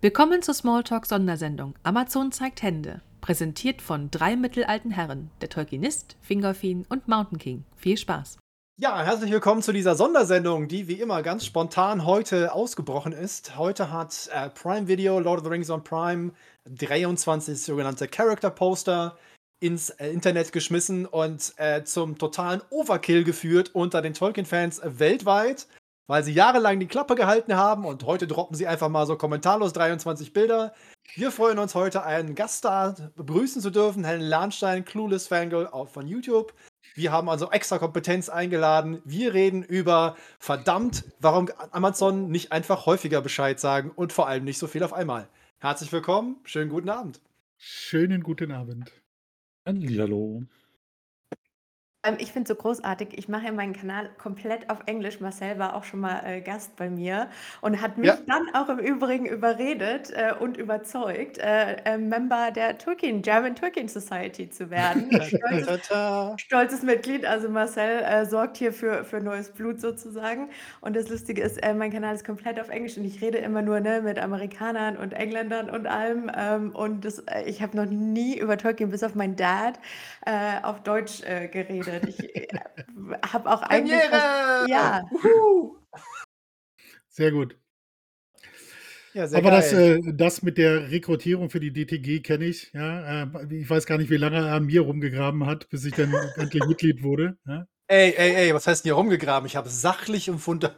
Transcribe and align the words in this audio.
Willkommen 0.00 0.42
zur 0.42 0.54
Smalltalk-Sondersendung 0.54 1.74
Amazon 1.82 2.30
zeigt 2.30 2.62
Hände. 2.62 3.00
Präsentiert 3.20 3.82
von 3.82 4.12
drei 4.12 4.36
mittelalten 4.36 4.92
Herren, 4.92 5.32
der 5.40 5.48
Tolkienist, 5.48 6.14
Fingerfin 6.20 6.86
und 6.88 7.08
Mountain 7.08 7.38
King. 7.38 7.64
Viel 7.74 7.96
Spaß! 7.96 8.38
Ja, 8.78 9.02
herzlich 9.02 9.32
willkommen 9.32 9.60
zu 9.60 9.72
dieser 9.72 9.96
Sondersendung, 9.96 10.68
die 10.68 10.86
wie 10.86 11.00
immer 11.00 11.22
ganz 11.22 11.44
spontan 11.44 12.06
heute 12.06 12.52
ausgebrochen 12.52 13.10
ist. 13.10 13.58
Heute 13.58 13.90
hat 13.90 14.30
äh, 14.32 14.48
Prime 14.50 14.86
Video 14.86 15.18
Lord 15.18 15.40
of 15.40 15.44
the 15.46 15.50
Rings 15.50 15.68
on 15.68 15.82
Prime 15.82 16.30
23 16.66 17.60
sogenannte 17.60 18.06
Character 18.06 18.50
Poster 18.50 19.18
ins 19.58 19.90
äh, 19.90 20.10
Internet 20.10 20.52
geschmissen 20.52 21.06
und 21.06 21.54
äh, 21.56 21.82
zum 21.82 22.18
totalen 22.18 22.62
Overkill 22.70 23.24
geführt 23.24 23.74
unter 23.74 24.00
den 24.00 24.14
Tolkien-Fans 24.14 24.80
weltweit 24.84 25.66
weil 26.08 26.24
sie 26.24 26.32
jahrelang 26.32 26.80
die 26.80 26.86
Klappe 26.86 27.14
gehalten 27.14 27.54
haben 27.54 27.84
und 27.84 28.02
heute 28.04 28.26
droppen 28.26 28.56
sie 28.56 28.66
einfach 28.66 28.88
mal 28.88 29.06
so 29.06 29.16
kommentarlos 29.16 29.72
23 29.74 30.32
Bilder. 30.32 30.74
Wir 31.14 31.30
freuen 31.30 31.58
uns 31.58 31.74
heute, 31.74 32.02
einen 32.02 32.34
Gaststar 32.34 32.96
begrüßen 33.14 33.62
zu 33.62 33.70
dürfen, 33.70 34.04
Helen 34.04 34.22
Lahnstein, 34.22 34.84
Clueless 34.84 35.28
Fangirl 35.28 35.68
von 35.86 36.08
YouTube. 36.08 36.54
Wir 36.94 37.12
haben 37.12 37.28
also 37.28 37.50
extra 37.50 37.78
Kompetenz 37.78 38.28
eingeladen. 38.28 39.00
Wir 39.04 39.34
reden 39.34 39.62
über 39.62 40.16
verdammt, 40.38 41.04
warum 41.20 41.50
Amazon 41.70 42.30
nicht 42.30 42.50
einfach 42.52 42.86
häufiger 42.86 43.20
Bescheid 43.20 43.60
sagen 43.60 43.92
und 43.94 44.12
vor 44.12 44.26
allem 44.26 44.44
nicht 44.44 44.58
so 44.58 44.66
viel 44.66 44.82
auf 44.82 44.94
einmal. 44.94 45.28
Herzlich 45.58 45.92
willkommen, 45.92 46.36
schönen 46.44 46.70
guten 46.70 46.88
Abend. 46.88 47.20
Schönen 47.58 48.22
guten 48.22 48.50
Abend. 48.50 48.90
Hallo. 49.66 50.42
Ähm, 52.04 52.16
ich 52.20 52.30
finde 52.32 52.44
es 52.52 52.56
so 52.56 52.62
großartig. 52.62 53.08
Ich 53.18 53.28
mache 53.28 53.46
ja 53.46 53.52
meinen 53.52 53.72
Kanal 53.72 54.10
komplett 54.18 54.70
auf 54.70 54.78
Englisch. 54.86 55.20
Marcel 55.20 55.58
war 55.58 55.74
auch 55.74 55.82
schon 55.84 55.98
mal 56.00 56.20
äh, 56.24 56.40
Gast 56.40 56.76
bei 56.76 56.88
mir 56.88 57.28
und 57.60 57.80
hat 57.80 57.98
mich 57.98 58.08
Ja. 58.08 58.18
dann 58.26 58.54
auch 58.54 58.68
im 58.68 58.78
Übrigen 58.78 59.26
überredet 59.26 60.10
äh, 60.12 60.32
und 60.38 60.56
überzeugt, 60.56 61.38
äh, 61.38 61.74
äh, 61.84 61.98
Member 61.98 62.52
der 62.52 62.78
Tolkien, 62.78 63.22
German 63.22 63.56
Tolkien 63.56 63.88
Society 63.88 64.48
zu 64.48 64.70
werden. 64.70 65.10
Stolzes, 65.20 65.80
stolzes 66.36 66.82
Mitglied. 66.82 67.26
Also 67.26 67.48
Marcel 67.48 68.00
äh, 68.04 68.24
sorgt 68.26 68.58
hier 68.58 68.72
für, 68.72 69.04
für 69.04 69.20
neues 69.20 69.52
Blut 69.52 69.80
sozusagen. 69.80 70.50
Und 70.80 70.94
das 70.94 71.08
Lustige 71.08 71.42
ist, 71.42 71.56
äh, 71.64 71.74
mein 71.74 71.90
Kanal 71.90 72.14
ist 72.14 72.24
komplett 72.24 72.60
auf 72.60 72.68
Englisch 72.68 72.96
und 72.96 73.04
ich 73.04 73.20
rede 73.20 73.38
immer 73.38 73.62
nur 73.62 73.80
ne, 73.80 74.02
mit 74.02 74.20
Amerikanern 74.20 74.96
und 74.96 75.14
Engländern 75.14 75.68
und 75.68 75.88
allem. 75.88 76.30
Ähm, 76.36 76.70
und 76.76 77.04
das, 77.04 77.18
äh, 77.26 77.42
ich 77.46 77.60
habe 77.60 77.76
noch 77.76 77.86
nie 77.86 78.38
über 78.38 78.56
Tolkien, 78.56 78.90
bis 78.90 79.02
auf 79.02 79.16
meinen 79.16 79.34
Dad, 79.36 79.80
auf 80.62 80.82
Deutsch 80.82 81.22
äh, 81.22 81.48
geredet. 81.90 82.08
Ich 82.18 82.36
äh, 82.36 82.48
habe 83.32 83.50
auch 83.50 83.62
eigentlich 83.62 84.00
was, 84.10 84.68
ja! 84.68 85.02
Sehr 87.08 87.32
gut. 87.32 87.56
Ja, 89.14 89.26
sehr 89.26 89.38
Aber 89.38 89.50
das, 89.50 89.72
äh, 89.72 90.00
das 90.12 90.42
mit 90.42 90.58
der 90.58 90.90
Rekrutierung 90.90 91.50
für 91.50 91.60
die 91.60 91.72
DTG 91.72 92.22
kenne 92.22 92.44
ich. 92.44 92.70
Ja, 92.72 93.24
äh, 93.24 93.54
ich 93.54 93.68
weiß 93.68 93.86
gar 93.86 93.98
nicht, 93.98 94.10
wie 94.10 94.16
lange 94.16 94.36
er 94.36 94.52
an 94.52 94.66
mir 94.66 94.82
rumgegraben 94.82 95.46
hat, 95.46 95.68
bis 95.70 95.84
ich 95.84 95.94
dann 95.94 96.12
endlich 96.36 96.64
Mitglied 96.66 97.02
wurde. 97.02 97.36
Ja. 97.46 97.66
Ey, 97.88 98.14
ey, 98.16 98.34
ey, 98.34 98.54
was 98.54 98.66
heißt 98.66 98.84
denn 98.84 98.90
hier 98.90 98.94
rumgegraben? 98.94 99.46
Ich 99.46 99.56
habe 99.56 99.68
sachlich 99.68 100.30
und 100.30 100.38
funda 100.38 100.76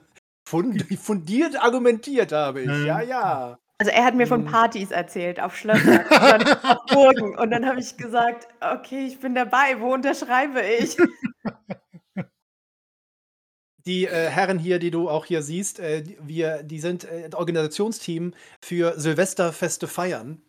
fund 0.48 0.82
fundiert 0.98 1.60
argumentiert, 1.60 2.32
habe 2.32 2.62
ich. 2.62 2.66
Ja, 2.68 3.00
Ähm, 3.02 3.08
ja. 3.08 3.58
Also 3.80 3.92
er 3.92 4.04
hat 4.04 4.14
mir 4.14 4.26
von 4.26 4.42
Hm. 4.44 4.50
Partys 4.50 4.90
erzählt, 4.90 5.40
auf 5.40 5.56
Schlössern 5.56 6.04
auf 6.64 6.84
Burgen. 6.92 7.38
Und 7.38 7.50
dann 7.50 7.64
habe 7.66 7.80
ich 7.80 7.96
gesagt, 7.96 8.46
okay, 8.60 9.06
ich 9.06 9.18
bin 9.20 9.34
dabei, 9.34 9.80
wo 9.80 9.94
unterschreibe 9.94 10.60
ich? 10.60 10.98
Die 13.86 14.04
äh, 14.04 14.28
Herren 14.28 14.58
hier, 14.58 14.78
die 14.78 14.90
du 14.90 15.08
auch 15.08 15.24
hier 15.24 15.42
siehst, 15.42 15.80
äh, 15.80 16.02
die- 16.02 16.18
wir, 16.20 16.62
die 16.62 16.78
sind 16.78 17.04
äh, 17.04 17.30
Organisationsteam 17.34 18.34
für 18.60 19.00
Silvesterfeste 19.00 19.88
feiern. 19.88 20.42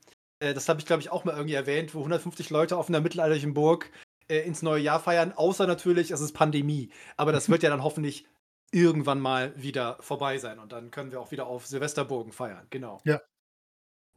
Äh, 0.44 0.54
das 0.54 0.68
habe 0.68 0.82
ich, 0.82 0.86
glaube 0.86 1.02
ich, 1.02 1.10
auch 1.12 1.24
mal 1.24 1.36
irgendwie 1.36 1.54
erwähnt, 1.56 1.96
wo 1.96 2.00
150 2.00 2.50
Leute 2.50 2.76
auf 2.76 2.90
einer 2.90 3.00
mittelalterlichen 3.00 3.54
Burg 3.54 3.90
äh, 4.28 4.40
ins 4.40 4.62
neue 4.62 4.82
Jahr 4.84 5.00
feiern, 5.00 5.32
außer 5.32 5.66
natürlich, 5.66 6.12
es 6.12 6.20
ist 6.20 6.34
Pandemie. 6.34 6.90
Aber 7.16 7.32
das 7.32 7.50
wird 7.50 7.64
ja 7.64 7.70
dann 7.70 7.84
hoffentlich 7.84 8.26
irgendwann 8.72 9.20
mal 9.20 9.54
wieder 9.62 9.98
vorbei 10.00 10.38
sein 10.38 10.60
und 10.60 10.72
dann 10.72 10.92
können 10.92 11.12
wir 11.12 11.20
auch 11.20 11.32
wieder 11.32 11.48
auf 11.48 11.68
Silvesterburgen 11.68 12.32
feiern. 12.32 12.66
Genau. 12.70 13.02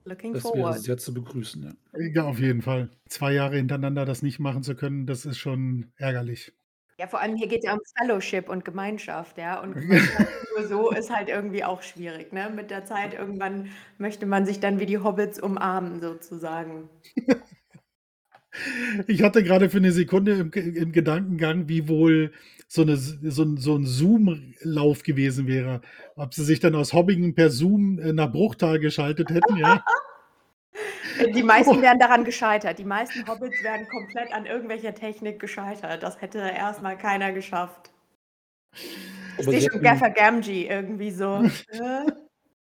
Looking 0.04 0.34
Das 0.34 0.44
wäre 0.44 0.54
forward. 0.54 0.80
sehr 0.80 0.98
zu 0.98 1.14
begrüßen, 1.14 1.62
ja. 1.62 2.00
ja, 2.14 2.24
auf 2.24 2.38
jeden 2.38 2.62
Fall. 2.62 2.90
Zwei 3.08 3.32
Jahre 3.32 3.56
hintereinander 3.56 4.04
das 4.04 4.22
nicht 4.22 4.38
machen 4.38 4.62
zu 4.62 4.74
können, 4.74 5.06
das 5.06 5.24
ist 5.24 5.38
schon 5.38 5.92
ärgerlich. 5.96 6.52
Ja, 6.98 7.08
vor 7.08 7.20
allem 7.20 7.36
hier 7.36 7.48
geht 7.48 7.60
es 7.60 7.64
ja 7.64 7.72
um 7.72 7.80
Fellowship 7.98 8.48
und 8.48 8.64
Gemeinschaft, 8.64 9.38
ja. 9.38 9.60
Und 9.60 9.74
Gemeinschaft 9.74 10.28
nur 10.56 10.68
so 10.68 10.90
ist 10.90 11.10
halt 11.10 11.28
irgendwie 11.28 11.64
auch 11.64 11.82
schwierig, 11.82 12.32
ne? 12.32 12.50
Mit 12.54 12.70
der 12.70 12.84
Zeit 12.84 13.14
irgendwann 13.14 13.70
möchte 13.98 14.26
man 14.26 14.46
sich 14.46 14.60
dann 14.60 14.78
wie 14.78 14.86
die 14.86 14.98
Hobbits 14.98 15.40
umarmen, 15.40 16.00
sozusagen. 16.00 16.88
Ich 19.08 19.20
hatte 19.24 19.42
gerade 19.42 19.68
für 19.68 19.78
eine 19.78 19.90
Sekunde 19.90 20.34
im, 20.34 20.52
im 20.52 20.92
Gedankengang, 20.92 21.68
wie 21.68 21.88
wohl 21.88 22.30
so, 22.66 22.82
eine, 22.82 22.96
so 22.96 23.42
ein, 23.42 23.56
so 23.56 23.76
ein 23.76 23.86
Zoom-Lauf 23.86 25.02
gewesen 25.02 25.46
wäre. 25.46 25.80
Ob 26.16 26.34
sie 26.34 26.44
sich 26.44 26.60
dann 26.60 26.74
aus 26.74 26.92
Hobbingen 26.92 27.34
per 27.34 27.50
Zoom 27.50 27.98
äh, 27.98 28.12
nach 28.12 28.30
Bruchtal 28.32 28.78
geschaltet 28.78 29.30
hätten, 29.30 29.56
ja. 29.56 29.84
Die 31.34 31.44
meisten 31.44 31.80
wären 31.80 32.00
daran 32.00 32.24
gescheitert. 32.24 32.78
Die 32.80 32.84
meisten 32.84 33.26
Hobbits 33.28 33.62
wären 33.62 33.86
komplett 33.88 34.32
an 34.32 34.46
irgendwelcher 34.46 34.94
Technik 34.94 35.38
gescheitert. 35.38 36.02
Das 36.02 36.20
hätte 36.20 36.38
erstmal 36.38 36.98
keiner 36.98 37.32
geschafft. 37.32 37.92
Ich 38.72 39.44
sehe 39.44 39.60
sie 39.60 39.66
schon 39.66 39.74
hätten- 39.74 39.84
Gaffer 39.84 40.10
Gamgee 40.10 40.66
irgendwie 40.68 41.12
so. 41.12 41.42
äh, 41.68 42.10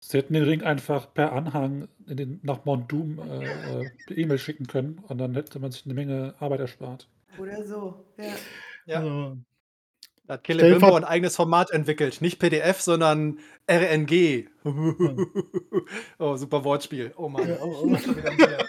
Sie 0.04 0.18
hätten 0.18 0.34
den 0.34 0.44
Ring 0.44 0.64
einfach 0.64 1.14
per 1.14 1.32
Anhang 1.32 1.88
in 2.08 2.18
den, 2.18 2.40
nach 2.44 2.66
Mount 2.66 2.92
Doom 2.92 3.20
äh, 3.20 3.46
äh, 3.46 3.90
per 4.08 4.18
E-Mail 4.18 4.40
schicken 4.40 4.66
können 4.68 5.00
und 5.08 5.20
dann 5.20 5.36
hätte 5.36 5.60
man 5.60 5.72
sich 5.72 5.86
eine 5.86 5.94
Menge 5.94 6.34
Arbeit 6.40 6.60
erspart. 6.60 7.08
Oder 7.38 7.64
so. 7.64 8.04
Ja. 8.18 8.26
Ja. 8.88 8.98
Also, 8.98 9.38
Da 10.32 10.36
hat 10.36 10.48
dir 10.48 10.56
Bimbo 10.56 10.96
ein 10.96 11.04
eigenes 11.04 11.36
Format 11.36 11.72
entwickelt. 11.72 12.22
Nicht 12.22 12.40
PDF, 12.40 12.80
sondern 12.80 13.40
RNG. 13.70 14.46
oh, 16.20 16.38
super 16.38 16.64
Wortspiel. 16.64 17.12
Oh 17.18 17.28
Mann. 17.28 17.58
Oh, 17.62 17.82
oh. 17.84 17.98
Schon 18.02 18.16
wieder 18.16 18.32
mehr. 18.32 18.66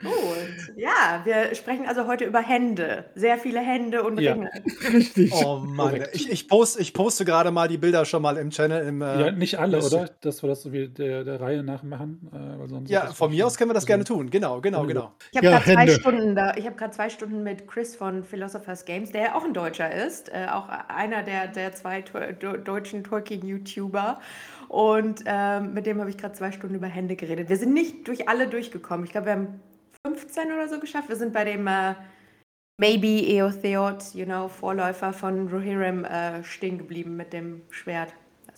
Gut. 0.00 0.71
Ja, 0.82 1.20
wir 1.22 1.54
sprechen 1.54 1.86
also 1.86 2.08
heute 2.08 2.24
über 2.24 2.40
Hände. 2.40 3.04
Sehr 3.14 3.38
viele 3.38 3.60
Hände 3.60 4.02
und 4.02 4.20
Ja. 4.20 4.32
Ringe. 4.32 4.50
richtig. 4.92 5.32
Oh 5.32 5.58
Mann. 5.58 6.02
Ich, 6.12 6.28
ich, 6.28 6.48
post, 6.48 6.80
ich 6.80 6.92
poste 6.92 7.24
gerade 7.24 7.52
mal 7.52 7.68
die 7.68 7.78
Bilder 7.78 8.04
schon 8.04 8.20
mal 8.20 8.36
im 8.36 8.50
Channel. 8.50 8.84
Im, 8.88 9.00
äh, 9.00 9.26
ja, 9.26 9.30
nicht 9.30 9.60
alle, 9.60 9.80
oder? 9.80 10.10
Dass 10.22 10.42
wir 10.42 10.48
das 10.48 10.62
so 10.62 10.72
wie 10.72 10.88
der, 10.88 11.22
der 11.22 11.40
Reihe 11.40 11.62
nach 11.62 11.84
machen. 11.84 12.28
Äh, 12.32 12.58
weil 12.58 12.68
sonst 12.68 12.90
Ja, 12.90 13.06
von 13.12 13.30
mir 13.30 13.46
aus 13.46 13.56
können 13.56 13.70
wir 13.70 13.74
das 13.74 13.86
gerne 13.86 14.02
tun. 14.02 14.28
Genau, 14.30 14.60
genau, 14.60 14.84
genau. 14.84 15.12
Ich 15.30 15.36
habe 15.36 15.46
Ja, 15.46 15.60
gerade 15.60 15.72
zwei. 15.72 15.88
Stunden 15.88 16.34
da, 16.34 16.56
ich 16.56 16.66
habe 16.66 16.74
gerade 16.74 16.92
zwei 16.92 17.10
Stunden 17.10 17.44
mit 17.44 17.68
Chris 17.68 17.94
von 17.94 18.24
Philosophers 18.24 18.84
Games, 18.84 19.12
der 19.12 19.22
ja 19.22 19.34
auch 19.36 19.44
ein 19.44 19.54
Deutscher 19.54 19.94
ist, 19.94 20.30
äh, 20.30 20.48
auch 20.50 20.68
einer 20.88 21.22
der, 21.22 21.46
der 21.46 21.72
zwei 21.74 22.02
do, 22.02 22.56
deutschen 22.56 23.04
Tolkien-YouTuber. 23.04 24.18
Und 24.66 25.22
ähm, 25.26 25.74
mit 25.74 25.86
dem 25.86 26.00
habe 26.00 26.10
ich 26.10 26.18
gerade 26.18 26.34
zwei 26.34 26.50
Stunden 26.50 26.74
über 26.74 26.88
Hände 26.88 27.14
geredet. 27.14 27.48
Wir 27.48 27.56
sind 27.56 27.72
nicht 27.72 28.08
durch 28.08 28.28
alle 28.28 28.48
durchgekommen. 28.48 29.04
Ich 29.06 29.12
glaube, 29.12 29.26
wir 29.26 29.32
haben 29.34 29.60
15 30.06 30.52
oder 30.52 30.68
so 30.68 30.80
geschafft. 30.80 31.08
Wir 31.08 31.16
sind 31.16 31.32
bei 31.32 31.44
dem 31.44 31.66
äh, 31.66 31.94
Maybe 32.78 33.06
Eotheod, 33.06 34.14
you 34.14 34.24
know, 34.24 34.48
Vorläufer 34.48 35.12
von 35.12 35.48
Rohirrim 35.48 36.04
äh, 36.04 36.42
stehen 36.42 36.78
geblieben 36.78 37.16
mit 37.16 37.32
dem 37.32 37.62
Schwert. 37.70 38.12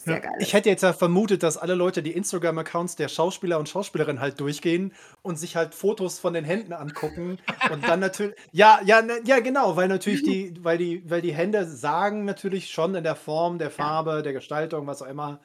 Ja. 0.07 0.19
geil. 0.19 0.33
Ich 0.41 0.53
hätte 0.53 0.69
jetzt 0.69 0.83
ja 0.83 0.93
vermutet, 0.93 1.43
dass 1.43 1.57
alle 1.57 1.75
Leute 1.75 2.03
die 2.03 2.13
Instagram-Accounts 2.13 2.97
der 2.97 3.09
Schauspieler 3.09 3.59
und 3.59 3.69
Schauspielerinnen 3.69 4.21
halt 4.21 4.39
durchgehen 4.41 4.93
und 5.23 5.39
sich 5.39 5.57
halt 5.57 5.75
Fotos 5.75 6.19
von 6.19 6.35
den 6.35 6.45
Händen 6.45 6.73
angucken 6.73 7.39
und 7.71 7.87
dann 7.89 8.01
natürlich 8.01 8.35
ja 8.53 8.81
ja 8.85 9.01
ne, 9.01 9.21
ja 9.25 9.41
genau, 9.41 9.77
weil 9.77 9.89
natürlich 9.89 10.23
die 10.23 10.53
weil 10.63 10.77
die 10.79 11.09
weil 11.09 11.23
die 11.23 11.33
Hände 11.33 11.65
sagen 11.67 12.25
natürlich 12.25 12.71
schon 12.71 12.95
in 12.95 13.05
der 13.05 13.15
Form, 13.15 13.59
der 13.59 13.71
Farbe, 13.71 14.23
der 14.23 14.33
Gestaltung, 14.35 14.87
was 14.87 15.01
auch 15.01 15.07
immer 15.07 15.41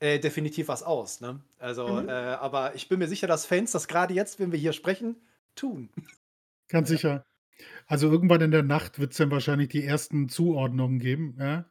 äh, 0.00 0.18
definitiv 0.18 0.68
was 0.68 0.82
aus, 0.82 1.20
ne? 1.20 1.40
Also, 1.58 1.86
Mhm. 1.86 2.08
äh, 2.08 2.12
aber 2.12 2.74
ich 2.74 2.88
bin 2.88 2.98
mir 2.98 3.08
sicher, 3.08 3.28
dass 3.28 3.46
Fans 3.46 3.70
das 3.70 3.86
gerade 3.88 4.12
jetzt, 4.12 4.40
wenn 4.40 4.50
wir 4.52 4.58
hier 4.58 4.72
sprechen, 4.72 5.16
tun. 5.54 5.90
Ganz 6.68 6.88
sicher. 6.88 7.24
Also 7.86 8.10
irgendwann 8.10 8.40
in 8.40 8.50
der 8.50 8.62
Nacht 8.62 8.98
wird 8.98 9.12
es 9.12 9.18
dann 9.18 9.30
wahrscheinlich 9.30 9.68
die 9.68 9.84
ersten 9.84 10.28
Zuordnungen 10.28 10.98
geben, 10.98 11.36
ja. 11.38 11.66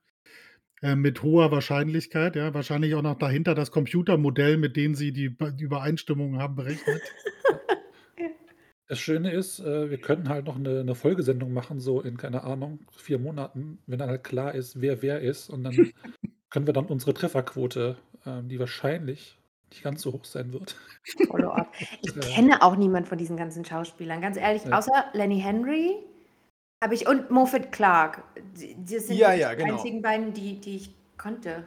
Äh, 0.82 0.96
mit 0.96 1.22
hoher 1.22 1.52
Wahrscheinlichkeit, 1.52 2.36
ja. 2.36 2.54
Wahrscheinlich 2.54 2.96
auch 2.96 3.02
noch 3.02 3.18
dahinter 3.18 3.56
das 3.56 3.72
Computermodell, 3.72 4.58
mit 4.58 4.76
dem 4.76 4.96
sie 4.96 5.12
die, 5.12 5.36
die 5.36 5.64
Übereinstimmungen 5.64 6.40
haben, 6.40 6.56
berechnet. 6.56 7.02
Das 8.92 9.00
Schöne 9.00 9.32
ist, 9.32 9.62
äh, 9.62 9.90
wir 9.90 10.00
könnten 10.00 10.28
halt 10.28 10.48
noch 10.48 10.58
eine, 10.58 10.82
eine 10.82 10.96
Folgesendung 10.96 11.54
machen, 11.54 11.80
so 11.80 12.02
in, 12.02 12.18
keine 12.18 12.44
Ahnung, 12.44 12.80
vier 12.92 13.20
Monaten, 13.20 13.80
wenn 13.88 14.00
dann 14.00 14.10
halt 14.10 14.26
klar 14.26 14.54
ist, 14.54 14.82
wer 14.82 15.02
wer 15.02 15.22
ist. 15.22 15.50
Und 15.50 15.64
dann 15.64 15.74
können 16.50 16.66
wir 16.66 16.74
dann 16.74 16.88
unsere 16.88 17.14
Trefferquote, 17.14 17.96
ähm, 18.26 18.50
die 18.50 18.60
wahrscheinlich 18.60 19.38
nicht 19.72 19.84
ganz 19.84 20.02
so 20.02 20.14
hoch 20.14 20.26
sein 20.26 20.54
wird. 20.54 20.76
Follow-up. 21.28 21.72
Ich 22.02 22.14
kenne 22.20 22.62
auch 22.62 22.76
niemand 22.76 23.08
von 23.08 23.18
diesen 23.18 23.38
ganzen 23.38 23.66
Schauspielern, 23.66 24.22
ganz 24.22 24.38
ehrlich, 24.38 24.64
Ja. 24.66 24.78
außer 24.78 25.06
Lenny 25.14 25.40
Henry 25.42 25.98
habe 26.84 26.94
ich 26.96 27.08
und 27.08 27.32
Moffat 27.32 27.72
Clark. 27.72 28.24
Die, 28.60 28.76
die 28.76 29.00
sind 29.00 29.16
Ja, 29.18 29.30
wirklich 29.30 29.42
ja, 29.42 29.50
die 29.56 29.64
genau. 29.64 29.74
einzigen 29.76 30.02
beiden, 30.02 30.34
die, 30.34 30.60
die 30.60 30.76
ich 30.78 30.96
konnte. 31.18 31.64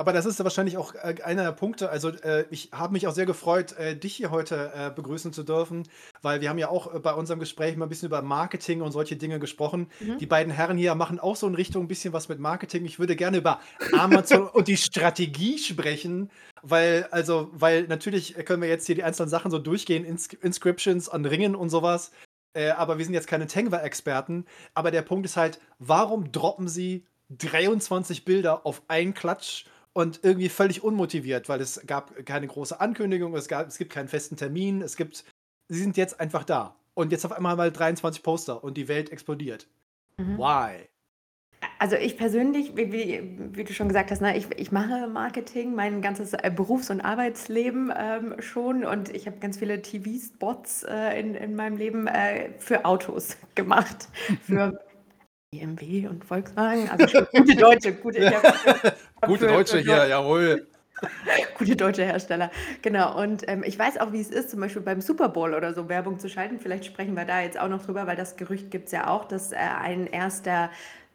Aber 0.00 0.14
das 0.14 0.24
ist 0.24 0.42
wahrscheinlich 0.42 0.78
auch 0.78 0.94
äh, 0.94 1.16
einer 1.24 1.42
der 1.42 1.52
Punkte. 1.52 1.90
Also, 1.90 2.08
äh, 2.08 2.46
ich 2.48 2.70
habe 2.72 2.94
mich 2.94 3.06
auch 3.06 3.12
sehr 3.12 3.26
gefreut, 3.26 3.72
äh, 3.72 3.94
dich 3.94 4.16
hier 4.16 4.30
heute 4.30 4.72
äh, 4.74 4.90
begrüßen 4.90 5.34
zu 5.34 5.42
dürfen, 5.42 5.86
weil 6.22 6.40
wir 6.40 6.48
haben 6.48 6.56
ja 6.56 6.70
auch 6.70 6.94
äh, 6.94 7.00
bei 7.00 7.12
unserem 7.12 7.38
Gespräch 7.38 7.76
mal 7.76 7.84
ein 7.84 7.90
bisschen 7.90 8.06
über 8.06 8.22
Marketing 8.22 8.80
und 8.80 8.92
solche 8.92 9.16
Dinge 9.16 9.38
gesprochen. 9.38 9.88
Mhm. 10.00 10.16
Die 10.16 10.24
beiden 10.24 10.54
Herren 10.54 10.78
hier 10.78 10.94
machen 10.94 11.20
auch 11.20 11.36
so 11.36 11.46
in 11.46 11.54
Richtung 11.54 11.84
ein 11.84 11.88
bisschen 11.88 12.14
was 12.14 12.30
mit 12.30 12.38
Marketing. 12.38 12.86
Ich 12.86 12.98
würde 12.98 13.14
gerne 13.14 13.36
über 13.36 13.60
Amazon 13.92 14.48
und 14.54 14.68
die 14.68 14.78
Strategie 14.78 15.58
sprechen, 15.58 16.30
weil, 16.62 17.06
also, 17.10 17.50
weil 17.52 17.82
natürlich 17.82 18.36
können 18.46 18.62
wir 18.62 18.70
jetzt 18.70 18.86
hier 18.86 18.94
die 18.94 19.04
einzelnen 19.04 19.28
Sachen 19.28 19.50
so 19.50 19.58
durchgehen, 19.58 20.06
Ins 20.06 20.28
Inscriptions 20.28 21.10
an 21.10 21.26
Ringen 21.26 21.54
und 21.54 21.68
sowas. 21.68 22.10
Äh, 22.54 22.70
aber 22.70 22.96
wir 22.96 23.04
sind 23.04 23.12
jetzt 23.12 23.28
keine 23.28 23.46
Tengwa-Experten. 23.46 24.46
Aber 24.72 24.92
der 24.92 25.02
Punkt 25.02 25.26
ist 25.26 25.36
halt, 25.36 25.60
warum 25.78 26.32
droppen 26.32 26.68
sie 26.68 27.04
23 27.28 28.24
Bilder 28.24 28.64
auf 28.64 28.80
einen 28.88 29.12
Klatsch 29.12 29.66
und 29.92 30.20
irgendwie 30.22 30.48
völlig 30.48 30.82
unmotiviert, 30.82 31.48
weil 31.48 31.60
es 31.60 31.80
gab 31.86 32.24
keine 32.24 32.46
große 32.46 32.80
Ankündigung, 32.80 33.34
es, 33.34 33.48
gab, 33.48 33.68
es 33.68 33.78
gibt 33.78 33.92
keinen 33.92 34.08
festen 34.08 34.36
Termin, 34.36 34.82
es 34.82 34.96
gibt, 34.96 35.24
sie 35.68 35.78
sind 35.78 35.96
jetzt 35.96 36.20
einfach 36.20 36.44
da. 36.44 36.76
Und 36.94 37.12
jetzt 37.12 37.24
auf 37.24 37.32
einmal 37.32 37.56
mal 37.56 37.70
23 37.70 38.22
Poster 38.22 38.62
und 38.62 38.76
die 38.76 38.88
Welt 38.88 39.10
explodiert. 39.10 39.66
Mhm. 40.18 40.38
Why? 40.38 40.88
Also 41.78 41.96
ich 41.96 42.16
persönlich, 42.16 42.76
wie, 42.76 42.92
wie, 42.92 43.38
wie 43.52 43.64
du 43.64 43.72
schon 43.72 43.88
gesagt 43.88 44.10
hast, 44.10 44.20
ne, 44.20 44.36
ich, 44.36 44.46
ich 44.56 44.72
mache 44.72 45.08
Marketing 45.08 45.74
mein 45.74 46.02
ganzes 46.02 46.34
äh, 46.34 46.50
Berufs- 46.54 46.90
und 46.90 47.00
Arbeitsleben 47.00 47.92
ähm, 47.96 48.34
schon 48.40 48.84
und 48.84 49.14
ich 49.14 49.26
habe 49.26 49.38
ganz 49.38 49.58
viele 49.58 49.80
TV-Spots 49.80 50.84
äh, 50.84 51.18
in, 51.20 51.34
in 51.34 51.56
meinem 51.56 51.76
Leben 51.76 52.06
äh, 52.06 52.50
für 52.58 52.84
Autos 52.84 53.36
gemacht. 53.54 54.08
Für 54.46 54.78
BMW 55.52 56.06
und 56.06 56.24
Volkswagen, 56.24 56.88
also 56.88 57.24
gute 57.32 57.56
Deutsche, 57.56 57.92
gute, 57.94 58.20
Gute 59.20 59.46
Deutsche 59.48 59.78
hier, 59.78 60.06
jawohl. 60.06 60.68
Gute 61.58 61.74
deutsche 61.76 62.04
Hersteller, 62.04 62.50
genau. 62.82 63.20
Und 63.20 63.48
ähm, 63.48 63.64
ich 63.66 63.76
weiß 63.76 63.98
auch, 63.98 64.12
wie 64.12 64.20
es 64.20 64.30
ist, 64.30 64.50
zum 64.50 64.60
Beispiel 64.60 64.82
beim 64.82 65.00
Super 65.00 65.28
Bowl 65.28 65.54
oder 65.54 65.74
so 65.74 65.88
Werbung 65.88 66.20
zu 66.20 66.28
schalten. 66.28 66.60
Vielleicht 66.60 66.84
sprechen 66.84 67.16
wir 67.16 67.24
da 67.24 67.40
jetzt 67.40 67.58
auch 67.58 67.68
noch 67.68 67.84
drüber, 67.84 68.06
weil 68.06 68.16
das 68.16 68.36
Gerücht 68.36 68.70
gibt 68.70 68.86
es 68.86 68.92
ja 68.92 69.08
auch, 69.08 69.24
dass 69.24 69.50
äh, 69.50 69.56
ein 69.56 70.06
erster 70.06 70.70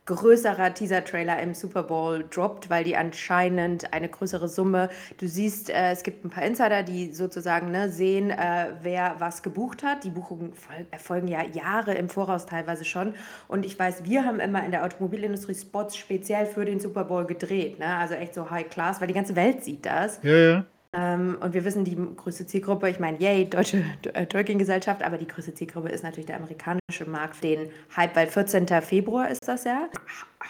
größerer 0.06 0.74
Teaser-Trailer 0.74 1.42
im 1.42 1.54
Super 1.54 1.84
Bowl 1.84 2.26
droppt, 2.30 2.70
weil 2.70 2.84
die 2.84 2.96
anscheinend 2.96 3.92
eine 3.94 4.08
größere 4.08 4.48
Summe, 4.48 4.90
du 5.18 5.28
siehst, 5.28 5.70
äh, 5.70 5.92
es 5.92 6.04
gibt 6.04 6.24
ein 6.24 6.30
paar 6.30 6.44
Insider, 6.44 6.84
die 6.84 7.12
sozusagen 7.12 7.72
ne, 7.72 7.90
sehen, 7.90 8.30
äh, 8.30 8.68
wer 8.82 9.16
was 9.20 9.42
gebucht 9.42 9.84
hat. 9.84 10.04
Die 10.04 10.12
Buchungen 10.12 10.54
fol- 10.54 10.86
erfolgen 10.92 11.28
ja 11.28 11.44
Jahre 11.44 11.94
im 11.96 12.10
Voraus 12.10 12.46
teilweise 12.46 12.86
schon. 12.86 13.16
Und 13.48 13.66
ich 13.66 13.78
weiß, 13.80 14.04
wir 14.06 14.26
haben 14.26 14.40
immer 14.40 14.64
in 14.64 14.72
der 14.72 14.86
Automobilindustrie 14.86 15.56
Spots 15.56 15.98
speziell 15.98 16.46
für 16.46 16.66
den 16.66 16.80
Super 16.80 17.06
Bowl 17.06 17.26
gedreht. 17.26 17.80
Ne? 17.80 17.88
Also 17.98 18.14
echt 18.14 18.36
so 18.36 18.50
High 18.50 18.70
Class, 18.70 19.02
weil 19.02 19.08
die 19.08 19.14
ganze 19.14 19.36
Welt 19.36 19.64
sieht 19.64 19.86
das. 19.86 20.20
Ja, 20.22 20.36
ja. 20.36 20.66
Ähm, 20.96 21.38
und 21.42 21.54
wir 21.54 21.66
wissen, 21.66 21.84
die 21.84 21.96
größte 21.96 22.46
Zielgruppe, 22.46 22.90
ich 22.90 23.00
meine, 23.00 23.20
yay, 23.20 23.50
deutsche 23.50 23.84
äh, 24.14 24.26
Tolkien-Gesellschaft, 24.26 25.04
aber 25.04 25.18
die 25.18 25.28
größte 25.28 25.54
Zielgruppe 25.54 25.90
ist 25.90 26.04
natürlich 26.04 26.28
der 26.28 26.38
amerikanische 26.38 27.06
Markt, 27.06 27.44
den 27.44 27.70
Hype, 27.96 28.16
weil 28.16 28.28
14. 28.28 28.68
Februar 28.82 29.30
ist 29.30 29.48
das 29.48 29.66
ja, 29.66 29.90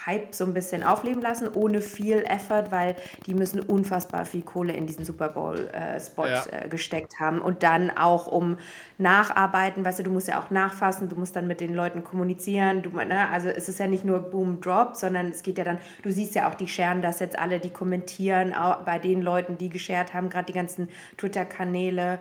Hype 0.05 0.33
so 0.33 0.45
ein 0.45 0.53
bisschen 0.53 0.83
aufleben 0.83 1.21
lassen, 1.21 1.47
ohne 1.53 1.81
viel 1.81 2.23
Effort, 2.23 2.65
weil 2.71 2.95
die 3.25 3.33
müssen 3.33 3.59
unfassbar 3.59 4.25
viel 4.25 4.41
Kohle 4.43 4.73
in 4.73 4.87
diesen 4.87 5.05
Super 5.05 5.29
Bowl-Spot 5.29 6.27
Ja. 6.27 6.43
äh, 6.51 6.67
gesteckt 6.69 7.19
haben 7.19 7.39
und 7.41 7.63
dann 7.63 7.91
auch 7.91 8.27
um 8.27 8.57
nacharbeiten, 8.97 9.83
weißt 9.83 9.99
du, 9.99 10.03
du 10.03 10.11
musst 10.11 10.27
ja 10.27 10.41
auch 10.41 10.49
nachfassen, 10.51 11.09
du 11.09 11.15
musst 11.15 11.35
dann 11.35 11.47
mit 11.47 11.59
den 11.59 11.73
Leuten 11.73 12.03
kommunizieren, 12.03 12.81
du, 12.81 12.89
ne, 12.91 13.29
also 13.29 13.49
es 13.49 13.67
ist 13.69 13.79
ja 13.79 13.87
nicht 13.87 14.05
nur 14.05 14.19
Boom, 14.19 14.61
Drop, 14.61 14.95
sondern 14.95 15.27
es 15.27 15.43
geht 15.43 15.57
ja 15.57 15.63
dann, 15.63 15.79
du 16.01 16.11
siehst 16.11 16.35
ja 16.35 16.49
auch, 16.49 16.55
die 16.55 16.67
scheren 16.67 17.01
das 17.01 17.19
jetzt 17.19 17.37
alle, 17.37 17.59
die 17.59 17.69
kommentieren 17.69 18.53
auch 18.53 18.77
bei 18.83 18.99
den 18.99 19.21
Leuten, 19.21 19.57
die 19.57 19.69
geshared 19.69 20.13
haben, 20.13 20.29
gerade 20.29 20.45
die 20.45 20.53
ganzen 20.53 20.89
Twitter-Kanäle, 21.17 22.19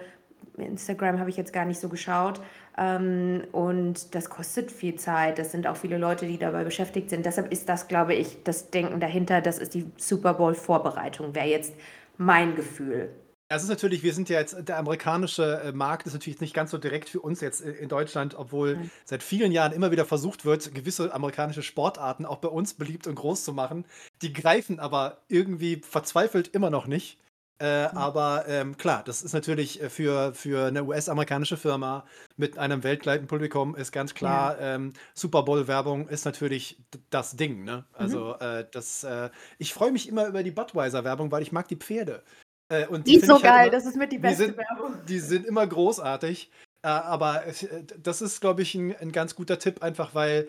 Instagram 0.56 1.18
habe 1.18 1.30
ich 1.30 1.36
jetzt 1.36 1.52
gar 1.52 1.64
nicht 1.64 1.80
so 1.80 1.88
geschaut. 1.88 2.40
Ähm, 2.76 3.44
und 3.52 4.14
das 4.14 4.30
kostet 4.30 4.70
viel 4.72 4.96
Zeit. 4.96 5.38
Das 5.38 5.52
sind 5.52 5.66
auch 5.66 5.76
viele 5.76 5.98
Leute, 5.98 6.26
die 6.26 6.38
dabei 6.38 6.64
beschäftigt 6.64 7.10
sind. 7.10 7.24
Deshalb 7.26 7.52
ist 7.52 7.68
das, 7.68 7.88
glaube 7.88 8.14
ich, 8.14 8.42
das 8.44 8.70
Denken 8.70 9.00
dahinter, 9.00 9.40
das 9.40 9.58
ist 9.58 9.74
die 9.74 9.90
Super 9.96 10.34
Bowl-Vorbereitung, 10.34 11.34
wäre 11.34 11.46
jetzt 11.46 11.74
mein 12.16 12.54
Gefühl. 12.56 13.10
Es 13.48 13.62
ist 13.62 13.68
natürlich, 13.68 14.02
wir 14.02 14.14
sind 14.14 14.28
ja 14.30 14.40
jetzt, 14.40 14.56
der 14.68 14.78
amerikanische 14.78 15.60
äh, 15.62 15.72
Markt 15.72 16.06
ist 16.06 16.14
natürlich 16.14 16.40
nicht 16.40 16.54
ganz 16.54 16.70
so 16.70 16.78
direkt 16.78 17.08
für 17.10 17.20
uns 17.20 17.40
jetzt 17.40 17.60
äh, 17.60 17.72
in 17.72 17.88
Deutschland, 17.88 18.34
obwohl 18.34 18.76
Mhm. 18.76 18.90
seit 19.04 19.22
vielen 19.22 19.52
Jahren 19.52 19.72
immer 19.72 19.90
wieder 19.90 20.06
versucht 20.06 20.44
wird, 20.44 20.74
gewisse 20.74 21.12
amerikanische 21.14 21.62
Sportarten 21.62 22.24
auch 22.24 22.38
bei 22.38 22.48
uns 22.48 22.74
beliebt 22.74 23.06
und 23.06 23.14
groß 23.16 23.44
zu 23.44 23.52
machen. 23.52 23.84
Die 24.22 24.32
greifen 24.32 24.80
aber 24.80 25.18
irgendwie 25.28 25.80
verzweifelt 25.88 26.48
immer 26.48 26.70
noch 26.70 26.86
nicht. 26.86 27.18
Äh, 27.60 27.66
aber 27.94 28.44
ähm, 28.48 28.76
klar, 28.76 29.02
das 29.04 29.22
ist 29.22 29.32
natürlich 29.32 29.80
äh, 29.80 29.88
für, 29.88 30.34
für 30.34 30.66
eine 30.66 30.82
US-amerikanische 30.84 31.56
Firma 31.56 32.04
mit 32.36 32.58
einem 32.58 32.82
weltweiten 32.82 33.28
Publikum 33.28 33.76
ist 33.76 33.92
ganz 33.92 34.12
klar, 34.12 34.58
ähm, 34.58 34.92
Super 35.14 35.44
Bowl-Werbung 35.44 36.08
ist 36.08 36.24
natürlich 36.24 36.82
das 37.10 37.36
Ding. 37.36 37.62
Ne? 37.62 37.84
Also 37.92 38.34
äh, 38.40 38.66
das, 38.72 39.04
äh, 39.04 39.30
ich 39.58 39.72
freue 39.72 39.92
mich 39.92 40.08
immer 40.08 40.26
über 40.26 40.42
die 40.42 40.50
Budweiser-Werbung, 40.50 41.30
weil 41.30 41.42
ich 41.42 41.52
mag 41.52 41.68
die 41.68 41.76
Pferde. 41.76 42.24
Äh, 42.68 42.86
und 42.88 43.06
Die 43.06 43.14
ist 43.14 43.20
finde 43.26 43.36
so 43.38 43.42
halt 43.42 43.44
geil, 43.44 43.62
immer- 43.68 43.76
das 43.76 43.86
ist 43.86 43.96
mit 43.96 44.10
die 44.10 44.16
die 44.16 44.22
beste 44.22 44.46
sind- 44.46 44.56
Werbung. 44.56 44.96
die 45.06 45.18
sind 45.20 45.46
immer 45.46 45.66
großartig. 45.66 46.50
Äh, 46.82 46.88
aber 46.88 47.44
das 48.02 48.20
ist, 48.20 48.40
glaube 48.40 48.62
ich, 48.62 48.74
ein, 48.74 48.96
ein 48.96 49.12
ganz 49.12 49.34
guter 49.36 49.58
Tipp, 49.60 49.82
einfach 49.82 50.14
weil 50.14 50.48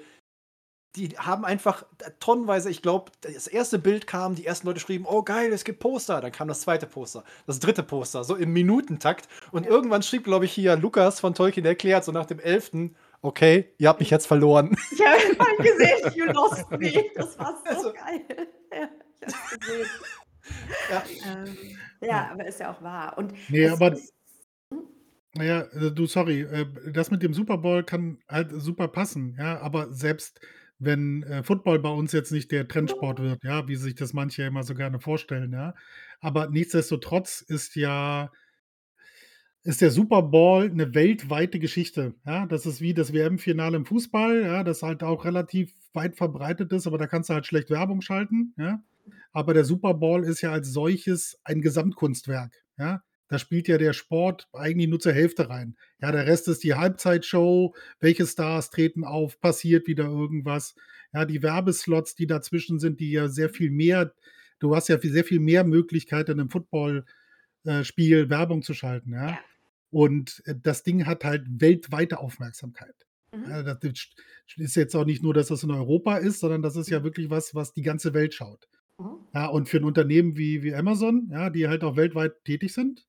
die 0.96 1.10
haben 1.18 1.44
einfach 1.46 1.86
tonnenweise, 2.20 2.70
ich 2.70 2.82
glaube, 2.82 3.12
das 3.22 3.48
erste 3.48 3.80
Bild 3.80 4.08
kam, 4.08 4.36
die 4.36 4.46
ersten 4.46 4.66
Leute 4.68 4.80
schrieben, 4.80 5.06
oh 5.10 5.24
geil, 5.24 5.52
es 5.52 5.64
gibt 5.64 5.80
Poster. 5.80 6.22
Dann 6.22 6.32
kam 6.32 6.48
das 6.48 6.62
zweite 6.62 6.88
Poster, 6.88 7.24
das 7.48 7.60
dritte 7.60 7.84
Poster, 7.84 8.24
so 8.24 8.36
im 8.36 8.54
Minutentakt. 8.54 9.28
Und 9.52 9.66
Ja. 9.66 9.72
irgendwann 9.72 10.04
schrieb, 10.04 10.24
glaube 10.24 10.46
ich, 10.46 10.52
hier 10.54 10.76
Lukas 10.78 11.20
von 11.20 11.34
Tolkien 11.34 11.66
erklärt, 11.66 12.06
so 12.06 12.12
nach 12.12 12.26
dem 12.26 12.40
elften, 12.40 12.96
okay, 13.22 13.74
ihr 13.78 13.90
habt 13.90 14.00
mich 14.00 14.10
jetzt 14.10 14.28
verloren. 14.28 14.78
Ich 14.92 15.02
habe 15.06 15.40
hab 15.40 15.58
gesehen, 15.58 16.14
you 16.16 16.26
lost 16.26 16.70
me. 16.72 16.92
Das 17.16 17.38
war 17.38 17.58
so 17.64 17.70
Also- 17.70 17.94
geil. 17.94 18.22
Ja, 18.72 18.90
ich 19.28 19.34
hab's 19.34 19.60
gesehen. 19.60 19.86
Ja. 20.92 21.04
Ähm, 21.28 21.58
ja, 22.02 22.30
aber 22.32 22.46
ist 22.46 22.60
ja 22.60 22.72
auch 22.72 22.82
wahr. 22.82 23.18
Und 23.18 23.34
Nee, 23.50 23.68
aber 23.68 23.94
ist, 23.94 24.14
Naja, 25.34 25.62
äh, 25.74 25.92
du, 25.92 26.06
sorry, 26.06 26.42
äh, 26.42 26.66
das 26.94 27.10
mit 27.12 27.24
dem 27.24 27.34
Super 27.34 27.58
Bowl 27.58 27.84
kann 27.84 28.20
halt 28.30 28.52
super 28.54 28.88
passen, 28.88 29.36
ja, 29.40 29.60
aber 29.60 29.92
selbst 29.92 30.40
wenn 30.80 31.24
äh, 31.24 31.44
Football 31.44 31.80
bei 31.80 31.90
uns 31.90 32.12
jetzt 32.12 32.32
nicht 32.32 32.52
der 32.52 32.68
Trendsport 32.68 33.20
wird, 33.20 33.44
ja, 33.44 33.68
wie 33.68 33.76
sich 33.76 33.96
das 33.96 34.14
manche 34.14 34.44
immer 34.44 34.64
so 34.64 34.76
gerne 34.76 35.00
vorstellen, 35.00 35.54
ja, 35.54 35.74
aber 36.20 36.50
nichtsdestotrotz 36.50 37.42
ist 37.42 37.76
ja 37.76 38.32
ist 39.64 39.82
der 39.82 39.90
Super 39.90 40.22
Bowl 40.22 40.70
eine 40.70 40.94
weltweite 40.94 41.58
Geschichte, 41.60 42.14
ja. 42.26 42.46
Das 42.46 42.66
ist 42.66 42.82
wie 42.82 42.94
das 42.94 43.14
WM-Finale 43.14 43.78
im 43.78 43.86
Fußball, 43.86 44.44
ja, 44.44 44.64
das 44.64 44.84
halt 44.84 45.02
auch 45.04 45.26
relativ 45.26 45.74
weit 45.94 46.16
verbreitet 46.16 46.72
ist, 46.72 46.86
aber 46.88 46.98
da 46.98 47.08
kannst 47.08 47.30
du 47.30 47.34
halt 47.34 47.48
schlecht 47.48 47.70
Werbung 47.70 48.02
schalten, 48.02 48.54
ja. 48.58 48.82
Aber 49.32 49.54
der 49.54 49.66
Super 49.66 49.94
Bowl 49.94 50.24
ist 50.24 50.42
ja 50.42 50.52
als 50.52 50.72
solches 50.72 51.40
ein 51.44 51.62
Gesamtkunstwerk, 51.62 52.54
ja. 52.78 53.02
Da 53.28 53.40
spielt 53.40 53.68
ja 53.68 53.78
der 53.78 53.94
Sport 53.94 54.48
eigentlich 54.54 54.88
nur 54.88 55.00
zur 55.00 55.14
Hälfte 55.14 55.50
rein. 55.50 55.76
Ja, 56.00 56.12
der 56.12 56.28
Rest 56.28 56.48
ist 56.48 56.64
die 56.64 56.76
Halbzeitshow, 56.76 57.76
welche 58.00 58.28
Stars 58.28 58.70
treten 58.70 59.04
auf, 59.04 59.40
passiert 59.40 59.88
wieder 59.88 60.06
irgendwas. 60.06 60.76
Ja, 61.14 61.26
die 61.26 61.42
Werbeslots, 61.42 62.16
die 62.16 62.28
dazwischen 62.28 62.80
sind, 62.80 63.00
die 63.00 63.12
ja 63.12 63.28
sehr 63.28 63.50
viel 63.50 63.72
mehr, 63.72 64.14
du 64.60 64.76
hast 64.76 64.90
ja 64.90 65.00
sehr 65.00 65.24
viel 65.24 65.40
mehr 65.40 65.64
Möglichkeiten 65.64 66.40
im 66.40 66.50
Football-Spiel 66.50 68.30
Werbung 68.30 68.62
zu 68.62 68.74
schalten, 68.74 69.14
ja. 69.14 69.30
Ja. 69.30 69.40
Und 69.90 70.44
äh, 70.46 70.56
das 70.62 70.84
Ding 70.84 71.06
hat 71.06 71.24
halt 71.24 71.46
weltweite 71.48 72.20
Aufmerksamkeit. 72.20 72.96
mhm. 73.32 73.50
Ja, 73.50 73.64
das 73.64 74.10
ist 74.58 74.76
jetzt 74.76 74.96
auch 74.96 75.06
nicht 75.06 75.24
nur, 75.24 75.34
dass 75.34 75.48
das 75.48 75.64
in 75.64 75.72
Europa 75.72 76.18
ist, 76.18 76.42
sondern 76.42 76.62
das 76.62 76.76
ist 76.76 76.90
ja 76.90 77.04
wirklich 77.04 77.30
was, 77.30 77.56
was 77.56 77.74
die 77.74 77.82
ganze 77.82 78.14
Welt 78.14 78.34
schaut. 78.34 78.68
Mhm. 79.00 79.18
Ja, 79.34 79.48
und 79.48 79.68
für 79.68 79.78
ein 79.78 79.84
Unternehmen 79.84 80.38
wie, 80.38 80.62
wie 80.64 80.76
Amazon, 80.76 81.30
ja, 81.32 81.50
die 81.50 81.68
halt 81.68 81.84
auch 81.84 81.96
weltweit 81.96 82.44
tätig 82.44 82.74
sind, 82.74 83.08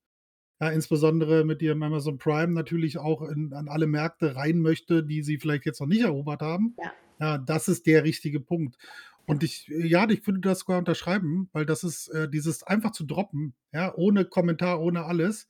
ja, 0.61 0.71
insbesondere 0.71 1.45
mit 1.45 1.63
ihrem 1.63 1.83
Amazon 1.83 2.19
Prime 2.19 2.53
natürlich 2.53 2.99
auch 2.99 3.23
in, 3.23 3.53
an 3.53 3.69
alle 3.69 3.87
Märkte 3.87 4.37
rein 4.37 4.61
möchte, 4.61 5.03
die 5.05 5.23
sie 5.23 5.39
vielleicht 5.39 5.67
jetzt 5.67 5.81
noch 5.81 5.87
nicht 5.87 6.03
erobert 6.03 6.43
haben. 6.43 6.75
Ja. 6.83 6.93
Ja, 7.19 7.39
das 7.39 7.69
ist 7.69 7.87
der 7.87 8.05
richtige 8.05 8.41
Punkt. 8.41 8.77
Und 9.25 9.43
ich, 9.43 9.67
ja, 9.69 10.09
ich 10.09 10.27
würde 10.27 10.41
das 10.41 10.61
sogar 10.61 10.79
unterschreiben, 10.79 11.49
weil 11.53 11.67
das 11.67 11.83
ist 11.83 12.09
äh, 12.09 12.29
dieses 12.29 12.63
einfach 12.63 12.93
zu 12.93 13.05
droppen, 13.05 13.55
ja, 13.73 13.93
ohne 13.95 14.25
Kommentar, 14.25 14.81
ohne 14.81 15.05
alles, 15.05 15.49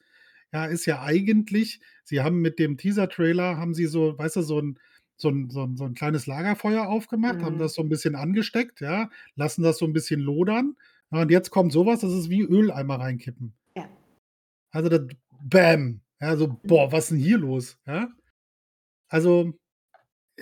ja, 0.53 0.65
ist 0.67 0.87
ja 0.87 1.03
eigentlich, 1.03 1.81
sie 2.05 2.21
haben 2.23 2.41
mit 2.41 2.59
dem 2.59 2.77
Teaser-Trailer, 2.79 3.59
haben 3.59 3.75
sie 3.75 3.87
so, 3.87 4.17
weißt 4.17 4.37
du, 4.37 4.43
so 4.43 4.61
ein, 4.61 4.79
so 5.17 5.29
ein, 5.29 5.51
so 5.51 5.65
ein, 5.65 5.77
so 5.77 5.85
ein 5.85 5.95
kleines 5.95 6.27
Lagerfeuer 6.27 6.87
aufgemacht, 6.87 7.43
haben 7.43 7.57
Mhm. 7.57 7.61
das 7.61 7.75
so 7.75 7.83
ein 7.83 7.89
bisschen 7.89 8.15
angesteckt, 8.15 8.81
ja, 8.81 9.11
lassen 9.35 9.63
das 9.63 9.79
so 9.79 9.87
ein 9.87 9.93
bisschen 9.93 10.21
lodern. 10.21 10.77
Ja, 11.11 11.23
und 11.23 11.31
jetzt 11.31 11.51
kommt 11.51 11.73
sowas, 11.73 12.01
das 12.01 12.13
ist 12.13 12.31
wie 12.31 12.43
Öleimer 12.43 13.01
reinkippen. 13.01 13.53
Also 14.77 14.91
das 14.91 15.01
Bäm. 15.43 16.01
Ja, 16.21 16.37
so, 16.37 16.61
boah, 16.63 16.93
was 16.93 17.05
ist 17.05 17.11
denn 17.13 17.19
hier 17.19 17.39
los? 17.39 17.79
Ja? 17.87 18.09
Also, 19.09 19.55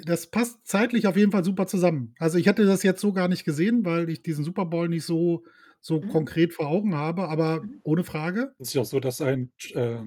das 0.04 0.28
passt 0.28 0.66
zeitlich 0.66 1.06
auf 1.06 1.16
jeden 1.16 1.30
Fall 1.30 1.44
super 1.44 1.66
zusammen. 1.68 2.14
Also, 2.18 2.38
ich 2.38 2.48
hatte 2.48 2.64
das 2.66 2.82
jetzt 2.82 3.00
so 3.00 3.12
gar 3.12 3.28
nicht 3.28 3.44
gesehen, 3.44 3.84
weil 3.84 4.10
ich 4.10 4.22
diesen 4.22 4.44
Super 4.44 4.64
Bowl 4.64 4.88
nicht 4.88 5.04
so, 5.04 5.44
so 5.80 6.00
Mhm. 6.00 6.08
konkret 6.08 6.52
vor 6.52 6.66
Augen 6.66 6.94
habe, 6.96 7.28
aber 7.28 7.62
Mhm. 7.62 7.80
ohne 7.84 8.02
Frage. 8.04 8.52
Es 8.58 8.68
ist 8.68 8.74
ja 8.74 8.82
auch 8.82 8.86
so, 8.86 8.98
dass 8.98 9.20
ein 9.20 9.52
äh, 9.74 9.98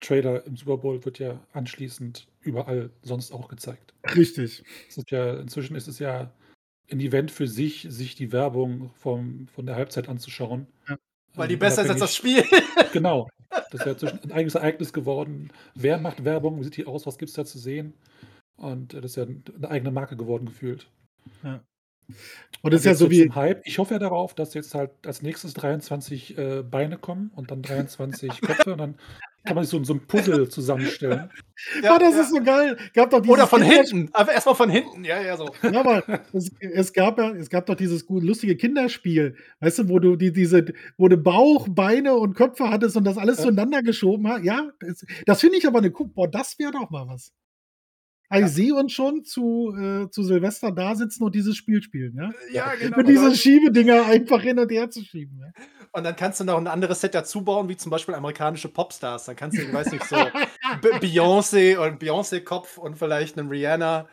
Trailer 0.00 0.44
im 0.46 0.56
Super 0.56 0.76
Bowl 0.76 1.02
wird 1.06 1.18
ja 1.18 1.46
anschließend 1.54 2.26
überall 2.42 2.90
sonst 3.02 3.32
auch 3.32 3.48
gezeigt. 3.48 3.94
Richtig. 4.14 4.62
Es 4.90 4.98
ist 4.98 5.10
ja, 5.10 5.38
inzwischen 5.40 5.74
ist 5.76 5.88
es 5.88 5.98
ja 5.98 6.34
ein 6.90 7.00
Event 7.00 7.30
für 7.30 7.46
sich, 7.48 7.86
sich 7.88 8.14
die 8.14 8.30
Werbung 8.32 8.90
vom, 8.96 9.48
von 9.48 9.64
der 9.64 9.76
Halbzeit 9.76 10.10
anzuschauen. 10.10 10.66
Ja. 10.86 10.98
Weil 11.34 11.48
die 11.48 11.54
Ähm, 11.54 11.60
besser 11.60 11.82
ist 11.84 11.90
als 11.90 12.00
das 12.00 12.14
Spiel. 12.16 12.44
Genau. 12.92 13.28
Das 13.70 13.80
ist 13.80 13.86
ja 13.86 13.92
inzwischen 13.92 14.20
ein 14.24 14.32
eigenes 14.32 14.54
Ereignis 14.54 14.92
geworden. 14.92 15.52
Wer 15.74 15.98
macht 15.98 16.24
Werbung? 16.24 16.58
Wie 16.60 16.64
sieht 16.64 16.76
die 16.76 16.86
aus? 16.86 17.06
Was 17.06 17.18
gibt 17.18 17.30
es 17.30 17.36
da 17.36 17.44
zu 17.44 17.58
sehen? 17.58 17.94
Und 18.56 18.94
äh, 18.94 19.00
das 19.00 19.12
ist 19.12 19.16
ja 19.16 19.24
eine 19.24 19.70
eigene 19.70 19.90
Marke 19.90 20.16
geworden 20.16 20.46
gefühlt. 20.46 20.90
Und 22.62 22.72
das 22.72 22.80
ist 22.80 22.86
ja 22.86 22.94
so 22.94 23.10
wie, 23.10 23.30
Hype. 23.30 23.62
Ich 23.64 23.78
hoffe 23.78 23.94
ja 23.94 23.98
darauf, 23.98 24.34
dass 24.34 24.54
jetzt 24.54 24.74
halt 24.74 24.90
als 25.06 25.22
nächstes 25.22 25.54
23 25.54 26.36
äh, 26.36 26.62
Beine 26.62 26.98
kommen 26.98 27.30
und 27.34 27.50
dann 27.50 27.62
23 27.62 28.40
Köpfe 28.40 28.72
und 28.72 28.78
dann 28.78 28.98
kann 29.44 29.54
man 29.54 29.64
sich 29.64 29.70
so, 29.70 29.82
so 29.84 29.94
ein 29.94 30.06
Puzzle 30.06 30.48
zusammenstellen. 30.48 31.30
oh, 31.82 31.96
das 32.00 32.14
ist 32.16 32.30
so 32.30 32.42
geil. 32.42 32.76
Gab 32.94 33.10
doch 33.10 33.26
Oder 33.26 33.46
von 33.46 33.60
Kinder- 33.60 33.76
hinten. 33.82 34.08
Aber 34.12 34.32
erstmal 34.32 34.54
von 34.54 34.70
hinten. 34.70 35.04
Ja, 35.04 35.20
ja, 35.20 35.36
so. 35.36 35.50
Ja, 35.62 35.80
aber 35.80 36.02
es, 36.32 36.50
es 36.60 36.92
gab 36.92 37.18
ja, 37.18 37.30
es 37.32 37.50
gab 37.50 37.66
doch 37.66 37.74
dieses 37.74 38.06
gut, 38.06 38.22
lustige 38.24 38.56
Kinderspiel, 38.56 39.36
weißt 39.60 39.80
du, 39.80 39.88
wo 39.88 39.98
du 39.98 40.16
die, 40.16 40.32
diese, 40.32 40.64
wo 40.96 41.08
du 41.08 41.16
Bauch, 41.16 41.68
Beine 41.68 42.14
und 42.14 42.34
Köpfe 42.34 42.70
hattest 42.70 42.96
und 42.96 43.04
das 43.04 43.18
alles 43.18 43.38
Ja. 43.38 43.44
zueinander 43.44 43.82
geschoben 43.82 44.26
hast. 44.28 44.44
Ja, 44.44 44.70
das, 44.80 45.04
das 45.26 45.40
finde 45.40 45.58
ich 45.58 45.66
aber 45.66 45.78
eine. 45.78 45.90
Boah, 45.90 46.28
das 46.28 46.58
wäre 46.58 46.72
doch 46.72 46.90
mal 46.90 47.06
was. 47.06 47.32
Ich 48.30 48.46
sehe 48.48 48.74
uns 48.74 48.92
schon 48.92 49.24
zu, 49.24 49.74
äh, 49.76 50.10
zu 50.10 50.22
Silvester 50.22 50.72
da 50.72 50.94
sitzen 50.96 51.24
und 51.24 51.34
dieses 51.34 51.56
Spiel 51.56 51.82
spielen, 51.82 52.16
ja? 52.16 52.32
Ja, 52.52 52.74
genau. 52.74 52.96
Mit 52.96 53.08
diesen 53.08 53.34
Schiebedinger 53.34 54.06
einfach 54.06 54.40
hin 54.40 54.58
und 54.58 54.70
her 54.70 54.90
zu 54.90 55.04
schieben. 55.04 55.38
Ja? 55.38 55.52
Und 55.92 56.04
dann 56.04 56.16
kannst 56.16 56.40
du 56.40 56.44
noch 56.44 56.56
ein 56.56 56.66
anderes 56.66 57.00
Set 57.00 57.14
dazu 57.14 57.44
bauen, 57.44 57.68
wie 57.68 57.76
zum 57.76 57.90
Beispiel 57.90 58.14
amerikanische 58.14 58.68
Popstars. 58.68 59.26
Dann 59.26 59.36
kannst 59.36 59.56
du, 59.56 59.62
ich 59.62 59.72
weiß 59.72 59.92
nicht, 59.92 60.04
so 60.04 60.16
Beyoncé 61.00 61.76
und 61.76 62.02
Beyoncé-Kopf 62.02 62.78
und 62.78 62.96
vielleicht 62.98 63.38
einen 63.38 63.48
Rihanna. 63.48 64.08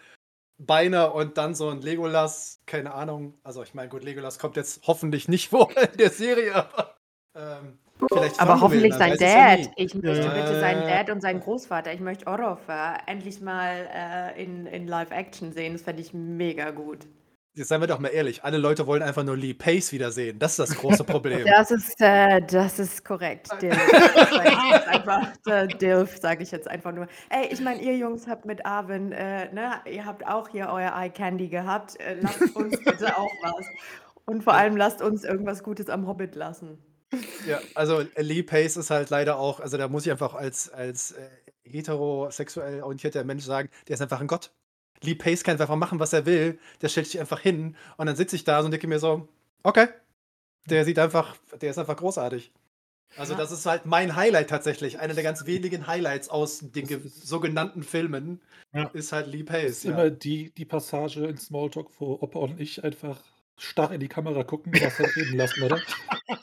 Beine 0.60 1.12
und 1.12 1.40
dann 1.40 1.56
so 1.56 1.70
ein 1.70 1.82
Legolas, 1.82 2.62
keine 2.68 2.94
Ahnung. 2.94 3.40
Also 3.44 3.64
ich 3.64 3.74
meine, 3.74 3.90
gut, 3.90 4.04
Legolas 4.04 4.38
kommt 4.38 4.58
jetzt 4.58 4.82
hoffentlich 4.86 5.28
nicht 5.28 5.50
vor 5.50 5.72
in 5.76 5.98
der 5.98 6.12
Serie, 6.12 6.56
aber 6.56 6.98
ähm, 7.36 7.80
vielleicht 8.12 8.40
Aber 8.40 8.60
hoffentlich 8.62 8.94
sein 8.94 9.18
Dad. 9.18 9.70
Ich 9.76 9.94
möchte 9.96 10.24
Ja. 10.26 10.34
bitte 10.34 10.60
seinen 10.60 10.84
Äh. 10.84 10.90
Dad 10.90 11.10
und 11.10 11.22
seinen 11.22 11.40
Großvater. 11.40 11.94
Ich 11.94 12.00
möchte 12.00 12.28
Orofer 12.28 12.98
endlich 13.08 13.42
mal 13.42 13.88
äh, 13.94 14.44
in, 14.44 14.66
in 14.68 14.88
Live-Action 14.88 15.52
sehen. 15.52 15.74
Das 15.74 15.82
fände 15.84 16.02
ich 16.02 16.14
mega 16.14 16.72
gut. 16.72 17.08
Jetzt 17.54 17.68
seien 17.68 17.82
wir 17.82 17.88
doch 17.88 18.00
mal 18.00 18.08
ehrlich, 18.08 18.46
alle 18.46 18.58
Leute 18.58 18.88
wollen 18.88 19.04
einfach 19.04 19.26
nur 19.26 19.36
Lee 19.36 19.54
Pace 19.54 19.92
wiedersehen. 19.92 20.40
Das 20.40 20.52
ist 20.52 20.60
das 20.60 20.78
große 20.78 21.04
Problem. 21.04 21.46
Das 21.46 21.70
ist, 21.70 22.00
äh, 22.00 22.42
das 22.50 22.80
ist 22.80 23.04
korrekt. 23.04 23.50
Dilf. 23.62 23.78
Jetzt 24.72 24.88
einfach, 24.88 25.28
äh, 25.48 25.68
Dilf, 25.68 26.18
sage 26.18 26.44
ich 26.44 26.52
jetzt 26.52 26.70
einfach 26.70 26.94
nur. 26.94 27.08
Ey, 27.30 27.48
ich 27.52 27.60
meine, 27.60 27.82
ihr 27.82 27.98
Jungs 27.98 28.26
habt 28.28 28.46
mit 28.46 28.66
Arvin, 28.66 29.12
äh, 29.12 29.54
ne, 29.54 29.74
ihr 29.86 30.06
habt 30.06 30.26
auch 30.26 30.48
hier 30.48 30.70
euer 30.72 30.94
Eye 30.96 31.10
Candy 31.10 31.50
gehabt. 31.50 32.00
Äh, 32.00 32.16
lasst 32.22 32.56
uns 32.56 32.78
bitte 32.86 33.18
auch 33.18 33.32
was. 33.44 33.66
Und 34.26 34.46
vor 34.46 34.54
allem 34.54 34.78
lasst 34.78 35.02
uns 35.02 35.26
irgendwas 35.26 35.62
Gutes 35.62 35.90
am 35.90 36.08
Hobbit 36.08 36.36
lassen. 36.36 36.78
Ja, 37.48 37.60
also 37.76 38.04
Lee 38.18 38.44
Pace 38.44 38.78
ist 38.78 38.90
halt 38.90 39.10
leider 39.10 39.38
auch, 39.38 39.60
also 39.60 39.78
da 39.78 39.88
muss 39.88 40.06
ich 40.06 40.12
einfach 40.12 40.34
als, 40.34 40.70
als 40.70 41.12
äh, 41.12 41.28
heterosexuell 41.64 42.82
orientierter 42.84 43.24
Mensch 43.24 43.44
sagen, 43.44 43.70
der 43.88 43.96
ist 43.96 44.02
einfach 44.02 44.22
ein 44.22 44.28
Gott. 44.28 44.52
Lee 45.02 45.16
Pace 45.16 45.44
kann 45.44 45.60
einfach 45.60 45.76
machen, 45.76 46.00
was 46.00 46.14
er 46.14 46.26
will. 46.26 46.60
Der 46.82 46.90
stellt 46.90 47.08
sich 47.08 47.20
einfach 47.20 47.40
hin 47.40 47.76
und 47.98 48.06
dann 48.06 48.16
sitze 48.16 48.36
ich 48.36 48.44
da 48.44 48.60
so 48.62 48.66
und 48.66 48.72
denke 48.72 48.88
mir 48.88 49.00
so, 49.00 49.28
okay, 49.64 49.88
der 50.70 50.86
sieht 50.86 51.00
einfach, 51.00 51.36
der 51.60 51.72
ist 51.72 51.78
einfach 51.80 51.98
großartig. 51.98 52.54
Also 53.18 53.34
Ja. 53.34 53.40
das 53.40 53.52
ist 53.52 53.66
halt 53.66 53.86
mein 53.86 54.16
Highlight 54.16 54.50
tatsächlich. 54.50 55.00
Einer 55.00 55.14
der 55.16 55.24
ganz 55.24 55.46
wenigen 55.46 55.88
Highlights 55.88 56.30
aus 56.30 56.60
den 56.60 56.88
Das 56.88 57.02
sogenannten 57.28 57.84
Filmen 57.84 58.42
Ja. 58.74 58.90
ist 58.94 59.12
halt 59.12 59.28
Lee 59.28 59.44
Das 59.44 59.52
Pace. 59.54 59.72
ist 59.72 59.84
Ja. 59.84 59.92
immer 59.92 60.10
die, 60.12 60.52
die 60.52 60.66
Passage 60.66 61.26
in 61.26 61.38
Smalltalk, 61.38 61.90
wo 62.00 62.14
Opa 62.22 62.40
und 62.40 62.60
ich 62.62 62.84
einfach 62.84 63.20
starr 63.58 63.92
in 63.92 64.00
die 64.00 64.08
Kamera 64.08 64.44
gucken 64.44 64.74
und 64.74 64.82
was 64.82 64.98
halt 65.00 65.16
reden 65.16 65.36
lassen, 65.38 65.62
oder? 65.64 65.82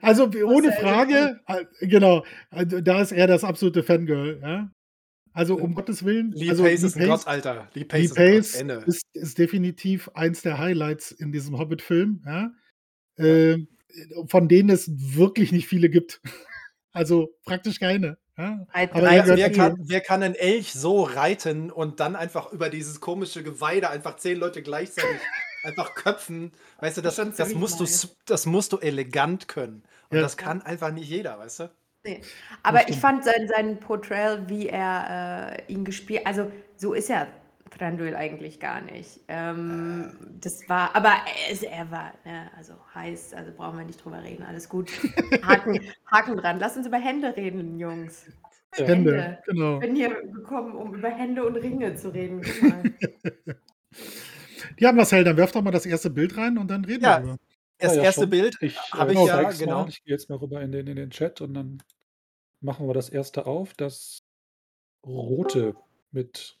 Also 0.00 0.30
ohne 0.46 0.68
ja 0.68 0.72
Frage, 0.74 1.40
äh, 1.46 1.64
genau, 1.86 2.24
also, 2.50 2.80
da 2.80 3.02
ist 3.02 3.12
er 3.12 3.26
das 3.26 3.44
absolute 3.44 3.82
Fangirl, 3.82 4.40
ja. 4.42 4.70
Also 5.34 5.56
um 5.56 5.74
Gottes 5.74 6.04
Willen, 6.04 6.32
Lee 6.32 6.50
also 6.50 6.64
Pace 6.64 6.82
ist 6.82 6.96
ein 6.96 7.06
Pace- 7.08 7.24
Gott, 7.24 7.26
Alter. 7.28 7.68
Lee 7.74 7.84
Pace 7.84 8.16
Lee 8.16 8.38
ist 8.38 8.56
ein 8.60 8.68
Gott. 8.68 8.84
Pace 8.84 8.86
ist, 8.86 9.02
ist 9.12 9.38
definitiv 9.38 10.08
eins 10.14 10.42
der 10.42 10.58
Highlights 10.58 11.12
in 11.12 11.30
diesem 11.30 11.58
Hobbit-Film, 11.58 12.22
ja. 12.26 12.50
Ähm, 13.18 13.68
von 14.26 14.48
denen 14.48 14.70
es 14.70 14.90
wirklich 15.16 15.52
nicht 15.52 15.68
viele 15.68 15.88
gibt. 15.90 16.20
Also 16.92 17.28
praktisch 17.44 17.78
keine. 17.78 18.16
Ja? 18.36 18.66
Aber 18.72 19.12
ja, 19.12 19.24
Wer, 19.36 19.52
kann, 19.52 19.76
wer 19.78 20.00
kann 20.00 20.22
einen 20.22 20.34
Elch 20.34 20.72
so 20.72 21.02
reiten 21.04 21.70
und 21.70 22.00
dann 22.00 22.16
einfach 22.16 22.50
über 22.50 22.70
dieses 22.70 23.00
komische 23.00 23.44
Geweide 23.44 23.90
einfach 23.90 24.16
zehn 24.16 24.38
Leute 24.38 24.62
gleichzeitig 24.62 25.20
einfach 25.68 25.94
köpfen? 25.94 26.52
Weißt 26.80 26.96
du, 26.96 27.02
das, 27.02 27.16
das, 27.16 27.36
ziemlich 27.36 27.56
musst, 27.56 27.80
du, 27.80 28.08
das 28.26 28.46
musst 28.46 28.72
du 28.72 28.78
elegant 28.78 29.48
können. 29.48 29.82
Und 30.10 30.16
Ja. 30.16 30.22
das 30.22 30.36
kann 30.36 30.62
einfach 30.62 30.90
nicht 30.90 31.08
jeder, 31.08 31.38
weißt 31.38 31.60
du? 31.60 31.70
Nee. 32.04 32.22
Aber 32.62 32.88
ich 32.88 32.96
fand 32.96 33.24
sein, 33.24 33.48
sein 33.48 33.80
Portrayal, 33.80 34.48
wie 34.48 34.68
er 34.68 35.58
äh, 35.68 35.72
ihn 35.72 35.84
gespielt 35.84 36.26
also 36.26 36.50
so 36.76 36.94
ist 36.94 37.08
ja 37.08 37.26
Thranduil 37.70 38.14
eigentlich 38.14 38.60
gar 38.60 38.80
nicht. 38.80 39.20
Ähm, 39.28 40.16
das 40.40 40.68
war, 40.68 40.94
aber 40.96 41.12
es, 41.50 41.62
er 41.62 41.90
war, 41.90 42.14
ne, 42.24 42.50
also 42.56 42.74
heiß, 42.94 43.34
also 43.34 43.52
brauchen 43.54 43.78
wir 43.78 43.84
nicht 43.84 44.02
drüber 44.02 44.22
reden, 44.22 44.42
alles 44.44 44.68
gut. 44.68 44.90
Haken, 45.42 45.80
Haken 46.06 46.36
dran. 46.36 46.58
Lass 46.58 46.76
uns 46.76 46.86
über 46.86 46.98
Hände 46.98 47.36
reden, 47.36 47.78
Jungs. 47.78 48.26
Ja. 48.76 48.86
Hände, 48.86 49.22
Hände. 49.22 49.38
genau. 49.46 49.74
Ich 49.74 49.80
bin 49.80 49.96
hier 49.96 50.22
gekommen, 50.22 50.74
um 50.74 50.94
über 50.94 51.08
Hände 51.10 51.44
und 51.44 51.56
Ringe 51.56 51.94
zu 51.96 52.08
reden. 52.10 52.42
Guck 54.60 54.70
mal. 54.70 54.76
Ja, 54.80 54.92
Marcel, 54.92 55.24
dann 55.24 55.36
werf 55.36 55.52
doch 55.52 55.62
mal 55.62 55.70
das 55.70 55.86
erste 55.86 56.10
Bild 56.10 56.36
rein 56.36 56.58
und 56.58 56.68
dann 56.68 56.84
reden 56.84 57.04
Ja. 57.04 57.18
wir 57.18 57.20
drüber. 57.22 57.38
Das 57.78 57.94
ja, 57.96 58.02
erste 58.02 58.22
schon. 58.22 58.30
Bild 58.30 58.56
Ich, 58.60 58.76
habe 58.92 59.10
äh, 59.12 59.14
ich 59.14 59.20
ja, 59.26 59.26
zeig's 59.36 59.58
genau. 59.58 59.82
Mal. 59.82 59.88
Ich 59.88 60.02
gehe 60.04 60.12
jetzt 60.14 60.28
mal 60.28 60.36
rüber 60.38 60.60
in 60.62 60.72
den, 60.72 60.86
in 60.88 60.96
den 60.96 61.10
Chat 61.10 61.40
und 61.40 61.54
dann 61.54 61.82
machen 62.60 62.86
wir 62.88 62.94
das 62.94 63.08
erste 63.08 63.46
auf. 63.46 63.74
Das 63.74 64.18
rote 65.06 65.76
mit. 66.10 66.58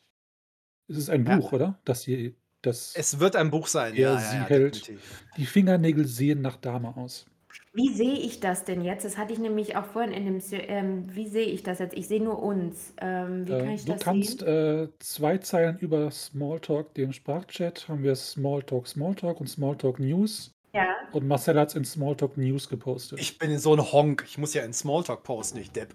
Es 0.88 0.96
ist 0.96 1.10
ein 1.10 1.26
Ja. 1.26 1.36
Buch, 1.36 1.52
oder? 1.52 1.80
Das 1.84 2.04
hier, 2.04 2.34
das. 2.62 2.94
Es 2.94 3.18
wird 3.20 3.36
ein 3.36 3.50
Buch 3.50 3.66
sein. 3.66 3.94
Er 3.94 4.00
Ja, 4.12 4.18
sie 4.18 4.36
ja, 4.36 4.42
ja, 4.42 4.48
hält. 4.48 4.76
definitiv. 4.76 5.24
Die 5.36 5.46
Fingernägel 5.46 6.06
sehen 6.06 6.40
nach 6.40 6.56
Dame 6.56 6.96
aus. 6.96 7.26
Wie 7.72 7.92
sehe 7.92 8.14
ich 8.14 8.40
das 8.40 8.64
denn 8.64 8.82
jetzt? 8.82 9.04
Das 9.04 9.16
hatte 9.16 9.32
ich 9.32 9.38
nämlich 9.38 9.76
auch 9.76 9.84
vorhin 9.86 10.12
in 10.12 10.24
dem. 10.24 10.40
Se- 10.40 10.56
Ähm, 10.56 11.14
wie 11.14 11.28
sehe 11.28 11.46
ich 11.46 11.62
das 11.62 11.78
jetzt? 11.78 11.96
Ich 11.96 12.08
sehe 12.08 12.22
nur 12.22 12.42
uns. 12.42 12.92
Ähm, 13.00 13.46
wie 13.46 13.52
kann 13.52 13.68
Äh, 13.68 13.74
ich 13.74 13.84
du 13.84 13.92
das 13.92 14.00
kannst 14.02 14.40
sehen? 14.40 14.48
äh, 14.48 14.88
zwei 14.98 15.38
Zeilen 15.38 15.78
über 15.78 16.10
Smalltalk, 16.10 16.94
dem 16.94 17.12
Sprachchat, 17.12 17.88
haben 17.88 18.02
wir 18.02 18.16
Smalltalk 18.16 18.86
Smalltalk 18.86 19.40
und 19.40 19.46
Smalltalk 19.48 19.98
News. 20.00 20.50
Ja. 20.74 20.94
Und 21.12 21.26
Marcel 21.26 21.58
hat 21.58 21.68
es 21.68 21.74
in 21.76 21.84
Smalltalk 21.84 22.36
News 22.36 22.68
gepostet. 22.68 23.18
Ich 23.20 23.38
bin 23.38 23.56
so 23.58 23.74
ein 23.74 23.92
Honk. 23.92 24.24
Ich 24.26 24.36
muss 24.38 24.52
ja 24.54 24.62
in 24.64 24.72
Smalltalk 24.72 25.22
posten, 25.22 25.58
nicht 25.58 25.74
Depp. 25.76 25.94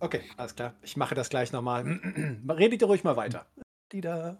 Okay, 0.00 0.20
alles 0.36 0.54
klar. 0.54 0.74
Ich 0.82 0.96
mache 0.96 1.14
das 1.14 1.28
gleich 1.28 1.52
nochmal. 1.52 1.84
Redet 2.48 2.80
ihr 2.82 2.86
ruhig 2.88 3.04
mal 3.04 3.16
weiter. 3.16 3.46
Die 3.92 4.00
da. 4.00 4.38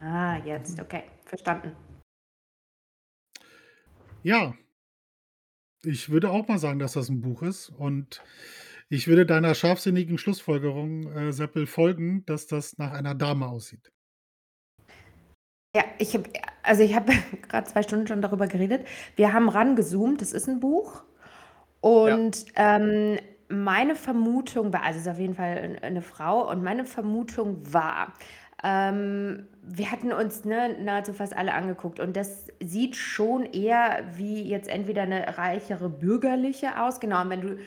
Ah, 0.00 0.38
jetzt. 0.44 0.80
Okay, 0.80 1.04
verstanden. 1.24 1.76
Ja. 4.22 4.54
Ich 5.84 6.10
würde 6.10 6.30
auch 6.30 6.46
mal 6.48 6.58
sagen, 6.58 6.78
dass 6.78 6.92
das 6.92 7.08
ein 7.08 7.20
Buch 7.20 7.42
ist. 7.42 7.70
Und 7.70 8.22
ich 8.88 9.08
würde 9.08 9.24
deiner 9.26 9.54
scharfsinnigen 9.54 10.18
Schlussfolgerung, 10.18 11.10
äh, 11.12 11.32
Seppel, 11.32 11.66
folgen, 11.66 12.24
dass 12.26 12.46
das 12.46 12.76
nach 12.78 12.92
einer 12.92 13.14
Dame 13.14 13.46
aussieht. 13.48 13.90
Ja, 15.74 15.84
ich 15.98 16.14
habe, 16.14 16.24
also 16.62 16.82
ich 16.82 16.94
habe 16.94 17.12
gerade 17.48 17.66
zwei 17.70 17.82
Stunden 17.82 18.06
schon 18.06 18.22
darüber 18.22 18.46
geredet. 18.46 18.86
Wir 19.16 19.32
haben 19.32 19.48
rangezoomt, 19.48 20.20
das 20.20 20.32
ist 20.32 20.48
ein 20.48 20.60
Buch. 20.60 21.02
Und 21.80 22.44
ähm, 22.56 23.18
meine 23.48 23.94
Vermutung 23.96 24.72
war, 24.72 24.82
also 24.82 24.98
es 24.98 25.06
ist 25.06 25.12
auf 25.12 25.18
jeden 25.18 25.34
Fall 25.34 25.58
ein- 25.58 25.78
eine 25.78 26.02
Frau, 26.02 26.50
und 26.50 26.62
meine 26.62 26.84
Vermutung 26.84 27.72
war, 27.72 28.12
ähm, 28.62 29.46
wir 29.62 29.90
hatten 29.90 30.12
uns 30.12 30.44
ne, 30.44 30.76
nahezu 30.80 31.12
fast 31.12 31.36
alle 31.36 31.54
angeguckt 31.54 32.00
und 32.00 32.16
das 32.16 32.48
sieht 32.60 32.96
schon 32.96 33.44
eher 33.44 34.04
wie 34.16 34.42
jetzt 34.42 34.68
entweder 34.68 35.02
eine 35.02 35.38
reichere 35.38 35.88
bürgerliche 35.88 36.80
aus. 36.80 37.00
Genau, 37.00 37.22
und 37.22 37.30
wenn 37.30 37.40
du. 37.40 37.58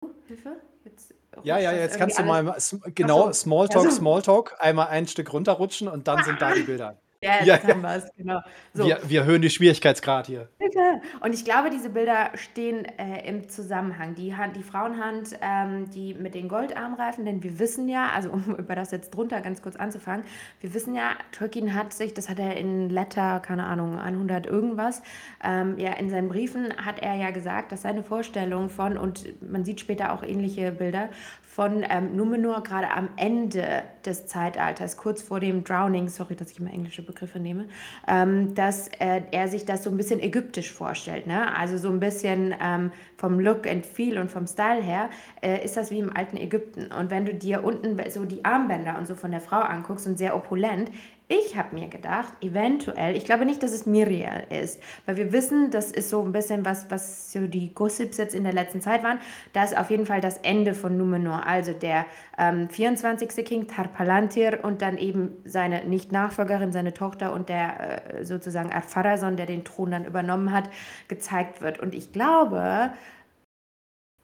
Oh, 0.00 0.08
Hilfe? 0.26 0.56
Jetzt 0.84 1.14
Ja, 1.42 1.58
ja, 1.58 1.72
jetzt 1.72 1.98
kannst 1.98 2.18
du 2.18 2.22
mal, 2.22 2.54
genau. 2.94 3.32
Smalltalk, 3.32 3.84
Ja, 3.84 3.90
so. 3.90 3.96
Smalltalk, 3.96 4.56
einmal 4.58 4.88
ein 4.88 5.06
Stück 5.06 5.32
runterrutschen 5.32 5.88
und 5.88 6.08
dann 6.08 6.24
sind 6.24 6.40
da 6.40 6.52
die 6.54 6.62
Bilder. 6.62 6.96
Ja, 7.22 7.42
jetzt 7.42 7.64
ja. 7.64 7.68
haben 7.68 7.82
wir 7.82 7.96
es, 7.96 8.10
genau. 8.16 8.40
So. 8.74 8.86
Wir, 8.86 9.00
wir 9.06 9.20
erhöhen 9.20 9.42
die 9.42 9.50
Schwierigkeitsgrad 9.50 10.26
hier. 10.26 10.48
Bitte. 10.58 11.00
Und 11.20 11.34
ich 11.34 11.44
glaube, 11.44 11.70
diese 11.70 11.90
Bilder 11.90 12.30
stehen 12.34 12.84
äh, 12.98 13.26
im 13.28 13.48
Zusammenhang. 13.48 14.14
Die, 14.14 14.36
Hand, 14.36 14.56
die 14.56 14.62
Frauenhand, 14.62 15.30
ähm, 15.40 15.90
die 15.90 16.14
mit 16.14 16.34
den 16.34 16.48
Goldarmreifen, 16.48 17.24
denn 17.24 17.42
wir 17.42 17.58
wissen 17.58 17.88
ja, 17.88 18.10
also 18.14 18.30
um 18.30 18.54
über 18.58 18.74
das 18.74 18.90
jetzt 18.90 19.14
drunter 19.14 19.40
ganz 19.40 19.62
kurz 19.62 19.76
anzufangen, 19.76 20.24
wir 20.60 20.74
wissen 20.74 20.94
ja, 20.94 21.16
Tolkien 21.32 21.74
hat 21.74 21.92
sich, 21.92 22.14
das 22.14 22.28
hat 22.28 22.38
er 22.38 22.56
in 22.56 22.90
Letter, 22.90 23.40
keine 23.40 23.64
Ahnung, 23.64 23.98
100 23.98 24.46
irgendwas, 24.46 25.02
ähm, 25.42 25.78
ja, 25.78 25.92
in 25.94 26.10
seinen 26.10 26.28
Briefen 26.28 26.74
hat 26.76 27.00
er 27.00 27.14
ja 27.14 27.30
gesagt, 27.30 27.72
dass 27.72 27.82
seine 27.82 28.02
Vorstellung 28.02 28.68
von, 28.68 28.98
und 28.98 29.40
man 29.42 29.64
sieht 29.64 29.80
später 29.80 30.12
auch 30.12 30.22
ähnliche 30.22 30.72
Bilder, 30.72 31.08
von 31.56 31.82
ähm, 31.88 32.14
Numenor 32.14 32.62
gerade 32.62 32.90
am 32.90 33.08
Ende 33.16 33.82
des 34.04 34.26
Zeitalters, 34.26 34.98
kurz 34.98 35.22
vor 35.22 35.40
dem 35.40 35.64
Drowning, 35.64 36.10
sorry, 36.10 36.36
dass 36.36 36.50
ich 36.50 36.60
immer 36.60 36.70
englische 36.70 37.00
Begriffe 37.00 37.38
nehme, 37.38 37.68
ähm, 38.06 38.54
dass 38.54 38.88
äh, 38.88 39.22
er 39.30 39.48
sich 39.48 39.64
das 39.64 39.82
so 39.82 39.88
ein 39.88 39.96
bisschen 39.96 40.20
ägyptisch 40.20 40.70
vorstellt. 40.70 41.26
Ne? 41.26 41.56
Also 41.56 41.78
so 41.78 41.88
ein 41.88 41.98
bisschen 41.98 42.54
ähm, 42.60 42.92
vom 43.16 43.40
Look 43.40 43.66
and 43.66 43.86
Feel 43.86 44.18
und 44.18 44.30
vom 44.30 44.46
Style 44.46 44.82
her 44.82 45.08
äh, 45.40 45.64
ist 45.64 45.78
das 45.78 45.90
wie 45.90 45.98
im 45.98 46.14
alten 46.14 46.36
Ägypten. 46.36 46.92
Und 46.92 47.10
wenn 47.10 47.24
du 47.24 47.32
dir 47.32 47.64
unten 47.64 47.98
so 48.10 48.26
die 48.26 48.44
Armbänder 48.44 48.98
und 48.98 49.06
so 49.06 49.14
von 49.14 49.30
der 49.30 49.40
Frau 49.40 49.60
anguckst 49.60 50.06
und 50.06 50.18
sehr 50.18 50.36
opulent, 50.36 50.90
ich 51.28 51.56
habe 51.56 51.74
mir 51.74 51.88
gedacht, 51.88 52.32
eventuell, 52.40 53.16
ich 53.16 53.24
glaube 53.24 53.44
nicht, 53.44 53.60
dass 53.62 53.72
es 53.72 53.84
Miriel 53.84 54.44
ist, 54.48 54.80
weil 55.06 55.16
wir 55.16 55.32
wissen, 55.32 55.72
das 55.72 55.90
ist 55.90 56.08
so 56.08 56.22
ein 56.22 56.30
bisschen 56.30 56.64
was, 56.64 56.88
was 56.88 57.32
so 57.32 57.48
die 57.48 57.74
Gossips 57.74 58.16
jetzt 58.16 58.34
in 58.34 58.44
der 58.44 58.52
letzten 58.52 58.80
Zeit 58.80 59.02
waren. 59.02 59.18
Das 59.52 59.72
ist 59.72 59.78
auf 59.78 59.90
jeden 59.90 60.06
Fall 60.06 60.20
das 60.20 60.38
Ende 60.38 60.72
von 60.74 60.96
Numenor, 60.96 61.44
also 61.44 61.72
der 61.72 62.06
ähm, 62.38 62.68
24. 62.68 63.44
King 63.44 63.66
Tarpalantir 63.66 64.60
und 64.62 64.82
dann 64.82 64.98
eben 64.98 65.32
seine 65.44 65.84
Nicht-Nachfolgerin, 65.84 66.70
seine 66.72 66.94
Tochter 66.94 67.32
und 67.32 67.48
der 67.48 68.18
äh, 68.20 68.24
sozusagen 68.24 68.72
Ar-Pharazôn, 68.72 69.36
der 69.36 69.46
den 69.46 69.64
Thron 69.64 69.90
dann 69.90 70.04
übernommen 70.04 70.52
hat, 70.52 70.70
gezeigt 71.08 71.60
wird. 71.60 71.80
Und 71.80 71.92
ich 71.92 72.12
glaube, 72.12 72.92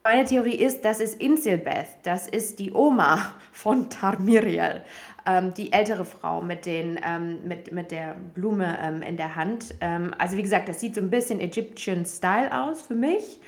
meine 0.05 0.25
Theorie 0.25 0.55
ist, 0.55 0.83
das 0.83 0.99
ist 0.99 1.21
Insilbeth, 1.21 1.87
das 2.03 2.27
ist 2.27 2.59
die 2.59 2.73
Oma 2.73 3.35
von 3.53 3.89
Tarmiriel, 3.89 4.81
ähm, 5.25 5.53
die 5.53 5.71
ältere 5.71 6.05
Frau 6.05 6.41
mit, 6.41 6.65
den, 6.65 6.99
ähm, 7.05 7.39
mit, 7.47 7.71
mit 7.71 7.91
der 7.91 8.15
Blume 8.33 8.77
ähm, 8.81 9.01
in 9.01 9.17
der 9.17 9.35
Hand. 9.35 9.75
Ähm, 9.81 10.13
also 10.17 10.37
wie 10.37 10.43
gesagt, 10.43 10.69
das 10.69 10.79
sieht 10.79 10.95
so 10.95 11.01
ein 11.01 11.09
bisschen 11.09 11.39
Egyptian 11.39 12.05
Style 12.05 12.51
aus 12.51 12.81
für 12.83 12.95
mich. 12.95 13.39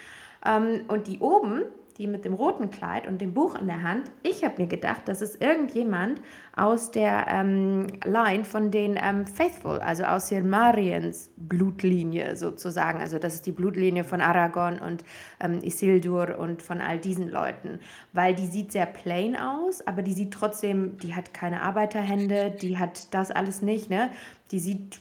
Ähm, 0.45 0.81
und 0.87 1.07
die 1.07 1.19
oben, 1.19 1.63
die 1.97 2.07
mit 2.07 2.25
dem 2.25 2.33
roten 2.33 2.71
Kleid 2.71 3.07
und 3.07 3.21
dem 3.21 3.33
Buch 3.33 3.55
in 3.55 3.67
der 3.67 3.81
Hand, 3.81 4.11
ich 4.21 4.43
habe 4.43 4.61
mir 4.61 4.67
gedacht, 4.67 5.03
das 5.05 5.21
ist 5.21 5.41
irgendjemand 5.41 6.21
aus 6.55 6.91
der 6.91 7.27
ähm, 7.29 7.87
Line 8.03 8.43
von 8.43 8.69
den 8.69 8.99
ähm, 9.01 9.25
Faithful, 9.25 9.79
also 9.79 10.03
aus 10.03 10.27
Silmariens 10.27 11.31
Blutlinie 11.37 12.35
sozusagen. 12.35 12.99
Also 12.99 13.17
das 13.17 13.35
ist 13.35 13.45
die 13.45 13.53
Blutlinie 13.53 14.03
von 14.03 14.19
Aragorn 14.19 14.79
und 14.79 15.03
ähm, 15.39 15.61
Isildur 15.63 16.37
und 16.37 16.61
von 16.61 16.81
all 16.81 16.99
diesen 16.99 17.29
Leuten. 17.29 17.79
Weil 18.11 18.35
die 18.35 18.47
sieht 18.47 18.73
sehr 18.73 18.87
plain 18.87 19.37
aus, 19.37 19.85
aber 19.87 20.01
die 20.01 20.13
sieht 20.13 20.31
trotzdem, 20.31 20.97
die 20.97 21.15
hat 21.15 21.33
keine 21.33 21.61
Arbeiterhände, 21.61 22.51
die 22.51 22.77
hat 22.77 23.13
das 23.13 23.31
alles 23.31 23.61
nicht, 23.61 23.89
ne? 23.89 24.09
Die 24.51 24.59
sieht 24.59 24.99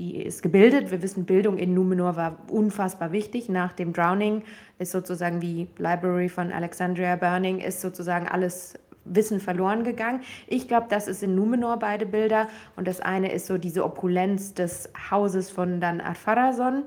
die 0.00 0.16
ist 0.16 0.42
gebildet. 0.42 0.90
Wir 0.90 1.02
wissen, 1.02 1.26
Bildung 1.26 1.58
in 1.58 1.74
Numenor 1.74 2.16
war 2.16 2.38
unfassbar 2.48 3.12
wichtig. 3.12 3.50
Nach 3.50 3.72
dem 3.72 3.92
Drowning 3.92 4.42
ist 4.78 4.92
sozusagen 4.92 5.40
die 5.40 5.68
Library 5.76 6.30
von 6.30 6.52
Alexandria 6.52 7.16
Burning, 7.16 7.58
ist 7.58 7.82
sozusagen 7.82 8.26
alles 8.26 8.78
Wissen 9.04 9.40
verloren 9.40 9.84
gegangen. 9.84 10.22
Ich 10.46 10.68
glaube, 10.68 10.86
das 10.88 11.06
ist 11.06 11.22
in 11.22 11.34
Numenor 11.34 11.78
beide 11.78 12.06
Bilder. 12.06 12.48
Und 12.76 12.88
das 12.88 13.00
eine 13.00 13.30
ist 13.30 13.46
so 13.46 13.58
diese 13.58 13.84
Opulenz 13.84 14.54
des 14.54 14.90
Hauses 15.10 15.50
von 15.50 15.80
dann 15.80 16.00
Ar-Pharazôn, 16.00 16.84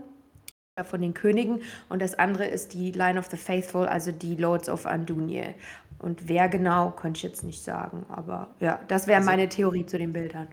äh, 0.76 0.84
von 0.84 1.00
den 1.00 1.14
Königen. 1.14 1.62
Und 1.90 2.02
das 2.02 2.18
andere 2.18 2.46
ist 2.46 2.74
die 2.74 2.92
Line 2.92 3.20
of 3.20 3.28
the 3.28 3.38
Faithful, 3.38 3.86
also 3.86 4.12
die 4.12 4.36
Lords 4.36 4.70
of 4.70 4.88
Andunil. 4.88 5.54
Und 6.00 6.28
wer 6.28 6.50
genau, 6.50 6.90
könnte 6.92 7.18
ich 7.18 7.24
jetzt 7.24 7.44
nicht 7.44 7.64
sagen. 7.64 8.08
Aber 8.10 8.48
ja, 8.60 8.80
das 8.88 9.06
wäre 9.06 9.18
Also- 9.18 9.30
meine 9.30 9.50
Theorie 9.50 9.86
zu 9.86 10.00
den 10.00 10.14
Bildern. 10.14 10.48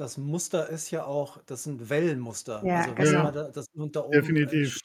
Das 0.00 0.16
Muster 0.16 0.66
ist 0.70 0.90
ja 0.90 1.04
auch, 1.04 1.42
das 1.44 1.62
sind 1.64 1.90
Wellenmuster. 1.90 2.62
Ja, 2.64 2.76
also 2.76 2.94
genau. 2.94 3.12
wenn 3.16 3.22
man 3.22 3.34
da, 3.34 3.48
das 3.50 3.66
da 3.92 4.00
oben 4.00 4.12
Definitiv. 4.12 4.78
äh, 4.78 4.80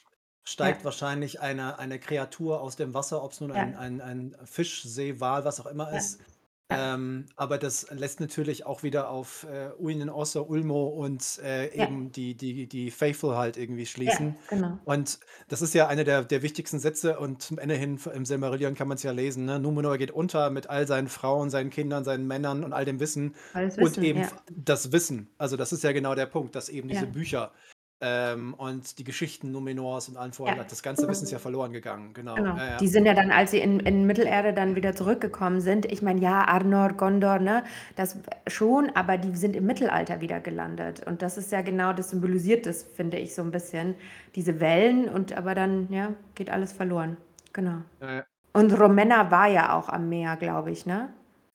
steigt 0.46 0.80
Ja. 0.80 0.84
wahrscheinlich 0.84 1.40
eine, 1.40 1.78
eine 1.78 1.98
Kreatur 1.98 2.60
aus 2.60 2.76
dem 2.76 2.92
Wasser, 2.92 3.24
ob 3.24 3.32
es 3.32 3.40
nun 3.40 3.50
Ja. 3.50 3.62
ein, 3.62 3.74
ein, 3.76 4.02
ein 4.02 4.36
Fisch, 4.44 4.82
See, 4.84 5.18
Wal, 5.18 5.46
was 5.46 5.58
auch 5.58 5.64
immer 5.66 5.90
Ja. 5.90 5.96
ist. 5.96 6.20
Ähm, 6.68 7.26
aber 7.36 7.58
das 7.58 7.86
lässt 7.90 8.18
natürlich 8.18 8.66
auch 8.66 8.82
wieder 8.82 9.08
auf 9.08 9.46
äh, 9.48 9.70
Uinen, 9.78 10.10
Ossa, 10.10 10.40
Ulmo 10.40 10.88
und 10.88 11.38
äh, 11.44 11.76
Ja. 11.76 11.84
eben 11.84 12.10
die, 12.10 12.34
die, 12.34 12.66
die 12.66 12.90
Faithful 12.90 13.36
halt 13.36 13.56
irgendwie 13.56 13.86
schließen. 13.86 14.30
Ja, 14.50 14.56
genau. 14.56 14.78
Und 14.84 15.20
das 15.48 15.62
ist 15.62 15.74
ja 15.74 15.86
einer 15.86 16.02
der, 16.02 16.24
der 16.24 16.42
wichtigsten 16.42 16.80
Sätze 16.80 17.20
und 17.20 17.40
zum 17.40 17.58
Ende 17.58 17.76
hin 17.76 18.00
im 18.12 18.24
Silmarillion 18.24 18.74
kann 18.74 18.88
man 18.88 18.96
es 18.96 19.04
ja 19.04 19.12
lesen. 19.12 19.44
Ne? 19.44 19.60
Numenor 19.60 19.96
geht 19.96 20.10
unter 20.10 20.50
mit 20.50 20.68
all 20.68 20.88
seinen 20.88 21.06
Frauen, 21.08 21.50
seinen 21.50 21.70
Kindern, 21.70 22.02
seinen 22.02 22.26
Männern 22.26 22.64
und 22.64 22.72
all 22.72 22.84
dem 22.84 22.98
Wissen. 22.98 23.36
Alles 23.52 23.76
Und 23.78 23.84
wissen, 23.84 24.02
eben 24.04 24.18
ja. 24.20 24.26
f- 24.26 24.42
das 24.48 24.90
Wissen. 24.90 25.28
Also 25.38 25.56
das 25.56 25.72
ist 25.72 25.84
ja 25.84 25.92
genau 25.92 26.16
der 26.16 26.26
Punkt, 26.26 26.56
dass 26.56 26.68
eben 26.68 26.88
diese 26.88 27.04
Ja. 27.04 27.10
Bücher 27.10 27.52
ähm, 28.00 28.52
und 28.54 28.98
die 28.98 29.04
Geschichten 29.04 29.52
Numenors 29.52 30.08
und 30.08 30.16
allen 30.18 30.32
voran, 30.32 30.58
Ja. 30.58 30.64
das 30.64 30.82
ganze 30.82 31.08
Wissen 31.08 31.24
ist 31.24 31.30
ja 31.30 31.38
verloren 31.38 31.72
gegangen. 31.72 32.12
Genau. 32.12 32.34
Genau. 32.34 32.56
Ja, 32.56 32.66
ja. 32.72 32.76
Die 32.76 32.88
sind 32.88 33.06
ja 33.06 33.14
dann, 33.14 33.30
als 33.30 33.52
sie 33.52 33.58
in, 33.58 33.80
in 33.80 34.06
Mittelerde 34.06 34.52
dann 34.52 34.76
wieder 34.76 34.94
zurückgekommen 34.94 35.60
sind, 35.60 35.86
ich 35.90 36.02
meine, 36.02 36.20
ja, 36.20 36.46
Arnor, 36.46 36.92
Gondor, 36.92 37.38
ne, 37.38 37.64
das 37.94 38.18
schon, 38.46 38.90
aber 38.94 39.16
die 39.16 39.34
sind 39.36 39.56
im 39.56 39.64
Mittelalter 39.66 40.20
wieder 40.20 40.40
gelandet. 40.40 41.06
Und 41.06 41.22
das 41.22 41.38
ist 41.38 41.52
ja 41.52 41.62
genau, 41.62 41.92
das 41.94 42.10
symbolisiert 42.10 42.66
das, 42.66 42.82
finde 42.82 43.16
ich, 43.18 43.34
so 43.34 43.42
ein 43.42 43.50
bisschen, 43.50 43.94
diese 44.34 44.60
Wellen 44.60 45.08
und 45.08 45.32
aber 45.36 45.54
dann, 45.54 45.90
ja, 45.90 46.12
geht 46.34 46.50
alles 46.50 46.72
verloren. 46.72 47.16
Genau. 47.54 47.78
Ja, 48.02 48.14
ja. 48.16 48.24
Und 48.52 48.72
Romenna 48.78 49.30
war 49.30 49.48
ja 49.48 49.74
auch 49.76 49.88
am 49.88 50.08
Meer, 50.08 50.36
glaube 50.36 50.70
ich, 50.70 50.84
ne? 50.86 51.08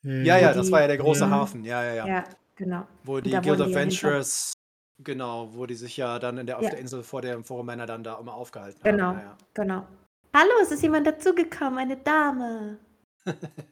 ja, 0.04 0.38
ja, 0.40 0.50
Wo 0.50 0.54
das 0.56 0.66
die- 0.68 0.72
war 0.72 0.82
ja 0.82 0.88
der 0.88 0.98
große 0.98 1.26
Ja. 1.26 1.30
Hafen. 1.30 1.64
Ja, 1.64 1.84
ja, 1.84 1.94
ja. 1.94 2.08
Ja, 2.08 2.24
genau. 2.56 2.88
Wo 3.04 3.20
die 3.20 3.30
Guild 3.32 3.62
of 3.62 3.70
ja 3.70 3.76
Venturers, 3.76 4.54
genau, 5.00 5.54
wo 5.54 5.66
die 5.66 5.76
sich 5.76 5.98
ja 5.98 6.20
dann 6.20 6.38
in 6.38 6.46
der, 6.48 6.58
auf 6.58 6.64
Ja. 6.64 6.70
der 6.72 6.80
Insel 6.80 7.04
vor 7.04 7.22
dem 7.22 7.44
Forum 7.44 7.66
Männer 7.68 7.86
dann 7.86 8.04
da 8.04 8.20
immer 8.20 8.34
aufgehalten 8.34 8.82
Genau. 8.84 9.16
haben. 9.16 9.38
Genau. 9.54 9.88
Hallo, 10.34 10.52
es 10.62 10.72
ist 10.72 10.82
jemand 10.84 11.06
dazugekommen, 11.08 11.80
eine 11.80 11.98
Dame. 11.98 12.78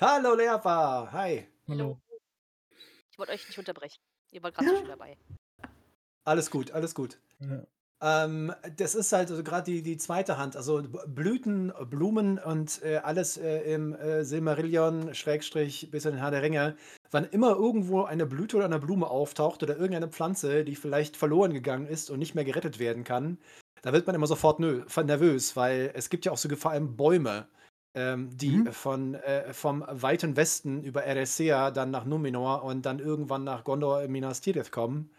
Hallo 0.00 0.34
Leapa, 0.34 1.10
hi. 1.12 1.46
Hallo. 1.68 1.98
Ich 3.10 3.18
wollte 3.18 3.32
euch 3.32 3.46
nicht 3.46 3.58
unterbrechen. 3.58 4.00
Ihr 4.32 4.42
wart 4.42 4.54
gerade 4.54 4.68
so 4.70 4.76
schön 4.76 4.88
dabei. 4.88 5.16
Alles 6.24 6.50
gut, 6.50 6.70
alles 6.72 6.94
gut. 6.94 7.18
Ja. 7.40 7.62
Ähm, 8.02 8.52
das 8.76 8.94
ist 8.94 9.12
halt 9.12 9.30
also 9.30 9.42
gerade 9.42 9.70
die, 9.70 9.82
die 9.82 9.96
zweite 9.96 10.36
Hand, 10.36 10.54
also 10.56 10.82
Blüten, 11.06 11.72
Blumen 11.88 12.38
und 12.38 12.82
äh, 12.82 12.98
alles 12.98 13.38
äh, 13.38 13.60
im 13.72 13.94
äh, 13.94 14.22
Silmarillion, 14.24 15.14
Schrägstrich, 15.14 15.90
bis 15.90 16.04
in 16.04 16.12
den 16.12 16.20
Herr 16.20 16.30
der 16.30 16.42
Ringe, 16.42 16.76
wann 17.10 17.24
immer 17.24 17.56
irgendwo 17.56 18.02
eine 18.04 18.26
Blüte 18.26 18.56
oder 18.56 18.66
eine 18.66 18.78
Blume 18.78 19.08
auftaucht 19.08 19.62
oder 19.62 19.76
irgendeine 19.76 20.08
Pflanze, 20.08 20.64
die 20.64 20.76
vielleicht 20.76 21.16
verloren 21.16 21.54
gegangen 21.54 21.86
ist 21.86 22.10
und 22.10 22.18
nicht 22.18 22.34
mehr 22.34 22.44
gerettet 22.44 22.78
werden 22.78 23.04
kann, 23.04 23.38
da 23.82 23.92
wird 23.92 24.06
man 24.06 24.14
immer 24.16 24.26
sofort 24.26 24.60
nervös, 24.60 25.56
weil 25.56 25.90
es 25.94 26.10
gibt 26.10 26.24
ja 26.26 26.32
auch 26.32 26.36
so 26.38 26.54
vor 26.56 26.72
allem 26.72 26.96
Bäume, 26.96 27.46
ähm, 27.94 28.36
die 28.36 28.58
Mhm. 28.58 28.72
von, 28.72 29.14
äh, 29.14 29.54
vom 29.54 29.84
weiten 29.88 30.36
Westen 30.36 30.82
über 30.82 31.06
Eressëa 31.06 31.70
dann 31.70 31.90
nach 31.90 32.04
Numenor 32.04 32.62
und 32.62 32.84
dann 32.84 32.98
irgendwann 32.98 33.44
nach 33.44 33.64
Gondor 33.64 34.02
in 34.02 34.12
Minas 34.12 34.40
Tirith 34.42 34.70
kommen. 34.70 35.10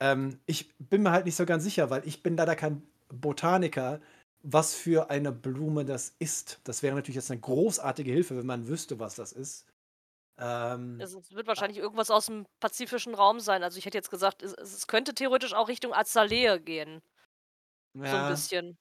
Ähm, 0.00 0.38
ich 0.46 0.74
bin 0.78 1.02
mir 1.02 1.10
halt 1.10 1.26
nicht 1.26 1.36
so 1.36 1.46
ganz 1.46 1.64
sicher, 1.64 1.90
weil 1.90 2.06
ich 2.06 2.22
bin 2.22 2.36
leider 2.36 2.56
kein 2.56 2.82
Botaniker, 3.08 4.00
was 4.42 4.74
für 4.74 5.10
eine 5.10 5.32
Blume 5.32 5.84
das 5.84 6.14
ist. 6.18 6.60
Das 6.64 6.82
wäre 6.82 6.94
natürlich 6.94 7.16
jetzt 7.16 7.30
eine 7.30 7.40
großartige 7.40 8.12
Hilfe, 8.12 8.36
wenn 8.36 8.46
man 8.46 8.68
wüsste, 8.68 8.98
was 8.98 9.16
das 9.16 9.32
ist. 9.32 9.66
Ähm, 10.38 11.00
Es 11.00 11.14
es 11.14 11.32
wird 11.32 11.48
wahrscheinlich 11.48 11.78
irgendwas 11.78 12.10
aus 12.10 12.26
dem 12.26 12.46
pazifischen 12.60 13.14
Raum 13.14 13.40
sein. 13.40 13.62
Also 13.62 13.78
ich 13.78 13.86
hätte 13.86 13.98
jetzt 13.98 14.10
gesagt, 14.10 14.42
es, 14.42 14.52
es 14.52 14.86
könnte 14.86 15.14
theoretisch 15.14 15.52
auch 15.52 15.68
Richtung 15.68 15.92
Azalea 15.92 16.58
gehen. 16.58 17.02
So 17.94 18.02
ein 18.02 18.06
ja, 18.06 18.30
bisschen. 18.30 18.78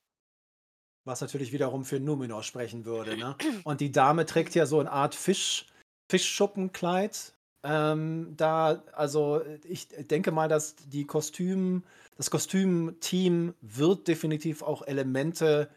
was 1.06 1.22
natürlich 1.22 1.52
wiederum 1.52 1.86
für 1.86 2.00
Numenor 2.00 2.44
sprechen 2.44 2.86
würde. 2.86 3.18
Ne? 3.18 3.36
Und 3.64 3.82
die 3.82 3.92
Dame 3.92 4.26
trägt 4.26 4.54
ja 4.54 4.66
so 4.68 4.80
eine 4.80 4.92
Art 4.92 5.16
Fisch, 5.16 5.66
Fischschuppenkleid. 6.12 7.34
Ähm, 7.64 8.34
da, 8.38 8.84
also 8.94 9.42
ich 9.64 9.88
denke 9.90 10.32
mal, 10.32 10.48
dass 10.48 10.76
die 10.76 11.06
Kostüm, 11.06 11.84
das 12.16 12.32
Kostümteam 12.32 13.54
wird 13.62 14.08
definitiv 14.08 14.62
auch 14.62 14.86
Elemente 14.86 15.70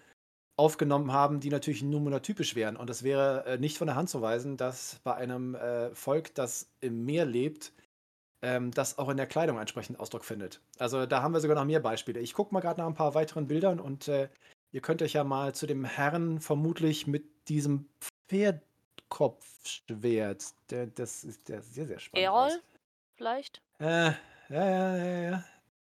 aufgenommen 0.56 1.12
haben, 1.12 1.40
die 1.40 1.48
natürlich 1.48 1.82
Numenor 1.82 2.22
typisch 2.22 2.54
wären. 2.54 2.76
Und 2.76 2.90
es 2.90 3.02
wäre 3.02 3.46
äh, 3.46 3.58
nicht 3.58 3.78
von 3.78 3.86
der 3.86 3.96
Hand 3.96 4.10
zu 4.10 4.20
weisen, 4.20 4.58
dass 4.58 5.00
bei 5.04 5.14
einem 5.14 5.54
äh, 5.54 5.94
Volk, 5.94 6.34
das 6.34 6.68
im 6.80 7.06
Meer 7.06 7.24
lebt, 7.24 7.72
ähm, 8.42 8.70
das 8.70 8.98
auch 8.98 9.08
in 9.08 9.16
der 9.16 9.26
Kleidung 9.26 9.58
entsprechend 9.58 9.98
Ausdruck 9.98 10.24
findet. 10.24 10.60
Also 10.78 11.06
da 11.06 11.22
haben 11.22 11.32
wir 11.32 11.40
sogar 11.40 11.56
noch 11.56 11.64
mehr 11.64 11.80
Beispiele. 11.80 12.20
Ich 12.20 12.34
gucke 12.34 12.52
mal 12.52 12.60
gerade 12.60 12.80
nach 12.80 12.86
ein 12.86 12.94
paar 12.94 13.14
weiteren 13.14 13.46
Bildern 13.46 13.80
und 13.80 14.08
äh, 14.08 14.28
ihr 14.72 14.82
könnt 14.82 15.02
euch 15.02 15.14
ja 15.14 15.24
mal 15.24 15.54
zu 15.54 15.66
dem 15.66 15.84
Herrn 15.84 16.40
vermutlich 16.40 17.06
mit 17.06 17.48
diesem 17.48 17.88
Pferdkopfschwert, 18.28 18.62
der, 20.70 20.86
das 20.86 21.24
ist 21.24 21.48
der 21.48 21.62
sehr, 21.62 21.86
sehr 21.86 21.98
spannend. 21.98 22.28
aus. 22.28 22.52
Errol? 22.52 22.62
Vielleicht? 23.16 23.62
Äh, 23.78 23.84
ja, 23.84 24.14
ja, 24.48 24.96
ja, 24.96 25.20
ja. 25.30 25.44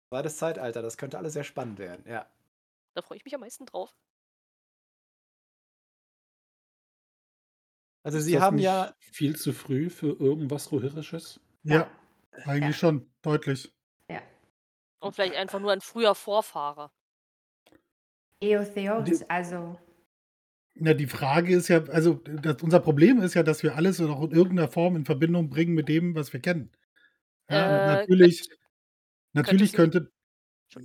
Zweites 0.10 0.38
Zeitalter, 0.38 0.82
das 0.82 0.98
könnte 0.98 1.18
alles 1.18 1.34
sehr 1.34 1.44
spannend 1.44 1.80
werden, 1.80 2.04
ja. 2.08 2.26
Da 2.94 3.02
freue 3.02 3.18
ich 3.18 3.26
mich 3.26 3.36
am 3.36 3.42
meisten 3.42 3.66
drauf. 3.66 3.94
Also 8.04 8.20
Ist 8.20 8.26
sie 8.26 8.34
das 8.34 8.42
haben 8.44 8.58
nicht 8.58 8.66
ja 8.66 8.94
viel 9.00 9.36
zu 9.36 9.52
früh 9.52 9.90
für 9.90 10.12
irgendwas 10.20 10.72
Rohirisches? 10.72 11.40
Ja, 11.64 11.76
Ja. 11.76 12.46
eigentlich 12.46 12.78
schon, 12.78 13.10
deutlich. 13.24 13.74
Ja. 14.10 14.22
Und 15.00 15.16
vielleicht 15.16 15.36
einfach 15.36 15.60
nur 15.60 15.72
ein 15.72 15.82
früher 15.82 16.14
Vorfahre. 16.14 16.92
Eotheos, 18.42 19.24
also. 19.28 19.80
Na, 20.78 20.94
die 20.94 21.08
Frage 21.08 21.56
ist 21.56 21.70
ja, 21.70 21.84
also 21.86 22.16
das, 22.16 22.62
unser 22.62 22.80
Problem 22.82 23.22
ist 23.22 23.34
ja, 23.34 23.44
dass 23.44 23.64
wir 23.64 23.76
alles 23.76 24.00
noch 24.00 24.22
in 24.24 24.32
irgendeiner 24.32 24.68
Form 24.70 24.96
in 24.98 25.06
Verbindung 25.06 25.50
bringen 25.50 25.74
mit 25.74 25.88
dem, 25.88 26.16
was 26.16 26.34
wir 26.34 26.42
kennen. 26.42 26.72
Ja, 27.50 27.94
Äh, 28.04 28.08
natürlich, 28.08 28.50
könnt, 28.50 28.60
natürlich 29.34 29.74
könnte 29.74 30.12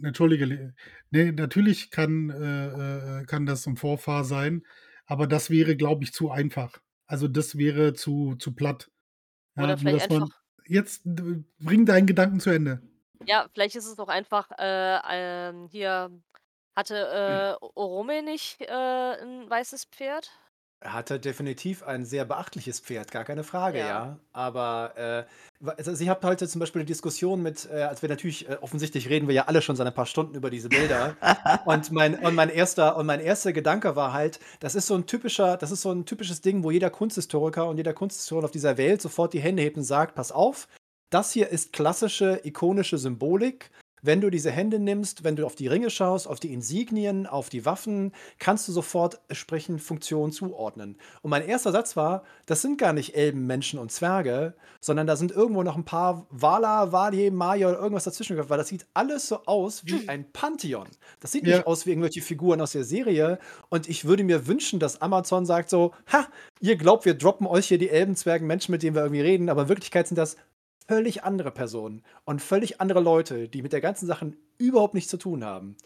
entschuldige, 0.02 0.74
nee, 1.10 1.32
natürlich 1.32 1.90
kann, 1.90 2.30
äh, 2.30 3.20
äh, 3.22 3.24
kann 3.26 3.46
das 3.46 3.66
ein 3.66 3.76
Vorfahr 3.76 4.24
sein, 4.24 4.64
aber 5.06 5.26
das 5.26 5.50
wäre, 5.50 5.76
glaube 5.76 6.04
ich, 6.04 6.12
zu 6.12 6.30
einfach. 6.30 6.78
Also 7.06 7.28
das 7.28 7.58
wäre 7.58 7.94
zu, 7.94 8.36
zu 8.36 8.54
platt. 8.54 8.90
Ja, 9.56 9.64
oder 9.64 9.76
nur 9.76 9.78
vielleicht 9.78 10.10
man, 10.10 10.24
einfach, 10.24 10.36
jetzt 10.66 11.02
bring 11.58 11.86
deinen 11.86 12.06
Gedanken 12.06 12.40
zu 12.40 12.50
Ende. 12.50 12.82
ja, 13.26 13.46
vielleicht 13.52 13.76
ist 13.76 13.86
es 13.86 13.98
auch 13.98 14.08
einfach, 14.08 14.50
äh, 14.58 15.52
hier 15.68 16.10
hatte 16.76 17.58
äh, 17.60 17.64
Orome 17.74 18.22
nicht 18.22 18.60
äh, 18.60 18.66
ein 18.66 19.48
weißes 19.48 19.86
Pferd? 19.86 20.30
Er 20.82 20.94
hatte 20.94 21.20
definitiv 21.20 21.82
ein 21.82 22.06
sehr 22.06 22.24
beachtliches 22.24 22.80
Pferd, 22.80 23.10
gar 23.10 23.24
keine 23.24 23.44
Frage, 23.44 23.80
Ja. 23.80 23.86
ja. 23.86 24.18
Aber 24.32 24.94
äh, 24.96 25.24
also 25.76 25.92
ich 25.92 26.08
habe 26.08 26.26
heute 26.26 26.48
zum 26.48 26.58
Beispiel 26.58 26.80
eine 26.80 26.86
Diskussion 26.86 27.42
mit, 27.42 27.68
äh, 27.70 27.82
als 27.82 28.00
wir 28.00 28.08
natürlich, 28.08 28.48
äh, 28.48 28.56
offensichtlich 28.62 29.10
reden 29.10 29.28
wir 29.28 29.34
ja 29.34 29.44
alle 29.46 29.60
schon 29.60 29.76
seit 29.76 29.86
ein 29.86 29.92
paar 29.92 30.06
Stunden 30.06 30.34
über 30.34 30.48
diese 30.48 30.70
Bilder. 30.70 31.16
und, 31.66 31.92
mein, 31.92 32.18
und, 32.18 32.34
mein 32.34 32.48
erster, 32.48 32.96
und 32.96 33.04
mein 33.04 33.20
erster 33.20 33.52
Gedanke 33.52 33.94
war 33.94 34.14
halt, 34.14 34.40
das 34.60 34.74
ist 34.74 34.86
so 34.86 34.94
ein 34.94 35.04
typischer, 35.04 35.58
das 35.58 35.70
ist 35.70 35.82
so 35.82 35.90
ein 35.92 36.06
typisches 36.06 36.40
Ding, 36.40 36.64
wo 36.64 36.70
jeder 36.70 36.88
Kunsthistoriker 36.88 37.66
und 37.66 37.76
jeder 37.76 37.92
Kunsthistoriker 37.92 38.46
auf 38.46 38.50
dieser 38.50 38.78
Welt 38.78 39.02
sofort 39.02 39.34
die 39.34 39.40
Hände 39.40 39.62
hebt 39.62 39.76
und 39.76 39.84
sagt, 39.84 40.14
pass 40.14 40.32
auf, 40.32 40.66
das 41.10 41.30
hier 41.32 41.50
ist 41.50 41.74
klassische, 41.74 42.40
ikonische 42.42 42.96
Symbolik. 42.96 43.70
Wenn 44.02 44.20
du 44.20 44.30
diese 44.30 44.50
Hände 44.50 44.78
nimmst, 44.78 45.24
wenn 45.24 45.36
du 45.36 45.44
auf 45.46 45.54
die 45.54 45.66
Ringe 45.66 45.90
schaust, 45.90 46.26
auf 46.26 46.40
die 46.40 46.52
Insignien, 46.52 47.26
auf 47.26 47.48
die 47.48 47.64
Waffen, 47.66 48.12
kannst 48.38 48.66
du 48.68 48.72
sofort 48.72 49.20
entsprechend 49.28 49.80
Funktionen 49.82 50.32
zuordnen. 50.32 50.96
Und 51.22 51.30
mein 51.30 51.46
erster 51.46 51.72
Satz 51.72 51.96
war, 51.96 52.22
das 52.46 52.62
sind 52.62 52.78
gar 52.78 52.92
nicht 52.92 53.14
Elben, 53.14 53.46
Menschen 53.46 53.78
und 53.78 53.92
Zwerge, 53.92 54.54
sondern 54.80 55.06
da 55.06 55.16
sind 55.16 55.32
irgendwo 55.32 55.62
noch 55.62 55.76
ein 55.76 55.84
paar 55.84 56.26
Wala, 56.30 56.92
Wali, 56.92 57.30
Maya 57.30 57.68
oder 57.68 57.78
irgendwas 57.78 58.04
dazwischen, 58.04 58.36
weil 58.48 58.58
das 58.58 58.68
sieht 58.68 58.86
alles 58.94 59.28
so 59.28 59.42
aus 59.44 59.84
wie 59.84 60.08
ein 60.08 60.30
Pantheon. 60.32 60.88
Das 61.20 61.32
sieht 61.32 61.46
Ja. 61.46 61.56
nicht 61.56 61.66
aus 61.66 61.86
wie 61.86 61.90
irgendwelche 61.90 62.22
Figuren 62.22 62.60
aus 62.60 62.72
der 62.72 62.84
Serie. 62.84 63.38
Und 63.68 63.88
ich 63.88 64.04
würde 64.04 64.24
mir 64.24 64.46
wünschen, 64.46 64.80
dass 64.80 65.02
Amazon 65.02 65.44
sagt 65.46 65.70
so, 65.70 65.92
ha, 66.12 66.26
ihr 66.60 66.76
glaubt, 66.76 67.04
wir 67.04 67.14
droppen 67.14 67.46
euch 67.46 67.66
hier 67.68 67.78
die 67.78 67.90
Elben, 67.90 68.16
Zwergen, 68.16 68.46
Menschen, 68.46 68.72
mit 68.72 68.82
denen 68.82 68.94
wir 68.96 69.02
irgendwie 69.02 69.20
reden, 69.22 69.48
aber 69.48 69.62
in 69.62 69.68
Wirklichkeit 69.68 70.08
sind 70.08 70.16
das 70.16 70.36
völlig 70.90 71.22
andere 71.22 71.52
Personen 71.52 72.02
und 72.24 72.42
völlig 72.42 72.80
andere 72.80 72.98
Leute, 72.98 73.48
die 73.48 73.62
mit 73.62 73.72
der 73.72 73.80
ganzen 73.80 74.08
Sache 74.08 74.32
überhaupt 74.58 74.94
nichts 74.94 75.08
zu 75.08 75.18
tun 75.18 75.44
haben. 75.44 75.76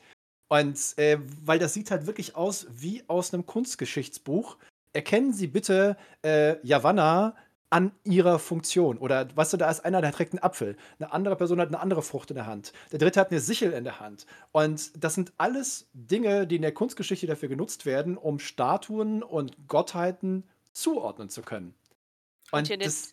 Und 0.48 0.78
äh, 0.96 1.18
weil 1.42 1.58
das 1.58 1.74
sieht 1.74 1.90
halt 1.90 2.06
wirklich 2.06 2.36
aus 2.36 2.66
wie 2.70 3.04
aus 3.06 3.34
einem 3.34 3.44
Kunstgeschichtsbuch. 3.44 4.56
Erkennen 4.94 5.34
Sie 5.34 5.46
bitte 5.46 5.98
äh, 6.24 6.56
Yavanna 6.66 7.36
an 7.68 7.92
ihrer 8.04 8.38
Funktion. 8.38 8.96
Oder 8.96 9.28
weißt 9.36 9.52
du, 9.52 9.56
da 9.58 9.70
ist 9.70 9.84
einer, 9.84 10.00
der 10.00 10.12
trägt 10.12 10.32
einen 10.32 10.42
Apfel. 10.42 10.74
Eine 10.98 11.12
andere 11.12 11.36
Person 11.36 11.60
hat 11.60 11.68
eine 11.68 11.80
andere 11.80 12.02
Frucht 12.02 12.30
in 12.30 12.36
der 12.36 12.46
Hand. 12.46 12.72
Der 12.90 12.98
dritte 12.98 13.20
hat 13.20 13.30
eine 13.30 13.40
Sichel 13.40 13.74
in 13.74 13.84
der 13.84 14.00
Hand. 14.00 14.24
Und 14.52 14.90
das 14.96 15.14
sind 15.14 15.34
alles 15.36 15.86
Dinge, 15.92 16.46
die 16.46 16.56
in 16.56 16.62
der 16.62 16.72
Kunstgeschichte 16.72 17.26
dafür 17.26 17.50
genutzt 17.50 17.84
werden, 17.84 18.16
um 18.16 18.38
Statuen 18.38 19.22
und 19.22 19.68
Gottheiten 19.68 20.44
zuordnen 20.72 21.28
zu 21.28 21.42
können. 21.42 21.74
Und 22.52 22.70
das, 22.82 23.12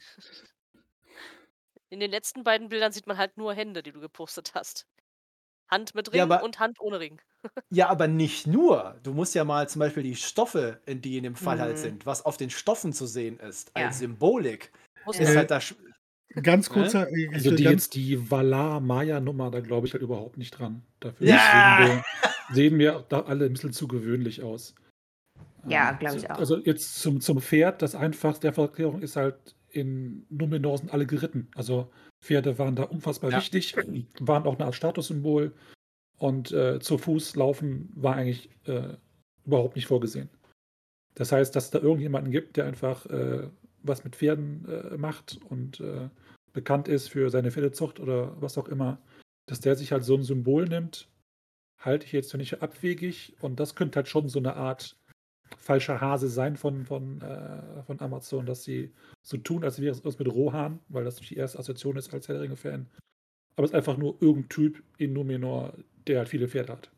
in 1.92 2.00
den 2.00 2.10
letzten 2.10 2.44
beiden 2.44 2.70
Bildern 2.70 2.92
sieht 2.92 3.06
man 3.06 3.18
halt 3.18 3.38
nur 3.38 3.54
Hände, 3.54 3.84
die 3.84 3.92
du 3.92 4.00
gepostet 4.00 4.54
hast. 4.56 4.88
Hand 5.70 5.94
mit 5.94 6.12
Ring 6.12 6.18
Ja, 6.20 6.24
aber- 6.24 6.44
und 6.44 6.60
Hand 6.60 6.80
ohne 6.80 7.00
Ring. 7.00 7.22
Ja, 7.74 7.90
aber 7.90 8.08
nicht 8.08 8.48
nur. 8.48 9.00
Du 9.04 9.14
musst 9.14 9.34
ja 9.36 9.44
mal 9.44 9.68
zum 9.70 9.80
Beispiel 9.80 10.04
die 10.04 10.16
Stoffe, 10.16 10.80
in 10.86 11.02
die 11.02 11.18
in 11.18 11.24
dem 11.24 11.36
Fall 11.36 11.60
halt 11.60 11.78
Mhm. 11.78 11.82
sind, 11.82 12.06
was 12.06 12.24
auf 12.26 12.38
den 12.38 12.50
Stoffen 12.50 12.94
zu 12.94 13.06
sehen 13.06 13.40
ist, 13.40 13.72
Ja. 13.78 13.86
als 13.88 14.00
Symbolik, 14.00 14.72
Muss 15.06 15.20
ist 15.20 15.30
Äh, 15.30 15.38
halt 15.38 15.52
das. 15.52 15.76
Ganz 16.44 16.70
Ne? 16.70 16.74
kurzer, 16.74 17.10
äh, 17.10 17.30
Also 17.34 17.56
die 17.56 17.64
ganz, 17.64 17.86
jetzt 17.86 17.96
die 17.96 18.30
Valar-Maya-Nummer, 18.32 19.52
da 19.52 19.60
glaube 19.60 19.88
ich 19.88 19.94
halt 19.94 20.02
überhaupt 20.04 20.38
nicht 20.38 20.52
dran. 20.52 20.84
Dafür 21.02 21.28
Ja! 21.28 21.78
sehen, 21.84 22.04
wir, 22.50 22.56
sehen 22.56 22.80
wir 22.80 23.06
da 23.10 23.22
alle 23.24 23.46
ein 23.46 23.54
bisschen 23.54 23.74
zu 23.74 23.88
gewöhnlich 23.88 24.42
aus. 24.44 24.76
Ja, 25.68 25.92
Ähm, 25.92 26.00
glaub 26.00 26.16
ich 26.16 26.30
auch. 26.30 26.38
Also 26.38 26.58
jetzt 26.58 26.96
zum, 27.02 27.20
zum 27.22 27.42
Pferd, 27.42 27.82
das 27.82 27.96
einfachste 27.96 28.50
der 28.52 28.58
Erklärung 28.64 29.02
ist 29.02 29.16
halt, 29.16 29.36
in 29.72 30.26
Numenor 30.30 30.78
sind 30.78 30.94
alle 30.94 31.06
geritten. 31.06 31.48
Also 31.56 31.90
Pferde 32.22 32.58
waren 32.60 32.76
da 32.76 32.84
unfassbar 32.84 33.32
Ja. 33.32 33.38
wichtig, 33.38 33.76
waren 34.20 34.44
auch 34.44 34.56
eine 34.56 34.66
Art 34.66 34.76
Statussymbol 34.76 35.54
und 36.18 36.52
äh, 36.52 36.80
zu 36.80 36.98
Fuß 36.98 37.36
laufen 37.36 37.92
war 37.96 38.16
eigentlich 38.16 38.50
äh, 38.66 38.96
überhaupt 39.46 39.76
nicht 39.76 39.88
vorgesehen. 39.88 40.30
Das 41.16 41.32
heißt, 41.32 41.56
dass 41.56 41.66
es 41.66 41.72
da 41.72 41.80
irgendjemanden 41.80 42.32
gibt, 42.32 42.58
der 42.58 42.66
einfach 42.66 43.06
äh, 43.08 43.50
was 43.84 44.04
mit 44.04 44.16
Pferden 44.16 44.66
äh, 44.70 44.98
macht 44.98 45.40
und 45.50 45.80
äh, 45.80 46.10
bekannt 46.54 46.88
ist 46.88 47.10
für 47.10 47.30
seine 47.30 47.52
Pferdezucht 47.52 48.00
oder 48.00 48.40
was 48.42 48.58
auch 48.58 48.68
immer, 48.68 49.00
dass 49.48 49.60
der 49.60 49.76
sich 49.76 49.92
halt 49.92 50.04
so 50.04 50.16
ein 50.16 50.24
Symbol 50.24 50.66
nimmt, 50.66 51.10
halte 51.80 52.06
ich 52.06 52.12
jetzt 52.12 52.32
für 52.32 52.38
nicht 52.38 52.62
abwegig 52.62 53.34
und 53.42 53.60
das 53.60 53.76
könnte 53.76 53.98
halt 53.98 54.08
schon 54.08 54.30
so 54.30 54.40
eine 54.40 54.56
Art 54.56 54.98
falscher 55.58 56.02
Hase 56.02 56.28
sein 56.28 56.56
von, 56.56 56.86
von, 56.86 57.22
äh, 57.22 57.84
von 57.84 58.00
Amazon, 58.00 58.46
dass 58.46 58.64
sie 58.64 58.92
so 59.22 59.38
tun, 59.38 59.64
als 59.64 59.82
wäre 59.82 59.92
es 59.92 60.04
was 60.06 60.20
mit 60.20 60.28
Rohan, 60.28 60.80
weil 60.90 61.04
das 61.04 61.18
die 61.18 61.36
erste 61.36 61.60
Assoziation 61.60 61.98
ist 61.98 62.14
als 62.14 62.28
Herr 62.28 62.36
der 62.36 62.44
Ringe-Fan. 62.44 62.88
Aber 63.56 63.66
es 63.66 63.72
ist 63.72 63.76
einfach 63.76 63.98
nur 63.98 64.16
irgendein 64.22 64.50
Typ 64.50 64.84
in 64.98 65.14
Numenor, 65.14 65.74
der 66.08 66.20
halt 66.20 66.30
viele 66.30 66.48
Pferde 66.48 66.74
hat. 66.74 66.90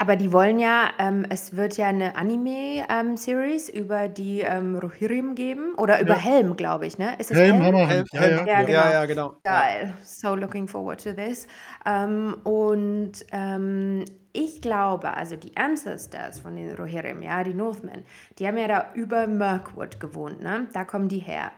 Aber 0.00 0.16
die 0.16 0.32
wollen 0.32 0.58
ja, 0.58 0.92
ähm, 0.98 1.26
es 1.28 1.56
wird 1.56 1.76
ja 1.76 1.88
eine 1.88 2.16
Anime-Series 2.16 3.68
über 3.68 4.08
die 4.08 4.40
ähm, 4.40 4.76
Rohirrim 4.76 5.34
geben. 5.34 5.74
Oder 5.74 6.00
über 6.00 6.14
Ja. 6.14 6.18
Helm, 6.18 6.56
glaube 6.56 6.86
ich, 6.86 6.96
ne? 6.96 7.16
Ist 7.18 7.30
es 7.30 7.36
Helm, 7.36 7.60
Helm? 7.60 7.74
Ja, 7.74 7.86
Helm- 7.86 8.06
ja. 8.12 8.46
Ja, 8.46 8.60
genau. 8.62 8.72
ja, 8.72 8.92
ja, 8.92 9.04
genau. 9.04 9.36
Ja. 9.44 9.60
Geil. 9.60 9.94
So 10.02 10.34
looking 10.34 10.66
forward 10.66 11.04
to 11.04 11.12
this. 11.12 11.46
Ähm, 11.84 12.34
und 12.44 13.12
ähm, 13.30 14.06
ich 14.32 14.60
glaube, 14.60 15.14
also 15.14 15.36
die 15.36 15.56
Ancestors 15.56 16.40
von 16.40 16.56
den 16.56 16.74
Rohirrim, 16.74 17.22
ja, 17.22 17.42
die 17.44 17.54
Northmen, 17.54 18.04
die 18.38 18.46
haben 18.46 18.56
ja 18.58 18.68
da 18.68 18.86
über 18.94 19.26
Mirkwood 19.26 20.00
gewohnt, 20.00 20.40
ne? 20.40 20.68
Da 20.72 20.84
kommen 20.84 21.08
die 21.08 21.18
her. 21.18 21.52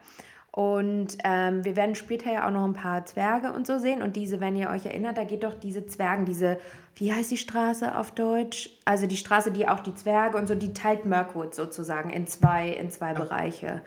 Und 0.54 1.16
ähm, 1.24 1.64
wir 1.64 1.76
werden 1.76 1.94
später 1.94 2.30
ja 2.30 2.46
auch 2.46 2.50
noch 2.50 2.64
ein 2.64 2.74
paar 2.74 3.06
Zwerge 3.06 3.52
und 3.52 3.66
so 3.66 3.78
sehen. 3.78 4.02
Und 4.02 4.16
diese, 4.16 4.38
wenn 4.40 4.54
ihr 4.54 4.68
euch 4.68 4.84
erinnert, 4.84 5.16
da 5.16 5.24
geht 5.24 5.44
doch 5.44 5.54
diese 5.54 5.86
Zwergen, 5.86 6.26
diese, 6.26 6.58
wie 6.96 7.12
heißt 7.12 7.30
die 7.30 7.38
Straße 7.38 7.96
auf 7.96 8.12
Deutsch? 8.12 8.68
Also 8.84 9.06
die 9.06 9.16
Straße, 9.16 9.50
die 9.50 9.66
auch 9.66 9.80
die 9.80 9.94
Zwerge 9.94 10.36
und 10.36 10.46
so, 10.46 10.54
die 10.54 10.74
teilt 10.74 11.06
Mirkwood 11.06 11.54
sozusagen 11.54 12.10
in 12.10 12.26
zwei, 12.26 12.68
in 12.68 12.90
zwei 12.90 13.14
Bereiche. 13.14 13.80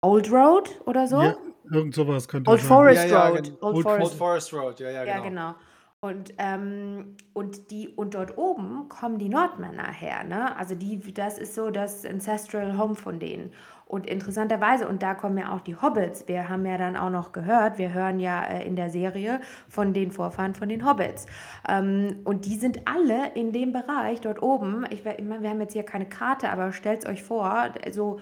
Old 0.00 0.30
Road 0.30 0.70
oder 0.84 1.08
so? 1.08 1.20
Ja, 1.20 1.34
irgend 1.68 1.96
sowas 1.96 2.28
könnte 2.28 2.48
Old 2.48 2.60
sein. 2.60 2.68
Forest 2.68 3.10
Ja, 3.10 3.10
ja, 3.10 3.28
Road. 3.28 3.52
Old 3.60 3.74
Old 3.74 3.82
Forest. 3.82 4.14
Forest 4.14 4.52
Road, 4.54 4.80
ja, 4.80 4.90
ja, 4.90 5.04
Ja, 5.04 5.18
genau. 5.18 5.54
Und, 6.00 6.32
ähm, 6.38 7.16
und, 7.32 7.72
die, 7.72 7.88
und 7.88 8.14
dort 8.14 8.38
oben 8.38 8.88
kommen 8.88 9.18
die 9.18 9.28
Nordmänner 9.28 9.90
her. 9.90 10.22
Ne? 10.22 10.56
Also 10.56 10.76
die, 10.76 11.00
das 11.12 11.38
ist 11.38 11.56
so 11.56 11.70
das 11.70 12.06
Ancestral 12.06 12.78
Home 12.78 12.94
von 12.94 13.18
denen. 13.18 13.52
Und 13.84 14.06
interessanterweise, 14.06 14.86
und 14.86 15.02
da 15.02 15.14
kommen 15.14 15.38
ja 15.38 15.52
auch 15.52 15.60
die 15.60 15.74
Hobbits. 15.74 16.28
Wir 16.28 16.48
haben 16.48 16.64
ja 16.66 16.78
dann 16.78 16.96
auch 16.96 17.10
noch 17.10 17.32
gehört, 17.32 17.78
wir 17.78 17.92
hören 17.92 18.20
ja 18.20 18.44
äh, 18.44 18.64
in 18.64 18.76
der 18.76 18.90
Serie 18.90 19.40
von 19.68 19.92
den 19.92 20.12
Vorfahren 20.12 20.54
von 20.54 20.68
den 20.68 20.86
Hobbits. 20.86 21.26
Ähm, 21.66 22.20
und 22.24 22.44
die 22.44 22.56
sind 22.56 22.86
alle 22.86 23.32
in 23.34 23.50
dem 23.52 23.72
Bereich 23.72 24.20
dort 24.20 24.40
oben. 24.40 24.84
Ich, 24.90 25.04
wir 25.04 25.16
haben 25.16 25.60
jetzt 25.60 25.72
hier 25.72 25.84
keine 25.84 26.06
Karte, 26.06 26.50
aber 26.50 26.72
stellt 26.72 27.08
euch 27.08 27.24
vor, 27.24 27.72
so 27.90 28.20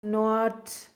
Nord. 0.00 0.91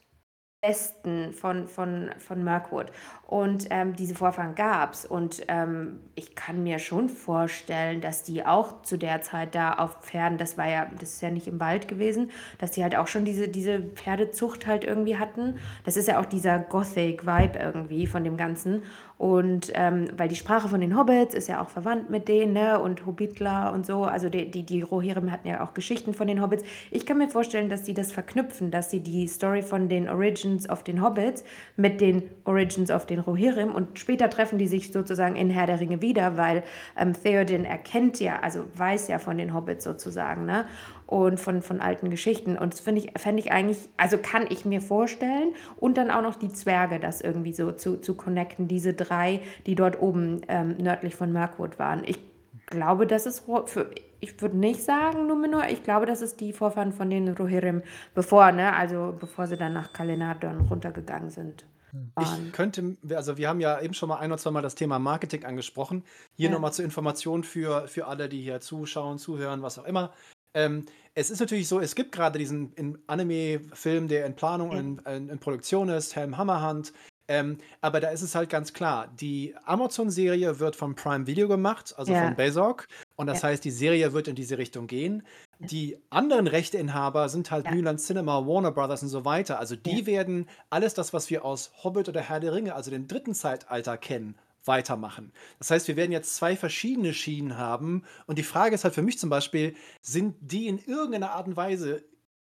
Westen 0.67 1.33
von, 1.33 1.67
von, 1.69 2.11
von 2.19 2.43
Mirkwood. 2.43 2.87
Und 3.27 3.67
ähm, 3.71 3.97
diese 3.97 4.15
Vorfahren 4.15 4.55
gab 4.55 4.93
es. 4.93 5.05
Und 5.05 5.43
ähm, 5.49 6.01
ich 6.15 6.35
kann 6.35 6.63
mir 6.63 6.79
schon 6.79 7.09
vorstellen, 7.09 8.01
dass 8.01 8.23
die 8.23 8.47
auch 8.47 8.83
zu 8.83 8.97
der 8.97 9.21
Zeit 9.23 9.55
da 9.55 9.75
auf 9.75 10.03
Pferden, 10.03 10.39
das 10.39 10.57
war 10.57 10.69
ja, 10.69 10.87
das 10.99 11.15
ist 11.15 11.23
ja 11.23 11.31
nicht 11.31 11.49
im 11.49 11.59
Wald 11.59 11.89
gewesen, 11.89 12.31
dass 12.59 12.73
die 12.73 12.83
halt 12.83 12.97
auch 12.97 13.09
schon 13.09 13.25
diese, 13.25 13.49
diese 13.49 13.81
Pferdezucht 13.81 14.67
halt 14.67 14.85
irgendwie 14.85 15.19
hatten. 15.19 15.59
Das 15.85 15.97
ist 15.97 16.07
ja 16.09 16.21
auch 16.21 16.27
dieser 16.27 16.59
Gothic-Vibe 16.59 17.59
irgendwie 17.59 18.07
von 18.07 18.23
dem 18.23 18.37
Ganzen. 18.37 18.85
Und 19.19 19.73
ähm, 19.75 20.09
weil 20.15 20.29
die 20.29 20.37
Sprache 20.37 20.69
von 20.69 20.83
den 20.83 20.95
Hobbits 20.95 21.35
ist 21.35 21.49
ja 21.49 21.63
auch 21.63 21.71
verwandt 21.71 22.11
mit 22.11 22.29
denen, 22.29 22.53
ne? 22.53 22.79
Und 22.79 23.07
Hobbitler 23.07 23.73
und 23.73 23.87
so. 23.87 24.05
Also 24.05 24.29
die, 24.29 24.51
die, 24.51 24.63
die 24.63 24.83
Rohirrim 24.83 25.33
hatten 25.33 25.49
ja 25.49 25.65
auch 25.65 25.73
Geschichten 25.73 26.13
von 26.13 26.27
den 26.27 26.43
Hobbits. 26.43 26.65
Ich 26.91 27.07
kann 27.07 27.17
mir 27.17 27.29
vorstellen, 27.29 27.71
dass 27.71 27.87
sie 27.87 27.95
das 27.95 28.13
verknüpfen, 28.13 28.71
dass 28.71 28.91
sie 28.91 29.01
die 29.01 29.27
Story 29.27 29.63
von 29.63 29.89
den 29.89 30.07
Origins 30.11 30.69
of 30.69 30.85
den 30.85 31.03
Hobbits 31.03 31.45
mit 31.77 32.03
den 32.03 32.25
Origins 32.45 32.91
of 32.91 33.07
den 33.07 33.21
Rohirrim 33.21 33.75
und 33.75 33.99
später 33.99 34.29
treffen 34.29 34.59
die 34.59 34.67
sich 34.67 34.93
sozusagen 34.93 35.35
in 35.35 35.49
Herr 35.49 35.67
der 35.67 35.81
Ringe 35.81 36.03
wieder, 36.03 36.37
weil 36.37 36.63
ähm, 36.99 37.15
Theoden 37.15 37.65
erkennt 37.65 38.21
ja, 38.21 38.41
also 38.41 38.65
weiß 38.75 39.09
ja 39.09 39.19
von 39.19 39.39
den 39.39 39.55
Hobbits 39.55 39.85
sozusagen, 39.85 40.45
ne? 40.45 40.67
Und 41.07 41.39
von, 41.39 41.63
von 41.63 41.81
alten 41.81 42.11
Geschichten. 42.11 42.59
Und 42.59 42.73
das 42.73 42.81
finde 42.81 43.03
ich, 43.03 43.21
fände 43.21 43.41
ich 43.41 43.53
eigentlich, 43.53 43.79
also 43.97 44.19
kann 44.19 44.47
ich 44.49 44.65
mir 44.65 44.81
vorstellen. 44.81 45.55
Und 45.77 45.97
dann 45.99 46.11
auch 46.11 46.23
noch 46.23 46.35
die 46.35 46.53
Zwerge, 46.53 46.99
das 46.99 47.21
irgendwie 47.21 47.53
so 47.53 47.71
zu, 47.71 47.99
zu 48.01 48.15
connecten, 48.15 48.67
diese 48.67 48.93
drei, 48.93 49.41
die 49.67 49.77
dort 49.77 50.03
oben 50.03 50.41
ähm, 50.49 50.77
nördlich 50.79 51.15
von 51.15 51.33
Mirkwood 51.33 51.79
waren. 51.79 52.03
Ich 52.05 52.19
glaube, 52.67 53.07
das 53.07 53.27
ist 53.27 53.45
für, 53.67 53.91
ich 54.21 54.41
würde 54.41 54.57
nicht 54.57 54.83
sagen 54.83 55.27
Numenor, 55.27 55.65
ich 55.71 55.83
glaube, 55.83 56.07
das 56.07 56.23
ist 56.23 56.41
die 56.41 56.53
Vorfahren 56.53 56.93
von 56.93 57.11
den 57.11 57.29
Rohirrim, 57.29 57.83
bevor, 58.15 58.51
ne, 58.53 58.75
also 58.75 59.15
bevor 59.19 59.47
sie 59.47 59.57
dann 59.57 59.73
nach 59.73 59.93
Kalinadon 59.93 60.63
runtergegangen 60.69 61.31
sind. 61.31 61.65
Ich 62.21 62.53
könnte, 62.53 62.97
also 63.15 63.39
wir 63.39 63.49
haben 63.49 63.61
ja 63.61 63.81
eben 63.81 63.95
schon 63.95 64.09
mal 64.11 64.19
ein 64.19 64.31
oder 64.31 64.39
zwei 64.39 64.51
Mal 64.51 64.61
das 64.61 64.75
Thema 64.75 64.99
Marketing 64.99 65.45
angesprochen. 65.45 66.05
Hier 66.35 66.49
ja. 66.49 66.55
nochmal 66.55 66.73
zur 66.73 66.85
Information 66.85 67.43
für, 67.43 67.89
für 67.89 68.07
alle, 68.07 68.29
die 68.29 68.43
hier 68.43 68.61
zuschauen, 68.61 69.19
zuhören, 69.19 69.63
was 69.63 69.79
auch 69.79 69.85
immer. 69.85 70.13
Ähm, 70.57 70.87
es 71.15 71.31
ist 71.31 71.39
natürlich 71.39 71.69
so, 71.69 71.81
es 71.81 71.95
gibt 71.95 72.13
gerade 72.13 72.39
diesen 72.39 72.99
Anime-Film, 73.07 74.09
der 74.09 74.27
in 74.27 74.35
Planung, 74.35 74.73
ja. 74.73 74.79
in, 74.79 74.99
in, 75.07 75.29
in, 75.29 75.39
Produktion 75.39 75.89
ist, 75.89 76.17
Helm 76.17 76.37
Hammerhand. 76.37 76.93
Ähm, 77.29 77.59
aber 77.81 78.01
da 78.01 78.09
ist 78.09 78.23
es 78.23 78.35
halt 78.35 78.51
ganz 78.51 78.73
klar, 78.73 79.09
die 79.21 79.55
Amazon-Serie 79.65 80.61
wird 80.61 80.77
von 80.77 80.95
Prime 80.95 81.27
Video 81.27 81.49
gemacht, 81.49 81.95
also 81.97 82.13
ja. 82.13 82.25
von 82.25 82.37
Bezog. 82.37 82.87
Und 83.17 83.27
das 83.27 83.43
ja. 83.43 83.49
heißt, 83.49 83.65
die 83.65 83.71
Serie 83.71 84.13
wird 84.13 84.29
in 84.29 84.35
diese 84.35 84.59
Richtung 84.59 84.87
gehen. 84.87 85.25
Die 85.59 85.99
anderen 86.11 86.47
Rechteinhaber 86.47 87.29
sind 87.29 87.51
halt 87.51 87.67
ja. 87.67 87.73
Nyland 87.73 88.01
Cinema, 88.01 88.47
Warner 88.47 88.73
Brothers 88.73 89.03
und 89.03 89.09
so 89.09 89.25
weiter. 89.25 89.59
Also 89.59 89.75
die 89.75 90.07
werden 90.07 90.49
alles 90.71 90.95
das, 90.95 91.13
was 91.13 91.29
wir 91.31 91.45
aus 91.45 91.73
Hobbit 91.83 92.09
oder 92.09 92.21
Herr 92.21 92.41
der 92.41 92.55
Ringe, 92.55 92.75
also 92.75 92.91
dem 92.91 93.09
dritten 93.09 93.35
Zeitalter 93.35 93.97
kennen, 93.97 94.37
weitermachen. 94.67 95.33
Das 95.59 95.71
heißt, 95.71 95.89
wir 95.89 95.97
werden 95.97 96.13
jetzt 96.13 96.37
zwei 96.37 96.57
verschiedene 96.57 97.15
Schienen 97.15 97.57
haben. 97.57 98.05
Und 98.27 98.39
die 98.39 98.43
Frage 98.43 98.75
ist 98.75 98.85
halt 98.85 98.95
für 98.95 99.03
mich 99.03 99.19
zum 99.19 99.31
Beispiel, 99.31 99.75
sind 100.01 100.37
die 100.41 100.67
in 100.67 100.79
irgendeiner 100.79 101.33
Art 101.33 101.47
und 101.47 101.57
Weise 101.57 102.05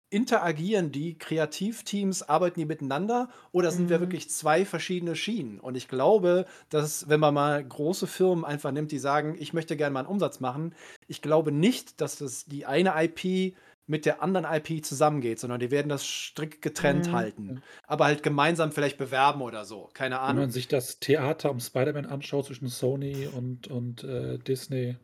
interagieren 0.09 0.91
die 0.91 1.17
Kreativteams, 1.17 2.23
arbeiten 2.23 2.59
die 2.59 2.65
miteinander 2.65 3.29
oder 3.51 3.71
sind 3.71 3.89
wir 3.89 3.97
mhm. 3.97 4.03
wirklich 4.03 4.29
zwei 4.29 4.63
verschiedene 4.63 5.15
Schienen? 5.15 5.59
Und 5.59 5.75
ich 5.75 5.87
glaube, 5.87 6.45
dass 6.69 7.09
wenn 7.09 7.19
man 7.19 7.33
mal 7.33 7.63
große 7.63 8.07
Firmen 8.07 8.45
einfach 8.45 8.71
nimmt, 8.71 8.91
die 8.91 8.99
sagen, 8.99 9.35
ich 9.37 9.53
möchte 9.53 9.75
gerne 9.75 9.93
mal 9.93 10.01
einen 10.01 10.09
Umsatz 10.09 10.39
machen, 10.39 10.75
ich 11.07 11.21
glaube 11.21 11.51
nicht, 11.51 11.99
dass 12.01 12.17
das 12.17 12.45
die 12.45 12.65
eine 12.65 12.93
IP 12.95 13.55
mit 13.87 14.05
der 14.05 14.21
anderen 14.21 14.45
IP 14.45 14.83
zusammengeht, 14.83 15.39
sondern 15.39 15.59
die 15.59 15.71
werden 15.71 15.89
das 15.89 16.05
strikt 16.05 16.61
getrennt 16.61 17.07
mhm. 17.07 17.11
halten. 17.11 17.63
Aber 17.83 18.05
halt 18.05 18.23
gemeinsam 18.23 18.71
vielleicht 18.71 18.97
bewerben 18.97 19.41
oder 19.41 19.65
so. 19.65 19.89
Keine 19.93 20.19
Ahnung. 20.19 20.37
Wenn 20.37 20.43
man 20.43 20.51
sich 20.51 20.67
das 20.67 20.99
Theater 20.99 21.51
um 21.51 21.59
Spider-Man 21.59 22.05
anschaut 22.05 22.45
zwischen 22.45 22.67
Sony 22.67 23.27
und, 23.27 23.67
und 23.67 24.03
äh, 24.03 24.37
Disney. 24.39 24.97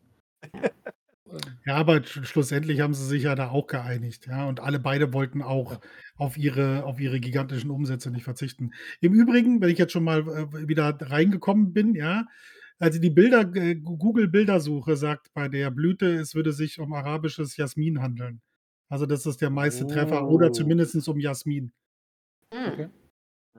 Ja, 1.66 1.76
aber 1.76 2.04
schlussendlich 2.04 2.82
haben 2.82 2.94
sie 2.94 3.06
sich 3.06 3.24
ja 3.24 3.36
da 3.36 3.52
auch 3.52 3.68
geeinigt, 3.68 4.28
ja, 4.28 4.48
und 4.48 4.60
alle 4.60 4.80
beide 4.80 5.14
wollten 5.14 5.42
auch 5.42 5.72
Ja. 5.72 5.80
auf 6.18 6.38
ihre 6.38 6.84
auf 6.84 7.00
ihre 7.00 7.20
gigantischen 7.20 7.72
Umsätze 7.72 8.12
nicht 8.12 8.24
verzichten. 8.24 8.72
Im 9.00 9.14
Übrigen, 9.14 9.62
wenn 9.62 9.70
ich 9.70 9.78
jetzt 9.78 9.94
schon 9.94 10.04
mal, 10.04 10.28
äh, 10.28 10.68
wieder 10.68 10.98
reingekommen 11.00 11.74
bin, 11.74 11.96
ja, 11.96 12.26
also 12.80 13.00
die 13.00 13.12
Bilder 13.12 13.42
äh, 13.56 13.76
Google-Bildersuche 13.76 14.96
sagt 14.98 15.34
bei 15.34 15.48
der 15.48 15.72
Blüte, 15.72 16.16
es 16.16 16.36
würde 16.36 16.52
sich 16.52 16.80
um 16.80 16.94
arabisches 16.94 17.56
Jasmin 17.56 18.02
handeln. 18.02 18.42
Also, 18.92 19.06
das 19.06 19.26
ist 19.26 19.42
der 19.42 19.50
meiste 19.50 19.88
Treffer 19.88 20.28
oder 20.28 20.48
Oh. 20.48 20.52
zumindest 20.52 21.08
um 21.08 21.18
Jasmin. 21.18 21.72
Hm. 22.54 22.74
Okay. 22.74 22.90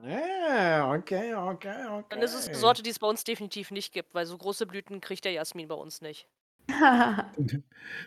Ja, 0.04 0.92
okay, 0.92 1.34
okay, 1.34 2.04
Dann 2.10 2.22
ist 2.22 2.34
es 2.34 2.48
eine 2.48 2.56
Sorte, 2.56 2.82
die 2.82 2.90
es 2.90 2.98
bei 2.98 3.06
uns 3.06 3.24
definitiv 3.24 3.70
nicht 3.70 3.92
gibt, 3.92 4.14
weil 4.14 4.26
so 4.26 4.36
große 4.36 4.66
Blüten 4.66 5.00
kriegt 5.00 5.24
der 5.24 5.32
Jasmin 5.32 5.68
bei 5.68 5.74
uns 5.74 6.00
nicht. 6.02 6.28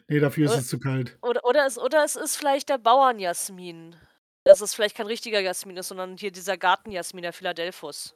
Ne, 0.07 0.19
dafür 0.19 0.45
ist 0.45 0.57
es 0.57 0.67
zu 0.67 0.79
kalt. 0.79 1.17
Oder 1.21 1.43
oder 1.45 1.65
es 1.65 1.77
oder 1.77 2.03
es 2.03 2.15
ist 2.15 2.35
vielleicht 2.35 2.69
der 2.69 2.77
Bauernjasmin. 2.77 3.95
Dass 4.43 4.61
es 4.61 4.75
vielleicht 4.75 4.95
kein 4.95 5.07
richtiger 5.07 5.39
Jasmin 5.39 5.77
ist, 5.77 5.87
sondern 5.87 6.17
hier 6.17 6.31
dieser 6.31 6.57
Gartenjasmin, 6.57 7.23
der 7.23 7.33
Philadelphus. 7.33 8.15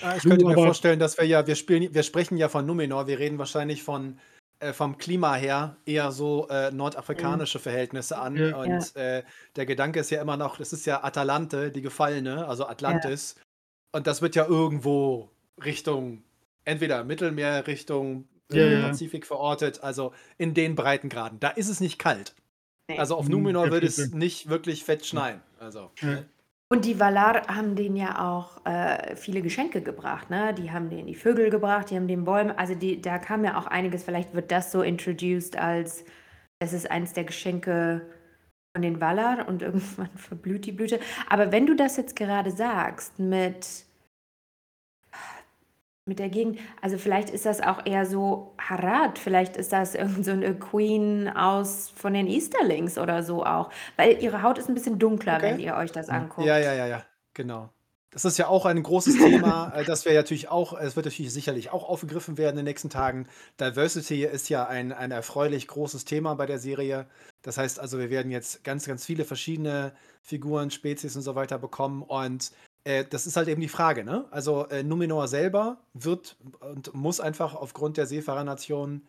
Ah, 0.00 0.16
ich 0.16 0.22
könnte 0.24 0.44
mir 0.44 0.54
vorstellen, 0.54 0.98
dass 0.98 1.16
wir 1.18 1.24
ja 1.24 1.46
wir 1.46 1.54
spielen 1.54 1.94
wir 1.94 2.02
sprechen 2.02 2.36
ja 2.36 2.48
von 2.48 2.66
Numenor, 2.66 3.06
wir 3.06 3.18
reden 3.18 3.38
wahrscheinlich 3.38 3.82
von 3.82 4.18
äh, 4.62 4.72
vom 4.72 4.96
Klima 4.98 5.34
her 5.34 5.76
eher 5.84 6.12
so, 6.12 6.48
äh, 6.48 6.70
Mhm. 6.70 6.76
nordafrikanische 6.78 7.58
Verhältnisse 7.58 8.16
an 8.18 8.36
Ja. 8.36 8.56
und, 8.56 8.96
äh, 8.96 9.22
der 9.56 9.66
Gedanke 9.66 10.00
ist 10.00 10.10
ja 10.10 10.22
immer 10.22 10.36
noch, 10.36 10.58
das 10.58 10.72
ist 10.72 10.86
ja 10.86 11.02
Atalante, 11.04 11.70
die 11.70 11.82
Gefallene, 11.82 12.46
also 12.46 12.62
Ja. 12.64 12.70
Atlantis. 12.70 13.36
Und 13.92 14.06
das 14.06 14.22
wird 14.22 14.34
ja 14.36 14.46
irgendwo 14.46 15.30
Richtung 15.62 16.22
entweder 16.64 17.04
Mittelmeer, 17.04 17.66
Richtung 17.66 18.28
ja, 18.50 18.66
im 18.66 18.72
ja. 18.80 18.88
Pazifik 18.88 19.26
verortet, 19.26 19.82
also 19.82 20.12
in 20.38 20.54
den 20.54 20.74
Breitengraden. 20.74 21.40
Da 21.40 21.48
ist 21.48 21.68
es 21.68 21.80
nicht 21.80 21.98
kalt. 21.98 22.34
Also 22.96 23.16
auf 23.16 23.24
hm, 23.26 23.32
Numenor 23.32 23.70
würde 23.70 23.86
es 23.86 24.12
nicht 24.12 24.48
wirklich 24.48 24.84
fett 24.84 25.06
schneien. 25.06 25.40
Also. 25.58 25.90
Und 26.72 26.86
die 26.86 26.98
Valar 26.98 27.46
haben 27.48 27.76
denen 27.76 27.96
ja 27.96 28.30
auch 28.30 28.64
äh, 28.64 29.14
viele 29.14 29.42
Geschenke 29.42 29.82
gebracht, 29.82 30.30
ne? 30.30 30.54
Die 30.54 30.70
haben 30.70 30.88
denen 30.88 31.06
die 31.06 31.14
Vögel 31.14 31.50
gebracht, 31.50 31.90
die 31.90 31.96
haben 31.96 32.08
den 32.08 32.24
Bäume, 32.24 32.58
also 32.58 32.74
die, 32.74 32.98
da 33.02 33.18
kam 33.18 33.44
ja 33.44 33.58
auch 33.58 33.66
einiges, 33.66 34.04
vielleicht 34.04 34.32
wird 34.32 34.50
das 34.50 34.72
so 34.72 34.80
introduced 34.80 35.58
als, 35.58 36.02
es 36.60 36.72
ist 36.72 36.90
eins 36.90 37.12
der 37.12 37.24
Geschenke 37.24 38.08
von 38.74 38.80
den 38.80 39.02
Valar 39.02 39.48
und 39.48 39.60
irgendwann 39.62 40.08
verblüht 40.16 40.64
die 40.64 40.72
Blüte. 40.72 40.98
Aber 41.28 41.52
wenn 41.52 41.66
du 41.66 41.76
das 41.76 41.98
jetzt 41.98 42.16
gerade 42.16 42.50
sagst 42.50 43.18
mit 43.18 43.84
mit 46.04 46.18
der 46.18 46.28
Gegend. 46.28 46.58
Also 46.80 46.98
vielleicht 46.98 47.30
ist 47.30 47.46
das 47.46 47.60
auch 47.60 47.86
eher 47.86 48.06
so 48.06 48.54
Harad, 48.58 49.18
vielleicht 49.18 49.56
ist 49.56 49.72
das 49.72 49.94
irgend 49.94 50.24
so 50.24 50.32
eine 50.32 50.54
Queen 50.54 51.28
aus 51.28 51.92
von 51.94 52.12
den 52.14 52.26
Easterlings 52.26 52.98
oder 52.98 53.22
so 53.22 53.44
auch. 53.44 53.70
Weil 53.96 54.22
ihre 54.22 54.42
Haut 54.42 54.58
ist 54.58 54.68
ein 54.68 54.74
bisschen 54.74 54.98
dunkler, 54.98 55.40
wenn 55.40 55.60
ihr 55.60 55.76
euch 55.76 55.92
das 55.92 56.08
anguckt. 56.08 56.46
Ja, 56.46 56.58
ja, 56.58 56.72
ja, 56.74 56.86
ja, 56.86 57.04
genau. 57.34 57.70
Das 58.12 58.26
ist 58.26 58.36
ja 58.36 58.46
auch 58.48 58.66
ein 58.66 58.82
großes 58.82 59.16
Thema, 59.16 59.72
äh, 59.74 59.84
das 59.84 60.04
wir 60.04 60.12
natürlich 60.12 60.48
auch, 60.48 60.78
es 60.78 60.96
wird 60.96 61.06
natürlich 61.06 61.32
sicherlich 61.32 61.70
auch 61.70 61.88
aufgegriffen 61.88 62.36
werden 62.36 62.58
in 62.58 62.64
den 62.64 62.70
nächsten 62.70 62.90
Tagen. 62.90 63.26
Diversity 63.58 64.24
ist 64.24 64.50
ja 64.50 64.66
ein, 64.66 64.92
ein 64.92 65.12
erfreulich 65.12 65.66
großes 65.66 66.04
Thema 66.04 66.34
bei 66.34 66.44
der 66.44 66.58
Serie. 66.58 67.06
Das 67.40 67.56
heißt 67.56 67.80
also, 67.80 67.98
wir 67.98 68.10
werden 68.10 68.30
jetzt 68.30 68.64
ganz, 68.64 68.86
ganz 68.86 69.06
viele 69.06 69.24
verschiedene 69.24 69.92
Figuren, 70.20 70.70
Spezies 70.70 71.16
und 71.16 71.22
so 71.22 71.34
weiter 71.34 71.58
bekommen. 71.58 72.02
Und 72.02 72.52
äh, 72.84 73.04
das 73.04 73.26
ist 73.26 73.36
halt 73.36 73.48
eben 73.48 73.60
die 73.60 73.68
Frage, 73.68 74.04
ne? 74.04 74.26
Also 74.30 74.66
äh, 74.68 74.82
Numenor 74.82 75.28
selber 75.28 75.78
wird 75.94 76.36
und 76.60 76.94
muss 76.94 77.20
einfach 77.20 77.54
aufgrund 77.54 77.96
der 77.96 78.06
Seefahrernation 78.06 79.02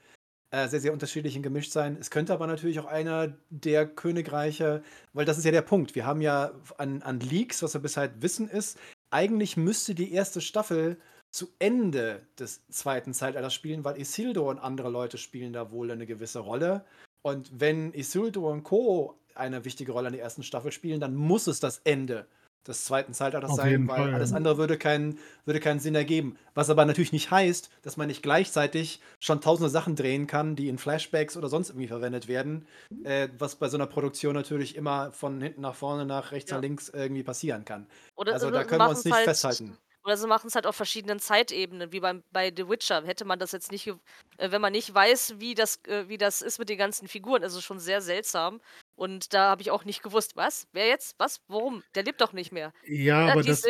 äh, 0.51 0.67
sehr, 0.67 0.81
sehr 0.81 0.93
unterschiedlich 0.93 1.35
und 1.35 1.43
gemischt 1.43 1.71
sein. 1.71 1.97
Es 1.99 2.11
könnte 2.11 2.33
aber 2.33 2.45
natürlich 2.45 2.79
auch 2.79 2.85
einer 2.85 3.33
der 3.49 3.87
Königreiche, 3.87 4.83
weil 5.13 5.25
das 5.25 5.37
ist 5.39 5.45
ja 5.45 5.51
der 5.51 5.63
Punkt. 5.63 5.95
Wir 5.95 6.05
haben 6.05 6.21
ja 6.21 6.51
an, 6.77 7.01
an 7.01 7.19
Leaks, 7.19 7.63
was 7.63 7.73
wir 7.73 7.81
bisher 7.81 8.01
halt 8.01 8.21
wissen, 8.21 8.47
ist, 8.47 8.77
eigentlich 9.09 9.57
müsste 9.57 9.95
die 9.95 10.13
erste 10.13 10.41
Staffel 10.41 10.97
zu 11.31 11.47
Ende 11.57 12.27
des 12.37 12.67
zweiten 12.67 13.13
Zeitalters 13.15 13.55
spielen, 13.55 13.83
weil 13.83 13.99
Isildur 13.99 14.45
und 14.45 14.59
andere 14.59 14.89
Leute 14.89 15.17
spielen 15.17 15.53
da 15.53 15.71
wohl 15.71 15.89
eine 15.89 16.05
gewisse 16.05 16.39
Rolle. 16.39 16.85
Und 17.23 17.59
wenn 17.59 17.91
Isildur 17.93 18.51
und 18.51 18.63
Co. 18.63 19.19
eine 19.33 19.65
wichtige 19.65 19.93
Rolle 19.93 20.09
in 20.09 20.13
der 20.13 20.21
ersten 20.21 20.43
Staffel 20.43 20.71
spielen, 20.71 20.99
dann 20.99 21.15
muss 21.15 21.47
es 21.47 21.59
das 21.59 21.79
Ende 21.79 22.27
des 22.67 22.85
zweiten 22.85 23.13
Zeitalters 23.13 23.55
sein, 23.55 23.87
weil 23.87 23.97
Fall, 23.97 24.13
alles 24.13 24.31
ja. 24.31 24.37
andere 24.37 24.57
würde, 24.57 24.77
kein, 24.77 25.19
würde 25.45 25.59
keinen 25.59 25.79
Sinn 25.79 25.95
ergeben. 25.95 26.37
Was 26.53 26.69
aber 26.69 26.85
natürlich 26.85 27.11
nicht 27.11 27.31
heißt, 27.31 27.69
dass 27.81 27.97
man 27.97 28.07
nicht 28.07 28.23
gleichzeitig 28.23 29.01
schon 29.19 29.41
tausende 29.41 29.69
Sachen 29.69 29.95
drehen 29.95 30.27
kann, 30.27 30.55
die 30.55 30.69
in 30.69 30.77
Flashbacks 30.77 31.35
oder 31.35 31.49
sonst 31.49 31.69
irgendwie 31.69 31.87
verwendet 31.87 32.27
werden, 32.27 32.67
äh, 33.03 33.29
was 33.37 33.55
bei 33.55 33.67
so 33.69 33.77
einer 33.77 33.87
Produktion 33.87 34.33
natürlich 34.33 34.75
immer 34.75 35.11
von 35.11 35.41
hinten 35.41 35.61
nach 35.61 35.75
vorne, 35.75 36.05
nach 36.05 36.31
rechts 36.31 36.51
ja. 36.51 36.57
nach 36.57 36.61
links 36.61 36.89
irgendwie 36.89 37.23
passieren 37.23 37.65
kann. 37.65 37.87
Oder, 38.15 38.33
also 38.33 38.49
da 38.51 38.63
können 38.63 38.81
wir 38.81 38.89
uns 38.89 39.05
nicht 39.05 39.13
halt, 39.13 39.25
festhalten. 39.25 39.77
Oder 40.05 40.17
sie 40.17 40.27
machen 40.27 40.47
es 40.47 40.55
halt 40.55 40.67
auf 40.67 40.75
verschiedenen 40.75 41.19
Zeitebenen, 41.19 41.93
wie 41.93 42.01
beim, 42.01 42.23
bei 42.31 42.51
The 42.55 42.67
Witcher. 42.67 43.03
Hätte 43.05 43.23
man 43.23 43.39
das 43.39 43.53
jetzt 43.53 43.71
nicht, 43.71 43.87
äh, 43.87 44.51
wenn 44.51 44.61
man 44.61 44.73
nicht 44.73 44.93
weiß, 44.93 45.35
wie 45.39 45.53
das, 45.53 45.79
äh, 45.85 46.09
wie 46.09 46.17
das 46.17 46.41
ist 46.41 46.59
mit 46.59 46.69
den 46.69 46.77
ganzen 46.77 47.07
Figuren, 47.07 47.41
ist 47.41 47.55
es 47.55 47.63
schon 47.63 47.79
sehr 47.79 48.01
seltsam. 48.01 48.59
Und 48.95 49.33
da 49.33 49.49
habe 49.51 49.61
ich 49.61 49.71
auch 49.71 49.85
nicht 49.85 50.03
gewusst, 50.03 50.35
was? 50.35 50.67
Wer 50.71 50.87
jetzt? 50.87 51.15
Was? 51.19 51.41
Warum? 51.47 51.83
Der 51.95 52.03
lebt 52.03 52.21
doch 52.21 52.33
nicht 52.33 52.51
mehr. 52.51 52.73
Ja, 52.85 53.27
aber 53.27 53.43
das, 53.43 53.69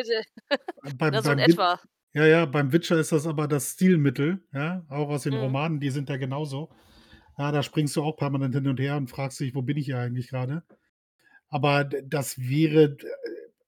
beim, 0.97 1.21
Na, 1.21 1.21
so 1.21 1.31
in 1.31 1.39
beim 1.39 1.39
etwa. 1.39 1.79
Ja, 2.13 2.25
ja, 2.27 2.45
beim 2.47 2.73
Witcher 2.73 2.99
ist 2.99 3.11
das 3.13 3.27
aber 3.27 3.47
das 3.47 3.73
Stilmittel, 3.73 4.43
ja, 4.53 4.85
auch 4.89 5.09
aus 5.09 5.23
den 5.23 5.33
Mhm. 5.33 5.33
Romanen, 5.35 5.79
die 5.81 5.91
sind 5.91 6.09
ja 6.09 6.17
genauso. 6.17 6.71
Ja, 7.37 7.51
da 7.51 7.63
springst 7.63 7.95
du 7.97 8.03
auch 8.03 8.17
permanent 8.17 8.55
hin 8.55 8.67
und 8.67 8.79
her 8.81 8.97
und 8.97 9.09
fragst 9.09 9.39
dich: 9.41 9.55
„Wo 9.55 9.61
bin 9.63 9.77
ich 9.77 9.85
hier 9.87 9.99
eigentlich 9.99 10.29
gerade? 10.29 10.63
Aber 11.49 11.85
das 11.85 12.39
wäre 12.39 12.97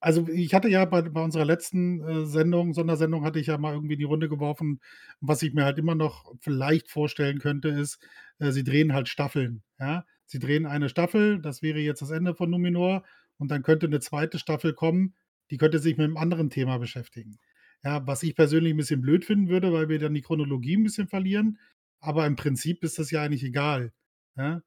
also, 0.00 0.28
ich 0.28 0.54
hatte 0.54 0.68
ja 0.68 0.84
bei 0.86 1.02
bei 1.02 1.22
unserer 1.24 1.44
letzten, 1.46 2.00
äh, 2.02 2.26
Sendung 2.26 2.74
Sondersendung 2.74 3.24
hatte 3.24 3.40
ich 3.40 3.48
ja 3.48 3.58
mal 3.58 3.74
irgendwie 3.74 3.94
in 3.94 4.00
die 4.00 4.04
Runde 4.06 4.28
geworfen. 4.28 4.80
Was 5.20 5.42
ich 5.42 5.54
mir 5.54 5.64
halt 5.64 5.78
immer 5.78 5.94
noch 5.96 6.34
vielleicht 6.40 6.90
vorstellen 6.90 7.38
könnte, 7.40 7.68
ist, 7.70 7.98
äh, 8.40 8.52
sie 8.52 8.64
drehen 8.64 8.92
halt 8.94 9.08
Staffeln, 9.08 9.62
ja? 9.80 10.04
Sie 10.26 10.38
drehen 10.38 10.66
eine 10.66 10.88
Staffel, 10.88 11.40
das 11.40 11.62
wäre 11.62 11.78
jetzt 11.78 12.02
das 12.02 12.10
Ende 12.10 12.34
von 12.34 12.50
Numenor 12.50 13.04
und 13.38 13.50
dann 13.50 13.62
könnte 13.62 13.86
eine 13.86 14.00
zweite 14.00 14.38
Staffel 14.38 14.74
kommen, 14.74 15.14
die 15.50 15.56
könnte 15.56 15.78
sich 15.78 15.96
mit 15.96 16.04
einem 16.04 16.16
anderen 16.16 16.50
Thema 16.50 16.78
beschäftigen. 16.78 17.38
Ja, 17.84 18.06
was 18.06 18.22
ich 18.22 18.34
persönlich 18.34 18.74
ein 18.74 18.78
bisschen 18.78 19.00
blöd 19.00 19.24
finden 19.24 19.48
würde, 19.48 19.72
weil 19.72 19.88
wir 19.88 19.98
dann 19.98 20.14
die 20.14 20.22
Chronologie 20.22 20.76
ein 20.76 20.82
bisschen 20.82 21.08
verlieren. 21.08 21.58
Aber 22.00 22.26
im 22.26 22.36
Prinzip 22.36 22.82
ist 22.82 22.98
das 22.98 23.10
ja 23.10 23.22
eigentlich 23.22 23.44
egal. 23.44 23.92
Ja? 24.36 24.62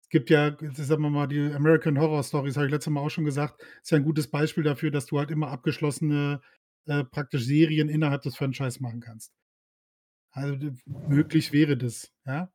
Es 0.00 0.08
gibt 0.08 0.30
ja, 0.30 0.56
sagen 0.72 1.02
wir 1.02 1.10
mal, 1.10 1.26
die 1.26 1.40
American 1.52 1.98
Horror 1.98 2.22
Stories, 2.22 2.56
habe 2.56 2.66
ich 2.66 2.72
letztes 2.72 2.92
Mal 2.92 3.00
auch 3.00 3.10
schon 3.10 3.24
gesagt, 3.24 3.60
ist 3.82 3.90
ja 3.90 3.96
ein 3.96 4.04
gutes 4.04 4.28
Beispiel 4.28 4.62
dafür, 4.62 4.90
dass 4.90 5.06
du 5.06 5.18
halt 5.18 5.30
immer 5.30 5.48
abgeschlossene 5.48 6.40
äh, 6.86 7.04
praktisch 7.04 7.44
Serien 7.44 7.88
innerhalb 7.88 8.22
des 8.22 8.36
Franchise 8.36 8.80
machen 8.82 9.00
kannst. 9.00 9.32
Also 10.30 10.56
möglich 11.08 11.52
wäre 11.52 11.76
das, 11.76 12.12
ja. 12.26 12.52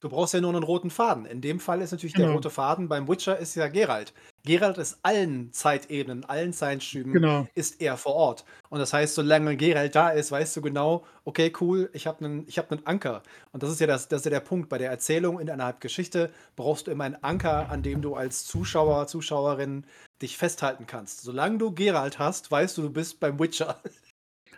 Du 0.00 0.08
brauchst 0.08 0.32
ja 0.32 0.40
nur 0.40 0.54
einen 0.54 0.62
roten 0.62 0.88
Faden. 0.88 1.26
In 1.26 1.42
dem 1.42 1.60
Fall 1.60 1.82
ist 1.82 1.92
natürlich 1.92 2.14
genau. 2.14 2.28
der 2.28 2.34
rote 2.34 2.48
Faden 2.48 2.88
beim 2.88 3.06
Witcher 3.06 3.38
ist 3.38 3.54
ja 3.54 3.68
Geralt. 3.68 4.14
Geralt 4.44 4.78
ist 4.78 4.98
allen 5.02 5.52
Zeitebenen, 5.52 6.24
allen 6.24 6.54
Zeitschüben 6.54 7.12
genau. 7.12 7.46
ist 7.54 7.82
er 7.82 7.98
vor 7.98 8.14
Ort. 8.14 8.46
Und 8.70 8.78
das 8.78 8.94
heißt, 8.94 9.14
solange 9.14 9.58
Geralt 9.58 9.94
da 9.94 10.08
ist, 10.08 10.32
weißt 10.32 10.56
du 10.56 10.62
genau, 10.62 11.04
okay, 11.24 11.52
cool, 11.60 11.90
ich 11.92 12.06
habe 12.06 12.24
einen 12.24 12.46
hab 12.48 12.88
Anker. 12.88 13.22
Und 13.52 13.62
das 13.62 13.70
ist 13.70 13.80
ja 13.80 13.86
das, 13.86 14.08
das 14.08 14.20
ist 14.20 14.24
ja 14.24 14.30
der 14.30 14.40
Punkt. 14.40 14.70
Bei 14.70 14.78
der 14.78 14.90
Erzählung 14.90 15.38
in 15.38 15.50
einer 15.50 15.74
Geschichte 15.74 16.30
brauchst 16.56 16.86
du 16.86 16.90
immer 16.90 17.04
einen 17.04 17.22
Anker, 17.22 17.68
an 17.68 17.82
dem 17.82 18.00
du 18.00 18.14
als 18.14 18.46
Zuschauer, 18.46 19.06
Zuschauerin 19.06 19.84
dich 20.22 20.38
festhalten 20.38 20.86
kannst. 20.86 21.20
Solange 21.20 21.58
du 21.58 21.74
Geralt 21.74 22.18
hast, 22.18 22.50
weißt 22.50 22.78
du, 22.78 22.82
du 22.82 22.90
bist 22.90 23.20
beim 23.20 23.38
Witcher. 23.38 23.78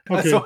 Okay. 0.09 0.41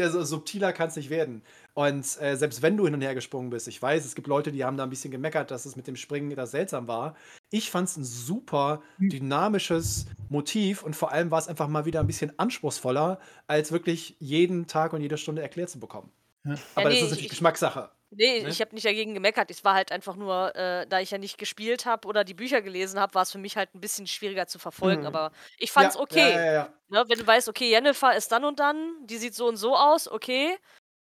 Also, 0.00 0.22
subtiler 0.22 0.72
kann 0.72 0.88
es 0.88 0.96
nicht 0.96 1.10
werden. 1.10 1.42
Und 1.74 2.20
äh, 2.20 2.36
selbst 2.36 2.62
wenn 2.62 2.76
du 2.76 2.84
hin 2.84 2.94
und 2.94 3.00
her 3.00 3.16
gesprungen 3.16 3.50
bist, 3.50 3.66
ich 3.66 3.82
weiß, 3.82 4.04
es 4.04 4.14
gibt 4.14 4.28
Leute, 4.28 4.52
die 4.52 4.64
haben 4.64 4.76
da 4.76 4.84
ein 4.84 4.90
bisschen 4.90 5.10
gemeckert, 5.10 5.50
dass 5.50 5.66
es 5.66 5.74
mit 5.74 5.88
dem 5.88 5.96
Springen 5.96 6.34
das 6.36 6.52
seltsam 6.52 6.86
war. 6.86 7.16
Ich 7.50 7.70
fand 7.70 7.88
es 7.88 7.96
ein 7.96 8.04
super 8.04 8.80
hm. 8.98 9.08
dynamisches 9.08 10.06
Motiv 10.28 10.84
und 10.84 10.94
vor 10.94 11.10
allem 11.10 11.32
war 11.32 11.40
es 11.40 11.48
einfach 11.48 11.66
mal 11.66 11.84
wieder 11.84 11.98
ein 11.98 12.06
bisschen 12.06 12.38
anspruchsvoller, 12.38 13.18
als 13.48 13.72
wirklich 13.72 14.16
jeden 14.20 14.68
Tag 14.68 14.92
und 14.92 15.00
jede 15.00 15.18
Stunde 15.18 15.42
erklärt 15.42 15.68
zu 15.68 15.80
bekommen. 15.80 16.12
Ja. 16.44 16.54
Aber 16.76 16.82
ja, 16.84 16.88
nee, 16.88 16.94
das 16.94 16.94
ist 16.94 17.02
natürlich 17.02 17.24
ich, 17.24 17.30
Geschmackssache. 17.30 17.90
Nee, 18.10 18.42
ne? 18.42 18.48
ich 18.48 18.60
habe 18.60 18.72
nicht 18.72 18.86
dagegen 18.86 19.12
gemeckert. 19.14 19.50
Es 19.50 19.64
war 19.64 19.74
halt 19.74 19.90
einfach 19.90 20.14
nur, 20.14 20.54
äh, 20.54 20.86
da 20.86 21.00
ich 21.00 21.10
ja 21.10 21.18
nicht 21.18 21.38
gespielt 21.38 21.86
habe 21.86 22.06
oder 22.06 22.22
die 22.22 22.34
Bücher 22.34 22.62
gelesen 22.62 23.00
habe, 23.00 23.14
war 23.14 23.22
es 23.22 23.32
für 23.32 23.38
mich 23.38 23.56
halt 23.56 23.74
ein 23.74 23.80
bisschen 23.80 24.06
schwieriger 24.06 24.46
zu 24.46 24.60
verfolgen. 24.60 25.00
Mhm. 25.00 25.08
Aber 25.08 25.32
ich 25.58 25.72
fand 25.72 25.88
es 25.88 25.94
ja, 25.96 26.00
okay. 26.00 26.66
Ne, 26.88 27.04
wenn 27.08 27.18
du 27.18 27.26
weißt, 27.26 27.48
okay, 27.48 27.68
Jennifer 27.68 28.14
ist 28.14 28.30
dann 28.30 28.44
und 28.44 28.60
dann, 28.60 28.94
die 29.06 29.16
sieht 29.16 29.34
so 29.34 29.48
und 29.48 29.56
so 29.56 29.74
aus, 29.74 30.08
okay 30.08 30.56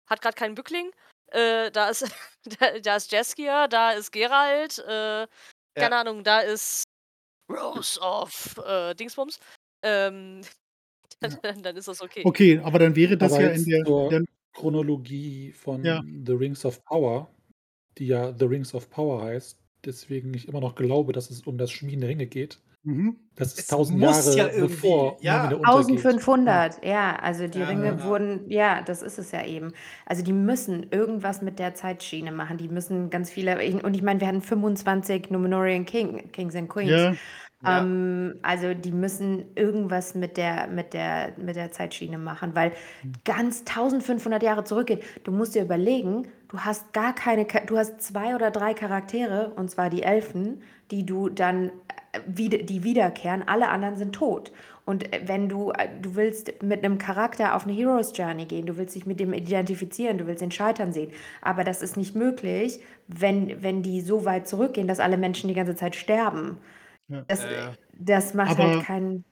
hat 0.07 0.21
gerade 0.21 0.35
keinen 0.35 0.55
Bückling. 0.55 0.91
Äh, 1.31 1.71
da 1.71 1.89
ist 1.89 2.05
da, 2.59 2.79
da 2.79 2.95
ist 2.95 3.11
Jaskier, 3.11 3.67
da 3.67 3.91
ist 3.91 4.11
Gerald, 4.11 4.79
äh, 4.79 5.27
keine 5.75 5.95
ja. 5.95 6.01
Ahnung, 6.01 6.23
da 6.23 6.39
ist 6.39 6.83
Rose 7.51 7.99
of 7.99 8.57
äh, 8.65 8.93
Dingsbums. 8.95 9.39
Ähm, 9.83 10.41
dann, 11.41 11.63
dann, 11.63 11.77
ist 11.77 11.87
das 11.87 12.01
okay. 12.01 12.21
Okay, 12.25 12.59
aber 12.63 12.79
dann 12.79 12.95
wäre 12.95 13.17
das 13.17 13.33
aber 13.33 13.43
ja 13.43 13.49
in 13.49 13.65
der, 13.65 13.83
der 13.83 14.23
Chronologie 14.53 15.51
von 15.53 15.83
ja. 15.83 16.01
The 16.03 16.33
Rings 16.33 16.65
of 16.65 16.83
Power, 16.85 17.29
die 17.97 18.07
ja 18.07 18.33
The 18.37 18.45
Rings 18.45 18.73
of 18.73 18.89
Power 18.89 19.23
heißt, 19.23 19.57
deswegen 19.85 20.33
ich 20.33 20.47
immer 20.47 20.61
noch 20.61 20.75
glaube, 20.75 21.13
dass 21.13 21.29
es 21.29 21.41
um 21.41 21.57
das 21.57 21.71
Schmieden 21.71 22.01
der 22.01 22.09
Ringe 22.09 22.27
geht. 22.27 22.59
Mhm. 22.83 23.17
Das 23.35 23.53
ist 23.53 23.69
tausend 23.69 23.99
Jahre 23.99 24.37
ja 24.37 24.47
bevor 24.47 25.17
ja. 25.21 25.47
1500, 25.47 26.85
ja, 26.85 27.15
also 27.15 27.47
die 27.47 27.59
ja, 27.59 27.65
Ringe 27.65 27.85
ja. 27.85 28.03
wurden, 28.03 28.49
ja, 28.49 28.81
das 28.81 29.01
ist 29.01 29.17
es 29.17 29.31
ja 29.31 29.43
eben. 29.45 29.71
Also 30.05 30.21
die 30.21 30.33
müssen 30.33 30.87
irgendwas 30.91 31.41
mit 31.41 31.57
der 31.59 31.73
Zeitschiene 31.73 32.31
machen, 32.31 32.57
die 32.57 32.67
müssen 32.67 33.09
ganz 33.09 33.31
viele, 33.31 33.55
und 33.81 33.95
ich 33.95 34.03
meine, 34.03 34.19
wir 34.19 34.27
hatten 34.27 34.41
25 34.41 35.31
Numenorian 35.31 35.85
King, 35.85 36.31
Kings 36.31 36.55
and 36.55 36.69
Queens. 36.69 37.17
Ähm, 37.65 38.35
also 38.41 38.73
die 38.73 38.91
müssen 38.91 39.45
irgendwas 39.55 40.15
mit 40.15 40.37
der, 40.37 40.67
mit 40.67 40.93
der, 40.93 41.33
mit 41.37 41.55
der 41.55 41.71
Zeitschiene 41.71 42.17
machen, 42.17 42.55
weil 42.55 42.71
ganz 43.25 43.59
1500 43.61 44.43
Jahre 44.43 44.63
zurückgehen. 44.63 44.99
Du 45.23 45.31
musst 45.31 45.55
dir 45.55 45.63
überlegen, 45.63 46.27
du 46.49 46.59
hast 46.59 46.93
gar 46.93 47.13
keine, 47.15 47.45
du 47.45 47.77
hast 47.77 48.01
zwei 48.01 48.35
oder 48.35 48.51
drei 48.51 48.73
Charaktere, 48.73 49.51
und 49.55 49.71
zwar 49.71 49.89
die 49.89 50.03
Elfen, 50.03 50.61
die 50.91 51.05
du 51.05 51.29
dann 51.29 51.71
die 52.27 52.83
wiederkehren, 52.83 53.41
alle 53.47 53.69
anderen 53.69 53.97
sind 53.97 54.13
tot. 54.13 54.51
Und 54.85 55.13
äh, 55.13 55.21
wenn 55.25 55.49
du, 55.49 55.71
äh, 55.71 55.89
du 56.01 56.15
willst 56.15 56.61
mit 56.61 56.83
einem 56.83 56.97
Charakter 56.97 57.55
auf 57.55 57.63
eine 57.63 57.73
Hero's 57.73 58.13
Journey 58.15 58.45
gehen, 58.45 58.65
du 58.65 58.77
willst 58.77 58.95
dich 58.95 59.05
mit 59.05 59.19
dem 59.19 59.33
identifizieren, 59.33 60.17
du 60.17 60.27
willst 60.27 60.41
den 60.41 60.51
Scheitern 60.51 60.93
sehen. 60.93 61.11
Aber 61.41 61.63
das 61.63 61.81
ist 61.81 61.97
nicht 61.97 62.15
möglich, 62.15 62.79
wenn, 63.07 63.61
wenn 63.63 63.81
die 63.81 64.01
so 64.01 64.25
weit 64.25 64.47
zurückgehen, 64.47 64.87
dass 64.87 64.99
alle 64.99 65.17
Menschen 65.17 65.47
die 65.47 65.53
ganze 65.53 65.75
Zeit 65.75 65.95
sterben. 65.95 66.57
Ja. 67.13 67.25
Das, 67.27 67.43
äh. 67.43 67.71
das 67.97 68.33
macht 68.33 68.49
halt 68.49 68.59
aber, 68.59 68.69
halt 68.75 68.85
keinen. 68.85 69.25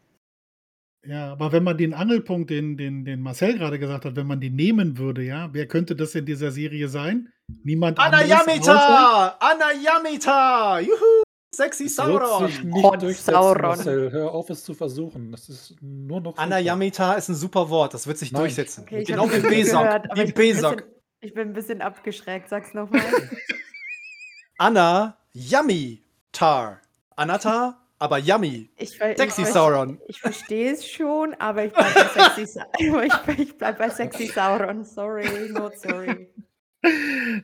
Ja, 1.03 1.31
aber 1.31 1.51
wenn 1.51 1.63
man 1.63 1.77
den 1.77 1.93
Angelpunkt, 1.93 2.51
den, 2.51 2.77
den, 2.77 3.05
den 3.05 3.21
Marcel 3.21 3.57
gerade 3.57 3.79
gesagt 3.79 4.05
hat, 4.05 4.15
wenn 4.15 4.27
man 4.27 4.39
den 4.39 4.55
nehmen 4.55 4.99
würde, 4.99 5.23
ja, 5.23 5.49
wer 5.51 5.67
könnte 5.67 5.95
das 5.95 6.13
in 6.13 6.25
dieser 6.25 6.51
Serie 6.51 6.87
sein? 6.87 7.29
Niemand 7.63 7.97
Anna 7.99 8.23
Yamita! 8.23 9.37
Anna 9.39 9.71
Yamita! 9.73 10.79
Juhu! 10.79 11.23
Sexy 11.53 11.89
Sauron! 11.89 12.45
Nicht 12.45 13.19
Sauron. 13.19 13.61
Marcel. 13.61 14.11
Hör 14.11 14.31
auf, 14.31 14.49
es 14.49 14.63
zu 14.63 14.73
versuchen. 14.73 15.31
Das 15.31 15.49
ist 15.49 15.75
nur 15.81 16.21
noch. 16.21 16.37
Anna 16.37 16.59
Yamita 16.59 17.13
ist 17.15 17.27
ein 17.27 17.35
super 17.35 17.69
Wort. 17.69 17.93
Das 17.93 18.07
wird 18.07 18.17
sich 18.17 18.31
Nein. 18.31 18.43
durchsetzen. 18.43 18.83
Okay, 18.83 19.03
genau 19.03 19.29
wie 19.29 19.41
Besok. 19.41 19.85
Wie 20.15 20.31
Besok. 20.31 20.83
Ich 21.19 21.33
bin 21.33 21.49
ein 21.49 21.53
bisschen 21.53 21.81
abgeschreckt. 21.81 22.47
Sag's 22.47 22.73
nochmal. 22.73 23.01
Anna 24.57 25.17
Yummy 25.33 26.03
Tar. 26.31 26.79
Anata, 27.21 27.79
aber 27.99 28.17
Yummy. 28.17 28.71
Ich, 28.77 28.97
Sexy 28.97 29.43
ich, 29.43 29.47
Sauron. 29.47 29.99
Ich, 30.07 30.15
ich 30.15 30.21
verstehe 30.21 30.71
es 30.71 30.87
schon, 30.87 31.35
aber 31.35 31.65
ich 31.65 31.71
bleibe 31.71 31.93
bei 31.93 32.07
Sexy 32.07 32.59
ich, 32.79 33.39
ich 33.39 33.57
bleib 33.57 33.77
bei 33.77 33.89
Sexy 33.89 34.25
Sauron. 34.35 34.83
Sorry, 34.83 35.49
not 35.51 35.77
sorry. 35.77 36.29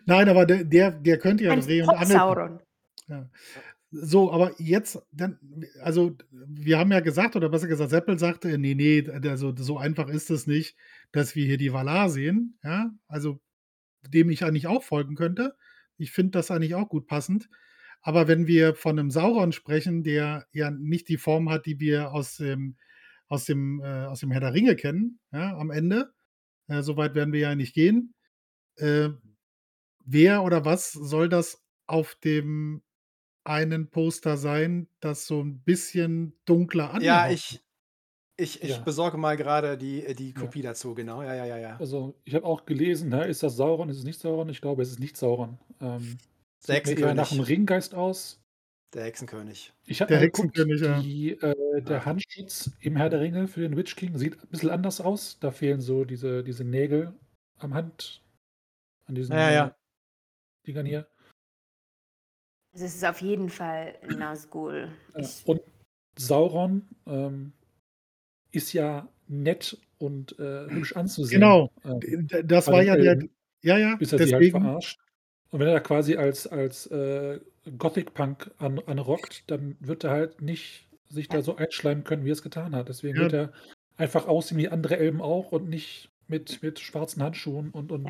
Nein, 0.08 0.30
aber 0.30 0.48
der, 0.48 0.64
der, 0.64 0.92
der 0.92 1.20
könnte 1.20 1.44
ja 1.44 1.56
Dreh 1.56 1.84
und 1.84 1.90
Angel. 1.90 2.08
Sauron. 2.08 2.60
Ja. 3.08 3.30
So, 3.92 4.34
aber 4.34 4.52
jetzt, 4.58 5.00
dann, 5.12 5.40
also 5.82 6.18
wir 6.32 6.80
haben 6.80 6.92
ja 6.92 7.02
gesagt, 7.02 7.36
oder 7.36 7.50
besser 7.50 7.68
gesagt, 7.68 7.92
Seppel 7.92 8.18
sagte, 8.18 8.58
nee, 8.58 8.74
nee, 8.74 9.08
also 9.30 9.56
so 9.56 9.78
einfach 9.78 10.10
ist 10.10 10.32
es 10.32 10.48
nicht, 10.48 10.76
dass 11.12 11.36
wir 11.36 11.46
hier 11.46 11.58
die 11.58 11.72
Valar 11.72 12.10
sehen, 12.10 12.58
ja, 12.64 12.90
also 13.08 13.40
dem 14.02 14.32
ich 14.32 14.44
eigentlich 14.44 14.68
auch 14.68 14.84
folgen 14.84 15.16
könnte. 15.16 15.56
Ich 15.98 16.12
finde 16.12 16.32
das 16.32 16.50
eigentlich 16.50 16.74
auch 16.74 16.90
gut 16.90 17.06
passend. 17.08 17.48
Aber 18.08 18.30
wenn 18.30 18.48
wir 18.48 18.74
von 18.74 18.98
einem 18.98 19.12
Sauron 19.12 19.52
sprechen, 19.52 20.02
der 20.02 20.48
ja 20.54 20.72
nicht 20.72 21.10
die 21.10 21.18
Form 21.18 21.50
hat, 21.50 21.66
die 21.66 21.82
wir 21.82 22.14
aus 22.14 22.38
dem, 22.38 22.78
aus 23.28 23.44
dem, 23.44 23.82
äh, 23.84 24.06
aus 24.06 24.22
dem 24.22 24.32
Herr 24.32 24.40
der 24.40 24.54
Ringe 24.54 24.78
kennen, 24.78 25.20
ja, 25.34 25.58
am 25.58 25.72
Ende, 25.72 26.14
äh, 26.70 26.84
so 26.84 26.96
weit 26.96 27.16
werden 27.16 27.34
wir 27.34 27.42
ja 27.42 27.56
nicht 27.56 27.74
gehen. 27.74 28.14
Äh, 28.78 29.10
wer 30.06 30.44
oder 30.44 30.66
was 30.66 30.94
soll 30.94 31.30
das 31.30 31.66
auf 31.88 32.16
dem 32.16 32.84
einen 33.46 33.90
Poster 33.90 34.38
sein, 34.38 34.90
das 35.02 35.28
so 35.28 35.42
ein 35.44 35.64
bisschen 35.64 36.40
dunkler 36.46 36.94
anhaucht. 36.94 37.04
Ja, 37.06 37.30
ich 37.30 37.62
ich 38.38 38.62
ich 38.64 38.70
Ja. 38.70 38.84
besorge 38.84 39.18
mal 39.18 39.38
gerade 39.38 39.78
die 39.78 40.06
äh, 40.06 40.14
die 40.16 40.34
Ja. 40.36 40.42
Kopie 40.42 40.62
dazu, 40.62 40.96
genau. 40.96 41.24
Ja, 41.24 41.36
ja, 41.36 41.46
ja, 41.46 41.58
ja. 41.58 41.78
Also, 41.80 42.20
ich 42.26 42.34
habe 42.36 42.46
auch 42.46 42.66
gelesen, 42.66 43.10
ne, 43.10 43.26
ist 43.26 43.44
das 43.44 43.56
Sauron, 43.56 43.90
ist 43.90 43.98
es 43.98 44.04
nicht 44.04 44.20
Sauron? 44.20 44.50
Ich 44.50 44.62
glaube, 44.62 44.82
es 44.82 44.90
ist 44.90 45.00
nicht 45.00 45.18
Sauron. 45.18 45.60
Ähm, 45.80 46.18
Der 46.68 46.86
sieht 46.86 47.00
mir 47.00 47.08
eher 47.08 47.14
nach 47.14 47.32
einem 47.32 47.42
Ringgeist 47.42 47.94
aus. 47.94 48.42
Der 48.94 49.04
Hexenkönig. 49.04 49.74
Ich 49.86 50.02
habe 50.02 50.18
geguckt, 50.18 50.58
Hexenkönig, 50.58 50.82
ja. 50.82 51.02
die, 51.02 51.32
äh, 51.32 51.82
der 51.82 52.06
Handschutz 52.06 52.72
im 52.80 52.96
Herr 52.96 53.10
der 53.10 53.20
Ringe 53.20 53.48
für 53.48 53.62
den 53.62 53.76
Witch 53.76 53.96
King 53.96 54.18
sieht 54.18 54.42
ein 54.42 54.48
bisschen 54.48 54.70
anders 54.70 55.02
aus. 55.02 55.40
Da 55.40 55.52
fehlen 55.52 55.82
so 55.82 56.06
diese 56.06 56.44
diese 56.44 56.64
Nägel 56.64 57.14
am 57.58 57.74
Hand 57.74 58.24
an 59.06 59.16
diesen, 59.16 59.34
Ja, 59.34 59.52
ja. 59.52 59.68
äh, 59.68 59.72
Dingern 60.66 60.86
hier. 60.86 61.08
Also 62.74 62.86
es 62.86 62.96
ist 62.96 63.06
auf 63.06 63.22
jeden 63.22 63.50
Fall 63.50 63.96
Nazgul. 64.08 64.90
Ja, 65.18 65.28
und 65.46 65.62
Sauron 66.18 66.88
ähm, 67.06 67.54
ist 68.52 68.74
ja 68.74 69.08
nett 69.28 69.78
und 69.98 70.38
äh, 70.40 70.70
hübsch 70.70 70.96
anzusehen. 70.96 71.42
Genau, 71.42 71.72
ähm, 71.84 72.28
das 72.46 72.68
war 72.68 72.84
ja 72.84 72.96
der. 72.96 73.28
Ja, 73.64 73.78
ja, 73.78 73.96
bis 73.96 74.14
er 74.14 74.20
deswegen. 74.20 74.40
sie 74.40 74.54
halt 74.54 74.64
verarscht. 74.64 75.00
Und 75.52 75.60
wenn 75.60 75.68
er 75.68 75.76
da 75.76 75.80
quasi 75.80 76.18
als, 76.18 76.48
als 76.48 76.88
äh, 76.88 77.40
Gothic-Punk 77.78 78.52
an, 78.58 78.80
anrockt, 78.86 79.50
dann 79.50 79.78
wird 79.80 80.04
er 80.04 80.12
halt 80.12 80.42
nicht 80.42 80.88
sich 81.10 81.30
da 81.30 81.42
so 81.42 81.56
einschleimen 81.56 82.04
können, 82.04 82.26
wie 82.26 82.30
er 82.30 82.34
es 82.34 82.42
getan 82.42 82.76
hat. 82.76 82.90
Deswegen 82.90 83.18
ja. 83.18 83.24
wird 83.24 83.34
er 83.34 83.54
einfach 83.96 84.28
aussehen 84.28 84.58
wie 84.58 84.70
andere 84.70 84.98
Elben 84.98 85.22
auch 85.22 85.52
und 85.52 85.70
nicht 85.70 86.10
mit, 86.28 86.62
mit 86.62 86.80
schwarzen 86.80 87.24
Handschuhen 87.24 87.72
und, 87.72 87.92
und 87.92 88.06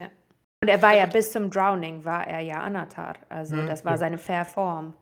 ja. 0.00 0.10
Und 0.64 0.68
er 0.68 0.80
war 0.80 0.96
ja 0.96 1.04
bis 1.04 1.30
zum 1.30 1.50
Drowning, 1.50 2.06
war 2.06 2.26
er 2.26 2.40
ja 2.40 2.62
Anatar. 2.62 3.16
Also 3.28 3.54
mhm. 3.54 3.66
das 3.66 3.84
war 3.84 3.98
seine 3.98 4.16
Fair 4.16 4.46
Form. 4.46 4.94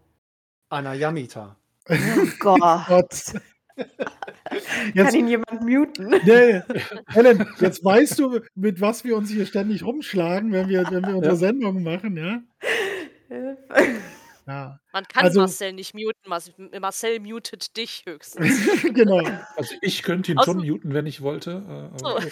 Anayamita. 0.71 1.57
Oh 1.89 1.95
Gott. 2.41 3.35
Kann 4.97 5.15
ihn 5.15 5.29
jemand 5.29 5.63
muten? 5.63 6.11
Nee, 6.25 6.63
Helen, 7.09 7.47
jetzt 7.61 7.85
weißt 7.85 8.19
du, 8.19 8.41
mit 8.55 8.81
was 8.81 9.05
wir 9.05 9.17
uns 9.17 9.31
hier 9.31 9.47
ständig 9.47 9.85
rumschlagen, 9.85 10.53
wenn 10.53 10.69
wir, 10.69 10.85
wenn 10.91 11.07
wir 11.07 11.17
unsere 11.17 11.35
ja. 11.35 11.37
Sendungen 11.37 11.83
machen, 11.83 12.17
ja? 12.17 12.43
Ja. 14.47 14.81
Man 14.93 15.05
kann 15.05 15.25
Also 15.25 15.41
Marcel 15.41 15.73
nicht 15.73 15.95
muten. 15.95 16.81
Marcel 16.81 17.21
mutet 17.21 17.77
dich 17.77 18.03
höchstens. 18.07 18.83
Genau. 18.93 19.23
Also, 19.57 19.75
ich 19.81 20.03
könnte 20.03 20.33
ihn 20.33 20.39
schon 20.45 20.59
Außer 20.59 20.67
muten, 20.67 20.93
wenn 20.93 21.07
ich 21.07 21.23
wollte, 21.23 21.51
äh, 21.51 22.05
aber 22.05 22.21
So. 22.21 22.29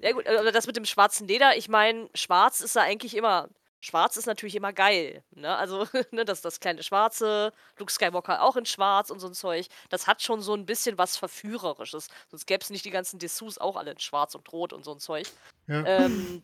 Ja 0.00 0.12
gut, 0.12 0.26
aber 0.26 0.50
das 0.50 0.66
mit 0.66 0.76
dem 0.76 0.86
schwarzen 0.86 1.28
Leder, 1.28 1.56
ich 1.56 1.68
meine, 1.68 2.08
schwarz 2.14 2.60
ist 2.60 2.74
ja 2.74 2.82
eigentlich 2.82 3.16
immer 3.16 3.48
schwarz 3.80 4.16
ist 4.16 4.26
natürlich 4.26 4.54
immer 4.56 4.72
geil, 4.72 5.24
ne? 5.30 5.56
Also, 5.56 5.86
ne, 6.12 6.24
das 6.24 6.40
das 6.42 6.60
kleine 6.60 6.82
Schwarze, 6.82 7.52
Luke 7.78 7.92
Skywalker 7.92 8.42
auch 8.42 8.56
in 8.56 8.66
schwarz 8.66 9.10
und 9.10 9.20
so 9.20 9.26
'n 9.28 9.34
Zeug. 9.34 9.66
Das 9.88 10.06
hat 10.06 10.22
schon 10.22 10.42
so 10.42 10.54
'n 10.54 10.66
bisschen 10.66 10.98
was 10.98 11.16
Verführerisches. 11.16 12.08
Sonst 12.28 12.46
gäb's 12.46 12.70
nicht 12.70 12.84
die 12.84 12.90
ganzen 12.90 13.18
Dessous 13.18 13.58
auch 13.58 13.76
alle 13.76 13.92
in 13.92 13.98
schwarz 13.98 14.34
und 14.34 14.50
rot 14.52 14.72
und 14.72 14.84
so 14.84 14.92
'n 14.92 15.00
Zeug. 15.00 15.32
Ja. 15.68 15.86
Ähm, 15.86 16.42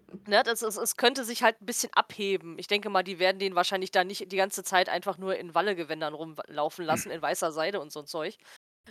ne, 0.28 0.42
das 0.44 0.62
es 0.62 0.76
es 0.78 0.96
könnte 0.96 1.24
sich 1.24 1.42
halt 1.42 1.60
'n 1.62 1.66
bisschen 1.66 1.92
abheben. 1.94 2.58
Ich 2.58 2.68
denke 2.68 2.90
mal, 2.90 3.04
die 3.04 3.18
werden 3.20 3.38
den 3.40 3.54
wahrscheinlich 3.56 3.92
da 3.92 4.04
nicht 4.04 4.32
die 4.32 4.36
ganze 4.36 4.64
Zeit 4.64 4.88
einfach 4.88 5.18
nur 5.18 5.36
in 5.36 5.54
Wallengewändern 5.54 6.14
rumlaufen 6.14 6.84
lassen, 6.86 7.10
in 7.12 7.22
weißer 7.22 7.52
Seide 7.52 7.80
und 7.80 7.92
so 7.92 8.00
'n 8.00 8.06
Zeug. 8.06 8.36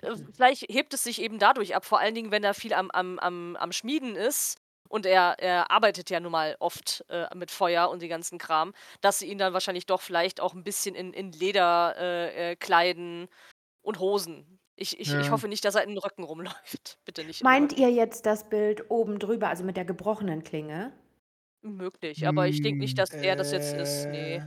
Äh, 0.01 0.15
vielleicht 0.35 0.63
hebt 0.69 0.93
es 0.95 1.03
sich 1.03 1.21
eben 1.21 1.39
dadurch 1.39 1.75
ab, 1.75 1.85
vor 1.85 1.99
allen 1.99 2.15
Dingen, 2.15 2.31
wenn 2.31 2.43
er 2.45 2.53
viel 2.55 2.73
am 2.73 2.91
am 2.91 3.19
am 3.19 3.55
am 3.57 3.71
Schmieden 3.73 4.15
ist 4.15 4.57
und 4.89 5.05
er 5.05 5.35
er 5.39 5.71
arbeitet 5.71 6.09
ja 6.09 6.19
nun 6.19 6.31
mal 6.31 6.55
oft, 6.59 7.03
äh, 7.09 7.27
mit 7.35 7.51
Feuer 7.51 7.89
und 7.89 8.01
den 8.01 8.09
ganzen 8.09 8.37
Kram, 8.37 8.73
dass 9.01 9.19
sie 9.19 9.27
ihn 9.27 9.37
dann 9.37 9.53
wahrscheinlich 9.53 9.85
doch 9.85 10.01
vielleicht 10.01 10.39
auch 10.41 10.53
'n 10.53 10.63
bisschen 10.63 10.95
in 10.95 11.13
in 11.13 11.31
Leder, 11.31 11.95
äh, 11.97 12.51
äh, 12.51 12.55
kleiden 12.55 13.27
und 13.83 13.99
Hosen. 13.99 14.59
Ich 14.77 14.99
ich 14.99 15.19
ich 15.19 15.31
Ja. 15.31 15.33
hoffe 15.33 15.47
nicht, 15.49 15.65
dass 15.65 15.75
er 15.75 15.83
in 15.85 15.97
Röcken 15.97 16.23
rumläuft. 16.25 16.99
Bitte 17.05 17.23
nicht 17.25 17.41
in 17.43 17.49
Meint 17.49 17.73
ihr 17.73 17.89
jetzt 17.91 18.25
das 18.25 18.47
Bild 18.49 18.89
oben 18.89 19.19
drüber, 19.19 19.49
also 19.49 19.63
mit 19.63 19.75
der 19.77 19.85
gebrochenen 19.85 20.43
Klinge? 20.43 20.93
Möglich, 21.65 22.27
aber 22.27 22.49
ich 22.49 22.59
denke 22.59 22.83
nicht, 22.83 22.97
Hm. 22.97 22.99
dass 22.99 23.15
er 23.21 23.37
das 23.37 23.51
jetzt 23.51 23.71
ist, 23.73 24.09
ne. 24.09 24.35
Äh, 24.35 24.41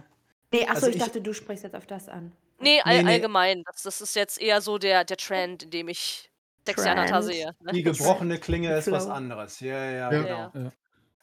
Ne, 0.52 0.66
ach 0.68 0.76
so, 0.76 0.86
also 0.86 0.90
ich 0.90 0.96
ich 0.96 0.98
dachte, 0.98 1.20
du 1.22 1.32
sprichst 1.34 1.64
jetzt 1.64 1.74
auf 1.76 1.86
das 1.86 2.08
an. 2.08 2.32
Ne, 2.60 2.80
Ne, 2.84 2.84
all 2.86 3.00
ne. 3.02 3.04
allgemein. 3.04 3.62
Das 3.66 3.82
das 3.82 4.00
ist 4.00 4.16
jetzt 4.16 4.40
eher 4.40 4.60
so 4.62 4.78
der 4.78 5.04
der 5.04 5.16
Trend, 5.18 5.62
in 5.64 5.70
dem 5.70 5.88
ich 5.88 6.30
Trend. 6.66 7.24
sehe, 7.24 7.54
ne? 7.60 7.72
Die 7.72 7.82
gebrochene 7.82 8.38
Klinge 8.38 8.74
ist 8.76 8.90
was 8.90 9.06
anderes. 9.06 9.60
Ja, 9.60 9.84
ja, 9.84 9.90
ja, 9.90 10.12
Ja. 10.12 10.22
genau. 10.22 10.64
Ja. 10.66 10.72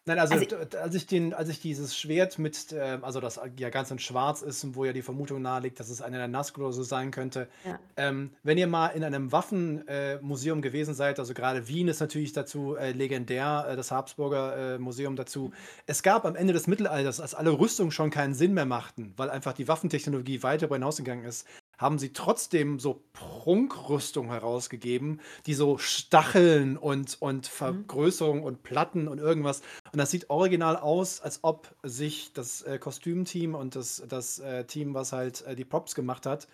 Nein, 0.06 0.20
also, 0.20 0.34
Also 0.34 0.46
d 0.46 0.78
als 0.78 0.96
ich 0.96 1.08
den 1.08 1.34
als 1.34 1.48
ich 1.48 1.62
dieses 1.62 1.98
Schwert 1.98 2.38
mit, 2.38 2.74
äh 2.74 3.00
also, 3.02 3.22
das 3.22 3.40
ja 3.58 3.70
ganz 3.70 3.90
in 3.90 4.00
schwarz 4.00 4.42
ist 4.42 4.62
und 4.66 4.76
wo 4.76 4.84
ja 4.84 4.92
die 4.92 5.02
Vermutung 5.02 5.42
naheliegt, 5.42 5.80
dass 5.80 5.88
es 5.90 6.02
einer 6.02 6.18
der 6.18 6.28
Nazgul 6.28 6.66
oder 6.66 6.74
so 6.74 6.84
sein 6.84 7.12
könnte. 7.12 7.48
Ja. 7.64 7.80
Ähm, 7.96 8.32
wenn 8.44 8.58
ihr 8.58 8.68
mal 8.68 8.88
in 8.88 9.06
einem 9.06 9.32
Waffenmuseum 9.32 10.60
äh, 10.60 10.62
gewesen 10.62 10.94
seid, 10.94 11.20
also 11.20 11.34
gerade 11.34 11.70
Wien 11.70 11.88
ist 11.88 12.02
natürlich 12.02 12.34
dazu 12.34 12.76
äh, 12.76 12.92
legendär, 12.92 13.66
äh, 13.70 13.76
das 13.78 13.92
Habsburger 13.92 14.76
äh, 14.76 14.78
Museum 14.78 15.16
dazu. 15.16 15.52
Es 15.86 16.04
gab 16.04 16.26
am 16.26 16.36
Ende 16.36 16.52
des 16.52 16.68
Mittelalters, 16.68 17.22
als 17.22 17.34
alle 17.34 17.52
Rüstungen 17.58 17.92
schon 17.92 18.10
keinen 18.10 18.34
Sinn 18.34 18.54
mehr 18.54 18.66
machten, 18.66 19.14
weil 19.16 19.30
einfach 19.30 19.54
die 19.54 19.70
Waffentechnologie 19.70 20.44
weit 20.44 20.62
darüber 20.62 20.76
hinausgegangen 20.76 21.24
ist, 21.24 21.48
haben 21.84 22.00
sie 22.00 22.14
trotzdem 22.14 22.80
so 22.80 23.04
Prunkrüstung 23.14 24.28
herausgegeben, 24.30 25.22
die 25.46 25.54
so 25.54 25.78
Stacheln 25.78 26.78
und 26.78 27.22
und 27.22 27.48
Mhm. 27.62 27.94
Vergrößerung 27.94 28.44
und 28.44 28.64
Platten 28.64 29.08
und 29.08 29.20
irgendwas 29.20 29.62
und 29.92 30.00
das 30.00 30.12
sieht 30.12 30.30
original 30.30 30.78
aus, 30.78 31.22
als 31.22 31.40
ob 31.44 31.76
sich 31.84 32.34
das, 32.34 32.62
äh, 32.64 32.80
Kostümteam 32.80 33.56
und 33.56 33.76
das 33.76 34.04
das, 34.08 34.40
äh, 34.40 34.66
Team, 34.66 34.94
was 34.96 35.12
halt, 35.14 35.42
äh, 35.46 35.56
die 35.56 35.66
Props 35.66 35.96
gemacht 35.96 36.26
hat, 36.26 36.48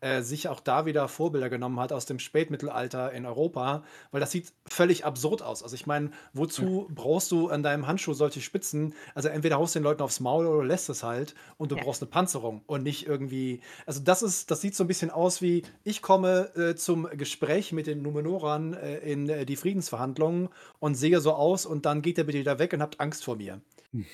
äh, 0.00 0.22
sich 0.22 0.48
auch 0.48 0.60
da 0.60 0.86
wieder 0.86 1.08
Vorbilder 1.08 1.48
genommen 1.50 1.80
hat 1.80 1.92
aus 1.92 2.06
dem 2.06 2.18
Spätmittelalter 2.18 3.12
in 3.12 3.26
Europa, 3.26 3.84
weil 4.10 4.20
das 4.20 4.30
sieht 4.32 4.52
völlig 4.68 5.04
absurd 5.04 5.42
aus. 5.42 5.62
Also, 5.62 5.74
ich 5.74 5.86
meine, 5.86 6.10
Ja. 6.58 6.68
wozu 6.72 6.88
brauchst 6.90 7.30
du 7.32 7.48
an 7.48 7.62
deinem 7.62 7.86
Handschuh 7.86 8.12
solche 8.14 8.40
Spitzen? 8.40 8.94
Also, 9.14 9.28
entweder 9.28 9.56
haust 9.58 9.74
du 9.74 9.78
den 9.80 9.84
Leuten 9.84 10.02
aufs 10.02 10.20
Maul 10.20 10.46
oder 10.46 10.64
lässt 10.66 10.88
es 10.90 11.02
halt 11.02 11.34
und 11.58 11.72
du 11.72 11.76
Ja. 11.76 11.86
brauchst 11.86 12.02
'ne 12.02 12.08
Panzerung 12.08 12.62
und 12.66 12.82
nicht 12.82 13.06
irgendwie 13.06 13.60
also, 13.86 14.00
das 14.02 14.22
ist 14.22 14.50
das 14.50 14.60
sieht 14.60 14.74
so 14.76 14.84
'n 14.84 14.86
bisschen 14.88 15.10
aus 15.10 15.42
wie: 15.42 15.62
Ich 15.84 16.02
komme, 16.02 16.54
äh, 16.56 16.74
zum 16.74 17.08
Gespräch 17.16 17.72
mit 17.72 17.86
den 17.86 18.02
Numenorern, 18.02 18.74
äh, 18.74 18.98
in, 18.98 19.28
äh, 19.28 19.46
die 19.46 19.56
Friedensverhandlungen 19.56 20.48
und 20.78 20.94
sehe 20.94 21.20
so 21.20 21.32
aus 21.34 21.66
und 21.66 21.86
dann 21.86 22.02
geht 22.02 22.18
ihr 22.18 22.24
bitte 22.26 22.38
wieder 22.38 22.58
weg 22.58 22.72
und 22.72 22.82
habt 22.82 23.00
Angst 23.00 23.24
vor 23.24 23.36
mir. 23.36 23.60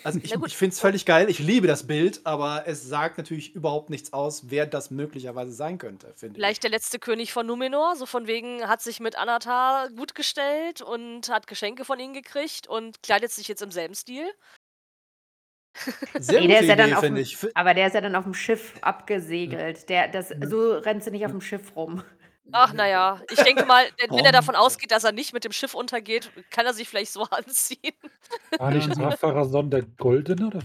Also, 0.05 0.19
ich 0.23 0.45
ich 0.45 0.57
finde 0.57 0.73
es 0.75 0.81
völlig 0.81 1.07
geil. 1.07 1.29
Ich 1.31 1.39
liebe 1.39 1.67
das 1.67 1.87
Bild, 1.87 2.21
aber 2.25 2.65
es 2.67 2.83
sagt 2.89 3.19
natürlich 3.19 3.55
überhaupt 3.55 3.91
nichts 3.91 4.13
aus, 4.13 4.51
wer 4.51 4.67
das 4.67 4.91
möglicherweise 4.91 5.53
sein 5.53 5.79
könnte, 5.79 6.13
finde 6.17 6.41
ich. 6.41 6.49
Vielleicht 6.49 6.63
der 6.63 6.71
letzte 6.71 6.99
König 6.99 7.31
von 7.33 7.47
Numenor, 7.47 7.95
so 7.95 8.07
von 8.07 8.27
wegen 8.27 8.67
hat 8.67 8.81
sich 8.81 9.01
mit 9.01 9.17
Anatar 9.17 9.91
gut 9.91 10.15
gestellt 10.15 10.81
und 10.81 11.29
hat 11.29 11.47
Geschenke 11.47 11.85
von 11.85 11.99
ihnen 12.01 12.15
gekriegt 12.15 12.67
und 12.67 13.03
kleidet 13.03 13.31
sich 13.33 13.49
jetzt 13.49 13.61
im 13.61 13.71
selben 13.71 13.95
Stil? 13.95 14.33
Sehr 16.17 16.41
Ne, 16.41 16.47
der 16.47 16.61
ist 16.61 16.69
ja 16.69 16.77
dann 16.77 16.93
auf'm 16.95 17.01
finde 17.01 17.21
ich. 17.23 17.39
Aber 17.55 17.75
der 17.75 17.87
ist 17.89 17.95
ja 17.95 18.01
dann 18.01 18.15
auf'm 18.17 18.35
Schiff 18.35 18.75
abgesegelt. 18.83 19.89
Der 19.89 20.09
das 20.09 20.33
Ja. 20.41 20.49
so 20.49 20.73
rennst 20.79 21.07
du 21.07 21.11
nicht 21.11 21.27
auf'm 21.27 21.41
Schiff 21.41 21.75
rum. 21.77 22.03
Ach, 22.51 22.73
na 22.75 22.89
ja, 22.89 23.21
ich 23.31 23.41
denke 23.43 23.65
mal, 23.67 23.85
wenn 24.11 24.25
er 24.25 24.33
davon 24.33 24.57
ausgeht, 24.57 24.91
dass 24.91 25.05
er 25.05 25.13
nicht 25.13 25.33
mit 25.33 25.45
dem 25.45 25.53
Schiff 25.53 25.75
untergeht, 25.75 26.31
kann 26.51 26.67
er 26.67 26.75
sich 26.75 26.89
vielleicht 26.89 27.13
so 27.13 27.23
anziehen. 27.31 27.95
War 28.59 28.71
nicht 28.73 28.89
Ja, 28.89 28.95
so 28.95 29.03
Ar-Pharazôn 29.05 29.71
der 29.71 29.83
Goldene 29.83 30.49
oder 30.49 30.61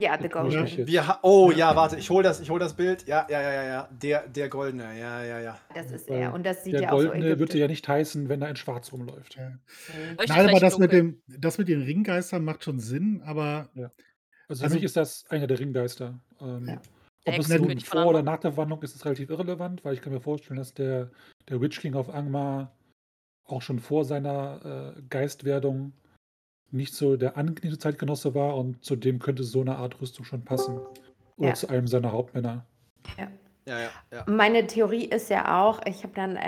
Ja, 0.00 0.16
The 0.16 0.24
Oder 0.26 0.30
täusche 0.30 0.30
ich 0.30 0.32
Golden. 0.32 0.62
mich 0.62 0.76
jetzt? 0.76 0.88
Wir 0.88 1.18
oh 1.22 1.50
Ja. 1.50 1.76
warte, 1.76 1.96
ich 1.96 2.08
hole 2.08 2.22
das 2.22 2.40
ich 2.40 2.48
hole 2.50 2.60
das 2.60 2.74
Bild. 2.74 3.06
Ja, 3.06 3.26
ja, 3.28 3.42
ja, 3.42 3.52
ja, 3.52 3.64
ja. 3.64 3.88
Der 3.90 4.26
der 4.28 4.48
Goldene. 4.48 4.98
Ja, 4.98 5.22
ja, 5.22 5.40
ja. 5.40 5.58
Das 5.74 5.90
ist 5.90 6.08
er 6.08 6.32
und 6.32 6.44
das 6.46 6.64
sieht 6.64 6.74
der 6.74 6.82
ja 6.82 6.92
auch 6.92 7.00
so 7.00 7.08
Goldene 7.08 7.38
würde 7.38 7.58
ja 7.58 7.66
nicht 7.68 7.86
heißen, 7.86 8.28
wenn 8.28 8.40
er 8.42 8.48
in 8.48 8.56
schwarz 8.56 8.92
rumläuft. 8.92 9.36
Ja. 9.36 9.50
Mhm. 9.50 9.58
Nein, 10.28 10.48
aber 10.48 10.60
das 10.60 10.78
mit 10.78 10.92
dem 10.92 11.20
das 11.26 11.58
mit 11.58 11.68
den 11.68 11.82
Ringgeistern 11.82 12.42
macht 12.44 12.64
schon 12.64 12.78
Sinn, 12.80 13.22
aber 13.24 13.68
Ja. 13.74 13.90
Also, 14.48 14.60
für 14.60 14.64
Also 14.64 14.74
mich 14.76 14.84
ist 14.84 14.96
das 14.96 15.24
einer 15.28 15.46
der 15.46 15.58
Ringgeister. 15.58 16.18
Ähm, 16.40 16.66
Ja. 16.68 16.80
Ob 17.28 17.38
es 17.38 17.52
von 17.52 17.78
vor 17.80 18.06
oder 18.10 18.22
nach 18.22 18.38
der 18.38 18.56
Wandlung 18.56 18.82
ist, 18.82 18.94
ist 18.94 19.04
relativ 19.04 19.28
irrelevant, 19.30 19.84
weil 19.84 19.94
ich 19.94 20.00
kann 20.02 20.12
mir 20.12 20.20
vorstellen, 20.20 20.56
dass 20.58 20.72
der 20.74 21.10
der 21.48 21.60
Witch 21.60 21.80
King 21.80 21.94
auf 21.94 22.08
Angmar 22.14 22.76
auch 23.44 23.62
schon 23.62 23.80
vor 23.80 24.04
seiner, 24.06 24.94
äh, 24.98 25.02
Geistwerdung 25.10 25.94
nicht 26.72 26.94
so 26.94 27.16
der 27.16 27.36
angenehme 27.38 27.78
Zeitgenosse 27.78 28.34
war 28.34 28.56
und 28.56 28.84
zu 28.84 28.96
dem 28.96 29.18
könnte 29.20 29.44
so 29.44 29.62
'ne 29.64 29.76
Art 29.76 30.00
Rüstung 30.00 30.24
schon 30.26 30.44
passen. 30.44 30.80
Oder 31.38 31.54
Ja. 31.54 31.54
zu 31.54 31.68
einem 31.68 31.88
seiner 31.88 32.12
Hauptmänner. 32.12 32.66
Ja. 33.18 33.47
Ja, 33.68 33.78
ja, 33.78 33.90
ja. 34.10 34.24
Meine 34.26 34.66
Theorie 34.66 35.04
ist 35.04 35.28
ja 35.28 35.60
auch 35.60 35.80
ich 35.84 36.02
habe 36.02 36.14
dann, 36.14 36.36
äh, 36.36 36.40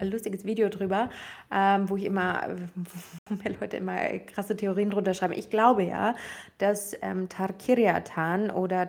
ein 0.00 0.10
lustiges 0.10 0.44
Video 0.44 0.68
drüber, 0.68 1.08
ähm, 1.52 1.88
wo 1.88 1.96
ich 1.96 2.04
immer 2.04 2.48
wo 3.28 3.34
mir 3.34 3.56
Leute 3.60 3.76
immer 3.76 3.96
krasse 4.26 4.56
Theorien 4.56 4.90
drunter 4.90 5.14
schreiben. 5.14 5.34
Ich 5.34 5.50
glaube 5.50 5.84
ja, 5.84 6.16
dass, 6.58 6.96
ähm, 7.02 7.28
Tar-Kiryatan 7.28 8.50
oder 8.50 8.88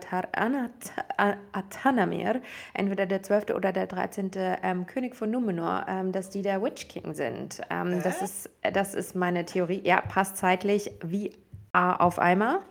A 1.16 1.34
Atanamir, 1.52 2.40
entweder 2.74 3.06
der 3.06 3.22
12. 3.22 3.54
oder 3.54 3.72
der 3.72 3.86
13., 3.86 4.30
ähm, 4.62 4.86
König 4.86 5.14
von 5.14 5.30
Numenor, 5.30 5.86
ähm, 5.88 6.10
dass 6.10 6.30
die 6.30 6.42
der 6.42 6.60
Witch 6.60 6.88
King 6.88 7.14
sind. 7.14 7.60
Ähm, 7.70 8.02
das 8.02 8.20
ist 8.20 8.50
das 8.62 8.94
ist 8.94 9.14
meine 9.14 9.44
Theorie. 9.44 9.80
Ja, 9.84 10.00
passt 10.00 10.38
zeitlich 10.38 10.90
wie 11.02 11.32
A 11.72 11.96
auf 11.96 12.18
Eimer. 12.18 12.62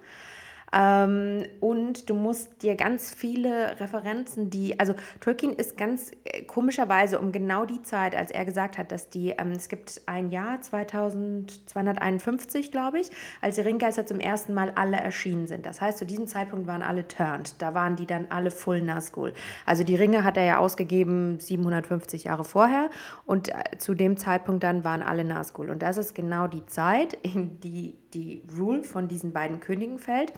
Ähm, 0.74 1.46
und 1.60 2.10
du 2.10 2.16
musst 2.16 2.64
dir 2.64 2.76
ganz 2.76 3.14
viele 3.14 3.80
Referenzen, 3.80 4.50
die 4.50 4.80
also 4.80 4.96
Tolkien 5.20 5.54
ist 5.54 5.78
ganz 5.78 6.10
äh, 6.24 6.42
komischerweise 6.44 7.20
um 7.20 7.32
genau 7.32 7.66
die 7.66 7.84
Zeit, 7.84 8.16
als 8.16 8.32
er 8.32 8.46
gesagt 8.46 8.80
hat, 8.80 8.92
dass 8.92 9.10
die 9.10 9.36
ähm, 9.38 9.52
es 9.52 9.70
gibt 9.70 10.02
ein 10.08 10.32
Jahr, 10.32 10.60
2251, 10.62 12.72
glaube 12.72 13.00
ich, 13.00 13.12
als 13.42 13.56
die 13.56 13.62
Ringgeister 13.62 14.08
zum 14.08 14.20
ersten 14.20 14.54
Mal 14.54 14.74
alle 14.76 14.98
erschienen 14.98 15.48
sind. 15.48 15.66
Das 15.66 15.80
heißt, 15.80 16.00
zu 16.00 16.06
diesem 16.06 16.28
Zeitpunkt 16.28 16.66
waren 16.66 16.82
alle 16.82 17.08
turned. 17.08 17.62
Da 17.62 17.76
waren 17.76 17.96
die 17.96 18.08
dann 18.08 18.28
alle 18.30 18.50
full 18.50 18.82
Nazgul. 18.82 19.34
Also 19.66 19.84
die 19.84 19.96
Ringe 19.96 20.24
hat 20.24 20.38
er 20.38 20.46
ja 20.46 20.58
ausgegeben 20.58 21.40
750 21.40 22.24
Jahre 22.24 22.44
vorher 22.44 22.90
und 23.26 23.50
äh, 23.50 23.78
zu 23.78 23.94
dem 23.94 24.18
Zeitpunkt 24.18 24.64
dann 24.64 24.84
waren 24.84 25.04
alle 25.04 25.24
Nazgul. 25.24 25.70
Und 25.70 25.84
das 25.84 25.98
ist 25.98 26.16
genau 26.16 26.48
die 26.48 26.66
Zeit, 26.66 27.14
in 27.22 27.60
die 27.60 27.94
die 28.14 28.42
Rule 28.58 28.84
von 28.84 29.08
diesen 29.08 29.34
beiden 29.34 29.60
Königen 29.60 30.00
fällt. 30.00 30.34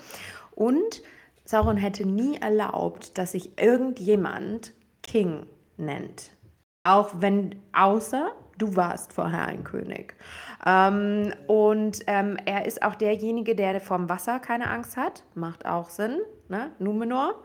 Und 0.56 1.04
Sauron 1.44 1.78
hätte 1.78 2.08
nie 2.08 2.38
erlaubt, 2.38 3.18
dass 3.18 3.34
sich 3.34 3.60
irgendjemand 3.62 4.74
King 5.04 5.46
nennt. 5.78 6.32
Auch 6.84 7.12
wenn, 7.20 7.62
außer 7.74 8.32
du 8.58 8.76
warst 8.76 9.14
vorher 9.14 9.46
ein 9.46 9.64
König. 9.64 10.16
Ähm, 10.66 11.34
und 11.48 12.00
ähm, 12.08 12.38
er 12.46 12.66
ist 12.66 12.82
auch 12.82 12.96
derjenige, 12.96 13.56
der 13.56 13.80
vom 13.82 14.10
Wasser 14.10 14.40
keine 14.40 14.70
Angst 14.70 14.98
hat. 14.98 15.24
Macht 15.36 15.66
auch 15.66 15.90
Sinn, 15.90 16.20
ne? 16.48 16.72
Numenor. 16.80 17.44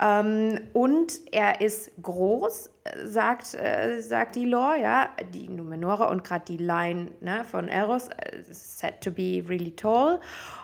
Ähm, 0.00 0.60
und 0.74 1.12
er 1.32 1.60
ist 1.60 1.90
groß, 2.00 2.70
sagt, 3.04 3.54
äh, 3.54 4.00
sagt 4.00 4.36
die 4.36 4.44
Lore, 4.44 4.80
ja, 4.80 5.08
die 5.34 5.48
Numenorer 5.48 6.08
und 6.10 6.22
gerade 6.22 6.44
die 6.46 6.56
Line 6.56 7.10
ne, 7.20 7.44
von 7.44 7.68
Eros, 7.68 8.08
äh, 8.08 8.42
said 8.50 9.00
to 9.00 9.10
be 9.10 9.42
really 9.48 9.74
tall. 9.74 10.20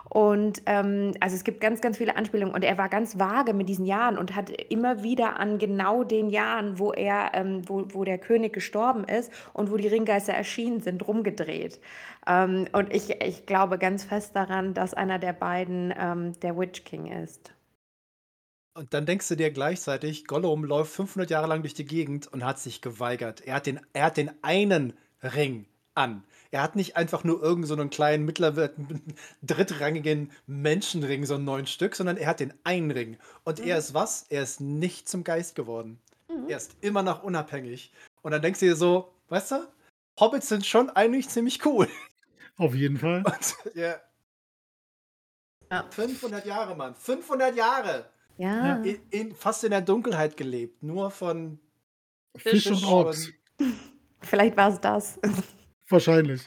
Und 0.09 0.61
ähm, 0.65 1.13
also 1.19 1.35
es 1.35 1.43
gibt 1.43 1.59
ganz, 1.61 1.81
ganz 1.81 1.97
viele 1.97 2.15
Anspielungen 2.15 2.53
und 2.53 2.63
er 2.63 2.77
war 2.77 2.89
ganz 2.89 3.17
vage 3.19 3.53
mit 3.53 3.67
diesen 3.67 3.85
Jahren 3.85 4.17
und 4.17 4.35
hat 4.35 4.49
immer 4.49 5.03
wieder 5.03 5.39
an 5.39 5.57
genau 5.57 6.03
den 6.03 6.29
Jahren, 6.29 6.79
wo 6.79 6.93
er, 6.93 7.31
ähm, 7.33 7.67
wo, 7.67 7.85
wo 7.89 8.03
der 8.03 8.17
König 8.17 8.53
gestorben 8.53 9.03
ist 9.03 9.31
und 9.53 9.71
wo 9.71 9.77
die 9.77 9.87
Ringgeister 9.87 10.33
erschienen 10.33 10.81
sind, 10.81 11.07
rumgedreht. 11.07 11.79
Ähm, 12.27 12.67
und 12.71 12.93
ich, 12.93 13.21
ich 13.21 13.45
glaube 13.45 13.77
ganz 13.77 14.03
fest 14.03 14.35
daran, 14.35 14.73
dass 14.73 14.93
einer 14.93 15.19
der 15.19 15.33
beiden 15.33 15.93
ähm, 15.97 16.39
der 16.39 16.57
Witch 16.57 16.83
King 16.83 17.07
ist. 17.07 17.51
Und 18.77 18.93
dann 18.93 19.05
denkst 19.05 19.29
du 19.29 19.35
dir 19.35 19.51
gleichzeitig, 19.51 20.25
Gollum 20.25 20.65
läuft 20.65 20.91
500 20.91 21.29
Jahre 21.29 21.47
lang 21.47 21.61
durch 21.61 21.73
die 21.73 21.85
Gegend 21.85 22.27
und 22.27 22.43
hat 22.43 22.59
sich 22.59 22.81
geweigert. 22.81 23.41
Er 23.41 23.55
hat 23.55 23.67
den, 23.67 23.79
er 23.93 24.03
hat 24.03 24.17
den 24.17 24.31
einen 24.43 24.93
Ring 25.23 25.65
an. 25.93 26.23
Er 26.51 26.61
hat 26.61 26.75
nicht 26.75 26.95
einfach 26.95 27.23
nur 27.23 27.41
irgendeinen 27.41 27.67
so 27.67 27.73
einen 27.75 27.89
kleinen, 27.89 28.25
mittlerweile 28.25 28.73
drittrangigen 29.43 30.31
Menschenring, 30.47 31.25
so 31.25 31.35
einen 31.35 31.45
neuen 31.45 31.67
Stück, 31.67 31.95
sondern 31.95 32.17
er 32.17 32.27
hat 32.27 32.39
den 32.39 32.53
einen 32.63 32.91
Ring. 32.91 33.17
Und 33.43 33.59
er 33.59 33.77
ist 33.77 33.93
was? 33.93 34.25
Er 34.29 34.43
ist 34.43 34.61
nicht 34.61 35.09
zum 35.09 35.23
Geist 35.23 35.55
geworden. 35.55 35.99
Mhm. 36.29 36.49
Er 36.49 36.57
ist 36.57 36.75
immer 36.81 37.03
noch 37.03 37.23
unabhängig. 37.23 37.91
Und 38.21 38.31
dann 38.31 38.41
denkst 38.41 38.59
du 38.59 38.65
dir 38.65 38.75
so, 38.75 39.13
weißt 39.29 39.51
du, 39.51 39.67
Hobbits 40.19 40.49
sind 40.49 40.65
schon 40.65 40.89
eigentlich 40.89 41.29
ziemlich 41.29 41.65
cool. 41.65 41.87
Auf 42.57 42.73
jeden 42.73 42.97
Fall. 42.97 43.23
Und, 43.25 43.75
ja. 43.75 43.95
Ja. 45.71 45.85
500 45.89 46.45
Jahre, 46.45 46.75
Mann. 46.75 46.95
500 46.95 47.55
Jahre. 47.55 48.09
Ja. 48.37 48.77
In, 48.77 48.99
in, 49.09 49.35
fast 49.35 49.63
in 49.63 49.71
der 49.71 49.81
Dunkelheit 49.81 50.37
gelebt. 50.37 50.83
Nur 50.83 51.11
von 51.11 51.59
Fisch 52.35 52.67
und 52.67 52.83
Orks. 52.83 53.31
Vielleicht 54.21 54.57
war 54.57 54.71
es 54.71 54.81
das. 54.81 55.19
Wahrscheinlich. 55.89 56.41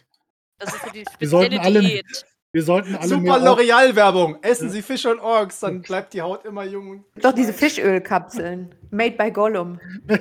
Das 0.58 0.74
ist 0.74 0.80
für 0.82 0.90
die 0.92 1.04
Wir 1.18 1.28
sollten 1.28 1.52
spezielle 1.54 1.78
alle- 1.78 1.88
Diät. 1.88 2.26
Wir 2.50 2.62
sollten 2.62 2.94
alle 2.96 3.06
Super 3.08 3.38
L'Oreal-Werbung. 3.40 4.42
Essen 4.42 4.70
Sie 4.70 4.80
Fisch 4.80 5.04
und 5.04 5.20
Orks, 5.20 5.60
dann 5.60 5.82
bleibt 5.82 6.14
die 6.14 6.22
Haut 6.22 6.46
immer 6.46 6.64
jung. 6.64 6.88
und 6.90 7.04
Doch 7.22 7.32
diese. 7.32 7.52
Fischölkapseln. 7.52 8.74
Made 8.90 9.16
by 9.18 9.30
Gollum. 9.30 9.78
Wir 10.08 10.18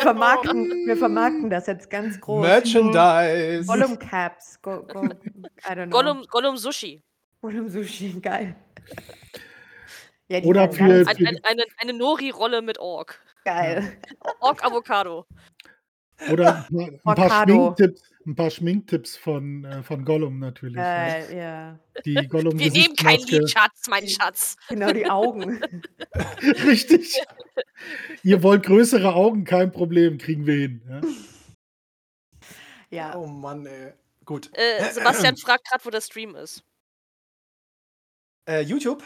vermarkten, 0.00 0.86
wir 0.86 0.96
vermarkten 0.98 1.48
das 1.50 1.66
jetzt 1.66 1.88
ganz 1.88 2.20
groß. 2.20 2.42
Merchandise. 2.42 3.64
Gollum 3.66 3.98
Caps. 3.98 4.60
Go, 4.60 4.82
go, 4.82 5.04
I 5.04 5.08
don't 5.72 5.86
know. 5.86 5.90
Gollum, 5.96 6.24
Gollum 6.28 6.56
Sushi. 6.58 7.02
Gollum 7.40 7.68
Sushi, 7.70 8.20
geil. 8.20 8.54
Ja, 10.28 10.40
Oder 10.42 10.70
für- 10.70 10.84
Ein, 10.84 11.06
ein, 11.08 11.40
eine 11.42 11.64
eine 11.78 11.92
Nori-Rolle 11.94 12.60
mit 12.62 12.78
Ork. 12.78 13.18
geil. 13.44 13.98
Ork-Avocado. 14.40 15.26
Oder 16.30 16.66
ein 16.72 17.00
paar. 17.02 17.44
Schminktipps, 17.44 18.02
ein 18.26 18.34
paar 18.34 18.50
Schminktipps 18.50 19.16
von, 19.16 19.64
äh, 19.64 19.82
von 19.82 20.04
Gollum 20.04 20.38
natürlich. 20.38 20.76
ja. 20.76 21.08
Geil, 21.08 21.36
ja. 21.36 21.78
Die 22.04 22.28
Gollum 22.28 22.58
Wir 22.58 22.70
nehmen 22.70 22.94
kein 22.96 23.16
Gesichtsmaske. 23.16 23.38
Lied, 23.38 23.50
Schatz, 23.50 23.88
mein 23.88 24.08
Schatz. 24.08 24.56
Genau, 24.68 24.92
die 24.92 25.08
Augen. 25.08 25.60
Richtig. 26.42 27.20
Ihr 28.22 28.42
wollt 28.42 28.64
größere 28.64 29.14
Augen, 29.14 29.44
kein 29.44 29.72
Problem, 29.72 30.18
kriegen 30.18 30.46
wir 30.46 30.54
hin. 30.54 30.82
Ja? 30.88 31.00
Ja. 32.90 33.16
Oh 33.16 33.26
Mann, 33.26 33.66
ey. 33.66 33.92
Gut. 34.24 34.50
Äh, 34.54 34.92
Sebastian 34.92 35.36
fragt 35.38 35.68
gerade, 35.68 35.84
wo 35.84 35.90
der 35.90 36.00
Stream 36.00 36.34
ist. 36.36 36.62
Äh, 38.48 38.62
YouTube? 38.62 39.02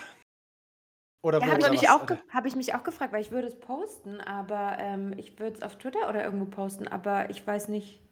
Oder 1.23 1.41
Ja, 1.41 1.47
wo 1.47 1.53
habe 1.53 1.63
ich, 1.63 1.71
mich 1.71 1.83
was? 1.83 1.91
auch 1.91 2.07
hab 2.31 2.47
ich 2.47 2.55
mich 2.55 2.75
auch 2.75 2.83
gefragt, 2.85 3.13
weil 3.13 3.23
ich 3.23 3.31
würde 3.31 3.49
es 3.49 3.59
posten, 3.59 4.21
aber 4.21 4.77
ähm, 4.79 5.15
ich 5.17 5.39
würde 5.39 5.57
es 5.57 5.63
auf 5.63 5.79
Twitter 5.79 6.09
oder 6.09 6.23
irgendwo 6.25 6.47
posten, 6.47 6.87
aber 6.89 7.31
ich 7.31 7.47
weiß 7.47 7.69
nicht. 7.69 8.04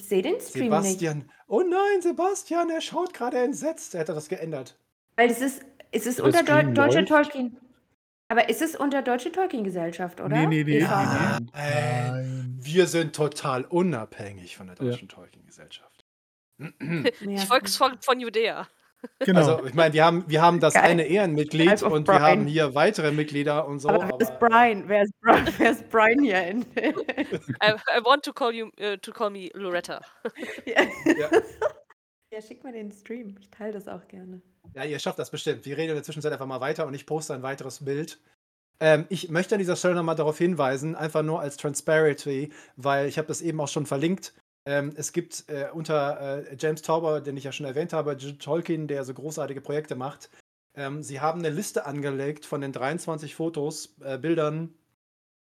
Ich 0.00 0.06
sehe 0.08 0.22
den 0.22 0.40
Stream 0.40 0.70
nicht. 0.70 0.98
Sebastian. 1.00 1.30
Oh 1.48 1.62
nein, 1.62 2.00
Sebastian, 2.02 2.70
er 2.70 2.80
schaut 2.80 3.12
gerade 3.14 3.38
entsetzt. 3.38 3.94
Er 3.94 4.00
hat 4.00 4.08
das 4.10 4.28
geändert. 4.28 4.78
Weil 5.16 5.30
es 5.30 5.40
ist, 5.40 5.62
es 5.90 6.06
ist 6.06 6.20
unter 6.20 6.42
Deu 6.44 6.62
Deutsche. 6.72 7.04
Tolkien. 7.04 7.56
Aber 8.28 8.48
ist 8.48 8.60
es 8.62 8.76
unter 8.76 9.02
Deutsche 9.02 9.32
Tolkien-Gesellschaft, 9.32 10.20
oder? 10.20 10.28
Nee, 10.28 10.46
nee, 10.46 10.64
nee. 10.64 10.78
Eva? 10.78 11.40
nee, 11.40 11.46
nee. 11.46 12.10
Nein. 12.10 12.58
wir 12.60 12.86
sind 12.86 13.16
total 13.16 13.64
unabhängig 13.64 14.56
von 14.56 14.66
der 14.68 14.76
Ja. 14.76 14.84
deutschen 14.90 15.08
Tolkien-Gesellschaft. 15.08 16.04
Ja, 16.60 17.10
Ich 17.20 17.46
Volksvolk 17.46 18.04
von 18.04 18.20
Judäa. 18.20 18.68
Genau. 19.20 19.38
Also, 19.40 19.66
ich 19.66 19.74
meine, 19.74 19.94
wir 19.94 20.04
haben, 20.04 20.24
wir 20.26 20.42
haben 20.42 20.60
das 20.60 20.74
Geil. 20.74 20.84
eine 20.84 21.04
Ehrenmitglied 21.04 21.82
und 21.82 22.06
wir 22.08 22.14
Brian. 22.14 22.22
haben 22.22 22.46
hier 22.46 22.74
weitere 22.74 23.12
Mitglieder 23.12 23.66
und 23.66 23.78
so. 23.80 23.88
aber 23.88 24.08
wer 24.08 24.20
ist 24.20 24.30
aber- 24.32 24.48
Brian? 24.48 24.88
Wer 24.88 25.02
ist 25.02 25.12
Brian, 25.20 25.48
wer 25.58 25.70
ist 25.70 25.88
Brian 25.88 26.20
hier? 26.22 26.46
In 26.46 26.62
I, 26.76 27.74
I 27.96 28.04
want 28.04 28.24
to 28.24 28.32
call 28.32 28.52
you 28.52 28.66
uh, 28.80 28.96
to 28.96 29.12
call 29.12 29.30
me 29.30 29.50
Loretta. 29.54 30.00
ja. 30.66 30.82
Ja. 31.04 31.30
ja, 32.32 32.42
schick 32.42 32.62
mal 32.64 32.72
den 32.72 32.90
Stream. 32.92 33.36
Ich 33.40 33.50
teile 33.50 33.72
das 33.72 33.86
auch 33.88 34.06
gerne. 34.08 34.42
Ja, 34.74 34.84
ihr 34.84 34.98
schafft 34.98 35.18
das 35.18 35.30
bestimmt. 35.30 35.64
Wir 35.64 35.76
reden 35.76 35.90
in 35.90 35.96
der 35.96 36.04
Zwischenzeit 36.04 36.32
einfach 36.32 36.46
mal 36.46 36.60
weiter 36.60 36.86
und 36.86 36.94
ich 36.94 37.06
poste 37.06 37.34
ein 37.34 37.42
weiteres 37.42 37.84
Bild. 37.84 38.18
Ähm, 38.80 39.06
ich 39.08 39.28
möchte 39.30 39.54
an 39.54 39.58
dieser 39.58 39.76
Stelle 39.76 39.94
nochmal 39.94 40.14
darauf 40.16 40.38
hinweisen, 40.38 40.94
einfach 40.94 41.22
nur 41.22 41.40
als 41.40 41.56
Transparency, 41.56 42.52
weil 42.76 43.06
ich 43.08 43.18
habe 43.18 43.26
das 43.28 43.40
eben 43.42 43.60
auch 43.60 43.68
schon 43.68 43.86
verlinkt. 43.86 44.34
Ähm, 44.68 44.92
es 44.96 45.14
gibt 45.14 45.48
äh, 45.48 45.70
unter 45.72 46.42
äh, 46.46 46.56
James 46.58 46.82
Tauber, 46.82 47.22
den 47.22 47.38
ich 47.38 47.44
ja 47.44 47.52
schon 47.52 47.64
erwähnt 47.64 47.94
habe, 47.94 48.12
J. 48.12 48.38
Tolkien, 48.38 48.86
der 48.86 49.02
so 49.04 49.14
großartige 49.14 49.62
Projekte 49.62 49.96
macht. 49.96 50.28
Ähm, 50.74 51.02
sie 51.02 51.22
haben 51.22 51.38
eine 51.38 51.48
Liste 51.48 51.86
angelegt 51.86 52.44
von 52.44 52.60
den 52.60 52.72
23 52.72 53.34
Fotos, 53.34 53.96
äh, 54.04 54.18
Bildern, 54.18 54.74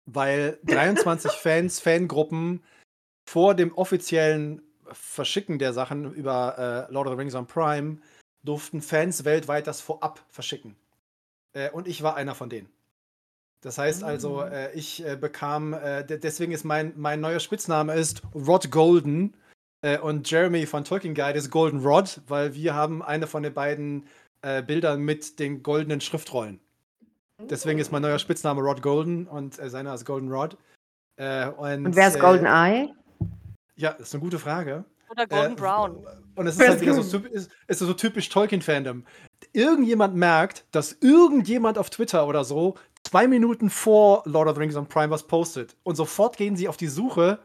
weil 0.05 0.59
23 0.64 1.30
Fans, 1.30 1.82
Fangruppen 1.82 2.64
vor 3.30 3.53
dem 3.53 3.74
offiziellen 3.74 4.62
Verschicken 4.93 5.59
der 5.59 5.74
Sachen 5.74 6.14
über 6.14 6.88
äh, 6.89 6.93
Lord 6.93 7.07
of 7.07 7.14
the 7.16 7.20
Rings 7.20 7.36
on 7.36 7.47
Prime 7.47 7.97
durften 8.43 8.82
Fans 8.82 9.26
weltweit 9.26 9.68
das 9.68 9.82
vorab 9.82 10.24
verschicken. 10.30 10.78
Äh, 11.51 11.70
und 11.72 11.86
ich 11.86 12.01
war 12.01 12.16
einer 12.16 12.34
von 12.34 12.49
denen. 12.49 12.70
Das 13.62 13.78
heißt 13.78 14.03
also, 14.03 14.41
Ah. 14.41 14.47
äh, 14.49 14.74
ich 14.74 15.05
äh, 15.05 15.16
bekam, 15.16 15.74
äh, 15.74 16.03
de- 16.03 16.18
deswegen 16.18 16.51
ist 16.51 16.64
mein, 16.66 16.93
mein 16.95 17.22
neuer 17.22 17.39
Spitzname 17.39 17.93
ist 17.93 18.24
Rod 18.34 18.72
Golden 18.72 19.36
äh, 19.84 19.99
und 19.99 20.30
Jeremy 20.30 20.66
von 20.66 20.84
Tolkien 20.84 21.14
Guide 21.14 21.38
ist 21.38 21.51
Golden 21.51 21.80
Rod, 21.82 22.22
weil 22.28 22.55
wir 22.55 22.74
haben 22.74 23.03
eine 23.03 23.28
von 23.28 23.43
den 23.43 23.53
beiden 23.53 24.07
äh, 24.41 24.64
Bildern 24.64 25.01
mit 25.01 25.38
den 25.39 25.62
goldenen 25.62 26.01
Schriftrollen. 26.01 26.59
Deswegen 27.49 27.80
ist 27.80 27.91
mein 27.91 28.01
neuer 28.03 28.20
Spitzname 28.20 28.62
Rod 28.62 28.82
Golden 28.82 29.28
und 29.28 29.57
äh, 29.59 29.70
seiner 29.70 29.93
ist 29.93 30.05
Golden 30.05 30.32
Rod. 30.32 30.57
Äh, 31.18 31.47
und, 31.49 31.86
Und 31.88 31.95
wer 31.95 32.07
ist 32.07 32.16
äh, 32.16 32.20
Golden 32.20 32.45
Eye? 32.45 32.89
Ja, 33.76 33.91
das 33.93 34.07
ist 34.09 34.14
eine 34.16 34.22
gute 34.24 34.39
Frage. 34.39 34.86
Oder 35.09 35.28
Golden 35.28 35.53
Äh, 35.53 35.55
Brown. 35.55 36.05
Und 36.36 36.47
es 36.47 36.57
ist 36.57 36.68
halt 36.68 36.82
wieder 36.82 36.93
so, 37.01 37.18
ist, 37.20 37.51
ist 37.68 37.80
so 37.80 37.93
typisch 37.93 38.30
Tolkien-Fandom. 38.30 39.05
Irgendjemand 39.53 40.16
merkt, 40.16 40.66
dass 40.72 40.93
irgendjemand 41.01 41.78
auf 41.78 41.89
Twitter 41.89 42.28
oder 42.28 42.43
so 42.43 42.76
zwei 43.12 43.28
Minuten 43.28 43.70
vor 43.70 44.24
Lord 44.26 44.47
of 44.47 44.55
the 44.55 44.62
Rings 44.62 44.78
on 44.78 44.88
Prime 44.88 45.12
was 45.12 45.28
postet. 45.28 45.76
Und 45.84 45.95
sofort 45.95 46.38
gehen 46.38 46.55
sie 46.55 46.70
auf 46.70 46.78
die 46.78 46.88
Suche. 46.88 47.39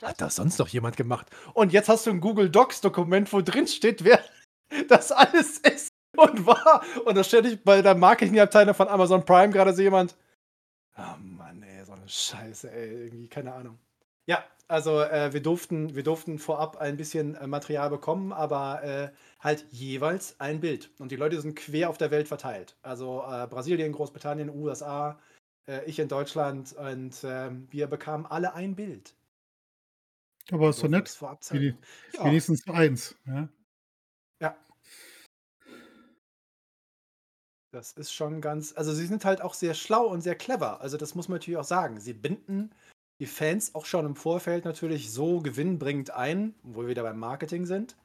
Hat 0.00 0.20
das 0.20 0.36
sonst 0.36 0.58
noch 0.58 0.68
jemand 0.68 0.96
gemacht? 0.96 1.26
Und 1.54 1.72
jetzt 1.72 1.88
hast 1.88 2.06
du 2.06 2.10
ein 2.10 2.20
Google 2.20 2.48
Docs-Dokument, 2.48 3.32
wo 3.32 3.40
drin 3.40 3.66
steht, 3.66 4.04
wer 4.04 4.20
das 4.88 5.10
alles 5.10 5.58
ist 5.58 5.88
und 6.16 6.46
war. 6.46 6.84
Und 7.04 7.16
da 7.16 7.24
steht 7.24 7.46
ich 7.46 7.64
bei 7.64 7.82
der 7.82 7.96
Marketingabteilung 7.96 8.74
von 8.74 8.86
Amazon 8.86 9.24
Prime 9.24 9.52
gerade 9.52 9.74
so 9.74 9.82
jemand. 9.82 10.14
Oh 10.96 11.18
Mann, 11.20 11.64
ey, 11.64 11.84
so 11.84 11.94
eine 11.94 12.08
Scheiße, 12.08 12.70
ey, 12.70 13.06
irgendwie, 13.06 13.28
keine 13.28 13.52
Ahnung. 13.52 13.76
Ja, 14.26 14.44
also 14.68 15.00
äh, 15.00 15.32
wir, 15.32 15.42
durften, 15.42 15.94
wir 15.94 16.02
durften 16.02 16.38
vorab 16.38 16.76
ein 16.76 16.98
bisschen 16.98 17.34
äh, 17.34 17.46
Material 17.46 17.88
bekommen, 17.88 18.32
aber 18.32 18.82
äh, 18.84 19.10
halt 19.40 19.66
jeweils 19.70 20.38
ein 20.40 20.60
Bild. 20.60 20.90
Und 20.98 21.10
die 21.10 21.16
Leute 21.16 21.40
sind 21.40 21.56
quer 21.56 21.88
auf 21.88 21.96
der 21.96 22.10
Welt 22.10 22.28
verteilt. 22.28 22.76
Also 22.82 23.22
äh, 23.26 23.46
Brasilien, 23.46 23.92
Großbritannien, 23.92 24.50
USA, 24.50 25.18
äh, 25.66 25.84
ich 25.86 25.98
in 25.98 26.08
Deutschland 26.08 26.74
und 26.74 27.16
ähm, 27.24 27.66
wir 27.70 27.86
bekamen 27.86 28.26
alle 28.26 28.52
ein 28.52 28.76
Bild. 28.76 29.14
Aber 30.50 30.70
ist 30.70 30.76
so 30.76 30.88
Durften 30.88 31.26
nett. 31.26 31.42
zeigen. 31.42 31.78
Ja, 32.12 32.24
Wenigstens 32.24 32.68
eins. 32.68 33.16
Ja? 33.26 33.48
ja. 34.40 34.56
Das 37.70 37.92
ist 37.92 38.12
schon 38.12 38.40
ganz. 38.40 38.74
Also, 38.76 38.94
sie 38.94 39.06
sind 39.06 39.24
halt 39.24 39.42
auch 39.42 39.52
sehr 39.52 39.74
schlau 39.74 40.06
und 40.06 40.22
sehr 40.22 40.36
clever. 40.36 40.80
Also, 40.80 40.96
das 40.96 41.14
muss 41.14 41.28
man 41.28 41.36
natürlich 41.36 41.58
auch 41.58 41.64
sagen. 41.64 42.00
Sie 42.00 42.14
binden 42.14 42.70
die 43.20 43.26
Fans 43.26 43.74
auch 43.74 43.84
schon 43.84 44.06
im 44.06 44.16
Vorfeld 44.16 44.64
natürlich 44.64 45.10
so 45.10 45.40
gewinnbringend 45.40 46.10
ein, 46.10 46.54
wo 46.62 46.82
wir 46.82 46.88
wieder 46.88 47.02
beim 47.02 47.18
Marketing 47.18 47.66
sind, 47.66 47.96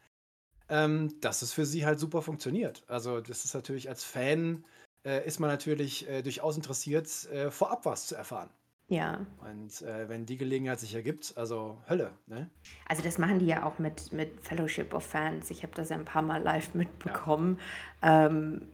ähm, 0.69 1.19
dass 1.21 1.41
es 1.41 1.53
für 1.53 1.65
sie 1.65 1.85
halt 1.85 1.99
super 1.99 2.21
funktioniert. 2.21 2.83
Also, 2.87 3.21
das 3.21 3.45
ist 3.45 3.53
natürlich 3.53 3.89
als 3.89 4.03
Fan, 4.03 4.65
äh, 5.05 5.25
ist 5.27 5.39
man 5.39 5.49
natürlich 5.49 6.09
äh, 6.09 6.21
durchaus 6.21 6.55
interessiert, 6.55 7.25
äh, 7.31 7.51
vorab 7.51 7.85
was 7.85 8.07
zu 8.07 8.15
erfahren. 8.15 8.49
Ja. 8.87 9.25
Und 9.49 9.81
äh, 9.81 10.09
wenn 10.09 10.25
die 10.25 10.37
Gelegenheit 10.37 10.79
sich 10.79 10.93
ergibt, 10.93 11.33
also 11.37 11.77
Hölle, 11.89 12.11
ne? 12.27 12.49
Also 12.87 13.01
das 13.01 13.17
machen 13.17 13.39
die 13.39 13.45
ja 13.45 13.63
auch 13.63 13.79
mit, 13.79 14.11
mit 14.11 14.41
Fellowship 14.41 14.93
of 14.93 15.05
Fans. 15.05 15.49
Ich 15.51 15.63
habe 15.63 15.73
das 15.73 15.89
ja 15.89 15.95
ein 15.95 16.05
paar 16.05 16.21
Mal 16.21 16.41
live 16.43 16.73
mitbekommen. 16.73 17.59
Ähm, 18.01 18.67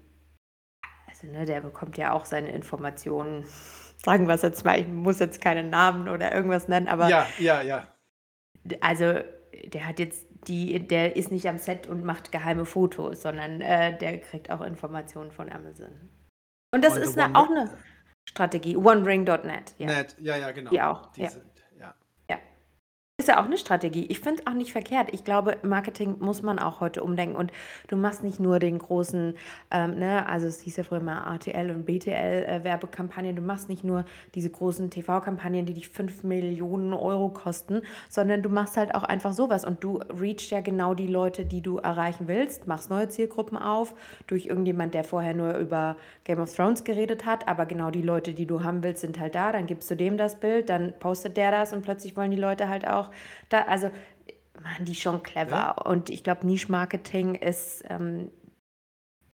also 1.08 1.28
ne, 1.28 1.46
der 1.46 1.62
bekommt 1.62 1.98
ja 1.98 2.14
auch 2.14 2.26
seine 2.26 2.52
Informationen. 2.52 3.46
Sagen 4.04 4.28
wir 4.28 4.36
es 4.36 4.42
jetzt 4.42 4.64
mal, 4.64 4.80
ich 4.80 4.88
muss 4.88 5.20
jetzt 5.20 5.42
keinen 5.42 5.70
Namen 5.70 6.08
oder 6.08 6.34
irgendwas 6.34 6.68
nennen, 6.68 6.88
aber 6.88 7.10
Ja, 7.10 7.28
ja, 7.38 7.62
ja. 7.62 7.88
also 8.82 9.20
der 9.66 9.88
hat 9.88 10.00
jetzt 10.00 10.26
die, 10.48 10.88
der 10.88 11.16
ist 11.16 11.32
nicht 11.32 11.48
am 11.48 11.58
Set 11.58 11.88
und 11.88 12.04
macht 12.04 12.32
geheime 12.32 12.66
Fotos, 12.66 13.22
sondern 13.22 13.62
äh, 13.62 13.98
der 13.98 14.20
kriegt 14.20 14.50
auch 14.52 14.62
Informationen 14.62 15.32
von 15.32 15.52
Amazon. 15.52 16.10
Und 16.74 16.86
das 16.86 16.96
Und 16.96 17.02
ist 17.02 17.18
eine, 17.18 17.36
auch 17.36 17.50
eine 17.50 17.70
Strategie. 18.28 18.78
OneRing.net, 18.78 19.76
ja. 19.78 19.88
Nett, 19.88 20.16
ja, 20.20 20.38
ja, 20.38 20.52
genau. 20.52 20.70
Die 20.70 20.82
auch, 20.82 21.12
Die 21.14 21.24
ja. 21.24 21.30
Ja 23.30 23.42
auch 23.42 23.46
eine 23.46 23.58
Strategie. 23.58 24.06
Ich 24.10 24.20
finde 24.20 24.42
es 24.42 24.48
auch 24.48 24.54
nicht 24.54 24.72
verkehrt. 24.72 25.10
Ich 25.14 25.24
glaube, 25.24 25.58
Marketing 25.64 26.18
muss 26.20 26.42
man 26.42 26.60
auch 26.60 26.82
heute 26.82 27.04
umdenken. 27.04 27.36
Und 27.36 27.52
du 27.88 27.96
machst 27.96 28.24
nicht 28.24 28.40
nur 28.40 28.60
den 28.60 28.80
großen, 28.80 29.36
ähm, 29.72 29.96
ne, 29.98 30.28
also 30.28 30.48
es 30.48 30.60
hieß 30.62 30.78
ja 30.78 30.84
früher 30.84 31.00
mal 31.00 31.24
ATL 31.24 31.72
und 31.72 31.86
BTL-Werbekampagnen, 31.86 33.32
äh, 33.32 33.36
du 33.36 33.42
machst 33.42 33.70
nicht 33.70 33.84
nur 33.84 34.06
diese 34.36 34.50
großen 34.50 34.90
TV-Kampagnen, 34.90 35.66
die 35.66 35.74
dich 35.74 35.90
5 35.90 36.24
Millionen 36.24 36.94
Euro 36.94 37.30
kosten, 37.30 37.82
sondern 38.10 38.42
du 38.42 38.50
machst 38.50 38.76
halt 38.76 38.94
auch 38.94 39.04
einfach 39.04 39.34
sowas. 39.34 39.64
Und 39.64 39.84
du 39.84 40.00
reachst 40.20 40.52
ja 40.52 40.62
genau 40.62 40.94
die 40.94 41.08
Leute, 41.08 41.46
die 41.46 41.62
du 41.62 41.78
erreichen 41.78 42.28
willst, 42.28 42.68
machst 42.68 42.90
neue 42.90 43.08
Zielgruppen 43.08 43.58
auf, 43.58 43.94
durch 44.28 44.48
irgendjemand, 44.48 44.94
der 44.94 45.04
vorher 45.04 45.34
nur 45.34 45.56
über 45.58 45.96
Game 46.24 46.40
of 46.40 46.54
Thrones 46.54 46.84
geredet 46.84 47.26
hat, 47.26 47.48
aber 47.48 47.66
genau 47.66 47.92
die 47.92 48.02
Leute, 48.02 48.34
die 48.34 48.46
du 48.46 48.64
haben 48.64 48.84
willst, 48.84 49.02
sind 49.02 49.20
halt 49.20 49.36
da, 49.36 49.52
dann 49.52 49.68
gibst 49.68 49.90
du 49.90 49.96
dem 49.96 50.18
das 50.18 50.36
Bild, 50.40 50.70
dann 50.70 50.94
postet 51.00 51.38
der 51.38 51.52
das 51.52 51.74
und 51.74 51.84
plötzlich 51.84 52.18
wollen 52.18 52.32
die 52.32 52.38
Leute 52.38 52.70
halt 52.70 52.88
auch 52.88 53.10
da, 53.50 53.64
also 53.64 53.92
machen 54.62 54.86
die 54.86 54.96
schon 54.96 55.24
clever. 55.24 55.52
Ja. 55.52 55.72
Und 55.72 56.10
ich 56.10 56.24
glaube, 56.24 56.46
Niche-Marketing 56.46 57.36
ist 57.36 57.84
ähm, 57.90 58.32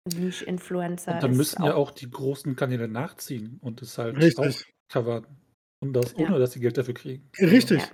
Niche-Influencer. 0.07 1.15
Und 1.15 1.23
dann 1.23 1.37
müssen 1.37 1.65
ja 1.65 1.75
auch 1.75 1.91
die 1.91 2.11
großen 2.11 2.57
Kanäle 2.57 2.89
nachziehen 2.89 3.59
und 3.61 3.83
es 3.83 3.99
halt 3.99 4.17
Richtig. 4.17 4.39
auch 4.39 4.93
covern. 4.93 5.27
Und 5.81 5.95
das, 5.95 6.15
ohne 6.17 6.33
ja. 6.33 6.39
dass 6.39 6.53
sie 6.53 6.61
Geld 6.61 6.77
dafür 6.77 6.95
kriegen. 6.95 7.31
Richtig. 7.39 7.81
Ja. 7.81 7.89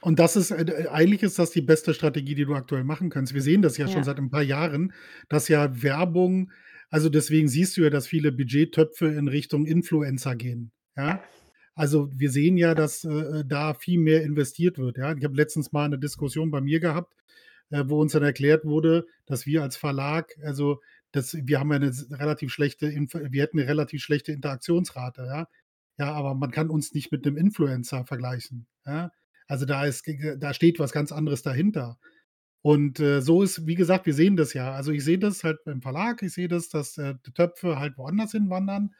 Und 0.00 0.18
das 0.18 0.36
ist, 0.36 0.50
äh, 0.50 0.88
eigentlich 0.90 1.22
ist 1.22 1.38
das 1.38 1.50
die 1.50 1.62
beste 1.62 1.94
Strategie, 1.94 2.34
die 2.34 2.44
du 2.44 2.54
aktuell 2.54 2.84
machen 2.84 3.10
kannst. 3.10 3.34
Wir 3.34 3.42
sehen 3.42 3.62
das 3.62 3.78
ja, 3.78 3.86
ja. 3.86 3.92
schon 3.92 4.04
seit 4.04 4.18
ein 4.18 4.30
paar 4.30 4.42
Jahren, 4.42 4.92
dass 5.28 5.48
ja 5.48 5.82
Werbung, 5.82 6.50
also 6.90 7.08
deswegen 7.08 7.48
siehst 7.48 7.76
du 7.76 7.82
ja, 7.82 7.90
dass 7.90 8.06
viele 8.06 8.32
Budgettöpfe 8.32 9.06
in 9.06 9.28
Richtung 9.28 9.64
Influencer 9.64 10.34
gehen. 10.36 10.72
Ja. 10.96 11.22
Also 11.74 12.10
wir 12.12 12.30
sehen 12.30 12.56
ja, 12.56 12.74
dass 12.74 13.04
äh, 13.04 13.44
da 13.46 13.74
viel 13.74 13.98
mehr 13.98 14.22
investiert 14.22 14.78
wird. 14.78 14.98
Ja? 14.98 15.14
Ich 15.14 15.24
habe 15.24 15.36
letztens 15.36 15.72
mal 15.72 15.84
eine 15.84 15.98
Diskussion 15.98 16.50
bei 16.50 16.60
mir 16.60 16.80
gehabt, 16.80 17.14
äh, 17.70 17.84
wo 17.86 18.00
uns 18.00 18.12
dann 18.12 18.22
erklärt 18.22 18.64
wurde, 18.64 19.06
dass 19.26 19.46
wir 19.46 19.62
als 19.62 19.76
Verlag, 19.76 20.36
also 20.42 20.80
das, 21.12 21.34
wir 21.34 21.60
haben 21.60 21.72
eine 21.72 21.92
relativ 22.10 22.52
schlechte, 22.52 22.90
wir 22.90 23.42
hätten 23.42 23.58
eine 23.58 23.68
relativ 23.68 24.02
schlechte 24.02 24.32
Interaktionsrate. 24.32 25.22
Ja? 25.22 25.48
ja, 25.98 26.12
aber 26.12 26.34
man 26.34 26.50
kann 26.50 26.70
uns 26.70 26.92
nicht 26.94 27.10
mit 27.12 27.26
einem 27.26 27.36
Influencer 27.36 28.04
vergleichen. 28.04 28.66
Ja? 28.86 29.10
Also 29.46 29.64
da 29.66 29.84
ist, 29.84 30.06
da 30.38 30.54
steht 30.54 30.78
was 30.78 30.92
ganz 30.92 31.12
anderes 31.12 31.42
dahinter. 31.42 31.98
Und 32.62 33.00
äh, 33.00 33.20
so 33.20 33.42
ist, 33.42 33.66
wie 33.66 33.74
gesagt, 33.74 34.06
wir 34.06 34.14
sehen 34.14 34.36
das 34.36 34.54
ja. 34.54 34.72
Also 34.72 34.92
ich 34.92 35.04
sehe 35.04 35.18
das 35.18 35.42
halt 35.42 35.64
beim 35.64 35.82
Verlag, 35.82 36.22
ich 36.22 36.32
sehe 36.32 36.48
das, 36.48 36.68
dass 36.68 36.96
äh, 36.96 37.14
die 37.26 37.32
Töpfe 37.32 37.78
halt 37.78 37.98
woanders 37.98 38.32
hinwandern 38.32 38.94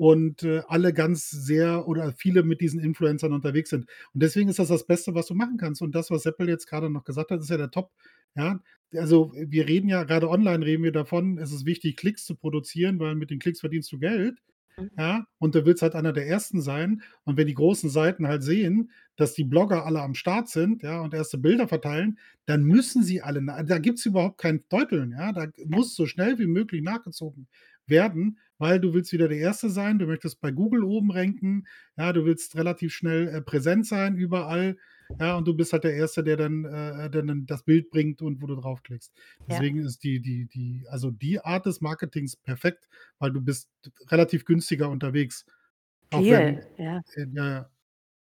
und 0.00 0.44
äh, 0.44 0.62
alle 0.66 0.94
ganz 0.94 1.28
sehr 1.28 1.86
oder 1.86 2.14
viele 2.14 2.42
mit 2.42 2.62
diesen 2.62 2.80
Influencern 2.80 3.34
unterwegs 3.34 3.68
sind. 3.68 3.84
Und 4.14 4.22
deswegen 4.22 4.48
ist 4.48 4.58
das 4.58 4.68
das 4.68 4.86
Beste, 4.86 5.14
was 5.14 5.26
du 5.26 5.34
machen 5.34 5.58
kannst. 5.58 5.82
Und 5.82 5.94
das, 5.94 6.10
was 6.10 6.22
Seppel 6.22 6.48
jetzt 6.48 6.66
gerade 6.66 6.88
noch 6.88 7.04
gesagt 7.04 7.30
hat, 7.30 7.40
ist 7.40 7.50
ja 7.50 7.58
der 7.58 7.70
Top. 7.70 7.92
Ja, 8.34 8.62
also 8.94 9.34
wir 9.36 9.68
reden 9.68 9.90
ja 9.90 10.04
gerade 10.04 10.30
online 10.30 10.64
reden 10.64 10.84
wir 10.84 10.92
davon, 10.92 11.36
es 11.36 11.52
ist 11.52 11.66
wichtig, 11.66 11.98
Klicks 11.98 12.24
zu 12.24 12.34
produzieren, 12.34 12.98
weil 12.98 13.14
mit 13.14 13.28
den 13.28 13.40
Klicks 13.40 13.60
verdienst 13.60 13.92
du 13.92 13.98
Geld. 13.98 14.38
Mhm. 14.78 14.90
Ja, 14.96 15.26
und 15.36 15.54
du 15.54 15.66
willst 15.66 15.82
halt 15.82 15.94
einer 15.94 16.14
der 16.14 16.26
ersten 16.26 16.62
sein. 16.62 17.02
Und 17.24 17.36
wenn 17.36 17.46
die 17.46 17.52
großen 17.52 17.90
Seiten 17.90 18.26
halt 18.26 18.42
sehen, 18.42 18.90
dass 19.16 19.34
die 19.34 19.44
Blogger 19.44 19.84
alle 19.84 20.00
am 20.00 20.14
Start 20.14 20.48
sind, 20.48 20.82
ja, 20.82 21.02
und 21.02 21.12
erste 21.12 21.36
Bilder 21.36 21.68
verteilen, 21.68 22.18
dann 22.46 22.64
müssen 22.64 23.02
sie 23.02 23.20
alle, 23.20 23.44
da 23.66 23.76
gibt 23.76 23.98
es 23.98 24.06
überhaupt 24.06 24.38
kein 24.38 24.64
Deuteln, 24.70 25.12
ja, 25.12 25.32
da 25.32 25.48
muss 25.66 25.94
so 25.94 26.06
schnell 26.06 26.38
wie 26.38 26.46
möglich 26.46 26.80
nachgezogen 26.80 27.48
werden, 27.86 28.38
weil 28.60 28.78
du 28.78 28.92
willst 28.92 29.12
wieder 29.12 29.26
der 29.26 29.38
Erste 29.38 29.70
sein, 29.70 29.98
du 29.98 30.06
möchtest 30.06 30.40
bei 30.40 30.52
Google 30.52 30.84
oben 30.84 31.10
ranken, 31.10 31.66
ja, 31.96 32.12
du 32.12 32.24
willst 32.26 32.54
relativ 32.56 32.92
schnell 32.92 33.26
äh, 33.28 33.40
präsent 33.40 33.86
sein 33.86 34.16
überall, 34.16 34.76
ja, 35.18 35.36
und 35.36 35.48
du 35.48 35.54
bist 35.54 35.72
halt 35.72 35.84
der 35.84 35.94
Erste, 35.94 36.22
der 36.22 36.36
dann, 36.36 36.64
äh, 36.64 37.10
der 37.10 37.22
dann 37.22 37.46
das 37.46 37.62
Bild 37.64 37.90
bringt 37.90 38.22
und 38.22 38.40
wo 38.42 38.46
du 38.46 38.54
draufklickst. 38.54 39.12
Deswegen 39.48 39.78
ja. 39.78 39.86
ist 39.86 40.04
die, 40.04 40.20
die, 40.20 40.46
die, 40.46 40.84
also 40.88 41.10
die 41.10 41.40
Art 41.40 41.66
des 41.66 41.80
Marketings 41.80 42.36
perfekt, 42.36 42.86
weil 43.18 43.32
du 43.32 43.40
bist 43.40 43.68
relativ 44.08 44.44
günstiger 44.44 44.88
unterwegs. 44.90 45.46
Viel, 46.12 46.64
ja. 46.76 47.00
Äh, 47.14 47.26
ja. 47.32 47.70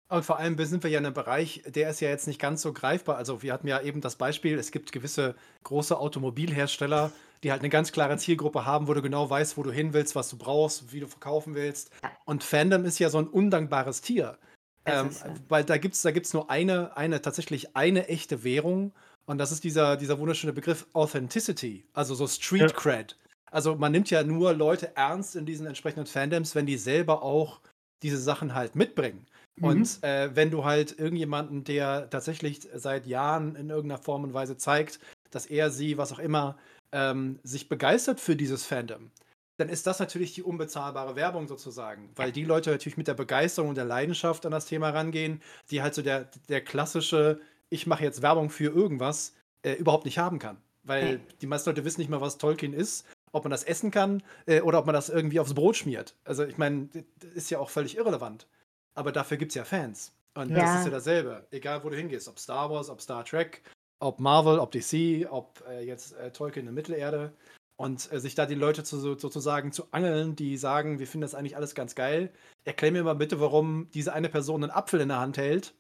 Und 0.10 0.26
vor 0.26 0.40
allem 0.40 0.58
sind 0.66 0.84
wir 0.84 0.90
ja 0.90 1.00
in 1.00 1.06
einem 1.06 1.14
Bereich, 1.14 1.64
der 1.68 1.90
ist 1.90 2.00
ja 2.02 2.10
jetzt 2.10 2.28
nicht 2.28 2.40
ganz 2.40 2.62
so 2.62 2.72
greifbar. 2.72 3.18
Also 3.18 3.42
wir 3.42 3.52
hatten 3.52 3.68
ja 3.68 3.82
eben 3.82 4.02
das 4.02 4.16
Beispiel, 4.16 4.58
es 4.58 4.72
gibt 4.72 4.92
gewisse 4.92 5.36
große 5.64 5.98
Automobilhersteller, 5.98 7.12
die 7.44 7.52
halt 7.52 7.62
eine 7.62 7.70
ganz 7.70 7.92
klare 7.92 8.18
Zielgruppe 8.18 8.66
haben, 8.66 8.88
wo 8.88 8.94
du 8.94 9.02
genau 9.02 9.30
weißt, 9.30 9.58
wo 9.58 9.64
du 9.64 9.72
hin 9.72 9.94
willst, 9.94 10.16
was 10.16 10.30
du 10.30 10.38
brauchst, 10.38 10.92
wie 10.92 11.00
du 11.00 11.08
verkaufen 11.08 11.56
willst. 11.56 11.92
Und 12.26 12.44
Fandom 12.44 12.86
ist 12.86 13.00
ja 13.00 13.10
so 13.10 13.18
ein 13.18 13.28
undankbares 13.28 14.02
Tier. 14.02 14.38
Ähm. 14.86 15.10
Weil 15.48 15.64
da 15.64 15.78
gibt 15.78 15.96
es 15.96 16.02
da 16.02 16.12
gibt's 16.12 16.34
nur 16.34 16.50
eine, 16.50 16.96
eine, 16.98 17.22
tatsächlich 17.22 17.76
eine 17.76 18.08
echte 18.08 18.44
Währung. 18.44 18.94
Und 19.26 19.38
das 19.38 19.52
ist 19.52 19.64
dieser, 19.64 19.96
dieser 19.96 20.20
wunderschöne 20.20 20.54
Begriff 20.54 20.88
Authenticity, 20.94 21.86
also 21.94 22.16
so 22.16 22.28
Street 22.28 22.74
Cred. 22.76 23.12
Ja. 23.12 23.30
Also 23.52 23.76
man 23.76 23.92
nimmt 23.92 24.10
ja 24.10 24.24
nur 24.24 24.54
Leute 24.54 24.96
ernst 24.96 25.36
in 25.36 25.46
diesen 25.46 25.66
entsprechenden 25.66 26.08
Fandoms, 26.08 26.56
wenn 26.56 26.66
die 26.66 26.78
selber 26.78 27.22
auch 27.22 27.62
diese 28.02 28.18
Sachen 28.18 28.56
halt 28.56 28.76
mitbringen. 28.76 29.28
Mhm. 29.58 29.64
Und 29.64 30.04
äh, 30.04 30.36
wenn 30.36 30.52
du 30.52 30.66
halt 30.66 30.98
irgendjemanden, 30.98 31.64
der 31.64 32.10
tatsächlich 32.10 32.68
seit 32.74 33.08
Jahren 33.08 33.56
in 33.56 33.70
irgendeiner 33.70 34.02
Form 34.02 34.24
und 34.24 34.34
Weise 34.34 34.58
zeigt, 34.58 35.00
dass 35.32 35.46
er 35.46 35.70
sie, 35.70 35.98
was 35.98 36.12
auch 36.12 36.20
immer, 36.20 36.58
ähm, 36.92 37.40
sich 37.44 37.70
begeistert 37.70 38.20
für 38.20 38.36
dieses 38.36 38.66
Fandom, 38.66 39.12
dann 39.58 39.70
ist 39.70 39.86
das 39.88 40.00
natürlich 40.00 40.34
die 40.34 40.44
unbezahlbare 40.44 41.16
Werbung 41.16 41.48
sozusagen, 41.48 42.10
weil 42.16 42.32
die 42.32 42.46
Leute 42.46 42.72
natürlich 42.72 42.98
mit 42.98 43.08
der 43.08 43.14
Begeisterung 43.14 43.70
und 43.70 43.76
der 43.76 43.86
Leidenschaft 43.86 44.46
an 44.46 44.52
das 44.52 44.66
Thema 44.66 44.90
rangehen, 44.90 45.42
die 45.70 45.82
halt 45.82 45.94
so 45.94 46.02
der, 46.02 46.30
der 46.48 46.62
klassische, 46.62 47.42
ich 47.70 47.86
mache 47.86 48.04
jetzt 48.04 48.22
Werbung 48.22 48.50
für 48.50 48.74
irgendwas, 48.74 49.34
äh, 49.64 49.74
überhaupt 49.74 50.06
nicht 50.06 50.18
haben 50.18 50.40
kann. 50.40 50.58
Weil 50.84 51.14
ja. 51.14 51.20
die 51.42 51.48
meisten 51.48 51.70
Leute 51.70 51.84
wissen 51.84 52.00
nicht 52.00 52.10
mal, 52.10 52.22
was 52.22 52.38
Tolkien 52.38 52.74
ist, 52.74 53.06
ob 53.34 53.44
man 53.44 53.52
das 53.52 53.66
essen 53.66 53.92
kann 53.92 54.24
äh, 54.46 54.62
oder 54.62 54.80
ob 54.80 54.86
man 54.86 54.96
das 54.96 55.10
irgendwie 55.10 55.42
aufs 55.42 55.54
Brot 55.54 55.76
schmiert. 55.76 56.16
Also 56.24 56.46
ich 56.46 56.58
meine, 56.58 56.88
das 57.20 57.32
ist 57.32 57.50
ja 57.50 57.60
auch 57.60 57.70
völlig 57.70 57.98
irrelevant. 57.98 58.48
Aber 58.96 59.12
dafür 59.12 59.38
gibt 59.38 59.52
es 59.52 59.56
ja 59.56 59.66
Fans. 59.66 60.14
Und 60.36 60.52
ja. 60.52 60.60
das 60.60 60.80
ist 60.80 60.86
ja 60.86 60.92
dasselbe. 60.92 61.48
Egal, 61.52 61.84
wo 61.84 61.90
du 61.90 61.98
hingehst. 61.98 62.28
Ob 62.28 62.40
Star 62.40 62.70
Wars, 62.70 62.90
ob 62.90 63.02
Star 63.02 63.26
Trek, 63.26 63.62
ob 64.00 64.20
Marvel, 64.20 64.60
ob 64.60 64.72
DC, 64.72 65.28
ob 65.30 65.64
äh, 65.68 65.86
jetzt 65.86 66.14
äh, 66.14 66.32
Tolkien 66.32 66.68
in 66.68 66.74
Mittelerde. 66.74 67.34
Und 67.78 68.12
äh, 68.12 68.20
sich 68.20 68.36
da 68.36 68.45
die 68.45 68.56
Leute 68.56 68.84
zu, 68.84 69.00
sozusagen 69.00 69.72
zu 69.72 69.91
angeln, 69.91 70.36
die 70.36 70.58
sagen, 70.58 71.00
wir 71.00 71.08
finden 71.08 71.22
das 71.22 71.36
eigentlich 71.36 71.56
alles 71.56 71.76
ganz 71.76 71.95
geil. 71.95 72.32
Erklär 72.66 72.91
mir 72.91 73.04
mal 73.04 73.16
bitte, 73.16 73.39
warum 73.39 73.89
diese 73.93 74.14
eine 74.14 74.30
Person 74.30 74.64
einen 74.64 74.72
Apfel 74.72 75.00
in 75.00 75.10
der 75.10 75.20
Hand 75.20 75.38
hält. 75.38 75.74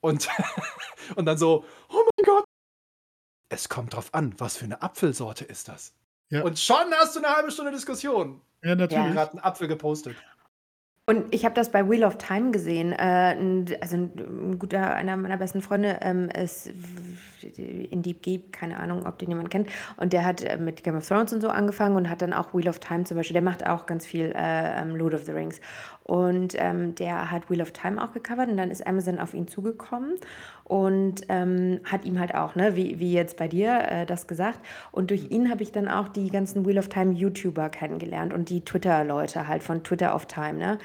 Und, 0.00 0.28
und 1.16 1.24
dann 1.24 1.38
so, 1.38 1.64
oh 1.88 2.02
mein 2.16 2.24
Gott. 2.26 2.44
Es 3.50 3.68
kommt 3.68 3.94
drauf 3.94 4.12
an, 4.12 4.34
was 4.38 4.58
für 4.58 4.66
eine 4.66 4.82
Apfelsorte 4.82 5.44
ist 5.44 5.68
das? 5.68 5.94
Ja. 6.30 6.42
Und 6.42 6.58
schon 6.58 6.92
hast 6.92 7.16
du 7.16 7.20
eine 7.20 7.34
halbe 7.34 7.50
Stunde 7.50 7.72
Diskussion. 7.72 8.42
Ja, 8.62 8.74
natürlich. 8.74 8.92
Ich 8.92 8.98
habe 8.98 9.14
gerade 9.14 9.32
einen 9.32 9.40
Apfel 9.40 9.68
gepostet. 9.68 10.16
Und 11.08 11.34
ich 11.34 11.46
habe 11.46 11.54
das 11.54 11.70
bei 11.70 11.88
Wheel 11.88 12.04
of 12.04 12.18
Time 12.18 12.50
gesehen. 12.50 12.92
Äh, 12.92 13.64
also 13.80 13.96
ein 13.96 14.58
guter, 14.58 14.94
einer 14.94 15.16
meiner 15.16 15.38
besten 15.38 15.62
Freunde 15.62 16.00
ähm, 16.02 16.28
ist 16.28 16.70
in 17.56 18.02
Deep 18.02 18.22
Deep, 18.22 18.52
keine 18.52 18.78
Ahnung, 18.78 19.06
ob 19.06 19.18
den 19.18 19.30
jemand 19.30 19.48
kennt. 19.48 19.70
Und 19.96 20.12
der 20.12 20.26
hat 20.26 20.42
äh, 20.42 20.58
mit 20.58 20.84
Game 20.84 20.96
of 20.96 21.08
Thrones 21.08 21.32
und 21.32 21.40
so 21.40 21.48
angefangen 21.48 21.96
und 21.96 22.10
hat 22.10 22.20
dann 22.20 22.34
auch 22.34 22.52
Wheel 22.52 22.68
of 22.68 22.78
Time 22.80 23.04
zum 23.04 23.16
Beispiel, 23.16 23.32
der 23.32 23.42
macht 23.42 23.66
auch 23.66 23.86
ganz 23.86 24.04
viel 24.04 24.34
äh, 24.36 24.82
ähm, 24.82 24.96
Lord 24.96 25.14
of 25.14 25.24
the 25.24 25.32
Rings. 25.32 25.62
Und 26.08 26.54
ähm, 26.56 26.94
der 26.94 27.30
hat 27.30 27.50
Wheel 27.50 27.60
of 27.60 27.72
Time 27.72 28.02
auch 28.02 28.12
gecovert 28.12 28.48
und 28.48 28.56
dann 28.56 28.70
ist 28.70 28.86
Amazon 28.86 29.18
auf 29.18 29.34
ihn 29.34 29.46
zugekommen 29.46 30.14
und 30.64 31.20
ähm, 31.28 31.80
hat 31.84 32.06
ihm 32.06 32.18
halt 32.18 32.34
auch, 32.34 32.54
ne, 32.54 32.76
wie, 32.76 32.98
wie 32.98 33.12
jetzt 33.12 33.36
bei 33.36 33.46
dir, 33.46 33.82
äh, 33.90 34.06
das 34.06 34.26
gesagt. 34.26 34.58
Und 34.90 35.10
durch 35.10 35.30
ihn 35.30 35.50
habe 35.50 35.62
ich 35.62 35.70
dann 35.70 35.86
auch 35.86 36.08
die 36.08 36.30
ganzen 36.30 36.64
Wheel 36.66 36.78
of 36.78 36.88
Time 36.88 37.12
YouTuber 37.12 37.68
kennengelernt 37.68 38.32
und 38.32 38.48
die 38.48 38.62
Twitter-Leute 38.62 39.48
halt 39.48 39.62
von 39.62 39.84
Twitter 39.84 40.14
of 40.14 40.24
Time, 40.24 40.54
ne? 40.54 40.78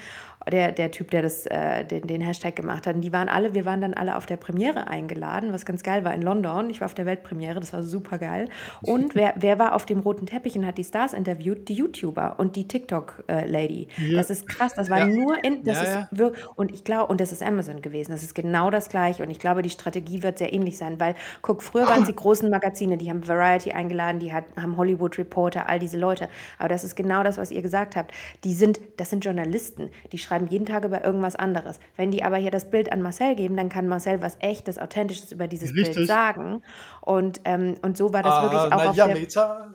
Der, 0.51 0.71
der 0.71 0.91
Typ, 0.91 1.11
der 1.11 1.21
das, 1.21 1.45
äh, 1.45 1.85
den, 1.85 2.07
den 2.07 2.21
Hashtag 2.21 2.55
gemacht 2.55 2.87
hat. 2.87 2.95
Und 2.95 3.01
die 3.01 3.13
waren 3.13 3.29
alle, 3.29 3.53
wir 3.53 3.65
waren 3.65 3.81
dann 3.81 3.93
alle 3.93 4.15
auf 4.17 4.25
der 4.25 4.37
Premiere 4.37 4.87
eingeladen, 4.87 5.53
was 5.53 5.65
ganz 5.65 5.83
geil 5.83 6.03
war 6.03 6.13
in 6.13 6.21
London. 6.21 6.69
Ich 6.69 6.81
war 6.81 6.85
auf 6.85 6.93
der 6.93 7.05
Weltpremiere, 7.05 7.59
das 7.59 7.73
war 7.73 7.83
super 7.83 8.17
geil. 8.17 8.49
Und 8.81 9.15
wer, 9.15 9.33
wer 9.37 9.59
war 9.59 9.75
auf 9.75 9.85
dem 9.85 9.99
roten 9.99 10.25
Teppich 10.25 10.57
und 10.57 10.65
hat 10.65 10.77
die 10.77 10.83
Stars 10.83 11.13
interviewt? 11.13 11.67
Die 11.69 11.73
YouTuber 11.73 12.35
und 12.37 12.55
die 12.55 12.67
TikTok-Lady. 12.67 13.87
Ja. 13.97 14.17
Das 14.17 14.29
ist 14.29 14.47
krass, 14.47 14.73
das 14.73 14.89
war 14.89 14.99
ja. 14.99 15.05
nur 15.07 15.43
in, 15.43 15.63
das 15.63 15.81
ja, 15.81 16.07
ist 16.11 16.33
und 16.55 16.71
ich 16.73 16.83
glaube, 16.83 17.11
und 17.11 17.21
das 17.21 17.31
ist 17.31 17.43
Amazon 17.43 17.81
gewesen, 17.81 18.11
das 18.11 18.23
ist 18.23 18.35
genau 18.35 18.69
das 18.69 18.89
gleiche. 18.89 19.23
Und 19.23 19.29
ich 19.29 19.39
glaube, 19.39 19.61
die 19.61 19.69
Strategie 19.69 20.23
wird 20.23 20.37
sehr 20.37 20.53
ähnlich 20.53 20.77
sein, 20.77 20.99
weil, 20.99 21.15
guck, 21.41 21.63
früher 21.63 21.87
waren 21.87 22.05
sie 22.05 22.13
großen 22.13 22.49
Magazine, 22.49 22.97
die 22.97 23.09
haben 23.09 23.27
Variety 23.27 23.71
eingeladen, 23.71 24.19
die 24.19 24.33
hat, 24.33 24.45
haben 24.59 24.77
Hollywood 24.77 25.17
Reporter, 25.17 25.69
all 25.69 25.79
diese 25.79 25.97
Leute. 25.97 26.29
Aber 26.57 26.69
das 26.69 26.83
ist 26.83 26.95
genau 26.95 27.23
das, 27.23 27.37
was 27.37 27.51
ihr 27.51 27.61
gesagt 27.61 27.95
habt. 27.95 28.11
Die 28.43 28.53
sind, 28.53 28.79
das 28.97 29.09
sind 29.09 29.23
Journalisten, 29.23 29.89
die 30.11 30.17
schreiben 30.17 30.32
schreiben 30.33 30.47
jeden 30.47 30.65
Tag 30.65 30.83
über 30.85 31.03
irgendwas 31.03 31.35
anderes. 31.35 31.79
Wenn 31.95 32.11
die 32.11 32.23
aber 32.23 32.37
hier 32.37 32.51
das 32.51 32.69
Bild 32.69 32.91
an 32.91 33.01
Marcel 33.01 33.35
geben, 33.35 33.55
dann 33.55 33.69
kann 33.69 33.87
Marcel 33.87 34.21
was 34.21 34.37
Echtes, 34.39 34.79
Authentisches 34.79 35.31
über 35.31 35.47
dieses 35.47 35.73
Richtig. 35.73 35.95
Bild 35.95 36.07
sagen. 36.07 36.61
Und, 37.01 37.41
ähm, 37.45 37.75
und 37.81 37.97
so 37.97 38.13
war 38.13 38.23
das 38.23 38.33
ah, 38.33 38.43
wirklich 38.43 38.73
auch 38.73 38.89
auf 38.89 38.95
ja, 38.95 39.07
der... 39.07 39.15
Meta. 39.15 39.67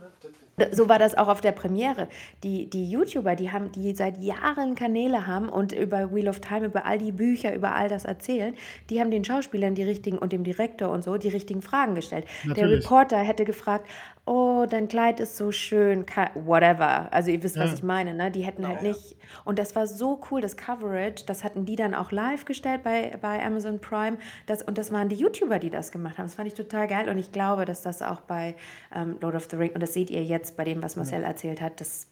So 0.72 0.88
war 0.88 0.98
das 0.98 1.16
auch 1.16 1.28
auf 1.28 1.40
der 1.40 1.52
Premiere. 1.52 2.09
Die, 2.42 2.68
die 2.68 2.90
YouTuber, 2.90 3.36
die 3.36 3.52
haben, 3.52 3.70
die 3.70 3.94
seit 3.94 4.20
Jahren 4.20 4.74
Kanäle 4.74 5.28
haben 5.28 5.48
und 5.48 5.70
über 5.70 6.12
Wheel 6.12 6.28
of 6.28 6.40
Time, 6.40 6.66
über 6.66 6.84
all 6.84 6.98
die 6.98 7.12
Bücher, 7.12 7.54
über 7.54 7.76
all 7.76 7.88
das 7.88 8.04
erzählen, 8.04 8.56
die 8.90 9.00
haben 9.00 9.12
den 9.12 9.24
Schauspielern 9.24 9.76
die 9.76 9.84
richtigen 9.84 10.18
und 10.18 10.32
dem 10.32 10.42
Direktor 10.42 10.90
und 10.90 11.04
so 11.04 11.16
die 11.16 11.28
richtigen 11.28 11.62
Fragen 11.62 11.94
gestellt. 11.94 12.24
Der 12.44 12.68
Reporter 12.68 13.18
hätte 13.18 13.44
gefragt, 13.44 13.88
oh, 14.28 14.66
dein 14.68 14.88
Kleid 14.88 15.20
ist 15.20 15.36
so 15.36 15.50
schön, 15.50 16.04
whatever. 16.34 17.12
Also 17.12 17.30
ihr 17.30 17.42
wisst, 17.42 17.58
was 17.58 17.72
ich 17.72 17.82
meine, 17.82 18.14
ne? 18.14 18.30
Die 18.30 18.42
hätten 18.42 18.66
halt 18.66 18.82
nicht. 18.82 19.16
Und 19.44 19.58
das 19.58 19.74
war 19.74 19.86
so 19.86 20.20
cool, 20.30 20.40
das 20.40 20.56
Coverage, 20.56 21.24
das 21.26 21.44
hatten 21.44 21.64
die 21.64 21.76
dann 21.76 21.94
auch 21.94 22.12
live 22.12 22.44
gestellt 22.44 22.82
bei, 22.82 23.16
bei 23.20 23.44
Amazon 23.44 23.80
Prime. 23.80 24.18
Das, 24.46 24.62
und 24.62 24.78
das 24.78 24.92
waren 24.92 25.08
die 25.08 25.16
YouTuber, 25.16 25.58
die 25.58 25.70
das 25.70 25.90
gemacht 25.90 26.18
haben. 26.18 26.26
Das 26.26 26.34
fand 26.34 26.48
ich 26.48 26.54
total 26.54 26.86
geil. 26.86 27.08
Und 27.08 27.18
ich 27.18 27.32
glaube, 27.32 27.64
dass 27.64 27.82
das 27.82 28.02
auch 28.02 28.20
bei 28.20 28.56
ähm, 28.94 29.16
Lord 29.20 29.34
of 29.34 29.48
the 29.50 29.56
Rings, 29.56 29.74
und 29.74 29.82
das 29.82 29.94
seht 29.94 30.10
ihr 30.10 30.24
jetzt 30.24 30.56
bei 30.56 30.64
dem, 30.64 30.82
was 30.82 30.96
Marcel 30.96 31.22
erzählt 31.22 31.60
hat, 31.60 31.80
das 31.80 32.06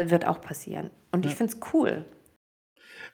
wird 0.00 0.26
auch 0.26 0.40
passieren. 0.40 0.90
Und 1.12 1.26
ich 1.26 1.34
finde 1.34 1.52
es 1.52 1.60
cool. 1.72 2.04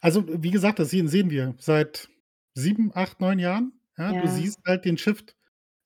Also, 0.01 0.25
wie 0.27 0.51
gesagt, 0.51 0.79
das 0.79 0.91
sehen, 0.91 1.09
sehen 1.09 1.31
wir 1.31 1.55
seit 1.59 2.09
sieben, 2.55 2.91
acht, 2.95 3.21
neun 3.21 3.39
Jahren. 3.39 3.73
Ja, 3.97 4.21
Du 4.21 4.27
siehst 4.27 4.61
halt 4.67 4.85
den 4.85 4.99
Shift. 4.99 5.37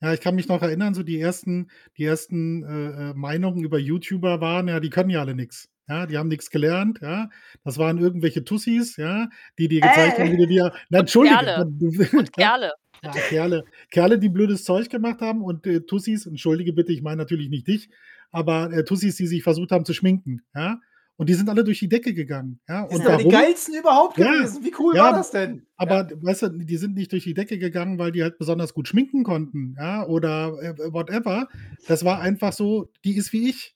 Ja, 0.06 0.14
ich 0.14 0.20
kann 0.20 0.36
mich 0.36 0.46
noch 0.46 0.62
erinnern, 0.62 0.94
so 0.94 1.02
die 1.02 1.18
ersten 1.20 1.68
die 1.98 2.04
ersten, 2.04 2.62
äh, 2.62 3.10
äh, 3.10 3.14
Meinungen 3.14 3.64
über 3.64 3.76
YouTuber 3.76 4.40
waren, 4.40 4.68
ja, 4.68 4.78
die 4.78 4.88
können 4.88 5.10
ja 5.10 5.18
alle 5.18 5.34
nichts. 5.34 5.68
Ja, 5.88 6.06
die 6.06 6.16
haben 6.16 6.28
nichts 6.28 6.48
gelernt, 6.50 7.00
ja. 7.02 7.28
Das 7.64 7.76
waren 7.76 7.98
irgendwelche 7.98 8.44
Tussis, 8.44 8.96
ja, 8.98 9.28
die 9.58 9.66
dir 9.66 9.80
gezeigt 9.80 10.20
haben, 10.20 10.30
wie 10.30 10.36
du 10.36 10.46
dir 10.46 10.72
na, 10.90 11.02
Kerle. 11.02 11.66
Und 12.12 12.32
Kerle. 12.32 12.72
Ja, 13.02 13.10
Kerle. 13.10 13.64
Kerle, 13.90 14.20
die 14.20 14.28
blödes 14.28 14.62
Zeug 14.62 14.90
gemacht 14.90 15.20
haben 15.20 15.42
und, 15.42 15.66
äh, 15.66 15.80
Tussis 15.80 16.24
entschuldige 16.26 16.72
bitte, 16.72 16.92
ich 16.92 17.02
meine 17.02 17.16
natürlich 17.16 17.48
nicht 17.48 17.66
dich, 17.66 17.90
aber, 18.30 18.72
äh, 18.72 18.84
Tussis, 18.84 19.16
die 19.16 19.26
sich 19.26 19.42
versucht 19.42 19.72
haben 19.72 19.84
zu 19.84 19.92
schminken, 19.92 20.42
ja. 20.54 20.78
Und 21.18 21.28
die 21.30 21.34
sind 21.34 21.48
alle 21.48 21.64
durch 21.64 21.78
die 21.78 21.88
Decke 21.88 22.12
gegangen. 22.12 22.60
Ja? 22.68 22.86
Sind 22.90 23.06
aber 23.06 23.22
die 23.22 23.28
geilsten 23.28 23.74
überhaupt 23.74 24.18
ja, 24.18 24.32
gewesen. 24.32 24.62
Wie 24.64 24.72
cool 24.78 24.94
ja, 24.94 25.04
war 25.04 25.12
das 25.12 25.30
denn? 25.30 25.66
Aber 25.76 26.08
ja. 26.08 26.22
weißt 26.22 26.42
du, 26.42 26.48
die 26.50 26.76
sind 26.76 26.94
nicht 26.94 27.12
durch 27.12 27.24
die 27.24 27.34
Decke 27.34 27.58
gegangen, 27.58 27.98
weil 27.98 28.12
die 28.12 28.22
halt 28.22 28.38
besonders 28.38 28.74
gut 28.74 28.88
schminken 28.88 29.24
konnten, 29.24 29.76
ja, 29.78 30.06
oder 30.06 30.58
äh, 30.60 30.92
whatever. 30.92 31.48
Das 31.88 32.04
war 32.04 32.20
einfach 32.20 32.52
so, 32.52 32.90
die 33.04 33.16
ist 33.16 33.32
wie 33.32 33.48
ich. 33.48 33.74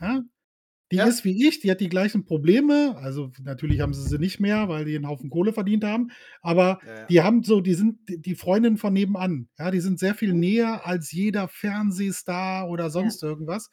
Ja? 0.00 0.22
Die 0.90 0.96
ja. 0.96 1.06
ist 1.06 1.24
wie 1.24 1.46
ich, 1.46 1.60
die 1.60 1.70
hat 1.70 1.80
die 1.80 1.88
gleichen 1.88 2.24
Probleme. 2.24 2.96
Also 2.96 3.30
natürlich 3.42 3.80
haben 3.80 3.92
sie 3.92 4.08
sie 4.08 4.18
nicht 4.18 4.40
mehr, 4.40 4.68
weil 4.68 4.84
die 4.84 4.96
einen 4.96 5.08
Haufen 5.08 5.28
Kohle 5.28 5.52
verdient 5.52 5.84
haben. 5.84 6.10
Aber 6.40 6.80
ja, 6.86 6.94
ja. 6.94 7.06
die 7.06 7.22
haben 7.22 7.42
so, 7.42 7.60
die 7.60 7.74
sind 7.74 7.98
die 8.08 8.34
Freundin 8.34 8.78
von 8.78 8.92
nebenan. 8.92 9.48
Ja, 9.58 9.70
die 9.70 9.80
sind 9.80 9.98
sehr 9.98 10.14
viel 10.14 10.32
näher 10.32 10.86
als 10.86 11.12
jeder 11.12 11.48
Fernsehstar 11.48 12.70
oder 12.70 12.88
sonst 12.88 13.22
irgendwas. 13.22 13.68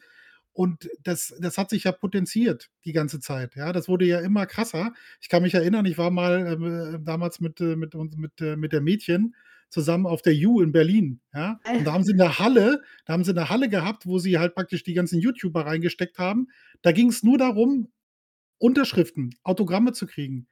Und 0.55 0.89
das, 1.03 1.35
das 1.41 1.57
hat 1.57 1.69
sich 1.69 1.83
ja 1.83 1.91
potenziert 1.91 2.71
die 2.85 2.93
ganze 2.93 3.19
Zeit. 3.19 3.55
Ja, 3.55 3.73
das 3.73 3.89
wurde 3.89 4.05
ja 4.05 4.21
immer 4.21 4.45
krasser. 4.45 4.93
Ich 5.19 5.27
kann 5.27 5.43
mich 5.43 5.53
erinnern, 5.53 5.85
ich 5.85 5.97
war 5.97 6.11
mal 6.11 6.47
ähm, 6.53 6.95
äh, 6.95 6.99
damals 7.03 7.41
mit, 7.41 7.59
äh, 7.59 7.75
mit, 7.75 7.93
mit, 7.93 8.39
äh, 8.39 8.55
mit 8.55 8.71
der 8.71 8.79
Mädchen 8.79 9.35
zusammen 9.67 10.05
auf 10.05 10.21
der 10.21 10.33
U 10.33 10.61
in 10.61 10.71
Berlin. 10.71 11.19
Ja, 11.33 11.59
und 11.69 11.83
da 11.85 11.91
haben 11.91 12.05
sie 12.05 12.13
eine 12.13 12.39
Halle, 12.39 12.81
da 13.05 13.11
haben 13.11 13.25
sie 13.25 13.31
eine 13.31 13.49
Halle 13.49 13.67
gehabt, 13.67 14.05
wo 14.05 14.17
sie 14.17 14.39
halt 14.39 14.55
praktisch 14.55 14.83
die 14.83 14.93
ganzen 14.93 15.19
YouTuber 15.19 15.65
reingesteckt 15.65 16.19
haben. 16.19 16.47
Da 16.81 16.93
ging 16.93 17.09
es 17.09 17.21
nur 17.21 17.37
darum, 17.37 17.91
Unterschriften, 18.57 19.35
Autogramme 19.43 19.91
zu 19.91 20.07
kriegen. 20.07 20.47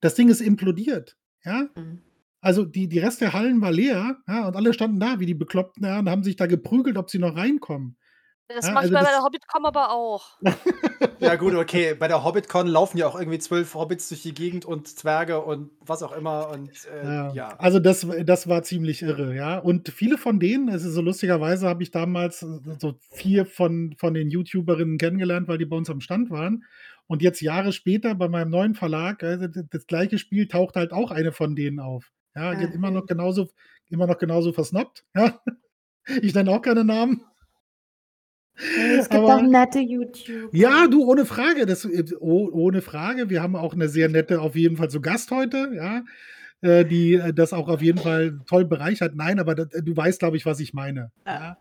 Das 0.00 0.16
Ding 0.16 0.30
ist 0.30 0.40
implodiert. 0.40 1.16
Ja, 1.44 1.68
mhm. 1.76 2.00
Also 2.40 2.64
die, 2.64 2.88
die 2.88 2.98
Rest 2.98 3.20
der 3.20 3.32
Hallen 3.32 3.60
war 3.60 3.70
leer, 3.70 4.18
ja, 4.26 4.48
und 4.48 4.56
alle 4.56 4.74
standen 4.74 4.98
da 4.98 5.20
wie 5.20 5.26
die 5.26 5.32
Bekloppten 5.32 5.84
ja, 5.84 6.00
und 6.00 6.10
haben 6.10 6.24
sich 6.24 6.34
da 6.34 6.46
geprügelt, 6.46 6.98
ob 6.98 7.08
sie 7.08 7.20
noch 7.20 7.36
reinkommen. 7.36 7.96
Das 8.48 8.66
Ja, 8.66 8.72
mache 8.72 8.86
ich 8.86 8.94
also 8.94 9.04
bei 9.06 9.10
der 9.10 9.24
Hobbitcom 9.24 9.64
aber 9.64 9.90
auch. 9.90 10.38
Ja, 11.18 11.36
gut, 11.36 11.54
okay. 11.54 11.94
Bei 11.94 12.08
der 12.08 12.24
Hobbitcon 12.24 12.66
laufen 12.66 12.98
ja 12.98 13.06
auch 13.06 13.18
irgendwie 13.18 13.38
zwölf 13.38 13.74
Hobbits 13.74 14.08
durch 14.10 14.22
die 14.22 14.34
Gegend 14.34 14.66
und 14.66 14.86
Zwerge 14.86 15.40
und 15.42 15.70
was 15.80 16.02
auch 16.02 16.12
immer. 16.12 16.50
Und 16.50 16.70
äh, 16.86 17.04
Ja, 17.04 17.32
ja. 17.32 17.48
also 17.56 17.78
das, 17.78 18.06
das 18.24 18.46
war 18.46 18.62
ziemlich 18.62 19.00
irre, 19.00 19.34
ja. 19.34 19.58
Und 19.58 19.88
viele 19.88 20.18
von 20.18 20.40
denen, 20.40 20.68
also 20.68 20.90
so 20.90 21.00
lustigerweise 21.00 21.66
habe 21.66 21.82
ich 21.82 21.90
damals 21.90 22.40
so 22.40 22.94
vier 23.10 23.46
von, 23.46 23.94
von 23.96 24.12
den 24.12 24.28
YouTuberinnen 24.28 24.98
kennengelernt, 24.98 25.48
weil 25.48 25.58
die 25.58 25.64
bei 25.66 25.76
uns 25.76 25.88
am 25.88 26.00
Stand 26.00 26.30
waren. 26.30 26.64
Und 27.06 27.22
jetzt 27.22 27.40
Jahre 27.40 27.72
später 27.72 28.14
bei 28.14 28.28
meinem 28.28 28.50
neuen 28.50 28.74
Verlag, 28.74 29.22
also 29.22 29.46
das 29.46 29.86
gleiche 29.86 30.18
Spiel 30.18 30.48
taucht 30.48 30.76
halt 30.76 30.92
auch 30.92 31.10
eine 31.10 31.32
von 31.32 31.56
denen 31.56 31.80
auf. 31.80 32.12
Ja, 32.34 32.54
die 32.54 32.64
hat 32.64 32.74
immer 32.74 32.90
noch 32.90 33.06
genauso, 33.06 33.48
immer 33.88 34.06
noch 34.06 34.18
genauso 34.18 34.52
versnappt. 34.52 35.04
Ja. 35.14 35.40
Ich 36.20 36.34
nenne 36.34 36.50
auch 36.50 36.60
keine 36.60 36.84
Namen. 36.84 37.24
Es 38.56 39.08
gibt 39.08 39.22
Aber, 39.22 39.36
auch 39.36 39.42
nette 39.42 39.80
YouTube. 39.80 40.54
Ja, 40.54 40.86
du, 40.86 41.04
ohne 41.04 41.26
Frage. 41.26 41.66
Das, 41.66 41.84
äh, 41.84 42.04
oh, 42.20 42.48
ohne 42.52 42.82
Frage. 42.82 43.28
Wir 43.28 43.42
haben 43.42 43.56
auch 43.56 43.74
eine 43.74 43.88
sehr 43.88 44.08
nette, 44.08 44.40
auf 44.40 44.54
jeden 44.54 44.76
Fall 44.76 44.90
zu 44.90 45.00
Gast 45.00 45.30
heute, 45.30 45.72
ja, 45.74 46.04
äh, 46.60 46.84
die 46.84 47.14
äh, 47.14 47.32
das 47.32 47.52
auch 47.52 47.68
auf 47.68 47.82
jeden 47.82 47.98
Fall 47.98 48.40
toll 48.46 48.64
bereichert. 48.64 49.16
Nein, 49.16 49.40
aber 49.40 49.54
das, 49.54 49.68
du 49.70 49.96
weißt, 49.96 50.20
glaube 50.20 50.36
ich, 50.36 50.46
was 50.46 50.60
ich 50.60 50.72
meine. 50.72 51.10
Ja. 51.26 51.58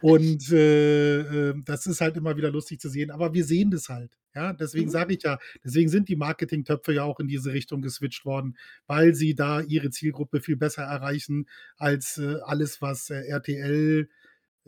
Und 0.00 0.50
äh, 0.52 1.54
das 1.64 1.86
ist 1.86 2.00
halt 2.00 2.16
immer 2.16 2.36
wieder 2.36 2.50
lustig 2.50 2.80
zu 2.80 2.88
sehen. 2.88 3.10
Aber 3.10 3.32
wir 3.34 3.44
sehen 3.44 3.70
das 3.70 3.88
halt. 3.88 4.10
Ja, 4.34 4.52
deswegen 4.52 4.86
mhm. 4.86 4.90
sage 4.90 5.14
ich 5.14 5.22
ja, 5.22 5.38
deswegen 5.64 5.88
sind 5.88 6.08
die 6.08 6.16
Marketingtöpfe 6.16 6.92
ja 6.92 7.02
auch 7.02 7.18
in 7.18 7.28
diese 7.28 7.52
Richtung 7.52 7.82
geswitcht 7.82 8.24
worden, 8.24 8.56
weil 8.86 9.14
sie 9.14 9.34
da 9.34 9.60
ihre 9.60 9.90
Zielgruppe 9.90 10.40
viel 10.40 10.56
besser 10.56 10.82
erreichen 10.82 11.46
als 11.76 12.18
äh, 12.18 12.36
alles, 12.44 12.80
was 12.80 13.10
äh, 13.10 13.22
RTL, 13.26 14.08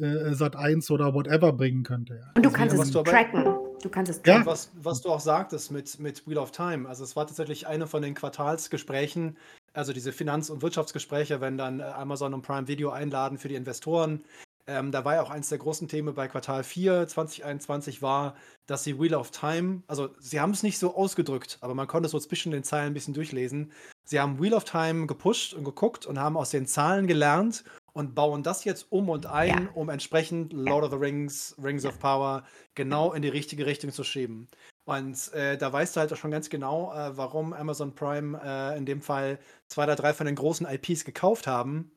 äh, 0.01 0.35
Sat 0.35 0.57
1 0.57 0.91
oder 0.91 1.15
whatever 1.15 1.53
bringen 1.53 1.83
könnte. 1.83 2.15
Ja. 2.15 2.33
Und 2.35 2.45
du 2.45 2.51
kannst 2.51 2.77
es 2.77 2.91
du 2.91 3.03
tracken. 3.03 3.45
Du 3.83 3.89
kannst 3.89 4.11
es 4.11 4.23
tracken. 4.23 4.43
Ja. 4.43 4.47
Was, 4.47 4.71
was 4.75 5.01
du 5.01 5.11
auch 5.11 5.21
sagtest 5.21 5.71
mit, 5.71 5.99
mit 5.99 6.27
Wheel 6.27 6.39
of 6.39 6.51
Time. 6.51 6.89
Also 6.89 7.05
es 7.05 7.17
war 7.17 7.27
tatsächlich 7.27 7.67
eine 7.67 7.87
von 7.87 8.03
den 8.03 8.15
Quartalsgesprächen, 8.15 9.37
also 9.73 9.93
diese 9.93 10.13
Finanz- 10.13 10.51
und 10.51 10.63
Wirtschaftsgespräche, 10.63 11.41
wenn 11.41 11.57
dann 11.57 11.81
äh, 11.81 11.85
Amazon 11.85 12.35
und 12.35 12.43
Prime 12.43 12.69
Video 12.69 12.91
einladen 12.91 13.39
für 13.39 13.49
die 13.49 13.55
Investoren. 13.55 14.25
Ähm, 14.67 14.93
da 14.93 15.05
war 15.05 15.17
ja 15.17 15.23
auch 15.23 15.31
eins 15.31 15.49
der 15.49 15.59
großen 15.59 15.89
Themen 15.89 16.15
bei 16.15 16.29
Quartal 16.29 16.63
4 16.63 17.09
2021 17.09 18.03
war, 18.03 18.37
dass 18.67 18.85
sie 18.85 19.01
Wheel 19.01 19.15
of 19.15 19.33
Time, 19.33 19.83
also 19.89 20.11
sie 20.21 20.39
haben 20.39 20.53
es 20.53 20.63
nicht 20.63 20.79
so 20.79 20.95
ausgedrückt, 20.95 21.59
aber 21.61 21.75
man 21.75 21.89
konnte 21.89 22.09
so 22.09 22.21
zwischen 22.21 22.53
den 22.53 22.63
Zeilen 22.63 22.89
ein 22.89 22.95
bisschen 22.95 23.15
durchlesen. 23.15 23.73
Sie 24.05 24.21
haben 24.21 24.41
Wheel 24.41 24.55
of 24.55 24.65
Time 24.65 25.07
gepusht 25.07 25.55
und 25.55 25.65
geguckt 25.65 26.07
und 26.07 26.21
haben 26.21 26.37
aus 26.37 26.51
den 26.51 26.67
Zahlen 26.67 27.07
gelernt 27.07 27.65
und 28.01 28.15
bauen 28.15 28.43
das 28.43 28.65
jetzt 28.65 28.91
um 28.91 29.11
und 29.11 29.27
ein, 29.27 29.65
ja. 29.65 29.71
um 29.75 29.91
entsprechend 29.91 30.55
Lord 30.55 30.85
of 30.85 30.91
the 30.91 30.97
Rings, 30.97 31.55
Rings 31.63 31.85
ja. 31.85 31.91
of 31.91 31.99
Power 31.99 32.45
genau 32.75 33.13
in 33.13 33.21
die 33.21 33.29
richtige 33.29 33.67
Richtung 33.67 33.93
zu 33.93 34.05
schieben. 34.05 34.49
Und 34.87 35.31
äh, 35.35 35.59
da 35.59 35.71
weißt 35.71 35.95
du 35.95 36.01
halt 36.01 36.11
auch 36.11 36.17
schon 36.17 36.31
ganz 36.31 36.49
genau, 36.49 36.95
äh, 36.95 37.15
warum 37.19 37.53
Amazon 37.53 37.95
Prime 37.95 38.41
äh, 38.43 38.79
in 38.79 38.87
dem 38.87 39.03
Fall 39.03 39.39
zwei 39.69 39.85
oder 39.85 39.97
drei 39.97 40.15
von 40.15 40.25
den 40.25 40.35
großen 40.35 40.67
IPs 40.67 41.05
gekauft 41.05 41.47
haben. 41.47 41.93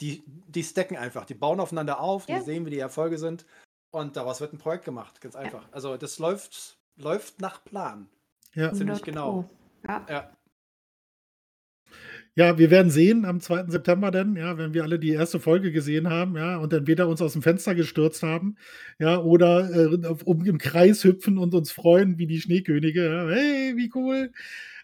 Die, 0.00 0.24
die 0.26 0.64
stacken 0.64 0.96
einfach, 0.96 1.24
die 1.24 1.34
bauen 1.34 1.60
aufeinander 1.60 2.00
auf, 2.00 2.28
ja. 2.28 2.40
die 2.40 2.44
sehen, 2.44 2.66
wie 2.66 2.70
die 2.70 2.80
Erfolge 2.80 3.16
sind. 3.16 3.46
Und 3.92 4.16
daraus 4.16 4.40
wird 4.40 4.52
ein 4.52 4.58
Projekt 4.58 4.84
gemacht, 4.84 5.20
ganz 5.20 5.36
einfach. 5.36 5.68
Also 5.70 5.96
das 5.96 6.18
läuft, 6.18 6.78
läuft 6.96 7.40
nach 7.40 7.62
Plan. 7.64 8.08
Ja. 8.54 8.72
Ziemlich 8.72 9.02
genau. 9.02 9.48
Ja. 9.86 10.04
ja. 10.08 10.32
Ja, 12.34 12.56
wir 12.56 12.70
werden 12.70 12.90
sehen 12.90 13.26
am 13.26 13.40
2. 13.40 13.66
September 13.68 14.10
dann, 14.10 14.36
ja, 14.36 14.56
wenn 14.56 14.72
wir 14.72 14.84
alle 14.84 14.98
die 14.98 15.10
erste 15.10 15.38
Folge 15.38 15.70
gesehen 15.70 16.08
haben, 16.08 16.36
ja, 16.36 16.56
und 16.56 16.72
entweder 16.72 17.06
uns 17.06 17.20
aus 17.20 17.34
dem 17.34 17.42
Fenster 17.42 17.74
gestürzt 17.74 18.22
haben, 18.22 18.56
ja, 18.98 19.18
oder 19.18 19.70
äh, 19.70 20.06
um, 20.24 20.44
im 20.46 20.56
Kreis 20.56 21.04
hüpfen 21.04 21.36
und 21.36 21.54
uns 21.54 21.72
freuen 21.72 22.16
wie 22.16 22.26
die 22.26 22.40
Schneekönige. 22.40 23.04
Ja. 23.04 23.28
Hey, 23.28 23.76
wie 23.76 23.90
cool. 23.94 24.32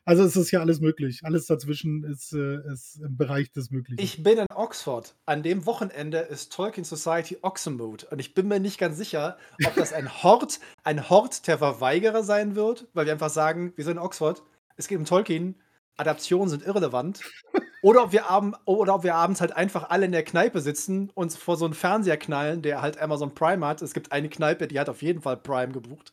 Also 0.04 0.24
es 0.24 0.36
ist 0.36 0.50
ja 0.50 0.60
alles 0.60 0.80
möglich. 0.80 1.20
Alles 1.22 1.46
dazwischen 1.46 2.02
ist, 2.04 2.32
äh, 2.32 2.60
ist 2.72 2.96
im 2.96 3.16
Bereich 3.16 3.50
des 3.52 3.70
Möglichen. 3.70 4.02
Ich 4.02 4.22
bin 4.22 4.38
in 4.38 4.46
Oxford. 4.54 5.14
An 5.26 5.42
dem 5.42 5.66
Wochenende 5.66 6.18
ist 6.18 6.52
Tolkien 6.52 6.84
Society 6.84 7.38
Oxenmood. 7.42 8.04
Und 8.04 8.18
ich 8.18 8.32
bin 8.32 8.48
mir 8.48 8.58
nicht 8.58 8.78
ganz 8.78 8.96
sicher, 8.96 9.36
ob 9.66 9.74
das 9.74 9.92
ein 9.92 10.08
Hort, 10.22 10.60
ein 10.82 11.10
Hort 11.10 11.46
der 11.46 11.58
Verweigerer 11.58 12.22
sein 12.22 12.56
wird, 12.56 12.88
weil 12.94 13.06
wir 13.06 13.12
einfach 13.12 13.30
sagen, 13.30 13.72
wir 13.76 13.84
sind 13.84 13.98
in 13.98 14.02
Oxford. 14.02 14.42
Es 14.76 14.88
geht 14.88 14.98
um 14.98 15.04
Tolkien 15.04 15.56
Adaptionen 15.98 16.48
sind 16.48 16.64
irrelevant. 16.64 17.20
Oder 17.80 18.02
ob, 18.02 18.12
wir 18.12 18.28
abend, 18.28 18.56
oder 18.64 18.96
ob 18.96 19.04
wir 19.04 19.14
abends 19.14 19.40
halt 19.40 19.52
einfach 19.52 19.90
alle 19.90 20.06
in 20.06 20.12
der 20.12 20.24
Kneipe 20.24 20.60
sitzen, 20.60 21.10
uns 21.14 21.36
vor 21.36 21.56
so 21.56 21.64
einen 21.64 21.74
Fernseher 21.74 22.16
knallen, 22.16 22.60
der 22.60 22.82
halt 22.82 23.00
Amazon 23.00 23.34
Prime 23.34 23.64
hat. 23.64 23.82
Es 23.82 23.94
gibt 23.94 24.10
eine 24.10 24.28
Kneipe, 24.28 24.66
die 24.66 24.80
hat 24.80 24.88
auf 24.88 25.00
jeden 25.00 25.22
Fall 25.22 25.36
Prime 25.36 25.72
gebucht. 25.72 26.12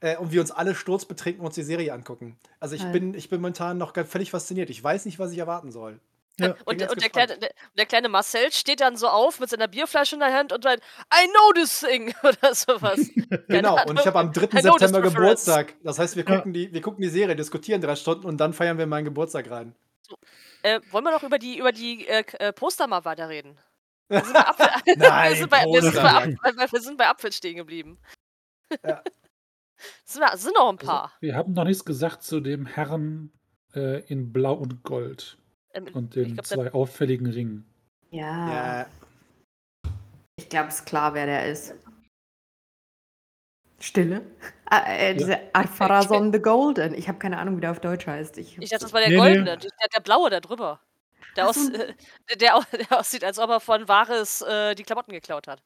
Äh, 0.00 0.16
und 0.16 0.30
wir 0.30 0.40
uns 0.40 0.52
alle 0.52 0.74
sturzbetrinken 0.74 1.40
und 1.40 1.46
uns 1.46 1.54
die 1.56 1.64
Serie 1.64 1.92
angucken. 1.92 2.36
Also 2.60 2.76
ich, 2.76 2.84
bin, 2.92 3.14
ich 3.14 3.28
bin 3.28 3.40
momentan 3.40 3.78
noch 3.78 3.94
völlig 4.06 4.30
fasziniert. 4.30 4.70
Ich 4.70 4.82
weiß 4.82 5.04
nicht, 5.04 5.18
was 5.18 5.32
ich 5.32 5.38
erwarten 5.38 5.72
soll. 5.72 5.98
Ja. 6.40 6.54
Und, 6.64 6.90
und 6.90 7.02
der, 7.02 7.10
kleine, 7.10 7.38
der, 7.38 7.50
der, 7.76 7.86
kleine, 7.86 8.08
Marcel 8.08 8.50
steht 8.52 8.80
dann 8.80 8.96
so 8.96 9.08
auf 9.08 9.38
mit 9.38 9.50
seiner 9.50 9.68
Bierflasche 9.68 10.16
in 10.16 10.20
der 10.20 10.32
Hand 10.32 10.52
und 10.52 10.64
sagt, 10.64 10.82
I 11.12 11.28
know 11.28 11.52
this 11.54 11.80
thing 11.80 12.14
oder 12.22 12.54
sowas. 12.54 13.00
genau, 13.48 13.78
und 13.86 14.00
ich 14.00 14.06
habe 14.06 14.18
am 14.18 14.32
3. 14.32 14.62
September 14.62 15.02
Geburtstag. 15.02 15.74
Das 15.82 15.98
heißt, 15.98 16.16
wir 16.16 16.24
gucken, 16.24 16.54
ja. 16.54 16.66
die, 16.66 16.72
wir 16.72 16.80
gucken 16.80 17.02
die 17.02 17.10
Serie, 17.10 17.36
diskutieren 17.36 17.82
drei 17.82 17.96
Stunden 17.96 18.26
und 18.26 18.38
dann 18.38 18.54
feiern 18.54 18.78
wir 18.78 18.86
meinen 18.86 19.04
Geburtstag 19.04 19.50
rein. 19.50 19.74
So, 20.00 20.16
äh, 20.62 20.80
wollen 20.90 21.04
wir 21.04 21.12
noch 21.12 21.22
über 21.22 21.38
die, 21.38 21.58
über 21.58 21.70
die 21.70 22.06
äh, 22.08 22.24
äh 22.38 22.52
Poster 22.52 22.86
mal 22.86 23.04
weiterreden? 23.04 23.58
Wir 24.08 24.20
sind 24.24 24.32
bei, 24.32 24.40
Apfel, 24.40 24.94
Nein, 24.96 25.30
wir 25.30 25.36
sind 25.36 25.50
bei, 25.50 25.64
wir 25.64 25.82
sind 25.82 25.94
bei, 25.94 26.10
Apfel, 26.10 26.72
wir 26.72 26.80
sind 26.80 26.98
bei 26.98 27.08
Apfel 27.08 27.32
stehen 27.32 27.56
geblieben. 27.56 27.98
Ja. 28.82 29.02
sind, 30.04 30.24
sind 30.36 30.54
noch 30.54 30.70
ein 30.70 30.78
Also, 30.78 30.86
paar. 30.86 31.12
wir 31.20 31.34
haben 31.34 31.52
noch 31.52 31.64
nichts 31.64 31.84
gesagt 31.84 32.22
zu 32.22 32.40
dem 32.40 32.64
Herrn 32.64 33.32
äh, 33.74 34.00
in 34.06 34.32
Blau 34.32 34.54
und 34.54 34.82
Gold 34.82 35.36
Ähm, 35.74 35.86
und 35.94 36.14
den 36.14 36.34
glaub, 36.34 36.46
zwei 36.46 36.72
auffälligen 36.72 37.26
Ringen. 37.26 37.66
Ja, 38.10 38.52
Ja, 38.80 38.86
ich 40.36 40.48
glaube, 40.48 40.68
es 40.68 40.76
ist 40.76 40.86
klar, 40.86 41.14
wer 41.14 41.26
der 41.26 41.46
ist. 41.46 41.74
Stille? 43.80 44.22
Ah, 44.66 44.84
äh, 44.86 45.14
diese 45.14 45.40
Farazon 45.74 46.32
the 46.32 46.38
Golden. 46.40 46.94
Ich 46.94 47.08
habe 47.08 47.18
keine 47.18 47.38
Ahnung, 47.38 47.56
wie 47.56 47.60
der 47.60 47.72
auf 47.72 47.80
Deutsch 47.80 48.06
heißt. 48.06 48.38
Ich, 48.38 48.56
Ich 48.58 48.70
dachte, 48.70 48.84
das 48.84 48.92
war 48.92 49.00
der 49.00 49.10
Nee, 49.10 49.16
nee. 49.16 49.20
goldene, 49.20 49.58
der, 49.58 49.70
der 49.94 50.00
blaue 50.00 50.30
da 50.30 50.40
drüber. 50.40 50.80
Der, 51.36 51.48
aus, 51.48 51.68
äh, 51.70 51.94
der, 52.30 52.36
der 52.36 52.98
aussieht, 52.98 53.24
als 53.24 53.38
ob 53.38 53.50
er 53.50 53.60
von 53.60 53.88
Wahres 53.88 54.42
äh, 54.42 54.74
die 54.74 54.84
Klamotten 54.84 55.12
geklaut 55.12 55.48
hat. 55.48 55.62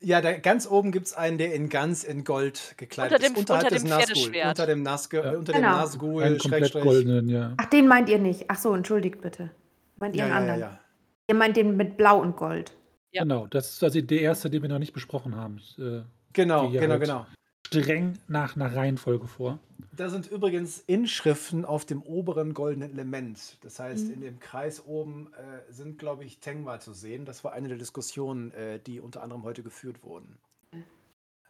Ja 0.00 0.20
da, 0.20 0.32
ganz 0.38 0.66
oben 0.70 0.92
gibt 0.92 1.06
es 1.06 1.12
einen, 1.14 1.38
der 1.38 1.54
in 1.54 1.68
ganz 1.68 2.04
in 2.04 2.24
Gold 2.24 2.74
gekleidet 2.76 3.12
Unter 3.18 3.26
dem- 3.26 3.32
ist. 3.34 3.38
Unterhalb 3.40 3.64
unter 3.64 3.74
des 3.74 3.82
dem. 3.84 3.92
Pferdeschwert. 3.92 4.48
Unter 4.48 4.66
dem, 4.66 4.82
Nazgul, 4.82 5.20
Ja. 5.24 5.30
unter 5.32 5.52
Genau. 5.52 5.68
dem 5.68 5.76
Nazgul, 5.76 6.22
Einen 6.22 6.38
komplett 6.38 6.60
Schrägstrich. 6.62 6.84
goldenen, 6.84 7.28
ja. 7.28 7.54
Ach, 7.56 7.64
den 7.66 7.86
meint 7.88 8.08
ihr 8.08 8.18
nicht. 8.18 8.44
Ach 8.48 8.58
so, 8.58 8.74
entschuldigt 8.74 9.20
bitte. 9.20 9.50
Meint 9.96 10.14
ihr 10.16 10.20
Ja, 10.20 10.24
einen 10.26 10.32
ja, 10.34 10.38
ja, 10.46 10.52
anderen? 10.54 10.60
ja. 10.72 10.80
Ihr 11.28 11.34
meint 11.34 11.56
den 11.56 11.76
mit 11.76 11.96
Blau 11.96 12.20
und 12.20 12.36
Gold. 12.36 12.72
Ja. 13.12 13.22
Genau, 13.22 13.46
das 13.46 13.70
ist 13.72 13.82
also 13.84 14.00
der 14.00 14.20
erste, 14.20 14.50
den 14.50 14.62
wir 14.62 14.68
noch 14.68 14.78
nicht 14.78 14.92
besprochen 14.92 15.34
haben. 15.36 15.60
Äh, 15.78 16.02
Genau, 16.34 16.68
genau, 16.68 16.88
halt- 16.90 17.00
genau. 17.00 17.26
Streng 17.68 18.18
nach 18.28 18.56
einer 18.56 18.74
Reihenfolge 18.74 19.26
vor. 19.26 19.58
Da 19.92 20.08
sind 20.08 20.26
übrigens 20.30 20.82
Inschriften 20.86 21.64
auf 21.64 21.84
dem 21.84 22.02
oberen 22.02 22.54
goldenen 22.54 22.90
Element. 22.90 23.58
Das 23.62 23.78
heißt, 23.78 24.06
Mhm. 24.06 24.12
in 24.14 24.20
dem 24.20 24.40
Kreis 24.40 24.84
oben 24.86 25.32
äh, 25.34 25.72
sind, 25.72 25.98
glaube 25.98 26.24
ich, 26.24 26.38
Tengwa 26.38 26.80
zu 26.80 26.92
sehen. 26.92 27.24
Das 27.24 27.44
war 27.44 27.52
eine 27.52 27.68
der 27.68 27.78
Diskussionen, 27.78 28.52
äh, 28.52 28.78
die 28.80 29.00
unter 29.00 29.22
anderem 29.22 29.42
heute 29.42 29.62
geführt 29.62 30.02
wurden. 30.02 30.38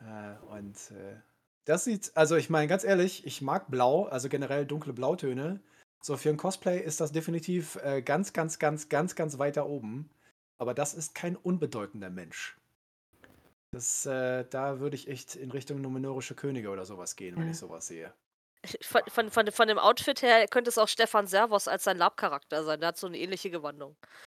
Äh, 0.00 0.56
und 0.58 0.76
äh, 0.92 1.16
das 1.64 1.84
sieht, 1.84 2.12
also 2.14 2.36
ich 2.36 2.50
meine, 2.50 2.66
ganz 2.68 2.84
ehrlich, 2.84 3.26
ich 3.26 3.42
mag 3.42 3.70
Blau, 3.70 4.04
also 4.06 4.28
generell 4.28 4.64
dunkle 4.66 4.92
Blautöne. 4.92 5.60
So 6.00 6.16
für 6.16 6.30
ein 6.30 6.36
Cosplay 6.36 6.80
ist 6.80 7.00
das 7.00 7.12
definitiv 7.12 7.76
äh, 7.84 8.02
ganz, 8.02 8.32
ganz, 8.32 8.58
ganz, 8.58 8.88
ganz, 8.88 9.14
ganz 9.14 9.38
weiter 9.38 9.66
oben. 9.66 10.08
Aber 10.58 10.74
das 10.74 10.94
ist 10.94 11.14
kein 11.14 11.36
unbedeutender 11.36 12.10
Mensch. 12.10 12.57
Das, 13.70 14.06
äh, 14.06 14.44
da 14.48 14.80
würde 14.80 14.96
ich 14.96 15.08
echt 15.08 15.36
in 15.36 15.50
Richtung 15.50 15.80
numenorische 15.80 16.34
Könige 16.34 16.70
oder 16.70 16.84
sowas 16.86 17.16
gehen, 17.16 17.36
wenn 17.36 17.44
Ja. 17.44 17.50
ich 17.50 17.58
sowas 17.58 17.86
sehe. 17.86 18.12
Von, 18.82 19.02
von, 19.08 19.30
von, 19.30 19.50
von 19.52 19.68
dem 19.68 19.78
Outfit 19.78 20.22
her 20.22 20.46
könnte 20.48 20.68
es 20.70 20.78
auch 20.78 20.88
Stefan 20.88 21.26
Servos 21.26 21.68
als 21.68 21.84
sein 21.84 21.96
Lab-Charakter 21.96 22.64
sein. 22.64 22.80
Der 22.80 22.88
hat 22.88 22.96
so 22.96 23.06
eine 23.06 23.18
ähnliche 23.18 23.50
Gewandung. 23.50 23.96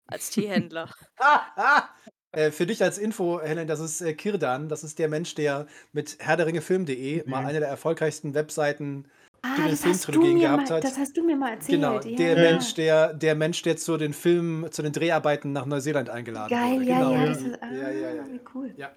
Als 0.08 0.30
Teehändler. 0.32 0.90
Ah, 1.18 1.42
ah. 1.56 1.90
Äh, 2.32 2.52
für 2.52 2.68
dich 2.68 2.84
als 2.84 3.00
Info, 3.00 3.42
Helen, 3.42 3.68
das 3.68 3.80
ist 3.80 4.02
äh, 4.02 4.14
Kirdan. 4.14 4.70
Das 4.70 4.84
ist 4.84 5.00
der 5.00 5.10
Mensch, 5.10 5.34
der 5.34 5.66
mit 5.94 6.18
herrderinge-film.de 6.20 7.24
mal 7.28 7.42
Mhm. 7.42 7.48
eine 7.48 7.60
der 7.60 7.70
erfolgreichsten 7.70 8.36
Webseiten 8.36 9.10
Ah, 9.42 9.56
den 9.56 9.72
das 9.72 9.84
hast, 9.84 10.04
du 10.08 10.12
Filmtrilogien 10.12 10.34
mir 10.36 10.42
gehabt 10.42 10.70
mal, 10.70 10.76
hat. 10.78 10.84
das 10.84 10.98
hast 11.00 11.18
du 11.18 11.24
mir 11.24 11.36
mal 11.36 11.54
erzählt. 11.54 11.80
Genau, 11.82 11.94
ja, 11.96 12.16
der 12.18 12.34
ja. 12.38 12.52
Mensch, 12.52 12.74
der, 12.76 13.14
der 13.16 13.34
Mensch, 13.34 13.64
der 13.64 13.78
zu 13.78 13.98
den 13.98 14.14
Filmen, 14.14 14.72
zu 14.72 14.84
den 14.84 14.94
Dreharbeiten 14.94 15.54
nach 15.54 15.66
Neuseeland 15.66 16.12
eingeladen 16.12 16.50
Geil, 16.56 16.76
wurde. 16.82 16.86
ja, 16.86 16.98
genau. 17.00 17.12
ja, 17.14 17.20
ja. 17.20 17.26
das 17.30 17.42
ist, 17.42 17.64
ah, 17.64 17.72
Ja, 17.74 17.90
ja, 17.90 18.14
ja. 18.14 18.26
wie 18.28 18.42
cool. 18.54 18.74
Ja. 18.78 18.92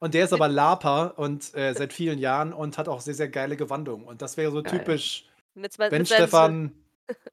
Und 0.00 0.14
der 0.14 0.24
ist 0.24 0.32
aber 0.32 0.48
Laper 0.48 1.18
und 1.18 1.54
äh, 1.54 1.74
seit 1.74 1.92
vielen 1.92 2.18
Jahren 2.18 2.52
und 2.52 2.78
hat 2.78 2.88
auch 2.88 3.00
sehr, 3.00 3.14
sehr 3.14 3.28
geile 3.28 3.56
Gewandung. 3.56 4.04
Und 4.04 4.22
das 4.22 4.36
wäre 4.36 4.52
so 4.52 4.62
Geil. 4.62 4.78
typisch, 4.78 5.28
Mit, 5.54 5.76
mit, 5.78 5.90
wenn 5.90 6.02
mit 6.02 6.08
seinen, 6.08 6.18
Stefan 6.18 6.84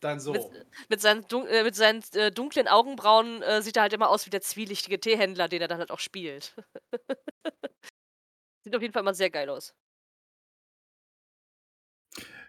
dann 0.00 0.18
so. 0.18 0.32
Mit, 0.32 0.42
mit 0.88 1.00
seinen, 1.00 1.28
dun 1.28 1.46
äh, 1.46 1.62
mit 1.62 1.76
seinen 1.76 2.02
äh, 2.14 2.32
dunklen 2.32 2.66
Augenbrauen 2.66 3.42
äh, 3.42 3.62
sieht 3.62 3.76
er 3.76 3.82
halt 3.82 3.92
immer 3.92 4.08
aus 4.08 4.26
wie 4.26 4.30
der 4.30 4.40
zwielichtige 4.40 4.98
Teehändler, 4.98 5.48
den 5.48 5.62
er 5.62 5.68
dann 5.68 5.78
halt 5.78 5.92
auch 5.92 6.00
spielt. 6.00 6.54
Sieht 8.62 8.76
auf 8.76 8.82
jeden 8.82 8.92
Fall 8.92 9.02
immer 9.02 9.14
sehr 9.14 9.30
geil 9.30 9.48
aus. 9.48 9.72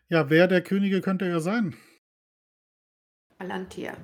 Ja, 0.10 0.30
wer 0.30 0.48
der 0.48 0.62
Könige 0.62 1.00
könnte 1.00 1.26
er 1.26 1.40
sein? 1.40 1.78
Palantir. 3.38 3.96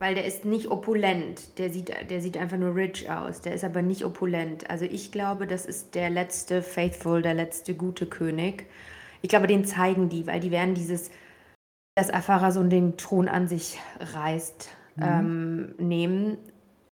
Weil 0.00 0.14
der 0.14 0.24
ist 0.24 0.44
nicht 0.46 0.68
opulent. 0.68 1.58
Der 1.58 1.70
sieht, 1.70 1.92
der 2.10 2.20
sieht 2.20 2.38
einfach 2.38 2.56
nur 2.56 2.74
rich 2.74 3.10
aus. 3.10 3.42
Der 3.42 3.54
ist 3.54 3.64
aber 3.64 3.82
nicht 3.82 4.04
opulent. 4.04 4.68
Also 4.70 4.86
ich 4.86 5.12
glaube, 5.12 5.46
das 5.46 5.66
ist 5.66 5.94
der 5.94 6.08
letzte 6.08 6.62
Faithful, 6.62 7.20
der 7.22 7.34
letzte 7.34 7.74
gute 7.74 8.06
König. 8.06 8.66
Ich 9.20 9.28
glaube, 9.28 9.46
den 9.46 9.66
zeigen 9.66 10.08
die, 10.08 10.26
weil 10.26 10.40
die 10.40 10.50
werden 10.50 10.74
dieses, 10.74 11.10
dass 11.94 12.10
Afarason 12.10 12.70
den 12.70 12.96
Thron 12.96 13.28
an 13.28 13.46
sich 13.46 13.78
reißt, 14.00 14.70
Mhm. 14.96 15.02
ähm, 15.02 15.74
nehmen. 15.78 16.38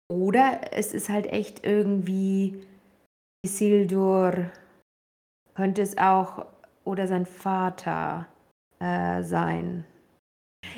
Oder 0.10 0.62
es 0.74 0.94
ist 0.94 1.10
halt 1.10 1.28
echt 1.28 1.66
irgendwie 1.66 2.62
Isildur, 3.46 4.52
könnte 5.56 5.82
es 5.82 5.98
auch, 5.98 6.46
oder 6.84 7.08
sein 7.08 7.26
Vater 7.26 8.28
äh, 8.80 9.24
sein. 9.24 9.86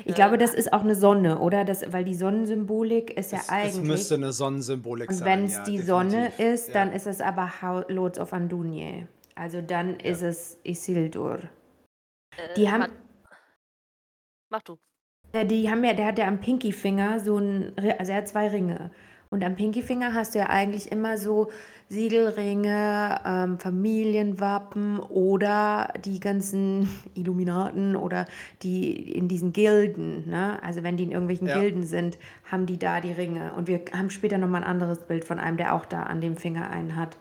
Ich 0.04 0.12
Äh, 0.12 0.12
glaube, 0.12 0.38
das 0.38 0.54
ist 0.54 0.72
auch 0.72 0.82
eine 0.82 0.94
Sonne, 0.94 1.38
oder? 1.38 1.64
Das, 1.64 1.92
weil 1.92 2.04
die 2.04 2.14
Sonnensymbolik 2.14 3.10
ist 3.18 3.32
ja 3.32 3.38
es, 3.38 3.44
es 3.44 3.50
eigentlich. 3.50 3.82
müsste 3.84 4.14
eine 4.14 4.32
Sonnensymbolik 4.32 5.08
und 5.10 5.16
sein. 5.16 5.26
wenn 5.26 5.44
es 5.44 5.54
ja, 5.54 5.64
die 5.64 5.78
Sonne 5.78 6.30
definitiv. 6.30 6.38
ist, 6.54 6.68
Ja. 6.68 6.74
dann 6.74 6.92
ist 6.92 7.06
es 7.06 7.20
aber 7.20 7.62
Hau- 7.62 7.84
Lords 7.88 8.18
of 8.18 8.32
Andunje. 8.32 9.08
Also 9.34 9.62
dann 9.62 9.98
Ja. 10.00 10.06
ist 10.06 10.22
es 10.22 10.58
Isildur. 10.64 11.38
Äh, 12.36 12.54
Die 12.56 12.70
haben, 12.70 12.82
hat- 12.84 12.90
Mach 14.50 14.62
du. 14.62 14.76
die 15.34 15.70
haben 15.70 15.84
ja, 15.84 15.94
der 15.94 16.06
hat 16.06 16.18
ja 16.18 16.26
am 16.26 16.40
Pinkyfinger 16.40 17.20
so 17.20 17.38
ein, 17.38 17.74
Ri- 17.76 17.96
also 17.98 18.12
er 18.12 18.18
hat 18.18 18.28
zwei 18.28 18.48
Ringe. 18.48 18.90
Und 19.32 19.44
am 19.44 19.54
Pinkyfinger 19.54 20.12
hast 20.12 20.34
du 20.34 20.40
ja 20.40 20.48
eigentlich 20.48 20.90
immer 20.90 21.16
so 21.16 21.50
Siegelringe, 21.88 23.20
ähm, 23.24 23.58
Familienwappen 23.58 24.98
oder 25.00 25.92
die 26.04 26.18
ganzen 26.20 26.88
Illuminaten 27.14 27.96
oder 27.96 28.26
die 28.62 29.12
in 29.12 29.28
diesen 29.28 29.52
Gilden, 29.52 30.28
ne? 30.28 30.60
Also 30.62 30.82
wenn 30.82 30.96
die 30.96 31.04
in 31.04 31.12
irgendwelchen 31.12 31.48
Ja. 31.48 31.58
Gilden 31.60 31.84
sind, 31.84 32.18
haben 32.50 32.66
die 32.66 32.78
da 32.78 33.00
die 33.00 33.12
Ringe. 33.12 33.52
Und 33.54 33.68
wir 33.68 33.80
haben 33.92 34.10
später 34.10 34.38
nochmal 34.38 34.62
ein 34.62 34.68
anderes 34.70 35.00
Bild 35.06 35.24
von 35.24 35.38
einem, 35.38 35.56
der 35.56 35.74
auch 35.74 35.84
da 35.86 36.02
an 36.04 36.20
dem 36.20 36.36
Finger 36.36 36.70
einen 36.70 36.96
hat. 36.96 37.16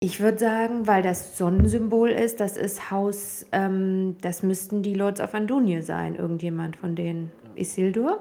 Ich 0.00 0.20
würde 0.20 0.38
sagen, 0.38 0.86
weil 0.86 1.02
das 1.02 1.36
Sonnensymbol 1.36 2.10
ist, 2.10 2.38
das 2.38 2.56
ist 2.56 2.90
Haus, 2.92 3.44
ähm, 3.50 4.16
das 4.20 4.44
müssten 4.44 4.82
die 4.82 4.94
Lords 4.94 5.20
of 5.20 5.34
Andunje 5.34 5.82
sein, 5.82 6.14
irgendjemand 6.14 6.76
von 6.76 6.94
denen. 6.94 7.32
Isildur? 7.56 8.20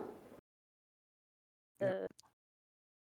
Äh, 1.79 2.07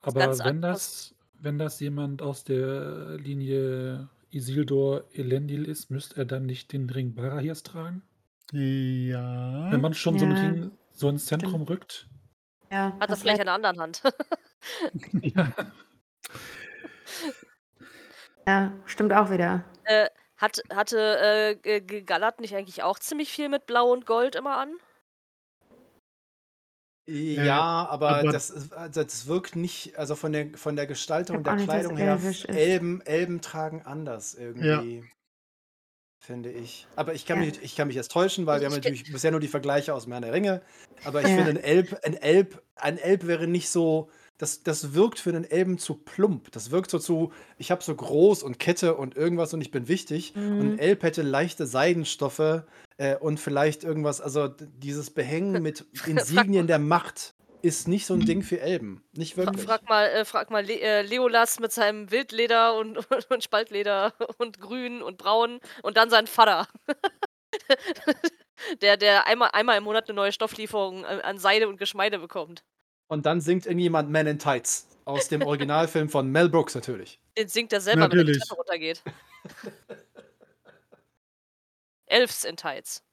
Aber 0.01 0.19
ganz 0.19 0.43
wenn 0.43 0.61
das, 0.61 1.15
wenn 1.39 1.57
das 1.57 1.79
jemand 1.79 2.21
aus 2.21 2.43
der 2.43 3.17
Linie 3.17 4.09
Isildur 4.29 5.05
Elendil 5.13 5.65
ist, 5.65 5.89
müsste 5.91 6.17
er 6.17 6.25
dann 6.25 6.45
nicht 6.45 6.71
den 6.73 6.89
Ring 6.89 7.13
Barahirs 7.15 7.63
tragen? 7.63 8.03
Ja. 8.51 9.71
Wenn 9.71 9.81
man 9.81 9.93
schon 9.93 10.17
so 10.17 10.25
einen 10.25 10.35
Ja, 10.35 10.41
Ring 10.41 10.71
so 10.91 11.09
ins 11.09 11.25
Zentrum 11.25 11.61
rückt? 11.63 12.07
Ja, 12.71 12.97
hat 12.99 13.09
er 13.09 13.09
hast 13.09 13.21
vielleicht 13.21 13.39
in 13.39 13.45
der 13.45 13.55
anderen 13.55 13.79
Hand. 13.79 14.01
Ja. 15.21 15.53
Ja, 18.47 18.71
stimmt 18.85 19.13
auch 19.13 19.29
wieder. 19.29 19.63
äh, 19.83 20.07
hat, 20.37 20.61
hatte 20.73 21.55
äh, 21.63 21.81
Galat 22.01 22.39
nicht 22.39 22.55
eigentlich 22.55 22.81
auch 22.83 22.97
ziemlich 22.99 23.31
viel 23.31 23.49
mit 23.49 23.65
Blau 23.67 23.91
und 23.91 24.05
Gold 24.05 24.35
immer 24.35 24.57
an? 24.57 24.73
Ja, 27.07 27.87
aber, 27.89 28.17
aber- 28.19 28.31
das, 28.31 28.69
das 28.93 29.27
wirkt 29.27 29.55
nicht, 29.55 29.97
also 29.97 30.15
von 30.15 30.31
der, 30.31 30.49
von 30.55 30.75
der 30.75 30.87
Gestaltung 30.87 31.43
der 31.43 31.57
Kleidung 31.57 31.97
her. 31.97 32.19
Elben, 32.47 33.01
Elben 33.01 33.41
tragen 33.41 33.81
anders 33.81 34.35
irgendwie, 34.35 35.03
finde 36.19 36.51
ich. 36.51 36.87
Aber 36.95 37.13
ich 37.13 37.25
kann, 37.25 37.39
Ja. 37.39 37.47
mich, 37.47 37.61
ich 37.63 37.75
kann 37.75 37.87
mich 37.87 37.95
jetzt 37.95 38.11
täuschen, 38.11 38.45
weil 38.45 38.59
wir 38.61 38.67
haben 38.67 38.73
Ich- 38.73 38.77
natürlich 38.77 39.11
bisher 39.11 39.31
nur 39.31 39.39
die 39.39 39.47
Vergleiche 39.47 39.93
aus 39.93 40.05
Herrn 40.07 40.21
der 40.21 40.31
Ringe. 40.33 40.61
Aber 41.03 41.21
ich 41.21 41.27
Ja. 41.29 41.35
finde, 41.35 41.51
ein 41.51 41.57
Elb, 41.57 41.99
ein 42.03 42.13
Elb, 42.13 42.61
ein 42.75 42.97
Elb 42.99 43.25
wäre 43.25 43.47
nicht 43.47 43.69
so, 43.69 44.09
das, 44.41 44.63
das 44.63 44.95
wirkt 44.95 45.19
für 45.19 45.29
einen 45.29 45.43
Elben 45.43 45.77
zu 45.77 45.93
plump. 45.93 46.51
Das 46.51 46.71
wirkt 46.71 46.89
so 46.89 46.97
zu, 46.97 47.31
ich 47.59 47.69
habe 47.69 47.83
so 47.83 47.93
groß 47.93 48.41
und 48.41 48.57
Kette 48.57 48.95
und 48.95 49.15
irgendwas 49.15 49.53
und 49.53 49.61
ich 49.61 49.69
bin 49.69 49.87
wichtig. 49.87 50.33
Und 50.35 50.59
ein 50.59 50.71
Mhm. 50.71 50.79
Elb 50.79 51.03
hätte 51.03 51.21
leichte 51.21 51.67
Seidenstoffe 51.67 52.63
äh, 52.97 53.15
und 53.17 53.39
vielleicht 53.39 53.83
irgendwas, 53.83 54.19
also 54.19 54.47
dieses 54.47 55.11
Behängen 55.11 55.61
mit 55.61 55.85
Insignien 56.07 56.65
der 56.65 56.79
Macht 56.79 57.35
ist 57.61 57.87
nicht 57.87 58.07
so 58.07 58.15
ein 58.15 58.25
Ding 58.25 58.41
für 58.41 58.59
Elben. 58.59 59.03
Nicht 59.13 59.37
wirklich. 59.37 59.63
frag 59.63 59.87
mal, 59.87 60.07
äh, 60.07 60.25
frag 60.25 60.49
mal 60.49 60.65
Le 60.65 60.81
äh, 60.81 61.01
Leolas 61.03 61.59
mit 61.59 61.71
seinem 61.71 62.09
Wildleder 62.09 62.75
und, 62.75 62.97
und 63.29 63.43
Spaltleder 63.43 64.13
und 64.39 64.59
Grün 64.59 65.03
und 65.03 65.19
Braun 65.19 65.59
und 65.83 65.97
dann 65.97 66.09
sein 66.09 66.25
Vater. 66.25 66.67
der 68.81 68.97
der 68.97 69.27
einmal, 69.27 69.51
einmal 69.53 69.77
im 69.77 69.83
Monat 69.83 70.09
eine 70.09 70.15
neue 70.15 70.31
Stofflieferung 70.31 71.05
an, 71.05 71.19
an 71.21 71.37
Seide 71.37 71.67
und 71.67 71.77
Geschmeide 71.77 72.17
bekommt. 72.17 72.63
Und 73.11 73.25
dann 73.25 73.41
singt 73.41 73.65
irgendjemand 73.65 74.09
Man 74.09 74.25
in 74.25 74.39
Tights 74.39 74.87
aus 75.03 75.27
dem 75.27 75.41
Originalfilm 75.41 76.07
von 76.07 76.31
Mel 76.31 76.47
Brooks 76.47 76.75
natürlich. 76.75 77.19
Den 77.37 77.49
singt 77.49 77.73
er 77.73 77.81
selber, 77.81 78.03
wenn 78.03 78.11
er 78.19 78.23
die 78.23 78.31
Natürlich. 78.31 78.43
Treppe 78.43 78.55
runtergeht. 78.55 79.03
Elves 82.05 82.45
in 82.45 82.55
Tights. 82.55 83.03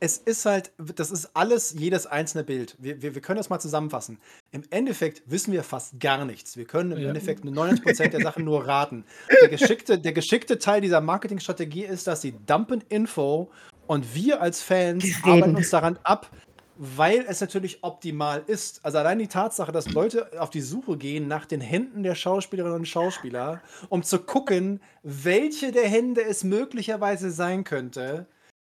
es 0.00 0.16
ist 0.16 0.46
halt, 0.46 0.72
das 0.78 1.10
ist 1.10 1.36
alles 1.36 1.74
jedes 1.78 2.06
einzelne 2.06 2.44
Bild. 2.44 2.76
Wir, 2.78 3.02
wir, 3.02 3.14
wir 3.14 3.20
können 3.20 3.36
das 3.36 3.50
mal 3.50 3.60
zusammenfassen. 3.60 4.18
Im 4.52 4.62
Endeffekt 4.70 5.22
wissen 5.26 5.52
wir 5.52 5.62
fast 5.62 6.00
gar 6.00 6.24
nichts. 6.24 6.56
Wir 6.56 6.64
können 6.64 6.92
im 6.92 7.00
ja. 7.00 7.08
Endeffekt 7.08 7.44
90% 7.44 8.08
der 8.08 8.22
Sachen 8.22 8.46
nur 8.46 8.66
raten. 8.66 9.04
Der 9.42 9.50
geschickte, 9.50 9.98
der 9.98 10.14
geschickte 10.14 10.58
Teil 10.58 10.80
dieser 10.80 11.02
Marketingstrategie 11.02 11.84
ist, 11.84 12.06
dass 12.06 12.22
sie 12.22 12.32
dumpen 12.46 12.82
Info 12.88 13.50
und 13.86 14.14
wir 14.14 14.40
als 14.40 14.62
Fans 14.62 15.04
arbeiten 15.22 15.56
uns 15.56 15.68
daran 15.68 15.98
ab, 16.04 16.30
weil 16.76 17.24
es 17.28 17.40
natürlich 17.40 17.82
optimal 17.82 18.42
ist. 18.46 18.84
Also 18.84 18.98
allein 18.98 19.18
die 19.18 19.28
Tatsache, 19.28 19.72
dass 19.72 19.90
Leute 19.90 20.40
auf 20.40 20.50
die 20.50 20.60
Suche 20.60 20.96
gehen 20.96 21.28
nach 21.28 21.46
den 21.46 21.60
Händen 21.60 22.02
der 22.02 22.14
Schauspielerinnen 22.14 22.78
und 22.80 22.88
Schauspieler, 22.88 23.62
um 23.88 24.02
zu 24.02 24.18
gucken, 24.18 24.80
welche 25.02 25.72
der 25.72 25.88
Hände 25.88 26.24
es 26.24 26.44
möglicherweise 26.44 27.30
sein 27.30 27.64
könnte, 27.64 28.26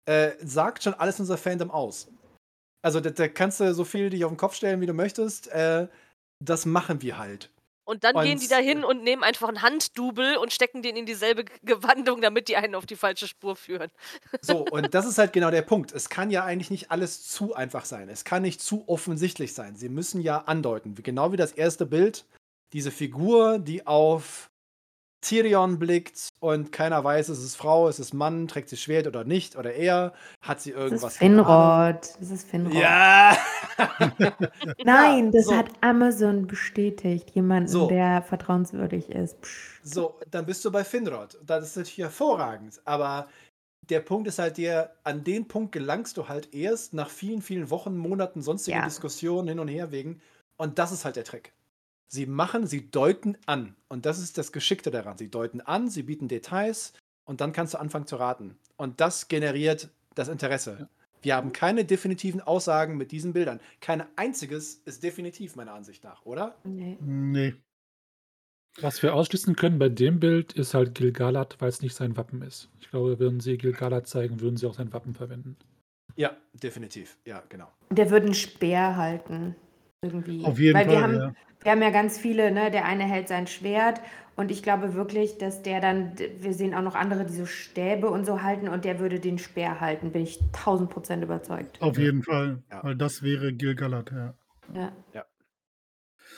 äh, 0.06 0.32
sagt 0.44 0.84
schon 0.84 0.94
alles 0.94 1.20
unser 1.20 1.38
Fandom 1.38 1.72
aus. 1.72 2.08
Also 2.82 3.00
da, 3.02 3.10
da, 3.10 3.28
kannst 3.28 3.60
du 3.60 3.74
so 3.74 3.84
viel 3.84 4.10
dich 4.10 4.24
auf 4.24 4.32
den 4.32 4.38
Kopf 4.38 4.56
stellen, 4.56 4.82
wie 4.82 4.86
du 4.86 4.94
möchtest. 4.94 5.48
Äh, 5.50 5.88
das 6.44 6.66
machen 6.66 7.02
wir 7.02 7.18
halt. 7.18 7.52
Und 7.90 8.04
dann 8.04 8.16
und, 8.16 8.24
gehen 8.24 8.40
die 8.40 8.48
da 8.48 8.58
hin 8.58 8.84
und 8.84 9.04
nehmen 9.04 9.24
einfach 9.24 9.48
einen 9.48 9.64
Handdubel 9.64 10.38
und 10.38 10.54
stecken 10.54 10.84
den 10.84 10.96
in 10.96 11.08
dieselbe 11.08 11.44
Gewandung, 11.64 12.22
damit 12.22 12.48
die 12.48 12.56
einen 12.56 12.76
auf 12.76 12.86
die 12.86 12.96
falsche 12.96 13.28
Spur 13.28 13.56
führen. 13.56 13.90
So, 14.42 14.64
und 14.64 14.94
das 14.94 15.06
ist 15.06 15.18
halt 15.18 15.34
genau 15.34 15.50
der 15.50 15.64
Punkt. 15.64 15.92
Es 15.92 16.10
kann 16.10 16.30
ja 16.30 16.44
eigentlich 16.44 16.70
nicht 16.70 16.92
alles 16.92 17.28
zu 17.28 17.56
einfach 17.56 17.86
sein. 17.86 18.10
Es 18.10 18.24
kann 18.24 18.44
nicht 18.44 18.62
zu 18.62 18.88
offensichtlich 18.88 19.54
sein. 19.54 19.76
Sie 19.76 19.90
müssen 19.90 20.22
ja 20.22 20.38
andeuten. 20.46 20.94
Genau 20.96 21.32
wie 21.32 21.38
das 21.38 21.52
erste 21.52 21.86
Bild, 21.86 22.26
diese 22.74 22.92
Figur, 22.92 23.58
die 23.58 23.88
auf 23.88 24.52
Tyrion 25.22 25.80
blickt 25.80 26.30
und 26.40 26.72
keiner 26.72 27.04
weiß, 27.04 27.30
ist 27.30 27.40
es 27.40 27.56
Frau, 27.56 27.90
ist 27.90 28.00
es 28.00 28.14
Mann, 28.14 28.48
trägt 28.48 28.70
sie 28.70 28.78
Schwert 28.78 29.06
oder 29.06 29.26
nicht 29.26 29.58
oder 29.58 29.74
er, 29.74 30.14
hat 30.42 30.62
sie 30.62 30.72
irgendwas. 30.72 31.02
Das 31.02 31.12
ist 31.14 31.18
Finrod. 31.18 32.00
Das 32.20 32.32
ist 32.32 32.50
Finrod. 32.50 32.74
Ja! 32.74 33.38
Nein, 34.84 35.32
das 35.32 35.46
so. 35.46 35.56
hat 35.56 35.70
Amazon 35.82 36.48
bestätigt. 36.48 37.32
Jemanden, 37.32 37.68
so. 37.68 37.88
der 37.88 38.22
vertrauenswürdig 38.22 39.10
ist. 39.10 39.42
Psch. 39.42 39.82
So, 39.84 40.20
dann 40.32 40.46
bist 40.46 40.64
du 40.64 40.72
bei 40.72 40.84
Finrod. 40.84 41.38
Das 41.46 41.66
ist 41.66 41.76
natürlich 41.76 41.98
hervorragend. 41.98 42.80
Aber 42.86 43.28
der 43.90 44.00
Punkt 44.00 44.28
ist 44.28 44.40
halt 44.40 44.58
der, 44.58 44.94
an 45.04 45.24
den 45.24 45.48
Punkt 45.48 45.72
gelangst 45.74 46.16
du 46.18 46.30
halt 46.30 46.54
erst 46.54 46.94
nach 46.94 47.10
vielen, 47.10 47.42
vielen 47.42 47.70
Wochen, 47.70 47.98
Monaten, 47.98 48.42
sonstigen 48.42 48.78
ja. 48.78 48.86
Diskussionen 48.86 49.50
hin 49.50 49.60
und 49.60 49.68
her 49.68 49.92
wegen. 49.92 50.22
Und 50.58 50.80
das 50.80 50.92
ist 50.92 51.06
halt 51.06 51.16
der 51.16 51.24
Trick. 51.24 51.54
Sie 52.12 52.26
machen, 52.26 52.66
sie 52.66 52.90
deuten 52.90 53.38
an. 53.46 53.76
Und 53.88 54.06
das 54.06 54.20
ist 54.20 54.38
das 54.38 54.52
Geschickte 54.52 54.90
daran. 54.90 55.18
Sie 55.18 55.30
deuten 55.30 55.62
an, 55.62 55.90
sie 55.90 56.04
bieten 56.04 56.28
Details 56.28 56.94
und 57.24 57.40
dann 57.40 57.54
kannst 57.54 57.76
du 57.76 57.80
anfangen 57.80 58.08
zu 58.08 58.16
raten. 58.16 58.58
Und 58.78 59.00
das 59.00 59.28
generiert 59.28 59.90
das 60.16 60.28
Interesse. 60.28 60.78
Ja. 60.80 60.90
Wir 61.22 61.36
haben 61.36 61.54
keine 61.54 61.86
definitiven 61.86 62.42
Aussagen 62.42 62.98
mit 62.98 63.12
diesen 63.12 63.34
Bildern. 63.34 63.60
Kein 63.82 64.04
einziges 64.16 64.82
ist 64.86 65.04
definitiv, 65.04 65.56
meiner 65.56 65.74
Ansicht 65.74 66.04
nach, 66.04 66.26
oder? 66.26 66.56
Nee. 66.64 66.98
Nee. 67.02 67.54
Was 68.82 69.04
wir 69.04 69.14
ausschließen 69.14 69.56
können 69.56 69.78
bei 69.78 69.90
dem 69.90 70.20
Bild 70.20 70.54
ist 70.54 70.74
halt 70.74 70.96
Gilgalad, 70.96 71.60
weil 71.60 71.70
es 71.70 71.82
nicht 71.82 71.96
sein 71.96 72.16
Wappen 72.18 72.42
ist. 72.42 72.70
Ich 72.80 72.90
glaube, 72.90 73.20
würden 73.20 73.40
sie 73.40 73.58
Gilgalad 73.58 74.08
zeigen, 74.08 74.40
würden 74.40 74.58
sie 74.58 74.66
auch 74.66 74.76
sein 74.76 74.94
Wappen 74.94 75.14
verwenden. 75.14 75.58
Ja, 76.16 76.36
definitiv. 76.54 77.18
Ja, 77.26 77.44
genau. 77.50 77.68
Der 77.92 78.10
würde 78.10 78.28
einen 78.28 78.36
Speer 78.36 78.96
halten. 78.96 79.56
Irgendwie. 80.02 80.46
Auf 80.46 80.60
jeden 80.60 80.78
Weil 80.78 80.86
Fall. 80.86 80.94
Wir 80.96 81.02
haben, 81.02 81.14
ja. 81.14 81.34
wir 81.62 81.72
haben 81.72 81.82
ja 81.82 81.90
ganz 81.90 82.18
viele, 82.18 82.52
ne? 82.52 82.72
Der 82.72 82.86
eine 82.86 83.04
hält 83.04 83.28
sein 83.28 83.48
Schwert 83.48 84.02
und 84.38 84.52
ich 84.52 84.64
glaube 84.64 84.94
wirklich, 84.94 85.38
dass 85.38 85.62
der 85.62 85.82
dann, 85.82 86.14
wir 86.38 86.54
sehen 86.54 86.74
auch 86.74 86.82
noch 86.82 86.96
andere, 86.96 87.26
die 87.26 87.34
so 87.34 87.46
Stäbe 87.46 88.10
und 88.10 88.26
so 88.26 88.42
halten 88.42 88.70
und 88.70 88.86
der 88.86 89.00
würde 89.00 89.20
den 89.20 89.38
Speer 89.38 89.82
halten, 89.82 90.12
bin 90.12 90.24
ich 90.24 90.40
tausend 90.54 90.90
Prozent 90.90 91.24
überzeugt. 91.24 91.82
Auf 91.82 91.98
jeden 91.98 92.24
Fall. 92.24 92.64
Ja. 92.72 92.84
Weil 92.84 92.96
das 92.96 93.24
wäre 93.24 93.52
Gilgalad, 93.52 94.12
ja. 94.12 94.34
Ja. 94.74 94.92
ja. 95.14 95.26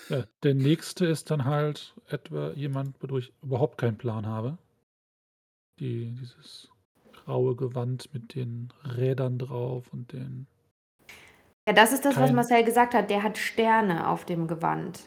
Ja, 0.09 0.23
der 0.43 0.55
nächste 0.55 1.05
ist 1.05 1.29
dann 1.29 1.45
halt 1.45 1.95
etwa 2.07 2.51
jemand, 2.53 3.01
wodurch 3.03 3.29
ich 3.29 3.43
überhaupt 3.43 3.77
keinen 3.77 3.97
Plan 3.97 4.25
habe. 4.25 4.57
Die, 5.79 6.11
dieses 6.19 6.69
graue 7.13 7.55
Gewand 7.55 8.13
mit 8.13 8.35
den 8.35 8.73
Rädern 8.83 9.37
drauf 9.37 9.93
und 9.93 10.11
den 10.11 10.47
ja, 11.71 11.75
das 11.75 11.93
ist 11.93 12.03
das, 12.03 12.19
was 12.19 12.33
Marcel 12.33 12.65
gesagt 12.65 12.93
hat. 12.93 13.09
Der 13.09 13.23
hat 13.23 13.37
Sterne 13.37 14.09
auf 14.09 14.25
dem 14.25 14.47
Gewand. 14.47 14.99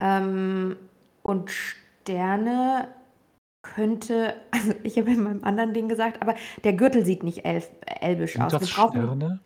Ähm, 0.00 0.76
und 1.22 1.50
Sterne 1.50 2.88
könnte, 3.62 4.34
also 4.52 4.72
ich 4.84 4.98
habe 4.98 5.10
in 5.10 5.22
meinem 5.22 5.42
anderen 5.42 5.74
Ding 5.74 5.88
gesagt, 5.88 6.22
aber 6.22 6.36
der 6.62 6.74
Gürtel 6.74 7.04
sieht 7.04 7.24
nicht 7.24 7.44
elf, 7.44 7.68
elbisch 8.00 8.38
aus. 8.38 8.52
Sind 8.52 8.62
das 8.62 8.70
Sterne? 8.70 9.40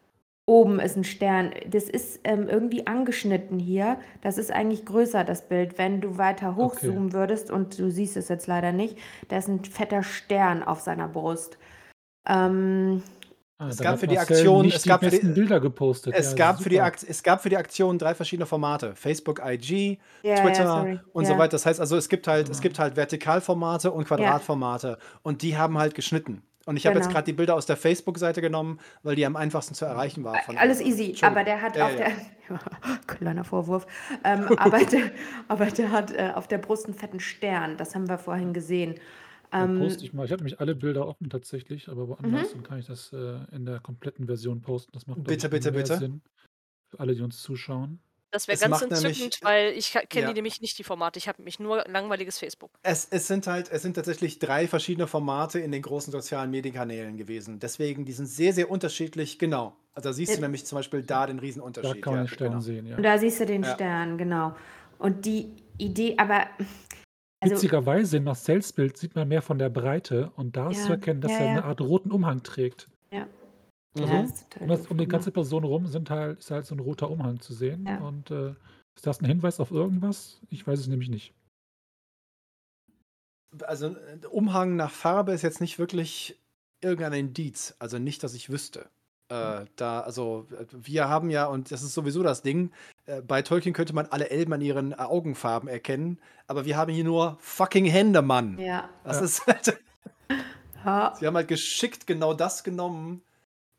Oben 0.44 0.80
ist 0.80 0.96
ein 0.96 1.04
Stern. 1.04 1.50
Das 1.66 1.84
ist 1.84 2.20
ähm, 2.24 2.48
irgendwie 2.48 2.86
angeschnitten 2.86 3.58
hier. 3.58 3.98
Das 4.22 4.38
ist 4.38 4.50
eigentlich 4.50 4.84
größer, 4.84 5.24
das 5.24 5.48
Bild. 5.48 5.78
Wenn 5.78 6.00
du 6.00 6.18
weiter 6.18 6.56
hochzoomen 6.56 7.06
okay. 7.06 7.12
würdest, 7.14 7.50
und 7.50 7.78
du 7.78 7.90
siehst 7.90 8.16
es 8.16 8.28
jetzt 8.28 8.46
leider 8.46 8.72
nicht, 8.72 8.98
da 9.28 9.38
ist 9.38 9.48
ein 9.48 9.64
fetter 9.64 10.02
Stern 10.02 10.62
auf 10.62 10.80
seiner 10.80 11.08
Brust. 11.08 11.58
Ähm, 12.26 13.02
Ah, 13.60 13.66
es 13.68 13.78
gab 13.78 13.98
für 13.98 14.06
die 14.06 14.18
Aktion, 14.18 14.66
es 14.66 14.84
gab 14.84 15.02
für 15.02 15.10
die 15.10 15.26
Bilder 15.26 15.58
gepostet. 15.58 16.14
Es, 16.16 16.30
ja, 16.30 16.36
gab 16.36 16.62
für 16.62 16.68
die 16.68 16.76
es 16.78 17.22
gab 17.24 17.42
für 17.42 17.48
die 17.48 17.56
Aktion 17.56 17.98
drei 17.98 18.14
verschiedene 18.14 18.46
Formate: 18.46 18.94
Facebook, 18.94 19.40
IG, 19.44 19.98
yeah, 20.24 20.40
Twitter 20.40 20.84
yeah, 20.84 21.00
und 21.12 21.24
yeah. 21.24 21.32
so 21.32 21.38
weiter. 21.38 21.50
Das 21.50 21.66
heißt 21.66 21.80
also, 21.80 21.96
es 21.96 22.08
gibt 22.08 22.28
halt, 22.28 22.46
ja. 22.46 22.52
es 22.52 22.60
gibt 22.60 22.78
halt 22.78 22.94
Vertikalformate 22.94 23.90
und 23.90 24.04
Quadratformate 24.06 24.98
und 25.22 25.42
die 25.42 25.56
haben 25.56 25.76
halt 25.76 25.96
geschnitten. 25.96 26.42
Und 26.66 26.76
ich 26.76 26.86
habe 26.86 26.94
genau. 26.94 27.06
jetzt 27.06 27.12
gerade 27.12 27.24
die 27.24 27.32
Bilder 27.32 27.56
aus 27.56 27.66
der 27.66 27.76
Facebook-Seite 27.76 28.40
genommen, 28.42 28.78
weil 29.02 29.16
die 29.16 29.26
am 29.26 29.34
einfachsten 29.34 29.74
zu 29.74 29.86
erreichen 29.86 30.22
war. 30.22 30.38
Alles 30.56 30.80
easy, 30.80 31.16
aber 31.22 31.42
der 31.42 31.60
hat 31.60 31.80
auf 31.80 31.96
der 31.96 32.12
kleiner 33.08 33.42
Vorwurf, 33.42 33.86
ähm, 34.22 34.46
aber, 34.56 34.84
der, 34.84 35.00
aber 35.48 35.66
der 35.66 35.90
hat 35.90 36.12
äh, 36.12 36.30
auf 36.34 36.46
der 36.46 36.58
Brust 36.58 36.84
einen 36.84 36.94
fetten 36.94 37.18
Stern. 37.18 37.76
Das 37.76 37.96
haben 37.96 38.08
wir 38.08 38.18
vorhin 38.18 38.52
gesehen. 38.52 39.00
Ähm, 39.52 39.78
poste 39.78 40.04
ich 40.04 40.12
mal. 40.12 40.24
Ich 40.24 40.32
habe 40.32 40.42
nämlich 40.42 40.60
alle 40.60 40.74
Bilder 40.74 41.06
offen 41.06 41.30
tatsächlich, 41.30 41.88
aber 41.88 42.08
woanders, 42.08 42.50
mhm. 42.50 42.54
dann 42.54 42.62
kann 42.64 42.78
ich 42.78 42.86
das 42.86 43.12
äh, 43.12 43.38
in 43.52 43.64
der 43.64 43.80
kompletten 43.80 44.26
Version 44.26 44.60
posten. 44.60 44.92
Das 44.92 45.06
macht 45.06 45.24
bitte, 45.24 45.48
bitte, 45.48 45.72
bitte. 45.72 45.96
Sinn 45.96 46.22
für 46.88 47.00
alle, 47.00 47.14
die 47.14 47.22
uns 47.22 47.42
zuschauen. 47.42 48.00
Das 48.30 48.46
wäre 48.46 48.58
ganz 48.58 48.82
entzückend, 48.82 49.18
nämlich, 49.18 49.42
weil 49.42 49.72
ich 49.72 49.92
kenne 49.92 50.26
ja. 50.26 50.28
die 50.28 50.34
nämlich 50.34 50.60
nicht, 50.60 50.78
die 50.78 50.84
Formate. 50.84 51.18
Ich 51.18 51.28
habe 51.28 51.38
nämlich 51.38 51.58
nur 51.60 51.84
langweiliges 51.88 52.38
Facebook. 52.38 52.70
Es, 52.82 53.08
es, 53.10 53.26
sind 53.26 53.46
halt, 53.46 53.70
es 53.70 53.80
sind 53.80 53.94
tatsächlich 53.94 54.38
drei 54.38 54.68
verschiedene 54.68 55.06
Formate 55.06 55.60
in 55.60 55.72
den 55.72 55.80
großen 55.80 56.12
sozialen 56.12 56.50
Medienkanälen 56.50 57.16
gewesen. 57.16 57.58
Deswegen, 57.58 58.04
die 58.04 58.12
sind 58.12 58.26
sehr, 58.26 58.52
sehr 58.52 58.70
unterschiedlich. 58.70 59.38
Genau. 59.38 59.74
Also 59.94 60.10
da 60.10 60.12
siehst 60.12 60.36
du 60.36 60.42
nämlich 60.42 60.66
zum 60.66 60.76
Beispiel 60.76 61.02
da 61.02 61.26
den 61.26 61.38
Riesenunterschied. 61.38 61.96
Da 61.96 62.00
kann 62.00 62.12
man 62.12 62.24
ja, 62.24 62.26
den 62.26 62.34
Stern 62.34 62.48
genau. 62.50 62.60
sehen, 62.60 62.86
ja. 62.86 62.96
Und 62.98 63.02
da 63.02 63.16
siehst 63.16 63.40
du 63.40 63.46
den 63.46 63.62
ja. 63.62 63.74
Stern, 63.74 64.18
genau. 64.18 64.54
Und 64.98 65.24
die 65.24 65.54
Idee, 65.78 66.16
aber 66.18 66.48
also, 67.40 67.54
Witzigerweise 67.54 68.16
in 68.16 68.24
Marcells 68.24 68.72
Bild 68.72 68.96
sieht 68.96 69.14
man 69.14 69.28
mehr 69.28 69.42
von 69.42 69.58
der 69.58 69.70
Breite 69.70 70.32
und 70.36 70.56
da 70.56 70.70
ist 70.70 70.84
zu 70.84 70.92
erkennen, 70.92 71.20
dass 71.20 71.32
ja, 71.32 71.38
er 71.38 71.44
ja. 71.44 71.50
eine 71.52 71.64
Art 71.64 71.80
roten 71.80 72.10
Umhang 72.10 72.42
trägt. 72.42 72.88
Ja. 73.12 73.28
Also, 73.96 74.12
ja, 74.12 74.28
um, 74.60 74.68
das, 74.68 74.86
um 74.88 74.98
die 74.98 75.06
ganze 75.06 75.30
Person 75.30 75.64
rum 75.64 75.86
sind 75.86 76.10
halt, 76.10 76.40
ist 76.40 76.50
halt 76.50 76.66
so 76.66 76.74
ein 76.74 76.80
roter 76.80 77.10
Umhang 77.10 77.40
zu 77.40 77.54
sehen. 77.54 77.86
Ja. 77.86 77.98
Und 77.98 78.30
äh, 78.30 78.54
ist 78.96 79.06
das 79.06 79.20
ein 79.20 79.26
Hinweis 79.26 79.60
auf 79.60 79.70
irgendwas? 79.70 80.40
Ich 80.50 80.66
weiß 80.66 80.80
es 80.80 80.88
nämlich 80.88 81.08
nicht. 81.08 81.32
Also 83.62 83.96
Umhang 84.30 84.76
nach 84.76 84.90
Farbe 84.90 85.32
ist 85.32 85.42
jetzt 85.42 85.60
nicht 85.60 85.78
wirklich 85.78 86.38
irgendein 86.80 87.12
Indiz. 87.12 87.76
Also 87.78 87.98
nicht, 87.98 88.22
dass 88.22 88.34
ich 88.34 88.50
wüsste. 88.50 88.90
Äh, 89.28 89.66
da, 89.76 90.00
also, 90.00 90.46
wir 90.72 91.08
haben 91.08 91.28
ja, 91.28 91.46
und 91.46 91.70
das 91.70 91.82
ist 91.82 91.92
sowieso 91.92 92.22
das 92.22 92.42
Ding, 92.42 92.70
äh, 93.06 93.20
bei 93.20 93.42
Tolkien 93.42 93.74
könnte 93.74 93.94
man 93.94 94.06
alle 94.06 94.30
Elben 94.30 94.54
an 94.54 94.60
ihren 94.62 94.94
Augenfarben 94.94 95.68
erkennen, 95.68 96.18
aber 96.46 96.64
wir 96.64 96.76
haben 96.78 96.92
hier 96.92 97.04
nur 97.04 97.36
fucking 97.40 97.84
Hände, 97.84 98.22
Mann. 98.22 98.58
Ja. 98.58 98.88
Das 99.04 99.18
ja. 99.18 99.24
ist 99.24 99.46
halt. 99.46 99.80
Sie 101.18 101.26
haben 101.26 101.36
halt 101.36 101.48
geschickt 101.48 102.06
genau 102.06 102.32
das 102.32 102.64
genommen, 102.64 103.20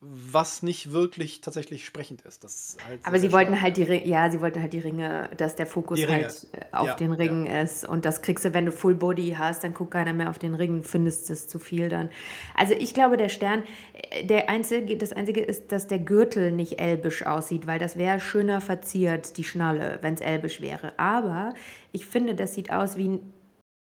was 0.02 0.64
nicht 0.64 0.94
wirklich 0.94 1.42
tatsächlich 1.42 1.86
sprechend 1.86 2.22
ist. 2.22 2.78
Halt 2.88 3.02
Aber 3.04 3.20
sie 3.20 3.34
wollten 3.34 3.62
halt 3.62 3.76
die 3.76 3.84
Ringe, 3.84 4.08
ja, 4.08 4.32
sie 4.32 4.40
wollten 4.40 4.62
halt 4.62 4.72
die 4.72 4.80
Ringe, 4.80 5.30
dass 5.36 5.58
der 5.58 5.66
Fokus 5.66 6.00
halt 6.08 6.48
äh, 6.54 6.62
auf 6.72 6.88
ja, 6.88 6.96
den 6.96 7.12
Ringen 7.12 7.46
ja. 7.46 7.64
ist. 7.64 7.86
Und 7.86 8.06
das 8.06 8.22
kriegst 8.22 8.46
du, 8.46 8.54
wenn 8.54 8.66
du 8.66 8.72
Full 8.72 8.96
Body 8.96 9.36
hast, 9.38 9.66
dann 9.66 9.74
guckt 9.74 9.92
keiner 9.92 10.14
mehr 10.14 10.30
auf 10.30 10.40
den 10.40 10.56
Ring, 10.56 10.84
findest 10.84 11.30
es 11.30 11.50
zu 11.50 11.60
viel 11.60 11.90
dann. 11.90 12.10
Also 12.56 12.76
ich 12.76 12.94
glaube, 12.94 13.18
der 13.18 13.28
Stern, 13.28 13.64
äh, 13.94 14.24
der 14.24 14.50
einzige, 14.50 14.96
das 14.96 15.12
Einzige 15.12 15.42
ist, 15.42 15.70
dass 15.74 15.88
der 15.88 16.00
Gürtel 16.00 16.54
nicht 16.54 16.80
elbisch 16.80 17.26
aussieht, 17.26 17.68
weil 17.68 17.80
das 17.80 17.98
wäre 17.98 18.22
schöner 18.22 18.62
verziert, 18.62 19.36
die 19.36 19.44
Schnalle, 19.44 20.00
wenn 20.02 20.14
es 20.14 20.22
elbisch 20.22 20.62
wäre. 20.62 20.94
Aber 20.98 21.54
ich 21.92 22.06
finde, 22.06 22.36
das 22.36 22.56
sieht 22.56 22.72
aus 22.72 22.96
wie 22.96 23.10
ein 23.10 23.34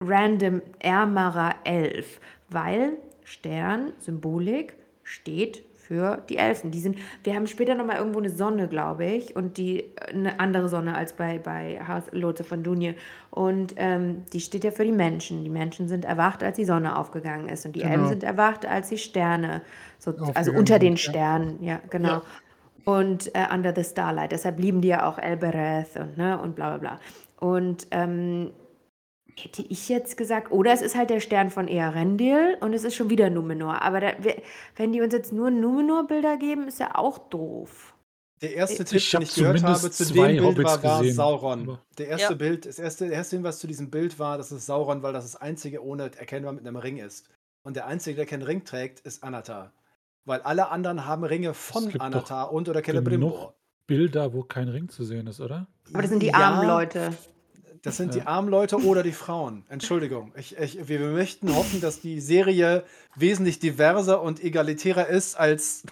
random 0.04 0.62
ärmerer 0.80 1.56
Elf, 1.64 2.20
weil 2.50 2.98
Stern, 3.24 3.94
Symbolik, 4.00 4.74
steht 5.04 5.64
für 5.92 6.24
die 6.30 6.38
Elfen. 6.38 6.72
Die 6.72 6.80
sind, 6.80 6.98
wir 7.26 7.36
haben 7.36 7.48
später 7.48 7.76
nochmal 7.76 7.98
irgendwo 7.98 8.20
eine 8.20 8.30
Sonne, 8.30 8.70
glaube 8.70 9.06
ich, 9.06 9.36
und 9.36 9.58
die 9.58 9.92
eine 10.10 10.40
andere 10.40 10.70
Sonne 10.70 10.96
als 10.96 11.12
bei, 11.12 11.38
bei 11.38 11.82
Haus 11.86 12.04
Lotse 12.12 12.46
von 12.46 12.64
Dunje. 12.64 12.96
Und 13.30 13.74
ähm, 13.76 14.24
die 14.32 14.40
steht 14.40 14.64
ja 14.64 14.72
für 14.72 14.86
die 14.86 14.94
Menschen. 14.94 15.44
Die 15.44 15.50
Menschen 15.50 15.90
sind 15.90 16.06
erwacht, 16.06 16.44
als 16.44 16.56
die 16.56 16.64
Sonne 16.64 16.98
aufgegangen 16.98 17.50
ist. 17.50 17.66
Und 17.66 17.76
die 17.76 17.82
genau. 17.82 17.92
Elfen 17.92 18.08
sind 18.08 18.24
erwacht, 18.24 18.66
als 18.66 18.88
die 18.88 18.98
Sterne, 18.98 19.64
so, 20.00 20.14
also 20.34 20.54
unter 20.54 20.80
den 20.80 20.96
Sternen, 20.96 21.62
ja, 21.62 21.82
genau. 21.90 22.08
Ja. 22.08 22.22
Und 22.86 23.36
äh, 23.36 23.54
Under 23.54 23.76
the 23.76 23.84
Starlight. 23.84 24.32
Deshalb 24.32 24.60
lieben 24.60 24.80
die 24.80 24.88
ja 24.88 25.06
auch 25.06 25.18
Elbereth 25.18 25.98
und, 25.98 26.18
ne, 26.18 26.40
und 26.40 26.56
bla 26.56 26.78
bla 26.78 26.78
bla. 26.78 27.00
Und 27.38 27.86
ähm, 27.92 28.52
hätte 29.38 29.62
ich 29.62 29.90
jetzt 29.90 30.18
gesagt, 30.18 30.52
oder 30.52 30.74
es 30.74 30.82
ist 30.82 30.96
halt 30.96 31.10
der 31.10 31.20
Stern 31.20 31.50
von 31.50 31.68
Earendil 31.68 32.58
und 32.62 32.74
es 32.74 32.84
ist 32.84 32.96
schon 32.96 33.10
wieder 33.10 33.30
Numenor. 33.30 33.82
Aber 33.82 34.00
da, 34.00 34.14
wenn 34.76 34.92
die 34.92 35.02
uns 35.02 35.14
jetzt 35.14 35.34
nur 35.34 35.52
Numenor-Bilder 35.52 36.38
geben, 36.38 36.68
ist 36.68 36.80
ja 36.80 36.96
auch 36.96 37.18
doof. 37.18 37.94
Der 38.42 38.56
erste 38.56 38.84
Tipp, 38.84 39.02
den 39.12 39.22
ich 39.22 39.36
gehört 39.36 39.62
habe 39.62 39.92
zu 39.92 40.06
dem 40.06 40.16
Bild 40.16 40.58
war, 40.64 40.84
war 40.84 41.04
Sauron. 41.06 41.78
Der 42.00 42.08
erste 42.08 42.34
ja. 42.34 42.38
Bild, 42.38 42.66
das 42.66 42.80
erste, 42.80 43.08
der 43.08 43.18
erste 43.18 43.36
Hinweis 43.36 43.60
zu 43.60 43.68
diesem 43.68 43.92
Bild 43.92 44.18
war, 44.18 44.38
dass 44.38 44.50
es 44.50 44.66
Sauron, 44.66 45.04
weil 45.04 45.14
das 45.14 45.26
das 45.26 45.40
einzige 45.40 45.84
ohne 45.84 46.04
erkennbar 46.18 46.54
mit 46.54 46.66
einem 46.66 46.76
Ring 46.76 46.98
ist. 46.98 47.30
Und 47.64 47.76
der 47.76 47.86
einzige, 47.86 48.16
der 48.16 48.26
keinen 48.26 48.42
Ring 48.42 48.64
trägt, 48.64 49.02
ist 49.02 49.24
Anatar. 49.24 49.72
Weil 50.26 50.42
alle 50.42 50.70
anderen 50.70 51.06
haben 51.06 51.24
Ringe 51.24 51.54
von 51.54 52.00
Anatar 52.00 52.52
und 52.52 52.68
oder 52.68 52.82
Celebrimbor. 52.84 53.54
Bilder, 53.86 54.34
wo 54.34 54.44
kein 54.44 54.70
Ring 54.70 54.90
zu 54.90 55.04
sehen 55.04 55.28
ist, 55.28 55.40
oder? 55.40 55.68
Aber 55.90 56.02
das 56.02 56.10
sind 56.10 56.24
die 56.24 56.28
ja, 56.28 56.36
armen 56.36 56.68
Leute. 56.68 57.14
Das 57.84 57.98
sind 57.98 58.14
ja. 58.14 58.22
die 58.22 58.28
armen 58.28 58.50
Leute 58.50 58.78
oder 58.78 59.02
die 59.02 59.12
Frauen. 59.12 59.66
Entschuldigung. 59.70 60.32
Ich, 60.36 60.58
ich, 60.58 60.88
wir 60.88 61.00
möchten 61.00 61.56
hoffen, 61.56 61.82
dass 61.82 62.00
die 62.00 62.20
Serie 62.20 62.84
wesentlich 63.16 63.60
diverser 63.60 64.22
und 64.22 64.44
egalitärer 64.44 65.08
ist 65.08 65.36
als. 65.36 65.84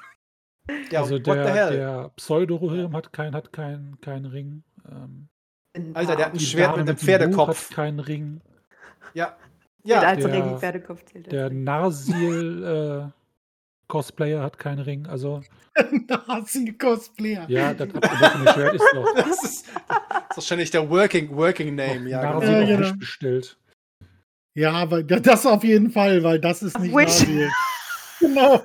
Ja, 0.92 1.02
also 1.02 1.18
der, 1.18 1.72
der 1.72 2.12
Pseudo-Rohirrim 2.16 2.96
hat 2.96 3.12
keinen 3.12 3.34
hat 3.34 3.52
kein, 3.52 3.98
kein 4.02 4.26
Ring. 4.26 4.64
Ähm, 4.88 5.30
Alter, 5.96 6.16
der 6.16 6.28
hat 6.28 6.34
ein 6.34 6.40
Schwert 6.40 6.78
mit 6.78 6.88
einem 6.88 6.98
Pferdekopf. 6.98 7.70
Hat 7.70 7.76
keinen 7.76 8.00
Ring. 8.00 8.42
Ja. 9.16 9.36
Ja, 9.84 10.16
der, 10.16 10.28
der 10.28 10.58
Pferdekopf 10.58 11.06
zählt. 11.06 11.32
Der 11.32 11.50
Narsil 11.50 13.12
äh, 13.12 13.19
Cosplayer 13.90 14.42
hat 14.42 14.58
keinen 14.58 14.80
Ring. 14.80 15.08
Also 15.08 15.42
Nazi-Cosplayer. 16.28 17.50
Ja, 17.50 17.74
das 17.74 17.90
abgebrochene 17.94 18.54
Schwert 18.54 18.76
ist 18.76 18.86
doch. 18.94 19.16
Das 19.16 19.28
ist, 19.44 19.44
das 19.44 19.88
ist 20.30 20.38
wahrscheinlich 20.38 20.72
der 20.72 20.90
Working, 20.90 21.36
Working 21.36 21.76
Name, 21.76 22.08
ja. 22.08 22.22
Nasi 22.22 22.46
genau. 22.46 22.60
ja, 22.60 22.78
genau. 22.78 22.94
bestellt. 22.94 23.58
Ja, 24.56 24.72
aber 24.74 25.04
das 25.04 25.46
auf 25.46 25.64
jeden 25.64 25.92
Fall, 25.92 26.24
weil 26.24 26.40
das 26.40 26.64
ist 26.64 26.80
nicht 26.80 26.94
Nasi. 26.94 27.50
genau. 28.20 28.64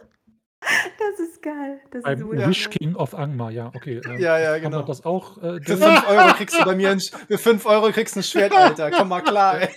Das 0.99 1.21
ist 1.21 1.43
geil. 1.43 1.81
Das 1.91 2.03
Beim 2.03 2.33
ist 2.33 2.49
Wish 2.49 2.71
King 2.71 2.97
of 2.97 3.15
Angmar, 3.15 3.51
ja, 3.51 3.71
okay. 3.75 4.01
Äh, 4.07 4.21
ja, 4.21 4.39
ja, 4.39 4.59
genau. 4.59 4.83
das 4.83 5.05
auch. 5.05 5.37
Äh, 5.43 5.61
für 5.61 5.77
5 5.77 6.09
Euro 6.09 6.33
kriegst 6.37 6.59
du 6.59 6.65
bei 6.65 6.75
mir 6.75 6.91
ein, 6.91 7.01
für 7.01 7.39
5 7.39 7.67
Euro 7.67 7.91
kriegst 7.91 8.17
ein 8.17 8.23
Schwert, 8.23 8.53
Alter. 8.53 8.91
Komm 8.91 9.09
mal 9.09 9.21
klar, 9.21 9.61
ey. 9.61 9.69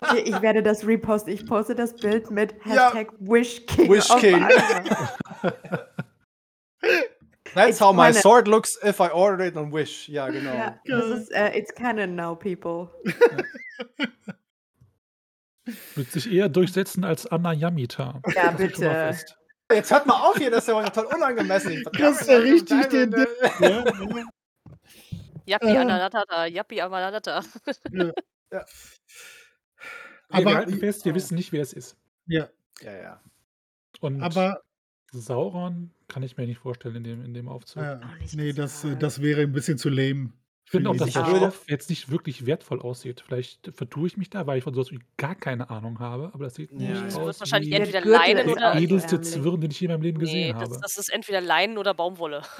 Okay, 0.00 0.20
ich 0.20 0.40
werde 0.42 0.62
das 0.62 0.86
reposten. 0.86 1.32
Ich 1.32 1.44
poste 1.46 1.74
das 1.74 1.94
Bild 1.96 2.30
mit 2.30 2.54
Hashtag 2.64 3.12
ja. 3.12 3.18
Wish 3.20 3.66
King. 3.66 3.90
Wish 3.90 4.08
King. 4.18 4.46
That's 7.54 7.80
how 7.80 7.92
my 7.94 8.12
sword 8.12 8.48
looks 8.48 8.78
if 8.84 9.00
I 9.00 9.08
ordered 9.08 9.46
it 9.46 9.56
on 9.56 9.72
Wish. 9.72 10.08
Ja, 10.08 10.28
genau. 10.28 10.52
Ja, 10.52 10.78
das 10.84 11.06
ist, 11.06 11.32
uh, 11.32 11.50
it's 11.54 11.74
canon 11.74 12.14
now, 12.14 12.34
people. 12.34 12.90
Wird 15.94 16.12
sich 16.12 16.30
eher 16.30 16.48
durchsetzen 16.48 17.04
als 17.04 17.26
Anna 17.26 17.52
Yamita. 17.52 18.20
Ja, 18.34 18.50
bitte. 18.52 19.16
Jetzt 19.72 19.90
hört 19.90 20.06
mal 20.06 20.14
auf 20.14 20.36
hier, 20.36 20.50
das 20.50 20.60
ist 20.60 20.68
ja 20.68 20.82
total 20.88 21.16
unangemessen. 21.16 21.82
Das 21.98 22.20
ist 22.20 22.28
ja 22.28 22.38
richtig 22.38 22.86
den 22.86 23.12
ja, 23.60 23.84
Yappi 25.46 25.66
äh. 25.66 25.76
Ananatata, 25.76 26.46
Yappi 26.46 26.80
Amanatata. 26.80 27.42
Ja. 27.90 28.12
ja. 28.52 28.64
Aber 30.28 30.44
wir 30.44 30.56
halten 30.56 30.78
fest, 30.78 31.04
wir 31.04 31.14
wissen 31.14 31.34
nicht, 31.34 31.52
wer 31.52 31.62
es 31.62 31.72
ist. 31.72 31.96
Ja. 32.26 32.48
Ja, 32.80 32.96
ja. 32.96 33.20
Und 34.00 34.22
aber 34.22 34.62
Sauron 35.12 35.92
kann 36.08 36.22
ich 36.22 36.36
mir 36.36 36.46
nicht 36.46 36.58
vorstellen 36.58 36.96
in 36.96 37.04
dem, 37.04 37.24
in 37.24 37.34
dem 37.34 37.48
Aufzug. 37.48 37.82
Ja, 37.82 38.00
nee, 38.34 38.52
das, 38.52 38.84
äh, 38.84 38.96
das 38.96 39.22
wäre 39.22 39.42
ein 39.42 39.52
bisschen 39.52 39.78
zu 39.78 39.88
lame. 39.88 40.32
Ich 40.66 40.72
finde 40.72 40.90
auch, 40.90 40.96
dass 40.96 41.12
der 41.12 41.24
Stoff 41.24 41.64
jetzt 41.68 41.88
nicht 41.90 42.10
wirklich 42.10 42.44
wertvoll 42.44 42.80
aussieht. 42.80 43.22
Vielleicht 43.24 43.70
vertue 43.72 44.08
ich 44.08 44.16
mich 44.16 44.30
da, 44.30 44.48
weil 44.48 44.58
ich 44.58 44.64
von 44.64 44.74
sowas 44.74 44.90
gar 45.16 45.36
keine 45.36 45.70
Ahnung 45.70 46.00
habe. 46.00 46.32
Aber 46.34 46.42
das 46.42 46.56
sieht 46.56 46.72
ja. 46.72 46.78
nicht 46.78 47.06
das 47.06 47.16
aus 47.16 47.38
wahrscheinlich 47.38 47.70
wie 47.70 47.76
entweder 47.76 48.04
Leinen 48.04 48.48
oder 48.48 48.72
der 48.72 48.82
edelste 48.82 49.20
Zwirn, 49.20 49.60
den 49.60 49.70
ich 49.70 49.80
je 49.80 49.86
in 49.86 49.92
meinem 49.92 50.02
Leben 50.02 50.18
gesehen 50.18 50.48
nee, 50.48 50.52
das, 50.52 50.70
habe. 50.70 50.80
Das 50.82 50.98
ist 50.98 51.12
entweder 51.12 51.40
Leinen 51.40 51.78
oder 51.78 51.94
Baumwolle. 51.94 52.42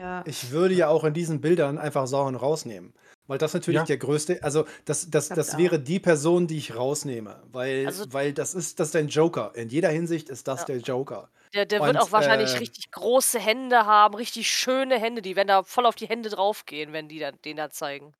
Ja. 0.00 0.22
Ich 0.26 0.52
würde 0.52 0.74
ja 0.74 0.86
auch 0.86 1.02
in 1.02 1.12
diesen 1.12 1.40
Bildern 1.40 1.76
einfach 1.76 2.06
Sauron 2.06 2.36
rausnehmen. 2.36 2.92
Weil 3.26 3.38
das 3.38 3.52
natürlich 3.52 3.80
ja. 3.80 3.84
der 3.84 3.96
größte, 3.96 4.44
also 4.44 4.64
das, 4.84 5.10
das, 5.10 5.28
das 5.28 5.58
wäre 5.58 5.80
die 5.80 5.98
Person, 5.98 6.46
die 6.46 6.56
ich 6.56 6.76
rausnehme. 6.76 7.42
Weil, 7.50 7.84
also, 7.84 8.04
weil 8.12 8.32
das 8.32 8.54
ist 8.54 8.78
das 8.78 8.88
ist 8.88 8.94
dein 8.94 9.08
Joker. 9.08 9.50
In 9.56 9.68
jeder 9.70 9.88
Hinsicht 9.88 10.28
ist 10.28 10.46
das 10.46 10.60
ja. 10.60 10.66
der 10.66 10.78
Joker. 10.78 11.28
Der, 11.54 11.66
der 11.66 11.80
wird 11.80 11.98
auch 11.98 12.12
wahrscheinlich 12.12 12.54
äh, 12.54 12.58
richtig 12.58 12.90
große 12.90 13.38
Hände 13.38 13.86
haben, 13.86 14.14
richtig 14.14 14.50
schöne 14.50 14.98
Hände. 14.98 15.22
Die 15.22 15.36
werden 15.36 15.48
da 15.48 15.62
voll 15.62 15.86
auf 15.86 15.94
die 15.94 16.08
Hände 16.08 16.28
draufgehen, 16.28 16.92
wenn 16.92 17.08
die 17.08 17.18
da, 17.18 17.32
den 17.32 17.56
da 17.56 17.70
zeigen. 17.70 18.14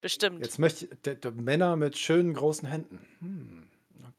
Bestimmt. 0.00 0.44
Jetzt 0.44 0.58
möchte 0.58 0.86
ich 0.86 1.34
Männer 1.34 1.76
mit 1.76 1.96
schönen 1.96 2.34
großen 2.34 2.68
Händen. 2.68 3.06
Hm, 3.20 3.68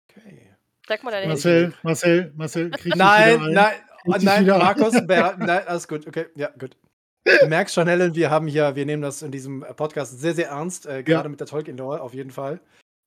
okay. 0.10 0.56
Sag 0.88 1.04
mal 1.04 1.12
deine 1.12 1.28
Marcel, 1.28 1.64
Hände. 1.64 1.78
Marcel, 1.84 2.34
Marcel, 2.36 2.72
krieg 2.72 2.96
Nein, 2.96 3.52
nein, 3.52 3.74
oh, 4.06 4.16
nein, 4.20 4.46
Markus, 4.46 4.94
nein, 5.08 5.50
alles 5.50 5.88
gut, 5.88 6.08
okay, 6.08 6.28
ja, 6.36 6.50
gut. 6.58 6.78
Du 7.26 7.48
merkst 7.48 7.74
schon, 7.74 7.88
Helen, 7.88 8.16
wir 8.16 8.30
haben 8.30 8.48
hier, 8.48 8.76
wir 8.76 8.86
nehmen 8.86 9.02
das 9.02 9.22
in 9.22 9.32
diesem 9.32 9.66
Podcast 9.78 10.20
sehr, 10.20 10.34
sehr 10.34 10.50
ernst, 10.50 10.86
äh, 10.86 11.04
gerade 11.04 11.26
ja. 11.26 11.30
mit 11.30 11.40
der 11.40 11.48
Tolkien-Lore 11.48 12.02
auf 12.02 12.14
jeden 12.14 12.32
Fall. 12.32 12.60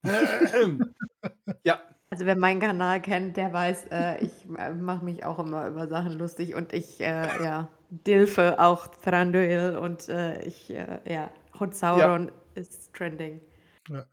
ja. 1.64 1.80
Also 2.10 2.24
wer 2.24 2.36
meinen 2.36 2.60
Kanal 2.60 3.02
kennt, 3.02 3.36
der 3.36 3.52
weiß, 3.52 3.86
äh, 3.90 4.24
ich 4.24 4.32
äh, 4.56 4.72
mache 4.74 5.04
mich 5.04 5.24
auch 5.24 5.40
immer 5.40 5.66
über 5.66 5.88
Sachen 5.88 6.12
lustig 6.12 6.54
und 6.54 6.72
ich, 6.72 7.00
äh, 7.00 7.26
ja, 7.44 7.68
Dilfe 7.90 8.60
auch 8.60 8.86
Thranduil 8.88 9.76
und 9.76 10.08
äh, 10.08 10.42
ich, 10.44 10.70
äh, 10.70 11.00
ja, 11.04 11.30
Hund 11.58 11.74
Sauron 11.74 12.26
ja. 12.26 12.32
ist 12.54 12.92
trending. 12.94 13.40
Ja. 13.88 14.06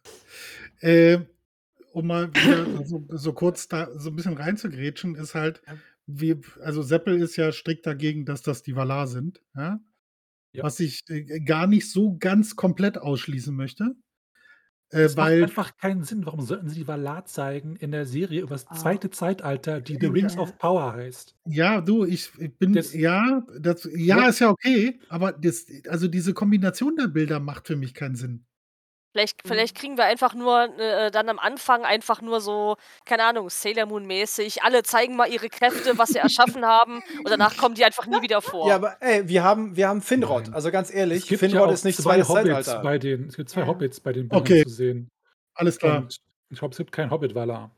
Äh, 0.79 1.19
um 1.91 2.07
mal 2.07 2.33
wieder 2.33 2.85
so, 2.85 3.05
so, 3.09 3.33
kurz 3.33 3.67
da 3.67 3.87
so 3.95 4.09
ein 4.09 4.15
bisschen 4.15 4.37
reinzugrätschen, 4.37 5.15
ist 5.15 5.35
halt, 5.35 5.61
wie, 6.07 6.41
also 6.61 6.81
Seppel 6.81 7.21
ist 7.21 7.35
ja 7.35 7.51
strikt 7.51 7.85
dagegen, 7.85 8.25
dass 8.25 8.41
das 8.41 8.63
die 8.63 8.75
Valar 8.75 9.07
sind. 9.07 9.41
Ja? 9.55 9.79
Ja. 10.51 10.63
Was 10.63 10.79
ich 10.79 11.03
äh, 11.09 11.39
gar 11.41 11.67
nicht 11.67 11.91
so 11.91 12.17
ganz 12.17 12.55
komplett 12.55 12.97
ausschließen 12.97 13.55
möchte. 13.55 13.95
Äh, 14.93 15.03
das 15.03 15.17
weil, 15.17 15.41
macht 15.41 15.49
einfach 15.49 15.77
keinen 15.77 16.03
Sinn. 16.03 16.25
Warum 16.25 16.41
sollten 16.41 16.69
sie 16.69 16.75
die 16.75 16.87
Valar 16.87 17.25
zeigen 17.25 17.75
in 17.75 17.91
der 17.91 18.05
Serie 18.05 18.41
über 18.41 18.51
das 18.51 18.67
ah. 18.67 18.75
zweite 18.75 19.09
Zeitalter, 19.09 19.81
die 19.81 19.97
The 19.99 20.07
Rings 20.07 20.37
of 20.37 20.57
Power 20.59 20.93
heißt? 20.93 21.35
Ja, 21.45 21.81
du, 21.81 22.05
ich, 22.05 22.31
ich 22.37 22.55
bin, 22.57 22.73
das, 22.73 22.93
ja, 22.93 23.43
das, 23.59 23.89
ja, 23.93 24.27
ist 24.27 24.39
ja 24.39 24.49
okay, 24.49 24.99
aber 25.09 25.31
das, 25.31 25.65
also 25.89 26.07
diese 26.07 26.33
Kombination 26.33 26.95
der 26.95 27.07
Bilder 27.07 27.39
macht 27.39 27.67
für 27.67 27.75
mich 27.75 27.93
keinen 27.93 28.15
Sinn. 28.15 28.45
Vielleicht, 29.13 29.45
mhm. 29.45 29.47
vielleicht 29.47 29.75
kriegen 29.77 29.95
wir 29.95 30.05
einfach 30.05 30.33
nur 30.33 30.77
äh, 30.79 31.11
dann 31.11 31.29
am 31.29 31.37
Anfang 31.37 31.85
einfach 31.85 32.21
nur 32.21 32.41
so, 32.41 32.77
keine 33.05 33.23
Ahnung, 33.23 33.49
Sailor 33.49 33.85
Moon 33.85 34.05
mäßig. 34.05 34.63
Alle 34.63 34.81
zeigen 34.81 35.15
mal 35.15 35.31
ihre 35.31 35.49
Kräfte, 35.49 35.97
was 35.99 36.09
sie 36.09 36.17
erschaffen 36.17 36.65
haben 36.65 37.03
und 37.19 37.29
danach 37.29 37.55
kommen 37.55 37.75
die 37.75 37.85
einfach 37.85 38.07
nie 38.07 38.21
wieder 38.23 38.41
vor. 38.41 38.67
Ja, 38.67 38.75
aber 38.75 38.97
ey, 39.01 39.27
wir 39.29 39.43
haben, 39.43 39.75
wir 39.75 39.87
haben 39.87 40.01
Finrod. 40.01 40.51
Also 40.51 40.71
ganz 40.71 40.91
ehrlich, 40.93 41.25
Finrod 41.25 41.67
ja 41.67 41.71
ist 41.71 41.85
nicht 41.85 42.01
zwei 42.01 42.23
Hobbits 42.23 42.81
bei 42.81 42.97
den, 42.97 43.27
Es 43.27 43.35
gibt 43.35 43.49
zwei 43.49 43.67
Hobbits 43.67 43.99
bei 43.99 44.13
den 44.13 44.29
Bildern 44.29 44.41
okay. 44.41 44.63
zu 44.63 44.69
sehen. 44.69 45.09
Alles 45.53 45.77
klar. 45.77 45.99
Und 45.99 46.17
ich 46.49 46.57
glaube, 46.57 46.71
es 46.71 46.77
gibt 46.77 46.91
keinen 46.91 47.11
Hobbit-Valar. 47.11 47.69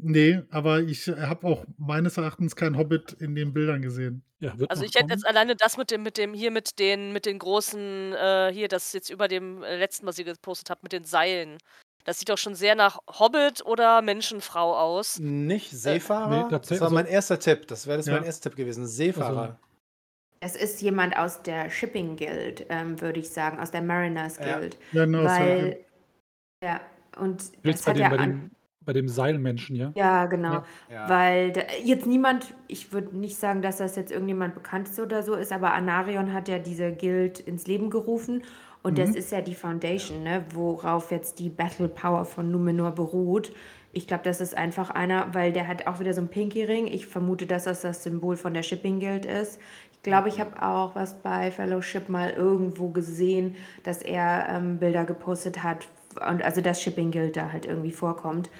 Nee, 0.00 0.42
aber 0.50 0.80
ich 0.80 1.08
habe 1.08 1.46
auch 1.46 1.64
meines 1.76 2.16
Erachtens 2.16 2.54
keinen 2.54 2.78
Hobbit 2.78 3.14
in 3.14 3.34
den 3.34 3.52
Bildern 3.52 3.82
gesehen. 3.82 4.22
Ja, 4.38 4.54
also 4.68 4.84
ich 4.84 4.94
hätte 4.94 5.12
jetzt 5.12 5.26
alleine 5.26 5.56
das 5.56 5.76
mit 5.76 5.90
dem, 5.90 6.04
mit 6.04 6.16
dem, 6.16 6.32
hier 6.32 6.52
mit 6.52 6.78
den, 6.78 7.12
mit 7.12 7.26
den 7.26 7.40
großen, 7.40 8.12
äh, 8.12 8.52
hier, 8.52 8.68
das 8.68 8.92
jetzt 8.92 9.10
über 9.10 9.26
dem 9.26 9.64
äh, 9.64 9.76
letzten, 9.76 10.06
was 10.06 10.16
ihr 10.18 10.24
gepostet 10.24 10.70
habt, 10.70 10.84
mit 10.84 10.92
den 10.92 11.02
Seilen. 11.02 11.58
Das 12.04 12.20
sieht 12.20 12.28
doch 12.28 12.38
schon 12.38 12.54
sehr 12.54 12.76
nach 12.76 13.00
Hobbit 13.18 13.66
oder 13.66 14.00
Menschenfrau 14.00 14.76
aus. 14.76 15.18
Nicht 15.18 15.72
äh, 15.72 15.76
Seefahrer? 15.76 16.44
Nee, 16.44 16.58
das 16.58 16.70
war 16.70 16.82
also, 16.82 16.94
mein 16.94 17.06
erster 17.06 17.40
Tipp. 17.40 17.66
Das 17.66 17.88
wäre 17.88 17.96
das 17.96 18.06
ja. 18.06 18.14
mein 18.14 18.24
erster 18.24 18.48
Tipp 18.48 18.56
gewesen. 18.56 18.86
Seefahrer. 18.86 19.40
Also. 19.42 19.54
Es 20.40 20.54
ist 20.54 20.80
jemand 20.80 21.18
aus 21.18 21.42
der 21.42 21.68
Shipping 21.68 22.16
Guild, 22.16 22.64
ähm, 22.68 23.00
würde 23.00 23.18
ich 23.18 23.30
sagen, 23.30 23.58
aus 23.58 23.72
der 23.72 23.82
Mariners 23.82 24.38
Guild. 24.38 24.78
Ja, 24.92 25.00
ja 25.00 25.06
no, 25.06 25.24
weil, 25.24 25.84
ja, 26.62 26.80
und 27.18 27.50
das 27.64 27.84
hat 27.86 27.96
ja 27.96 28.10
an, 28.10 28.52
bei 28.88 28.94
dem 28.94 29.06
Seilmenschen, 29.06 29.76
ja? 29.76 29.92
Ja, 29.94 30.24
genau. 30.24 30.62
Ja. 30.90 31.06
Weil 31.10 31.52
da, 31.52 31.60
jetzt 31.84 32.06
niemand, 32.06 32.54
ich 32.68 32.90
würde 32.90 33.14
nicht 33.14 33.36
sagen, 33.36 33.60
dass 33.60 33.76
das 33.76 33.96
jetzt 33.96 34.10
irgendjemand 34.10 34.54
bekannt 34.54 34.88
ist 34.88 34.98
oder 34.98 35.22
so 35.22 35.34
ist, 35.34 35.52
aber 35.52 35.74
Anarion 35.74 36.32
hat 36.32 36.48
ja 36.48 36.58
diese 36.58 36.90
Guild 36.92 37.38
ins 37.38 37.66
Leben 37.66 37.90
gerufen 37.90 38.44
und 38.82 38.94
mhm. 38.94 39.02
das 39.02 39.10
ist 39.10 39.30
ja 39.30 39.42
die 39.42 39.54
Foundation, 39.54 40.22
ne, 40.22 40.42
worauf 40.54 41.10
jetzt 41.10 41.38
die 41.38 41.50
Battle 41.50 41.88
Power 41.88 42.24
von 42.24 42.50
Numenor 42.50 42.92
beruht. 42.92 43.52
Ich 43.92 44.06
glaube, 44.06 44.24
das 44.24 44.40
ist 44.40 44.56
einfach 44.56 44.88
einer, 44.88 45.34
weil 45.34 45.52
der 45.52 45.68
hat 45.68 45.86
auch 45.86 46.00
wieder 46.00 46.14
so 46.14 46.22
'n 46.22 46.28
Pinky-Ring. 46.28 46.86
Ich 46.86 47.06
vermute, 47.06 47.44
dass 47.44 47.64
das 47.64 47.82
das 47.82 48.02
Symbol 48.02 48.36
von 48.38 48.54
der 48.54 48.62
Shipping 48.62 49.00
Guild 49.00 49.26
ist. 49.26 49.60
Ich 49.92 50.02
glaube, 50.02 50.30
ich 50.30 50.40
habe 50.40 50.62
auch 50.62 50.94
was 50.94 51.20
bei 51.20 51.50
Fellowship 51.50 52.08
mal 52.08 52.30
irgendwo 52.30 52.88
gesehen, 52.88 53.56
dass 53.82 54.00
er, 54.00 54.48
ähm, 54.48 54.78
Bilder 54.78 55.04
gepostet 55.04 55.62
hat 55.62 55.88
und 56.26 56.42
also, 56.42 56.60
dass 56.60 56.82
Shipping 56.82 57.10
Guild 57.10 57.36
da 57.36 57.52
halt 57.52 57.66
irgendwie 57.66 57.92
vorkommt. 57.92 58.50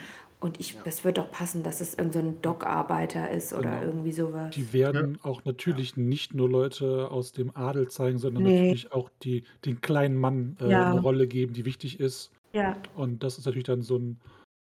Und 0.40 0.60
ich 0.60 0.76
das 0.84 1.04
wird 1.04 1.18
doch 1.18 1.30
passen, 1.32 1.64
dass 1.64 1.80
es 1.80 1.94
irgend 1.94 2.14
so 2.14 2.22
Dockarbeiter 2.42 3.28
ist 3.30 3.52
oder 3.52 3.70
Genau. 3.70 3.82
irgendwie 3.82 4.12
sowas. 4.12 4.54
Die 4.54 4.62
Ja. 4.62 4.72
werden 4.72 5.18
auch 5.22 5.44
natürlich 5.44 5.96
nicht 5.96 6.32
nur 6.32 6.48
Leute 6.48 7.10
aus 7.10 7.32
dem 7.32 7.50
Adel 7.56 7.88
zeigen, 7.88 8.18
sondern 8.18 8.44
Ne. 8.44 8.54
natürlich 8.60 8.92
auch 8.92 9.10
die 9.22 9.42
den 9.64 9.80
kleinen 9.80 10.16
Mann, 10.16 10.56
äh, 10.60 10.70
Ja. 10.70 10.94
'ne 10.94 11.00
Rolle 11.00 11.26
geben, 11.26 11.54
die 11.54 11.64
wichtig 11.64 11.98
ist. 11.98 12.30
Ja. 12.52 12.76
Und 12.94 13.24
das 13.24 13.38
ist 13.38 13.46
natürlich 13.46 13.64
dann 13.64 13.82
so 13.82 13.96
'n 13.96 14.20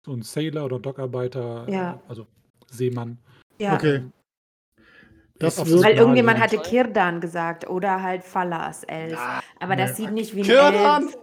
so 0.04 0.12
'n 0.12 0.22
Sailor 0.22 0.64
oder 0.64 0.80
Dockarbeiter, 0.80 1.68
Ja. 1.68 1.92
äh, 1.94 1.98
also 2.08 2.26
Seemann. 2.68 3.18
Ja. 3.58 3.74
Okay. 3.74 3.96
Ähm, 3.96 4.12
Das 5.38 5.54
ist 5.54 5.60
auf 5.60 5.68
wird- 5.68 5.78
sich 5.80 5.86
Weil 5.88 5.96
irgendjemand 5.96 6.40
hatte. 6.40 6.58
Kirdan 6.58 7.20
gesagt 7.20 7.68
oder 7.70 8.02
halt 8.02 8.24
Fallas 8.24 8.82
Elf. 8.84 9.12
Ja. 9.12 9.40
Aber 9.60 9.76
das 9.76 9.96
sieht 9.96 10.10
nicht 10.12 10.34
wie 10.34 10.40
'n 10.40 10.46
Kirdan! 10.46 11.04
Elf 11.04 11.16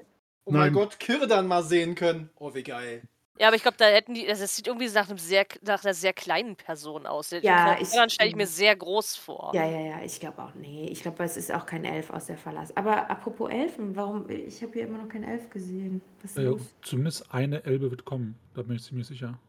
Oh 0.46 0.52
mein 0.52 0.62
Nein. 0.62 0.74
Gott, 0.74 1.00
Kirdan 1.00 1.46
mal 1.48 1.62
sehen 1.64 1.94
können. 1.96 2.30
Oh, 2.40 2.54
wie 2.56 2.64
geil. 2.64 3.02
Ja, 3.40 3.48
aber 3.48 3.56
ich 3.56 3.62
glaube, 3.62 3.78
da 3.78 3.86
hätten 3.86 4.16
die 4.16 4.28
also, 4.28 4.44
es 4.46 4.56
sieht 4.56 4.66
irgendwie 4.68 4.90
nach 4.90 5.08
'nem 5.10 5.18
sehr 5.20 5.46
nach 5.62 5.84
'ner 5.84 5.94
sehr 5.94 6.14
kleinen 6.14 6.56
Person 6.56 7.06
aus. 7.06 7.30
Ja, 7.44 7.76
den 7.76 7.78
ich 7.80 7.90
Kirdan 7.90 8.10
stelle 8.10 8.30
ich 8.30 8.36
mir 8.36 8.48
sehr 8.48 8.76
groß 8.76 9.16
vor. 9.16 9.54
Ja, 9.54 9.66
ja, 9.66 9.80
ja, 9.80 10.02
ich 10.04 10.20
glaube 10.20 10.44
auch 10.44 10.54
ne, 10.56 10.90
ich 10.90 11.02
glaube, 11.02 11.24
es 11.24 11.38
ist 11.38 11.54
auch 11.54 11.66
kein 11.66 11.86
Elf 11.86 12.10
aus 12.10 12.26
der 12.26 12.38
Fallas. 12.38 12.76
Aber 12.76 13.10
apropos 13.10 13.50
Elfen, 13.50 13.96
warum 13.96 14.30
ich 14.30 14.62
habe 14.62 14.74
hier 14.74 14.84
immer 14.88 14.98
noch 14.98 15.08
keinen 15.08 15.24
Elf 15.24 15.50
gesehen. 15.50 16.02
Was 16.22 16.38
Äh, 16.38 16.54
zumindest 16.84 17.34
eine 17.34 17.64
Elbe 17.66 17.90
wird 17.90 18.06
kommen, 18.06 18.36
da 18.54 18.62
bin 18.62 18.76
ich 18.76 18.84
ziemlich 18.84 19.08
sicher. 19.08 19.40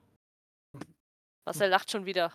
Marcel 1.47 1.69
lacht 1.71 1.91
schon 1.91 2.07
wieder. 2.07 2.33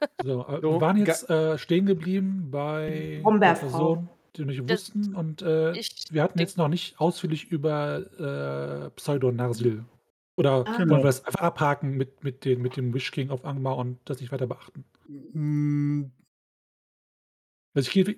So, 0.22 0.46
äh, 0.46 0.62
So, 0.62 0.68
wir 0.68 0.80
waren 0.80 0.96
jetzt, 0.96 1.28
äh, 1.28 1.58
stehen 1.58 1.86
geblieben 1.86 2.50
bei 2.50 3.28
der. 3.44 3.54
Person, 3.54 4.08
die 4.34 4.40
wir 4.40 4.46
nicht 4.46 4.64
Das 4.66 4.90
wussten 4.90 5.14
und, 5.14 5.42
äh, 5.42 5.78
ich 5.78 5.90
wir 6.08 6.22
hatten 6.22 6.38
jetzt 6.38 6.56
noch 6.56 6.68
nicht 6.68 6.98
ausführlich 7.00 7.50
über, 7.50 8.86
äh, 8.86 8.90
Pseudo-Narsil 8.90 9.84
oder 10.36 10.66
Ah. 10.66 10.78
wollen 10.78 10.78
Genau. 10.78 11.02
wir 11.02 11.08
das 11.08 11.24
einfach 11.24 11.40
abhaken 11.42 11.92
mit 11.96 12.24
mit 12.24 12.44
den 12.44 12.62
mit 12.62 12.76
dem 12.76 12.94
Witch 12.94 13.10
King 13.12 13.30
of 13.30 13.44
Angmar 13.44 13.76
und 13.78 13.98
das 14.06 14.20
nicht 14.20 14.32
weiter 14.32 14.46
beachten? 14.46 14.84
Hm, 15.08 16.10
Also, 17.74 17.88
ich 17.88 17.92
gehe 18.04 18.16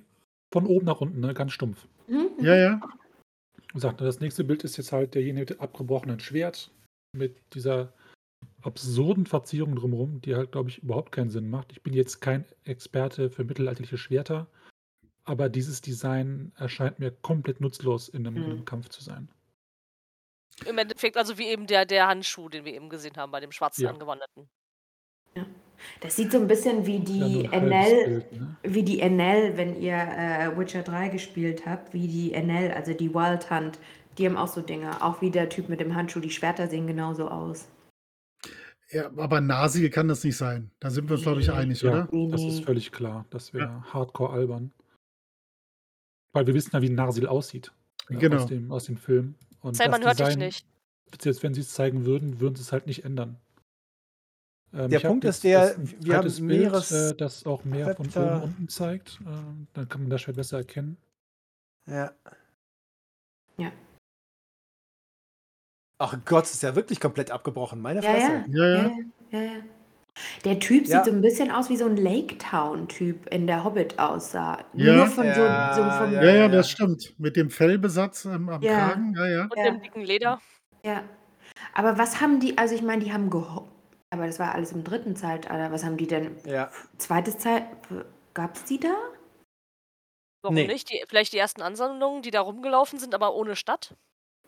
von 0.52 0.66
oben 0.66 0.86
nach 0.86 1.00
unten, 1.00 1.20
ne, 1.20 1.34
ganz 1.34 1.52
stumpf. 1.52 1.86
Mhm, 2.08 2.30
ja, 2.40 2.54
mhm. 2.54 2.56
ja. 2.56 2.80
Und 3.74 3.80
sagt, 3.80 4.00
das 4.00 4.20
nächste 4.20 4.44
Bild 4.44 4.64
ist 4.64 4.76
jetzt 4.76 4.92
halt 4.92 5.14
derjenige 5.14 5.40
mit 5.42 5.50
dem 5.50 5.60
abgebrochenen 5.60 6.20
Schwert 6.20 6.72
mit 7.12 7.54
dieser 7.54 7.94
absurden 8.62 9.26
Verzierung 9.26 9.76
drumherum, 9.76 10.20
die 10.22 10.36
halt, 10.36 10.52
glaube 10.52 10.70
ich, 10.70 10.82
überhaupt 10.82 11.12
keinen 11.12 11.30
Sinn 11.30 11.50
macht. 11.50 11.72
Ich 11.72 11.82
bin 11.82 11.94
jetzt 11.94 12.20
kein 12.20 12.46
Experte 12.64 13.30
für 13.30 13.44
mittelalterliche 13.44 13.98
Schwerter, 13.98 14.48
aber 15.24 15.48
dieses 15.50 15.80
Design 15.82 16.52
erscheint 16.56 16.98
mir 17.00 17.12
komplett 17.12 17.60
nutzlos 17.60 18.08
in 18.10 18.22
'nem 18.22 18.42
in 18.44 18.48
'nem 18.50 18.58
Mhm. 18.58 18.64
Kampf 18.64 18.90
zu 18.90 19.02
sein. 19.04 19.30
Im 20.66 20.78
Endeffekt 20.78 21.16
also 21.16 21.38
wie 21.38 21.46
eben 21.46 21.66
der 21.66 21.84
der 21.86 22.08
Handschuh, 22.08 22.48
den 22.48 22.64
wir 22.64 22.74
eben 22.74 22.88
gesehen 22.88 23.16
haben 23.16 23.30
bei 23.32 23.40
dem 23.40 23.52
schwarzen 23.52 23.84
Ja. 23.84 23.88
Angewanderten. 23.88 24.48
Ja. 25.36 25.46
Das 26.00 26.16
sieht 26.16 26.32
so 26.32 26.38
'n 26.38 26.48
bisschen 26.48 26.86
wie 26.86 27.00
Ja, 27.16 27.26
die 27.28 27.44
'n 27.46 27.50
halbes 27.60 27.96
Enel 27.96 28.02
Bild, 28.02 28.32
ne? 28.32 28.58
wie 28.64 28.82
die 28.82 29.00
Enel, 29.00 29.56
wenn 29.56 29.80
ihr, 29.80 29.94
äh, 29.96 30.56
Witcher 30.58 30.82
3 30.82 31.08
gespielt 31.08 31.66
habt, 31.66 31.94
wie 31.94 32.08
die 32.08 32.32
Enel, 32.34 32.72
also 32.72 32.92
die 32.94 33.14
Wild 33.14 33.50
Hunt, 33.50 33.78
die 34.18 34.26
haben 34.26 34.36
auch 34.36 34.48
so 34.48 34.60
Dinger. 34.62 35.04
Auch 35.04 35.20
wie 35.22 35.30
der 35.30 35.48
Typ 35.48 35.68
mit 35.68 35.80
dem 35.80 35.94
Handschuh, 35.94 36.20
die 36.20 36.30
Schwerter 36.30 36.68
sehen 36.68 36.86
genauso 36.88 37.28
aus. 37.30 37.68
Ja, 38.90 39.06
aber 39.18 39.40
Nasil 39.42 39.90
kann 39.90 40.08
das 40.08 40.24
nicht 40.24 40.36
sein. 40.38 40.70
Da 40.80 40.88
sind 40.90 41.08
wir 41.08 41.14
uns, 41.14 41.22
glaube 41.22 41.40
ich, 41.40 41.50
einig, 41.52 41.84
Ja, 41.84 41.92
oder? 41.92 42.10
Das 42.30 42.48
ist 42.48 42.60
völlig 42.60 42.90
klar. 42.90 43.26
Das 43.30 43.52
Ja. 43.58 43.68
wäre 43.68 43.82
hardcore 43.92 44.32
albern. 44.32 44.72
Weil 46.34 46.46
wir 46.46 46.54
wissen 46.54 46.70
ja, 46.74 46.82
wie 46.82 46.88
'n 46.88 46.94
Narsil 46.94 47.26
aussieht, 47.26 47.72
äh, 48.10 48.18
aus 48.18 48.20
Genau. 48.20 48.46
dem 48.46 48.70
aus 48.70 48.84
dem 48.84 48.96
Film. 48.96 49.34
Und 49.60 49.78
man 49.78 50.02
hört 50.04 50.18
dich 50.18 50.26
Design 50.26 50.38
nicht. 50.38 50.66
selbst 51.20 51.42
wenn 51.42 51.54
sie's 51.54 51.72
zeigen 51.72 52.04
würden, 52.04 52.40
würden 52.40 52.54
sie's 52.56 52.72
halt 52.72 52.86
nicht 52.86 53.04
ändern. 53.04 53.36
Ähm, 54.72 54.90
Der 54.90 55.00
Punkt 55.00 55.24
ist 55.24 55.44
der, 55.44 55.74
wir 55.78 56.16
haben 56.16 56.24
Bild, 56.24 56.40
Meeres 56.40 56.90
äh, 56.90 57.14
das 57.14 57.46
auch 57.46 57.64
mehr 57.64 57.96
von 57.96 58.06
oben 58.08 58.42
unten 58.42 58.68
zeigt. 58.68 59.18
Ähm, 59.26 59.66
dann 59.72 59.88
kann 59.88 60.02
man 60.02 60.10
das 60.10 60.22
Schwert 60.22 60.36
besser 60.36 60.58
erkennen. 60.58 60.98
Ja. 61.86 62.12
Ja. 63.56 63.72
Ach 65.98 66.16
Gott, 66.24 66.44
ist 66.44 66.62
ja 66.62 66.76
wirklich 66.76 67.00
komplett 67.00 67.30
abgebrochen. 67.30 67.80
Meine 67.80 68.02
Ja, 68.02 68.10
Fresse. 68.10 68.44
ja. 68.48 68.66
Ja, 68.66 68.66
Ja, 68.66 68.82
ja. 68.82 68.90
ja, 69.30 69.40
ja, 69.40 69.52
ja. 69.56 69.62
Der 70.44 70.58
Typ 70.60 70.86
Ja. 70.86 71.02
sieht 71.02 71.04
so 71.04 71.10
'n 71.10 71.20
bisschen 71.20 71.50
aus 71.50 71.70
wie 71.70 71.76
so 71.76 71.86
'n 71.86 71.96
Lake 71.96 72.38
Town-Typ 72.38 73.26
in 73.32 73.46
der 73.46 73.64
Hobbit 73.64 73.98
aussah. 73.98 74.58
Ja. 74.72 74.94
Nur 74.94 75.06
von 75.06 75.34
so 75.34 75.42
so 75.70 75.82
Ja, 75.82 76.22
ja, 76.22 76.22
Ja, 76.22 76.34
ja, 76.34 76.48
ja. 76.48 76.48
das 76.48 76.70
stimmt. 76.70 77.14
Mit 77.18 77.36
dem 77.36 77.50
Fellbesatz, 77.50 78.24
ähm, 78.24 78.48
am 78.48 78.62
Ja. 78.62 78.66
Kragen. 78.66 79.14
Ja, 79.16 79.26
ja. 79.26 79.48
Und 79.50 79.56
Ja. 79.56 79.64
dem 79.64 79.80
dicken 79.80 80.02
Leder. 80.02 80.40
Ja. 80.84 81.02
Aber 81.74 81.98
was 81.98 82.20
haben 82.20 82.40
die 82.40 82.58
also, 82.58 82.74
ich 82.74 82.82
meine, 82.82 83.04
die 83.04 83.12
haben 83.12 83.30
geho 83.30 83.68
aber 84.10 84.26
das 84.26 84.38
war 84.40 84.54
alles 84.54 84.72
im 84.72 84.84
dritten 84.84 85.16
Zeitalter. 85.16 85.72
Was 85.72 85.84
haben 85.84 85.96
die 85.98 86.06
denn 86.08 86.36
Ja. 86.46 86.70
zweites 86.98 87.38
Zeit 87.38 87.64
gab's 88.34 88.64
die 88.64 88.80
da? 88.80 88.94
Warum 90.44 90.54
Ne. 90.54 90.66
nicht? 90.66 90.90
Die 90.90 91.02
vielleicht 91.08 91.32
die 91.32 91.38
ersten 91.38 91.62
Ansammlungen, 91.62 92.22
die 92.22 92.30
da 92.30 92.40
rumgelaufen 92.40 92.98
sind, 92.98 93.14
aber 93.14 93.34
ohne 93.34 93.56
Stadt? 93.56 93.96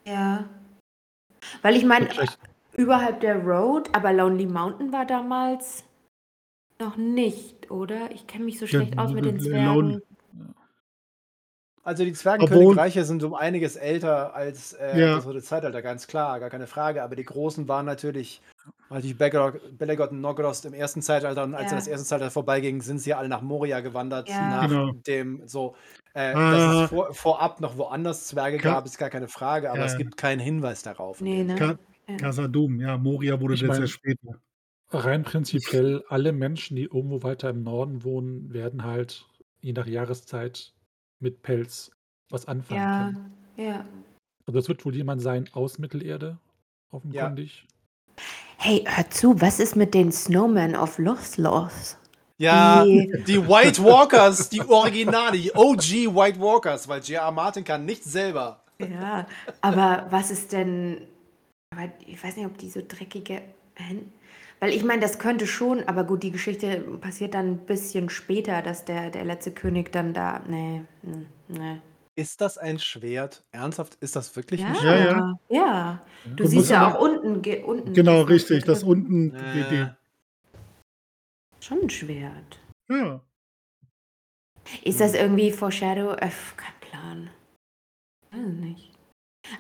Ja. 0.07 0.49
Weil 1.63 1.77
ich 1.77 1.85
meine, 1.85 2.09
Vielleicht 2.09 2.39
überhalb 2.81 3.20
der 3.20 3.36
Road, 3.44 3.90
aber 3.94 4.12
Lonely 4.12 4.47
Mountain 4.47 4.93
war 4.93 5.05
damals 5.07 5.85
noch 6.81 6.97
nicht, 6.97 7.70
oder? 7.70 8.11
Ich 8.11 8.27
kenne 8.27 8.44
mich 8.47 8.59
so 8.59 8.65
Ja, 8.65 8.70
schlecht 8.70 8.98
aus 8.98 9.12
mit 9.12 9.24
den 9.27 9.39
Zwergen. 9.39 10.01
Also 11.82 12.05
die 12.05 12.12
Zwergenkönigreiche 12.12 13.05
sind 13.05 13.23
um 13.24 13.35
einiges 13.35 13.77
älter 13.77 14.35
als 14.35 14.74
äh, 14.74 14.98
Ja. 15.01 15.15
das 15.16 15.24
dritte 15.24 15.43
Zeitalter, 15.43 15.81
ganz 15.82 16.07
klar, 16.07 16.39
gar 16.39 16.51
keine 16.51 16.66
Frage. 16.66 17.02
Aber 17.02 17.16
die 17.16 17.24
großen 17.24 17.69
waren 17.69 17.86
natürlich, 17.86 18.43
natürlich 18.90 19.16
Belegot 19.16 20.11
und 20.11 20.20
Nogrost 20.20 20.66
im 20.66 20.74
ersten 20.74 21.01
Zeitalter. 21.02 21.43
Und 21.43 21.55
als 21.55 21.65
dann 21.65 21.73
Ja. 21.73 21.77
das 21.78 21.86
erste 21.86 22.07
Zeitalter 22.07 22.31
vorbeiging, 22.31 22.82
sind 22.82 22.98
sie 22.98 23.15
alle 23.15 23.28
nach 23.28 23.40
Moria 23.40 23.81
gewandert. 23.81 24.28
Ja. 24.28 24.40
Nach 24.48 24.69
Genau. 24.69 24.93
dem, 25.07 25.43
so, 25.48 25.74
äh, 26.12 26.35
dass 26.35 26.62
Ah. 26.62 26.85
es 26.85 26.90
vor, 26.90 27.15
vorab 27.15 27.61
noch 27.61 27.77
woanders 27.78 28.27
Zwerge 28.28 28.59
Ka 28.59 28.74
gab, 28.74 28.86
ist 28.86 28.98
gar 28.98 29.11
keine 29.11 29.28
Frage. 29.28 29.70
Aber 29.70 29.81
Ja, 29.81 29.86
es 29.86 29.93
ja. 29.93 29.98
gibt 29.98 30.16
keinen 30.19 30.40
Hinweis 30.40 30.82
darauf. 30.82 31.20
in 31.23 31.47
Ne. 31.47 31.55
Ka 31.57 31.78
Ja. 32.19 32.32
Ja, 32.78 32.99
Moria 32.99 33.41
wurde 33.41 33.55
Ich 33.55 33.61
sehr 33.61 33.69
meine 33.69 33.89
später. 33.89 34.41
rein 34.91 35.23
prinzipiell 35.23 36.03
alle 36.09 36.32
Menschen, 36.32 36.77
die 36.77 36.85
irgendwo 36.85 37.23
weiter 37.23 37.51
im 37.51 37.62
Norden 37.62 38.03
wohnen, 38.05 38.53
werden 38.53 38.85
halt 38.85 39.27
je 39.61 39.73
nach 39.73 39.87
Jahreszeit 39.87 40.73
mit 41.20 41.43
Pelz 41.43 41.91
was 42.31 42.47
anfangen 42.47 42.81
Ja, 42.81 42.99
können. 42.99 43.35
ja. 43.57 43.85
Also, 44.47 44.59
das 44.59 44.69
wird 44.69 44.85
wohl 44.85 44.95
jemand 44.97 45.20
sein 45.23 45.49
aus 45.53 45.78
Mittelerde, 45.78 46.39
Ja. 46.93 46.97
offenkundig. 46.97 47.66
Hey, 48.57 48.85
hör 48.87 49.09
zu, 49.11 49.41
was 49.41 49.59
ist 49.61 49.77
mit 49.77 49.95
den 49.95 50.12
Snowmen 50.12 50.77
of 50.77 50.99
Loslos? 50.99 51.97
Ja, 52.39 52.85
Die 52.85 53.12
die 53.27 53.47
White 53.47 53.82
Walkers, 53.85 54.49
die 54.49 54.62
Originale, 54.62 55.39
die 55.39 55.53
OG 55.55 56.15
White 56.15 56.41
Walkers, 56.41 56.89
weil 56.89 57.01
J.R. 57.03 57.31
Martin 57.32 57.65
kann 57.65 57.85
nicht 57.85 58.03
selber. 58.05 58.62
Ja, 58.78 59.27
aber 59.61 60.07
was 60.11 60.31
ist 60.31 60.53
denn 60.53 61.03
aber 61.73 61.93
ich 62.07 62.23
weiß 62.23 62.37
nicht, 62.37 62.47
ob 62.47 62.59
die 62.59 62.69
so 62.71 62.81
dreckige 62.87 63.43
Hände 63.77 64.07
weil 64.63 64.75
ich 64.75 64.85
meine, 64.85 65.01
das 65.01 65.19
könnte 65.19 65.47
schon, 65.47 65.85
aber 65.89 66.05
gut, 66.05 66.23
die 66.23 66.31
Geschichte 66.33 66.81
passiert 67.01 67.33
dann 67.33 67.47
'n 67.61 67.67
bisschen 67.67 68.11
später, 68.11 68.61
dass 68.61 68.85
der 68.85 69.09
der 69.11 69.25
letzte 69.25 69.53
König 69.53 69.91
dann 69.91 70.13
da 70.13 70.41
ne, 70.41 70.87
hm, 71.03 71.27
ne. 71.49 71.81
Ist 72.19 72.41
das 72.41 72.59
ein 72.59 72.79
Schwert? 72.79 73.45
Ernsthaft, 73.53 73.95
ist 73.97 74.17
das 74.17 74.35
wirklich 74.37 74.67
ein 74.67 74.75
Ja, 74.75 74.75
Schwert? 74.75 75.13
Ja, 75.13 75.21
ja. 75.21 75.35
ja. 75.49 76.07
Du 76.37 76.45
Du 76.45 76.49
siehst 76.49 76.71
ja 76.71 76.89
auch 76.89 77.01
unten 77.01 77.43
ge 77.43 77.63
unten 77.63 77.95
Genau, 77.95 78.23
richtig, 78.23 78.65
das 78.65 78.83
unten 78.83 79.37
die 79.53 79.67
die 79.67 79.77
Äh, 79.87 79.95
Schon 81.63 81.83
'n 81.83 81.91
Schwert. 81.91 82.59
ja. 82.89 83.23
Ist 84.85 85.01
das 85.01 85.15
irgendwie 85.15 85.51
Foreshadow? 85.53 86.13
Äh, 86.13 86.31
kein 86.57 86.81
Plan. 86.81 87.31
Weiß 88.33 88.41
nicht. 88.61 88.90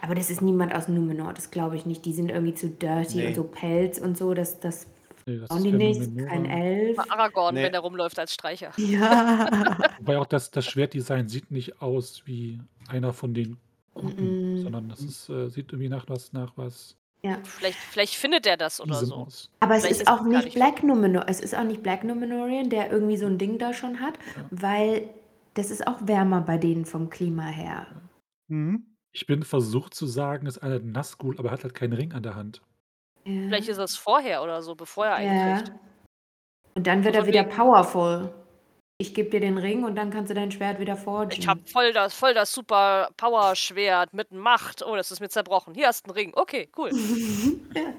Aber 0.02 0.14
das 0.14 0.30
ist 0.30 0.42
niemand 0.42 0.74
aus 0.74 0.88
Numenor, 0.88 1.32
das 1.34 1.50
glaube 1.50 1.76
ich 1.76 1.86
nicht. 1.86 2.04
Die 2.04 2.12
sind 2.12 2.30
irgendwie 2.30 2.54
zu 2.54 2.68
dirty 2.68 3.18
und 3.22 3.28
Ne. 3.30 3.34
so 3.34 3.44
Pelz 3.44 3.98
und 3.98 4.16
so, 4.18 4.34
das 4.34 4.60
das 4.60 4.86
Ne, 5.26 5.38
das 5.38 5.48
brauchen 5.50 5.64
ist 5.66 5.74
nicht. 5.74 6.00
Ist 6.00 6.28
kein. 6.28 6.44
Elf. 6.46 6.98
Aragorn, 6.98 7.54
Ne. 7.54 7.64
wenn 7.64 7.72
der 7.72 7.82
rumläuft 7.82 8.18
als 8.18 8.32
Streicher. 8.34 8.72
Ja. 8.78 9.76
Wobei 10.00 10.18
auch 10.18 10.26
das 10.26 10.50
das 10.50 10.64
Schwertdesign 10.66 11.28
sieht 11.28 11.50
nicht 11.50 11.80
aus 11.82 12.22
wie 12.26 12.58
einer 12.88 13.12
von 13.12 13.34
den 13.34 13.56
Guten, 13.94 14.52
Mhm. 14.54 14.62
sondern 14.62 14.88
das 14.88 15.00
ist, 15.00 15.28
äh 15.28 15.48
sieht 15.48 15.72
irgendwie 15.72 15.88
nach 15.90 16.08
was 16.08 16.32
nach 16.32 16.52
was 16.56 16.96
Ja. 17.22 17.36
Vielleicht 17.44 17.76
vielleicht 17.78 18.14
findet 18.14 18.46
er 18.46 18.56
das 18.56 18.80
oder 18.80 18.94
so. 18.94 19.14
aus. 19.14 19.50
Aber 19.60 19.74
es 19.76 19.84
ist 19.84 20.02
ist 20.02 20.08
auch 20.08 20.22
nicht 20.22 20.54
Black 20.54 20.82
Numenor 20.82 21.24
es 21.28 21.40
ist 21.40 21.54
auch 21.54 21.64
nicht 21.64 21.82
Black 21.82 22.02
Numenorian, 22.04 22.70
der 22.70 22.90
irgendwie 22.90 23.16
so 23.18 23.26
'n 23.26 23.36
Ding 23.36 23.58
da 23.58 23.74
schon 23.74 24.00
hat, 24.00 24.14
Ja. 24.36 24.44
weil 24.50 25.10
das 25.54 25.70
ist 25.70 25.86
auch 25.86 25.98
wärmer 26.06 26.40
bei 26.40 26.56
denen 26.56 26.86
vom 26.86 27.10
Klima 27.10 27.44
her. 27.46 27.86
Mhm. 28.48 28.86
Ich 29.12 29.26
bin 29.26 29.42
versucht 29.42 29.94
zu 29.94 30.06
sagen, 30.06 30.46
ist 30.46 30.58
einer 30.58 30.78
Nazgul, 30.78 31.38
aber 31.38 31.48
er 31.48 31.52
hat 31.52 31.64
halt 31.64 31.74
keinen 31.74 31.94
Ring 31.94 32.12
an 32.12 32.22
der 32.22 32.36
Hand. 32.36 32.62
Ja. 33.24 33.32
Vielleicht 33.32 33.68
ist 33.68 33.78
das 33.78 33.96
vorher 33.96 34.42
oder 34.42 34.62
so, 34.62 34.74
bevor 34.74 35.06
er 35.06 35.14
einkriegt. 35.16 35.68
Ja. 35.68 35.80
Und 36.74 36.86
dann 36.86 37.04
wird 37.04 37.14
so 37.14 37.20
er 37.22 37.26
wieder 37.26 37.44
powerful. 37.44 38.32
Ich 38.98 39.14
gebe 39.14 39.30
dir 39.30 39.40
den 39.40 39.58
Ring 39.58 39.84
und 39.84 39.96
dann 39.96 40.10
kannst 40.10 40.30
du 40.30 40.34
dein 40.34 40.50
Schwert 40.52 40.78
wieder 40.78 40.96
forgen. 40.96 41.32
Ich 41.32 41.48
habe 41.48 41.60
voll 41.66 41.92
das, 41.92 42.14
voll 42.14 42.34
das 42.34 42.52
super 42.52 43.08
Power-Schwert 43.16 44.12
mit 44.12 44.30
Macht. 44.30 44.84
Oh, 44.84 44.94
das 44.94 45.10
ist 45.10 45.20
mir 45.20 45.30
zerbrochen. 45.30 45.74
Hier 45.74 45.88
hast 45.88 46.06
du 46.06 46.10
einen 46.10 46.18
Ring. 46.18 46.32
Okay, 46.34 46.68
cool. 46.76 46.90
ja. 47.74 47.94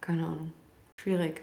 Keine 0.00 0.24
Ahnung. 0.24 0.52
Schwierig. 1.00 1.42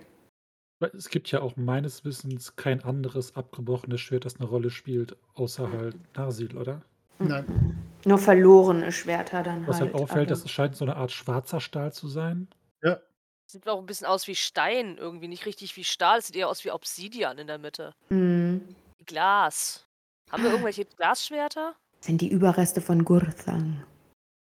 Es 0.81 1.09
gibt 1.09 1.31
ja 1.31 1.41
auch 1.41 1.55
meines 1.57 2.03
Wissens 2.05 2.55
kein 2.55 2.83
anderes 2.83 3.35
abgebrochenes 3.35 4.01
Schwert, 4.01 4.25
das 4.25 4.39
eine 4.39 4.49
Rolle 4.49 4.69
spielt, 4.69 5.15
außer 5.35 5.71
halt 5.71 5.95
Narsil, 6.15 6.57
oder? 6.57 6.81
Nein. 7.19 7.77
Nur 8.05 8.17
verlorene 8.17 8.91
Schwerter 8.91 9.43
dann 9.43 9.67
Was 9.67 9.79
halt. 9.79 9.93
halt 9.93 10.01
auffällt, 10.01 10.31
das 10.31 10.49
scheint 10.49 10.75
so 10.75 10.85
eine 10.85 10.95
Art 10.95 11.11
schwarzer 11.11 11.59
Stahl 11.61 11.93
zu 11.93 12.07
sein. 12.07 12.47
Ja. 12.81 12.99
Sieht 13.45 13.67
auch 13.67 13.79
ein 13.79 13.85
bisschen 13.85 14.07
aus 14.07 14.27
wie 14.27 14.35
Stein 14.35 14.97
irgendwie, 14.97 15.27
nicht 15.27 15.45
richtig 15.45 15.75
wie 15.77 15.83
Stahl. 15.83 16.19
Es 16.19 16.27
sieht 16.27 16.35
eher 16.35 16.49
aus 16.49 16.65
wie 16.65 16.71
Obsidian 16.71 17.37
in 17.37 17.47
der 17.47 17.57
Mitte. 17.57 17.93
Mhm. 18.09 18.61
Glas. 19.05 19.85
Haben 20.31 20.43
wir 20.43 20.51
irgendwelche 20.51 20.85
Glasschwerter? 20.85 21.75
Das 21.97 22.07
sind 22.07 22.21
die 22.21 22.29
Überreste 22.29 22.81
von 22.81 23.05
Gurthang. 23.05 23.83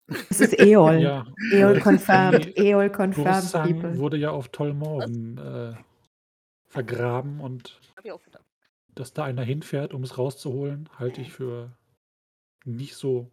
Das 0.29 0.41
ist 0.41 0.59
Eol. 0.59 1.01
ja. 1.01 1.23
Eol 1.53 1.79
confirmed. 1.79 2.57
Eol 2.57 2.89
confirmed. 2.89 3.51
Gurthang 3.51 3.97
wurde 3.99 4.17
ja 4.17 4.31
auf 4.31 4.49
Tolmorgen 4.49 5.37
äh, 5.37 5.73
vergraben 6.69 7.39
und 7.39 7.79
dass 8.95 9.13
da 9.13 9.23
einer 9.23 9.43
hinfährt, 9.43 9.93
um 9.93 10.03
es 10.03 10.17
rauszuholen, 10.17 10.89
halte 10.97 11.21
ich 11.21 11.33
für 11.33 11.71
nicht 12.65 12.95
so 12.95 13.31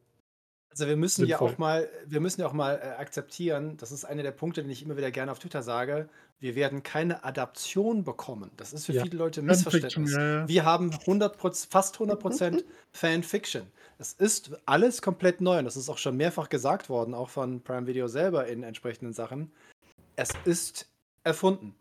also 0.79 0.89
wir 0.89 0.97
müssen 0.97 1.27
ja 1.27 1.41
auch 1.41 1.57
mal, 1.57 1.89
wir 2.05 2.21
müssen 2.21 2.43
ja 2.43 2.47
auch 2.47 2.53
mal 2.53 2.75
äh, 2.75 3.01
akzeptieren, 3.01 3.79
das 3.79 3.93
ist 3.93 4.05
einer 4.05 4.23
der 4.23 4.33
Punkte, 4.33 4.61
den 4.61 4.71
ich 4.71 4.83
immer 4.83 4.99
wieder 4.99 5.11
gerne 5.11 5.33
auf 5.33 5.39
Twitter 5.39 5.63
sage, 5.63 6.11
wir 6.39 6.55
werden 6.55 6.83
keine 6.83 7.25
Adaption 7.25 8.05
bekommen. 8.05 8.51
Das 8.59 8.75
ist 8.75 8.85
für 8.85 8.93
ja. 8.93 9.03
viele 9.03 9.17
Leute 9.17 9.41
Missverständnis. 9.41 10.13
Ja. 10.13 10.47
Wir 10.47 10.67
haben 10.67 10.91
100%, 10.91 11.71
fast 11.71 11.97
100% 11.97 12.63
Fanfiction. 12.93 13.63
Es 13.97 14.13
ist 14.13 14.51
alles 14.67 15.01
komplett 15.01 15.41
neu 15.41 15.61
und 15.61 15.65
das 15.65 15.79
ist 15.79 15.89
auch 15.89 15.97
schon 15.97 16.19
mehrfach 16.19 16.51
gesagt 16.51 16.91
worden, 16.91 17.15
auch 17.15 17.31
von 17.31 17.63
Prime 17.63 17.87
Video 17.87 18.07
selber 18.07 18.47
in 18.47 18.63
entsprechenden 18.63 19.15
Sachen. 19.15 19.51
Es 20.15 20.29
ist 20.45 20.91
erfunden. 21.25 21.75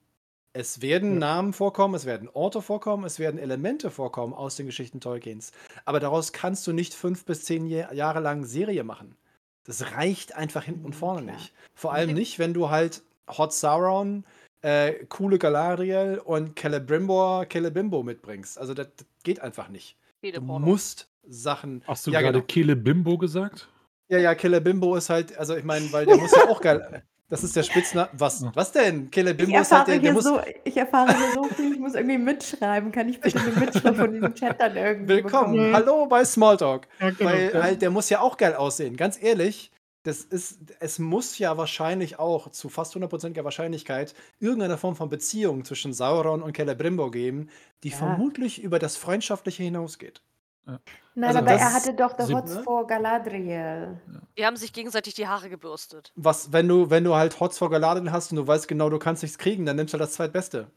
Es 0.57 0.81
werden 0.81 1.15
ja. 1.15 1.19
Namen 1.19 1.51
vorkommen, 1.51 1.95
es 1.95 2.05
werden 2.05 2.29
Orte 2.31 2.61
vorkommen, 2.61 3.03
es 3.03 3.19
werden 3.19 3.37
Elemente 3.37 3.91
vorkommen 3.91 4.33
aus 4.33 4.55
den 4.55 4.67
Geschichten 4.67 5.01
Tolkiens. 5.01 5.51
Aber 5.83 5.99
daraus 5.99 6.31
kannst 6.31 6.65
du 6.65 6.71
nicht 6.71 6.93
fünf 6.93 7.25
bis 7.25 7.43
zehn 7.43 7.67
Jahre 7.67 8.21
lang 8.21 8.45
Serie 8.45 8.85
machen. 8.85 9.17
Das 9.65 9.91
reicht 9.91 10.33
einfach 10.33 10.63
hinten 10.63 10.85
und 10.85 10.95
vorne 10.95 11.23
Klar. 11.23 11.35
nicht. 11.35 11.53
Vor 11.73 11.91
allem 11.91 12.13
nicht, 12.13 12.39
wenn 12.39 12.53
du 12.53 12.69
halt 12.69 13.01
Hot 13.37 13.51
Sauron, 13.51 14.23
äh, 14.61 14.93
coole 15.09 15.39
Galadriel 15.39 16.21
und 16.23 16.57
Celebrimbor, 16.57 17.47
Celebimbo 17.51 18.03
mitbringst. 18.03 18.57
Also 18.57 18.73
das, 18.73 18.87
das 18.95 19.07
geht 19.23 19.41
einfach 19.41 19.67
nicht. 19.67 19.97
Du 20.21 20.39
musst 20.39 21.09
Sachen. 21.27 21.83
Hast 21.85 22.07
du 22.07 22.11
ja, 22.11 22.21
gerade 22.21 22.39
genau. 22.39 22.47
Celebimbo 22.49 23.17
gesagt? 23.17 23.67
Ja, 24.07 24.19
ja, 24.19 24.33
Celebimbo 24.33 24.95
ist 24.95 25.09
halt, 25.09 25.37
also 25.37 25.57
ich 25.57 25.65
meine, 25.65 25.91
weil 25.91 26.05
der 26.05 26.15
muss 26.15 26.31
ja 26.31 26.47
auch 26.47 26.61
geil. 26.61 27.03
Das 27.27 27.43
ist 27.43 27.55
der 27.55 27.63
Spitzname. 27.63 28.09
Was, 28.13 28.45
was 28.53 28.71
denn? 28.71 29.09
Kelebimbo 29.09 29.59
ist 29.59 29.71
halt 29.71 29.87
der, 29.87 29.97
der 29.99 30.13
muss. 30.13 30.25
So, 30.25 30.39
ich 30.63 30.77
erfahre 30.77 31.17
hier 31.17 31.33
so 31.33 31.43
viel, 31.45 31.73
ich 31.73 31.79
muss 31.79 31.95
irgendwie 31.95 32.19
mitschreiben. 32.19 32.91
Kann 32.91 33.09
ich 33.09 33.19
bitte 33.19 33.39
eine 33.39 33.51
Mitschrift 33.51 33.97
von 33.97 34.11
diesem 34.13 34.35
Chat 34.35 34.61
dann 34.61 34.77
irgendwie 34.77 35.07
Willkommen, 35.07 35.53
bekommen? 35.53 35.73
Hallo 35.73 36.05
bei 36.05 36.23
Smalltalk. 36.23 36.87
Ja, 36.99 37.09
genau, 37.09 37.29
Weil 37.31 37.51
ja. 37.51 37.63
halt, 37.63 37.81
der 37.81 37.89
muss 37.89 38.09
ja 38.09 38.19
auch 38.19 38.37
geil 38.37 38.53
aussehen. 38.53 38.95
Ganz 38.95 39.21
ehrlich, 39.21 39.71
das 40.03 40.21
ist, 40.21 40.59
es 40.79 40.99
muss 40.99 41.39
ja 41.39 41.57
wahrscheinlich 41.57 42.19
auch 42.19 42.51
zu 42.51 42.69
fast 42.69 42.93
hundertprozentiger 42.93 43.43
Wahrscheinlichkeit 43.43 44.13
irgendeine 44.39 44.77
Form 44.77 44.95
von 44.95 45.09
Beziehung 45.09 45.65
zwischen 45.65 45.93
Sauron 45.93 46.43
und 46.43 46.55
Celebrimbo 46.55 47.09
geben, 47.09 47.49
die 47.83 47.89
ja. 47.89 47.97
vermutlich 47.97 48.61
über 48.61 48.77
das 48.77 48.97
Freundschaftliche 48.97 49.63
hinausgeht. 49.63 50.21
Ja. 50.67 50.79
Nein, 51.13 51.29
also 51.29 51.39
aber 51.39 51.51
er 51.51 51.73
hatte 51.73 51.93
doch 51.93 52.15
The 52.19 52.33
Hots 52.33 52.57
vor 52.57 52.87
Galadriel. 52.87 54.01
Die 54.37 54.45
haben 54.45 54.57
sich 54.57 54.73
gegenseitig 54.73 55.13
die 55.13 55.27
Haare 55.27 55.49
gebürstet. 55.49 56.11
Was, 56.15 56.51
wenn 56.51 56.67
du, 56.67 56.89
wenn 56.89 57.03
du 57.03 57.15
halt 57.15 57.39
Hots 57.39 57.57
vor 57.57 57.69
Galadriel 57.69 58.11
hast 58.11 58.31
und 58.31 58.37
du 58.37 58.47
weißt 58.47 58.67
genau, 58.67 58.89
du 58.89 58.99
kannst 58.99 59.21
nichts 59.21 59.37
kriegen, 59.37 59.65
dann 59.65 59.75
nimmst 59.75 59.93
du 59.93 59.99
halt 59.99 60.09
das 60.09 60.15
zweitbeste. 60.15 60.67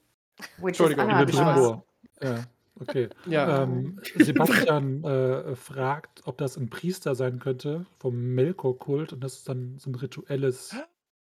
Which 0.58 0.78
Entschuldigung, 0.78 1.10
ich 1.10 1.26
bin 1.26 1.36
Ja, 2.22 2.44
okay. 2.80 3.08
ja. 3.26 3.62
Ähm, 3.62 4.00
Sebastian 4.16 5.02
äh, 5.02 5.56
fragt, 5.56 6.22
ob 6.26 6.38
das 6.38 6.56
ein 6.56 6.70
Priester 6.70 7.14
sein 7.14 7.40
könnte 7.40 7.86
vom 7.98 8.14
Melkor-Kult 8.34 9.12
und 9.12 9.24
das 9.24 9.34
ist 9.34 9.48
dann 9.48 9.78
so 9.78 9.90
ein 9.90 9.94
rituelles 9.94 10.76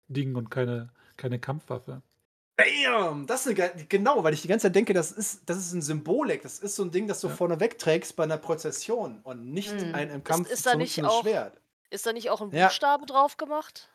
Ding 0.08 0.36
und 0.36 0.52
keine, 0.52 0.90
keine 1.18 1.40
Kampfwaffe. 1.40 2.04
Bam! 2.60 3.26
Das 3.26 3.46
ist 3.46 3.60
eine, 3.60 3.86
genau, 3.88 4.24
weil 4.24 4.34
ich 4.34 4.42
die 4.42 4.48
ganze 4.48 4.68
Zeit 4.68 4.76
denke, 4.76 4.94
das 4.94 5.12
ist, 5.12 5.50
das 5.50 5.58
ist 5.58 5.74
ein 5.74 5.82
Symbolik. 5.82 6.42
Das 6.42 6.60
ist 6.60 6.76
so 6.76 6.84
ein 6.84 6.92
Ding, 6.92 7.08
das 7.08 7.22
du 7.22 7.28
ja. 7.28 7.34
vorne 7.34 7.60
wegträgst 7.60 8.16
bei 8.16 8.24
einer 8.24 8.38
Prozession 8.38 9.20
und 9.24 9.52
nicht 9.52 9.72
hm. 9.72 9.96
ein 9.96 10.10
im 10.10 10.24
Kampf 10.24 10.48
ist, 10.48 10.54
ist 10.54 10.66
da 10.66 10.76
nicht 10.76 11.04
auch, 11.04 11.22
Schwert. 11.22 11.60
Ist 11.90 12.06
da 12.06 12.14
nicht 12.14 12.30
auch 12.30 12.42
ein 12.42 12.50
Buchstabe 12.50 13.04
ja. 13.04 13.14
drauf 13.14 13.38
gemacht? 13.38 13.90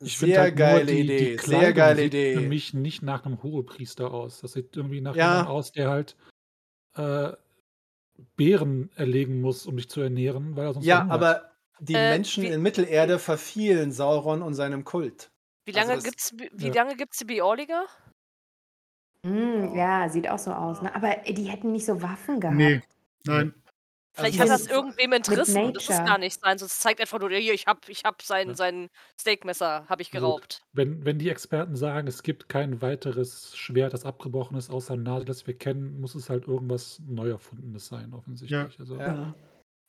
Ich 0.00 0.18
sehr 0.18 0.40
halt 0.40 0.56
geile 0.56 0.86
die, 0.86 1.00
Idee, 1.00 1.36
die 1.36 1.46
sehr 1.46 1.72
geile 1.72 2.04
Idee. 2.04 2.34
Für 2.34 2.40
mich 2.40 2.72
nicht 2.72 3.02
nach 3.02 3.26
einem 3.26 3.42
Hohepriester 3.42 4.12
aus. 4.12 4.40
Das 4.40 4.52
sieht 4.52 4.76
irgendwie 4.76 5.00
nach 5.00 5.16
ja. 5.16 5.30
jemandem 5.30 5.52
aus, 5.52 5.72
der 5.72 5.90
halt 5.90 6.16
äh, 6.94 7.32
Bären 8.36 8.90
erlegen 8.94 9.40
muss, 9.40 9.66
um 9.66 9.76
dich 9.76 9.90
zu 9.90 10.00
ernähren, 10.00 10.56
weil 10.56 10.66
er 10.66 10.74
sonst 10.74 10.86
Ja, 10.86 11.06
aber 11.08 11.50
die 11.80 11.94
äh, 11.94 12.10
Menschen 12.10 12.44
in 12.44 12.62
Mittelerde 12.62 13.18
verfielen 13.18 13.92
Sauron 13.92 14.40
und 14.42 14.54
seinem 14.54 14.84
Kult. 14.84 15.30
Wie 15.68 15.72
lange 15.72 15.90
also 15.90 16.02
gibt's 16.02 16.34
wie 16.34 16.68
ja. 16.68 16.72
lange 16.72 16.96
gibt's 16.96 17.18
die 17.18 17.26
Bioliger? 17.26 17.84
Mm, 19.22 19.76
ja, 19.76 20.08
sieht 20.08 20.26
auch 20.26 20.38
so 20.38 20.50
aus. 20.50 20.80
Ne? 20.80 20.94
Aber 20.94 21.14
die 21.28 21.44
hätten 21.44 21.72
nicht 21.72 21.84
so 21.84 22.00
Waffen 22.00 22.40
gehabt. 22.40 22.56
Nee, 22.56 22.80
nein. 23.26 23.52
Vielleicht 24.14 24.40
also 24.40 24.54
hat 24.54 24.60
das 24.60 24.66
irgendwem 24.66 25.12
Interesse. 25.12 25.72
Das 25.74 25.82
ist 25.82 26.06
gar 26.06 26.16
nicht 26.16 26.40
sein. 26.40 26.56
Es 26.56 26.80
zeigt 26.80 27.02
einfach 27.02 27.20
nur, 27.20 27.28
hier, 27.28 27.52
ich 27.52 27.66
habe 27.66 27.80
ich 27.88 28.04
hab 28.04 28.22
sein, 28.22 28.48
ja. 28.48 28.54
sein 28.54 28.88
Steakmesser 29.20 29.84
habe 29.90 30.00
ich 30.00 30.10
geraubt. 30.10 30.62
Wenn, 30.72 31.04
wenn 31.04 31.18
die 31.18 31.28
Experten 31.28 31.76
sagen, 31.76 32.08
es 32.08 32.22
gibt 32.22 32.48
kein 32.48 32.80
weiteres 32.80 33.54
Schwert, 33.54 33.92
das 33.92 34.06
abgebrochen 34.06 34.56
ist, 34.56 34.70
außer 34.70 34.96
Nadel, 34.96 35.26
das 35.26 35.46
wir 35.46 35.56
kennen, 35.56 36.00
muss 36.00 36.14
es 36.14 36.30
halt 36.30 36.48
irgendwas 36.48 36.98
neu 37.06 37.28
erfundenes 37.28 37.88
sein, 37.88 38.14
offensichtlich. 38.14 38.50
Ja. 38.58 38.70
Also, 38.78 38.96
ja. 38.96 39.34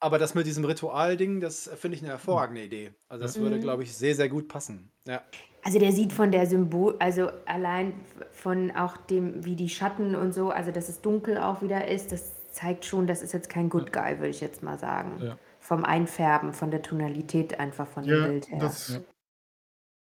Aber 0.01 0.19
das 0.19 0.35
mit 0.35 0.45
diesem 0.45 0.65
Ritual-Ding, 0.65 1.39
das 1.39 1.69
finde 1.77 1.95
ich 1.95 2.03
eine 2.03 2.11
hervorragende 2.11 2.63
Idee. 2.63 2.93
Also 3.07 3.23
das 3.23 3.37
mhm. 3.37 3.43
würde, 3.43 3.59
glaube 3.59 3.83
ich, 3.83 3.95
sehr, 3.95 4.15
sehr 4.15 4.27
gut 4.27 4.49
passen. 4.49 4.91
Ja. 5.07 5.23
Also 5.63 5.79
der 5.79 5.91
sieht 5.91 6.13
von 6.13 6.31
der 6.31 6.45
Symbol, 6.45 6.95
also 6.99 7.29
allein 7.45 7.93
von 8.31 8.71
auch 8.71 8.97
dem, 8.97 9.43
wie 9.45 9.55
die 9.55 9.69
Schatten 9.69 10.15
und 10.15 10.33
so, 10.33 10.51
also 10.51 10.71
dass 10.71 10.87
es 10.89 11.01
dunkel 11.01 11.37
auch 11.37 11.61
wieder 11.61 11.87
ist, 11.87 12.11
das 12.11 12.51
zeigt 12.51 12.85
schon, 12.85 13.07
das 13.07 13.21
ist 13.21 13.33
jetzt 13.33 13.49
kein 13.49 13.69
Good 13.69 13.91
Guy, 13.91 14.17
würde 14.17 14.29
ich 14.29 14.41
jetzt 14.41 14.63
mal 14.63 14.77
sagen. 14.77 15.19
Ja. 15.21 15.37
Vom 15.59 15.83
Einfärben, 15.83 16.53
von 16.53 16.71
der 16.71 16.81
Tonalität 16.81 17.59
einfach 17.59 17.87
von 17.87 18.03
dem 18.03 18.23
Bild 18.23 18.49
her. 18.49 18.59
Das, 18.59 18.89
ja. 18.89 18.99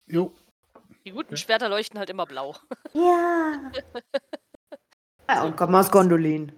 Jo. 0.07 0.31
Die 1.05 1.11
guten 1.11 1.37
Schwerter 1.37 1.69
leuchten 1.69 1.99
halt 1.99 2.09
immer 2.09 2.25
blau. 2.25 2.55
Ja. 2.93 3.71
ja 5.27 5.43
und 5.43 5.57
kommen 5.57 5.75
aus 5.75 5.91
Gondolin. 5.91 6.51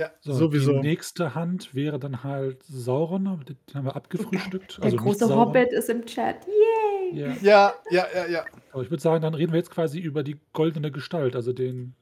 Ja, 0.00 0.10
so, 0.22 0.32
sowieso. 0.32 0.72
Die 0.72 0.80
nächste 0.80 1.34
Hand 1.34 1.74
wäre 1.74 1.98
dann 1.98 2.24
halt 2.24 2.62
Sauron, 2.62 3.44
den 3.46 3.58
haben 3.74 3.84
wir 3.84 3.96
abgefrühstückt. 3.96 4.78
Der 4.78 4.84
also 4.84 4.96
große 4.96 5.36
Hobbit 5.36 5.74
ist 5.74 5.90
im 5.90 6.06
Chat. 6.06 6.46
Yay! 6.46 7.18
Yeah. 7.18 7.36
Ja, 7.42 7.74
ja, 7.90 8.06
ja, 8.14 8.26
ja. 8.26 8.44
Aber 8.72 8.82
ich 8.82 8.90
würde 8.90 9.02
sagen, 9.02 9.20
dann 9.20 9.34
reden 9.34 9.52
wir 9.52 9.58
jetzt 9.58 9.70
quasi 9.70 9.98
über 9.98 10.22
die 10.22 10.40
goldene 10.54 10.90
Gestalt, 10.90 11.36
also 11.36 11.52
den, 11.52 11.94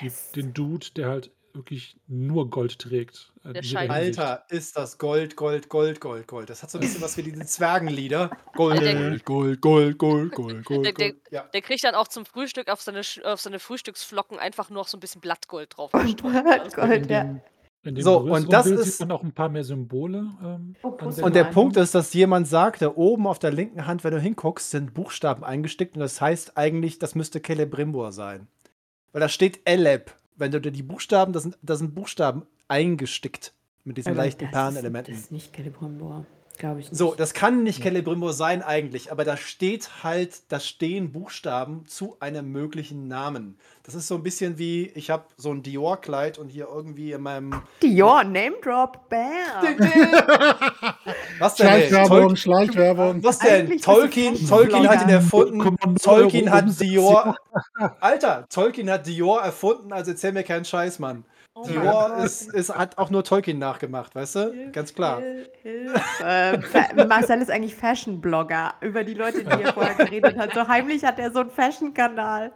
yes. 0.00 0.30
die, 0.30 0.42
den 0.42 0.54
Dude, 0.54 0.86
der 0.94 1.08
halt 1.08 1.32
wirklich 1.58 1.96
nur 2.06 2.48
Gold 2.48 2.78
trägt. 2.78 3.32
Äh, 3.44 3.76
Alter, 3.76 4.44
ist 4.48 4.76
das 4.76 4.96
Gold, 4.96 5.36
Gold, 5.36 5.68
Gold, 5.68 6.00
Gold, 6.00 6.26
Gold. 6.26 6.48
Das 6.48 6.62
hat 6.62 6.70
so 6.70 6.78
ein 6.78 6.80
bisschen 6.80 7.02
was 7.02 7.16
wie 7.16 7.22
diese 7.22 7.44
Zwergenlieder. 7.44 8.30
Gold, 8.54 8.80
Gold, 8.80 9.24
Gold, 9.24 9.60
Gold, 9.60 9.98
Gold, 9.98 10.32
Gold, 10.32 10.64
Gold. 10.64 10.86
Der, 10.86 10.92
der, 10.92 11.12
ja. 11.30 11.42
der, 11.42 11.60
kriegt 11.60 11.84
dann 11.84 11.94
auch 11.94 12.08
zum 12.08 12.24
Frühstück 12.24 12.68
auf 12.70 12.80
seine, 12.80 13.02
auf 13.24 13.40
seine 13.40 13.58
Frühstücksflocken 13.58 14.38
einfach 14.38 14.70
nur 14.70 14.78
noch 14.78 14.88
so 14.88 14.96
ein 14.96 15.00
bisschen 15.00 15.20
Blattgold 15.20 15.76
drauf. 15.76 15.90
Blattgold, 15.92 17.10
ja. 17.10 17.40
so, 17.96 18.20
und 18.20 18.52
das 18.52 18.64
Bild 18.64 18.80
ist. 18.80 18.98
sieht 18.98 19.08
man 19.08 19.18
auch 19.18 19.22
ein 19.22 19.32
paar 19.32 19.48
mehr 19.50 19.64
Symbole. 19.64 20.30
Ähm, 20.42 20.76
oh, 20.82 20.96
und 21.20 21.34
der 21.34 21.44
Punkt 21.44 21.76
ist, 21.76 21.94
dass 21.94 22.14
jemand 22.14 22.48
sagt, 22.48 22.80
da 22.80 22.94
oben 22.94 23.26
auf 23.26 23.38
der 23.38 23.52
linken 23.52 23.86
Hand, 23.86 24.04
wenn 24.04 24.12
du 24.12 24.20
hinguckst, 24.20 24.70
sind 24.70 24.94
Buchstaben 24.94 25.44
eingestickt 25.44 25.96
und 25.96 26.00
das 26.00 26.20
heißt 26.20 26.56
eigentlich, 26.56 26.98
das 26.98 27.14
müsste 27.14 27.42
Celebrimbor 27.44 28.12
sein. 28.12 28.46
Weil 29.12 29.20
da 29.20 29.28
steht 29.28 29.60
Eleb 29.64 30.14
wenn 30.38 30.50
du 30.50 30.60
dir 30.60 30.72
die 30.72 30.82
Buchstaben, 30.82 31.32
das 31.32 31.42
sind, 31.42 31.58
das 31.62 31.78
sind 31.78 31.94
Buchstaben 31.94 32.46
eingestickt 32.68 33.52
mit 33.84 33.96
diesen 33.96 34.12
aber 34.12 34.22
leichten 34.22 34.50
Perlenelementen. 34.50 35.14
Das 35.14 35.24
ist 35.24 35.32
nicht 35.32 35.54
Celebrimbor, 35.54 36.24
glaube 36.58 36.80
ich 36.80 36.90
nicht. 36.90 36.98
So, 36.98 37.14
das 37.14 37.34
kann 37.34 37.62
nicht 37.62 37.78
ja. 37.78 37.84
Celebrimbor 37.84 38.32
sein 38.32 38.62
eigentlich, 38.62 39.10
aber 39.10 39.24
da 39.24 39.36
steht 39.36 40.02
halt, 40.02 40.42
da 40.48 40.60
stehen 40.60 41.12
Buchstaben 41.12 41.86
zu 41.86 42.16
einem 42.20 42.52
möglichen 42.52 43.08
Namen. 43.08 43.56
Das 43.84 43.94
ist 43.94 44.08
so 44.08 44.16
ein 44.16 44.22
bisschen 44.22 44.58
wie, 44.58 44.88
ich 44.94 45.08
habe 45.08 45.24
so 45.38 45.50
ein 45.50 45.62
Dior-Kleid 45.62 46.36
und 46.36 46.50
hier 46.50 46.68
irgendwie 46.70 47.12
in 47.12 47.22
meinem... 47.22 47.62
Dior, 47.82 48.22
Name 48.22 48.56
Drop, 48.62 49.08
bam! 49.08 49.78
Was 51.38 51.54
denn? 51.54 51.66
Schleichwerbung, 51.66 52.36
Schleichwerbung. 52.36 53.24
Was 53.24 53.38
denn? 53.38 53.78
Tolkien, 53.78 54.46
Tolkien 54.46 54.88
hat 54.88 55.02
ihn 55.02 55.08
erfunden. 55.08 55.96
Tolkien 55.96 56.50
hat 56.50 56.80
Dior. 56.80 57.34
Alter, 58.00 58.46
Tolkien 58.50 58.90
hat 58.90 59.06
Dior 59.06 59.40
erfunden, 59.40 59.92
also 59.92 60.10
erzähl 60.10 60.32
mir 60.32 60.42
keinen 60.42 60.66
Scheiß, 60.66 60.98
Mann. 60.98 61.24
Oh 61.60 61.66
Dior 61.66 62.18
ist, 62.18 62.54
ist, 62.54 62.74
hat 62.74 62.96
auch 62.98 63.10
nur 63.10 63.24
Tolkien 63.24 63.58
nachgemacht, 63.58 64.14
weißt 64.14 64.34
du? 64.36 64.52
Hilf, 64.52 64.72
Ganz 64.72 64.94
klar. 64.94 65.20
Hilf, 65.20 65.48
hilf. 65.62 66.20
äh, 66.20 67.04
Marcel 67.06 67.42
ist 67.42 67.50
eigentlich 67.50 67.74
Fashion-Blogger 67.74 68.74
über 68.80 69.02
die 69.02 69.14
Leute, 69.14 69.42
die 69.42 69.50
er 69.50 69.72
vorher 69.72 69.94
geredet 69.96 70.36
hat. 70.38 70.54
So 70.54 70.68
heimlich 70.68 71.04
hat 71.04 71.18
er 71.18 71.32
so 71.32 71.40
einen 71.40 71.50
Fashion-Kanal. 71.50 72.52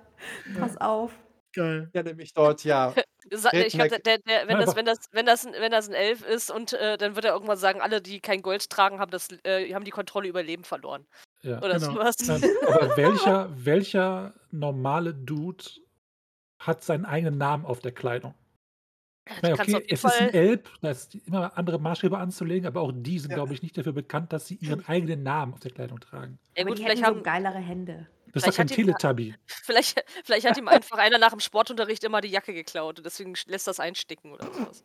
Pass 0.58 0.80
auf. 0.80 1.12
Geil. 1.52 1.90
Ja, 1.92 2.02
nämlich 2.02 2.32
dort, 2.32 2.64
ja. 2.64 2.94
ich 3.30 3.72
glaub, 3.72 3.88
der, 3.88 4.18
der, 4.18 4.48
wenn, 4.48 4.58
das, 4.58 4.74
wenn, 4.74 4.86
das, 4.86 4.98
wenn, 5.10 5.26
das 5.26 5.46
ein, 5.46 5.52
wenn 5.58 5.70
das 5.70 5.88
ein 5.88 5.94
Elf 5.94 6.26
ist 6.26 6.50
und 6.50 6.72
äh, 6.72 6.96
dann 6.96 7.14
wird 7.14 7.26
er 7.26 7.32
irgendwann 7.32 7.58
sagen, 7.58 7.80
alle, 7.80 8.00
die 8.00 8.20
kein 8.20 8.40
Gold 8.40 8.70
tragen, 8.70 8.98
haben, 9.00 9.10
das, 9.10 9.28
äh, 9.44 9.72
haben 9.74 9.84
die 9.84 9.90
Kontrolle 9.90 10.28
über 10.28 10.42
Leben 10.42 10.64
verloren. 10.64 11.06
Ja, 11.42 11.58
Oder 11.58 11.74
genau. 11.78 11.92
sowas. 11.92 12.16
aber 12.66 12.96
welcher, 12.96 13.50
welcher 13.54 14.32
normale 14.50 15.12
Dude 15.12 15.64
hat 16.58 16.84
seinen 16.84 17.04
eigenen 17.04 17.36
Namen 17.36 17.66
auf 17.66 17.80
der 17.80 17.92
Kleidung? 17.92 18.34
Ja, 19.42 19.52
okay, 19.52 19.84
es 19.88 20.04
ist 20.04 20.20
ein 20.20 20.30
Elb, 20.30 20.68
da 20.80 20.90
ist 20.90 21.14
immer 21.14 21.56
andere 21.56 21.78
Maßstäbe 21.78 22.18
anzulegen, 22.18 22.66
aber 22.66 22.80
auch 22.80 22.92
die 22.92 23.18
sind, 23.20 23.30
ja. 23.30 23.36
glaube 23.36 23.54
ich, 23.54 23.62
nicht 23.62 23.78
dafür 23.78 23.92
bekannt, 23.92 24.32
dass 24.32 24.48
sie 24.48 24.56
ihren 24.56 24.86
eigenen 24.88 25.22
Namen 25.22 25.54
auf 25.54 25.60
der 25.60 25.70
Kleidung 25.70 26.00
tragen. 26.00 26.38
Ja, 26.56 26.64
gut, 26.64 26.80
vielleicht 26.80 27.04
haben 27.04 27.18
so 27.18 27.22
geilere 27.22 27.58
Hände. 27.58 28.08
Das 28.32 28.42
ist 28.42 28.48
doch 28.48 28.56
kein 28.56 28.66
Teletubby. 28.66 29.34
Vielleicht, 29.46 30.02
vielleicht 30.24 30.48
hat 30.48 30.56
ihm 30.56 30.66
einfach 30.68 30.96
einer 30.96 31.18
nach 31.18 31.30
dem 31.30 31.40
Sportunterricht 31.40 32.02
immer 32.02 32.22
die 32.22 32.28
Jacke 32.28 32.54
geklaut 32.54 32.98
und 32.98 33.04
deswegen 33.04 33.34
lässt 33.46 33.66
das 33.66 33.78
einsticken 33.78 34.32
oder 34.32 34.46
sowas. 34.46 34.84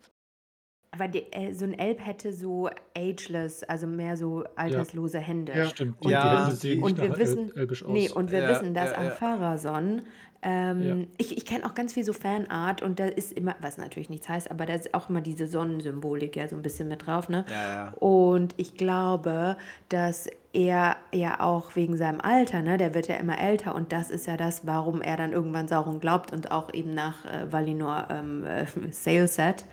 Aber 0.92 1.08
die, 1.08 1.32
äh, 1.32 1.54
so 1.54 1.66
ein 1.66 1.78
Elb 1.78 2.06
hätte 2.06 2.34
so 2.34 2.70
ageless, 2.98 3.64
also 3.64 3.88
mehr 3.88 4.18
so 4.18 4.44
alterslose 4.56 5.20
Hände. 5.20 5.54
Ja, 5.54 5.70
stimmt. 5.70 6.02
Und, 6.02 6.10
ja, 6.10 6.50
die, 6.52 6.80
und 6.80 7.00
wir 7.00 7.18
wissen, 7.18 7.52
nee, 7.88 8.10
und 8.10 8.32
wir 8.32 8.40
ja, 8.40 8.50
wissen, 8.50 8.74
dass 8.74 8.92
ja, 8.92 9.04
ja. 9.04 9.12
am 9.12 9.18
Pharason 9.18 10.02
ähm, 10.50 10.82
ja. 10.82 10.96
Ich, 11.18 11.36
ich 11.36 11.46
kenne 11.46 11.66
auch 11.66 11.74
ganz 11.74 11.92
viel 11.92 12.06
so 12.06 12.14
Fanart 12.14 12.82
und 12.82 13.02
da 13.02 13.06
ist 13.06 13.34
immer, 13.34 13.58
was 13.60 13.78
natürlich 13.78 14.10
nichts 14.10 14.30
heißt, 14.30 14.50
aber 14.50 14.66
da 14.66 14.76
ist 14.76 14.94
auch 14.94 15.10
immer 15.10 15.20
diese 15.20 15.46
Sonnensymbolik 15.46 16.38
ja 16.38 16.48
so 16.48 16.56
ein 16.56 16.62
bisschen 16.62 16.88
mit 16.88 17.06
drauf, 17.06 17.28
ne? 17.28 17.44
Ja, 17.50 17.74
ja. 17.74 17.94
Und 17.96 18.54
ich 18.56 18.76
glaube, 18.76 19.58
dass 19.90 20.30
er 20.54 20.96
ja 21.12 21.42
auch 21.42 21.76
wegen 21.76 21.98
seinem 21.98 22.22
Alter, 22.22 22.62
ne, 22.62 22.78
der 22.78 22.94
wird 22.94 23.10
ja 23.10 23.18
immer 23.18 23.38
älter 23.38 23.76
und 23.76 23.92
das 23.92 24.10
ist 24.10 24.26
ja 24.26 24.38
das, 24.38 24.66
warum 24.66 25.02
er 25.02 25.18
dann 25.18 25.34
irgendwann 25.34 25.68
Sauron 25.68 26.00
glaubt 26.00 26.32
und 26.32 26.50
auch 26.50 26.74
eben 26.74 26.94
nach 26.94 27.26
äh, 27.26 27.52
Valinor 27.52 28.08
ähm, 28.10 28.46
äh, 28.46 28.68
Sail 28.92 29.28
Set. 29.28 29.66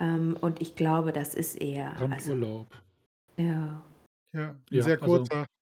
Ähm, 0.00 0.36
und 0.40 0.60
ich 0.60 0.74
glaube, 0.74 1.12
das 1.12 1.34
ist 1.34 1.54
eher. 1.54 1.92
Also, 2.10 2.32
Urlaub. 2.32 2.66
Ja. 3.36 3.80
Ja, 4.32 4.56
ja 4.70 4.82
sehr 4.82 5.00
also 5.00 5.04
kurzer. 5.04 5.34
Also, 5.34 5.55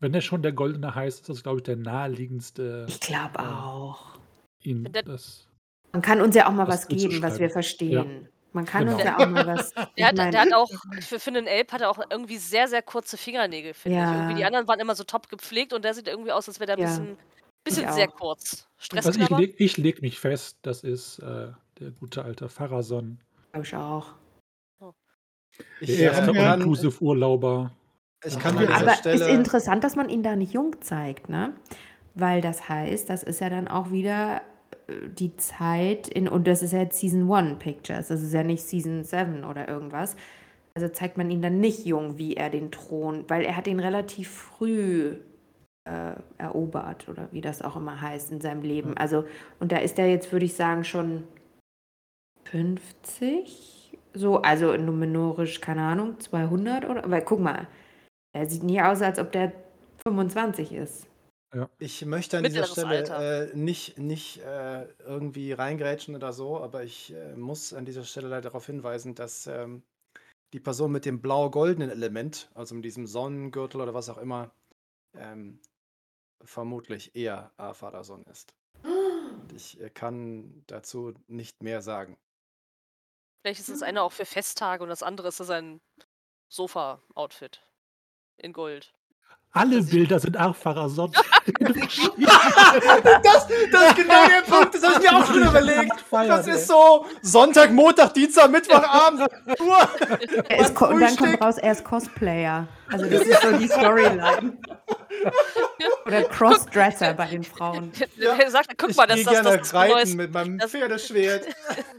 wenn 0.00 0.14
er 0.14 0.20
schon 0.20 0.42
der 0.42 0.52
Goldene 0.52 0.94
heißt, 0.94 1.20
ist 1.20 1.28
das, 1.28 1.42
glaube 1.42 1.58
ich, 1.58 1.64
der 1.64 1.76
naheliegendste. 1.76 2.86
Ich 2.88 3.00
glaube 3.00 3.38
äh, 3.38 3.42
auch. 3.42 4.18
Ihn 4.60 4.88
das, 4.92 5.48
Man 5.92 6.02
kann 6.02 6.20
uns 6.20 6.34
ja 6.34 6.48
auch 6.48 6.52
mal 6.52 6.68
was 6.68 6.88
geben, 6.88 7.22
was 7.22 7.38
wir 7.38 7.50
verstehen. 7.50 8.22
Ja. 8.22 8.28
Man 8.52 8.64
kann 8.64 8.86
genau. 8.86 8.96
uns 8.96 9.04
ja 9.04 9.18
auch 9.18 9.28
mal 9.28 9.46
was. 9.46 9.74
Der 9.98 10.08
hat, 10.08 10.16
der 10.16 10.40
hat 10.40 10.52
auch, 10.54 10.70
für, 11.00 11.20
für 11.20 11.30
einen 11.30 11.46
Elb 11.46 11.72
hat 11.72 11.82
er 11.82 11.90
auch 11.90 11.98
irgendwie 12.10 12.38
sehr, 12.38 12.68
sehr 12.68 12.80
kurze 12.80 13.18
Fingernägel, 13.18 13.74
finde 13.74 13.98
ja. 13.98 14.10
ich. 14.10 14.16
Irgendwie 14.18 14.34
die 14.36 14.44
anderen 14.46 14.66
waren 14.66 14.80
immer 14.80 14.94
so 14.94 15.04
top 15.04 15.28
gepflegt 15.28 15.74
und 15.74 15.84
der 15.84 15.92
sieht 15.92 16.08
irgendwie 16.08 16.32
aus, 16.32 16.48
als 16.48 16.58
wäre 16.58 16.66
der 16.66 16.76
ein 16.76 16.82
ja. 16.82 16.86
bisschen, 16.86 17.18
bisschen 17.64 17.92
sehr 17.92 18.08
kurz. 18.08 18.66
also 18.94 19.10
ich 19.10 19.28
lege 19.28 19.54
ich 19.58 19.76
leg 19.76 20.00
mich 20.00 20.18
fest, 20.18 20.56
das 20.62 20.84
ist 20.84 21.18
äh, 21.18 21.48
der 21.80 21.90
gute 22.00 22.24
alte 22.24 22.48
Pharason. 22.48 23.20
Ich 23.60 23.76
auch. 23.76 24.14
Der 25.80 25.98
erste 25.98 26.30
All-Inclusive-Urlauber. 26.30 27.72
Ich 28.26 28.38
kann 28.38 28.58
an 28.58 28.68
Aber 28.68 28.94
Stelle 28.94 29.16
ist 29.16 29.28
interessant, 29.28 29.84
dass 29.84 29.96
man 29.96 30.08
ihn 30.08 30.22
da 30.22 30.36
nicht 30.36 30.52
jung 30.52 30.80
zeigt, 30.80 31.28
ne? 31.28 31.52
Weil 32.14 32.40
das 32.40 32.68
heißt, 32.68 33.08
das 33.10 33.22
ist 33.22 33.40
ja 33.40 33.50
dann 33.50 33.68
auch 33.68 33.90
wieder 33.90 34.40
äh, 34.88 35.08
die 35.08 35.36
Zeit 35.36 36.08
in, 36.08 36.28
und 36.28 36.46
das 36.46 36.62
ist 36.62 36.72
ja 36.72 36.80
jetzt 36.80 36.98
Season 36.98 37.30
1 37.30 37.58
Pictures, 37.58 38.08
das 38.08 38.22
ist 38.22 38.32
ja 38.32 38.42
nicht 38.42 38.62
Season 38.62 39.04
7 39.04 39.44
oder 39.44 39.68
irgendwas. 39.68 40.16
Also 40.74 40.88
zeigt 40.88 41.16
man 41.16 41.30
ihn 41.30 41.40
dann 41.40 41.60
nicht 41.60 41.86
jung, 41.86 42.18
wie 42.18 42.34
er 42.34 42.50
den 42.50 42.70
Thron, 42.70 43.24
weil 43.28 43.44
er 43.44 43.56
hat 43.56 43.66
ihn 43.66 43.80
relativ 43.80 44.28
früh 44.30 45.16
äh, 45.84 46.12
erobert 46.36 47.08
oder 47.08 47.28
wie 47.32 47.40
das 47.40 47.62
auch 47.62 47.76
immer 47.76 48.00
heißt 48.00 48.32
in 48.32 48.40
seinem 48.40 48.62
Leben. 48.62 48.96
Also, 48.96 49.24
und 49.58 49.72
da 49.72 49.78
ist 49.78 49.98
er 49.98 50.08
jetzt, 50.08 50.32
würde 50.32 50.44
ich 50.44 50.54
sagen, 50.54 50.84
schon 50.84 51.24
50, 52.44 53.98
so, 54.12 54.42
also 54.42 54.76
numenorisch, 54.76 55.60
keine 55.60 55.82
Ahnung, 55.82 56.18
200 56.20 56.88
oder, 56.88 57.10
weil 57.10 57.22
guck 57.22 57.40
mal, 57.40 57.66
er 58.36 58.48
sieht 58.48 58.62
nie 58.62 58.80
aus, 58.80 59.02
als 59.02 59.18
ob 59.18 59.32
der 59.32 59.52
25 60.02 60.72
ist. 60.72 61.06
Ja. 61.54 61.70
Ich 61.78 62.04
möchte 62.04 62.36
an 62.36 62.42
Mittleres 62.42 62.74
dieser 62.74 62.86
Stelle 62.86 63.50
äh, 63.52 63.56
nicht, 63.56 63.98
nicht 63.98 64.38
äh, 64.38 64.86
irgendwie 64.98 65.52
reingrätschen 65.52 66.14
oder 66.14 66.32
so, 66.32 66.60
aber 66.60 66.82
ich 66.84 67.14
äh, 67.14 67.34
muss 67.34 67.72
an 67.72 67.84
dieser 67.84 68.04
Stelle 68.04 68.28
leider 68.28 68.42
darauf 68.42 68.66
hinweisen, 68.66 69.14
dass 69.14 69.46
ähm, 69.46 69.82
die 70.52 70.60
Person 70.60 70.92
mit 70.92 71.04
dem 71.04 71.20
blau-goldenen 71.20 71.90
Element, 71.90 72.50
also 72.54 72.74
mit 72.74 72.84
diesem 72.84 73.06
Sonnengürtel 73.06 73.80
oder 73.80 73.94
was 73.94 74.08
auch 74.08 74.18
immer, 74.18 74.50
ähm, 75.14 75.60
vermutlich 76.44 77.14
eher 77.14 77.52
Avadason 77.56 78.22
ist. 78.24 78.52
Und 78.82 79.52
ich 79.54 79.80
äh, 79.80 79.88
kann 79.88 80.62
dazu 80.66 81.14
nicht 81.26 81.62
mehr 81.62 81.80
sagen. 81.80 82.16
Vielleicht 83.42 83.60
ist 83.60 83.70
das 83.70 83.82
eine 83.82 84.02
auch 84.02 84.12
für 84.12 84.26
Festtage 84.26 84.82
und 84.82 84.88
das 84.88 85.02
andere 85.02 85.28
ist 85.28 85.40
ein 85.50 85.80
Sofa-Outfit 86.48 87.66
in 88.38 88.52
Gold. 88.52 88.86
Alle 89.56 89.82
Bilder 89.82 90.20
sind 90.20 90.36
Arfacher 90.36 90.86
sonst. 90.90 91.16
das, 91.46 91.72
das 93.22 93.88
ist 93.88 93.96
genau 93.96 94.26
der 94.28 94.42
Punkt, 94.46 94.74
das 94.74 94.82
habe 94.82 95.02
ich 95.02 95.10
mir 95.10 95.16
auch 95.16 95.26
schon 95.26 95.42
überlegt. 95.42 95.92
Das 96.10 96.46
ist 96.46 96.66
so 96.66 97.06
Sonntag, 97.22 97.70
Montag, 97.72 98.14
Dienstag, 98.14 98.50
Mittwochabend. 98.50 99.28
Ist, 100.48 100.80
und 100.80 101.00
dann 101.00 101.16
kommt 101.16 101.40
raus, 101.40 101.58
er 101.58 101.72
ist 101.72 101.84
Cosplayer. 101.84 102.66
Also 102.90 103.06
das 103.06 103.22
ist 103.22 103.42
so 103.42 103.52
die 103.52 103.68
Storyline. 103.68 104.56
Oder 106.06 106.24
Crossdresser 106.24 107.14
bei 107.14 107.26
den 107.26 107.44
Frauen. 107.44 107.92
Ja. 108.16 108.34
Er 108.34 108.50
sagt, 108.50 108.70
guck 108.76 108.96
mal, 108.96 109.06
das, 109.06 109.24
das, 109.24 109.42
das, 109.42 109.70
das, 109.70 109.72
neues, 109.72 110.14
mit 110.14 110.32
meinem 110.32 110.58
das, 110.58 110.70
Pferdeschwert. 110.70 111.46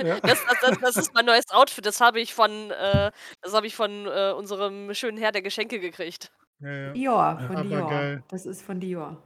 Ja. 0.04 0.20
Das, 0.22 0.40
das, 0.62 0.78
das, 0.82 0.96
ist 0.98 1.14
mein 1.14 1.26
neues 1.26 1.50
Outfit. 1.52 1.86
Das 1.86 2.02
habe 2.02 2.20
ich 2.20 2.34
von, 2.34 2.72
äh, 2.72 3.12
das 3.42 3.54
habe 3.54 3.68
ich 3.68 3.76
von 3.76 4.08
äh, 4.08 4.34
unserem 4.36 4.94
schönen 4.94 5.18
Herr 5.18 5.32
der 5.32 5.42
Geschenke 5.42 5.80
gekriegt. 5.80 6.32
Ja, 6.60 6.72
ja. 6.72 6.94
Dior, 6.94 7.40
von 7.40 7.56
ja, 7.56 7.64
Dior. 7.64 7.90
Geil. 7.90 8.24
Das 8.30 8.46
ist 8.46 8.62
von 8.62 8.80
Dior. 8.80 9.22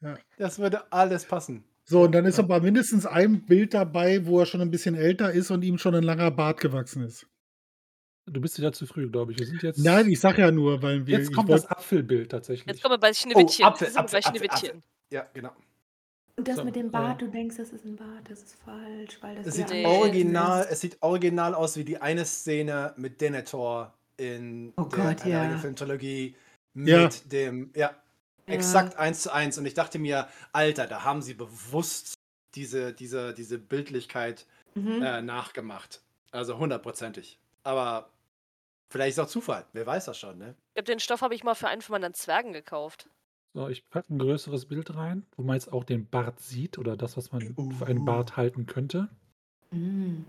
Ja. 0.00 0.16
Das 0.38 0.58
würde 0.58 0.90
alles 0.92 1.24
passen. 1.24 1.64
So, 1.84 2.02
und 2.02 2.12
dann 2.12 2.24
ist 2.24 2.38
aber 2.38 2.60
mindestens 2.60 3.04
ein 3.04 3.44
Bild 3.44 3.74
dabei, 3.74 4.24
wo 4.24 4.40
er 4.40 4.46
schon 4.46 4.60
ein 4.60 4.70
bisschen 4.70 4.94
älter 4.94 5.32
ist 5.32 5.50
und 5.50 5.62
ihm 5.62 5.76
schon 5.76 5.94
ein 5.94 6.04
langer 6.04 6.30
Bart 6.30 6.60
gewachsen 6.60 7.02
ist. 7.02 7.26
Du 8.26 8.40
bist 8.40 8.56
wieder 8.58 8.72
zu 8.72 8.86
früh, 8.86 9.10
glaube 9.10 9.32
ich. 9.32 9.38
Wir 9.38 9.46
sind 9.46 9.62
jetzt. 9.62 9.78
Nein, 9.78 10.08
ich 10.08 10.20
sag 10.20 10.38
ja 10.38 10.50
nur, 10.52 10.80
weil 10.82 11.06
wir. 11.06 11.18
Jetzt 11.18 11.34
kommt 11.34 11.50
das 11.50 11.66
Apfelbild 11.66 12.30
tatsächlich. 12.30 12.66
Jetzt 12.66 12.82
kommen 12.82 12.94
wir 12.94 12.98
bei 12.98 13.12
Schneewittchen. 13.12 13.64
Oh, 13.64 13.68
Apfel, 13.68 13.88
Apfel, 13.96 14.20
bei 14.20 14.22
Schneewittchen. 14.22 14.82
Ja, 15.10 15.26
genau. 15.34 15.50
Und 16.36 16.48
das 16.48 16.56
so, 16.56 16.64
mit 16.64 16.76
dem 16.76 16.90
Bart, 16.90 17.20
äh, 17.20 17.26
du 17.26 17.30
denkst, 17.30 17.56
das 17.56 17.70
ist 17.70 17.84
ein 17.84 17.96
Bart, 17.96 18.30
das 18.30 18.42
ist 18.42 18.54
falsch, 18.64 19.18
weil 19.20 19.36
das 19.36 19.46
es 19.46 19.54
sieht 19.56 19.70
original, 19.84 20.66
es 20.70 20.80
sieht 20.80 20.96
original 21.02 21.54
aus 21.54 21.76
wie 21.76 21.84
die 21.84 22.00
eine 22.00 22.24
Szene 22.24 22.94
mit 22.96 23.20
Denethor 23.20 23.92
in 24.16 24.72
oh 24.76 24.84
der 24.84 25.04
Gott, 25.04 25.26
ja. 25.26 25.58
Filmtrilogie 25.58 26.34
mit 26.74 26.88
ja. 26.88 27.08
dem, 27.08 27.72
ja, 27.74 27.94
exakt 28.46 28.96
eins 28.96 29.22
zu 29.22 29.32
eins. 29.32 29.58
Und 29.58 29.66
ich 29.66 29.74
dachte 29.74 29.98
mir, 29.98 30.28
Alter, 30.52 30.86
da 30.86 31.04
haben 31.04 31.22
sie 31.22 31.34
bewusst 31.34 32.14
diese, 32.54 32.92
diese, 32.92 33.32
diese 33.34 33.58
Bildlichkeit 33.58 34.46
mhm. 34.74 35.02
äh, 35.02 35.22
nachgemacht. 35.22 36.02
Also 36.32 36.58
hundertprozentig. 36.58 37.38
Aber 37.62 38.10
vielleicht 38.90 39.12
ist 39.12 39.18
auch 39.18 39.28
Zufall. 39.28 39.66
Wer 39.72 39.86
weiß 39.86 40.06
das 40.06 40.18
schon, 40.18 40.38
ne? 40.38 40.54
Ich 40.68 40.74
glaube, 40.74 40.86
den 40.92 41.00
Stoff 41.00 41.22
habe 41.22 41.34
ich 41.34 41.44
mal 41.44 41.54
für 41.54 41.68
einen 41.68 41.82
von 41.82 42.00
meinen 42.00 42.14
Zwergen 42.14 42.52
gekauft. 42.52 43.08
So, 43.52 43.68
ich 43.68 43.88
packe 43.88 44.14
ein 44.14 44.18
größeres 44.18 44.66
Bild 44.66 44.94
rein, 44.94 45.26
wo 45.36 45.42
man 45.42 45.56
jetzt 45.56 45.72
auch 45.72 45.82
den 45.82 46.06
Bart 46.06 46.40
sieht 46.40 46.78
oder 46.78 46.96
das, 46.96 47.16
was 47.16 47.32
man 47.32 47.54
uh. 47.56 47.70
für 47.72 47.86
einen 47.86 48.04
Bart 48.04 48.36
halten 48.36 48.66
könnte. 48.66 49.08
Mhm. 49.72 50.24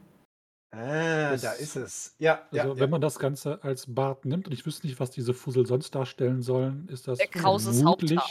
Ah, 0.71 1.31
das, 1.31 1.41
da 1.41 1.51
ist 1.53 1.75
es. 1.75 2.15
Ja, 2.17 2.47
also 2.51 2.69
ja, 2.69 2.79
wenn 2.79 2.89
man 2.89 3.01
das 3.01 3.19
Ganze 3.19 3.61
als 3.63 3.93
Bart 3.93 4.23
nimmt, 4.23 4.47
und 4.47 4.53
ich 4.53 4.65
wüsste 4.65 4.87
nicht, 4.87 4.99
was 5.01 5.11
diese 5.11 5.33
Fussel 5.33 5.65
sonst 5.65 5.93
darstellen 5.93 6.41
sollen, 6.41 6.87
ist 6.87 7.07
das 7.07 7.21
vermutlich, 7.21 8.21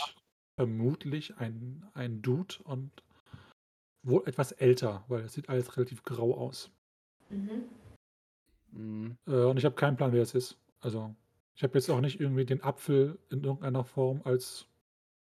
vermutlich 0.56 1.36
ein, 1.36 1.86
ein 1.92 2.22
Dude 2.22 2.54
und 2.64 2.90
wohl 4.02 4.22
etwas 4.26 4.52
älter, 4.52 5.04
weil 5.08 5.24
es 5.24 5.34
sieht 5.34 5.50
alles 5.50 5.76
relativ 5.76 6.02
grau 6.02 6.34
aus. 6.34 6.70
Mhm. 7.28 7.64
Mhm. 8.72 9.18
Äh, 9.26 9.44
und 9.44 9.58
ich 9.58 9.66
habe 9.66 9.74
keinen 9.74 9.96
Plan, 9.96 10.12
wer 10.12 10.22
es 10.22 10.34
ist. 10.34 10.56
Also, 10.80 11.14
ich 11.54 11.62
habe 11.62 11.76
jetzt 11.76 11.90
auch 11.90 12.00
nicht 12.00 12.20
irgendwie 12.20 12.46
den 12.46 12.62
Apfel 12.62 13.18
in 13.28 13.44
irgendeiner 13.44 13.84
Form 13.84 14.22
als 14.24 14.66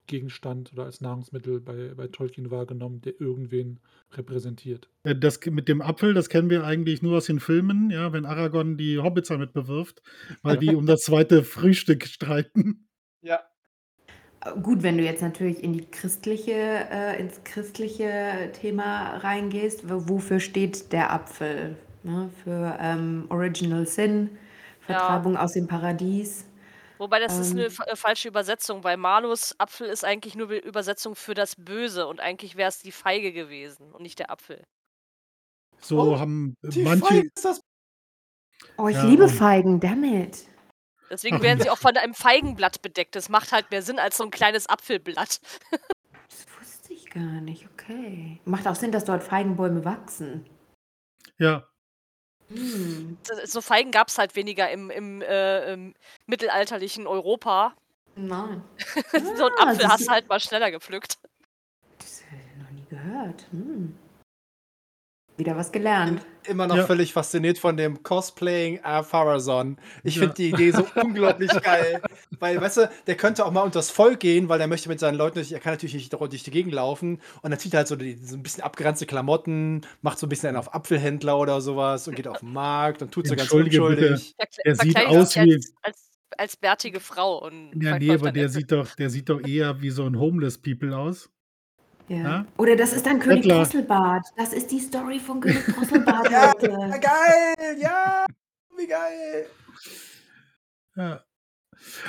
Gegenstand 0.07 0.73
oder 0.73 0.85
als 0.85 1.01
Nahrungsmittel 1.01 1.59
bei, 1.59 1.93
bei 1.95 2.07
Tolkien 2.07 2.51
wahrgenommen, 2.51 3.01
der 3.01 3.19
irgendwen 3.19 3.79
repräsentiert. 4.11 4.89
Äh, 5.03 5.15
das 5.15 5.39
mit 5.45 5.67
dem 5.67 5.81
Apfel, 5.81 6.13
das 6.13 6.29
kennen 6.29 6.49
wir 6.49 6.63
eigentlich 6.63 7.01
nur 7.01 7.17
aus 7.17 7.25
den 7.25 7.39
Filmen, 7.39 7.89
ja, 7.89 8.11
wenn 8.13 8.25
Aragorn 8.25 8.77
die 8.77 8.99
Hobbits 8.99 9.29
damit 9.29 9.53
bewirft, 9.53 10.01
weil 10.41 10.57
die 10.57 10.75
um 10.75 10.85
das 10.85 11.01
zweite 11.01 11.43
Frühstück 11.43 12.05
streiten. 12.05 12.87
Ja. 13.21 13.39
Gut, 14.63 14.81
wenn 14.81 14.97
du 14.97 15.03
jetzt 15.03 15.21
natürlich 15.21 15.63
in 15.63 15.73
die 15.73 15.85
christliche, 15.85 16.51
äh, 16.51 17.19
ins 17.19 17.43
christliche 17.43 18.49
Thema 18.53 19.17
reingehst, 19.17 19.83
wofür 19.87 20.39
steht 20.39 20.91
der 20.91 21.13
Apfel? 21.13 21.77
Ne? 22.03 22.31
Für 22.43 22.75
ähm, 22.79 23.25
Original 23.29 23.85
Sin, 23.85 24.31
Vertreibung 24.79 25.33
ja. 25.33 25.43
aus 25.43 25.53
dem 25.53 25.67
Paradies. 25.67 26.45
Wobei 27.01 27.19
das 27.19 27.33
ähm, 27.33 27.41
ist 27.41 27.51
eine 27.81 27.89
äh, 27.91 27.95
falsche 27.95 28.27
Übersetzung, 28.27 28.83
weil 28.83 28.95
Malus 28.95 29.59
Apfel 29.59 29.87
ist 29.87 30.05
eigentlich 30.05 30.35
nur 30.35 30.51
Übersetzung 30.51 31.15
für 31.15 31.33
das 31.33 31.55
Böse 31.55 32.05
und 32.05 32.19
eigentlich 32.19 32.57
wäre 32.57 32.69
es 32.69 32.77
die 32.77 32.91
Feige 32.91 33.33
gewesen 33.33 33.91
und 33.91 34.03
nicht 34.03 34.19
der 34.19 34.29
Apfel. 34.29 34.63
So 35.79 35.99
oh, 35.99 36.19
haben 36.19 36.55
manche. 36.61 37.31
Oh, 38.77 38.87
ich 38.87 38.97
ja, 38.97 39.03
liebe 39.03 39.29
Feigen, 39.29 39.79
damit. 39.79 40.45
Deswegen 41.09 41.37
Ach, 41.37 41.41
werden 41.41 41.59
sie 41.59 41.71
auch 41.71 41.79
von 41.79 41.97
einem 41.97 42.13
Feigenblatt 42.13 42.83
bedeckt. 42.83 43.15
Das 43.15 43.29
macht 43.29 43.51
halt 43.51 43.71
mehr 43.71 43.81
Sinn 43.81 43.97
als 43.97 44.17
so 44.17 44.23
ein 44.23 44.29
kleines 44.29 44.69
Apfelblatt. 44.69 45.41
das 45.71 46.45
wusste 46.59 46.93
ich 46.93 47.09
gar 47.09 47.41
nicht, 47.41 47.67
okay. 47.73 48.39
Macht 48.45 48.67
auch 48.67 48.75
Sinn, 48.75 48.91
dass 48.91 49.05
dort 49.05 49.23
Feigenbäume 49.23 49.83
wachsen. 49.85 50.47
Ja. 51.39 51.67
Hm. 52.53 53.17
So 53.45 53.61
Feigen 53.61 53.91
gab 53.91 54.07
es 54.09 54.17
halt 54.17 54.35
weniger 54.35 54.69
im, 54.71 54.89
im, 54.89 55.21
äh, 55.21 55.73
im 55.73 55.93
mittelalterlichen 56.25 57.07
Europa. 57.07 57.73
Nein. 58.15 58.63
so 59.37 59.45
ein 59.45 59.53
ah, 59.57 59.69
Apfel 59.69 59.87
hast 59.87 60.07
du 60.07 60.11
halt 60.11 60.27
mal 60.27 60.39
schneller 60.39 60.71
gepflückt. 60.71 61.17
Das 61.97 62.23
habe 62.29 62.41
ich 62.41 62.61
noch 62.61 62.71
nie 62.71 62.85
gehört. 62.89 63.45
Hm. 63.51 63.97
Wieder 65.41 65.57
was 65.57 65.71
gelernt. 65.71 66.23
Immer 66.45 66.67
noch 66.67 66.75
ja. 66.75 66.85
völlig 66.85 67.13
fasziniert 67.13 67.57
von 67.57 67.75
dem 67.75 68.03
Cosplaying 68.03 68.77
äh, 68.83 69.01
Farazon. 69.01 69.77
Ich 70.03 70.17
ja. 70.17 70.21
finde 70.21 70.35
die 70.35 70.49
Idee 70.49 70.69
so 70.69 70.85
unglaublich 71.01 71.49
geil. 71.63 71.99
Weil, 72.39 72.61
weißt 72.61 72.77
du, 72.77 72.91
der 73.07 73.15
könnte 73.15 73.43
auch 73.43 73.49
mal 73.49 73.63
unters 73.63 73.89
Volk 73.89 74.19
gehen, 74.19 74.49
weil 74.49 74.59
der 74.59 74.67
möchte 74.67 74.87
mit 74.87 74.99
seinen 74.99 75.15
Leuten, 75.15 75.39
er 75.39 75.59
kann 75.59 75.73
natürlich 75.73 75.95
nicht 75.95 76.13
durch 76.13 76.43
die 76.43 76.51
Gegend 76.51 76.75
laufen. 76.75 77.19
Und 77.41 77.49
dann 77.49 77.59
zieht 77.59 77.73
er 77.73 77.77
halt 77.77 77.87
so, 77.87 77.95
die, 77.95 78.19
so 78.23 78.35
ein 78.35 78.43
bisschen 78.43 78.63
abgeranzte 78.63 79.07
Klamotten, 79.07 79.81
macht 80.03 80.19
so 80.19 80.27
ein 80.27 80.29
bisschen 80.29 80.49
einen 80.49 80.57
auf 80.57 80.75
Apfelhändler 80.75 81.39
oder 81.39 81.59
sowas 81.59 82.07
und 82.07 82.13
geht 82.13 82.27
auf 82.27 82.41
den 82.41 82.53
Markt 82.53 83.01
und 83.01 83.11
tut 83.11 83.25
so 83.25 83.35
ganz 83.35 83.49
unschuldig. 83.49 84.35
Der, 84.63 84.75
sieht 84.75 84.97
aus 85.07 85.35
wie. 85.37 85.55
Als, 85.55 85.73
als, 85.81 86.09
als 86.37 86.55
bärtige 86.55 86.99
Frau. 86.99 87.43
Und 87.43 87.81
ja, 87.81 87.97
nee, 87.97 88.11
aber 88.11 88.31
der 88.31 88.47
sieht, 88.47 88.71
doch, 88.71 88.93
der 88.93 89.09
sieht 89.09 89.27
doch 89.27 89.41
eher 89.41 89.81
wie 89.81 89.89
so 89.89 90.05
ein 90.05 90.19
Homeless 90.19 90.59
People 90.59 90.95
aus. 90.95 91.31
Ja. 92.11 92.17
Ja? 92.17 92.45
Oder 92.57 92.75
das 92.75 92.91
ist 92.93 93.05
dann 93.05 93.19
König 93.19 93.43
Bettler. 93.43 93.63
Drosselbart. 93.63 94.27
Das 94.35 94.51
ist 94.51 94.69
die 94.71 94.79
Story 94.79 95.19
von 95.19 95.39
König 95.39 95.65
Drosselbart. 95.75 96.29
ja, 96.29 96.53
geil, 96.53 97.77
ja, 97.79 98.25
wie 98.77 98.87
geil. 98.87 99.45
Ja. 100.95 101.23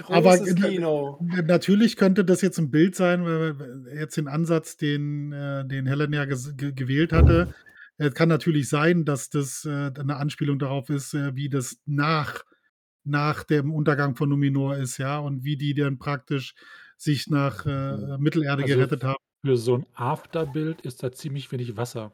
Aber 0.08 0.38
Kino. 0.38 1.18
natürlich 1.46 1.96
könnte 1.96 2.24
das 2.24 2.42
jetzt 2.42 2.58
ein 2.58 2.70
Bild 2.70 2.94
sein, 2.94 3.24
weil 3.24 3.56
jetzt 3.96 4.16
den 4.16 4.28
Ansatz, 4.28 4.76
den, 4.76 5.32
äh, 5.32 5.66
den 5.66 5.86
Helen 5.86 6.12
ja 6.12 6.24
gewählt 6.26 7.12
hatte. 7.12 7.54
Es 7.96 8.12
kann 8.12 8.28
natürlich 8.28 8.68
sein, 8.68 9.04
dass 9.04 9.30
das 9.30 9.64
äh, 9.64 9.92
eine 9.98 10.16
Anspielung 10.16 10.58
darauf 10.58 10.90
ist, 10.90 11.14
äh, 11.14 11.34
wie 11.36 11.48
das 11.48 11.78
nach, 11.86 12.42
nach 13.04 13.44
dem 13.44 13.72
Untergang 13.72 14.16
von 14.16 14.28
Numinor 14.28 14.76
ist, 14.76 14.98
ja, 14.98 15.18
und 15.18 15.44
wie 15.44 15.56
die 15.56 15.72
dann 15.72 15.98
praktisch 15.98 16.54
sich 16.98 17.28
nach 17.28 17.64
äh, 17.64 18.18
Mittelerde 18.18 18.64
also, 18.64 18.74
gerettet 18.74 19.04
haben. 19.04 19.22
Für 19.44 19.56
so 19.56 19.78
ein 19.78 19.86
Afterbild 19.94 20.82
ist 20.82 21.02
da 21.02 21.10
ziemlich 21.10 21.50
wenig 21.50 21.76
Wasser. 21.76 22.12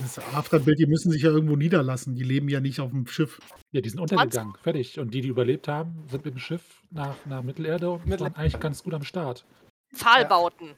Das 0.00 0.18
Afterbild, 0.34 0.78
die 0.78 0.86
müssen 0.86 1.10
sich 1.10 1.22
ja 1.22 1.30
irgendwo 1.30 1.54
niederlassen. 1.54 2.14
Die 2.14 2.22
leben 2.22 2.48
ja 2.48 2.60
nicht 2.60 2.80
auf 2.80 2.90
dem 2.90 3.06
Schiff. 3.06 3.40
Ja, 3.72 3.82
die 3.82 3.90
sind 3.90 4.00
untergegangen. 4.00 4.54
Fertig. 4.62 4.98
Und 4.98 5.12
die, 5.12 5.20
die 5.20 5.28
überlebt 5.28 5.68
haben, 5.68 6.04
sind 6.10 6.24
mit 6.24 6.34
dem 6.34 6.38
Schiff 6.38 6.62
nach, 6.90 7.14
nach 7.26 7.42
Mittelerde 7.42 7.90
und 7.90 8.06
Mittel 8.06 8.24
waren 8.24 8.36
eigentlich 8.36 8.58
ganz 8.58 8.82
gut 8.82 8.94
am 8.94 9.02
Start. 9.02 9.44
Pfahlbauten. 9.94 10.70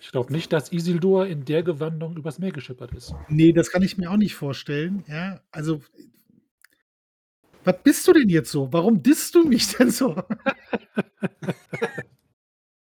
Ich 0.00 0.10
glaube 0.10 0.32
nicht, 0.32 0.52
dass 0.54 0.72
Isildur 0.72 1.26
in 1.26 1.44
der 1.44 1.62
Gewandung 1.62 2.16
übers 2.16 2.38
Meer 2.38 2.52
geschippert 2.52 2.92
ist. 2.92 3.14
Nee, 3.28 3.52
das 3.52 3.70
kann 3.70 3.82
ich 3.82 3.98
mir 3.98 4.10
auch 4.10 4.16
nicht 4.16 4.34
vorstellen. 4.34 5.04
Ja, 5.06 5.40
also. 5.50 5.82
Was 7.64 7.76
bist 7.82 8.08
du 8.08 8.14
denn 8.14 8.30
jetzt 8.30 8.50
so? 8.50 8.72
Warum 8.72 9.02
disst 9.02 9.34
du 9.34 9.46
mich 9.46 9.68
denn 9.76 9.90
so? 9.90 10.16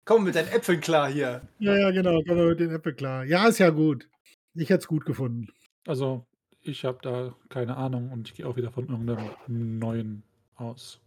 Komm 0.05 0.25
mit 0.25 0.35
deinen 0.35 0.49
Äpfeln 0.49 0.81
klar 0.81 1.09
hier. 1.09 1.41
Ja, 1.59 1.77
ja, 1.77 1.91
genau. 1.91 2.21
Komm 2.27 2.47
mit 2.47 2.59
den 2.59 2.71
Äpfeln 2.71 2.95
klar. 2.95 3.23
Ja, 3.23 3.47
ist 3.47 3.59
ja 3.59 3.69
gut. 3.69 4.09
Ich 4.53 4.69
hätte 4.69 4.79
es 4.79 4.87
gut 4.87 5.05
gefunden. 5.05 5.47
Also, 5.87 6.25
ich 6.61 6.85
habe 6.85 6.99
da 7.01 7.35
keine 7.49 7.77
Ahnung 7.77 8.11
und 8.11 8.29
ich 8.29 8.35
gehe 8.35 8.47
auch 8.47 8.55
wieder 8.55 8.71
von 8.71 8.87
irgendeinem 8.87 9.79
neuen 9.79 10.23
aus. 10.55 10.99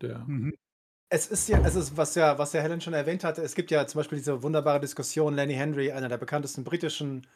Der 0.00 0.18
mhm. 0.20 0.54
Es 1.12 1.26
ist 1.26 1.48
ja, 1.48 1.60
es 1.64 1.74
ist, 1.74 1.96
was 1.96 2.14
ja, 2.14 2.38
was 2.38 2.52
ja 2.52 2.60
Helen 2.60 2.80
schon 2.80 2.94
erwähnt 2.94 3.24
hatte, 3.24 3.42
es 3.42 3.56
gibt 3.56 3.72
ja 3.72 3.84
zum 3.86 3.98
Beispiel 3.98 4.18
diese 4.18 4.44
wunderbare 4.44 4.78
Diskussion, 4.78 5.34
Lenny 5.34 5.54
Henry, 5.54 5.90
einer 5.90 6.08
der 6.08 6.18
bekanntesten 6.18 6.62
britischen 6.62 7.26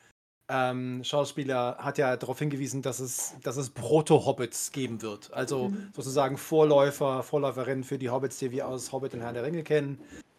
ähm, 0.49 1.03
Schauspieler, 1.03 1.79
hat 1.79 1.99
ja 1.99 2.17
darauf 2.17 2.39
hingewiesen, 2.39 2.83
dass 2.83 3.01
es, 3.01 3.35
dass 3.43 3.57
es 3.57 3.71
Proto-Hobbits 3.71 4.71
geben 4.71 5.03
wird. 5.03 5.33
Also 5.33 5.71
mhm. 5.71 5.91
sozusagen 5.93 6.37
Vorläufer, 6.37 7.25
Vorläuferinnen 7.25 7.83
für 7.83 7.99
die 7.99 8.11
Hobbits, 8.11 8.39
die 8.39 8.53
wir 8.53 8.69
aus 8.69 8.93
Hobbit 8.93 9.15
und 9.15 9.23
Herr 9.23 9.33
der 9.33 9.43
Ringe 9.43 9.65
kennen. 9.65 9.99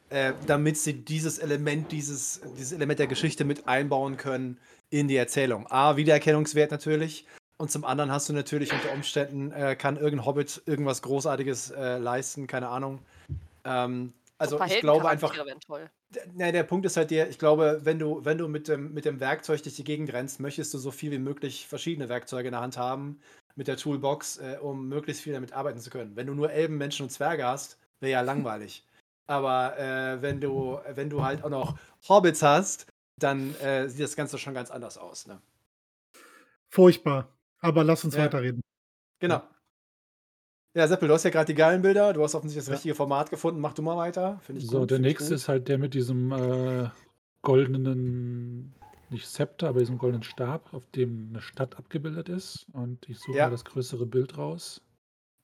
Äh, 0.10 0.34
damit 0.46 0.78
sie 0.78 0.94
dieses 0.94 1.40
Element, 1.40 1.92
dieses, 1.92 2.42
dieses 2.58 2.74
Element 2.74 3.00
der 3.00 3.08
Geschichte 3.08 3.44
mit 3.44 3.68
einbauen 3.68 4.18
können 4.18 4.60
in 4.92 5.08
die 5.08 5.16
Erzählung. 5.16 5.66
A, 5.72 5.98
Wiedererkennungswert 5.98 6.70
natürlich. 6.70 7.26
Und 7.58 7.72
zum 7.72 7.86
anderen 7.86 8.12
hast 8.12 8.30
du 8.30 8.34
natürlich 8.34 8.72
unter 8.72 8.92
Umständen, 8.94 9.52
äh, 9.52 9.76
kann 9.76 9.98
irgendein 9.98 10.26
Hobbit 10.26 10.62
irgendwas 10.66 11.02
Großartiges 11.02 11.72
äh, 11.72 11.98
leisten, 11.98 12.46
keine 12.46 12.68
Ahnung. 12.68 13.00
Ähm, 13.64 14.14
also 14.38 14.62
ich 14.64 14.80
glaube 14.82 15.10
einfach. 15.10 15.34
Ne, 16.34 16.52
der 16.52 16.64
Punkt 16.64 16.86
ist 16.86 16.98
halt 16.98 17.10
der, 17.10 17.30
ich 17.30 17.40
glaube, 17.40 17.82
wenn 17.84 17.98
du, 17.98 18.24
wenn 18.24 18.38
du 18.38 18.48
mit 18.48 18.68
dem, 18.68 18.94
mit 18.94 19.06
dem 19.06 19.20
Werkzeug 19.20 19.64
durch 19.64 19.76
die 19.76 19.84
Gegend 19.84 20.14
rennst, 20.14 20.40
möchtest 20.40 20.74
du 20.74 20.78
so 20.78 20.92
viel 20.92 21.12
wie 21.12 21.20
möglich 21.20 21.66
verschiedene 21.68 22.10
Werkzeuge 22.10 22.50
in 22.50 22.52
der 22.52 22.62
Hand 22.62 22.78
haben 22.78 23.20
mit 23.56 23.68
der 23.68 23.78
Toolbox, 23.78 24.38
äh, 24.38 24.58
um 24.62 24.88
möglichst 24.88 25.24
viel 25.24 25.34
damit 25.34 25.54
arbeiten 25.54 25.80
zu 25.80 25.90
können. 25.90 26.16
Wenn 26.16 26.28
du 26.28 26.36
nur 26.36 26.52
Elben, 26.52 26.78
Menschen 26.78 27.04
und 27.04 27.10
Zwerge 27.10 27.46
hast, 27.46 27.78
wäre 28.02 28.12
ja 28.12 28.22
langweilig. 28.22 28.86
Aber 29.28 29.78
äh, 29.80 30.22
wenn, 30.22 30.40
du, 30.40 30.80
wenn 30.94 31.10
du 31.10 31.24
halt 31.24 31.44
auch 31.44 31.50
noch 31.50 31.78
Hobbits 32.08 32.44
hast, 32.44 32.88
dann 33.18 33.56
äh, 33.56 33.88
sieht 33.90 34.04
das 34.04 34.16
Ganze 34.16 34.38
schon 34.38 34.54
ganz 34.54 34.72
anders 34.72 34.98
aus. 34.98 35.26
Ne? 35.28 35.42
Furchtbar. 36.70 37.30
Aber 37.60 37.84
lass 37.84 38.04
uns 38.04 38.16
ja. 38.16 38.24
weiterreden. 38.24 38.62
Genau. 39.20 39.42
Ja, 40.76 40.88
Seppel, 40.88 41.08
du 41.08 41.14
hast 41.14 41.24
ja 41.24 41.30
gerade 41.30 41.46
die 41.46 41.56
geilen 41.56 41.82
Bilder. 41.82 42.12
Du 42.12 42.22
hast 42.22 42.36
offensichtlich 42.36 42.66
das 42.66 42.68
ja. 42.68 42.74
richtige 42.74 42.96
Format 42.96 43.30
gefunden. 43.30 43.62
Mach 43.62 43.74
du 43.74 43.82
mal 43.82 43.96
weiter. 43.96 44.42
Ich 44.50 44.68
so, 44.68 44.82
gut, 44.82 44.92
der 44.92 45.00
nächste 45.00 45.34
ist 45.34 45.48
halt 45.48 45.70
der 45.70 45.78
mit 45.78 45.94
diesem 45.94 46.34
äh, 46.34 46.90
goldenen, 47.42 48.76
nicht 49.10 49.30
Zepter, 49.30 49.70
aber 49.70 49.80
diesem 49.80 49.98
goldenen 49.98 50.24
Stab, 50.24 50.74
auf 50.74 50.84
dem 50.94 51.30
eine 51.30 51.42
Stadt 51.42 51.78
abgebildet 51.78 52.28
ist. 52.28 52.68
Und 52.74 53.08
ich 53.08 53.20
suche 53.20 53.38
ja. 53.38 53.46
mal 53.46 53.52
das 53.52 53.64
größere 53.64 54.06
Bild 54.06 54.38
raus. 54.38 54.82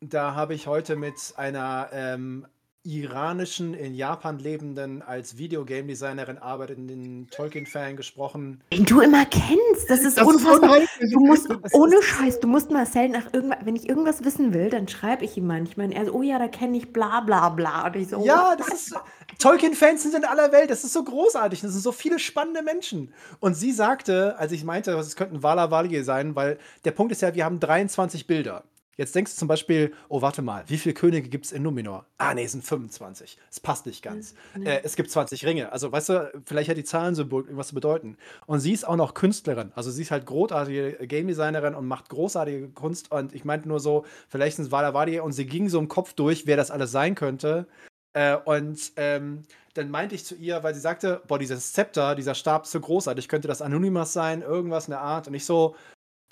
Da 0.02 0.36
habe 0.36 0.54
ich 0.54 0.68
heute 0.68 0.98
mit 0.98 1.34
einer 1.38 1.90
ähm, 1.94 2.46
iranischen, 2.84 3.76
in 3.76 3.94
Japan 3.94 4.40
lebenden, 4.40 5.04
als 5.04 5.38
Videogame-Designerin 5.38 6.40
arbeitenden 6.40 7.28
Tolkien-Fan 7.30 7.96
gesprochen. 7.96 8.64
Den 8.74 8.86
du 8.86 9.02
immer 9.02 9.26
kennst, 9.26 9.88
das 9.88 10.02
ist 10.02 10.18
das 10.18 10.26
unfassbar. 10.26 10.78
Ist 10.78 11.14
du 11.14 11.20
musst, 11.20 11.48
ohne 11.74 12.02
Scheiß, 12.02 12.40
du 12.40 12.48
musst 12.48 12.72
Marcel 12.72 13.10
nach 13.10 13.32
irgendwas, 13.34 13.60
wenn 13.66 13.76
ich 13.76 13.88
irgendwas 13.88 14.24
wissen 14.24 14.54
will, 14.54 14.70
dann 14.72 14.88
schreibe 14.88 15.26
ich 15.26 15.38
ihm 15.38 15.46
manchmal. 15.46 15.92
Er 15.92 16.06
so, 16.06 16.14
oh 16.14 16.22
ja, 16.24 16.40
da 16.40 16.48
kenne 16.48 16.78
ich 16.78 16.92
bla 16.92 17.22
bla 17.22 17.50
bla. 17.50 17.86
Und 17.86 17.96
ich 17.98 18.08
so, 18.08 18.26
ja, 18.26 18.56
das 18.56 18.70
ist, 18.70 18.96
Tolkien-Fans 19.38 20.02
sind 20.02 20.16
in 20.16 20.26
aller 20.26 20.52
Welt, 20.52 20.72
das 20.72 20.84
ist 20.84 20.94
so 20.94 21.04
großartig, 21.04 21.62
das 21.62 21.72
sind 21.72 21.82
so 21.82 21.92
viele 21.92 22.18
spannende 22.18 22.64
Menschen. 22.64 23.14
Und 23.40 23.54
sie 23.54 23.72
sagte, 23.72 24.38
als 24.40 24.52
ich 24.52 24.64
meinte, 24.64 24.92
es 24.94 25.16
könnten 25.16 25.44
Wala 25.44 25.70
Walie 25.70 26.04
sein, 26.04 26.36
weil 26.36 26.58
der 26.84 26.92
Punkt 26.92 27.12
ist 27.12 27.22
ja, 27.22 27.36
wir 27.36 27.46
haben 27.46 27.60
23 27.60 28.26
Bilder. 28.26 28.64
Jetzt 29.02 29.16
denkst 29.16 29.34
du 29.34 29.40
zum 29.40 29.48
Beispiel, 29.48 29.94
oh, 30.10 30.22
warte 30.22 30.44
mal, 30.44 30.64
wie 30.68 30.78
viele 30.78 30.94
Könige 30.94 31.28
gibt 31.28 31.46
es 31.46 31.52
in 31.52 31.64
Numenor? 31.64 32.06
Ah, 32.20 32.36
nee, 32.36 32.44
es 32.44 32.52
sind 32.52 32.64
25. 32.64 33.40
Es 33.50 33.60
passt 33.60 33.88
nicht 33.88 34.04
ganz. 34.04 34.36
Mhm. 34.56 34.68
Äh, 34.68 34.82
es 34.84 34.96
gibt 34.96 35.10
20 35.10 35.44
Ringe. 35.44 35.72
Also, 35.72 35.92
weißt 35.92 36.10
du, 36.10 36.32
vielleicht 36.46 36.70
hat 36.70 36.78
die 36.78 36.84
Zahlensymbol 36.84 37.46
irgendwas 37.46 37.70
zu 37.70 37.74
bedeuten. 37.74 38.16
Und 38.46 38.60
sie 38.60 38.74
ist 38.74 38.88
auch 38.88 38.98
noch 38.98 39.16
Künstlerin. 39.16 39.72
Also, 39.74 39.90
sie 39.90 40.04
ist 40.04 40.12
halt 40.12 40.28
großartige 40.28 41.08
Game 41.08 41.26
Designerin 41.26 41.74
und 41.74 41.88
macht 41.88 42.10
großartige 42.10 42.70
Kunst. 42.70 43.12
Und 43.12 43.34
ich 43.34 43.44
meinte 43.44 43.68
nur 43.68 43.80
so, 43.80 44.06
vielleicht 44.30 44.58
sind 44.58 44.66
es 44.66 44.72
Wada 44.72 44.94
Wadi 44.94 45.20
und 45.20 45.32
sie 45.32 45.48
ging 45.48 45.68
so 45.68 45.80
im 45.80 45.88
Kopf 45.88 46.14
durch, 46.14 46.46
wer 46.46 46.56
das 46.56 46.70
alles 46.70 46.92
sein 46.92 47.16
könnte. 47.16 47.66
Äh, 48.14 48.36
und 48.36 48.92
ähm, 48.98 49.42
dann 49.74 49.90
meinte 49.90 50.14
ich 50.14 50.26
zu 50.26 50.36
ihr, 50.36 50.62
weil 50.62 50.76
sie 50.76 50.80
sagte, 50.80 51.24
boah, 51.28 51.40
dieses 51.40 51.74
Zepter, 51.74 52.14
dieser 52.14 52.36
Stab 52.36 52.66
ist 52.66 52.72
so 52.72 52.80
großartig, 52.80 53.28
könnte 53.30 53.48
das 53.48 53.64
Anonymous 53.64 54.14
sein, 54.14 54.44
irgendwas 54.44 54.86
in 54.86 54.92
der 54.92 55.02
Art. 55.02 55.28
Und 55.28 55.34
ich 55.34 55.46
so, 55.46 55.76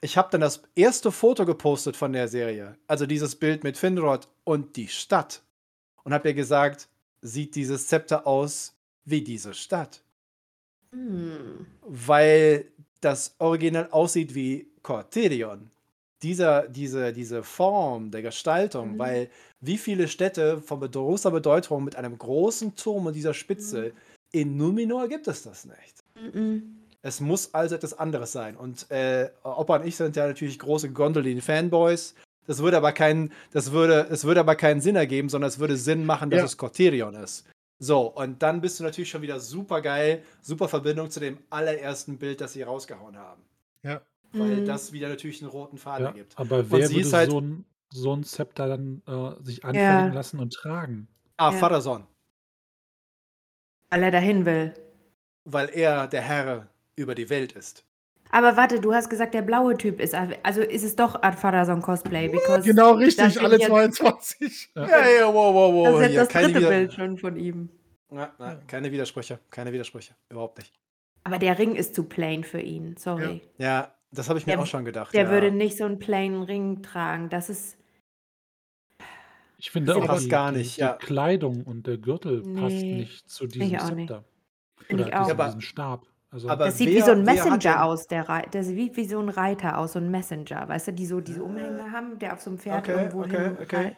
ich 0.01 0.17
habe 0.17 0.29
dann 0.31 0.41
das 0.41 0.63
erste 0.75 1.11
Foto 1.11 1.45
gepostet 1.45 1.95
von 1.97 2.13
der 2.13 2.27
Serie, 2.27 2.77
also 2.87 3.05
dieses 3.05 3.35
Bild 3.35 3.63
mit 3.63 3.77
Finrod 3.77 4.27
und 4.43 4.75
die 4.75 4.87
Stadt. 4.87 5.41
Und 6.03 6.13
habe 6.13 6.29
ihr 6.29 6.33
gesagt, 6.33 6.87
sieht 7.21 7.55
dieses 7.55 7.87
Zepter 7.87 8.25
aus 8.25 8.75
wie 9.05 9.21
diese 9.21 9.53
Stadt. 9.53 10.01
Hm. 10.91 11.67
Weil 11.81 12.65
das 13.01 13.35
Original 13.39 13.89
aussieht 13.91 14.33
wie 14.35 14.67
Cortirion. 14.81 15.69
Dieser, 16.21 16.67
diese, 16.67 17.13
diese 17.13 17.43
Form 17.43 18.11
der 18.11 18.21
Gestaltung, 18.21 18.93
Mhm. 18.93 18.99
weil 18.99 19.29
wie 19.61 19.77
viele 19.77 20.07
Städte 20.07 20.61
von 20.61 20.79
großer 20.79 21.31
Bedeutung 21.31 21.83
mit 21.85 21.95
einem 21.95 22.17
großen 22.17 22.75
Turm 22.75 23.05
und 23.05 23.13
dieser 23.13 23.33
Spitze, 23.33 23.93
in 24.31 24.57
Numenor 24.57 25.07
gibt 25.07 25.27
es 25.27 25.43
das 25.43 25.65
nicht. 25.65 26.03
Mhm. 26.33 26.78
Es 27.01 27.21
muss 27.21 27.53
also 27.53 27.75
etwas 27.75 27.97
anderes 27.97 28.31
sein. 28.31 28.57
Und 28.57 28.89
äh, 28.91 29.29
Opa 29.43 29.77
und 29.77 29.85
ich 29.87 29.95
sind 29.95 30.15
ja 30.15 30.27
natürlich 30.27 30.59
große 30.59 30.91
Gondolin-Fanboys. 30.91 32.15
Das 32.45 32.59
würde 32.59 32.77
aber 32.77 32.91
keinen, 32.91 33.31
das 33.51 33.71
würde, 33.71 34.07
es 34.09 34.25
würde 34.25 34.39
aber 34.41 34.55
keinen 34.55 34.81
Sinn 34.81 34.95
ergeben, 34.95 35.29
sondern 35.29 35.47
es 35.49 35.59
würde 35.59 35.77
Sinn 35.77 36.05
machen, 36.05 36.29
dass 36.29 36.39
Ja. 36.39 36.45
es 36.45 36.57
Cortirion 36.57 37.13
ist. 37.15 37.45
So, 37.81 38.07
und 38.07 38.41
dann 38.43 38.59
bist 38.59 38.79
du 38.79 38.83
natürlich 38.83 39.09
schon 39.09 39.21
wieder 39.21 39.39
super 39.39 39.81
geil, 39.81 40.23
super 40.41 40.67
Verbindung 40.67 41.09
zu 41.09 41.21
dem 41.21 41.37
allerersten 41.49 42.17
Bild, 42.17 42.41
das 42.41 42.51
sie 42.53 42.63
rausgehauen 42.63 43.17
haben. 43.17 43.41
Ja. 43.83 44.01
Weil 44.33 44.57
Mhm. 44.57 44.65
das 44.65 44.91
wieder 44.91 45.07
natürlich 45.07 45.41
einen 45.41 45.49
roten 45.51 45.77
Faden 45.77 46.03
Ja, 46.03 46.09
ergibt. 46.09 46.33
aber 46.37 46.69
wer 46.69 46.87
sie 46.87 46.95
würde 46.95 47.07
ist 47.07 47.13
halt- 47.13 47.31
so 47.31 47.39
ein, 47.39 47.65
so 47.91 48.13
ein 48.13 48.23
Zepter 48.25 48.67
dann 48.67 49.01
äh, 49.07 49.41
sich 49.43 49.63
anfertigen 49.63 50.13
lassen 50.13 50.39
und 50.39 50.53
tragen? 50.53 51.07
Ah, 51.37 51.51
Ja. 51.53 51.57
Pharason, 51.57 52.05
Weil 53.89 54.03
er 54.03 54.11
dahin 54.11 54.45
will. 54.45 54.73
weil 55.45 55.69
er 55.69 56.07
der 56.07 56.21
Herr 56.21 56.67
über 56.99 57.15
die 57.15 57.29
Welt 57.29 57.53
ist. 57.53 57.83
Aber 58.31 58.55
warte, 58.57 58.79
du 58.79 58.93
hast 58.93 59.09
gesagt, 59.09 59.33
der 59.33 59.41
blaue 59.41 59.75
Typ 59.75 59.99
ist. 59.99 60.13
Also 60.13 60.61
ist 60.61 60.83
es 60.83 60.95
doch 60.95 61.23
Adfarason 61.23 61.81
Cosplay? 61.81 62.27
Because 62.29 62.61
Genau 62.63 62.91
richtig, 62.93 63.41
alle 63.41 63.55
ich 63.55 63.61
jetzt- 63.61 63.69
22. 63.71 64.69
Ja. 64.75 64.85
Ja, 64.87 65.07
ja, 65.09 65.27
wow, 65.33 65.53
wow, 65.55 65.73
wow. 65.73 65.85
Das 65.87 66.01
ist 66.03 66.07
hier, 66.11 66.19
das 66.19 66.29
keine, 66.29 66.45
dritte 66.47 66.59
Wider 66.59 66.69
Bild 66.69 66.93
schon 66.93 67.17
von 67.17 67.35
ihm. 67.37 67.69
ja, 68.11 68.31
na, 68.37 68.55
keine 68.67 68.91
Widersprüche, 68.91 69.39
keine 69.49 69.73
Widersprüche, 69.73 70.13
überhaupt 70.29 70.59
nicht. 70.59 70.73
Aber 71.23 71.39
der 71.39 71.57
Ring 71.57 71.75
ist 71.75 71.95
zu 71.95 72.03
plain 72.03 72.43
für 72.43 72.61
ihn. 72.61 72.95
Sorry. 72.97 73.41
Ja, 73.57 73.95
das 74.11 74.29
habe 74.29 74.37
ich 74.37 74.45
mir 74.45 74.53
Der- 74.53 74.61
auch 74.61 74.67
schon 74.67 74.85
gedacht. 74.85 75.13
Der 75.13 75.23
ja. 75.23 75.31
würde 75.31 75.51
nicht 75.51 75.77
so 75.77 75.85
einen 75.85 75.97
plainen 75.99 76.43
Ring 76.43 76.83
tragen. 76.83 77.29
Das 77.29 77.49
ist. 77.49 77.77
Ich 79.57 79.71
finde 79.71 79.93
Das 79.93 80.01
auch 80.01 80.05
passt 80.07 80.25
die, 80.25 80.29
gar 80.29 80.51
nicht, 80.51 80.77
die 80.77 80.81
ja. 80.81 80.93
Kleidung 80.93 81.63
und 81.63 81.85
der 81.87 81.97
Gürtel 81.97 82.41
passt 82.43 82.75
Nee, 82.75 82.95
nicht 82.95 83.29
zu 83.29 83.47
diesem. 83.47 83.77
Zepter. 83.79 84.23
Finde 84.77 85.03
Oder 85.03 85.11
ich 85.13 85.17
auch. 85.19 85.29
Aber- 85.31 85.45
diesem 85.47 85.61
Stab. 85.61 86.05
Also, 86.31 86.47
aber- 86.49 86.65
Das 86.65 86.77
sieht 86.77 86.89
wer- 86.89 86.95
wie 86.97 87.01
so 87.01 87.11
ein 87.11 87.23
Messenger 87.23 87.57
denn- 87.57 87.73
aus, 87.77 88.07
der 88.07 88.29
Rei 88.29 88.45
das 88.51 88.67
sieht 88.67 88.95
wie 88.97 89.05
so 89.05 89.19
ein 89.19 89.29
Reiter 89.29 89.77
aus, 89.79 89.93
so 89.93 89.99
ein 89.99 90.11
Messenger, 90.11 90.67
weißt 90.69 90.89
du, 90.89 90.93
die 90.93 91.05
so 91.07 91.21
diese 91.21 91.43
Umhänge 91.43 91.91
haben, 91.91 92.19
der 92.19 92.33
auf 92.33 92.41
so 92.41 92.51
einem 92.51 92.59
Pferd 92.59 92.79
Okay, 92.87 92.91
irgendwo 92.99 93.21
okay, 93.23 93.43
hin 93.43 93.57
okay. 93.61 93.75
rei- 93.75 93.97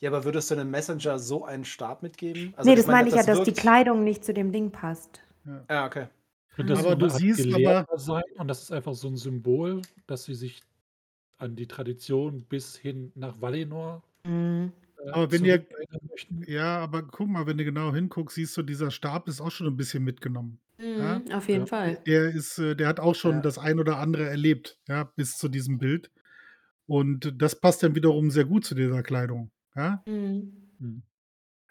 Ja, 0.00 0.10
aber 0.10 0.24
würdest 0.24 0.50
du 0.50 0.54
einem 0.56 0.70
Messenger 0.70 1.18
so 1.18 1.44
einen 1.44 1.64
Stab 1.64 2.02
mitgeben? 2.02 2.54
nee, 2.64 2.74
das 2.74 2.86
meine 2.86 3.08
ich 3.08 3.14
ja, 3.14 3.22
das 3.22 3.38
dass 3.38 3.44
die 3.46 3.52
Kleidung 3.52 4.02
nicht 4.02 4.24
zu 4.24 4.34
dem 4.34 4.50
Ding 4.50 4.70
passt. 4.70 5.22
Ja, 5.68 5.86
okay. 5.86 6.06
könnte 6.56 6.72
das 6.74 6.84
Aber 6.84 6.96
du 6.96 7.08
siehst 7.08 7.44
Gelehrter 7.44 7.98
sein 7.98 8.22
und 8.38 8.48
das 8.48 8.62
ist 8.62 8.72
einfach 8.72 8.94
so 8.94 9.08
ein 9.08 9.16
Symbol, 9.16 9.82
dass 10.08 10.24
sie 10.24 10.34
sich 10.34 10.60
an 11.38 11.54
die 11.54 11.66
Tradition 11.66 12.42
bis 12.48 12.76
hin 12.76 13.12
nach 13.14 13.40
Valinor 13.40 14.02
Mhm. 14.24 14.72
äh, 15.06 15.10
Aber 15.12 15.30
wenn 15.32 15.44
ihr-. 15.44 15.64
Ja, 16.46 16.78
aber 16.80 17.02
guck 17.02 17.28
mal, 17.28 17.46
wenn 17.46 17.56
du 17.56 17.64
genau 17.64 17.94
hinguckst, 17.94 18.34
siehst 18.34 18.54
du, 18.56 18.62
dieser 18.62 18.90
Stab 18.90 19.28
ist 19.28 19.40
auch 19.40 19.50
schon 19.50 19.66
ein 19.68 19.76
bisschen 19.76 20.02
mitgenommen. 20.04 20.58
Mhm, 20.80 21.24
auf 21.32 21.48
jeden 21.48 21.60
Ja. 21.62 21.66
Fall. 21.66 21.98
Der 22.06 22.30
ist, 22.30 22.58
äh, 22.58 22.74
der 22.76 22.88
hat 22.88 23.00
auch 23.00 23.14
schon 23.14 23.36
Ja. 23.36 23.40
das 23.42 23.58
ein 23.58 23.78
oder 23.80 23.98
andere 23.98 24.28
erlebt, 24.28 24.78
ja, 24.88 25.04
bis 25.16 25.36
zu 25.38 25.48
diesem 25.48 25.78
Bild. 25.78 26.10
Und 26.86 27.34
das 27.42 27.60
passt 27.60 27.82
dann 27.82 27.94
wiederum 27.94 28.30
sehr 28.30 28.44
gut 28.46 28.64
zu 28.64 28.74
dieser 28.74 29.02
Kleidung. 29.02 29.52
Ja? 29.76 30.02
Mhm. 30.06 30.70
Hm. 30.80 31.02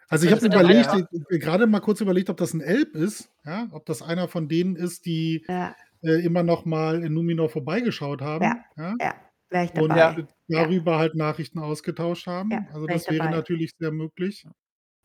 Also 0.08 0.26
ich 0.26 0.32
habe 0.32 0.40
könnte 0.42 0.56
überlegt, 0.58 0.90
gerade 1.30 1.66
mal 1.68 1.80
kurz 1.80 2.00
überlegt, 2.00 2.30
ob 2.30 2.36
das 2.38 2.54
ein 2.54 2.60
Elb 2.62 2.96
ist, 2.96 3.30
ja, 3.44 3.68
ob 3.72 3.86
das 3.86 4.02
einer 4.02 4.28
von 4.28 4.48
denen 4.48 4.76
ist, 4.76 5.06
die 5.06 5.46
Ja, 5.48 5.74
äh, 6.02 6.24
immer 6.24 6.42
noch 6.42 6.64
mal 6.64 7.04
in 7.04 7.14
Numenor 7.14 7.48
vorbeigeschaut 7.50 8.22
haben, 8.22 8.44
Ja. 8.44 8.64
ja, 8.76 8.96
ja, 9.00 9.14
und 9.72 9.90
dabei. 9.90 10.26
darüber 10.48 10.98
halt 10.98 11.14
Nachrichten 11.16 11.58
ausgetauscht 11.60 12.26
haben. 12.26 12.50
Ja, 12.50 12.66
also 12.72 12.86
das 12.86 13.08
wäre 13.10 13.18
dabei. 13.24 13.30
natürlich 13.30 13.72
sehr 13.78 13.92
möglich. 13.92 14.46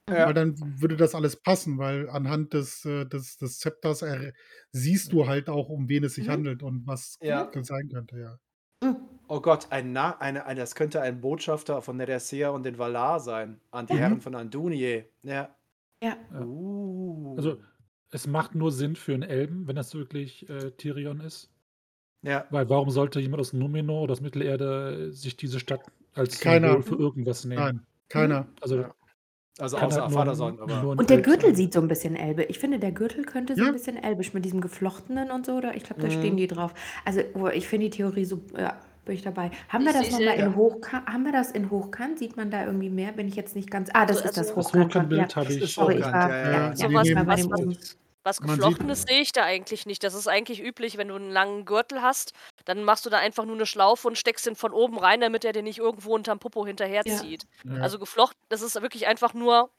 Ja. 0.09 0.27
Weil 0.27 0.33
dann 0.35 0.55
würde 0.81 0.97
das 0.97 1.15
alles 1.15 1.35
passen, 1.41 1.79
weil 1.79 2.09
anhand 2.09 2.53
des, 2.53 2.85
äh, 2.85 3.05
des, 3.05 3.37
des 3.37 3.57
Zepters 3.59 4.03
er, 4.03 4.33
siehst 4.71 5.11
du 5.11 5.25
halt 5.27 5.49
auch, 5.49 5.67
um 5.69 5.89
wen 5.89 6.03
es 6.03 6.13
sich 6.13 6.27
Mhm. 6.27 6.31
handelt 6.31 6.63
und 6.63 6.85
was 6.85 7.17
Ja. 7.21 7.45
das 7.51 7.67
sein 7.67 7.89
könnte, 7.89 8.19
ja. 8.19 8.39
Mhm. 8.83 8.97
Oh 9.27 9.41
Gott, 9.41 9.67
ein 9.71 9.93
Na 9.93 10.19
eine, 10.19 10.45
eine, 10.45 10.59
das 10.59 10.75
könnte 10.75 11.01
ein 11.01 11.21
Botschafter 11.21 11.81
von 11.81 11.97
Neresea 11.97 12.49
und 12.49 12.63
den 12.63 12.77
Valar 12.77 13.19
sein. 13.19 13.59
An 13.71 13.87
die 13.87 13.93
Mhm. 13.93 13.97
Herren 13.97 14.21
von 14.21 14.35
Andunier. 14.35 15.05
Ja. 15.23 15.55
Ja. 16.01 16.17
Ja. 16.31 16.41
Uh. 16.45 17.35
Also 17.37 17.61
es 18.11 18.27
macht 18.27 18.55
nur 18.55 18.71
Sinn 18.71 18.95
für 18.95 19.13
einen 19.13 19.23
Elben, 19.23 19.67
wenn 19.67 19.75
das 19.75 19.93
wirklich 19.95 20.47
äh, 20.49 20.71
Tyrion 20.71 21.19
ist. 21.21 21.51
ja. 22.23 22.45
Weil 22.49 22.69
warum 22.69 22.89
sollte 22.91 23.19
jemand 23.19 23.41
aus 23.41 23.53
Numenor 23.53 24.03
oder 24.03 24.13
aus 24.13 24.21
Mittelerde 24.21 25.11
sich 25.13 25.37
diese 25.37 25.59
Stadt 25.59 25.81
als 26.13 26.39
Keiner. 26.39 26.69
Symbol 26.69 26.83
für 26.83 26.95
irgendwas 26.95 27.45
nehmen? 27.45 27.61
Nein, 27.61 27.87
keiner. 28.09 28.47
Also 28.61 28.77
Ja. 28.81 28.95
Also 29.59 29.77
kann 29.77 29.87
außer 29.87 30.01
halt 30.03 30.11
Vaterson, 30.13 30.59
aber. 30.59 30.81
nur 30.81 30.97
Und 30.99 31.09
der 31.09 31.21
Gürtel 31.21 31.47
sein. 31.49 31.55
sieht 31.55 31.73
so 31.73 31.79
ein 31.79 31.87
bisschen 31.87 32.15
elbe. 32.17 32.43
Ich 32.43 32.59
finde, 32.59 32.77
der 32.77 32.91
Gürtel 32.91 33.23
könnte 33.23 33.55
so 33.55 33.61
Ja. 33.61 33.67
ein 33.67 33.73
bisschen 33.73 33.95
elbisch 34.01 34.33
mit 34.33 34.43
diesem 34.43 34.59
geflochtenen 34.59 35.31
und 35.31 35.45
so. 35.45 35.53
Oder 35.53 35.75
ich 35.75 35.83
glaube, 35.83 36.01
da 36.01 36.07
Mhm. 36.07 36.11
stehen 36.11 36.35
die 36.37 36.47
drauf. 36.47 36.73
Also, 37.05 37.21
oh, 37.35 37.47
ich 37.47 37.67
finde 37.67 37.85
die 37.89 37.97
Theorie 37.97 38.25
so. 38.25 38.41
Ja, 38.57 38.73
bin 39.05 39.15
ich 39.15 39.21
dabei. 39.21 39.51
Haben 39.69 39.85
wir 39.85 39.91
Ich 39.91 39.97
das 39.97 40.07
sehe- 40.17 40.25
nochmal 40.25 40.39
in 40.39 40.51
ja. 40.51 40.55
Hochkant? 40.55 41.07
Haben 41.07 41.23
wir 41.25 41.31
das 41.31 41.51
in 41.51 41.69
Hochkant? 41.71 42.19
Sieht 42.19 42.35
man 42.35 42.51
da 42.51 42.65
irgendwie 42.65 42.89
mehr? 42.89 43.13
Bin 43.13 43.27
ich 43.29 43.35
jetzt 43.35 43.55
nicht 43.55 43.71
ganz. 43.71 43.89
Ah, 43.93 44.05
das 44.05 44.17
Also- 44.17 44.29
ist 44.29 44.37
das 44.37 44.47
also- 44.49 44.55
Das 44.55 44.67
Hochkant. 44.67 44.91
schon, 44.93 45.01
Ja. 45.03 45.07
Hochkant-Bild 45.23 45.35
habe 45.37 45.53
ich. 45.53 45.61
ist 45.61 45.73
Sorry, 45.75 45.93
ich 45.95 45.99
Hochkant, 46.05 46.15
war. 46.15 46.29
ja, 46.29 46.35
Ja, 46.37 46.51
ja. 46.51 46.51
ja, 46.69 46.75
So 46.75 46.89
wir 46.89 46.97
was, 46.97 47.07
ich 47.07 47.15
war 47.15 47.23
nehmen 47.23 47.27
bei 47.27 47.35
dem 47.35 47.51
was, 47.51 47.59
um. 47.61 47.77
Was 48.25 48.39
Man 48.39 48.57
Geflochtenes 48.57 49.03
sehe 49.03 49.21
ich 49.21 49.31
da 49.31 49.43
eigentlich 49.43 49.85
nicht. 49.85 50.03
Das 50.03 50.15
ist 50.15 50.27
eigentlich 50.27 50.61
üblich, 50.61 50.97
wenn 50.97 51.09
du 51.09 51.15
einen 51.15 51.31
langen 51.31 51.63
Gürtel 51.63 52.01
hast, 52.01 52.33
dann 52.65 52.83
machst 52.83 53.05
du 53.05 53.09
da 53.09 53.19
einfach 53.19 53.45
nur 53.45 53.55
eine 53.55 53.65
Schlaufe 53.65 54.07
und 54.07 54.17
steckst 54.17 54.45
den 54.45 54.55
von 54.55 54.73
oben 54.73 54.97
rein, 54.97 55.21
damit 55.21 55.45
er 55.45 55.53
dir 55.53 55.61
nicht 55.61 55.77
irgendwo 55.77 56.15
unterm 56.15 56.39
Popo 56.39 56.65
hinterherzieht. 56.65 57.45
Ja. 57.63 57.81
Also 57.81 57.99
geflochten, 57.99 58.41
das 58.49 58.61
ist 58.61 58.81
wirklich 58.81 59.07
einfach 59.07 59.33
nur 59.33 59.69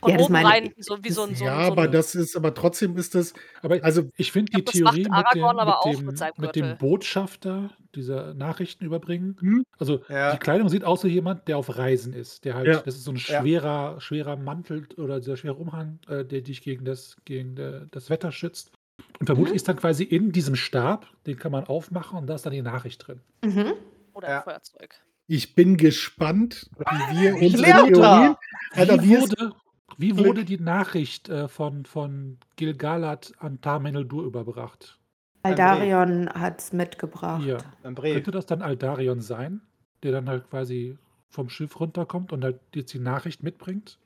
von 0.00 0.10
Ja, 0.10 0.16
das 0.18 0.24
oben 0.26 0.32
meine 0.34 0.48
rein, 0.48 0.72
so, 0.78 0.98
wie 1.02 1.10
so 1.10 1.22
ein 1.22 1.34
so 1.34 1.44
ja, 1.44 1.56
ein- 1.58 1.64
so 1.66 1.72
aber 1.72 1.88
das 1.88 2.14
ist, 2.14 2.36
aber 2.36 2.52
trotzdem 2.54 2.96
ist 2.98 3.14
das, 3.14 3.32
Aber 3.62 3.82
also 3.82 4.10
ich 4.16 4.30
finde 4.32 4.52
die 4.52 4.64
Theorie 4.64 4.98
mit 4.98 5.06
dem, 5.06 5.12
Aragorn 5.12 5.58
aber 5.58 5.80
auch 5.80 6.00
mit, 6.00 6.20
dem, 6.20 6.30
mit 6.38 6.56
dem. 6.56 6.76
Botschafter 6.78 7.70
dieser 7.94 8.34
Nachrichten 8.34 8.84
überbringen. 8.84 9.36
Hm? 9.40 9.64
Also 9.78 10.02
Ja. 10.08 10.32
die 10.32 10.38
Kleidung 10.38 10.68
sieht 10.68 10.84
aus 10.84 11.02
wie 11.04 11.08
jemand, 11.08 11.48
der 11.48 11.56
auf 11.56 11.76
Reisen 11.78 12.12
ist. 12.12 12.44
Der 12.44 12.54
halt, 12.54 12.66
Ja. 12.66 12.80
das 12.80 12.94
ist 12.96 13.04
so 13.04 13.10
ein 13.12 13.16
Ja. 13.16 13.40
schwerer, 13.40 14.00
schwerer 14.00 14.36
Mantel 14.36 14.86
oder 14.98 15.18
dieser 15.18 15.36
schwere 15.38 15.54
Umhang, 15.54 15.98
äh, 16.08 16.24
der 16.24 16.42
dich 16.42 16.60
gegen 16.62 16.84
das, 16.84 17.16
gegen 17.24 17.56
äh, 17.56 17.86
das 17.90 18.10
Wetter 18.10 18.32
schützt. 18.32 18.72
Und 19.18 19.26
vermutlich 19.26 19.52
Mhm. 19.52 19.56
ist 19.56 19.68
dann 19.68 19.76
quasi 19.76 20.04
in 20.04 20.32
diesem 20.32 20.56
Stab, 20.56 21.06
den 21.26 21.38
kann 21.38 21.52
man 21.52 21.64
aufmachen 21.64 22.18
und 22.18 22.26
da 22.26 22.34
ist 22.34 22.44
dann 22.44 22.52
die 22.52 22.62
Nachricht 22.62 23.06
drin. 23.06 23.20
Mhm. 23.44 23.72
Oder 24.12 24.28
Ja. 24.28 24.38
ein 24.38 24.44
Feuerzeug. 24.44 24.94
ich 25.28 25.54
bin 25.54 25.76
gespannt, 25.76 26.70
wie 26.78 27.20
wir 27.20 27.34
unsere 27.34 27.62
Theorien. 27.88 28.36
Alter, 28.72 29.02
Wie 29.02 29.18
wurde, 29.20 29.52
wie 29.98 30.16
wurde 30.18 30.44
die 30.44 30.58
Nachricht 30.58 31.28
äh, 31.28 31.48
von, 31.48 31.84
von 31.84 32.38
Gil-galad 32.56 33.32
an 33.38 33.60
Tarmeneldur 33.60 34.24
überbracht? 34.24 34.98
Aldarion 35.42 36.28
hat 36.30 36.60
es 36.60 36.72
mitgebracht. 36.72 37.44
Ja. 37.44 37.58
Könnte 37.82 38.30
das 38.32 38.46
dann 38.46 38.62
Aldarion 38.62 39.20
sein, 39.20 39.60
der 40.02 40.12
dann 40.12 40.28
halt 40.28 40.48
quasi 40.50 40.98
vom 41.28 41.48
Schiff 41.48 41.78
runterkommt 41.78 42.32
und 42.32 42.42
halt 42.44 42.58
jetzt 42.74 42.92
die 42.92 42.98
Nachricht 42.98 43.42
mitbringt 43.42 43.98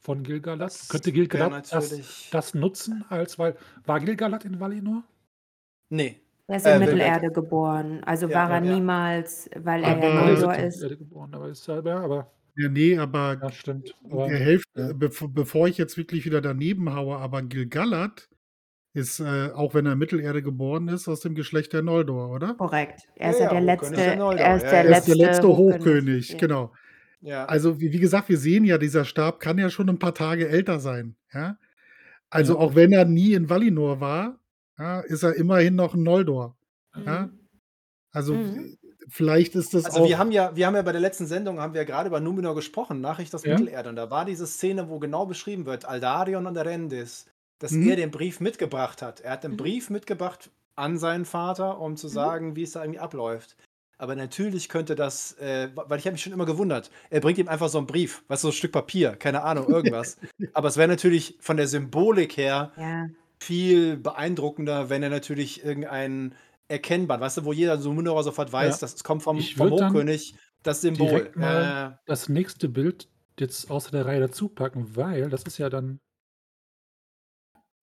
von 0.00 0.22
Gilgalad? 0.22 0.60
Das 0.68 0.88
Könnte 0.88 1.12
Gilgalad 1.12 1.72
das, 1.72 2.28
das 2.30 2.54
nutzen, 2.54 3.04
als 3.08 3.38
weil 3.38 3.56
war 3.86 4.00
Gilgalad 4.00 4.44
in 4.44 4.58
Valinor? 4.58 5.04
Nee. 5.90 6.20
Er 6.48 6.56
ist 6.56 6.66
Äh, 6.66 6.74
in 6.76 6.80
Wilbeck. 6.80 6.94
Mittelerde 6.96 7.30
geboren. 7.30 8.02
Also 8.04 8.26
Ja, 8.28 8.34
war 8.36 8.50
er 8.50 8.64
ja. 8.64 8.74
niemals, 8.74 9.50
weil 9.56 9.84
Aber- 9.84 10.02
er 10.02 10.32
ja 10.40 10.52
in 10.54 10.64
ist. 10.68 10.82
Erde 10.82 10.96
geboren, 10.96 11.34
aber 11.34 11.48
ist 11.48 11.66
ja, 11.66 11.80
ja, 11.80 12.00
aber 12.00 12.30
ja, 12.58 12.68
nee, 12.68 12.98
aber 12.98 13.38
ja, 13.42 13.52
stimmt. 13.52 13.94
Aber, 14.10 14.26
der 14.28 14.38
Hälfte, 14.38 14.94
bevor, 14.94 15.28
bevor 15.32 15.68
ich 15.68 15.78
jetzt 15.78 15.96
wirklich 15.96 16.24
wieder 16.24 16.40
daneben 16.40 16.94
haue, 16.94 17.16
aber 17.16 17.42
Gilgalad 17.42 18.28
ist, 18.94 19.20
äh, 19.20 19.50
auch 19.54 19.74
wenn 19.74 19.86
er 19.86 19.92
in 19.92 19.98
Mittelerde 19.98 20.42
geboren 20.42 20.88
ist, 20.88 21.08
aus 21.08 21.20
dem 21.20 21.34
Geschlecht 21.34 21.72
der 21.72 21.82
Noldor, 21.82 22.30
oder? 22.30 22.54
Korrekt. 22.54 23.02
Er 23.16 23.30
ist 23.30 23.38
Ja, 23.40 23.44
ja, 23.46 23.50
der 23.50 23.60
ja, 23.60 23.64
letzte. 23.64 23.86
Hochkönig 23.96 24.06
der 24.06 24.16
Noldor. 24.16 24.40
Er 24.46 24.56
ist 24.56 24.62
Ja, 24.64 24.70
der 24.70 24.78
ja. 24.84 24.84
Er 24.84 24.90
ist 24.98 25.06
letzte, 25.08 25.16
der 25.18 25.26
letzte 25.28 25.48
Hochkönig, 25.48 26.28
Ja. 26.30 26.38
genau. 26.38 26.72
Ja. 27.20 27.44
Also, 27.46 27.80
wie, 27.80 27.92
wie 27.92 27.98
gesagt, 28.00 28.28
wir 28.28 28.38
sehen 28.38 28.64
ja, 28.64 28.78
dieser 28.78 29.04
Stab 29.04 29.40
kann 29.40 29.58
ja 29.58 29.70
schon 29.70 29.88
ein 29.88 29.98
paar 29.98 30.14
Tage 30.14 30.48
älter 30.48 30.80
sein. 30.80 31.16
Ja? 31.32 31.58
Also, 32.30 32.54
Ja. 32.54 32.60
auch 32.60 32.74
wenn 32.74 32.92
er 32.92 33.04
nie 33.04 33.34
in 33.34 33.48
Valinor 33.50 34.00
war, 34.00 34.38
ja, 34.78 35.00
ist 35.00 35.22
er 35.24 35.34
immerhin 35.34 35.74
noch 35.76 35.94
ein 35.94 36.02
Noldor. 36.02 36.56
Ja? 37.04 37.26
Mhm. 37.26 37.38
Also, 38.12 38.34
Mhm. 38.34 38.78
Vielleicht 39.08 39.54
ist 39.54 39.74
das 39.74 39.84
Also 39.86 40.00
auch. 40.00 40.08
wir 40.08 40.18
haben 40.18 40.30
ja, 40.32 40.54
wir 40.56 40.66
haben 40.66 40.74
ja 40.76 40.82
bei 40.82 40.92
der 40.92 41.00
letzten 41.00 41.26
Sendung 41.26 41.60
haben 41.60 41.74
wir 41.74 41.84
gerade 41.84 42.08
über 42.08 42.20
Numenor 42.20 42.54
gesprochen, 42.54 43.00
Nachricht 43.00 43.34
aus 43.34 43.44
Ja. 43.44 43.58
Mittelerde. 43.58 43.88
Und 43.90 43.96
da 43.96 44.10
war 44.10 44.24
diese 44.24 44.46
Szene, 44.46 44.88
wo 44.88 44.98
genau 44.98 45.26
beschrieben 45.26 45.66
wird, 45.66 45.84
Aldarion 45.84 46.46
und 46.46 46.56
Arendis, 46.58 47.26
dass 47.58 47.72
Mhm. 47.72 47.88
er 47.88 47.96
den 47.96 48.10
Brief 48.10 48.40
mitgebracht 48.40 49.02
hat. 49.02 49.20
Er 49.20 49.32
hat 49.32 49.44
den 49.44 49.52
Mhm. 49.52 49.56
Brief 49.56 49.90
mitgebracht 49.90 50.50
an 50.76 50.98
seinen 50.98 51.24
Vater, 51.24 51.80
um 51.80 51.96
zu 51.96 52.08
sagen, 52.08 52.54
wie 52.56 52.62
es 52.62 52.72
da 52.72 52.82
irgendwie 52.82 53.00
abläuft. 53.00 53.56
Aber 54.00 54.14
natürlich 54.14 54.68
könnte 54.68 54.94
das, 54.94 55.32
äh, 55.40 55.70
weil 55.74 55.98
ich 55.98 56.04
habe 56.06 56.12
mich 56.12 56.22
schon 56.22 56.32
immer 56.32 56.46
gewundert, 56.46 56.88
er 57.10 57.20
bringt 57.20 57.38
ihm 57.38 57.48
einfach 57.48 57.68
so 57.68 57.78
einen 57.78 57.88
Brief, 57.88 58.22
was 58.28 58.42
so 58.42 58.48
ein 58.48 58.52
Stück 58.52 58.70
Papier, 58.70 59.16
keine 59.16 59.42
Ahnung, 59.42 59.68
irgendwas. 59.68 60.18
Aber 60.54 60.68
es 60.68 60.76
wäre 60.76 60.86
natürlich 60.86 61.36
von 61.40 61.56
der 61.56 61.66
Symbolik 61.66 62.36
her 62.36 62.70
Ja. 62.76 63.06
viel 63.40 63.96
beeindruckender, 63.96 64.88
wenn 64.88 65.02
er 65.02 65.10
natürlich 65.10 65.64
irgendein 65.64 66.34
erkennbar, 66.68 67.20
weißt 67.20 67.38
du, 67.38 67.44
wo 67.44 67.52
jeder 67.52 67.78
so 67.78 67.92
Munora 67.92 68.22
sofort 68.22 68.52
weiß, 68.52 68.76
Ja. 68.76 68.80
das 68.80 68.94
es 68.94 69.04
kommt 69.04 69.22
vom, 69.22 69.40
vom 69.40 69.70
Hochkönig, 69.70 70.34
das 70.62 70.80
Symbol. 70.82 71.32
Äh, 71.36 71.90
das 72.06 72.28
nächste 72.28 72.68
Bild 72.68 73.08
jetzt 73.38 73.70
außer 73.70 73.90
der 73.90 74.06
Reihe 74.06 74.20
dazu 74.20 74.48
packen, 74.48 74.96
weil 74.96 75.30
das 75.30 75.44
ist 75.44 75.58
ja 75.58 75.70
dann 75.70 76.00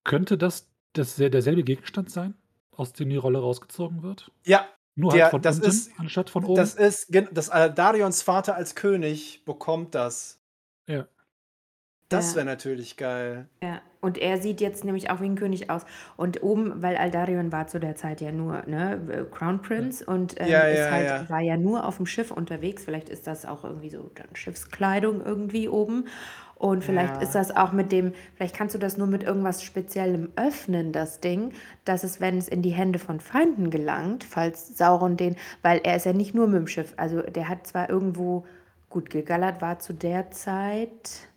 könnte 0.04 0.38
das 0.38 0.70
das 0.94 1.16
der 1.18 1.30
derselbe 1.30 1.64
Gegenstand 1.64 2.10
sein, 2.10 2.36
aus 2.72 2.94
dem 2.94 3.10
die 3.10 3.18
Rolle 3.18 3.40
rausgezogen 3.40 4.02
wird? 4.04 4.32
ja, 4.46 4.66
Nur 4.98 5.12
Der- 5.12 5.24
halt 5.26 5.32
von 5.32 5.42
das 5.42 5.58
unten 5.58 5.68
ist- 5.70 5.92
anstatt 6.00 6.30
von 6.30 6.46
oben? 6.46 6.56
das 6.56 6.76
ist, 6.76 7.08
gen- 7.10 7.28
das 7.34 7.48
Darions 7.50 8.22
Vater 8.22 8.56
als 8.56 8.76
König 8.76 9.44
bekommt 9.44 9.94
das. 9.94 10.40
Ja. 10.88 11.06
Das 12.10 12.34
Ja. 12.34 12.36
wäre 12.36 12.46
natürlich 12.46 12.98
geil. 12.98 13.48
Ja, 13.64 13.82
und 14.02 14.18
er 14.20 14.38
sieht 14.40 14.62
jetzt 14.62 14.84
nämlich 14.84 15.10
auch 15.10 15.22
wie 15.22 15.26
ein 15.26 15.36
König 15.36 15.70
aus. 15.70 15.86
Und 16.18 16.44
oben, 16.44 16.82
weil 16.84 16.98
Aldarion 16.98 17.52
war 17.52 17.68
zu 17.68 17.80
der 17.80 17.96
Zeit 17.96 18.22
ja 18.22 18.32
nur 18.32 18.64
ne, 18.68 19.26
Crown 19.32 19.62
Prince 19.62 20.06
und 20.06 20.36
ähm, 20.40 20.52
Ja, 20.52 20.68
ist 20.68 20.92
ja, 20.92 20.92
halt, 20.92 21.30
war 21.30 21.42
ja 21.42 21.58
nur 21.58 21.86
auf 21.88 21.98
dem 21.98 22.06
Schiff 22.06 22.32
unterwegs. 22.32 22.84
Vielleicht 22.84 23.10
ist 23.10 23.26
das 23.28 23.46
auch 23.46 23.64
irgendwie 23.64 23.90
so 23.90 24.12
dann 24.14 24.28
Schiffskleidung 24.36 25.26
irgendwie 25.26 25.68
oben. 25.70 26.06
Und 26.56 26.84
vielleicht 26.84 27.18
ist 27.18 27.34
das 27.36 27.56
auch 27.56 27.72
mit 27.72 27.92
dem, 27.92 28.14
vielleicht 28.36 28.56
kannst 28.56 28.76
du 28.76 28.80
das 28.80 28.98
nur 28.98 29.08
mit 29.08 29.24
irgendwas 29.24 29.64
Speziellem 29.64 30.32
öffnen, 30.36 30.92
das 30.94 31.20
Ding, 31.20 31.52
dass 31.86 32.04
es, 32.04 32.22
wenn 32.22 32.38
es 32.38 32.48
in 32.48 32.62
die 32.62 32.70
Hände 32.72 32.98
von 33.00 33.20
Feinden 33.20 33.72
gelangt, 33.72 34.24
falls 34.24 34.78
Sauron 34.78 35.18
den, 35.18 35.36
weil 35.64 35.82
er 35.84 35.96
ist 35.98 36.06
ja 36.06 36.14
nicht 36.14 36.34
nur 36.34 36.48
mit 36.48 36.58
dem 36.60 36.68
Schiff, 36.68 36.94
also 36.98 37.22
der 37.22 37.50
hat 37.50 37.68
zwar 37.68 37.90
irgendwo, 37.90 38.46
gut, 38.90 39.10
Gilgalad 39.10 39.62
war 39.62 39.80
zu 39.80 39.94
der 39.94 40.32
Zeit, 40.32 41.28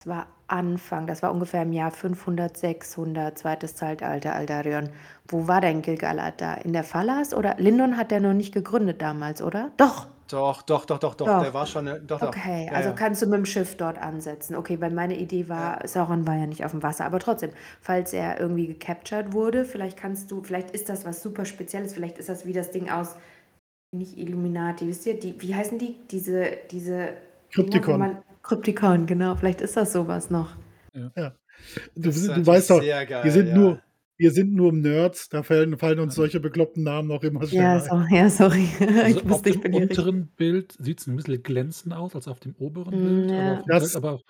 das 0.00 0.06
war 0.06 0.26
Anfang, 0.46 1.06
das 1.06 1.22
war 1.22 1.30
ungefähr 1.30 1.62
im 1.62 1.72
Jahr 1.72 1.90
500, 1.90 2.56
600, 2.56 3.38
zweites 3.38 3.76
Zeitalter, 3.76 4.34
Aldarion. 4.34 4.88
Wo 5.28 5.46
war 5.46 5.60
denn 5.60 5.82
Gilgalad 5.82 6.40
da? 6.40 6.54
In 6.54 6.72
der 6.72 6.84
Falas 6.84 7.34
oder? 7.34 7.56
Lindon 7.58 7.96
hat 7.96 8.10
der 8.10 8.20
noch 8.20 8.32
nicht 8.32 8.52
gegründet 8.52 9.02
damals, 9.02 9.42
oder? 9.42 9.70
Doch. 9.76 10.06
Doch, 10.30 10.62
doch, 10.62 10.84
doch, 10.84 10.98
doch, 10.98 11.14
doch. 11.16 11.26
Doch. 11.26 11.42
Der 11.42 11.52
war 11.54 11.66
schon. 11.66 11.86
äh, 11.88 12.00
Doch, 12.00 12.20
doch. 12.20 12.28
Okay, 12.28 12.66
Ja, 12.66 12.72
also 12.72 12.90
ja. 12.90 12.94
kannst 12.94 13.20
du 13.20 13.26
mit 13.26 13.36
dem 13.38 13.44
Schiff 13.46 13.76
dort 13.76 13.98
ansetzen. 13.98 14.54
Okay, 14.54 14.80
weil 14.80 14.92
meine 14.92 15.16
Idee 15.18 15.48
war, 15.48 15.86
Sauron 15.86 16.24
war 16.26 16.36
ja 16.36 16.46
nicht 16.46 16.64
auf 16.64 16.70
dem 16.70 16.82
Wasser, 16.84 17.04
aber 17.04 17.18
trotzdem, 17.18 17.50
falls 17.80 18.12
er 18.12 18.38
irgendwie 18.40 18.68
gecaptured 18.68 19.32
wurde, 19.32 19.64
vielleicht 19.64 19.96
kannst 19.98 20.30
du, 20.30 20.40
vielleicht 20.42 20.70
ist 20.70 20.88
das 20.88 21.04
was 21.04 21.20
super 21.20 21.44
Spezielles, 21.44 21.94
vielleicht 21.94 22.16
ist 22.18 22.28
das 22.28 22.46
wie 22.46 22.52
das 22.52 22.70
Ding 22.70 22.88
aus, 22.90 23.16
nicht 23.92 24.16
Illuminati, 24.18 24.86
wisst 24.86 25.04
ihr, 25.06 25.18
die, 25.18 25.40
wie 25.42 25.54
heißen 25.54 25.78
die? 25.78 25.96
Diese, 26.10 26.58
diese 26.70 27.14
Kryptikon. 27.52 28.18
Kryptikon, 28.50 29.06
genau, 29.06 29.36
vielleicht 29.36 29.60
ist 29.60 29.76
das 29.76 29.92
sowas 29.92 30.28
noch. 30.28 30.56
Du, 30.92 31.00
Das 31.94 32.20
du 32.20 32.26
natürlich 32.26 32.46
weißt 32.48 32.70
doch, 32.70 32.80
geil, 32.80 33.24
wir 33.24 33.30
sind 33.30 33.46
ja. 33.48 33.54
nur, 33.54 33.80
wir 34.16 34.30
sind 34.32 34.52
nur 34.54 34.72
Nerds, 34.72 35.28
da 35.28 35.44
fallen, 35.44 35.78
fallen 35.78 36.00
uns 36.00 36.16
solche 36.16 36.40
bekloppten 36.40 36.82
Namen 36.82 37.12
auch 37.12 37.22
immer 37.22 37.46
schnell 37.46 37.62
Ja, 37.62 37.78
so, 37.80 37.94
ja, 38.12 38.28
sorry. 38.28 38.66
Also 38.80 39.18
ich 39.20 39.24
auf 39.24 39.30
wusste, 39.30 39.50
ich 39.50 39.54
dem 39.56 39.62
bin 39.62 39.72
hier 39.72 39.82
richtig. 39.82 39.98
unteren 39.98 40.26
Bild 40.36 40.72
sieht 40.80 41.00
es 41.00 41.06
ein 41.06 41.14
bisschen 41.14 41.42
glänzend 41.44 41.94
aus 41.94 42.16
als 42.16 42.26
auf 42.26 42.40
dem 42.40 42.56
oberen 42.58 42.98
Mm, 42.98 43.04
Bild, 43.04 43.30
ja. 43.30 43.38
aber, 43.52 43.62
Das- 43.68 43.92
Teil- 43.92 44.02
aber 44.02 44.20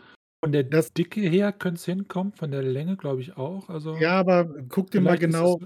von 0.44 0.52
der 0.52 0.64
das- 0.64 0.92
Dicke 0.92 1.20
her 1.22 1.50
könnte 1.52 1.78
es 1.78 1.86
hinkommen, 1.86 2.34
von 2.34 2.50
der 2.50 2.62
Länge 2.62 2.98
glaube 2.98 3.22
ich 3.22 3.38
auch. 3.38 3.70
Also 3.70 3.96
Ja, 3.96 4.18
aber 4.20 4.44
guck 4.68 4.90
dir 4.90 5.00
mal 5.00 5.16
genau, 5.16 5.60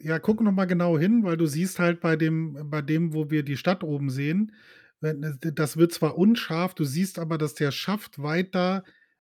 ja, 0.00 0.20
guck 0.20 0.40
noch 0.42 0.52
mal 0.52 0.66
genau 0.66 0.96
hin, 0.96 1.24
weil 1.24 1.36
du 1.36 1.46
siehst 1.46 1.80
halt 1.80 1.98
bei 2.00 2.14
dem, 2.14 2.70
bei 2.70 2.82
dem, 2.82 3.14
wo 3.14 3.30
wir 3.30 3.42
die 3.42 3.56
Stadt 3.56 3.82
oben 3.82 4.10
sehen, 4.10 4.52
das 5.00 5.76
wird 5.76 5.92
zwar 5.92 6.16
unscharf, 6.16 6.74
du 6.74 6.84
siehst 6.84 7.18
aber, 7.18 7.36
dass 7.38 7.54
der 7.54 7.70
Schaft 7.72 8.22
weiter 8.22 8.84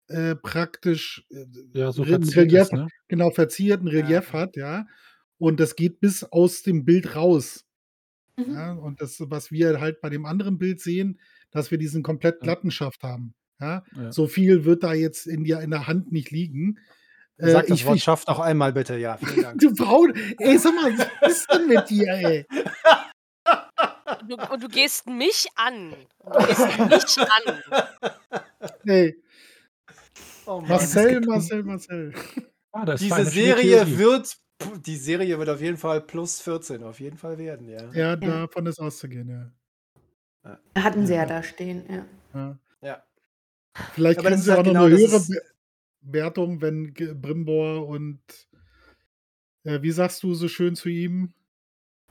äh, 0.08 0.36
praktisch 0.36 1.26
äh, 1.30 1.46
ja, 1.74 1.92
so 1.92 2.04
verziert 2.04 2.38
Relief, 2.38 2.62
ist, 2.62 2.74
ne? 2.74 2.88
genau 3.08 3.30
verziert 3.32 3.82
ein 3.82 3.88
Relief 3.88 4.34
hat, 4.34 4.56
ja. 4.56 4.88
Und 5.38 5.60
das 5.60 5.76
geht 5.76 6.00
bis 6.00 6.24
aus 6.24 6.64
dem 6.64 6.84
Bild 6.86 7.16
raus. 7.16 7.66
Mhm. 8.38 8.54
Ja, 8.54 8.72
und 8.74 9.02
das, 9.02 9.18
was 9.20 9.52
wir 9.52 9.80
halt 9.80 10.02
bei 10.02 10.10
dem 10.10 10.26
anderen 10.26 10.58
Bild 10.58 10.80
sehen, 10.82 11.20
dass 11.52 11.70
wir 11.72 11.78
diesen 11.78 12.04
komplett 12.04 12.36
Ja. 12.38 12.42
glatten 12.44 12.72
Schaft 12.72 13.04
haben. 13.04 13.34
Ja, 13.60 13.84
Ja. 13.96 14.12
so 14.12 14.28
viel 14.28 14.66
wird 14.66 14.84
da 14.84 14.94
jetzt 14.94 15.28
in, 15.28 15.44
der 15.44 15.62
in 15.62 15.72
der 15.72 15.88
Hand 15.88 16.12
nicht 16.12 16.32
liegen. 16.32 16.80
Äh, 17.38 17.52
Sag 17.52 17.68
das 17.68 17.80
ich, 17.80 17.86
Wort 17.86 17.98
ich, 17.98 18.04
schafft 18.04 18.30
auch 18.30 18.40
einmal 18.40 18.74
bitte, 18.74 18.98
ja. 18.98 19.18
Vielen 19.18 19.42
Dank. 19.44 19.60
du 19.62 19.74
Braun, 19.76 20.14
ey, 20.40 20.58
sag 20.58 20.74
mal, 20.76 20.92
was 21.22 21.32
ist 21.40 21.52
denn 21.52 21.68
mit 21.68 21.90
dir, 21.90 22.08
ey? 22.08 22.46
Du, 24.28 24.36
und 24.36 24.64
du 24.64 24.68
gehst 24.68 25.08
mich 25.08 25.48
an. 25.56 25.96
Du 26.24 26.46
gehst 26.46 27.18
mich 27.18 27.28
an. 27.30 27.64
Ey, 28.86 29.22
Oh. 30.48 30.62
Marcel, 30.62 31.20
getrunken. 31.20 31.30
Marcel, 31.30 31.64
Marcel. 31.64 32.14
Ah, 32.72 32.86
das 32.86 33.02
Diese 33.02 33.26
Serie 33.26 33.98
wird. 33.98 34.38
Die 34.86 34.96
Serie 34.96 35.38
wird 35.38 35.50
auf 35.50 35.62
jeden 35.62 35.78
Fall 35.78 36.02
plus 36.02 36.40
14 36.42 36.84
auf 36.84 37.00
jeden 37.00 37.18
Fall 37.18 37.38
werden, 37.38 37.68
ja. 37.68 37.92
Ja, 37.94 38.16
davon 38.16 38.66
ist 38.66 38.80
auszugehen, 38.80 39.30
ja. 40.44 40.58
Hatten 40.82 41.06
sie 41.06 41.14
ja 41.14 41.22
Ja. 41.22 41.26
da 41.26 41.44
stehen, 41.44 41.86
ja. 41.90 42.06
ja. 42.34 42.58
Ja. 42.82 43.04
Vielleicht 43.94 44.20
Aber 44.20 44.30
kriegen 44.30 44.40
ist 44.40 44.46
sie 44.46 44.52
halt 44.52 44.62
auch 44.62 44.66
noch 44.66 44.72
genau 44.72 44.86
eine 44.86 44.98
höhere 44.98 45.20
Be 45.20 45.42
Wertung, 46.02 46.62
wenn 46.62 46.94
Brimbor 46.94 47.86
und 47.88 48.22
äh, 49.66 49.82
wie 49.82 49.92
sagst 49.92 50.24
du 50.24 50.34
so 50.34 50.48
schön 50.48 50.76
zu 50.76 50.88
ihm? 50.90 51.34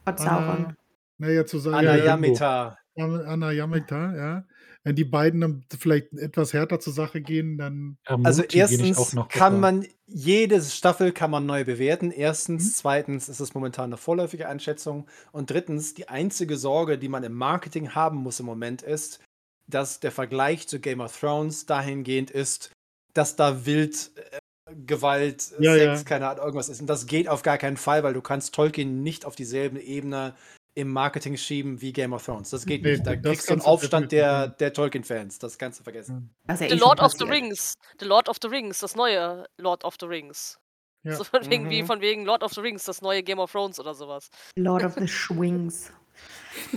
Trotz 0.04 0.22
Sauron. 0.22 0.76
Naja, 1.18 1.46
zu 1.46 1.58
sagen, 1.58 1.84
ja, 1.84 1.92
Anayamita. 1.92 2.78
Anna, 2.98 3.20
Anna 3.24 3.52
Yamita, 3.52 4.16
ja. 4.16 4.44
Wenn 4.82 4.96
die 4.96 5.04
beiden 5.04 5.40
dann 5.40 5.64
vielleicht 5.78 6.12
etwas 6.14 6.52
härter 6.52 6.78
zur 6.80 6.92
Sache 6.92 7.20
gehen, 7.20 7.58
dann 7.58 7.98
Also 8.04 8.42
erstens 8.42 8.96
auch 8.96 9.12
noch 9.12 9.28
kann 9.28 9.58
man 9.60 9.84
jede 10.06 10.62
Staffel 10.62 11.10
kann 11.12 11.30
man 11.32 11.44
neu 11.44 11.64
bewerten. 11.64 12.12
Erstens, 12.12 12.64
Mhm. 12.64 12.72
zweitens 12.74 13.28
ist 13.28 13.40
es 13.40 13.52
momentan 13.54 13.86
eine 13.86 13.96
vorläufige 13.96 14.48
Einschätzung 14.48 15.08
und 15.32 15.50
drittens 15.50 15.94
die 15.94 16.08
einzige 16.08 16.56
Sorge, 16.56 16.96
die 16.98 17.08
man 17.08 17.24
im 17.24 17.32
Marketing 17.34 17.94
haben 17.94 18.18
muss 18.18 18.38
im 18.40 18.46
Moment 18.46 18.82
ist, 18.82 19.20
dass 19.68 19.98
der 19.98 20.12
Vergleich 20.12 20.68
zu 20.68 20.78
Game 20.78 21.00
of 21.00 21.18
Thrones 21.18 21.66
dahingehend 21.66 22.30
ist, 22.30 22.70
dass 23.14 23.34
da 23.34 23.66
wild 23.66 24.12
äh, 24.16 24.38
Gewalt, 24.86 25.52
Ja, 25.58 25.74
Sex, 25.74 26.00
ja. 26.00 26.04
keine 26.04 26.28
Ahnung, 26.28 26.44
irgendwas 26.44 26.68
ist. 26.68 26.80
Und 26.80 26.86
das 26.86 27.06
geht 27.06 27.28
auf 27.28 27.42
gar 27.42 27.58
keinen 27.58 27.76
Fall, 27.76 28.02
weil 28.04 28.14
du 28.14 28.20
kannst 28.22 28.54
Tolkien 28.54 29.02
nicht 29.02 29.24
auf 29.24 29.34
dieselbe 29.34 29.80
Ebene 29.80 30.34
im 30.76 30.92
Marketing 30.92 31.36
schieben 31.36 31.80
wie 31.80 31.92
Game 31.92 32.12
of 32.12 32.24
Thrones. 32.24 32.50
Das 32.50 32.66
geht 32.66 32.82
Nee, 32.82 32.92
nicht. 32.92 33.06
Da 33.06 33.16
das 33.16 33.22
kriegst 33.32 33.48
du 33.48 33.54
einen 33.54 33.62
Aufstand 33.62 34.12
der, 34.12 34.48
der 34.48 34.72
Tolkien-Fans. 34.72 35.38
Das 35.38 35.56
kannst 35.58 35.80
du 35.80 35.84
vergessen. 35.84 36.30
Was 36.44 36.60
ja 36.60 36.68
The 36.68 36.74
eh 36.74 36.78
Lord 36.78 37.00
of 37.00 37.12
the. 37.12 37.24
Rings. 37.24 37.74
The 37.98 38.04
Lord 38.06 38.28
of 38.28 38.36
the 38.42 38.48
Rings, 38.48 38.78
das 38.80 38.94
neue 38.94 39.46
Lord 39.56 39.84
of 39.84 39.94
the 39.98 40.06
Rings. 40.06 40.58
Ja. 41.02 41.14
So 41.16 41.24
von 41.24 41.48
wegen, 41.50 41.70
wie 41.70 41.82
Mhm. 41.82 41.86
von 41.86 42.00
wegen 42.02 42.24
Lord 42.26 42.42
of 42.42 42.52
the 42.52 42.60
Rings, 42.60 42.84
das 42.84 43.00
neue 43.00 43.22
Game 43.22 43.38
of 43.38 43.50
Thrones 43.52 43.80
oder 43.80 43.94
sowas. 43.94 44.28
Lord 44.56 44.84
of 44.84 44.94
the 44.98 45.08
Schwings. 45.08 45.90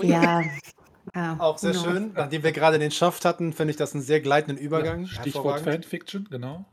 ja. 0.02 0.44
ja. 1.14 1.36
Auch 1.40 1.58
sehr 1.58 1.72
knows? 1.72 1.84
schön. 1.84 2.14
Nachdem 2.14 2.44
wir 2.44 2.52
gerade 2.54 2.80
den 2.80 2.92
Schaft 2.92 3.26
hatten, 3.26 3.52
finde 3.52 3.72
ich 3.72 3.78
das 3.78 3.94
einen 3.94 4.02
sehr 4.04 4.22
gleitenden 4.22 4.58
Übergang. 4.64 5.02
Ja, 5.06 5.22
Stichwort. 5.22 5.60
Fanfiction, 5.62 6.26
genau. 6.32 6.66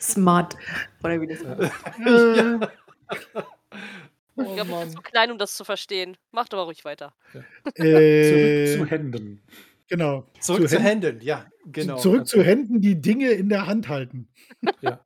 Smart. 0.00 0.56
Oder 1.04 1.20
wie 1.20 1.26
das 1.28 1.38
heißt. 2.64 2.72
äh, 4.40 4.46
Oh 4.46 4.50
Ich 4.50 4.54
glaube, 4.56 4.70
ich 4.72 4.78
bin 4.80 4.90
zu 4.90 5.02
klein, 5.02 5.30
um 5.30 5.38
das 5.38 5.54
zu 5.56 5.64
verstehen. 5.64 6.16
Macht 6.32 6.52
aber 6.54 6.64
ruhig 6.64 6.84
weiter. 6.84 7.14
äh, 7.74 8.74
Zurück 8.76 8.88
zu 8.88 8.90
Händen. 8.90 9.42
genau. 9.88 10.26
Zurück 10.40 10.68
zu 10.68 10.78
Händen- 10.78 11.02
Händen, 11.06 11.20
ja, 11.24 11.46
genau. 11.66 11.96
Zurück 11.98 12.26
zu 12.26 12.42
Händen, 12.42 12.80
die 12.80 13.00
Dinge 13.00 13.30
in 13.30 13.48
der 13.48 13.66
Hand 13.66 13.88
halten. 13.88 14.28
Ja. 14.82 15.00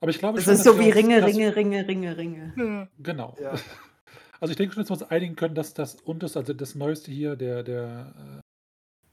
Aber 0.00 0.10
ich 0.10 0.18
glaube 0.18 0.36
Das 0.36 0.44
schon, 0.44 0.54
ist 0.54 0.64
so 0.64 0.78
wie 0.78 0.90
Ringe, 0.90 1.20
dass- 1.20 1.28
Ringe, 1.30 1.54
Ringe, 1.56 1.86
Ringe, 1.88 2.16
Ringe. 2.16 2.52
Ja. 2.56 2.88
Genau. 2.98 3.36
Ja. 3.40 3.54
Also 4.40 4.50
ich 4.50 4.56
denke 4.58 4.74
schon, 4.74 4.82
dass 4.82 4.90
wir 4.90 4.94
uns 5.00 5.10
einigen 5.10 5.36
können, 5.36 5.54
dass 5.54 5.72
das 5.72 5.94
unterste, 5.94 6.38
also 6.40 6.52
das 6.52 6.74
Neueste 6.74 7.10
hier, 7.10 7.34
der, 7.34 7.62
der, 7.62 8.42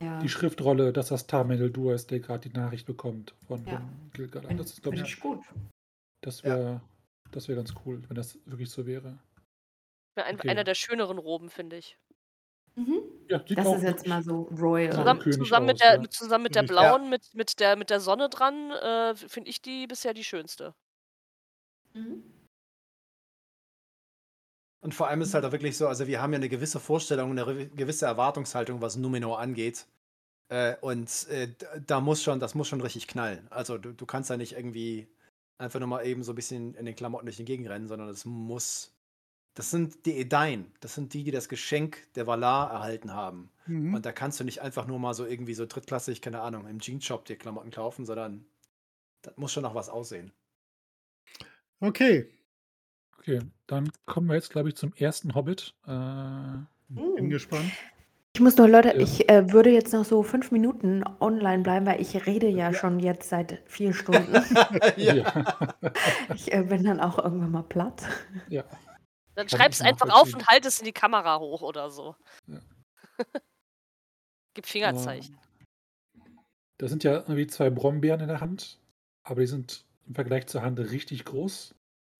Ja. 0.02 0.18
äh, 0.18 0.22
die 0.22 0.28
Schriftrolle, 0.28 0.92
dass 0.92 1.08
das 1.08 1.26
Tamil 1.26 1.70
Dur 1.70 1.94
ist, 1.94 2.10
der 2.10 2.20
gerade 2.20 2.46
die 2.48 2.54
Nachricht 2.54 2.86
bekommt 2.86 3.34
von, 3.46 3.64
Ja. 3.64 3.78
von 3.78 4.10
Gilgalad. 4.12 4.58
Das 4.58 4.66
ist, 4.72 4.82
glaube 4.82 4.96
ich, 4.98 5.02
ich 5.04 5.20
gut. 5.20 5.40
das 6.20 6.44
wäre 6.44 6.82
das 7.30 7.48
wäre 7.48 7.56
ganz 7.56 7.72
cool, 7.86 8.02
wenn 8.08 8.14
das 8.16 8.38
wirklich 8.44 8.68
so 8.68 8.84
wäre. 8.84 9.18
Ein, 10.14 10.36
Okay. 10.36 10.48
Einer 10.50 10.64
der 10.64 10.74
schöneren 10.74 11.18
Roben, 11.18 11.48
finde 11.48 11.76
ich. 11.76 11.96
Mhm. 12.74 13.02
Ja, 13.28 13.38
Das 13.38 13.76
ist 13.76 13.82
jetzt 13.82 14.06
mal 14.06 14.22
so 14.22 14.42
royal. 14.58 14.86
Ja. 14.86 14.90
Zusammen, 14.92 15.32
zusammen, 15.32 15.66
mit 15.66 15.74
aus, 15.74 15.80
der, 15.80 15.94
ja. 15.94 16.00
mit, 16.00 16.12
zusammen 16.12 16.44
mit 16.44 16.54
der 16.54 16.62
blauen, 16.62 17.10
mit, 17.10 17.34
mit, 17.34 17.60
der, 17.60 17.76
mit 17.76 17.90
der 17.90 18.00
Sonne 18.00 18.28
dran, 18.28 18.70
äh, 18.70 19.14
finde 19.14 19.50
ich 19.50 19.60
die 19.62 19.86
bisher 19.86 20.14
die 20.14 20.24
schönste. 20.24 20.74
Mhm. 21.94 22.22
Und 24.80 24.94
vor 24.94 25.08
allem 25.08 25.22
ist 25.22 25.32
halt 25.34 25.44
auch 25.44 25.52
wirklich 25.52 25.76
so, 25.76 25.86
also 25.86 26.06
wir 26.08 26.20
haben 26.20 26.32
ja 26.32 26.38
eine 26.38 26.48
gewisse 26.48 26.80
Vorstellung, 26.80 27.30
eine 27.30 27.68
gewisse 27.68 28.06
Erwartungshaltung, 28.06 28.80
was 28.80 28.96
Numenor 28.96 29.38
angeht. 29.38 29.86
Äh, 30.48 30.76
und 30.80 31.28
äh, 31.28 31.54
da 31.86 32.00
muss 32.00 32.22
schon, 32.22 32.40
das 32.40 32.54
muss 32.54 32.68
schon 32.68 32.80
richtig 32.80 33.06
knallen. 33.06 33.46
Also 33.50 33.78
du, 33.78 33.92
du 33.92 34.06
kannst 34.06 34.28
da 34.30 34.36
nicht 34.36 34.54
irgendwie 34.54 35.08
einfach 35.58 35.78
nur 35.78 35.88
mal 35.88 36.04
eben 36.04 36.24
so 36.24 36.32
ein 36.32 36.34
bisschen 36.34 36.74
in 36.74 36.84
den 36.84 36.96
Klamotten 36.96 37.26
durch 37.26 37.36
die 37.36 37.44
Gegend 37.44 37.68
rennen, 37.68 37.86
sondern 37.86 38.08
es 38.08 38.24
muss 38.24 38.92
Das 39.54 39.70
sind 39.70 40.06
die 40.06 40.18
Edain. 40.18 40.72
Das 40.80 40.94
sind 40.94 41.12
die, 41.12 41.24
die 41.24 41.30
das 41.30 41.48
Geschenk 41.48 41.98
der 42.14 42.26
Valar 42.26 42.70
erhalten 42.70 43.12
haben. 43.12 43.50
Mhm. 43.66 43.94
Und 43.94 44.06
da 44.06 44.12
kannst 44.12 44.40
du 44.40 44.44
nicht 44.44 44.62
einfach 44.62 44.86
nur 44.86 44.98
mal 44.98 45.14
so 45.14 45.26
irgendwie 45.26 45.54
so 45.54 45.66
drittklassig, 45.66 46.22
keine 46.22 46.40
Ahnung, 46.40 46.66
im 46.66 46.78
Jeanshop 46.78 47.24
dir 47.26 47.36
Klamotten 47.36 47.70
kaufen, 47.70 48.06
sondern 48.06 48.44
das 49.20 49.36
muss 49.36 49.52
schon 49.52 49.62
noch 49.62 49.74
was 49.74 49.88
aussehen. 49.88 50.32
Okay. 51.80 52.28
Okay, 53.18 53.40
dann 53.66 53.90
kommen 54.06 54.28
wir 54.28 54.34
jetzt, 54.34 54.50
glaube 54.50 54.70
ich, 54.70 54.76
zum 54.76 54.92
ersten 54.94 55.34
Hobbit. 55.34 55.74
Äh, 55.86 56.58
Bin 56.88 57.30
gespannt. 57.30 57.70
Ich 58.34 58.40
muss 58.40 58.56
noch, 58.56 58.66
Leute, 58.66 58.88
ja. 58.88 58.96
ich 58.96 59.28
äh, 59.28 59.52
würde 59.52 59.70
jetzt 59.70 59.92
noch 59.92 60.06
so 60.06 60.22
fünf 60.22 60.50
Minuten 60.50 61.04
online 61.20 61.62
bleiben, 61.62 61.84
weil 61.84 62.00
ich 62.00 62.26
rede 62.26 62.48
ja, 62.48 62.70
ja. 62.70 62.74
schon 62.74 62.98
jetzt 62.98 63.28
seit 63.28 63.62
vier 63.66 63.92
Stunden. 63.92 64.32
ja. 64.96 65.44
Ich 66.34 66.52
äh, 66.52 66.62
bin 66.62 66.82
dann 66.82 66.98
auch 66.98 67.18
irgendwann 67.18 67.50
mal 67.50 67.62
platt. 67.62 68.02
Ja. 68.48 68.64
Dann 69.34 69.48
schreib 69.48 69.72
es 69.72 69.80
einfach 69.80 70.10
auf 70.10 70.32
und 70.34 70.46
halt 70.46 70.66
es 70.66 70.78
in 70.78 70.84
die 70.84 70.92
Kamera 70.92 71.38
hoch 71.38 71.62
oder 71.62 71.90
so. 71.90 72.16
Ja. 72.46 72.60
Gib 74.54 74.66
Fingerzeichen. 74.66 75.38
Da 76.78 76.88
sind 76.88 77.04
ja 77.04 77.14
irgendwie 77.14 77.46
zwei 77.46 77.70
Brombeeren 77.70 78.20
in 78.20 78.28
der 78.28 78.40
Hand, 78.40 78.78
aber 79.22 79.40
die 79.40 79.46
sind 79.46 79.84
im 80.06 80.14
Vergleich 80.14 80.46
zur 80.46 80.62
Hand 80.62 80.78
richtig 80.78 81.24
groß. 81.24 81.74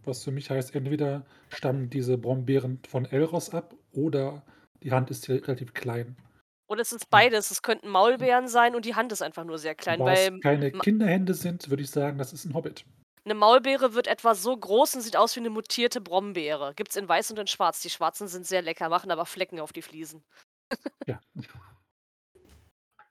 Was 0.04 0.24
für 0.24 0.30
mich 0.30 0.50
heißt, 0.50 0.74
entweder 0.74 1.26
stammen 1.48 1.90
diese 1.90 2.18
Brombeeren 2.18 2.80
von 2.88 3.04
Elros 3.04 3.50
ab 3.50 3.74
oder 3.92 4.42
die 4.82 4.92
Hand 4.92 5.10
ist 5.10 5.26
hier 5.26 5.36
relativ 5.46 5.74
klein. 5.74 6.16
Oder 6.68 6.80
es 6.82 6.92
ist 6.92 7.10
beides. 7.10 7.50
Es 7.50 7.62
könnten 7.62 7.88
Maulbeeren 7.88 8.48
sein 8.48 8.74
und 8.74 8.84
die 8.84 8.94
Hand 8.94 9.12
ist 9.12 9.22
einfach 9.22 9.44
nur 9.44 9.58
sehr 9.58 9.74
klein. 9.74 10.00
Da 10.00 10.12
es 10.12 10.30
keine 10.40 10.72
Kinderhände 10.72 11.34
sind, 11.34 11.68
würde 11.70 11.82
ich 11.82 11.90
sagen, 11.90 12.18
das 12.18 12.32
ist 12.32 12.44
ein 12.44 12.54
Hobbit. 12.54 12.84
Eine 13.24 13.34
Maulbeere 13.34 13.94
wird 13.94 14.08
etwa 14.08 14.34
so 14.34 14.56
groß 14.56 14.96
und 14.96 15.02
sieht 15.02 15.16
aus 15.16 15.36
wie 15.36 15.40
eine 15.40 15.50
mutierte 15.50 16.00
Brombeere. 16.00 16.74
Gibt 16.74 16.90
es 16.90 16.96
in 16.96 17.08
weiß 17.08 17.30
und 17.30 17.38
in 17.38 17.46
schwarz. 17.46 17.80
Die 17.80 17.90
schwarzen 17.90 18.26
sind 18.26 18.46
sehr 18.46 18.62
lecker, 18.62 18.88
machen 18.88 19.10
aber 19.10 19.26
Flecken 19.26 19.60
auf 19.60 19.72
die 19.72 19.82
Fliesen. 19.82 20.24
Ja. 21.06 21.20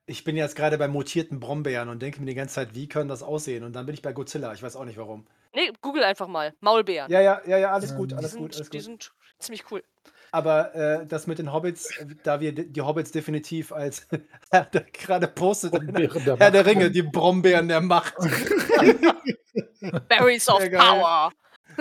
Ich 0.06 0.24
bin 0.26 0.36
jetzt 0.36 0.56
gerade 0.56 0.78
bei 0.78 0.90
mutierten 0.90 1.40
Brombeeren 1.40 1.88
und 1.88 2.02
denke 2.02 2.20
mir 2.20 2.26
die 2.26 2.34
ganze 2.34 2.56
Zeit, 2.56 2.76
wie 2.76 2.90
können 2.90 3.08
das 3.08 3.24
aussehen? 3.24 3.64
Und 3.64 3.74
dann 3.74 3.86
bin 3.86 3.94
ich 3.94 4.02
bei 4.02 4.12
Godzilla. 4.12 4.52
Ich 4.54 4.62
weiß 4.62 4.76
auch 4.76 4.84
nicht 4.84 4.98
warum. 4.98 5.26
Nee, 5.54 5.72
google 5.82 6.04
einfach 6.04 6.28
mal. 6.28 6.54
Maulbeeren. 6.60 7.10
Ja, 7.10 7.22
ja, 7.22 7.42
ja, 7.46 7.58
ja, 7.58 7.72
alles 7.72 7.96
gut, 7.96 8.12
alles 8.12 8.36
gut, 8.36 8.56
alles 8.56 8.70
gut. 8.70 8.74
Die 8.74 8.80
sind 8.82 9.14
ziemlich 9.40 9.72
cool. 9.72 9.84
Aber 10.32 10.74
äh, 10.74 11.06
das 11.06 11.28
mit 11.28 11.40
den 11.40 11.52
Hobbits, 11.52 11.98
äh, 11.98 12.06
da 12.24 12.40
wir 12.40 12.54
die 12.54 12.82
Hobbits 12.82 13.12
definitiv 13.12 13.74
als 13.74 14.08
gerade 14.94 15.28
postet, 15.28 15.74
der 15.74 16.38
Herr 16.38 16.52
der 16.52 16.66
Ringe, 16.66 16.90
die 16.90 17.04
Brombeeren 17.04 17.68
der 17.68 17.82
Macht. 17.82 18.16
Berries 20.08 20.48
of 20.48 20.64
Power. 20.72 21.32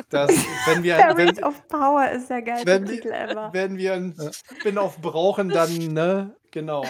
Das, 0.09 0.31
wenn 0.67 0.83
wir, 0.83 0.97
Berries 0.97 1.37
wenn, 1.37 1.45
of 1.45 1.69
Power 1.69 2.11
ist 2.11 2.29
der 2.29 2.43
geilste 2.43 2.67
wenn, 2.67 2.87
Titel 2.87 3.09
ever. 3.09 3.51
Wenn 3.53 3.77
wir 3.77 3.95
einen 3.95 4.15
Spin-off 4.33 4.99
brauchen, 5.01 5.49
dann, 5.49 5.73
ne, 5.93 6.35
genau. 6.51 6.85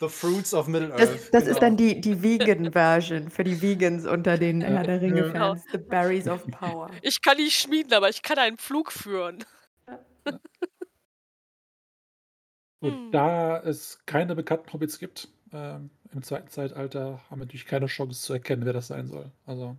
The 0.00 0.08
Fruits 0.08 0.54
of 0.54 0.66
Middle 0.66 0.92
Earth. 0.92 1.00
Das, 1.00 1.30
das 1.30 1.44
genau. 1.44 1.54
ist 1.54 1.62
dann 1.62 1.76
die, 1.76 2.00
die 2.00 2.22
Vegan-Version 2.22 3.30
für 3.30 3.44
die 3.44 3.62
Vegans 3.62 4.06
unter 4.06 4.38
den 4.38 4.60
Herr 4.60 4.82
der 4.82 5.00
Ringe-Fans. 5.00 5.62
The 5.70 5.78
Berries 5.78 6.26
of 6.26 6.44
Power. 6.50 6.90
Ich 7.00 7.22
kann 7.22 7.36
nicht 7.36 7.60
schmieden, 7.60 7.92
aber 7.92 8.08
ich 8.08 8.22
kann 8.22 8.38
einen 8.38 8.58
Flug 8.58 8.90
führen. 8.90 9.44
Und 12.84 12.92
hm. 12.92 13.12
da 13.12 13.60
es 13.60 14.04
keine 14.04 14.34
bekannten 14.36 14.70
Hobbits 14.72 14.98
gibt, 14.98 15.28
ähm, 15.52 15.88
im 16.12 16.22
zweiten 16.22 16.48
Zeitalter 16.48 17.20
haben 17.30 17.40
wir 17.40 17.46
natürlich 17.46 17.64
keine 17.64 17.86
Chance 17.86 18.20
zu 18.20 18.34
erkennen, 18.34 18.66
wer 18.66 18.74
das 18.74 18.88
sein 18.88 19.06
soll. 19.06 19.32
Also, 19.46 19.76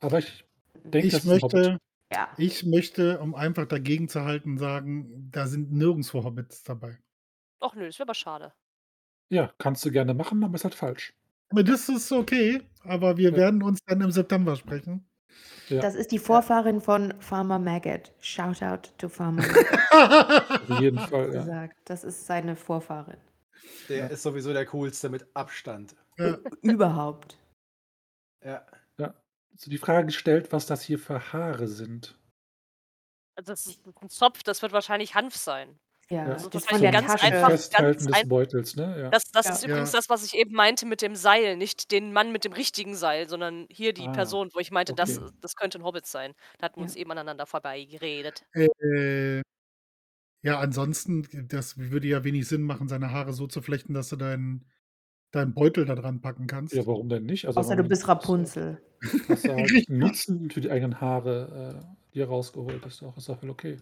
aber 0.00 0.18
ich 0.18 0.44
denke, 0.82 1.08
ich 1.08 1.24
möchte, 1.24 1.78
ja. 2.10 2.28
ich 2.38 2.64
möchte, 2.64 3.20
um 3.20 3.34
einfach 3.34 3.66
dagegen 3.66 4.08
zu 4.08 4.24
halten, 4.24 4.56
sagen, 4.56 5.28
da 5.30 5.46
sind 5.46 5.72
nirgendwo 5.72 6.24
Hobbits 6.24 6.62
dabei. 6.62 6.98
Ach 7.60 7.74
nö, 7.74 7.84
das 7.84 7.98
wäre 7.98 8.06
aber 8.06 8.14
schade. 8.14 8.52
Ja, 9.28 9.52
kannst 9.58 9.84
du 9.84 9.90
gerne 9.90 10.14
machen, 10.14 10.42
aber 10.42 10.54
ist 10.54 10.64
halt 10.64 10.74
falsch. 10.74 11.14
Das 11.50 11.90
ist 11.90 12.10
okay, 12.12 12.62
aber 12.82 13.18
wir 13.18 13.32
ja. 13.32 13.36
werden 13.36 13.62
uns 13.62 13.80
dann 13.84 14.00
im 14.00 14.10
September 14.10 14.56
sprechen. 14.56 15.06
Ja. 15.72 15.80
Das 15.80 15.94
ist 15.94 16.12
die 16.12 16.18
Vorfahrin 16.18 16.82
von 16.82 17.14
Farmer 17.20 17.58
Maggot. 17.58 18.12
Shout 18.20 18.62
out 18.62 18.92
to 18.98 19.08
Farmer 19.08 19.42
Maggot. 19.90 20.70
Auf 20.70 20.80
jeden 20.80 20.98
Fall, 20.98 21.34
ja. 21.34 21.68
Das 21.86 22.04
ist 22.04 22.26
seine 22.26 22.56
Vorfahrin. 22.56 23.16
Der 23.88 23.96
ja. 23.96 24.06
ist 24.08 24.22
sowieso 24.22 24.52
der 24.52 24.66
coolste 24.66 25.08
mit 25.08 25.26
Abstand. 25.34 25.96
Ja. 26.18 26.36
Überhaupt. 26.60 27.38
Ja. 28.44 28.66
Ja. 28.98 29.14
Also 29.52 29.70
die 29.70 29.78
Frage 29.78 30.06
gestellt, 30.06 30.52
was 30.52 30.66
das 30.66 30.82
hier 30.82 30.98
für 30.98 31.32
Haare 31.32 31.68
sind. 31.68 32.18
Also 33.34 33.52
das 33.52 33.66
ist 33.66 33.80
ein 33.86 34.10
Zopf, 34.10 34.42
das 34.42 34.60
wird 34.60 34.72
wahrscheinlich 34.72 35.14
Hanf 35.14 35.36
sein. 35.36 35.78
Ja, 36.12 36.26
also 36.26 36.50
das 36.50 36.66
von 36.66 36.80
der 36.80 36.92
ganz 36.92 37.06
Tasche. 37.06 37.24
einfach. 37.24 37.50
Festhalten 37.50 38.04
ganz 38.04 38.18
des 38.18 38.28
Beutels, 38.28 38.76
ne? 38.76 39.00
Ja. 39.00 39.08
Das, 39.08 39.30
das 39.32 39.46
ja. 39.46 39.52
ist 39.52 39.64
übrigens 39.64 39.92
das, 39.92 40.10
was 40.10 40.24
ich 40.24 40.34
eben 40.34 40.52
meinte 40.54 40.84
mit 40.84 41.00
dem 41.00 41.16
Seil. 41.16 41.56
Nicht 41.56 41.90
den 41.90 42.12
Mann 42.12 42.32
mit 42.32 42.44
dem 42.44 42.52
richtigen 42.52 42.94
Seil, 42.94 43.30
sondern 43.30 43.66
hier 43.70 43.94
die 43.94 44.06
ah, 44.06 44.12
Person, 44.12 44.50
wo 44.52 44.60
ich 44.60 44.70
meinte, 44.70 44.92
okay. 44.92 45.02
das, 45.06 45.20
das 45.40 45.56
könnte 45.56 45.78
ein 45.78 45.84
Hobbit 45.84 46.04
sein. 46.04 46.34
Da 46.58 46.66
hatten 46.66 46.80
wir 46.80 46.82
uns 46.82 46.96
eben 46.96 47.10
aneinander 47.10 47.46
vorbeigeredet. 47.46 48.44
Äh, 48.52 49.40
ja, 50.42 50.58
ansonsten, 50.58 51.26
das 51.48 51.78
würde 51.78 52.08
ja 52.08 52.24
wenig 52.24 52.46
Sinn 52.46 52.62
machen, 52.62 52.88
seine 52.88 53.10
Haare 53.10 53.32
so 53.32 53.46
zu 53.46 53.62
flechten, 53.62 53.94
dass 53.94 54.10
du 54.10 54.16
deinen 54.16 54.66
deinen 55.30 55.54
Beutel 55.54 55.86
da 55.86 55.94
dran 55.94 56.20
packen 56.20 56.46
kannst. 56.46 56.74
Ja, 56.74 56.86
warum 56.86 57.08
denn 57.08 57.24
nicht? 57.24 57.46
Also, 57.46 57.58
Außer 57.58 57.74
du 57.74 57.84
bist 57.84 58.06
Rapunzel. 58.06 58.82
Hast 59.28 59.46
du 59.46 59.54
halt 59.54 59.70
Nutzen 59.88 60.50
für 60.50 60.60
die 60.60 60.70
eigenen 60.70 61.00
Haare, 61.00 61.80
äh, 61.80 62.12
die 62.12 62.20
er 62.20 62.28
rausgeholt 62.28 62.84
ist. 62.84 63.02
Auch 63.02 63.16
ist 63.16 63.30
auch 63.30 63.40
voll 63.40 63.48
okay. 63.48 63.78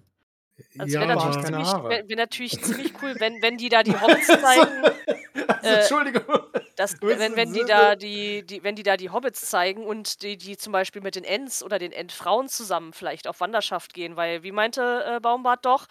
Also 0.78 0.94
ja, 0.94 1.00
wäre 1.00 1.16
natürlich, 1.16 1.44
ziemlich, 1.44 1.68
wär, 1.68 2.08
wär 2.08 2.16
natürlich 2.16 2.62
ziemlich 2.62 2.92
cool, 3.02 3.14
wenn, 3.18 3.42
wenn 3.42 3.56
die 3.56 3.68
da 3.68 3.82
die 3.82 3.92
Hobbits 4.00 4.26
zeigen. 4.26 4.84
also, 5.48 5.68
äh, 5.68 5.80
Entschuldigung. 5.80 6.40
Das, 6.76 6.96
wenn, 7.02 7.36
wenn, 7.36 7.52
die 7.52 7.64
da 7.64 7.94
die, 7.94 8.44
die, 8.44 8.62
wenn 8.62 8.74
die 8.74 8.82
da 8.82 8.96
die 8.96 9.10
Hobbits 9.10 9.42
zeigen 9.42 9.84
und 9.84 10.22
die, 10.22 10.36
die 10.36 10.56
zum 10.56 10.72
Beispiel 10.72 11.02
mit 11.02 11.14
den 11.14 11.24
Ents 11.24 11.62
oder 11.62 11.78
den 11.78 11.92
Entfrauen 11.92 12.48
zusammen 12.48 12.92
vielleicht 12.92 13.26
auf 13.26 13.40
Wanderschaft 13.40 13.92
gehen, 13.92 14.16
weil, 14.16 14.42
wie 14.42 14.52
meinte 14.52 15.04
äh, 15.06 15.20
Baumbart 15.20 15.64
doch, 15.64 15.86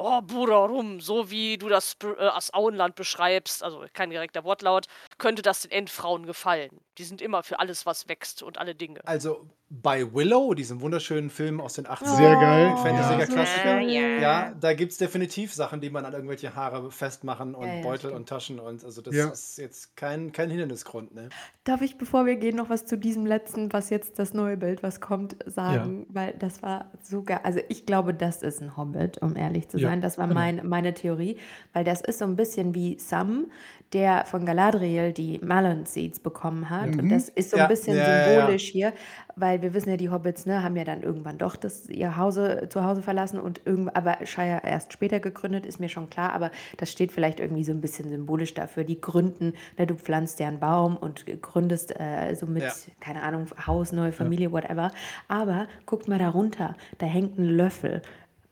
Oh, 0.00 0.22
Bruder, 0.22 0.54
rum, 0.54 1.00
so 1.00 1.28
wie 1.28 1.58
du 1.58 1.68
das, 1.68 1.96
äh, 2.04 2.30
Auenland 2.52 2.94
beschreibst, 2.94 3.64
also 3.64 3.84
kein 3.94 4.10
direkter 4.10 4.44
Wortlaut, 4.44 4.86
könnte 5.18 5.42
das 5.42 5.62
den 5.62 5.72
Endfrauen 5.72 6.24
gefallen. 6.24 6.80
Die 6.98 7.04
sind 7.04 7.22
immer 7.22 7.42
für 7.42 7.60
alles, 7.60 7.86
was 7.86 8.08
wächst 8.08 8.42
und 8.42 8.58
alle 8.58 8.74
Dinge. 8.74 9.00
Also 9.06 9.46
bei 9.70 10.14
Willow, 10.14 10.54
diesem 10.54 10.80
wunderschönen 10.80 11.28
Film 11.28 11.60
aus 11.60 11.74
den 11.74 11.86
80ern, 11.86 12.16
Sehr 12.16 12.34
geil. 12.36 12.74
Fantasy-Klassiker, 12.76 13.80
ja. 13.80 14.00
ja. 14.00 14.20
ja, 14.20 14.54
da 14.58 14.72
gibt 14.72 14.92
es 14.92 14.98
definitiv 14.98 15.52
Sachen, 15.52 15.82
die 15.82 15.90
man 15.90 16.06
an 16.06 16.14
irgendwelche 16.14 16.54
Haare 16.54 16.90
festmachen 16.90 17.54
und 17.54 17.68
ja, 17.68 17.82
Beutel 17.82 18.12
und 18.12 18.28
Taschen 18.28 18.60
und 18.60 18.82
also 18.82 19.02
das 19.02 19.14
ist 19.14 19.58
jetzt 19.58 19.94
kein, 19.94 20.32
kein 20.32 20.48
Hindernisgrund. 20.48 21.14
Ne? 21.14 21.28
Darf 21.64 21.82
ich, 21.82 21.98
bevor 21.98 22.24
wir 22.24 22.36
gehen, 22.36 22.56
noch 22.56 22.70
was 22.70 22.86
zu 22.86 22.96
diesem 22.96 23.26
letzten, 23.26 23.70
was 23.72 23.90
jetzt 23.90 24.18
das 24.18 24.32
neue 24.32 24.56
Bild, 24.56 24.82
was 24.82 25.02
kommt, 25.02 25.36
sagen? 25.44 26.06
Weil 26.08 26.32
das 26.38 26.62
war 26.62 26.90
so 27.02 27.22
geil. 27.22 27.40
Also 27.42 27.60
ich 27.68 27.84
glaube, 27.84 28.14
das 28.14 28.42
ist 28.42 28.62
ein 28.62 28.74
Hobbit, 28.76 29.18
um 29.18 29.36
ehrlich 29.36 29.68
zu 29.68 29.78
sein. 29.78 30.00
Das 30.00 30.16
war 30.16 30.28
genau. 30.28 30.40
mein, 30.40 30.66
meine 30.66 30.94
Theorie, 30.94 31.36
weil 31.74 31.84
das 31.84 32.00
ist 32.00 32.20
so 32.20 32.24
ein 32.24 32.36
bisschen 32.36 32.74
wie 32.74 32.98
Sam, 32.98 33.48
der 33.92 34.24
von 34.26 34.46
Galadriel 34.46 35.12
die 35.12 35.38
Malon 35.38 35.84
Seeds 35.86 36.20
bekommen 36.20 36.70
hat. 36.70 36.87
Mhm. 36.92 37.00
Und 37.00 37.08
das 37.10 37.28
ist 37.28 37.50
so 37.50 37.56
ein 37.56 37.62
ja. 37.62 37.66
bisschen 37.66 37.96
ja, 37.96 38.24
symbolisch 38.24 38.68
ja, 38.68 38.72
hier, 38.72 38.92
weil 39.36 39.62
wir 39.62 39.74
wissen 39.74 39.90
ja, 39.90 39.96
die 39.96 40.10
Hobbits 40.10 40.46
ne, 40.46 40.62
haben 40.62 40.76
ja 40.76 40.84
dann 40.84 41.02
irgendwann 41.02 41.38
doch 41.38 41.56
das, 41.56 41.88
ihr 41.88 42.16
Hause, 42.16 42.68
zu 42.68 42.84
Hause 42.84 43.02
verlassen 43.02 43.38
und 43.38 43.60
irgend, 43.64 43.94
aber 43.94 44.18
Shire 44.24 44.60
erst 44.64 44.92
später 44.92 45.20
gegründet, 45.20 45.66
ist 45.66 45.80
mir 45.80 45.88
schon 45.88 46.10
klar, 46.10 46.32
aber 46.32 46.50
das 46.76 46.90
steht 46.90 47.12
vielleicht 47.12 47.40
irgendwie 47.40 47.64
so 47.64 47.72
ein 47.72 47.80
bisschen 47.80 48.08
symbolisch 48.08 48.54
dafür. 48.54 48.84
Die 48.84 49.00
gründen, 49.00 49.54
ne, 49.78 49.86
du 49.86 49.94
pflanzt 49.94 50.40
ja 50.40 50.48
einen 50.48 50.60
Baum 50.60 50.96
und 50.96 51.24
gründest 51.42 51.98
äh, 51.98 52.34
so 52.34 52.46
mit, 52.46 52.64
keine 53.00 53.22
Ahnung, 53.22 53.46
Haus, 53.66 53.92
neue 53.92 54.12
Familie, 54.12 54.52
whatever. 54.52 54.90
Aber 55.28 55.68
guckt 55.86 56.08
mal 56.08 56.18
darunter, 56.18 56.76
da 56.98 57.06
hängt 57.06 57.38
ein 57.38 57.44
Löffel. 57.44 58.02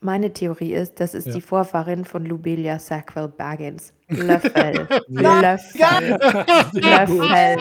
Meine 0.06 0.32
Theorie 0.32 0.72
ist, 0.72 1.00
das 1.00 1.14
ist 1.14 1.26
ja. 1.26 1.32
die 1.32 1.40
Vorfahrin 1.40 2.04
von 2.04 2.24
Lubelia 2.24 2.78
Sackville 2.78 3.26
Baggins. 3.26 3.92
Löffel. 4.08 4.86
Löffel. 5.08 6.18
Löffel. 6.74 7.58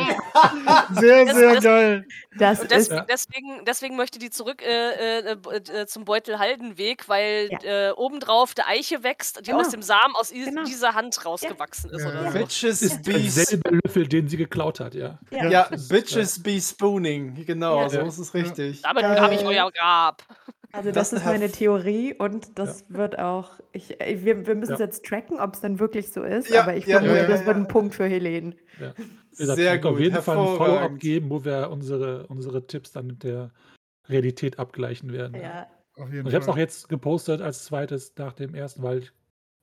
Sehr, 0.93 1.34
sehr 1.34 1.53
das, 1.55 1.63
geil. 1.63 2.05
Das 2.38 2.59
das, 2.67 2.88
ist 2.88 3.05
deswegen, 3.09 3.65
deswegen 3.65 3.95
möchte 3.95 4.19
die 4.19 4.30
zurück 4.30 4.61
äh, 4.61 5.22
äh, 5.22 5.38
äh 5.55 5.88
zum 5.88 6.05
Beutelhaldenweg, 6.05 7.09
weil 7.09 7.49
ja. 7.49 7.89
äh, 7.89 7.91
obendrauf 7.93 8.53
der 8.53 8.67
Eiche 8.67 9.01
wächst, 9.01 9.39
die 9.39 9.49
genau. 9.49 9.61
aus 9.61 9.69
dem 9.69 9.81
Samen 9.81 10.15
aus 10.15 10.30
genau. 10.30 10.65
dieser 10.65 10.93
Hand 10.93 11.26
rausgewachsen 11.26 11.89
ja. 11.89 11.97
ist. 11.97 12.05
Oder 12.05 12.26
ja. 12.26 12.31
so. 12.31 12.38
Bitches 12.38 12.81
ist 12.84 13.07
derselbe 13.07 13.80
Löffel, 13.84 14.07
den 14.07 14.27
sie 14.27 14.38
geklaut 14.38 14.80
hat, 14.80 14.93
ja. 14.93 15.17
Ja, 15.31 15.49
ja 15.49 15.69
Bitches 15.89 16.43
be 16.43 16.61
spooning. 16.61 17.43
Genau, 17.43 17.89
so 17.89 18.01
ist 18.01 18.19
es 18.19 18.35
richtig. 18.35 18.84
Damit 18.84 19.03
habe 19.03 19.34
ich 19.34 19.43
euer 19.43 19.72
Grab. 19.72 20.22
Also 20.76 20.91
das, 20.91 21.11
das 21.11 21.22
ist 21.22 21.26
meine 21.26 21.49
Theorie 21.49 22.14
und 22.14 22.60
das 22.60 22.85
ja. 22.89 22.97
wird 22.97 23.19
auch, 23.19 23.60
ich, 23.72 23.89
wir, 23.99 24.45
wir 24.45 24.56
müssen 24.56 24.73
es 24.73 24.80
ja. 24.80 24.85
jetzt 24.85 25.06
tracken, 25.06 25.39
ob 25.39 25.53
es 25.53 25.61
dann 25.61 25.80
wirklich 25.80 26.11
so 26.11 26.23
ist, 26.23 26.49
ja, 26.49 26.64
aber 26.64 26.76
ich 26.76 26.85
vermute, 26.85 27.27
das 27.27 27.45
wird 27.45 27.56
ein 27.56 27.68
Punkt 27.68 27.95
für 27.95 28.06
Helene. 28.06 28.56
Sehr 29.31 29.77
gut. 29.77 29.93
Auf 29.93 29.99
jeden 29.99 30.22
Fall 30.22 30.38
ein 30.38 30.57
Follow-up 30.57 30.99
geben, 30.99 31.30
wo 31.30 31.45
wir 31.45 31.69
unsere, 31.69 32.27
unsere 32.27 32.68
Tipps 32.68 32.91
dann 32.91 33.07
mit 33.07 33.23
der 33.23 33.52
Realität 34.10 34.60
abgleichen 34.60 35.14
werden. 35.14 35.39
Ja, 35.41 35.68
auf 35.95 36.06
Und 36.06 36.14
jeden 36.14 36.27
ich 36.27 36.34
habe 36.34 36.43
es 36.43 36.49
auch 36.49 36.57
jetzt 36.57 36.89
gepostet 36.89 37.41
als 37.41 37.64
zweites 37.64 38.14
nach 38.18 38.34
dem 38.34 38.53
ersten, 38.53 38.84
weil 38.84 39.03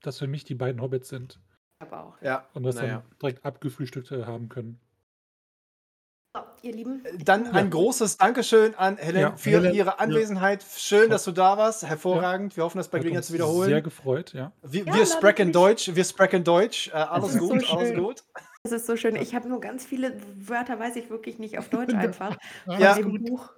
das 0.01 0.18
für 0.18 0.26
mich 0.26 0.44
die 0.44 0.55
beiden 0.55 0.80
Hobbits 0.80 1.09
sind 1.09 1.40
Aber 1.78 2.05
auch. 2.05 2.22
Ja, 2.22 2.48
und 2.55 2.62
das 2.64 2.76
naja. 2.76 3.02
dann 3.09 3.18
direkt 3.20 3.44
abgefrühstückt 3.44 4.10
äh, 4.12 4.24
haben 4.24 4.48
können. 4.48 4.80
Ihr 6.62 6.72
Lieben. 6.72 7.02
ich 7.16 7.24
Dann 7.24 7.47
ein 7.48 7.70
großes 7.70 8.18
Dankeschön 8.18 8.74
an 8.76 8.97
Helen 8.97 9.20
Ja, 9.20 9.36
für 9.36 9.51
Helen, 9.51 9.74
ihre 9.74 9.90
ja. 9.90 9.97
Anwesenheit. 9.97 10.64
Schön, 10.76 11.10
dass 11.10 11.24
du 11.24 11.32
da 11.32 11.59
warst. 11.59 11.84
Hervorragend. 11.84 12.56
Wir 12.56 12.64
hoffen, 12.64 12.78
das 12.78 12.89
bei 12.89 12.98
Gelegenheit 12.98 13.24
zu 13.24 13.32
wiederholen. 13.32 13.68
sehr 13.68 13.82
gefreut, 13.82 14.32
ja. 14.32 14.52
Wir, 14.62 14.84
Ja, 14.84 14.94
wir 14.94 15.06
sprechen. 15.06 15.52
Deutsch, 15.52 15.90
wir 15.94 16.05
sprechen 16.05 16.44
Deutsch. 16.44 16.89
Äh, 16.89 16.93
alles 16.93 17.36
gut, 17.39 17.62
so 17.62 17.76
alles 17.76 17.94
gut. 17.94 18.24
Das 18.64 18.72
ist 18.72 18.86
so 18.86 18.97
schön. 18.97 19.16
Ich 19.16 19.34
habe 19.34 19.48
nur 19.48 19.60
ganz 19.60 19.84
viele 19.84 20.16
Wörter, 20.36 20.78
weiß 20.78 20.94
ich 20.97 21.10
wirklich 21.10 21.39
nicht 21.40 21.59
auf 21.59 21.68
Deutsch 21.68 21.94
einfach. 21.94 22.36
Ja. 22.66 22.94
Dem 22.94 23.10
gut. 23.10 23.24
Buch. 23.24 23.51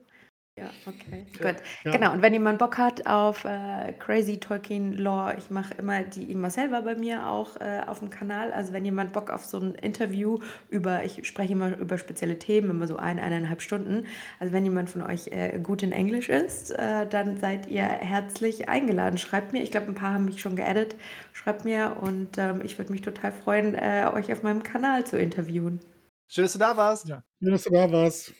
Ja, 0.56 0.70
okay, 0.86 1.26
Ja. 1.40 1.50
gut. 1.50 1.60
Ja. 1.84 1.90
Genau, 1.90 2.12
und 2.12 2.22
wenn 2.22 2.32
jemand 2.32 2.60
Bock 2.60 2.78
hat 2.78 3.04
auf 3.08 3.44
äh, 3.44 3.92
Crazy 3.98 4.38
Tolkien 4.38 4.92
Lore, 4.92 5.34
ich 5.36 5.50
mache 5.50 5.74
immer 5.74 6.04
die 6.04 6.30
immer 6.30 6.48
selber 6.48 6.82
bei 6.82 6.94
mir 6.94 7.26
auch 7.26 7.56
äh, 7.60 7.80
auf 7.84 7.98
dem 7.98 8.08
Kanal. 8.08 8.52
Also 8.52 8.72
wenn 8.72 8.84
jemand 8.84 9.12
Bock 9.12 9.30
auf 9.30 9.44
so 9.44 9.58
ein 9.58 9.74
Interview 9.74 10.38
über, 10.68 11.02
ich 11.04 11.26
spreche 11.26 11.54
immer 11.54 11.76
über 11.76 11.98
spezielle 11.98 12.38
Themen, 12.38 12.70
immer 12.70 12.86
so 12.86 12.96
ein, 12.96 13.18
eineinhalb 13.18 13.62
Stunden. 13.62 14.06
Also 14.38 14.52
wenn 14.52 14.64
jemand 14.64 14.90
von 14.90 15.02
euch 15.02 15.26
äh, 15.32 15.58
gut 15.60 15.82
in 15.82 15.90
Englisch 15.90 16.28
ist, 16.28 16.70
äh, 16.70 17.04
dann 17.08 17.36
seid 17.38 17.66
ihr 17.66 17.82
herzlich 17.82 18.68
eingeladen. 18.68 19.18
Schreibt 19.18 19.52
mir, 19.52 19.60
ich 19.60 19.72
glaube, 19.72 19.88
ein 19.88 19.96
paar 19.96 20.14
haben 20.14 20.24
mich 20.26 20.40
schon 20.40 20.54
geaddet. 20.54 20.94
Schreibt 21.32 21.64
mir 21.64 21.96
und 22.00 22.38
ähm, 22.38 22.60
ich 22.64 22.78
würde 22.78 22.92
mich 22.92 23.02
total 23.02 23.32
freuen, 23.32 23.74
äh, 23.74 24.08
euch 24.14 24.32
auf 24.32 24.44
meinem 24.44 24.62
Kanal 24.62 25.04
zu 25.04 25.18
interviewen. 25.18 25.80
Schön, 26.28 26.44
dass 26.44 26.52
du 26.52 26.58
da 26.58 26.76
warst. 26.76 27.08
Ja. 27.08 27.22
Schön, 27.42 27.52
dass 27.52 27.64
du 27.64 27.70
da 27.70 27.90
warst. 27.90 28.32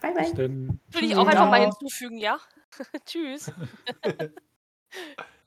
Bye, 0.00 0.14
bye. 0.14 0.32
denn. 0.34 0.80
Würde 0.90 1.06
ich 1.06 1.16
auch 1.16 1.26
einfach 1.26 1.50
mal 1.50 1.60
hinzufügen, 1.60 2.18
ja? 2.18 2.38
Tschüss. 3.06 3.52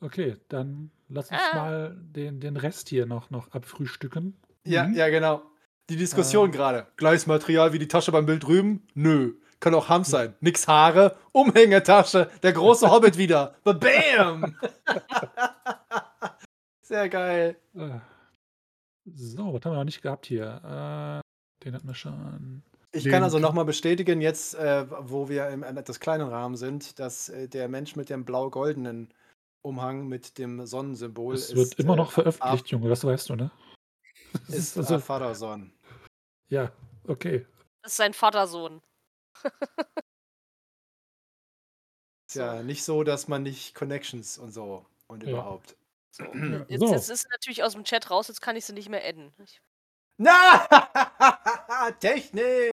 Okay, 0.03 0.38
dann 0.49 0.91
lass 1.10 1.30
uns 1.32 1.40
Ah. 1.52 1.56
mal 1.56 1.95
den, 1.99 2.40
den 2.40 2.57
Rest 2.57 2.90
hier 2.90 3.06
noch, 3.06 3.30
noch 3.30 3.52
abfrühstücken. 3.52 4.36
Ja, 4.65 4.86
Mhm. 4.88 4.94
ja, 4.95 5.10
genau. 5.10 5.44
Die 5.90 5.95
Diskussion 5.95 6.45
Ähm. 6.48 6.52
gerade. 6.52 6.88
Gleiches 6.98 7.28
Material 7.28 7.72
wie 7.73 7.80
die 7.80 7.88
Tasche 7.88 8.11
beim 8.11 8.26
Bild 8.26 8.44
drüben? 8.44 8.88
Nö. 8.95 9.34
Kann 9.60 9.76
auch 9.76 9.90
Ham 9.90 10.03
sein. 10.03 10.34
Nix 10.41 10.68
Haare, 10.68 11.18
Umhängetasche, 11.34 12.30
der 12.41 12.53
große 12.53 12.90
Hobbit 12.91 13.18
wieder. 13.18 13.56
Bam! 13.64 14.56
Sehr 16.82 17.10
geil. 17.10 17.56
Äh, 17.76 17.99
So, 19.06 19.53
was 19.53 19.65
haben 19.65 19.72
wir 19.73 19.78
noch 19.78 19.84
nicht 19.84 20.02
gehabt 20.02 20.26
hier? 20.26 21.22
Äh, 21.23 21.64
den 21.65 21.76
hatten 21.76 21.88
wir 21.88 21.95
schon. 21.95 22.64
Ich 22.93 23.09
kann 23.09 23.23
also 23.23 23.39
nochmal 23.39 23.63
bestätigen, 23.65 24.19
jetzt, 24.22 24.53
äh, 24.55 24.85
wo 25.09 25.30
wir 25.30 25.47
im 25.49 25.63
etwas 25.63 25.99
kleinen 26.01 26.27
Rahmen 26.27 26.57
sind, 26.57 26.99
dass 26.99 27.30
äh, 27.30 27.47
der 27.47 27.69
Mensch 27.69 27.95
mit 27.95 28.09
dem 28.09 28.26
blau-goldenen 28.26 29.13
Umhang 29.63 30.07
mit 30.07 30.38
dem 30.38 30.65
Sonnensymbol 30.65 31.35
Es 31.35 31.49
ist. 31.51 31.55
wird 31.55 31.80
immer 31.80 31.95
noch 31.95 32.09
äh, 32.11 32.15
veröffentlicht, 32.15 32.68
Junge, 32.69 32.89
das 32.89 33.03
weißt 33.05 33.30
du, 33.30 33.35
ne? 33.35 33.51
Das 34.47 34.55
Ist 34.57 34.77
also, 34.77 34.95
Afadarson. 34.95 35.72
ja, 36.49 36.72
okay. 37.07 37.45
Das 37.84 37.93
ist 37.93 37.97
sein 37.97 38.13
Vatersohn. 38.13 38.81
Ist 42.30 42.35
ja 42.35 42.63
nicht 42.63 42.84
so, 42.85 43.03
dass 43.03 43.27
man 43.27 43.43
nicht 43.43 43.76
Connections 43.76 44.38
und 44.38 44.51
so 44.51 44.85
und 45.07 45.23
Ja. 45.23 45.30
überhaupt. 45.31 45.76
So. 46.11 46.23
Ja. 46.34 46.65
Jetzt, 46.69 46.80
So. 46.80 46.93
jetzt 46.93 47.09
ist 47.09 47.22
sie 47.23 47.27
natürlich 47.31 47.63
aus 47.63 47.73
dem 47.73 47.84
Chat 47.84 48.09
raus, 48.09 48.27
jetzt 48.30 48.41
kann 48.41 48.55
ich 48.55 48.65
sie 48.65 48.73
nicht 48.73 48.88
mehr 48.89 49.03
adden. 49.05 49.34
Ich, 49.43 49.61
Na! 50.18 50.31
Technik! 51.99 52.72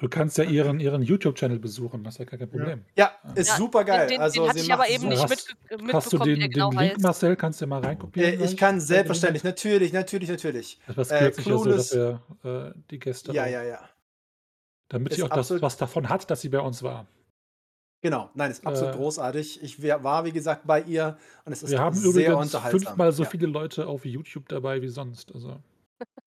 Du 0.00 0.08
kannst 0.08 0.38
ja 0.38 0.44
ihren, 0.44 0.80
ihren 0.80 1.02
YouTube-Channel 1.02 1.58
besuchen, 1.58 2.02
das 2.04 2.14
ist 2.14 2.18
ja 2.20 2.24
gar 2.24 2.38
kein 2.38 2.48
Problem. 2.48 2.84
Ja, 2.96 3.10
ist 3.34 3.48
Ja, 3.50 3.56
super 3.56 3.84
geil. 3.84 4.06
den, 4.06 4.14
den, 4.16 4.20
also, 4.22 4.40
den 4.40 4.48
hatte 4.48 4.58
ich 4.60 4.72
aber 4.72 4.88
eben 4.88 5.02
so- 5.02 5.08
nicht 5.10 5.22
Hast- 5.22 5.48
mitbekommen, 5.60 5.92
Hast 5.92 6.12
du 6.12 6.18
den, 6.18 6.40
den 6.40 6.50
genau 6.50 6.70
Link, 6.70 6.80
heißt. 6.80 7.00
Marcel? 7.02 7.36
Kannst 7.36 7.60
du 7.60 7.66
mal 7.66 7.82
reinkopieren? 7.84 8.40
Äh, 8.40 8.44
ich 8.46 8.56
kann 8.56 8.80
selbstverständlich, 8.80 9.44
natürlich, 9.44 9.92
natürlich, 9.92 10.30
natürlich. 10.30 10.80
Etwas 10.88 11.10
äh, 11.10 11.18
kürzlicher, 11.18 11.58
so 11.58 11.64
dass 11.66 11.94
wir 11.94 12.22
äh, 12.44 12.78
die 12.90 12.98
Gäste 12.98 13.32
Ja, 13.32 13.46
ja, 13.46 13.62
ja. 13.62 13.86
damit 14.88 15.12
Ist 15.12 15.16
sie 15.16 15.22
auch 15.22 15.28
das, 15.28 15.50
was 15.60 15.76
davon 15.76 16.08
hat, 16.08 16.30
dass 16.30 16.40
sie 16.40 16.48
bei 16.48 16.60
uns 16.60 16.82
war. 16.82 17.06
Genau, 18.00 18.30
nein, 18.34 18.50
ist 18.50 18.66
absolut 18.66 18.94
Äh, 18.94 18.96
großartig. 18.96 19.62
Ich 19.62 19.82
wär- 19.82 20.02
war, 20.02 20.24
wie 20.24 20.32
gesagt, 20.32 20.66
bei 20.66 20.80
ihr 20.80 21.18
und 21.44 21.52
es 21.52 21.62
ist 21.62 21.70
Wir 21.70 21.78
haben 21.80 21.94
sehr 21.94 22.08
übrigens 22.10 22.54
unterhaltsam. 22.54 22.80
fünfmal 22.80 23.12
so 23.12 23.22
ja. 23.24 23.28
viele 23.28 23.46
Leute 23.48 23.86
auf 23.86 24.06
YouTube 24.06 24.48
dabei 24.48 24.80
wie 24.80 24.88
sonst. 24.88 25.30
Also 25.34 25.60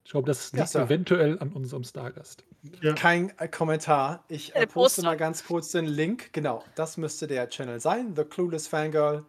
ich 0.04 0.10
glaube, 0.10 0.26
das 0.26 0.52
Ja, 0.52 0.58
liegt 0.60 0.70
Sir. 0.70 0.82
eventuell 0.82 1.38
an 1.38 1.52
unserem 1.52 1.84
Stargast. 1.84 2.44
Ja. 2.80 2.94
Kein 2.94 3.32
äh, 3.38 3.48
Kommentar. 3.48 4.24
Ich 4.28 4.50
äh, 4.50 4.52
Keine 4.54 4.66
poste 4.68 5.02
mal 5.02 5.16
ganz 5.16 5.44
kurz 5.44 5.70
den 5.70 5.86
Link. 5.86 6.32
Genau, 6.32 6.64
das 6.74 6.96
müsste 6.96 7.26
der 7.26 7.48
Channel 7.50 7.80
sein. 7.80 8.14
The 8.16 8.24
Clueless 8.24 8.66
Fangirl 8.68 9.24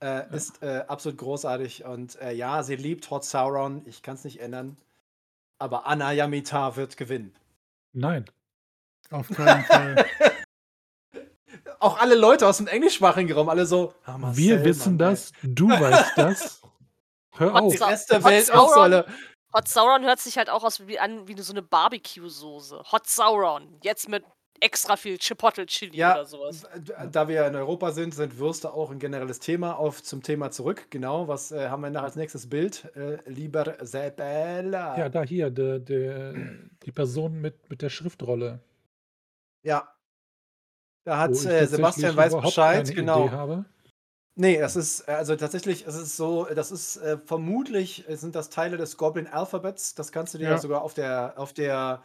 äh, 0.00 0.22
ist 0.34 0.62
äh, 0.62 0.84
absolut 0.86 1.18
großartig. 1.18 1.84
Und 1.84 2.20
äh, 2.20 2.32
ja, 2.32 2.62
sie 2.62 2.76
liebt 2.76 3.10
Hot 3.10 3.24
Sauron. 3.24 3.82
Ich 3.86 4.02
kann 4.02 4.14
es 4.16 4.24
nicht 4.24 4.40
ändern. 4.40 4.76
Aber 5.58 5.86
Anna 5.86 6.12
Yamita 6.12 6.76
wird 6.76 6.96
gewinnen. 6.96 7.34
Nein. 7.92 8.24
Auf 9.10 9.28
keinen 9.28 9.64
Fall. 9.64 10.04
Auch 11.80 11.98
alle 12.00 12.16
Leute 12.16 12.46
aus 12.46 12.56
dem 12.58 12.66
englischsprachigen 12.66 13.32
Raum, 13.32 13.48
alle 13.48 13.64
so. 13.64 13.94
"Ah, 14.04 14.18
Marcel, 14.18 14.42
Wir 14.42 14.64
wissen 14.64 14.96
Mann, 14.96 15.08
ey." 15.08 15.14
das, 15.14 15.32
du 15.42 15.68
weißt 15.70 16.12
das. 16.18 16.62
Hör 17.36 17.54
auf. 17.54 17.72
Die 17.72 17.82
Rest 17.82 18.10
der 18.10 18.24
Welt 18.24 18.50
auch 18.52 18.68
so 18.68 18.74
Sauron. 18.74 18.82
alle. 18.82 19.06
Hot 19.54 19.66
Sauron 19.66 20.04
hört 20.04 20.18
sich 20.18 20.36
halt 20.36 20.50
auch 20.50 20.62
aus 20.62 20.86
wie, 20.86 20.98
an 20.98 21.26
wie 21.26 21.40
so 21.40 21.52
eine 21.52 21.62
Barbecue-Soße. 21.62 22.82
Hot 22.92 23.06
Sauron. 23.06 23.78
Jetzt 23.82 24.08
mit 24.08 24.24
extra 24.60 24.96
viel 24.96 25.18
Chipotle-Chili 25.18 25.96
Ja, 25.96 26.14
oder 26.14 26.24
sowas. 26.26 26.66
da 27.12 27.28
wir 27.28 27.46
in 27.46 27.54
Europa 27.54 27.92
sind, 27.92 28.14
sind 28.14 28.38
Würste 28.38 28.72
auch 28.72 28.90
ein 28.90 28.98
generelles 28.98 29.38
Thema. 29.40 29.78
Auf 29.78 30.02
zum 30.02 30.22
Thema 30.22 30.50
zurück. 30.50 30.90
Genau, 30.90 31.28
was 31.28 31.52
äh, 31.52 31.68
haben 31.68 31.82
wir 31.82 31.90
noch 31.90 32.02
als 32.02 32.16
nächstes 32.16 32.48
Bild? 32.48 32.84
Äh, 32.96 33.18
lieber 33.26 33.76
Sebella. 33.80 34.98
Ja, 34.98 35.08
da 35.08 35.22
hier, 35.22 35.50
der, 35.50 35.78
der, 35.78 36.34
die 36.84 36.92
Person 36.92 37.40
mit, 37.40 37.70
mit 37.70 37.82
der 37.82 37.88
Schriftrolle. 37.88 38.60
Ja. 39.62 39.94
Da 41.04 41.18
hat 41.18 41.30
äh, 41.30 41.66
Sebastian 41.66 42.16
weiß 42.16 42.36
Bescheid, 42.36 42.94
genau. 42.94 43.26
Idee 43.26 43.34
habe. 43.34 43.64
Nee, 44.40 44.58
das 44.58 44.76
ist, 44.76 45.08
äh, 45.08 45.12
also 45.12 45.34
tatsächlich, 45.34 45.84
es 45.84 45.96
ist 45.96 46.16
so, 46.16 46.44
das 46.44 46.70
ist 46.70 46.96
äh, 46.98 47.18
vermutlich 47.18 48.04
sind 48.08 48.36
das 48.36 48.50
Teile 48.50 48.76
des 48.76 48.96
Goblin 48.96 49.26
Alphabets. 49.26 49.96
Das 49.96 50.12
kannst 50.12 50.32
du 50.32 50.38
dir 50.38 50.50
Ja. 50.50 50.58
sogar 50.58 50.82
auf 50.82 50.94
der, 50.94 51.34
auf 51.36 51.52
der 51.52 52.04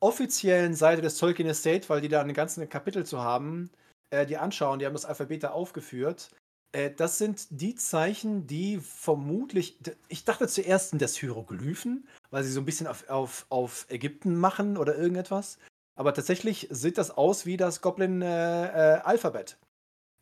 offiziellen 0.00 0.74
Seite 0.74 1.00
des 1.00 1.16
Tolkien 1.16 1.48
Estate, 1.48 1.88
weil 1.88 2.02
die 2.02 2.08
da 2.08 2.20
ein 2.20 2.34
ganzes 2.34 2.68
Kapitel 2.68 3.06
zu 3.06 3.20
haben, 3.22 3.70
äh, 4.10 4.26
die 4.26 4.36
anschauen. 4.36 4.78
Die 4.78 4.84
haben 4.84 4.92
das 4.92 5.06
Alphabet 5.06 5.42
da 5.42 5.52
aufgeführt. 5.52 6.30
Äh, 6.72 6.90
das 6.90 7.16
sind 7.16 7.46
die 7.48 7.74
Zeichen, 7.76 8.46
die 8.46 8.78
vermutlich, 8.78 9.78
ich 10.08 10.26
dachte 10.26 10.48
zuerst 10.48 10.90
sind 10.90 11.00
das 11.00 11.16
Hieroglyphen, 11.16 12.06
weil 12.30 12.44
sie 12.44 12.52
so 12.52 12.60
ein 12.60 12.66
bisschen 12.66 12.88
auf, 12.88 13.08
auf, 13.08 13.46
auf 13.48 13.86
Ägypten 13.88 14.36
machen 14.36 14.76
oder 14.76 14.96
irgendetwas. 14.98 15.58
Aber 15.98 16.12
tatsächlich 16.12 16.68
sieht 16.70 16.98
das 16.98 17.10
aus 17.10 17.46
wie 17.46 17.56
das 17.56 17.80
Goblin 17.80 18.20
äh, 18.20 18.66
äh, 18.96 19.00
Alphabet 19.00 19.56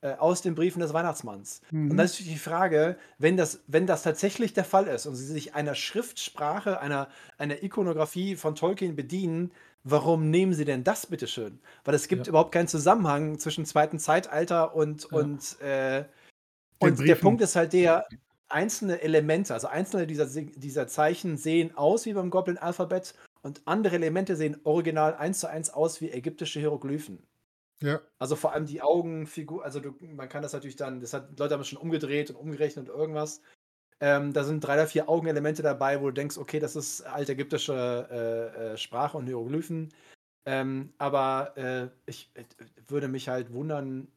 äh, 0.00 0.12
aus 0.14 0.42
den 0.42 0.54
Briefen 0.54 0.80
des 0.80 0.92
Weihnachtsmanns. 0.92 1.60
Und 1.72 1.78
Mhm. 1.78 1.96
dann 1.96 2.04
ist 2.06 2.12
natürlich 2.12 2.32
die 2.34 2.38
Frage, 2.38 2.96
wenn 3.18 3.36
das, 3.36 3.60
wenn 3.66 3.86
das 3.86 4.02
tatsächlich 4.02 4.52
der 4.52 4.64
Fall 4.64 4.86
ist 4.86 5.06
und 5.06 5.14
sie 5.16 5.26
sich 5.26 5.54
einer 5.54 5.74
Schriftsprache, 5.74 6.80
einer, 6.80 7.08
einer 7.36 7.62
Ikonografie 7.62 8.36
von 8.36 8.54
Tolkien 8.54 8.94
bedienen, 8.96 9.50
warum 9.84 10.30
nehmen 10.30 10.52
sie 10.54 10.64
denn 10.64 10.84
das 10.84 11.06
bitteschön? 11.06 11.60
Weil 11.84 11.94
es 11.94 12.08
gibt 12.08 12.26
Ja. 12.26 12.30
überhaupt 12.30 12.52
keinen 12.52 12.68
Zusammenhang 12.68 13.38
zwischen 13.38 13.64
zweiten 13.64 13.98
Zeitalter 13.98 14.74
und, 14.74 15.08
Ja. 15.10 15.18
und, 15.18 15.60
äh, 15.60 16.04
und 16.78 17.00
der. 17.00 17.14
Punkt 17.16 17.40
ist 17.42 17.56
halt 17.56 17.72
der, 17.72 18.06
einzelne 18.50 19.02
Elemente, 19.02 19.52
also 19.52 19.66
einzelne 19.66 20.06
dieser, 20.06 20.26
Se- 20.26 20.46
dieser 20.56 20.86
Zeichen 20.88 21.36
sehen 21.36 21.76
aus 21.76 22.06
wie 22.06 22.14
beim 22.14 22.30
Goblin-Alphabet 22.30 23.14
und 23.42 23.60
andere 23.66 23.96
Elemente 23.96 24.36
sehen 24.36 24.56
original 24.64 25.14
eins 25.16 25.40
zu 25.40 25.48
eins 25.48 25.68
aus 25.70 26.00
wie 26.00 26.10
ägyptische 26.10 26.58
Hieroglyphen. 26.58 27.22
Ja. 27.82 28.00
Also 28.18 28.36
vor 28.36 28.52
allem 28.52 28.66
die 28.66 28.82
Augenfigur, 28.82 29.64
also 29.64 29.80
du, 29.80 29.94
man 30.00 30.28
kann 30.28 30.42
das 30.42 30.52
natürlich 30.52 30.76
dann, 30.76 31.00
das 31.00 31.12
hat, 31.12 31.38
Leute 31.38 31.54
haben 31.54 31.60
es 31.60 31.68
schon 31.68 31.78
umgedreht 31.78 32.30
und 32.30 32.36
umgerechnet 32.36 32.88
und 32.88 32.96
irgendwas. 32.96 33.40
Ähm, 34.00 34.32
da 34.32 34.44
sind 34.44 34.60
drei 34.60 34.74
oder 34.74 34.86
vier 34.86 35.08
Augenelemente 35.08 35.62
dabei, 35.62 36.00
wo 36.00 36.06
du 36.06 36.12
denkst, 36.12 36.38
okay, 36.38 36.60
das 36.60 36.76
ist 36.76 37.02
altägyptische 37.02 38.08
äh, 38.10 38.72
äh, 38.74 38.76
Sprache 38.76 39.16
und 39.16 39.26
Hieroglyphen. 39.26 39.92
Ähm, 40.46 40.94
aber 40.98 41.56
äh, 41.56 41.88
ich 42.06 42.30
äh, 42.34 42.44
würde 42.86 43.08
mich 43.08 43.28
halt 43.28 43.52
wundern, 43.52 44.08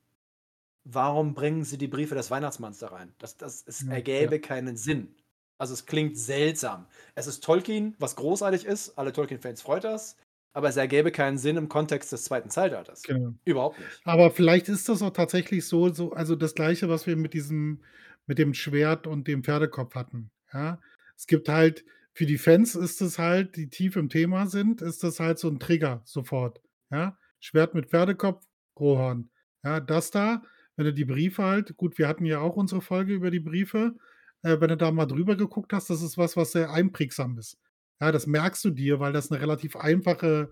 warum 0.83 1.33
bringen 1.33 1.63
sie 1.63 1.77
die 1.77 1.87
Briefe 1.87 2.15
des 2.15 2.31
Weihnachtsmanns 2.31 2.79
da 2.79 2.87
rein? 2.87 3.13
Das, 3.19 3.37
das, 3.37 3.63
es 3.67 3.81
Ja, 3.81 3.93
ergäbe 3.93 4.39
keinen 4.39 4.77
Sinn. 4.77 5.15
Also 5.57 5.73
es 5.73 5.85
klingt 5.85 6.17
seltsam. 6.17 6.87
Es 7.15 7.27
ist 7.27 7.43
Tolkien, 7.43 7.95
was 7.99 8.15
großartig 8.15 8.65
ist. 8.65 8.97
Alle 8.97 9.13
Tolkien-Fans 9.13 9.61
freut 9.61 9.83
das. 9.83 10.17
Aber 10.53 10.67
es 10.67 10.77
ergäbe 10.77 11.11
keinen 11.11 11.37
Sinn 11.37 11.57
im 11.57 11.69
Kontext 11.69 12.11
des 12.11 12.25
zweiten 12.25 12.49
Zeitalters. 12.49 13.03
Genau. 13.03 13.33
Überhaupt 13.45 13.79
nicht. 13.79 14.01
Aber 14.03 14.31
vielleicht 14.31 14.67
ist 14.67 14.89
das 14.89 15.01
auch 15.01 15.11
tatsächlich 15.11 15.65
so, 15.65 15.93
so, 15.93 16.11
also 16.11 16.35
das 16.35 16.55
Gleiche, 16.55 16.89
was 16.89 17.07
wir 17.07 17.15
mit 17.15 17.33
diesem, 17.33 17.83
mit 18.27 18.37
dem 18.37 18.53
Schwert 18.53 19.07
und 19.07 19.27
dem 19.27 19.43
Pferdekopf 19.43 19.95
hatten. 19.95 20.31
Ja, 20.53 20.79
es 21.15 21.27
gibt 21.27 21.47
halt, 21.47 21.85
für 22.13 22.25
die 22.25 22.37
Fans 22.37 22.75
ist 22.75 23.01
es 23.01 23.17
halt, 23.17 23.55
die 23.55 23.69
tief 23.69 23.95
im 23.95 24.09
Thema 24.09 24.47
sind, 24.47 24.81
ist 24.81 25.03
das 25.03 25.19
halt 25.21 25.39
so 25.39 25.47
ein 25.47 25.59
Trigger 25.59 26.01
sofort. 26.03 26.61
Ja, 26.91 27.17
Schwert 27.39 27.73
mit 27.73 27.89
Pferdekopf, 27.89 28.45
Rohorn. 28.77 29.29
Ja, 29.63 29.79
das 29.79 30.11
da, 30.11 30.41
wenn 30.75 30.85
du 30.85 30.93
die 30.93 31.05
Briefe 31.05 31.43
halt 31.43 31.77
gut, 31.77 31.97
wir 31.97 32.07
hatten 32.07 32.25
ja 32.25 32.39
auch 32.39 32.55
unsere 32.55 32.81
Folge 32.81 33.13
über 33.13 33.31
die 33.31 33.39
Briefe. 33.39 33.95
Äh, 34.43 34.59
wenn 34.59 34.69
du 34.69 34.77
da 34.77 34.91
mal 34.91 35.05
drüber 35.05 35.35
geguckt 35.35 35.71
hast, 35.71 35.89
das 35.89 36.01
ist 36.01 36.17
was, 36.17 36.35
was 36.35 36.51
sehr 36.51 36.71
einprägsam 36.71 37.37
ist. 37.37 37.57
Ja, 38.01 38.11
das 38.11 38.27
merkst 38.27 38.65
du 38.65 38.71
dir, 38.71 38.99
weil 38.99 39.13
das 39.13 39.31
eine 39.31 39.39
relativ 39.39 39.75
einfache 39.75 40.51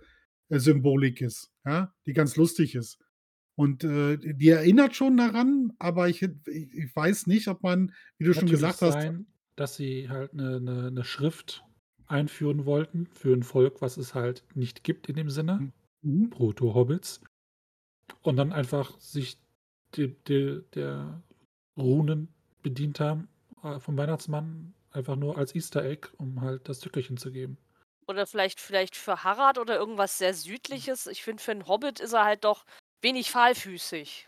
äh, 0.50 0.60
Symbolik 0.60 1.22
ist, 1.22 1.52
ja, 1.66 1.94
die 2.06 2.14
ganz 2.14 2.36
lustig 2.36 2.76
ist. 2.76 3.00
Und 3.56 3.84
äh, 3.84 4.18
die 4.18 4.50
erinnert 4.50 4.96
schon 4.96 5.18
daran, 5.18 5.74
aber 5.80 6.08
ich, 6.08 6.22
ich 6.22 6.96
weiß 6.96 7.28
nicht, 7.28 7.50
ob 7.50 7.62
man, 7.62 7.92
wie 8.18 8.24
du 8.24 8.34
schon 8.34 8.48
gesagt 8.48 8.78
sein, 8.78 9.26
hast. 9.28 9.60
dass 9.60 9.76
sie 9.76 10.08
halt 10.08 10.32
eine, 10.32 10.58
eine, 10.58 10.88
eine 10.88 11.04
Schrift 11.04 11.66
einführen 12.06 12.66
wollten 12.66 13.08
für 13.08 13.34
ein 13.34 13.44
Volk, 13.44 13.82
was 13.82 13.98
es 13.98 14.16
halt 14.16 14.46
nicht 14.56 14.84
gibt 14.84 15.10
in 15.10 15.16
dem 15.16 15.30
Sinne. 15.30 15.74
Mhm. 16.02 16.30
Proto-Hobbits. 16.30 17.22
Und 18.22 18.38
dann 18.38 18.54
einfach 18.54 18.98
sich 19.00 19.42
die, 19.96 20.16
die, 20.28 20.62
der 20.74 21.22
Runen 21.78 22.30
bedient 22.62 23.00
haben 23.00 23.28
äh, 23.64 23.80
vom 23.80 23.98
Weihnachtsmann, 23.98 24.74
einfach 24.92 25.16
nur 25.16 25.38
als 25.38 25.54
Easter 25.56 25.84
Egg, 25.84 26.10
um 26.18 26.42
halt 26.42 26.68
das 26.70 26.80
Tückerchen 26.80 27.18
zu 27.18 27.32
geben. 27.32 27.58
Oder 28.08 28.26
vielleicht, 28.26 28.60
vielleicht 28.60 28.96
für 28.96 29.24
Harald 29.24 29.58
oder 29.60 29.78
irgendwas 29.78 30.18
sehr 30.18 30.34
Südliches. 30.34 31.06
Ich 31.08 31.24
finde, 31.24 31.44
für 31.44 31.52
einen 31.52 31.68
Hobbit 31.68 32.00
ist 32.00 32.14
er 32.14 32.26
halt 32.26 32.44
doch 32.44 32.66
wenig 33.02 33.30
fahlfüßig. 33.32 34.28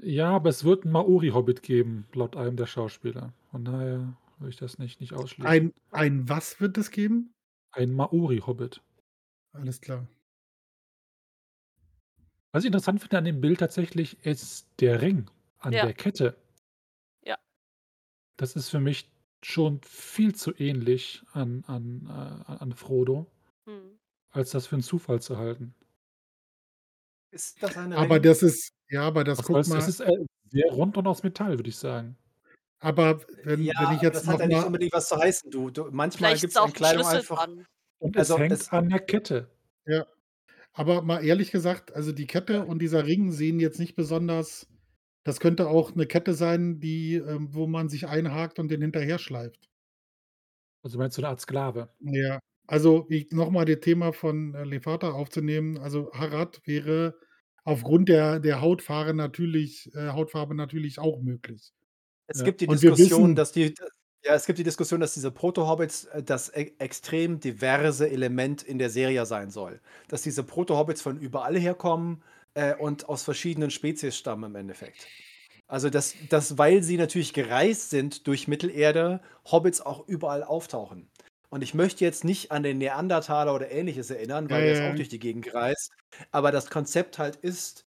Ja, 0.00 0.30
aber 0.30 0.50
es 0.50 0.64
wird 0.64 0.84
einen 0.84 0.92
Maori-Hobbit 0.92 1.62
geben, 1.62 2.06
laut 2.12 2.36
einem 2.36 2.56
der 2.56 2.66
Schauspieler. 2.66 3.32
Von 3.50 3.64
daher 3.64 4.16
würde 4.38 4.50
ich 4.50 4.56
das 4.56 4.78
nicht, 4.78 5.00
nicht 5.00 5.12
ausschließen. 5.12 5.46
Ein, 5.50 5.72
ein 5.90 6.28
was 6.28 6.60
wird 6.60 6.78
es 6.78 6.90
geben? 6.90 7.32
Ein 7.72 7.92
Maori-Hobbit. 7.92 8.80
Alles 9.52 9.80
klar. 9.80 10.06
Was 12.52 12.62
ich 12.64 12.68
interessant 12.68 13.00
finde 13.00 13.18
an 13.18 13.24
dem 13.24 13.40
Bild 13.40 13.58
tatsächlich, 13.60 14.24
ist 14.24 14.68
der 14.80 15.02
Ring 15.02 15.30
an 15.58 15.72
Ja. 15.72 15.84
der 15.84 15.94
Kette. 15.94 16.36
Ja. 17.22 17.38
Das 18.36 18.54
ist 18.56 18.68
für 18.70 18.80
mich 18.80 19.10
schon 19.44 19.80
viel 19.84 20.34
zu 20.34 20.52
ähnlich 20.56 21.22
an, 21.32 21.64
an, 21.66 22.06
äh, 22.08 22.52
an 22.52 22.72
Frodo, 22.72 23.26
Mhm. 23.66 23.98
als 24.30 24.50
das 24.50 24.66
für 24.66 24.76
einen 24.76 24.82
Zufall 24.82 25.20
zu 25.22 25.38
halten. 25.38 25.74
Ist 27.32 27.62
das 27.62 27.76
eine 27.76 27.96
Aber 27.96 28.20
das 28.20 28.42
ist 28.42 28.72
ja, 28.90 29.02
aber 29.02 29.22
das 29.24 29.42
guck 29.42 29.56
heißt, 29.58 29.72
das 29.74 29.88
ist 29.88 30.00
äh, 30.00 30.10
sehr 30.50 30.70
rund 30.72 30.96
und 30.96 31.06
aus 31.06 31.22
Metall, 31.22 31.58
würde 31.58 31.68
ich 31.68 31.76
sagen. 31.76 32.16
Aber 32.80 33.20
wenn 33.44 33.62
Ja, 33.62 33.72
wenn 33.80 33.96
ich 33.96 34.02
jetzt 34.02 34.16
das 34.16 34.26
hat 34.28 34.40
ja 34.40 34.46
nicht 34.46 34.64
unbedingt 34.64 34.92
was 34.92 35.08
zu 35.08 35.16
heißen, 35.16 35.50
du. 35.50 35.70
du 35.70 35.88
manchmal 35.90 36.30
Vielleicht 36.30 36.40
gibt 36.42 36.52
es 36.52 36.56
an 36.56 36.72
Kleidung 36.72 37.02
Schlüssel 37.02 37.18
einfach 37.20 37.36
dran. 37.44 37.66
Und 37.98 38.16
es 38.16 38.30
Also, 38.30 38.38
hängt 38.38 38.52
es 38.52 38.72
an 38.72 38.88
der 38.88 39.00
Kette. 39.00 39.50
Ja. 39.86 40.06
Aber 40.72 41.02
mal 41.02 41.24
ehrlich 41.24 41.50
gesagt, 41.50 41.92
also 41.94 42.12
die 42.12 42.26
Kette 42.26 42.64
und 42.64 42.80
dieser 42.80 43.06
Ring 43.06 43.32
sehen 43.32 43.60
jetzt 43.60 43.78
nicht 43.80 43.96
besonders 43.96 44.68
das 45.28 45.40
könnte 45.40 45.68
auch 45.68 45.92
eine 45.92 46.06
Kette 46.06 46.34
sein, 46.34 46.80
die 46.80 47.14
ähm, 47.16 47.54
wo 47.54 47.66
man 47.66 47.88
sich 47.88 48.06
einhakt 48.08 48.58
und 48.58 48.68
den 48.70 48.82
hinterher 48.82 49.18
schleift. 49.18 49.68
Also 50.82 50.98
meinst 50.98 51.16
du 51.18 51.22
eine 51.22 51.28
Art 51.28 51.40
Sklave? 51.40 51.94
Ja, 52.00 52.38
also 52.66 53.06
ich 53.08 53.30
noch 53.32 53.50
mal 53.50 53.64
das 53.64 53.80
Thema 53.80 54.12
von, 54.12 54.54
äh, 54.54 54.64
Lefata 54.64 55.10
aufzunehmen. 55.12 55.78
Also 55.78 56.12
Harad 56.12 56.60
wäre 56.66 57.18
aufgrund 57.64 58.08
der 58.08 58.40
der 58.40 58.60
Hautfarbe 58.60 59.14
natürlich 59.14 59.90
äh, 59.94 60.08
Hautfarbe 60.10 60.54
natürlich 60.54 60.98
auch 60.98 61.20
möglich. 61.20 61.72
Es 62.26 62.42
Ja. 62.42 62.44
gibt 62.44 62.60
die 62.60 62.68
Diskussion, 62.68 63.34
wissen 63.34 63.34
dass 63.34 63.52
die 63.52 63.74
ja, 64.24 64.34
es 64.34 64.46
gibt 64.46 64.58
die 64.58 64.64
Diskussion, 64.64 64.98
dass 65.00 65.14
diese 65.14 65.30
Proto-Hobbits 65.30 66.06
äh, 66.06 66.22
das 66.22 66.48
e 66.54 66.72
extrem 66.78 67.40
diverse 67.40 68.10
Element 68.10 68.62
in 68.62 68.78
der 68.78 68.90
Serie 68.90 69.24
sein 69.26 69.50
soll. 69.50 69.80
Dass 70.08 70.22
diese 70.22 70.42
Proto-Hobbits 70.42 71.00
von 71.02 71.18
überall 71.18 71.56
herkommen, 71.58 72.22
äh, 72.58 72.74
und 72.74 73.08
aus 73.08 73.22
verschiedenen 73.22 73.70
Spezies 73.70 74.16
stammen 74.16 74.50
im 74.50 74.56
Endeffekt. 74.56 75.06
Also, 75.68 75.90
dass, 75.90 76.14
dass, 76.28 76.58
weil 76.58 76.82
sie 76.82 76.96
natürlich 76.96 77.32
gereist 77.32 77.90
sind 77.90 78.26
durch 78.26 78.48
Mittelerde, 78.48 79.20
Hobbits 79.50 79.80
auch 79.80 80.08
überall 80.08 80.42
auftauchen. 80.42 81.08
Und 81.50 81.62
ich 81.62 81.74
möchte 81.74 82.04
jetzt 82.04 82.24
nicht 82.24 82.50
an 82.50 82.62
den 82.62 82.78
Neandertaler 82.78 83.54
oder 83.54 83.70
ähnliches 83.70 84.10
erinnern, 84.10 84.50
weil 84.50 84.64
er 84.64 84.72
ist 84.72 84.82
auch 84.82 84.96
durch 84.96 85.08
die 85.08 85.18
Gegend 85.18 85.44
gereist. 85.44 85.92
Aber 86.30 86.50
das 86.50 86.68
Konzept 86.68 87.18
halt 87.18 87.36
ist, 87.36 87.84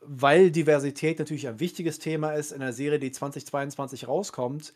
weil 0.00 0.50
Diversität 0.50 1.18
natürlich 1.18 1.48
ein 1.48 1.60
wichtiges 1.60 1.98
Thema 1.98 2.32
ist 2.34 2.52
in 2.52 2.62
einer 2.62 2.72
Serie, 2.72 2.98
die 2.98 3.10
2022 3.10 4.06
rauskommt, 4.06 4.74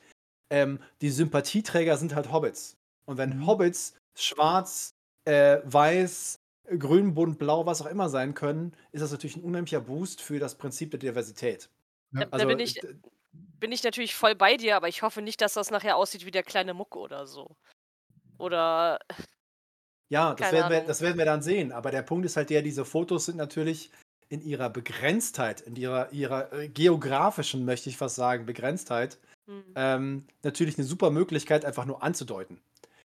ähm, 0.51 0.81
die 1.01 1.11
Sympathieträger 1.11 1.97
sind 1.97 2.15
halt 2.15 2.33
Hobbits. 2.33 2.77
Und 3.05 3.19
wenn 3.19 3.37
mhm. 3.37 3.47
Hobbits 3.47 3.95
schwarz, 4.17 4.91
äh, 5.25 5.59
weiß, 5.65 6.39
grün, 6.79 7.15
bunt, 7.15 7.39
blau, 7.39 7.67
was 7.67 7.83
auch 7.83 7.87
immer 7.87 8.09
sein 8.09 8.35
können, 8.35 8.75
ist 8.93 9.03
das 9.03 9.13
natürlich 9.13 9.37
ein 9.37 9.45
unheimlicher 9.45 9.81
Boost 9.81 10.21
für 10.21 10.39
das 10.39 10.57
Prinzip 10.57 10.91
der 10.91 11.01
Diversität. 11.01 11.71
Ja. 12.13 12.21
Da, 12.21 12.27
also, 12.31 12.47
da 12.47 12.55
bin, 12.55 12.61
ich, 12.61 12.81
bin 13.33 13.73
ich 13.73 13.83
natürlich 13.83 14.15
voll 14.15 14.35
bei 14.35 14.57
dir, 14.57 14.77
aber 14.77 14.89
ich 14.89 15.03
hoffe 15.03 15.23
nicht, 15.23 15.41
dass 15.41 15.55
das 15.55 15.71
nachher 15.71 15.97
aussieht 15.97 16.25
wie 16.25 16.31
der 16.31 16.43
kleine 16.43 16.75
Muck 16.75 16.97
oder 16.97 17.27
so. 17.27 17.57
Oder. 18.39 18.99
Ja, 20.11 20.33
das 20.33 20.53
werden, 20.53 20.71
wir, 20.71 20.81
das 20.81 21.03
werden 21.03 21.19
wir 21.19 21.27
dann 21.27 21.43
sehen. 21.43 21.71
Aber 21.71 21.91
der 21.91 22.01
Punkt 22.01 22.25
ist 22.25 22.39
halt 22.39 22.49
der, 22.49 22.63
diese 22.63 22.87
Fotos 22.87 23.27
sind 23.27 23.37
natürlich 23.37 23.91
in 24.31 24.41
ihrer 24.41 24.71
Begrenztheit, 24.71 25.61
in 25.61 25.77
ihrer, 25.77 26.11
ihrer 26.13 26.51
äh, 26.51 26.69
geografischen, 26.71 27.67
möchte 27.67 27.91
ich 27.91 27.99
fast 27.99 28.15
sagen, 28.15 28.47
Begrenztheit, 28.47 29.19
mhm. 29.47 29.65
ähm, 29.75 30.27
natürlich 30.43 30.79
eine 30.79 30.87
super 30.87 31.11
Möglichkeit, 31.11 31.67
einfach 31.67 31.85
nur 31.85 32.03
anzudeuten. 32.03 32.59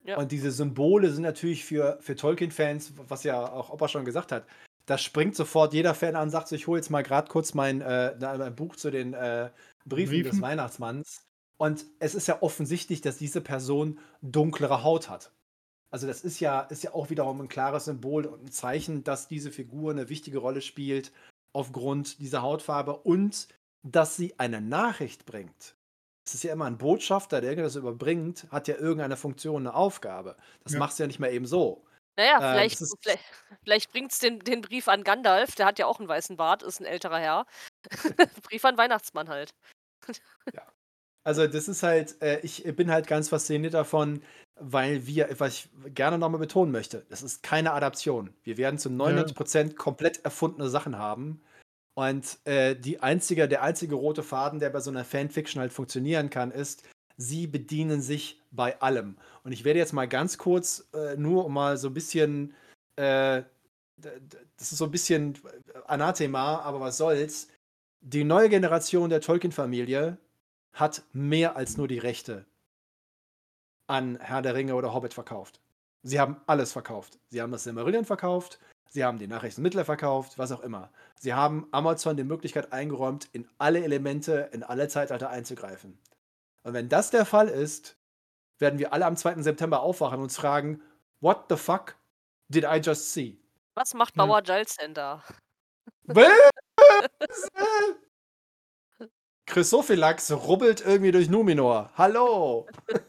Ja. 0.04 0.18
Und 0.18 0.32
diese 0.32 0.50
Symbole 0.50 1.10
sind 1.10 1.22
natürlich 1.22 1.64
für, 1.64 1.98
für 2.00 2.16
Tolkien-Fans, 2.16 2.94
was 3.08 3.24
ja 3.24 3.40
auch 3.52 3.70
Opa 3.70 3.88
schon 3.88 4.04
gesagt 4.04 4.32
hat, 4.32 4.46
da 4.86 4.98
springt 4.98 5.36
sofort 5.36 5.74
jeder 5.74 5.94
Fan 5.94 6.16
an 6.16 6.24
und 6.24 6.30
sagt 6.30 6.48
so, 6.48 6.56
ich 6.56 6.66
hole 6.66 6.78
jetzt 6.78 6.90
mal 6.90 7.02
gerade 7.02 7.28
kurz 7.28 7.54
mein, 7.54 7.80
äh, 7.80 8.16
mein, 8.18 8.56
Buch 8.56 8.74
zu 8.74 8.90
den 8.90 9.14
äh, 9.14 9.50
Briefen, 9.86 10.10
Briefen 10.10 10.30
des 10.30 10.40
Weihnachtsmanns. 10.40 11.24
Und 11.56 11.84
es 12.00 12.16
ist 12.16 12.26
ja 12.26 12.42
offensichtlich, 12.42 13.00
dass 13.00 13.18
diese 13.18 13.40
Person 13.40 14.00
dunklere 14.22 14.82
Haut 14.82 15.08
hat. 15.08 15.30
Also 15.92 16.06
das 16.06 16.22
ist 16.22 16.40
ja, 16.40 16.62
ist 16.62 16.82
ja 16.82 16.94
auch 16.94 17.10
wiederum 17.10 17.40
ein 17.40 17.48
klares 17.48 17.84
Symbol 17.84 18.26
und 18.26 18.42
ein 18.42 18.50
Zeichen, 18.50 19.04
dass 19.04 19.28
diese 19.28 19.52
Figur 19.52 19.92
eine 19.92 20.08
wichtige 20.08 20.38
Rolle 20.38 20.62
spielt 20.62 21.12
aufgrund 21.52 22.18
dieser 22.18 22.42
Hautfarbe 22.42 22.96
und 22.96 23.46
dass 23.84 24.16
sie 24.16 24.38
eine 24.38 24.60
Nachricht 24.60 25.26
bringt 25.26 25.76
es 26.24 26.34
ist 26.34 26.44
ja 26.44 26.52
immer 26.52 26.66
ein 26.66 26.78
Botschafter, 26.78 27.40
der 27.40 27.50
irgendwas 27.50 27.76
überbringt, 27.76 28.46
hat 28.50 28.68
ja 28.68 28.76
irgendeine 28.76 29.16
Funktion, 29.16 29.66
eine 29.66 29.74
Aufgabe. 29.74 30.36
Das 30.62 30.74
ja. 30.74 30.78
machst 30.78 30.98
du 30.98 31.02
ja 31.02 31.06
nicht 31.08 31.18
mehr 31.18 31.32
eben 31.32 31.46
so. 31.46 31.84
Naja, 32.16 32.34
ähm, 32.34 32.58
vielleicht, 32.58 32.78
vielleicht, 33.00 33.24
vielleicht 33.64 33.92
bringt 33.92 34.12
es 34.12 34.18
den, 34.18 34.38
den 34.40 34.60
Brief 34.60 34.88
an 34.88 35.02
Gandalf, 35.02 35.54
der 35.54 35.66
hat 35.66 35.78
ja 35.78 35.86
auch 35.86 35.98
einen 35.98 36.08
weißen 36.08 36.36
Bart, 36.36 36.62
ist 36.62 36.80
ein 36.80 36.84
älterer 36.84 37.18
Herr. 37.18 37.46
Brief 38.42 38.64
an 38.64 38.76
Weihnachtsmann 38.76 39.28
halt. 39.28 39.54
ja. 40.52 40.66
Also 41.24 41.46
das 41.46 41.68
ist 41.68 41.82
halt, 41.82 42.20
äh, 42.20 42.40
ich 42.40 42.64
bin 42.76 42.90
halt 42.90 43.06
ganz 43.06 43.28
fasziniert 43.28 43.74
davon, 43.74 44.22
weil 44.56 45.06
wir, 45.06 45.28
was 45.38 45.54
ich 45.54 45.70
gerne 45.94 46.18
nochmal 46.18 46.40
betonen 46.40 46.72
möchte, 46.72 47.06
das 47.08 47.22
ist 47.22 47.42
keine 47.42 47.72
Adaption. 47.72 48.34
Wir 48.42 48.56
werden 48.56 48.78
zu 48.78 48.88
99% 48.88 49.68
ja. 49.68 49.74
komplett 49.74 50.24
erfundene 50.24 50.68
Sachen 50.68 50.98
haben. 50.98 51.40
Und 51.94 52.38
äh, 52.44 52.74
die 52.74 53.00
einzige, 53.00 53.48
der 53.48 53.62
einzige 53.62 53.94
rote 53.94 54.22
Faden, 54.22 54.60
der 54.60 54.70
bei 54.70 54.80
so 54.80 54.90
einer 54.90 55.04
Fanfiction 55.04 55.60
halt 55.60 55.72
funktionieren 55.72 56.30
kann, 56.30 56.50
ist, 56.50 56.84
sie 57.16 57.46
bedienen 57.46 58.00
sich 58.00 58.40
bei 58.50 58.80
allem. 58.80 59.16
Und 59.44 59.52
ich 59.52 59.64
werde 59.64 59.78
jetzt 59.78 59.92
mal 59.92 60.08
ganz 60.08 60.38
kurz, 60.38 60.88
äh, 60.94 61.16
nur 61.16 61.48
mal 61.50 61.76
so 61.76 61.88
ein 61.88 61.94
bisschen, 61.94 62.54
äh, 62.96 63.42
das 63.96 64.72
ist 64.72 64.78
so 64.78 64.86
ein 64.86 64.90
bisschen 64.90 65.38
Anathema, 65.86 66.60
aber 66.60 66.80
was 66.80 66.96
soll's. 66.96 67.48
Die 68.00 68.24
neue 68.24 68.48
Generation 68.48 69.10
der 69.10 69.20
Tolkien-Familie 69.20 70.16
hat 70.72 71.02
mehr 71.12 71.56
als 71.56 71.76
nur 71.76 71.88
die 71.88 71.98
Rechte 71.98 72.46
an 73.86 74.18
Herr 74.20 74.42
der 74.42 74.54
Ringe 74.54 74.74
oder 74.74 74.94
Hobbit 74.94 75.14
verkauft. 75.14 75.60
Sie 76.02 76.18
haben 76.18 76.40
alles 76.46 76.72
verkauft. 76.72 77.18
Sie 77.28 77.40
haben 77.40 77.52
das 77.52 77.64
Silmarillion 77.64 78.04
verkauft, 78.04 78.58
Sie 78.92 79.04
haben 79.04 79.16
die 79.16 79.26
Nachrichtenmittler 79.26 79.86
verkauft, 79.86 80.36
was 80.36 80.52
auch 80.52 80.60
immer. 80.60 80.90
Sie 81.18 81.32
haben 81.32 81.66
Amazon 81.70 82.14
die 82.14 82.24
Möglichkeit 82.24 82.74
eingeräumt, 82.74 83.26
in 83.32 83.48
alle 83.56 83.82
Elemente, 83.82 84.50
in 84.52 84.62
alle 84.62 84.86
Zeitalter 84.88 85.30
einzugreifen. 85.30 85.98
Und 86.62 86.74
wenn 86.74 86.90
das 86.90 87.10
der 87.10 87.24
Fall 87.24 87.48
ist, 87.48 87.96
werden 88.58 88.78
wir 88.78 88.92
alle 88.92 89.06
am 89.06 89.16
2. 89.16 89.40
September 89.40 89.80
aufwachen 89.80 90.18
und 90.18 90.24
uns 90.24 90.36
fragen, 90.36 90.82
what 91.20 91.46
the 91.48 91.56
fuck 91.56 91.96
did 92.48 92.64
I 92.64 92.82
just 92.84 93.14
see? 93.14 93.40
Was 93.72 93.94
macht 93.94 94.12
Bauer 94.12 94.36
hm. 94.36 94.44
Giles 94.44 94.76
denn 94.76 94.92
da? 94.92 95.24
Chrysophilax 99.46 100.32
rubbelt 100.32 100.82
irgendwie 100.82 101.12
durch 101.12 101.30
Numenor. 101.30 101.90
Hallo! 101.96 102.68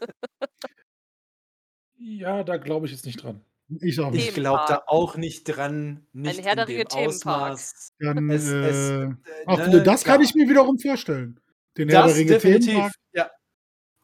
Ja, 1.96 2.42
da 2.44 2.58
glaube 2.58 2.84
ich 2.84 2.92
jetzt 2.92 3.06
nicht 3.06 3.22
dran. 3.22 3.42
Ich 3.80 3.98
auch 4.00 4.10
nicht. 4.10 4.28
Ich 4.28 4.34
glaube 4.34 4.64
da 4.68 4.82
auch 4.86 5.16
nicht 5.16 5.44
dran, 5.44 6.06
nicht 6.12 6.38
Ein 6.38 6.44
Herr 6.44 6.56
der 6.56 6.68
Ringe 6.68 6.84
Themenpark. 6.84 7.58
Dann, 7.98 8.30
es, 8.30 8.48
äh, 8.50 8.68
es, 8.68 8.90
äh, 8.90 9.14
ach, 9.46 9.66
ne, 9.68 9.82
das 9.82 10.04
kann 10.04 10.20
ich 10.20 10.34
mir 10.34 10.48
wiederum 10.48 10.78
vorstellen. 10.78 11.40
Den 11.76 11.88
Herr 11.88 12.06
der 12.06 12.16
Ringe 12.16 12.38
Themenpark. 12.38 12.92
Ja. 13.12 13.30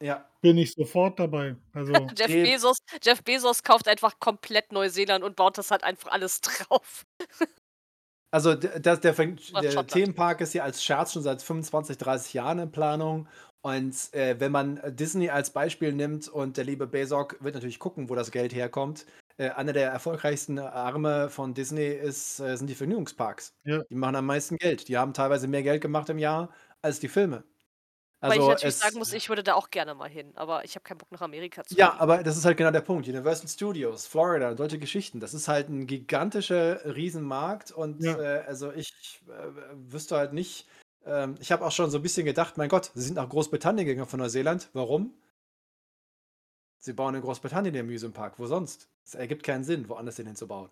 Ja. 0.02 0.26
Bin 0.40 0.56
ich 0.56 0.72
sofort 0.72 1.18
dabei. 1.18 1.56
Also 1.74 1.92
Jeff, 2.16 2.28
Bezos, 2.28 2.78
Jeff 3.02 3.22
Bezos 3.22 3.62
kauft 3.62 3.86
einfach 3.86 4.18
komplett 4.18 4.72
Neuseeland 4.72 5.22
und 5.22 5.36
baut 5.36 5.58
das 5.58 5.70
halt 5.70 5.84
einfach 5.84 6.10
alles 6.10 6.40
drauf. 6.40 7.04
Also 8.30 8.54
das, 8.54 9.00
der, 9.00 9.12
der 9.12 9.86
Themenpark 9.86 10.40
ist 10.40 10.54
ja 10.54 10.62
als 10.62 10.82
Scherz 10.82 11.12
schon 11.12 11.22
seit 11.22 11.42
25, 11.42 11.98
30 11.98 12.32
Jahren 12.32 12.60
in 12.60 12.72
Planung. 12.72 13.28
Und 13.62 13.94
äh, 14.14 14.40
wenn 14.40 14.52
man 14.52 14.80
Disney 14.96 15.28
als 15.28 15.50
Beispiel 15.50 15.92
nimmt 15.92 16.28
und 16.28 16.56
der 16.56 16.64
liebe 16.64 16.86
Bezok 16.86 17.36
wird 17.40 17.54
natürlich 17.54 17.78
gucken, 17.78 18.08
wo 18.08 18.14
das 18.14 18.30
Geld 18.30 18.54
herkommt. 18.54 19.04
Äh, 19.40 19.52
einer 19.52 19.72
der 19.72 19.90
erfolgreichsten 19.90 20.58
Arme 20.58 21.30
von 21.30 21.54
Disney 21.54 21.88
ist, 21.88 22.40
äh, 22.40 22.58
sind 22.58 22.66
die 22.66 22.74
Vergnügungsparks. 22.74 23.54
Ja. 23.64 23.82
Die 23.88 23.94
machen 23.94 24.16
am 24.16 24.26
meisten 24.26 24.58
Geld. 24.58 24.86
Die 24.88 24.98
haben 24.98 25.14
teilweise 25.14 25.48
mehr 25.48 25.62
Geld 25.62 25.80
gemacht 25.80 26.10
im 26.10 26.18
Jahr 26.18 26.50
als 26.82 27.00
die 27.00 27.08
Filme. 27.08 27.42
Also 28.20 28.34
Weil 28.34 28.42
ich 28.42 28.48
natürlich 28.48 28.74
es, 28.74 28.80
sagen 28.80 28.98
muss, 28.98 29.14
ich 29.14 29.30
würde 29.30 29.42
da 29.42 29.54
auch 29.54 29.70
gerne 29.70 29.94
mal 29.94 30.10
hin, 30.10 30.32
aber 30.34 30.62
ich 30.66 30.74
habe 30.74 30.82
keinen 30.82 30.98
Bock 30.98 31.10
nach 31.10 31.22
Amerika 31.22 31.64
zu 31.64 31.74
Ja, 31.74 31.96
aber 31.98 32.22
das 32.22 32.36
ist 32.36 32.44
halt 32.44 32.58
genau 32.58 32.70
der 32.70 32.82
Punkt. 32.82 33.08
Universal 33.08 33.48
Studios, 33.48 34.06
Florida, 34.06 34.54
solche 34.58 34.78
Geschichten. 34.78 35.20
Das 35.20 35.32
ist 35.32 35.48
halt 35.48 35.70
ein 35.70 35.86
gigantischer 35.86 36.94
Riesenmarkt 36.94 37.72
und 37.72 38.04
ja. 38.04 38.20
äh, 38.20 38.44
also 38.46 38.72
ich 38.72 39.22
äh, 39.26 39.32
wüsste 39.72 40.18
halt 40.18 40.34
nicht, 40.34 40.68
ähm, 41.06 41.36
ich 41.40 41.50
habe 41.50 41.64
auch 41.64 41.72
schon 41.72 41.90
so 41.90 41.98
ein 41.98 42.02
bisschen 42.02 42.26
gedacht, 42.26 42.58
mein 42.58 42.68
Gott, 42.68 42.90
sie 42.94 43.04
sind 43.04 43.14
nach 43.14 43.26
Großbritannien 43.30 43.86
gegangen 43.86 44.06
von 44.06 44.20
Neuseeland. 44.20 44.68
Warum? 44.74 45.14
Sie 46.80 46.94
bauen 46.94 47.14
in 47.14 47.20
Großbritannien 47.20 47.74
den 47.74 47.86
Amusement 47.86 48.14
Park. 48.14 48.38
Wo 48.38 48.46
sonst? 48.46 48.88
Es 49.04 49.14
ergibt 49.14 49.42
keinen 49.42 49.64
Sinn, 49.64 49.88
woanders 49.88 50.16
den 50.16 50.26
hinzubauen. 50.26 50.70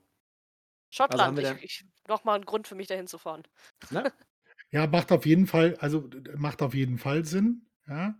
Schottland, 0.90 1.38
also 1.38 1.54
ich, 1.56 1.64
ich, 1.64 1.86
nochmal 2.08 2.38
ein 2.38 2.46
Grund 2.46 2.66
für 2.66 2.74
mich 2.74 2.86
dahin 2.86 3.06
zu 3.06 3.18
fahren. 3.18 3.44
Ne? 3.90 4.12
Ja, 4.70 4.86
macht 4.86 5.12
auf 5.12 5.24
jeden 5.24 5.46
Fall, 5.46 5.76
also 5.80 6.10
macht 6.36 6.60
auf 6.60 6.74
jeden 6.74 6.98
Fall 6.98 7.24
Sinn, 7.24 7.62
ja, 7.88 8.14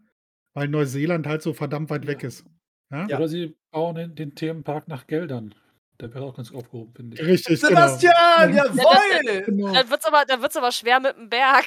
weil 0.55 0.69
Neuseeland 0.69 1.27
halt 1.27 1.43
so 1.43 1.53
verdammt 1.53 1.91
weit 1.91 2.07
weg 2.07 2.23
ist. 2.23 2.47
Ja? 2.91 3.07
Ja. 3.07 3.19
Oder 3.19 3.29
sie 3.29 3.55
bauen 3.71 3.97
den, 3.97 4.15
den 4.15 4.35
Themenpark 4.35 4.89
nach 4.89 5.07
Geldern. 5.07 5.55
Der 6.01 6.15
wäre 6.15 6.25
auch 6.25 6.35
ganz 6.35 6.51
aufgehoben, 6.51 6.95
finde 6.95 7.17
ich. 7.17 7.29
Richtig, 7.29 7.61
genau. 7.61 7.69
Sebastian, 7.69 8.53
genau. 8.53 8.65
jawohl! 8.65 9.43
Genau. 9.43 9.75
Dann 9.75 9.91
wird 9.91 10.01
es 10.01 10.07
aber, 10.07 10.59
aber 10.63 10.73
schwer 10.73 11.01
mit 11.01 11.17
dem 11.17 11.29
Berg. 11.29 11.67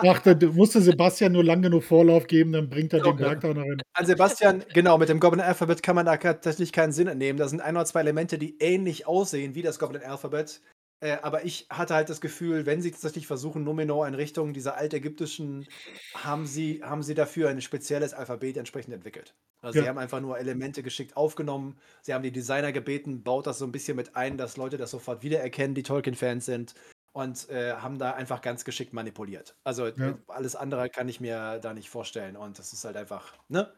Ach, 0.00 0.20
da 0.20 0.34
musste 0.52 0.80
Sebastian 0.80 1.32
nur 1.32 1.44
lang 1.44 1.62
genug 1.62 1.84
Vorlauf 1.84 2.26
geben, 2.26 2.52
dann 2.52 2.68
bringt 2.68 2.92
er 2.92 3.00
okay. 3.00 3.10
den 3.10 3.16
Berg 3.16 3.40
da 3.40 3.54
noch 3.54 3.64
hin. 3.64 3.82
An 3.92 4.06
Sebastian, 4.06 4.64
genau, 4.72 4.98
mit 4.98 5.08
dem 5.08 5.20
Goblin 5.20 5.40
Alphabet 5.40 5.82
kann 5.82 5.96
man 5.96 6.06
da 6.06 6.16
tatsächlich 6.16 6.72
keinen 6.72 6.92
Sinn 6.92 7.08
entnehmen. 7.08 7.38
Da 7.38 7.48
sind 7.48 7.60
ein 7.60 7.76
oder 7.76 7.84
zwei 7.84 8.00
Elemente, 8.00 8.38
die 8.38 8.58
ähnlich 8.58 9.06
aussehen 9.06 9.54
wie 9.54 9.62
das 9.62 9.78
Goblin 9.78 10.02
Alphabet. 10.02 10.60
Äh, 11.00 11.18
aber 11.22 11.44
ich 11.44 11.66
hatte 11.70 11.94
halt 11.94 12.08
das 12.08 12.20
Gefühl, 12.20 12.66
wenn 12.66 12.82
sie 12.82 12.90
tatsächlich 12.90 13.26
versuchen, 13.26 13.62
Numenor 13.62 14.06
in 14.08 14.14
Richtung 14.14 14.52
dieser 14.52 14.76
altägyptischen, 14.76 15.66
haben 16.14 16.46
sie, 16.46 16.82
haben 16.82 17.02
sie 17.02 17.14
dafür 17.14 17.50
ein 17.50 17.60
spezielles 17.60 18.14
Alphabet 18.14 18.56
entsprechend 18.56 18.94
entwickelt. 18.94 19.34
Also 19.60 19.78
ja. 19.78 19.84
sie 19.84 19.88
haben 19.88 19.98
einfach 19.98 20.20
nur 20.20 20.38
Elemente 20.38 20.82
geschickt 20.82 21.16
aufgenommen. 21.16 21.78
Sie 22.02 22.14
haben 22.14 22.22
die 22.22 22.32
Designer 22.32 22.72
gebeten, 22.72 23.22
baut 23.22 23.46
das 23.46 23.58
so 23.58 23.64
ein 23.64 23.72
bisschen 23.72 23.96
mit 23.96 24.16
ein, 24.16 24.38
dass 24.38 24.56
Leute 24.56 24.76
das 24.76 24.90
sofort 24.90 25.22
wiedererkennen, 25.22 25.74
die 25.74 25.82
Tolkien-Fans 25.82 26.44
sind. 26.44 26.74
Und 27.12 27.48
äh, 27.48 27.74
haben 27.74 27.98
da 27.98 28.12
einfach 28.12 28.42
ganz 28.42 28.64
geschickt 28.64 28.92
manipuliert. 28.92 29.56
Also 29.64 29.88
ja. 29.88 30.18
alles 30.28 30.54
andere 30.54 30.88
kann 30.88 31.08
ich 31.08 31.20
mir 31.20 31.58
da 31.58 31.74
nicht 31.74 31.90
vorstellen. 31.90 32.36
Und 32.36 32.58
das 32.58 32.72
ist 32.72 32.84
halt 32.84 32.96
einfach, 32.96 33.32
ne? 33.48 33.72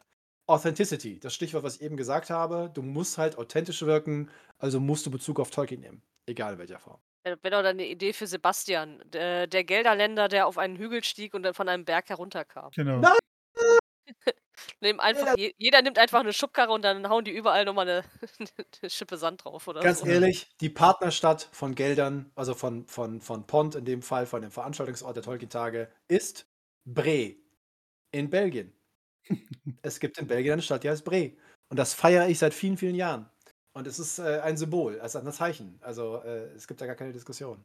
Authenticity, 0.47 1.19
das 1.19 1.33
Stichwort, 1.33 1.63
was 1.63 1.77
ich 1.77 1.81
eben 1.81 1.97
gesagt 1.97 2.29
habe. 2.29 2.69
Du 2.73 2.81
musst 2.81 3.17
halt 3.17 3.37
authentisch 3.37 3.81
wirken, 3.83 4.29
also 4.59 4.79
musst 4.79 5.05
du 5.05 5.11
Bezug 5.11 5.39
auf 5.39 5.49
Tolkien 5.49 5.79
nehmen. 5.79 6.03
Egal 6.25 6.53
in 6.53 6.59
welcher 6.59 6.79
Form. 6.79 6.99
Wäre 7.23 7.37
doch 7.37 7.61
dann 7.61 7.77
eine 7.77 7.87
Idee 7.87 8.13
für 8.13 8.27
Sebastian, 8.27 9.01
der, 9.05 9.47
der 9.47 9.63
Gelderländer, 9.63 10.27
der 10.27 10.47
auf 10.47 10.57
einen 10.57 10.75
Hügel 10.75 11.03
stieg 11.03 11.33
und 11.33 11.43
dann 11.43 11.53
von 11.53 11.69
einem 11.69 11.85
Berg 11.85 12.09
herunterkam. 12.09 12.71
Genau. 12.75 12.97
Nein! 12.97 13.17
Nehmen 14.79 14.99
einfach, 14.99 15.35
jeder 15.57 15.81
nimmt 15.81 15.97
einfach 15.97 16.19
eine 16.19 16.33
Schubkarre 16.33 16.71
und 16.71 16.83
dann 16.83 17.07
hauen 17.09 17.25
die 17.25 17.31
überall 17.31 17.65
nochmal 17.65 17.87
eine, 17.87 18.03
eine 18.81 18.89
Schippe 18.89 19.17
Sand 19.17 19.45
drauf, 19.45 19.67
oder? 19.67 19.81
Ganz 19.81 19.99
so. 19.99 20.05
ehrlich, 20.05 20.49
die 20.59 20.69
Partnerstadt 20.69 21.47
von 21.51 21.75
Geldern, 21.75 22.31
also 22.35 22.53
von, 22.53 22.87
von, 22.87 23.21
von 23.21 23.47
Pont 23.47 23.75
in 23.75 23.85
dem 23.85 24.01
Fall, 24.01 24.25
von 24.25 24.41
dem 24.41 24.51
Veranstaltungsort 24.51 25.15
der 25.15 25.23
Tolkien-Tage, 25.23 25.89
ist 26.07 26.47
Bre 26.85 27.35
in 28.11 28.29
Belgien. 28.29 28.73
es 29.81 29.99
gibt 29.99 30.17
in 30.17 30.27
Belgien 30.27 30.53
eine 30.53 30.61
Stadt, 30.61 30.83
die 30.83 30.89
heißt 30.89 31.05
Bre. 31.05 31.31
Und 31.69 31.77
das 31.77 31.93
feiere 31.93 32.27
ich 32.27 32.39
seit 32.39 32.53
vielen, 32.53 32.77
vielen 32.77 32.95
Jahren. 32.95 33.29
Und 33.73 33.87
es 33.87 33.99
ist 33.99 34.19
äh, 34.19 34.41
ein 34.43 34.57
Symbol, 34.57 34.99
also 34.99 35.19
ein 35.19 35.31
Zeichen. 35.31 35.79
Also 35.81 36.21
äh, 36.23 36.53
es 36.55 36.67
gibt 36.67 36.81
da 36.81 36.85
gar 36.85 36.95
keine 36.95 37.13
Diskussion. 37.13 37.63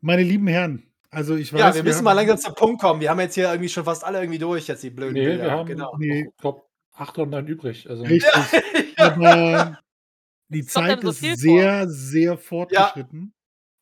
Meine 0.00 0.22
lieben 0.22 0.46
Herren, 0.46 0.89
also 1.10 1.34
ich 1.34 1.52
weiß. 1.52 1.60
Ja, 1.60 1.74
wir 1.74 1.82
müssen 1.82 2.00
wir 2.00 2.04
mal 2.04 2.12
langsam 2.12 2.38
zum 2.38 2.54
Punkt 2.54 2.80
kommen. 2.80 3.00
Wir 3.00 3.10
haben 3.10 3.20
jetzt 3.20 3.34
hier 3.34 3.48
irgendwie 3.50 3.68
schon 3.68 3.84
fast 3.84 4.04
alle 4.04 4.20
irgendwie 4.20 4.38
durch, 4.38 4.68
jetzt 4.68 4.82
die 4.82 4.90
blöden 4.90 5.14
nee, 5.14 5.24
Bilder. 5.24 5.44
Wir 5.44 5.50
haben, 5.50 5.66
genau. 5.66 5.96
Nee. 5.98 6.28
Ich 6.28 6.36
glaube, 6.40 6.62
809 6.94 7.46
übrig. 7.46 7.88
Also. 7.88 8.04
Richtig. 8.04 8.32
Ja. 8.98 9.14
Aber 9.14 9.78
die 10.48 10.66
Zeit 10.66 11.02
ist 11.04 11.20
sehr, 11.20 11.84
vor? 11.84 11.88
sehr 11.88 12.36
fortgeschritten. 12.36 13.32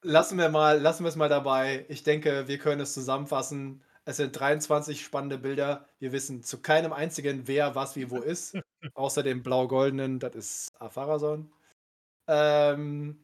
Ja. 0.05 0.11
Lassen 0.13 0.39
wir 0.39 0.49
mal, 0.49 0.81
lassen 0.81 1.03
wir 1.03 1.09
es 1.09 1.17
mal 1.17 1.29
dabei. 1.29 1.87
Ich 1.89 2.05
denke, 2.05 2.47
wir 2.47 2.59
können 2.59 2.81
es 2.81 2.95
zusammenfassen. 2.95 3.83
Es 4.05 4.19
sind 4.19 4.39
23 4.39 5.03
spannende 5.03 5.37
Bilder. 5.37 5.89
Wir 5.99 6.13
wissen 6.13 6.45
zu 6.45 6.63
keinem 6.63 6.93
einzigen, 6.93 7.49
wer 7.49 7.75
was 7.75 7.97
wie 7.97 8.13
wo 8.13 8.19
ist. 8.19 8.57
Außer 8.95 9.25
dem 9.25 9.43
blau-goldenen, 9.43 10.21
das 10.21 10.37
ist 10.37 10.81
Afarason. 10.81 11.51
Ähm, 12.29 13.19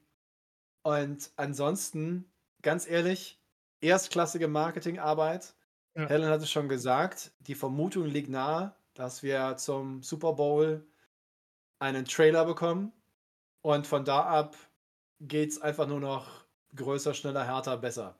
und 0.82 1.30
ansonsten, 1.36 2.24
ganz 2.60 2.88
ehrlich, 2.88 3.38
erstklassige 3.84 4.48
Marketingarbeit. 4.48 5.54
Ja. 5.96 6.08
Helen 6.08 6.28
hat 6.28 6.42
es 6.42 6.50
schon 6.50 6.68
gesagt, 6.68 7.32
die 7.40 7.54
Vermutung 7.54 8.06
liegt 8.06 8.28
nahe, 8.28 8.74
dass 8.94 9.22
wir 9.22 9.56
zum 9.56 10.02
Super 10.02 10.32
Bowl 10.32 10.86
einen 11.78 12.04
Trailer 12.04 12.44
bekommen. 12.44 12.92
Und 13.62 13.86
von 13.86 14.04
da 14.04 14.22
ab 14.22 14.56
geht 15.20 15.50
es 15.50 15.60
einfach 15.60 15.86
nur 15.86 16.00
noch 16.00 16.44
größer, 16.74 17.14
schneller, 17.14 17.44
härter, 17.46 17.76
besser. 17.76 18.18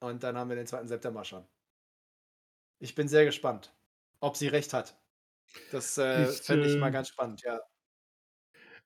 Und 0.00 0.22
dann 0.22 0.36
haben 0.36 0.50
wir 0.50 0.56
den 0.56 0.66
2. 0.66 0.86
September 0.86 1.24
schon. 1.24 1.46
Ich 2.78 2.94
bin 2.94 3.08
sehr 3.08 3.24
gespannt, 3.24 3.74
ob 4.20 4.36
sie 4.36 4.48
recht 4.48 4.72
hat. 4.74 4.98
Das 5.70 5.96
äh, 5.96 6.26
fände 6.26 6.68
ich 6.68 6.78
mal 6.78 6.88
äh 6.88 6.92
ganz 6.92 7.08
spannend, 7.08 7.42
ja. 7.42 7.60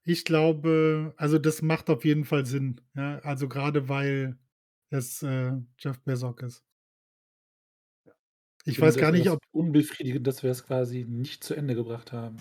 Ich 0.04 0.24
glaube, 0.24 1.12
also 1.16 1.38
das 1.38 1.62
macht 1.62 1.90
auf 1.90 2.04
jeden 2.04 2.24
Fall 2.24 2.46
Sinn. 2.46 2.80
Ja? 2.94 3.18
Also 3.18 3.48
gerade 3.48 3.88
weil 3.88 4.38
es 4.90 5.22
äh, 5.22 5.52
Jeff 5.78 6.00
Bezos 6.00 6.36
ist. 6.42 6.64
Ich, 8.64 8.74
ich 8.76 8.80
weiß 8.80 8.96
gar 8.96 9.12
nicht, 9.12 9.30
ob. 9.30 9.40
Unbefriedigend, 9.52 10.26
dass 10.26 10.42
wir 10.42 10.50
es 10.50 10.64
quasi 10.64 11.04
nicht 11.08 11.42
zu 11.42 11.54
Ende 11.54 11.74
gebracht 11.74 12.12
haben. 12.12 12.36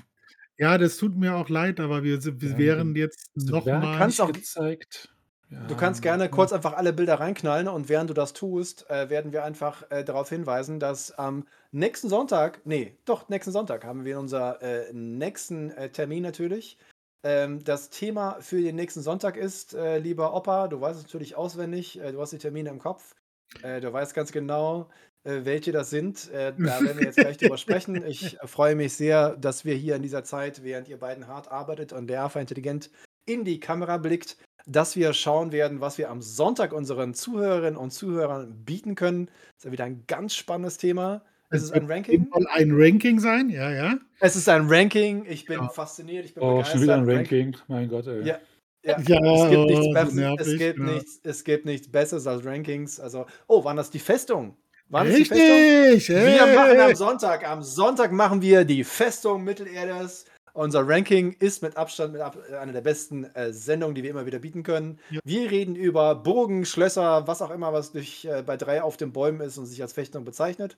Ja, 0.58 0.78
das 0.78 0.98
tut 0.98 1.16
mir 1.16 1.36
auch 1.36 1.48
leid, 1.48 1.80
aber 1.80 2.04
wir, 2.04 2.22
wir 2.24 2.50
ja, 2.50 2.58
wären 2.58 2.96
jetzt 2.96 3.32
nochmal. 3.36 4.12
gezeigt. 4.34 5.16
Ja, 5.50 5.66
du 5.66 5.76
kannst 5.76 6.04
gerne 6.04 6.30
kurz 6.30 6.54
einfach 6.54 6.74
alle 6.74 6.94
Bilder 6.94 7.16
reinknallen 7.16 7.68
und 7.68 7.90
während 7.90 8.10
du 8.10 8.14
das 8.14 8.34
tust, 8.34 8.88
äh, 8.90 9.10
werden 9.10 9.32
wir 9.32 9.44
einfach 9.44 9.90
äh, 9.90 10.04
darauf 10.04 10.30
hinweisen, 10.30 10.80
dass 10.80 11.12
am 11.12 11.48
nächsten 11.72 12.10
Sonntag, 12.10 12.62
nee, 12.66 12.98
doch, 13.06 13.30
nächsten 13.30 13.52
Sonntag 13.52 13.84
haben 13.84 14.06
wir 14.06 14.20
unser 14.20 14.62
äh, 14.62 14.94
nächsten 14.94 15.72
äh, 15.72 15.90
Termin 15.90 16.22
natürlich. 16.22 16.78
Ähm, 17.24 17.64
das 17.64 17.90
Thema 17.90 18.38
für 18.40 18.62
den 18.62 18.76
nächsten 18.76 19.02
Sonntag 19.02 19.36
ist, 19.36 19.74
äh, 19.74 20.00
lieber 20.00 20.34
Opa, 20.34 20.68
du 20.68 20.80
weißt 20.80 21.00
es 21.00 21.04
natürlich 21.04 21.36
auswendig, 21.36 22.00
äh, 22.00 22.12
du 22.12 22.22
hast 22.22 22.32
die 22.32 22.38
Termine 22.38 22.70
im 22.70 22.80
Kopf, 22.80 23.16
du 23.64 23.91
weißt 23.91 24.14
ganz 24.14 24.32
genau, 24.32 24.90
welche 25.24 25.72
das 25.72 25.90
sind. 25.90 26.32
da 26.32 26.56
werden 26.56 27.00
wir 27.00 27.06
jetzt 27.06 27.18
gleich 27.18 27.38
drüber 27.38 27.58
sprechen. 27.58 28.06
Ich 28.06 28.38
freue 28.46 28.76
mich 28.76 28.94
sehr, 28.94 29.36
dass 29.38 29.66
wir 29.66 29.74
hier 29.74 29.96
in 29.96 30.04
dieser 30.04 30.24
Zeit, 30.24 30.64
während 30.64 30.88
ihr 30.88 31.00
beiden 31.00 31.28
hart 31.28 31.52
arbeitet 31.52 31.91
und 31.91 32.06
der 32.06 32.22
AFA 32.22 32.41
intelligent 32.41 32.91
in 33.26 33.46
die 33.46 33.60
Kamera 33.60 33.98
blickt, 33.98 34.38
dass 34.68 34.96
wir 34.96 35.14
schauen 35.14 35.52
werden, 35.52 35.82
was 35.82 35.98
wir 35.98 36.12
am 36.12 36.22
Sonntag 36.22 36.74
unseren 36.74 37.16
Zuhörerinnen 37.16 37.76
und 37.76 37.90
Zuhörern 37.90 38.64
bieten 38.66 38.94
können. 38.94 39.26
Das 39.26 39.58
ist 39.58 39.66
ja 39.66 39.72
wieder 39.72 39.86
ein 39.86 40.04
ganz 40.06 40.36
spannendes 40.36 40.78
Thema. 40.78 41.24
Ist 41.52 41.64
es 41.64 41.72
ein 41.72 41.90
Ranking? 41.90 42.28
Soll 42.32 42.48
ein 42.48 42.72
Ranking 42.72 43.20
sein, 43.20 43.50
ja, 43.50 43.72
ja. 43.72 43.98
Es 44.20 44.36
ist 44.36 44.48
ein 44.50 44.68
Ranking. 44.68 45.26
Ich 45.28 45.46
bin 45.46 45.60
ja. 45.60 45.70
fasziniert, 45.70 46.26
ich 46.26 46.36
bin 46.36 46.44
oh, 46.44 46.58
begeistert. 46.58 46.74
schon 46.74 46.82
wieder 46.84 46.96
ein 46.96 47.10
Ranking. 47.10 47.58
Mein 47.68 47.90
Gott, 47.90 48.06
ey. 48.08 48.26
Ja, 48.26 48.40
ja, 48.84 49.00
ja 49.00 49.46
es, 49.46 49.50
gibt 49.50 49.66
nichts 49.66 49.86
oh, 49.88 49.94
nervig, 50.14 50.40
es, 50.40 50.58
gibt 50.58 50.80
ja. 50.80 50.86
nichts, 50.86 51.20
es 51.24 51.44
gibt 51.44 51.66
nichts 51.66 51.92
Besseres 51.92 52.28
als 52.28 52.46
Rankings. 52.46 53.00
Also, 53.00 53.26
oh, 53.48 53.64
waren 53.64 53.78
das 53.78 53.90
die 53.90 54.00
Festung? 54.00 54.58
Waren 54.90 55.08
Richtig, 55.08 55.30
die 55.30 56.00
Festung? 56.00 56.16
Wir 56.16 56.56
machen 56.56 56.80
am 56.80 56.96
Sonntag, 56.96 57.48
am 57.48 57.64
Sonntag 57.64 58.12
machen 58.12 58.42
wir 58.42 58.64
die 58.64 58.84
Festung 58.84 59.44
Mittelerdes. 59.44 60.26
Unser 60.54 60.88
Ranking 60.88 61.36
ist 61.40 61.62
mit 61.62 61.78
Abstand 61.78 62.14
mit 62.14 62.22
ab, 62.22 62.38
eine 62.60 62.74
der 62.74 62.82
besten 62.82 63.24
äh, 63.36 63.54
Sendungen, 63.54 63.96
die 63.96 64.04
wir 64.04 64.10
immer 64.10 64.26
wieder 64.26 64.40
bieten 64.40 64.64
können. 64.64 65.00
Ja. 65.10 65.20
Wir 65.24 65.52
reden 65.52 65.76
über 65.76 66.16
Burgen, 66.16 66.66
Schlösser, 66.66 67.28
was 67.28 67.42
auch 67.42 67.52
immer, 67.52 67.72
was 67.72 67.92
durch, 67.92 68.26
äh, 68.26 68.44
bei 68.46 68.58
drei 68.58 68.82
auf 68.82 68.98
den 68.98 69.14
Bäumen 69.14 69.42
ist 69.42 69.58
und 69.58 69.68
sich 69.68 69.82
als 69.82 69.94
Festung 69.94 70.26
bezeichnet. 70.26 70.78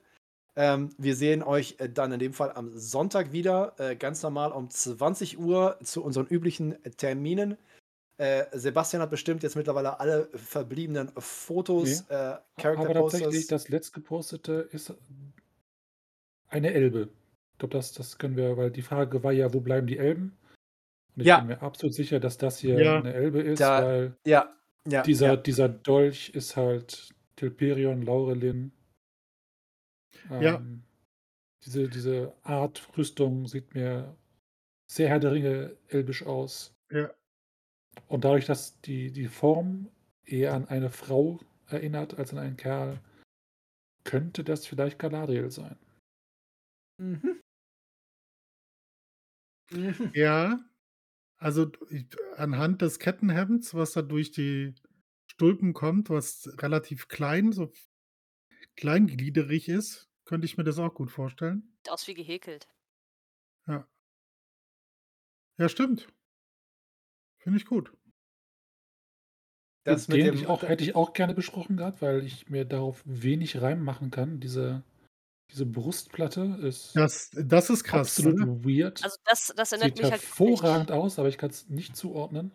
Ähm, 0.56 0.90
wir 0.98 1.15
sehen 1.15 1.44
euch 1.44 1.76
äh, 1.80 1.90
dann 1.90 2.11
in 2.11 2.19
dem 2.19 2.34
Fall 2.34 2.52
am 2.52 2.72
Sonntag 2.78 3.32
wieder, 3.32 3.73
äh, 3.78 3.95
ganz 3.95 4.22
normal 4.22 4.52
um 4.52 4.69
20 4.69 5.40
Uhr 5.40 5.78
zu 5.84 6.03
unseren 6.03 6.28
üblichen 6.28 6.76
Terminen. 6.98 7.57
Äh, 8.18 8.45
Sebastian 8.52 9.02
hat 9.02 9.10
bestimmt 9.10 9.44
jetzt 9.44 9.56
mittlerweile 9.56 9.99
alle 9.99 10.30
verbliebenen 10.36 11.11
Fotos, 11.18 12.06
nee. 12.10 12.15
äh, 12.15 12.38
Character 12.57 12.90
Aber 12.90 12.94
tatsächlich, 12.94 13.48
das 13.48 13.69
letzte 13.69 13.94
gepostete 13.94 14.68
ist 14.72 14.94
eine 16.49 16.73
Elbe 16.73 17.10
glaube, 17.61 17.78
das, 17.78 17.94
das 17.94 18.18
können 18.18 18.36
wir, 18.36 18.57
weil 18.57 18.72
die 18.72 18.82
Frage 18.82 19.23
war 19.23 19.32
ja, 19.32 19.53
wo 19.53 19.60
bleiben 19.61 19.88
die 19.88 19.98
Elben? 19.98 20.38
Und 21.15 21.22
ich 21.22 21.28
Ja. 21.28 21.40
bin 21.40 21.48
mir 21.48 21.61
absolut 21.61 21.94
sicher, 21.94 22.19
dass 22.19 22.38
das 22.38 22.57
hier 22.60 22.80
Ja. 22.80 22.98
eine 22.98 23.14
Elbe 23.14 23.40
ist, 23.40 23.61
Da 23.61 23.84
weil 23.84 24.15
ja, 24.26 24.53
ja, 24.88 25.03
dieser, 25.03 25.28
ja. 25.28 25.36
dieser 25.38 25.69
Dolch 25.69 26.30
ist 26.30 26.57
halt 26.57 27.14
Tilperion, 27.36 28.02
Laurelin. 28.02 28.72
Ja. 30.39 30.55
Ähm, 30.55 30.83
diese, 31.65 31.89
diese 31.89 32.33
Art 32.43 32.87
Rüstung 32.97 33.47
sieht 33.47 33.75
mir 33.75 34.15
sehr 34.89 35.09
Herr 35.09 35.19
der 35.19 35.31
Ringe 35.31 35.77
elbisch 35.89 36.23
aus. 36.23 36.73
Ja. 36.91 37.13
Und 38.07 38.23
dadurch, 38.23 38.45
dass 38.45 38.79
die, 38.81 39.11
die 39.11 39.27
Form 39.27 39.89
eher 40.25 40.53
an 40.53 40.67
eine 40.67 40.89
Frau 40.89 41.39
erinnert 41.67 42.17
als 42.17 42.31
an 42.31 42.39
einen 42.39 42.57
Kerl, 42.57 42.99
könnte 44.03 44.43
das 44.43 44.65
vielleicht 44.65 44.99
Galadriel 44.99 45.51
sein. 45.51 45.77
Mhm. 46.97 47.41
Mhm. 49.71 50.11
Ja, 50.13 50.59
also 51.37 51.71
anhand 52.35 52.81
des 52.81 52.99
Kettenhemds, 52.99 53.73
was 53.73 53.93
da 53.93 54.01
durch 54.01 54.31
die 54.31 54.75
Stulpen 55.31 55.73
kommt, 55.73 56.09
was 56.09 56.49
relativ 56.57 57.07
klein, 57.07 57.51
so 57.51 57.71
kleingliederig 58.75 59.69
ist, 59.69 60.10
könnte 60.31 60.45
ich 60.45 60.55
mir 60.57 60.63
das 60.63 60.79
auch 60.79 60.93
gut 60.93 61.11
vorstellen. 61.11 61.61
Sieht 61.79 61.89
aus 61.91 62.07
wie 62.07 62.13
gehäkelt. 62.13 62.69
Ja. 63.67 63.85
Ja, 65.57 65.67
stimmt. 65.67 66.07
Finde 67.39 67.57
ich 67.59 67.65
gut. 67.65 67.91
Das 69.83 70.07
Den 70.07 70.15
mit 70.15 70.25
hätte 70.25 70.35
dem 70.37 70.41
ich, 70.43 70.47
auch, 70.47 70.63
hätte 70.63 70.85
ich 70.85 70.95
auch 70.95 71.11
gerne 71.11 71.33
besprochen 71.33 71.75
gehabt, 71.75 72.01
weil 72.01 72.23
ich 72.23 72.47
mir 72.49 72.63
darauf 72.63 73.01
wenig 73.03 73.61
Reim 73.61 73.83
machen 73.83 74.09
kann. 74.09 74.39
Diese, 74.39 74.83
diese 75.51 75.65
Brustplatte 75.65 76.59
ist 76.61 76.95
Das, 76.95 77.29
das 77.31 77.69
ist 77.69 77.83
krass. 77.83 78.17
absolut 78.17 78.39
Ne? 78.39 78.63
weird. 78.63 79.03
Also 79.03 79.17
das, 79.25 79.51
das 79.53 79.73
erinnert 79.73 79.97
Sieht 79.97 80.03
mich 80.03 80.11
halt 80.13 80.21
hervorragend 80.21 80.87
wirklich, 80.91 81.03
aus, 81.03 81.19
aber 81.19 81.27
ich 81.27 81.37
kann 81.37 81.49
es 81.49 81.67
nicht 81.67 81.97
zuordnen. 81.97 82.53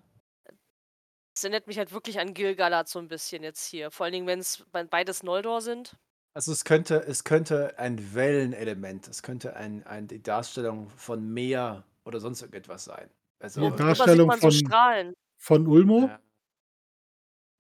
das 1.35 1.45
erinnert 1.45 1.67
mich 1.67 1.77
halt 1.77 1.93
wirklich 1.93 2.19
an 2.21 2.33
Gilgalad 2.33 2.89
so 2.89 2.99
ein 3.01 3.09
bisschen 3.09 3.43
jetzt 3.43 3.67
hier. 3.67 3.91
Vor 3.91 4.05
allen 4.05 4.15
Dingen, 4.15 4.27
wenn 4.27 4.39
es 4.39 4.65
beides 4.89 5.23
Noldor 5.23 5.61
sind. 5.61 5.95
Also 6.37 6.53
es 6.53 6.65
könnte, 6.65 6.97
es 7.07 7.25
könnte 7.25 7.79
ein 7.79 8.15
Wellenelement, 8.15 9.09
es 9.09 9.23
könnte 9.23 9.57
ein, 9.57 9.87
ein, 9.87 10.07
die 10.07 10.23
Darstellung 10.23 10.91
von 10.91 11.33
Meer 11.33 11.83
oder 12.05 12.21
sonst 12.21 12.43
irgendetwas 12.43 12.85
sein. 12.85 13.09
Also, 13.39 13.63
sieht 13.71 13.81
Darstellung 13.81 14.27
man 14.27 14.39
so 14.39 14.49
von, 14.49 14.53
Strahlen. 14.53 15.15
von 15.39 15.67
Ulmo? 15.67 16.09
ja. 16.09 16.21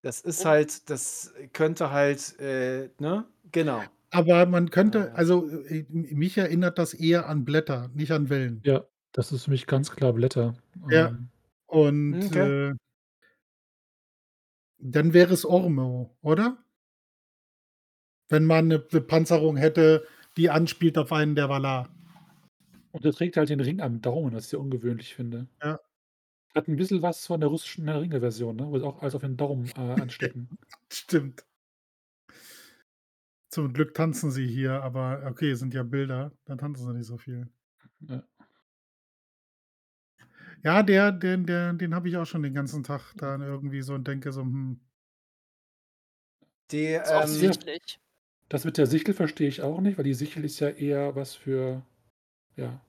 Das 0.02 0.20
ist 0.20 0.44
halt, 0.44 0.90
das 0.90 1.32
könnte 1.54 1.90
halt, 1.90 2.38
äh, 2.38 2.90
ne? 2.98 3.26
Genau. 3.50 3.82
Aber 4.10 4.44
man 4.46 4.68
könnte, 4.70 4.98
Ja. 4.98 5.14
also 5.14 5.48
äh, 5.48 5.86
mich 5.88 6.36
erinnert 6.36 6.78
das 6.78 6.92
eher 6.94 7.28
an 7.30 7.46
Blätter, 7.46 7.88
nicht 7.94 8.12
an 8.12 8.28
Wellen. 8.28 8.60
Ja, 8.64 8.84
das 9.12 9.32
ist 9.32 9.44
für 9.44 9.52
mich 9.52 9.66
ganz 9.66 9.90
klar 9.90 10.12
Blätter. 10.12 10.54
Ja. 10.90 11.08
Ähm, 11.08 11.28
Und 11.66 12.26
Okay. 12.26 12.70
äh, 12.70 12.74
dann 14.78 15.12
wäre 15.14 15.32
es 15.34 15.44
Ormo, 15.44 16.16
oder? 16.22 16.58
Wenn 18.28 18.44
man 18.44 18.66
eine, 18.66 18.84
eine 18.90 19.00
Panzerung 19.00 19.56
hätte, 19.56 20.06
die 20.36 20.50
anspielt 20.50 20.98
auf 20.98 21.12
einen 21.12 21.34
der 21.34 21.48
Valar. 21.48 21.88
Und 22.92 23.04
er 23.04 23.12
trägt 23.12 23.36
halt 23.36 23.48
den 23.48 23.60
Ring 23.60 23.80
am 23.80 24.00
Daumen, 24.00 24.34
was 24.34 24.44
ich 24.44 24.50
sehr 24.50 24.60
ungewöhnlich 24.60 25.14
finde. 25.14 25.48
Ja. 25.62 25.80
Hat 26.54 26.68
ein 26.68 26.76
bisschen 26.76 27.02
was 27.02 27.26
von 27.26 27.40
der 27.40 27.50
russischen 27.50 27.88
Ringe-Version, 27.88 28.56
ne? 28.56 28.66
Wo 28.68 28.78
sie 28.78 28.84
auch 28.84 29.02
alles 29.02 29.14
auf 29.14 29.20
den 29.20 29.36
Daumen 29.36 29.70
äh, 29.76 29.80
anstecken. 30.00 30.48
Stimmt. 30.90 31.44
Zum 33.50 33.72
Glück 33.72 33.94
tanzen 33.94 34.30
sie 34.30 34.46
hier, 34.46 34.82
aber 34.82 35.22
okay, 35.26 35.54
sind 35.54 35.74
ja 35.74 35.82
Bilder, 35.82 36.32
dann 36.46 36.58
tanzen 36.58 36.86
sie 36.86 36.94
nicht 36.94 37.06
so 37.06 37.16
viel. 37.16 37.48
Ja. 38.00 38.22
Ja, 40.62 40.82
der, 40.82 41.12
den, 41.12 41.46
der, 41.46 41.74
den 41.74 41.94
habe 41.94 42.08
ich 42.08 42.16
auch 42.16 42.24
schon 42.24 42.42
den 42.42 42.54
ganzen 42.54 42.82
Tag 42.82 43.12
da 43.16 43.38
irgendwie 43.38 43.82
so 43.82 43.94
und 43.94 44.08
denke 44.08 44.32
so, 44.32 44.40
hm, 44.40 44.80
Die, 46.70 46.94
Ist 46.94 47.10
ähm, 47.10 47.16
offensichtlich. 47.16 48.00
Das 48.48 48.64
mit 48.64 48.78
der 48.78 48.86
Sichel 48.86 49.14
verstehe 49.14 49.48
ich 49.48 49.62
auch 49.62 49.80
nicht, 49.80 49.98
weil 49.98 50.04
die 50.04 50.14
Sichel 50.14 50.44
ist 50.44 50.60
ja 50.60 50.68
eher 50.68 51.16
was 51.16 51.34
für 51.34 51.82
ja, 52.56 52.80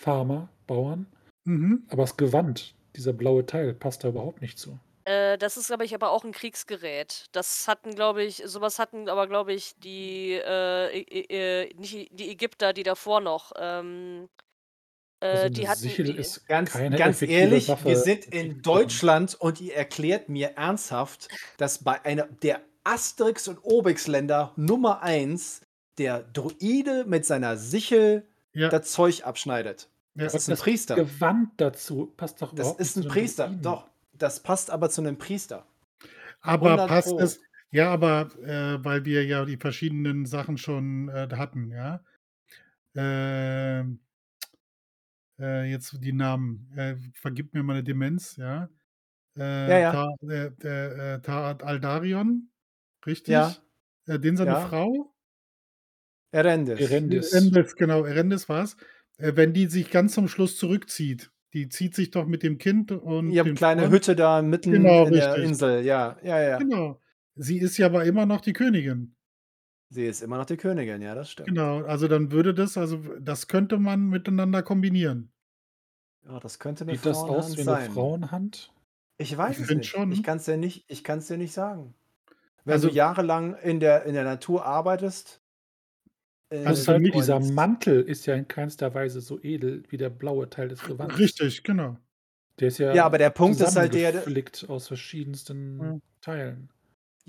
Farmer, 0.00 0.48
Bauern. 0.66 1.06
mhm. 1.44 1.84
Aber 1.88 2.02
das 2.02 2.16
Gewand, 2.16 2.74
dieser 2.96 3.12
blaue 3.12 3.46
Teil, 3.46 3.74
passt 3.74 4.04
da 4.04 4.08
überhaupt 4.08 4.40
nicht 4.42 4.58
zu. 4.58 4.78
Äh, 5.04 5.38
das 5.38 5.56
ist, 5.56 5.68
glaube 5.68 5.84
ich, 5.84 5.94
aber 5.94 6.10
auch 6.10 6.24
ein 6.24 6.32
Kriegsgerät. 6.32 7.26
Das 7.32 7.66
hatten, 7.68 7.94
glaube 7.94 8.22
ich, 8.22 8.42
sowas 8.46 8.78
hatten 8.78 9.08
aber, 9.08 9.26
glaube 9.26 9.52
ich, 9.54 9.74
die, 9.78 10.32
äh, 10.34 11.00
äh, 11.00 11.74
nicht 11.74 12.10
die 12.12 12.30
Ägypter, 12.30 12.72
die 12.72 12.82
davor 12.82 13.20
noch, 13.20 13.52
ähm, 13.58 14.28
äh, 15.20 15.26
Also 15.26 15.48
die 15.48 15.68
hatten, 15.68 15.80
Sichel 15.80 16.04
die, 16.06 16.16
ist 16.16 16.46
Ganz, 16.46 16.72
keine 16.72 16.96
ganz 16.96 17.22
ehrlich, 17.22 17.68
Waffe. 17.68 17.86
wir 17.86 17.96
sind 17.96 18.26
in 18.26 18.62
Deutschland 18.62 19.34
und 19.34 19.60
ihr 19.60 19.74
erklärt 19.74 20.28
mir 20.28 20.50
ernsthaft, 20.56 21.28
dass 21.56 21.82
bei 21.82 22.04
einer 22.04 22.24
der 22.42 22.60
Asterix 22.84 23.48
und 23.48 23.58
Obelix-Länder 23.62 24.52
Nummer 24.56 25.02
1 25.02 25.62
der 25.98 26.22
Druide 26.22 27.04
mit 27.06 27.26
seiner 27.26 27.56
Sichel 27.56 28.26
ja, 28.52 28.68
das 28.68 28.90
Zeug 28.92 29.24
abschneidet. 29.24 29.90
ja. 30.14 30.24
Das 30.24 30.34
ist 30.34 30.48
ein 30.48 30.52
das 30.52 30.60
Priester. 30.60 30.94
Gewand 30.94 31.50
dazu 31.60 32.12
passt 32.16 32.40
doch 32.42 32.54
Das 32.54 32.72
ist 32.72 32.96
ein 32.96 33.06
Priester, 33.06 33.46
Druiden. 33.46 33.62
doch. 33.62 33.88
Das 34.12 34.40
passt 34.42 34.70
aber 34.70 34.90
zu 34.90 35.00
einem 35.02 35.18
Priester. 35.18 35.66
Aber 36.40 36.72
100 36.72 36.88
passt 36.88 37.08
Pro. 37.08 37.20
es, 37.20 37.40
ja, 37.70 37.90
aber 37.92 38.30
äh, 38.42 38.84
weil 38.84 39.04
wir 39.04 39.24
ja 39.24 39.44
die 39.44 39.56
verschiedenen 39.56 40.26
Sachen 40.26 40.58
schon 40.58 41.08
äh, 41.08 41.28
hatten, 41.36 41.70
ja. 41.70 42.02
Ähm, 42.96 44.00
äh, 45.38 45.70
jetzt 45.70 45.96
die 46.02 46.12
Namen. 46.12 46.70
Äh, 46.76 46.96
vergib 47.14 47.54
mir 47.54 47.62
meine 47.62 47.84
Demenz, 47.84 48.36
ja. 48.36 48.68
Äh, 49.38 49.68
Ja, 49.70 49.78
ja. 49.78 49.92
Ta, 49.92 50.08
äh, 50.28 50.46
äh, 51.14 51.20
Taat 51.22 51.62
Aldarion, 51.62 52.50
richtig? 53.06 53.32
Ja. 53.32 53.54
Äh, 54.06 54.18
den 54.18 54.36
seine 54.36 54.50
Ja. 54.52 54.60
Frau? 54.66 55.12
Erendis. 56.32 56.78
Erendis. 56.80 57.32
Erendis, 57.32 57.74
genau, 57.76 58.04
Erendis 58.04 58.48
war 58.48 58.62
es. 58.64 58.76
Äh, 59.18 59.32
wenn 59.34 59.52
die 59.52 59.66
sich 59.66 59.90
ganz 59.90 60.14
zum 60.14 60.28
Schluss 60.28 60.56
zurückzieht, 60.56 61.30
die 61.52 61.68
zieht 61.68 61.94
sich 61.96 62.10
doch 62.12 62.26
mit 62.26 62.42
dem 62.42 62.58
Kind 62.58 62.92
und 62.92 63.30
Ihr 63.30 63.40
habt 63.40 63.48
dem 63.48 63.56
kleine 63.56 63.82
Freund- 63.82 63.94
Hütte 63.94 64.16
da 64.16 64.40
mitten 64.42 64.70
Genau, 64.72 65.06
in 65.06 65.12
der 65.14 65.30
richtig. 65.34 65.44
Insel. 65.50 65.84
Ja, 65.84 66.16
ja, 66.22 66.40
ja. 66.40 66.58
Genau. 66.58 67.00
Sie 67.34 67.58
ist 67.58 67.76
ja 67.78 67.86
aber 67.86 68.04
immer 68.04 68.26
noch 68.26 68.40
die 68.40 68.52
Königin. 68.52 69.16
Sie 69.88 70.04
ist 70.06 70.22
immer 70.22 70.36
noch 70.36 70.46
die 70.46 70.56
Königin, 70.56 71.02
ja, 71.02 71.16
das 71.16 71.32
stimmt. 71.32 71.48
Genau, 71.48 71.82
also 71.82 72.06
dann 72.06 72.30
würde 72.30 72.54
das, 72.54 72.76
also 72.78 72.98
das 73.18 73.48
könnte 73.48 73.78
man 73.78 74.08
miteinander 74.08 74.62
kombinieren. 74.62 75.32
Ja, 76.24 76.38
das 76.38 76.60
könnte 76.60 76.84
eine 76.84 76.92
Sieht 76.94 77.06
das 77.06 77.18
Frauenhand 77.18 77.38
aus 77.44 77.56
wie 77.56 77.60
eine 77.62 77.64
sein. 77.64 77.90
Frauenhand? 77.90 78.72
Ich 79.18 79.36
weiß 79.36 79.58
Ich 79.58 79.64
es 79.68 79.74
nicht. 79.74 79.88
schon. 79.88 80.12
Ich 80.12 80.22
kann 80.22 80.36
es 80.36 80.44
dir 80.44 80.56
nicht, 80.58 80.84
ich 80.88 81.02
kann's 81.02 81.26
dir 81.26 81.38
nicht 81.38 81.52
sagen. 81.52 81.94
Wenn 82.64 82.74
Also- 82.74 82.88
du 82.88 82.94
jahrelang 82.94 83.54
in 83.56 83.80
der, 83.80 84.04
in 84.04 84.14
der 84.14 84.24
Natur 84.24 84.64
arbeitest. 84.64 85.40
äh, 86.52 86.64
Also 86.64 86.92
für 86.92 86.98
mich- 86.98 87.12
dieser 87.12 87.38
Mantel 87.40 88.02
ist 88.02 88.26
ja 88.26 88.34
in 88.34 88.48
keinster 88.48 88.92
Weise 88.94 89.20
so 89.20 89.38
edel 89.40 89.84
wie 89.88 89.96
der 89.96 90.10
blaue 90.10 90.50
Teil 90.50 90.68
des 90.68 90.82
Gewandes. 90.82 91.18
Richtig, 91.18 91.62
genau. 91.62 91.96
Der 92.58 92.68
ist 92.68 92.78
ja, 92.78 92.92
Ja, 92.94 93.06
aber 93.06 93.18
der 93.18 93.30
Punkt 93.30 93.60
ist 93.60 93.76
halt 93.76 93.94
der- 93.94 94.24
aus 94.68 94.88
verschiedensten 94.88 95.80
Ja. 95.80 95.98
Teilen. 96.20 96.68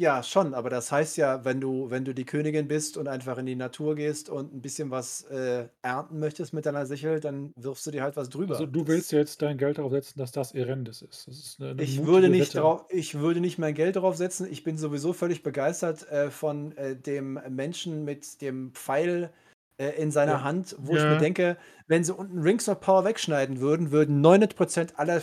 Ja, 0.01 0.23
schon, 0.23 0.55
aber 0.55 0.71
das 0.71 0.91
heißt 0.91 1.17
ja, 1.17 1.45
wenn 1.45 1.61
du, 1.61 1.91
wenn 1.91 2.03
du 2.03 2.15
die 2.15 2.25
Königin 2.25 2.67
bist 2.67 2.97
und 2.97 3.07
einfach 3.07 3.37
in 3.37 3.45
die 3.45 3.55
Natur 3.55 3.93
gehst 3.93 4.29
und 4.31 4.51
ein 4.51 4.59
bisschen 4.59 4.89
was 4.89 5.25
äh, 5.25 5.67
ernten 5.83 6.17
möchtest 6.17 6.53
mit 6.53 6.65
deiner 6.65 6.87
Sichel, 6.87 7.19
dann 7.19 7.53
wirfst 7.55 7.85
du 7.85 7.91
dir 7.91 8.01
halt 8.01 8.15
was 8.15 8.29
drüber. 8.29 8.55
Also 8.55 8.65
du 8.65 8.79
Das- 8.79 8.87
willst 8.87 9.11
jetzt 9.11 9.43
dein 9.43 9.59
Geld 9.59 9.77
darauf 9.77 9.91
setzen, 9.91 10.17
dass 10.17 10.31
das 10.31 10.53
Erendis 10.53 11.03
ist. 11.03 11.27
Das 11.27 11.37
ist 11.37 11.61
eine, 11.61 11.69
eine 11.71 11.83
Ich 11.83 12.03
würde 12.03 12.29
nicht 12.29 12.49
Wette. 12.55 12.61
drauf, 12.61 12.85
ich 12.89 13.19
würde 13.19 13.41
nicht 13.41 13.59
mein 13.59 13.75
Geld 13.75 13.95
darauf 13.95 14.15
setzen. 14.17 14.47
Ich 14.49 14.63
bin 14.63 14.75
sowieso 14.75 15.13
völlig 15.13 15.43
begeistert 15.43 16.09
äh, 16.09 16.31
von 16.31 16.75
äh, 16.77 16.95
dem 16.95 17.39
Menschen 17.49 18.03
mit 18.03 18.41
dem 18.41 18.71
Pfeil 18.73 19.29
äh, 19.77 19.89
in 20.01 20.09
seiner 20.09 20.31
Ja. 20.31 20.43
Hand, 20.43 20.75
wo 20.79 20.93
ich 20.95 21.03
Ja. 21.03 21.11
mir 21.11 21.17
denke, 21.19 21.57
wenn 21.85 22.03
sie 22.03 22.15
unten 22.15 22.39
Rings 22.41 22.67
of 22.67 22.79
Power 22.79 23.05
wegschneiden 23.05 23.59
würden, 23.59 23.91
würden 23.91 24.19
99% 24.25 24.95
aller 24.95 25.21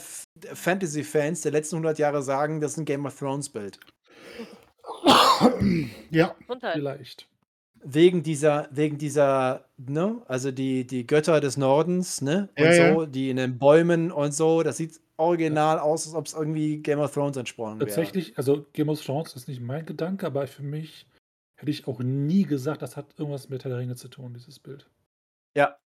Fantasy-Fans 0.54 1.40
der 1.40 1.50
letzten 1.50 1.74
100 1.76 1.98
Jahre 1.98 2.22
sagen, 2.22 2.60
das 2.60 2.72
ist 2.72 2.78
ein 2.78 2.84
Game 2.84 3.06
of 3.06 3.18
Thrones-Bild. 3.18 3.80
Ja, 6.10 6.34
Gesundheit. 6.40 6.74
Vielleicht. 6.74 7.28
Wegen 7.80 8.22
dieser, 8.24 8.68
wegen 8.72 8.98
dieser, 8.98 9.64
ne, 9.76 10.20
also 10.26 10.50
die, 10.50 10.84
die 10.84 11.06
Götter 11.06 11.40
des 11.40 11.56
Nordens, 11.56 12.20
ne, 12.22 12.48
und 12.58 12.64
Ja, 12.64 12.72
ja. 12.72 12.94
so, 12.94 13.06
die 13.06 13.30
in 13.30 13.36
den 13.36 13.58
Bäumen 13.58 14.10
und 14.10 14.32
so, 14.32 14.62
das 14.64 14.78
sieht 14.78 15.00
original 15.16 15.78
aus, 15.78 16.06
als 16.06 16.14
ob 16.14 16.26
es 16.26 16.34
irgendwie 16.34 16.78
Game 16.78 16.98
of 16.98 17.12
Thrones 17.14 17.36
entsprochen 17.36 17.78
wäre. 17.78 17.88
Tatsächlich, 17.88 18.36
also 18.36 18.66
Game 18.72 18.88
of 18.88 19.00
Thrones 19.04 19.36
ist 19.36 19.46
nicht 19.46 19.60
mein 19.60 19.86
Gedanke, 19.86 20.26
aber 20.26 20.46
für 20.48 20.62
mich 20.64 21.06
hätte 21.56 21.70
ich 21.70 21.86
auch 21.86 22.00
nie 22.00 22.44
gesagt, 22.44 22.82
das 22.82 22.96
hat 22.96 23.14
irgendwas 23.16 23.48
mit 23.48 23.64
Herr 23.64 23.70
der 23.70 23.78
Ringe 23.78 23.96
zu 23.96 24.08
tun, 24.08 24.34
dieses 24.34 24.58
Bild. 24.58 24.88
Ja, 25.56 25.78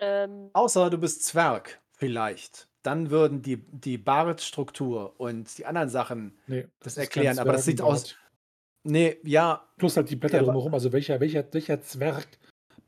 Ähm, 0.00 0.50
Außer 0.52 0.90
du 0.90 0.98
bist 0.98 1.24
Zwerg, 1.24 1.80
vielleicht. 1.96 2.68
Dann 2.84 3.10
würden 3.10 3.40
die, 3.42 3.56
die 3.56 3.96
Bartstruktur 3.96 5.18
und 5.18 5.56
die 5.56 5.64
anderen 5.64 5.88
Sachen 5.88 6.38
Nee, 6.46 6.68
das 6.80 6.94
kein 6.96 7.04
erklären, 7.04 7.38
aber 7.38 7.52
das 7.52 7.64
sieht 7.64 7.80
aus. 7.80 8.14
Nee, 8.84 9.16
ja, 9.24 9.66
Plus 9.78 9.96
halt 9.96 10.10
die 10.10 10.16
Blätter 10.16 10.36
Ja, 10.36 10.42
drumherum. 10.42 10.74
Also 10.74 10.92
welcher, 10.92 11.18
welcher, 11.18 11.50
welcher 11.52 11.80
Zwerg 11.80 12.26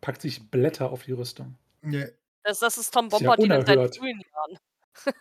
packt 0.02 0.20
sich 0.20 0.50
Blätter 0.50 0.90
auf 0.92 1.04
die 1.04 1.12
Rüstung? 1.12 1.56
nee. 1.80 2.06
das, 2.42 2.58
das 2.60 2.76
ist 2.76 2.92
Tom 2.92 3.06
Ist 3.06 3.20
ja 3.20 3.34
Bombadil 3.34 3.44
in 3.46 3.50
seinen 3.64 3.78
unerhört. 3.78 3.96
frühen 3.96 4.20
Jahren. 4.20 4.58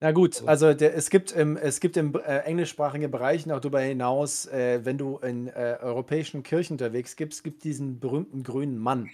Na 0.00 0.12
gut, 0.12 0.42
also, 0.46 0.74
der, 0.74 0.94
es 0.94 1.10
gibt 1.10 1.32
im, 1.32 1.56
es 1.56 1.80
gibt 1.80 1.96
im 1.96 2.14
äh, 2.14 2.38
englischsprachigen 2.38 3.10
Bereich 3.10 3.46
noch 3.46 3.58
darüber 3.60 3.80
hinaus, 3.80 4.46
äh, 4.46 4.84
wenn 4.84 4.96
du 4.96 5.18
in 5.18 5.48
äh, 5.48 5.76
europäischen 5.80 6.44
Kirchen 6.44 6.74
unterwegs 6.74 7.16
bist, 7.16 7.42
gibt 7.42 7.64
diesen 7.64 7.98
berühmten 7.98 8.44
grünen 8.44 8.78
Mann. 8.78 9.10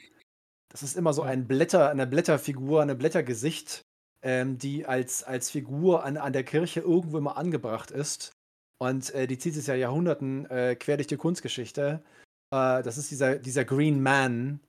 Das 0.68 0.82
ist 0.82 0.96
immer 0.96 1.14
so 1.14 1.22
ein 1.22 1.48
Blätter, 1.48 1.88
eine 1.88 2.06
Blätterfigur, 2.06 2.82
eine 2.82 2.94
Blättergesicht, 2.94 3.82
ähm, 4.24 4.59
die 4.59 4.86
als, 4.86 5.22
als 5.22 5.51
Figur 5.51 6.02
an, 6.05 6.16
an 6.16 6.32
der 6.32 6.44
Kirche 6.44 6.80
irgendwo 6.80 7.18
immer 7.18 7.36
angebracht 7.36 7.90
ist. 7.90 8.32
Und 8.78 9.14
äh, 9.14 9.26
die 9.26 9.38
zieht 9.38 9.55
sich 9.55 9.66
ja 9.66 9.74
Jahrhunderten 9.74 10.46
äh, 10.51 10.74
quer 10.74 10.96
durch 10.96 11.06
die 11.06 11.16
Kunstgeschichte. 11.16 12.02
Äh, 12.51 12.82
das 12.82 12.98
ist 12.98 13.10
dieser, 13.10 13.36
dieser 13.36 13.64
Green 13.64 14.02
Man. 14.02 14.60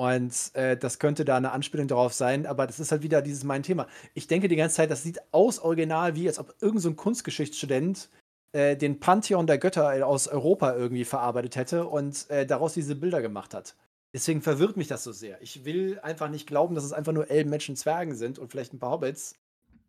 Und 0.00 0.54
äh, 0.54 0.76
das 0.76 1.00
könnte 1.00 1.24
da 1.24 1.36
eine 1.36 1.50
Anspielung 1.50 1.88
darauf 1.88 2.12
sein, 2.12 2.46
aber 2.46 2.68
das 2.68 2.78
ist 2.78 2.92
halt 2.92 3.02
wieder 3.02 3.20
dieses 3.20 3.42
mein 3.42 3.64
Thema. 3.64 3.88
Ich 4.14 4.28
denke 4.28 4.46
die 4.46 4.54
ganze 4.54 4.76
Zeit, 4.76 4.92
das 4.92 5.02
sieht 5.02 5.20
aus 5.32 5.58
original, 5.58 6.14
wie 6.14 6.28
als 6.28 6.38
ob 6.38 6.54
irgendein 6.60 6.82
so 6.82 6.94
Kunstgeschichtsstudent 6.94 8.08
äh, 8.52 8.76
den 8.76 9.00
Pantheon 9.00 9.48
der 9.48 9.58
Götter 9.58 10.06
aus 10.06 10.28
Europa 10.28 10.74
irgendwie 10.74 11.04
verarbeitet 11.04 11.56
hätte 11.56 11.88
und 11.88 12.30
äh, 12.30 12.46
daraus 12.46 12.74
diese 12.74 12.94
Bilder 12.94 13.20
gemacht 13.20 13.54
hat. 13.54 13.74
Deswegen 14.12 14.40
verwirrt 14.40 14.76
mich 14.76 14.88
das 14.88 15.04
so 15.04 15.12
sehr. 15.12 15.40
Ich 15.42 15.64
will 15.64 16.00
einfach 16.00 16.30
nicht 16.30 16.46
glauben, 16.46 16.74
dass 16.74 16.84
es 16.84 16.92
einfach 16.92 17.12
nur 17.12 17.30
Elben, 17.30 17.50
Menschen, 17.50 17.76
Zwergen 17.76 18.14
sind 18.14 18.38
und 18.38 18.50
vielleicht 18.50 18.72
ein 18.72 18.78
paar 18.78 18.90
Hobbits, 18.90 19.36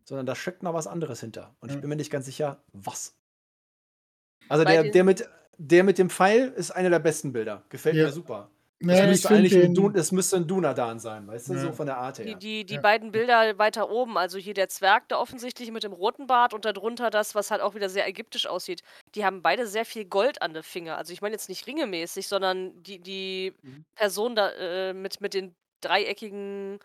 sondern 0.04 0.26
da 0.26 0.36
steckt 0.36 0.64
noch 0.64 0.74
was 0.74 0.88
anderes 0.88 1.22
hinter. 1.22 1.56
Und 1.62 1.72
ich 1.72 1.80
bin 1.80 1.90
mir 1.90 1.96
nicht 1.96 2.12
ganz 2.12 2.26
sicher, 2.26 2.62
was. 2.74 3.16
Also 4.50 4.66
der, 4.66 4.92
der, 4.92 5.04
mit, 5.04 5.30
der 5.58 5.84
mit 5.84 5.98
dem 5.98 6.10
Pfeil 6.10 6.50
ist 6.50 6.72
einer 6.72 6.90
der 6.90 7.00
besten 7.00 7.32
Bilder. 7.32 7.64
Gefällt 7.70 7.96
ja. 7.96 8.06
mir 8.06 8.12
super. 8.12 8.50
Das, 8.82 8.98
ja, 8.98 9.08
müsste 9.08 9.30
eigentlich 9.30 9.56
ein, 9.62 9.74
Dun 9.74 9.94
das 9.94 10.12
müsste 10.14 10.38
ein 10.38 10.48
Dunadan 10.48 11.00
sein, 11.00 11.28
weißt 11.28 11.50
du, 11.50 11.54
ja. 11.54 11.60
so 11.60 11.72
von 11.74 11.86
der 11.86 11.98
Art 11.98 12.20
her. 12.20 12.26
Die, 12.26 12.36
die, 12.36 12.66
die 12.66 12.76
ja. 12.76 12.82
beiden 12.82 13.12
Bilder 13.12 13.58
weiter 13.58 13.90
oben, 13.90 14.18
also 14.18 14.38
hier 14.38 14.54
der 14.54 14.70
Zwerg 14.70 15.10
da 15.10 15.18
offensichtlich 15.18 15.72
mit 15.72 15.84
dem 15.84 15.92
roten 15.92 16.28
Bart 16.28 16.54
und 16.54 16.64
darunter 16.64 17.10
das, 17.10 17.36
was 17.36 17.52
halt 17.52 17.62
auch 17.62 17.76
wieder 17.76 17.90
sehr 17.90 18.08
ägyptisch 18.08 18.48
aussieht, 18.48 18.82
die 19.16 19.26
haben 19.26 19.42
beide 19.42 19.68
sehr 19.68 19.84
viel 19.84 20.06
Gold 20.06 20.42
an 20.42 20.54
den 20.54 20.64
Finger. 20.64 20.98
Also 20.98 21.12
ich 21.12 21.22
meine 21.22 21.34
jetzt 21.34 21.50
nicht 21.50 21.68
ringemäßig, 21.68 22.30
sondern 22.30 22.82
die, 22.82 23.00
die 23.00 23.54
mhm. 23.62 23.84
Person 23.96 24.36
da 24.36 24.50
äh, 24.52 24.94
mit, 24.94 25.20
mit 25.20 25.34
den 25.34 25.54
dreieckigen 25.82 26.80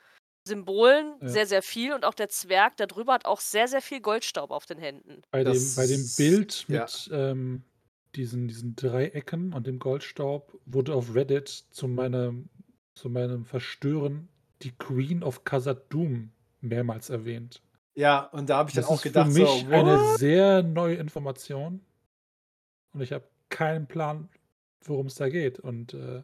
Symbolen 0.46 1.14
sehr, 1.22 1.46
sehr 1.46 1.62
viel 1.62 1.94
und 1.94 2.04
auch 2.04 2.12
der 2.12 2.28
Zwerg 2.28 2.76
da 2.76 2.86
drüber 2.86 3.14
hat 3.14 3.24
auch 3.24 3.40
sehr, 3.40 3.66
sehr 3.66 3.80
viel 3.80 4.00
Goldstaub 4.00 4.50
auf 4.50 4.66
den 4.66 4.78
Händen. 4.78 5.22
Bei, 5.30 5.42
dem, 5.42 5.74
bei 5.74 5.86
dem 5.86 6.06
Bild 6.18 6.64
mit 6.68 7.10
ähm, 7.12 7.62
diesen, 8.16 8.48
diesen 8.48 8.76
Dreiecken 8.76 9.52
und 9.52 9.66
dem 9.66 9.78
Goldstaub 9.78 10.58
wurde 10.66 10.94
auf 10.94 11.14
Reddit 11.14 11.48
zu 11.48 11.88
meinem, 11.88 12.48
zu 12.94 13.08
meinem 13.08 13.44
Verstören 13.44 14.28
die 14.62 14.72
Queen 14.72 15.22
of 15.22 15.44
Khazad-dûm 15.44 16.30
mehrmals 16.60 17.10
erwähnt. 17.10 17.62
Ja, 17.94 18.24
und 18.32 18.50
da 18.50 18.58
habe 18.58 18.70
ich 18.70 18.74
das 18.74 18.86
dann 18.86 18.96
auch 18.96 19.02
gedacht, 19.02 19.32
für 19.32 19.38
mich 19.38 19.48
so, 19.48 19.66
eine 19.70 20.16
sehr 20.16 20.62
neue 20.62 20.96
Information. 20.96 21.80
Und 22.92 23.00
ich 23.00 23.12
habe 23.12 23.24
keinen 23.50 23.86
Plan, 23.86 24.28
worum 24.84 25.06
es 25.06 25.14
da 25.14 25.28
geht. 25.28 25.60
Und 25.60 25.94
äh, 25.94 26.22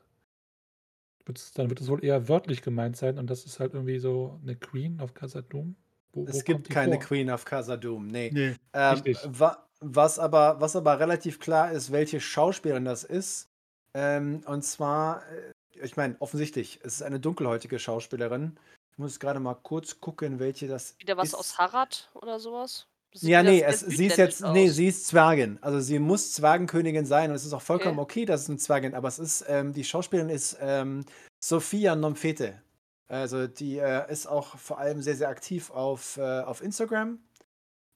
dann 1.55 1.69
wird 1.69 1.81
es 1.81 1.89
wohl 1.89 2.05
eher 2.05 2.29
wörtlich 2.29 2.63
gemeint 2.63 2.97
sein. 2.97 3.19
Und 3.19 3.31
das 3.31 3.45
ist 3.45 3.61
halt 3.61 3.75
irgendwie 3.75 3.99
so 3.99 4.41
eine 4.43 4.57
Queen 4.57 5.01
of 5.01 5.15
Khazad-dûm. 5.15 5.77
Wo, 6.13 6.25
es 6.27 6.37
wo 6.37 6.41
gibt 6.41 6.71
keine 6.71 6.95
vor? 6.95 7.03
Queen 7.03 7.31
of 7.31 7.45
Khazad-dûm, 7.45 8.07
nee. 8.07 8.31
nee 8.33 8.55
ähm, 8.73 9.03
wa 9.29 9.65
was 9.81 10.19
aber, 10.19 10.61
was 10.61 10.77
aber 10.77 11.01
relativ 11.01 11.41
klar 11.41 11.73
ist, 11.73 11.93
welche 11.93 12.21
Schauspielerin 12.21 12.85
das 12.85 13.05
ist. 13.05 13.49
Ähm, 13.95 14.43
und 14.47 14.63
zwar, 14.63 15.23
äh, 15.33 15.53
ich 15.83 15.97
meine, 15.97 16.17
offensichtlich, 16.21 16.81
es 16.83 16.95
ist 16.95 17.03
eine 17.03 17.21
dunkelhäutige 17.21 17.79
Schauspielerin. 17.79 18.57
Ich 18.93 18.99
muss 18.99 19.19
gerade 19.19 19.41
mal 19.41 19.55
kurz 19.55 20.01
gucken, 20.01 20.39
welche 20.39 20.69
das 20.69 20.95
Wieder 20.99 21.17
was 21.17 21.29
ist. 21.29 21.35
aus 21.35 21.59
Harad 21.59 22.11
oder 22.15 22.39
sowas? 22.39 22.87
Ja, 23.13 23.43
nee, 23.43 23.61
es, 23.61 23.81
sie 23.81 24.07
ist 24.07 24.19
jetzt, 24.19 24.41
nee, 24.41 24.69
sie 24.69 24.87
ist 24.87 25.09
Zwergin. 25.09 25.59
Also 25.63 25.81
sie 25.81 25.99
muss 25.99 26.33
Zwergenkönigin 26.33 27.07
sein 27.07 27.31
und 27.31 27.37
es 27.37 27.45
ist 27.45 27.53
auch 27.53 27.63
vollkommen 27.63 27.99
okay, 27.99 28.21
okay 28.21 28.25
dass 28.27 28.43
es 28.43 28.49
eine 28.49 28.59
Zwergin, 28.59 28.95
aber 28.95 29.09
es 29.09 29.19
ist, 29.19 29.45
ähm, 29.49 29.73
die 29.73 29.83
Schauspielerin 29.83 30.31
ist 30.31 30.57
ähm, 30.61 31.05
Sophia 31.41 31.97
Nomfete. 31.97 32.63
Also 33.09 33.49
die 33.49 33.79
äh, 33.79 34.09
ist 34.13 34.29
auch 34.29 34.57
vor 34.57 34.79
allem 34.79 35.03
sehr, 35.03 35.17
sehr 35.17 35.29
aktiv 35.29 35.71
auf, 35.71 36.19
äh, 36.19 36.41
auf 36.43 36.63
Instagram 36.63 37.19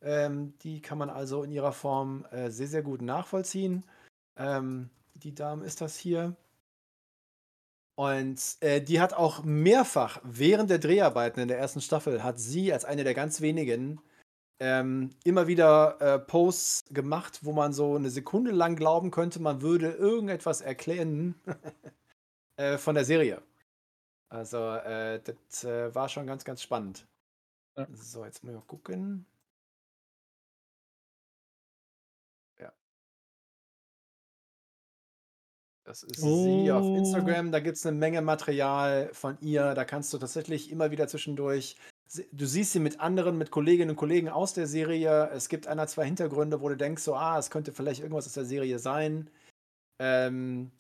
ähm, 0.05 0.55
die 0.63 0.81
kann 0.81 0.99
man 0.99 1.11
also 1.11 1.43
in 1.43 1.51
ihrer 1.51 1.73
Form 1.73 2.27
äh, 2.31 2.51
sehr, 2.51 2.69
sehr 2.69 2.83
gut 2.83 3.03
nachvollziehen. 3.03 3.85
Ähm, 4.37 4.91
die 5.15 5.35
Dame 5.35 5.65
ist 5.65 5.81
das 5.81 5.97
hier. 5.97 6.37
Und 7.97 8.57
äh, 8.61 8.81
die 8.81 9.01
hat 9.01 9.15
auch 9.15 9.45
mehrfach 9.45 10.21
während 10.25 10.69
der 10.71 10.79
Dreharbeiten 10.79 11.41
in 11.41 11.49
der 11.49 11.59
ersten 11.59 11.81
Staffel, 11.81 12.23
hat 12.25 12.39
sie 12.41 12.73
als 12.73 12.85
eine 12.85 13.05
der 13.05 13.15
ganz 13.15 13.41
wenigen 13.41 14.01
ähm, 14.61 15.11
immer 15.25 15.47
wieder 15.47 16.01
äh, 16.01 16.19
Posts 16.19 16.87
gemacht, 16.91 17.41
wo 17.43 17.53
man 17.53 17.73
so 17.73 17.95
eine 17.97 18.11
Sekunde 18.11 18.51
lang 18.51 18.77
glauben 18.77 19.11
könnte, 19.11 19.41
man 19.41 19.63
würde 19.63 19.91
irgendetwas 19.91 20.61
erklären 20.61 21.35
äh, 22.57 22.79
von 22.79 22.95
der 22.95 23.05
Serie. 23.05 23.43
Also, 24.29 24.59
äh, 24.59 25.21
das 25.23 25.65
äh, 25.65 25.95
war 25.95 26.09
schon 26.09 26.27
ganz, 26.27 26.45
ganz 26.45 26.63
spannend. 26.63 27.07
Ja. 27.77 27.87
So, 27.93 28.25
jetzt 28.25 28.43
mal 28.43 28.61
gucken. 28.67 29.27
Das 35.85 36.03
ist 36.03 36.21
sie 36.21 36.73
auf 36.73 36.83
oh. 36.83 36.97
Instagram. 36.97 37.53
Da 37.53 37.61
gibt 37.61 37.77
es 37.77 37.85
eine 37.85 37.97
Menge 37.97 38.23
Material 38.23 39.11
von 39.13 39.37
ihr. 39.41 39.75
Da 39.75 39.85
kannst 39.85 40.13
du 40.13 40.19
tatsächlich 40.19 40.71
immer 40.71 40.91
wieder 40.91 41.07
zwischendurch. 41.09 41.77
Du 42.33 42.47
siehst 42.47 42.73
sie 42.73 42.81
mit 42.81 43.01
anderen, 43.01 43.37
mit 43.37 43.51
Kolleginnen 43.51 43.91
und 43.91 43.97
Kollegen 43.97 44.31
aus 44.31 44.55
der 44.55 44.67
Serie. 44.67 45.31
Es 45.35 45.49
gibt 45.49 45.67
einer, 45.67 45.87
zwei 45.87 46.07
Hintergründe, 46.07 46.61
wo 46.63 46.69
du 46.71 46.77
denkst, 46.77 47.03
so, 47.03 47.15
ah, 47.15 47.39
es 47.39 47.51
könnte 47.51 47.73
vielleicht 47.73 48.01
irgendwas 48.01 48.27
aus 48.27 48.33
der 48.33 48.47
Serie 48.47 48.79
sein. 48.79 49.29
Ähm, 49.99 50.71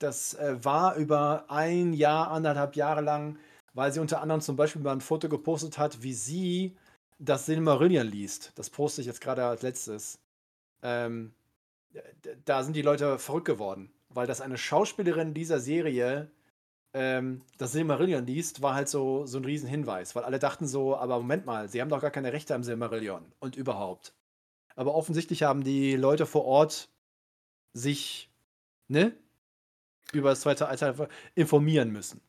das 0.00 0.34
äh, 0.34 0.64
war 0.64 0.96
über 0.96 1.44
ein 1.48 1.92
Jahr, 1.92 2.30
anderthalb 2.30 2.74
Jahre 2.74 3.02
lang, 3.02 3.38
weil 3.74 3.92
sie 3.92 4.00
unter 4.00 4.20
anderem 4.20 4.40
zum 4.40 4.56
Beispiel 4.56 4.82
mal 4.82 4.92
ein 4.92 5.00
Foto 5.00 5.28
gepostet 5.28 5.78
hat, 5.78 6.02
wie 6.02 6.14
sie 6.14 6.76
das 7.18 7.46
Silmarillion 7.46 8.06
liest. 8.06 8.52
Das 8.56 8.70
poste 8.70 9.00
ich 9.00 9.06
jetzt 9.06 9.20
gerade 9.20 9.44
als 9.44 9.62
letztes. 9.62 10.18
Ähm, 10.82 11.34
da 12.44 12.64
sind 12.64 12.74
die 12.74 12.82
Leute 12.82 13.18
verrückt 13.18 13.46
geworden 13.46 13.92
weil 14.10 14.26
das 14.26 14.40
eine 14.40 14.58
Schauspielerin 14.58 15.34
dieser 15.34 15.60
Serie 15.60 16.30
ähm, 16.92 17.42
das 17.58 17.72
Silmarillion 17.72 18.26
liest, 18.26 18.62
war 18.62 18.74
halt 18.74 18.88
so, 18.88 19.26
so 19.26 19.38
ein 19.38 19.44
Riesenhinweis, 19.44 20.16
weil 20.16 20.24
alle 20.24 20.38
dachten 20.38 20.66
so, 20.66 20.96
aber 20.96 21.18
Moment 21.18 21.46
mal, 21.46 21.68
sie 21.68 21.80
haben 21.80 21.88
doch 21.88 22.00
gar 22.00 22.10
keine 22.10 22.32
Rechte 22.32 22.54
am 22.54 22.64
Silmarillion 22.64 23.24
und 23.38 23.56
überhaupt. 23.56 24.12
Aber 24.74 24.94
offensichtlich 24.94 25.42
haben 25.44 25.62
die 25.62 25.94
Leute 25.96 26.26
vor 26.26 26.44
Ort 26.44 26.88
sich, 27.72 28.30
ne, 28.88 29.14
über 30.12 30.30
das 30.30 30.40
zweite 30.40 30.66
Alter 30.66 31.08
informieren 31.34 31.90
müssen. 31.90 32.20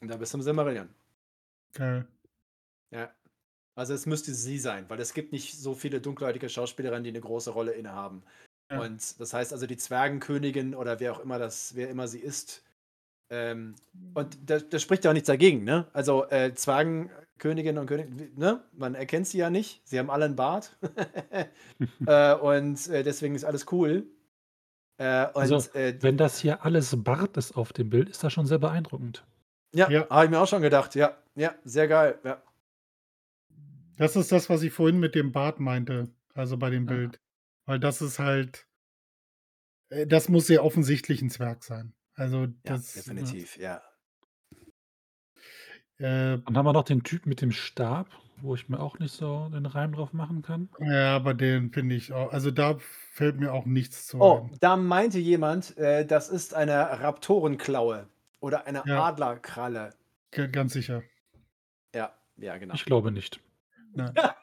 Und 0.00 0.08
da 0.08 0.16
bist 0.16 0.32
du 0.32 0.38
im 0.38 0.42
Silmarillion. 0.42 0.88
Okay. 1.74 2.04
Ja. 2.90 3.14
Also 3.76 3.94
es 3.94 4.06
müsste 4.06 4.34
sie 4.34 4.58
sein, 4.58 4.90
weil 4.90 4.98
es 5.00 5.14
gibt 5.14 5.32
nicht 5.32 5.56
so 5.56 5.74
viele 5.74 6.00
dunkelhäutige 6.00 6.48
Schauspielerinnen, 6.48 7.04
die 7.04 7.10
eine 7.10 7.20
große 7.20 7.50
Rolle 7.50 7.72
innehaben. 7.72 8.24
Ja. 8.70 8.80
Und 8.80 9.20
das 9.20 9.34
heißt 9.34 9.52
also, 9.52 9.66
die 9.66 9.76
Zwergenkönigin 9.76 10.74
oder 10.74 11.00
wer 11.00 11.12
auch 11.12 11.20
immer 11.20 11.38
das, 11.38 11.74
wer 11.74 11.90
immer 11.90 12.08
sie 12.08 12.20
ist, 12.20 12.62
ähm, 13.30 13.76
und 14.14 14.38
da, 14.44 14.58
das 14.58 14.82
spricht 14.82 15.04
ja 15.04 15.10
auch 15.10 15.14
nichts 15.14 15.28
dagegen, 15.28 15.62
ne? 15.62 15.86
Also 15.92 16.28
äh, 16.30 16.52
Zwergenkönigin 16.52 17.78
und 17.78 17.86
König, 17.86 18.36
ne? 18.36 18.60
Man 18.72 18.96
erkennt 18.96 19.28
sie 19.28 19.38
ja 19.38 19.50
nicht. 19.50 19.80
Sie 19.84 19.98
haben 19.98 20.10
alle 20.10 20.24
einen 20.24 20.36
Bart. 20.36 20.76
äh, 22.06 22.34
und 22.34 22.88
äh, 22.88 23.04
deswegen 23.04 23.36
ist 23.36 23.44
alles 23.44 23.66
cool. 23.70 24.06
Äh, 24.98 25.26
und, 25.28 25.36
also, 25.36 25.56
äh, 25.74 25.94
wenn 26.00 26.16
das 26.16 26.40
hier 26.40 26.64
alles 26.64 26.94
Bart 27.02 27.36
ist 27.36 27.56
auf 27.56 27.72
dem 27.72 27.88
Bild, 27.88 28.08
ist 28.08 28.24
das 28.24 28.32
schon 28.32 28.46
sehr 28.46 28.58
beeindruckend. 28.58 29.24
Ja, 29.72 29.88
ja. 29.88 30.08
habe 30.10 30.24
ich 30.24 30.30
mir 30.30 30.40
auch 30.40 30.48
schon 30.48 30.62
gedacht. 30.62 30.96
Ja, 30.96 31.16
ja, 31.36 31.54
sehr 31.64 31.86
geil. 31.86 32.18
Ja. 32.24 32.42
Das 33.96 34.16
ist 34.16 34.32
das, 34.32 34.50
was 34.50 34.62
ich 34.62 34.72
vorhin 34.72 34.98
mit 34.98 35.14
dem 35.14 35.30
Bart 35.30 35.60
meinte, 35.60 36.08
also 36.34 36.56
bei 36.56 36.70
dem 36.70 36.86
Bild. 36.86 37.20
Weil 37.70 37.78
das 37.78 38.02
ist 38.02 38.18
halt 38.18 38.66
äh, 39.90 40.04
das 40.04 40.28
muss 40.28 40.48
sehr 40.48 40.64
offensichtlich 40.64 41.22
ein 41.22 41.30
Zwerg 41.30 41.62
sein. 41.62 41.94
Also 42.14 42.46
Ja, 42.46 42.52
das, 42.64 42.96
ne? 43.06 43.14
definitiv, 43.14 43.56
ja. 43.58 43.80
Äh, 45.98 46.38
Dann 46.38 46.56
haben 46.56 46.66
wir 46.66 46.72
noch 46.72 46.82
den 46.82 47.04
Typ 47.04 47.26
mit 47.26 47.40
dem 47.40 47.52
Stab, 47.52 48.08
wo 48.38 48.56
ich 48.56 48.68
mir 48.68 48.80
auch 48.80 48.98
nicht 48.98 49.14
so 49.14 49.48
den 49.50 49.66
Reim 49.66 49.92
drauf 49.92 50.12
machen 50.12 50.42
kann. 50.42 50.68
ja, 50.80 51.14
aber 51.14 51.32
den 51.32 51.70
finde 51.72 51.94
ich 51.94 52.12
auch, 52.12 52.32
also 52.32 52.50
da 52.50 52.76
fällt 53.12 53.38
mir 53.38 53.52
auch 53.52 53.66
nichts 53.66 54.08
zu 54.08 54.20
Oh, 54.20 54.48
ein. 54.50 54.56
da 54.58 54.76
meinte 54.76 55.20
jemand, 55.20 55.76
äh, 55.78 56.04
das 56.04 56.28
ist 56.28 56.54
eine 56.54 56.74
Raptorenklaue 57.00 58.08
oder 58.40 58.66
eine 58.66 58.82
Ja, 58.84 59.04
Adlerkralle. 59.04 59.90
ganz 60.32 60.72
sicher. 60.72 61.04
Ja, 61.94 62.12
ja, 62.36 62.58
genau. 62.58 62.74
Ich 62.74 62.84
glaube 62.84 63.12
nicht. 63.12 63.38
Nein. 63.94 64.12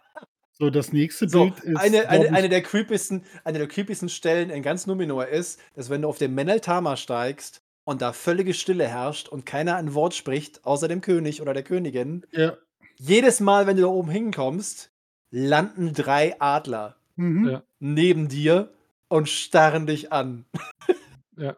So, 0.60 0.70
das 0.70 0.92
nächste 0.92 1.30
so, 1.30 1.46
Bild 1.52 1.60
ist. 1.60 1.78
Eine, 1.78 2.10
eine, 2.10 2.34
eine, 2.34 2.50
der 2.50 2.62
creepiesten, 2.64 3.24
eine 3.44 3.60
der 3.60 3.68
creepiesten 3.68 4.10
Stellen 4.10 4.50
in 4.50 4.64
ganz 4.64 4.88
Numenor 4.88 5.28
ist, 5.28 5.60
dass 5.76 5.90
wenn 5.90 6.02
du 6.02 6.08
auf 6.10 6.18
den 6.18 6.34
Meneltama 6.34 6.98
steigst 6.98 7.62
und 7.84 8.02
da 8.02 8.12
völlige 8.14 8.54
Stille 8.54 8.88
herrscht 8.88 9.30
und 9.30 9.46
keiner 9.46 9.76
ein 9.76 9.94
Wort 9.94 10.16
spricht, 10.16 10.66
außer 10.66 10.88
dem 10.88 11.02
König 11.02 11.42
oder 11.42 11.54
der 11.54 11.64
Königin, 11.64 12.26
ja. 12.32 12.58
jedes 12.98 13.40
Mal, 13.40 13.68
wenn 13.68 13.76
du 13.78 13.84
da 13.84 13.88
oben 13.90 14.10
hinkommst, 14.10 14.92
landen 15.32 15.94
drei 15.94 16.36
Adler 16.40 16.96
Mhm. 17.20 17.50
Ja. 17.50 17.64
neben 17.80 18.28
dir 18.28 18.72
und 19.08 19.28
starren 19.30 19.86
dich 19.88 20.12
an. 20.12 20.46
Ja. 21.40 21.56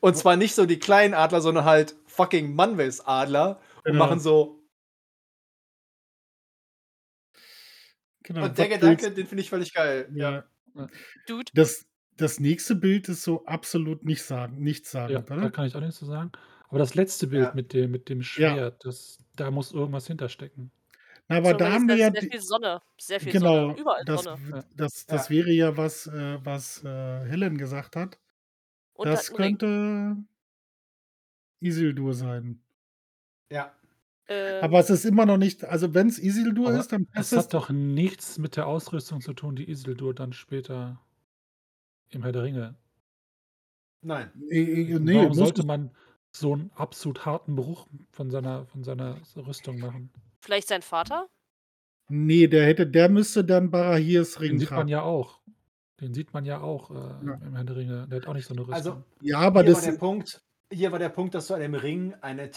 Und 0.00 0.16
zwar 0.18 0.36
nicht 0.36 0.54
so 0.54 0.66
die 0.66 0.78
kleinen 0.78 1.14
Adler, 1.14 1.40
sondern 1.40 1.64
halt 1.64 1.96
fucking 2.06 2.54
Manwes-Adler 2.54 3.58
und 3.78 3.84
Genau. 3.92 3.98
machen 4.04 4.20
so. 4.20 4.60
Genau. 8.24 8.44
und 8.44 8.58
der 8.58 8.68
Gedanke, 8.68 9.10
den 9.12 9.26
finde 9.26 9.42
ich 9.42 9.50
völlig 9.50 9.72
geil. 9.74 10.08
Ja. 10.14 10.44
Dude, 11.28 11.52
Das, 11.54 11.86
das 12.16 12.40
nächste 12.40 12.74
Bild 12.74 13.08
ist 13.08 13.22
so 13.22 13.44
absolut 13.46 14.04
nicht 14.04 14.22
sagen, 14.24 14.62
nichts 14.62 14.92
Ja, 14.92 15.08
sagen, 15.08 15.24
da 15.26 15.34
oder? 15.36 15.50
kann 15.50 15.66
ich 15.66 15.76
auch 15.76 15.80
nichts 15.80 15.98
zu 15.98 16.06
sagen. 16.06 16.32
Aber 16.68 16.78
das 16.78 16.94
letzte 16.94 17.26
Bild 17.28 17.44
Ja. 17.44 17.52
mit 17.54 17.72
dem, 17.72 17.90
mit 17.92 18.08
dem 18.08 18.22
Schwert, 18.22 18.84
das, 18.84 19.18
da 19.36 19.50
muss 19.50 19.72
irgendwas 19.72 20.06
hinterstecken. 20.08 20.72
Na, 21.28 21.36
aber 21.36 21.50
so, 21.52 21.56
da 21.58 21.72
haben 21.72 21.86
wir 21.88 21.96
ja 21.96 22.10
sehr 22.10 22.20
die, 22.22 22.30
viel 22.30 22.40
Sonne. 22.40 22.82
Sehr 22.98 23.20
viel 23.20 23.32
genau, 23.32 23.68
Sonne. 23.68 23.80
Überall 23.80 24.04
das, 24.04 24.22
Sonne. 24.24 24.38
Ja. 24.50 24.64
das, 24.76 25.06
das 25.06 25.28
Ja. 25.28 25.34
wäre 25.36 25.50
ja 25.52 25.76
was, 25.76 26.06
äh, 26.06 26.38
was 26.44 26.82
äh, 26.84 26.88
Helen 27.26 27.56
gesagt 27.58 27.96
hat. 27.96 28.18
Und 28.94 29.06
das 29.08 29.32
könnte 29.32 30.16
Isildur 31.60 32.14
sein. 32.14 32.60
Ja. 33.50 33.72
Äh, 34.26 34.60
Aber 34.60 34.78
es 34.80 34.88
ist 34.90 35.04
immer 35.04 35.26
noch 35.26 35.36
nicht, 35.36 35.64
also 35.64 35.92
wenn 35.94 36.08
es 36.08 36.18
Isildur 36.18 36.72
ist, 36.72 36.92
dann 36.92 37.02
Es 37.12 37.30
passt 37.30 37.32
es. 37.32 37.38
hat 37.38 37.54
doch 37.54 37.70
nichts 37.70 38.38
mit 38.38 38.56
der 38.56 38.66
Ausrüstung 38.66 39.20
zu 39.20 39.32
tun, 39.34 39.56
die 39.56 39.68
Isildur 39.70 40.14
dann 40.14 40.32
später 40.32 41.00
im 42.10 42.22
Herr 42.22 42.32
der 42.32 42.42
Ringe. 42.44 42.74
Nein. 44.02 44.30
Nee, 44.36 44.96
nee, 45.00 45.14
Warum 45.16 45.34
sollte 45.34 45.64
man 45.66 45.90
so 46.30 46.52
einen 46.52 46.70
absolut 46.74 47.24
harten 47.26 47.54
Bruch 47.56 47.86
von 48.10 48.30
seiner, 48.30 48.66
von 48.66 48.82
seiner 48.84 49.16
Rüstung 49.36 49.78
machen? 49.78 50.10
vielleicht 50.40 50.68
sein 50.68 50.82
Vater? 50.82 51.26
nee, 52.08 52.46
der 52.46 52.66
hätte, 52.66 52.86
der 52.86 53.08
müsste 53.08 53.44
dann 53.44 53.70
Barahirs 53.70 54.38
Ring 54.40 54.52
Den 54.52 54.58
sieht 54.60 54.70
man 54.70 54.88
ja 54.88 55.02
auch. 55.02 55.40
Den 56.00 56.12
sieht 56.12 56.34
man 56.34 56.44
ja 56.44 56.60
auch 56.60 56.90
äh, 56.90 56.94
Ja. 57.26 57.34
im 57.46 57.54
Herr 57.54 57.64
der 57.64 57.76
Ringe. 57.76 58.06
Der 58.08 58.20
hat 58.20 58.26
auch 58.26 58.34
nicht 58.34 58.46
so 58.46 58.52
eine 58.54 58.60
Rüstung. 58.60 58.74
Also, 58.74 59.02
Ja, 59.22 59.38
aber 59.38 59.62
hier, 59.62 59.72
das 59.72 59.84
war 59.84 59.92
der 59.92 59.98
Punkt, 59.98 60.42
hier 60.70 60.92
war 60.92 60.98
der 60.98 61.08
Punkt, 61.08 61.34
dass 61.34 61.46
du 61.46 61.54
an 61.54 61.60
dem 61.60 61.74
Ring 61.74 62.14
eine 62.20 62.50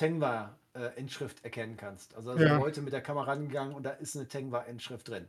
Tengwa-Inschrift 0.77 1.43
erkennen 1.43 1.77
kannst. 1.77 2.15
Also, 2.15 2.31
da 2.31 2.37
sind 2.37 2.47
Ja. 2.47 2.57
Leute 2.57 2.81
mit 2.81 2.93
der 2.93 3.01
Kamera 3.01 3.25
rangegangen 3.31 3.73
und 3.75 3.83
da 3.83 3.91
ist 3.91 4.15
eine 4.15 4.27
Tengwa-Inschrift 4.27 5.07
drin. 5.09 5.27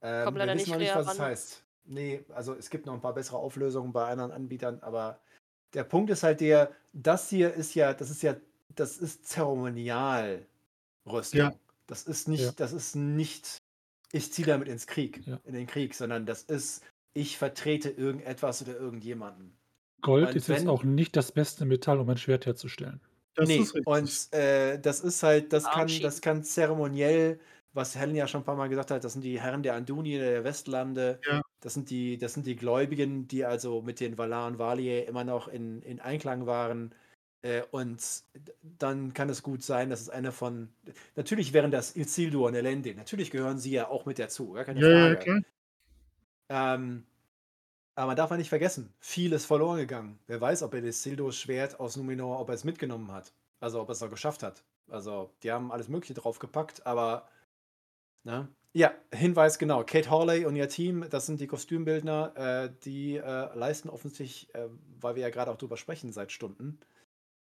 Ähm, 0.00 0.24
Kommt 0.24 0.36
wir 0.36 0.38
leider 0.46 0.54
wissen 0.54 0.62
nicht 0.62 0.70
noch 0.72 0.78
nicht, 0.78 1.06
was 1.06 1.14
es 1.14 1.20
heißt. 1.20 1.62
Nee, 1.84 2.24
also 2.34 2.54
es 2.54 2.70
gibt 2.70 2.86
noch 2.86 2.94
ein 2.94 3.00
paar 3.00 3.14
bessere 3.14 3.38
Auflösungen 3.38 3.92
bei 3.92 4.08
anderen 4.08 4.30
Anbietern, 4.32 4.78
aber 4.82 5.18
der 5.74 5.84
Punkt 5.84 6.10
ist 6.10 6.22
halt 6.22 6.40
der, 6.40 6.70
das 6.92 7.28
hier 7.28 7.52
ist 7.54 7.74
ja, 7.74 7.92
das 7.92 8.10
ist 8.10 8.22
ja, 8.22 8.36
das 8.74 8.98
ist 8.98 9.26
Zeremonialrüstung. 9.26 10.46
Ja. 11.32 11.52
Das 11.86 12.04
ist 12.04 12.28
nicht, 12.28 12.44
Ja. 12.44 12.52
das 12.56 12.72
ist 12.72 12.94
nicht, 12.94 13.60
ich 14.12 14.32
ziehe 14.32 14.46
damit 14.46 14.68
ins 14.68 14.86
Krieg, 14.86 15.22
Ja. 15.26 15.40
in 15.44 15.54
den 15.54 15.66
Krieg, 15.66 15.94
sondern 15.94 16.24
das 16.26 16.42
ist, 16.44 16.82
ich 17.14 17.36
vertrete 17.36 17.90
irgendetwas 17.90 18.62
oder 18.62 18.76
irgendjemanden. 18.76 19.52
Gold 20.00 20.28
und 20.30 20.36
ist 20.36 20.48
jetzt 20.48 20.62
wenn- 20.62 20.68
auch 20.68 20.84
nicht 20.84 21.16
das 21.16 21.32
beste 21.32 21.64
Metall, 21.64 21.98
um 21.98 22.08
ein 22.08 22.16
Schwert 22.16 22.46
herzustellen. 22.46 23.00
Das 23.34 23.48
nee, 23.48 23.56
ist 23.58 23.74
richtig. 23.74 23.86
und 23.86 24.32
äh, 24.32 24.78
das 24.78 25.00
ist 25.00 25.22
halt, 25.22 25.52
das 25.52 25.64
kann, 25.64 25.88
das 26.02 26.20
kann 26.20 26.44
zeremoniell, 26.44 27.40
was 27.72 27.96
Helen 27.96 28.14
ja 28.14 28.28
schon 28.28 28.42
ein 28.42 28.44
paar 28.44 28.56
Mal 28.56 28.68
gesagt 28.68 28.90
hat, 28.90 29.02
das 29.04 29.14
sind 29.14 29.22
die 29.22 29.40
Herren 29.40 29.62
der 29.62 29.74
Anduni, 29.74 30.18
der 30.18 30.44
Westlande, 30.44 31.18
Ja. 31.26 31.42
das 31.60 31.74
sind 31.74 31.88
die, 31.90 32.18
das 32.18 32.34
sind 32.34 32.46
die 32.46 32.56
Gläubigen, 32.56 33.28
die 33.28 33.44
also 33.44 33.80
mit 33.80 34.00
den 34.00 34.18
Valar 34.18 34.46
und 34.48 34.58
Valier 34.58 35.08
immer 35.08 35.24
noch 35.24 35.48
in, 35.48 35.80
in 35.82 36.00
Einklang 36.00 36.46
waren. 36.46 36.94
Äh, 37.40 37.62
und 37.70 38.00
dann 38.62 39.14
kann 39.14 39.28
es 39.28 39.42
gut 39.42 39.62
sein, 39.62 39.90
dass 39.90 40.00
es 40.00 40.08
eine 40.10 40.30
von. 40.30 40.68
Natürlich 41.16 41.52
wären 41.52 41.70
das 41.70 41.96
Isildur 41.96 42.48
und 42.48 42.54
Elendil, 42.54 42.94
natürlich 42.94 43.30
gehören 43.30 43.58
sie 43.58 43.72
ja 43.72 43.88
auch 43.88 44.06
mit 44.06 44.18
dazu, 44.18 44.52
gar 44.52 44.64
keine 44.64 44.80
ja, 44.80 44.88
ja, 44.88 45.06
Frage. 45.06 45.18
klar. 45.18 45.42
Ähm, 46.74 47.04
aber 47.94 48.08
man 48.08 48.16
darf 48.16 48.30
man 48.30 48.38
nicht 48.38 48.48
vergessen, 48.48 48.92
viel 49.00 49.32
ist 49.32 49.46
verloren 49.46 49.78
gegangen. 49.78 50.18
Wer 50.26 50.40
weiß, 50.40 50.62
ob 50.62 50.74
er 50.74 50.82
das 50.82 51.02
Sildurs 51.02 51.36
Schwert 51.36 51.78
aus 51.80 51.96
Numenor, 51.96 52.40
ob 52.40 52.48
er 52.48 52.54
es 52.54 52.64
mitgenommen 52.64 53.12
hat. 53.12 53.32
Also 53.60 53.80
ob 53.80 53.88
er 53.88 53.92
es 53.92 54.00
noch 54.00 54.10
geschafft 54.10 54.42
hat. 54.42 54.64
Also, 54.88 55.30
die 55.42 55.52
haben 55.52 55.70
alles 55.72 55.88
Mögliche 55.88 56.14
draufgepackt, 56.14 56.86
aber. 56.86 57.28
Ne? 58.24 58.48
Ja, 58.74 58.92
Hinweis 59.12 59.58
genau. 59.58 59.84
Kate 59.84 60.10
Hawley 60.10 60.46
und 60.46 60.56
ihr 60.56 60.68
Team, 60.68 61.06
das 61.10 61.26
sind 61.26 61.40
die 61.40 61.46
Kostümbildner, 61.46 62.32
äh, 62.36 62.70
die 62.84 63.16
äh, 63.16 63.54
leisten 63.56 63.90
offensichtlich, 63.90 64.54
äh, 64.54 64.68
weil 65.00 65.14
wir 65.14 65.22
ja 65.22 65.30
gerade 65.30 65.50
auch 65.50 65.58
drüber 65.58 65.76
sprechen 65.76 66.12
seit 66.12 66.32
Stunden, 66.32 66.80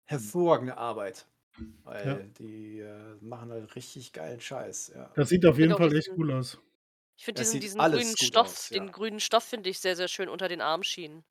hervorragende 0.05 0.77
Arbeit. 0.77 1.27
Weil 1.83 2.07
Ja. 2.07 2.15
die 2.39 2.79
äh, 2.79 3.15
machen 3.21 3.51
halt 3.51 3.75
richtig 3.75 4.13
geilen 4.13 4.41
Scheiß. 4.41 4.93
Ja. 4.95 5.09
Das 5.15 5.29
sieht 5.29 5.45
auf 5.45 5.57
jeden 5.57 5.75
Fall 5.75 5.95
echt 5.95 6.11
cool 6.17 6.31
aus. 6.33 6.59
Ich 7.17 7.25
finde 7.25 7.41
diesen, 7.41 7.59
diesen 7.61 7.79
grünen 7.79 8.17
Stoff, 8.17 8.47
aus, 8.47 8.69
ja. 8.69 8.79
den 8.79 8.91
grünen 8.91 9.19
Stoff 9.19 9.43
finde 9.43 9.69
ich 9.69 9.79
sehr, 9.79 9.95
sehr 9.95 10.07
schön 10.07 10.29
unter 10.29 10.47
den 10.47 10.61
Armschienen. 10.61 11.23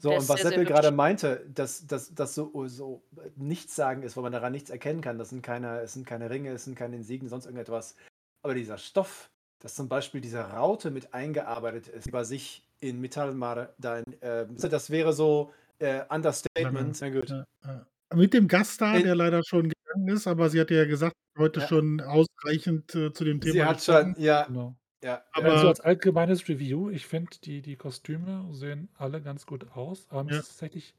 So, 0.00 0.10
Der 0.10 0.18
und 0.20 0.28
was 0.28 0.40
sehr, 0.40 0.50
sehr 0.50 0.58
Seppel 0.58 0.64
gerade 0.64 0.90
meinte, 0.90 1.44
dass 1.52 1.86
das 1.86 2.14
dass 2.14 2.34
so, 2.34 2.66
so 2.68 3.02
nichts 3.36 3.74
sagen 3.74 4.02
ist, 4.02 4.16
wo 4.16 4.20
man 4.22 4.32
daran 4.32 4.52
nichts 4.52 4.70
erkennen 4.70 5.00
kann. 5.00 5.18
Das 5.18 5.30
sind 5.30 5.42
keine, 5.42 5.80
es 5.80 5.92
sind 5.92 6.06
keine 6.06 6.30
Ringe, 6.30 6.52
es 6.52 6.64
sind 6.64 6.76
keine 6.76 6.96
Insignen, 6.96 7.28
sonst 7.28 7.46
irgendetwas. 7.46 7.96
Aber 8.42 8.54
dieser 8.54 8.78
Stoff, 8.78 9.30
dass 9.60 9.74
zum 9.74 9.88
Beispiel 9.88 10.20
diese 10.20 10.40
Raute 10.40 10.90
mit 10.90 11.14
eingearbeitet 11.14 11.88
ist, 11.88 12.06
über 12.06 12.24
sich 12.24 12.62
in 12.80 13.00
Metallmare, 13.00 13.74
da 13.78 13.98
in, 13.98 14.22
äh, 14.22 14.46
das 14.54 14.90
wäre 14.90 15.12
so 15.12 15.52
äh, 15.80 16.02
Understatement. 16.08 17.00
Na 17.00 17.10
gut. 17.10 17.30
Ja, 17.30 17.44
ja. 17.64 17.86
Mit 18.14 18.32
dem 18.34 18.46
Gaststar, 18.48 18.96
In- 18.96 19.04
der 19.04 19.14
leider 19.16 19.42
schon 19.44 19.68
gegangen 19.68 20.08
ist, 20.08 20.26
aber 20.26 20.48
sie 20.48 20.60
hatte 20.60 20.74
ja 20.74 20.84
gesagt, 20.84 21.16
heute 21.36 21.60
Ja. 21.60 21.68
schon 21.68 22.00
ausreichend 22.00 22.94
äh, 22.94 23.12
zu 23.12 23.24
dem 23.24 23.40
Thema 23.40 23.52
Sie 23.52 23.64
hat 23.64 23.82
schon, 23.82 24.14
ja, 24.18 24.44
Genau. 24.44 24.76
Ja. 25.02 25.24
Aber- 25.32 25.52
also 25.52 25.68
als 25.68 25.80
allgemeines 25.80 26.48
Review, 26.48 26.90
ich 26.90 27.06
finde, 27.06 27.36
die, 27.44 27.62
die 27.62 27.76
Kostüme 27.76 28.46
sehen 28.54 28.88
alle 28.96 29.20
ganz 29.22 29.46
gut 29.46 29.70
aus, 29.72 30.06
aber 30.10 30.24
mir 30.24 30.32
Ja. 30.32 30.38
ist 30.40 30.44
es 30.46 30.48
tatsächlich, 30.56 30.94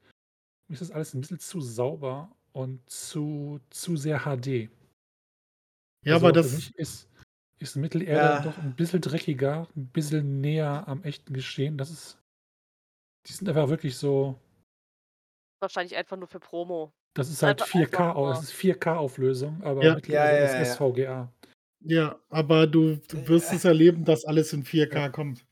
mir 0.67 0.73
ist 0.73 0.81
das 0.81 0.91
alles 0.91 1.13
ein 1.13 1.21
bisschen 1.21 1.39
zu 1.39 1.61
sauber 1.61 2.31
und 2.53 2.87
zu, 2.89 3.59
zu 3.69 3.95
sehr 3.97 4.19
HD. 4.21 4.69
Ja, 6.05 6.13
Also 6.13 6.27
aber 6.27 6.27
für 6.35 6.41
das, 6.43 6.53
mich 6.53 6.75
ist, 6.77 7.09
ist 7.59 7.75
Mittelerde 7.75 8.11
Ja. 8.13 8.39
doch 8.41 8.57
ein 8.57 8.75
bisschen 8.75 9.01
dreckiger, 9.01 9.67
ein 9.75 9.87
bisschen 9.87 10.39
näher 10.41 10.87
am 10.87 11.03
echten 11.03 11.33
Geschehen. 11.33 11.77
Das 11.77 11.89
ist, 11.91 12.17
die 13.27 13.33
sind 13.33 13.49
einfach 13.49 13.67
wirklich 13.69 13.97
so, 13.97 14.39
Wahrscheinlich 15.61 15.97
einfach 15.97 16.15
nur 16.15 16.27
für 16.29 16.39
Promo. 16.39 16.93
das 17.15 17.29
ist 17.29 17.43
halt 17.43 17.61
Einfach- 17.61 17.73
4K, 17.73 17.97
einfach 17.99 18.15
au- 18.15 18.25
nur- 18.27 18.33
das 18.35 18.43
ist 18.43 18.53
4K-Auflösung, 18.53 19.61
aber 19.61 19.83
Ja. 19.83 19.95
Mittelerde 19.95 20.35
Ja, 20.37 20.53
ja, 20.53 20.59
ist. 20.61 20.71
SVGA. 20.75 21.33
Ja, 21.81 22.19
aber 22.29 22.67
du, 22.67 22.97
du 22.97 23.27
wirst 23.27 23.51
es 23.53 23.65
erleben, 23.65 24.03
dass 24.05 24.25
alles 24.25 24.53
in 24.53 24.63
4K 24.65 25.09
kommt. 25.09 25.45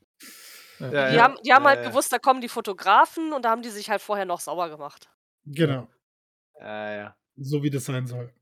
Ja. 0.78 0.90
Ja, 0.92 1.10
Die 1.10 1.16
ja. 1.16 1.22
haben, 1.22 1.36
die 1.44 1.52
haben 1.52 1.64
halt 1.64 1.78
Ja, 1.78 1.84
ja. 1.84 1.90
gewusst, 1.90 2.12
da 2.12 2.18
kommen 2.18 2.40
die 2.40 2.48
Fotografen 2.48 3.32
und 3.32 3.44
da 3.44 3.50
haben 3.50 3.62
die 3.62 3.70
sich 3.70 3.90
halt 3.90 4.00
vorher 4.00 4.24
noch 4.26 4.40
sauber 4.40 4.68
gemacht. 4.70 5.08
Genau, 5.44 5.88
Ja, 6.60 6.92
ja. 6.94 7.16
so 7.36 7.62
wie 7.62 7.70
das 7.70 7.84
sein 7.86 8.06
soll. 8.06 8.32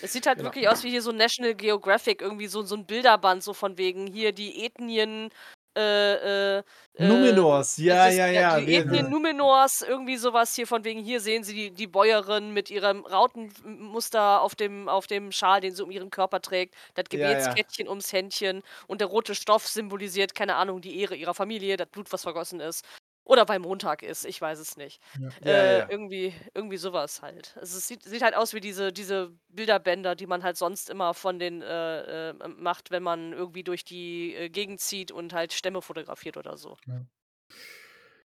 Es 0.00 0.12
sieht 0.12 0.26
halt 0.26 0.38
Genau. 0.38 0.48
wirklich 0.48 0.68
aus 0.68 0.82
wie 0.84 0.90
hier 0.90 1.02
so 1.02 1.12
National 1.12 1.54
Geographic, 1.54 2.20
irgendwie 2.22 2.46
so, 2.48 2.62
so 2.62 2.74
ein 2.76 2.86
Bilderband, 2.86 3.42
so 3.42 3.52
von 3.54 3.78
wegen 3.78 4.06
hier 4.06 4.32
die 4.32 4.64
Ethnien. 4.64 5.30
Äh, 5.74 6.58
äh, 6.58 6.62
äh, 6.94 7.08
Numenors, 7.08 7.78
ja, 7.78 8.08
ja, 8.08 8.26
ja. 8.26 8.60
Die 8.60 8.66
wir- 8.66 8.80
Ethnien 8.80 9.08
Numenors, 9.10 9.80
irgendwie 9.80 10.18
sowas 10.18 10.54
hier 10.54 10.66
von 10.66 10.84
wegen, 10.84 11.00
hier 11.00 11.20
sehen 11.20 11.44
Sie 11.44 11.54
die, 11.54 11.70
die 11.70 11.86
Bäuerin 11.86 12.52
mit 12.52 12.70
ihrem 12.70 13.06
Rautenmuster 13.06 14.42
auf 14.42 14.54
dem, 14.54 14.88
auf 14.90 15.06
dem 15.06 15.32
Schal, 15.32 15.62
den 15.62 15.74
sie 15.74 15.82
um 15.82 15.90
ihren 15.90 16.10
Körper 16.10 16.42
trägt, 16.42 16.74
das 16.94 17.04
Ja, 17.12 17.18
ja. 17.20 17.28
Gebetskettchen 17.38 17.88
ums 17.88 18.12
Händchen 18.12 18.62
und 18.86 19.00
der 19.00 19.08
rote 19.08 19.34
Stoff 19.34 19.66
symbolisiert, 19.66 20.34
keine 20.34 20.56
Ahnung, 20.56 20.82
die 20.82 21.00
Ehre 21.00 21.14
ihrer 21.16 21.32
Familie, 21.34 21.78
das 21.78 21.88
Blut, 21.88 22.12
was 22.12 22.22
vergossen 22.22 22.60
ist. 22.60 22.84
Oder 23.24 23.48
weil 23.48 23.60
Montag 23.60 24.02
ist, 24.02 24.24
ich 24.24 24.40
weiß 24.40 24.58
es 24.58 24.76
nicht. 24.76 25.00
Ja. 25.18 25.28
Ja, 25.44 25.52
äh, 25.52 25.78
ja. 25.78 25.86
Irgendwie, 25.88 26.34
irgendwie 26.54 26.76
sowas 26.76 27.22
halt. 27.22 27.56
Also 27.56 27.78
es 27.78 27.86
sieht, 27.86 28.02
sieht 28.02 28.22
halt 28.22 28.34
aus 28.36 28.52
wie 28.52 28.60
diese, 28.60 28.92
diese 28.92 29.32
Bilderbänder, 29.48 30.16
die 30.16 30.26
man 30.26 30.42
halt 30.42 30.56
sonst 30.56 30.90
immer 30.90 31.14
von 31.14 31.38
den 31.38 31.62
äh, 31.62 32.30
äh, 32.30 32.48
macht, 32.48 32.90
wenn 32.90 33.02
man 33.02 33.32
irgendwie 33.32 33.62
durch 33.62 33.84
die 33.84 34.34
äh, 34.34 34.48
Gegend 34.48 34.80
zieht 34.80 35.12
und 35.12 35.32
halt 35.32 35.52
Stämme 35.52 35.82
fotografiert 35.82 36.36
oder 36.36 36.56
so. 36.56 36.76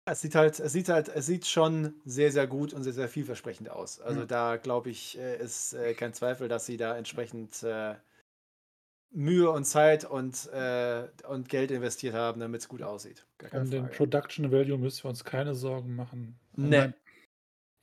Es 0.05 0.21
sieht 0.21 0.35
halt, 0.35 0.59
es 0.59 0.71
sieht 0.71 0.89
halt, 0.89 1.09
es 1.09 1.25
sieht 1.25 1.45
schon 1.45 1.93
sehr, 2.05 2.31
sehr 2.31 2.47
gut 2.47 2.73
und 2.73 2.83
sehr, 2.83 2.93
sehr 2.93 3.09
vielversprechend 3.09 3.69
aus. 3.69 3.99
Also 3.99 4.21
Ja. 4.21 4.25
da 4.25 4.55
glaube 4.57 4.89
ich, 4.89 5.17
äh, 5.19 5.37
ist 5.37 5.75
kein 5.97 6.13
Zweifel, 6.13 6.47
dass 6.47 6.65
sie 6.65 6.77
da 6.77 6.97
entsprechend 6.97 7.61
Mühe 9.11 9.49
und 9.49 9.63
Zeit 9.65 10.05
und, 10.05 10.47
äh, 10.53 11.07
und 11.27 11.49
Geld 11.49 11.71
investiert 11.71 12.13
haben, 12.13 12.39
damit 12.39 12.61
es 12.61 12.67
gut 12.67 12.81
aussieht. 12.83 13.25
Gar 13.37 13.49
keine 13.49 13.63
Um 13.63 13.69
den. 13.71 13.89
Production 13.89 14.51
Value 14.51 14.77
müssen 14.77 15.03
wir 15.05 15.09
uns 15.09 15.23
keine 15.23 15.55
Sorgen 15.55 15.95
machen. 15.95 16.37
Nee. 16.55 16.89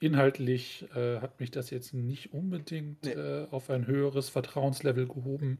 Inhaltlich 0.01 0.87
äh, 0.95 1.21
hat 1.21 1.41
mich 1.41 1.51
das 1.51 1.71
jetzt 1.71 1.95
nicht 1.95 2.33
unbedingt 2.35 3.05
Nee. 3.05 3.13
äh, 3.13 3.49
auf 3.51 3.71
ein 3.71 3.87
höheres 3.87 4.29
Vertrauenslevel 4.29 5.07
gehoben. 5.07 5.59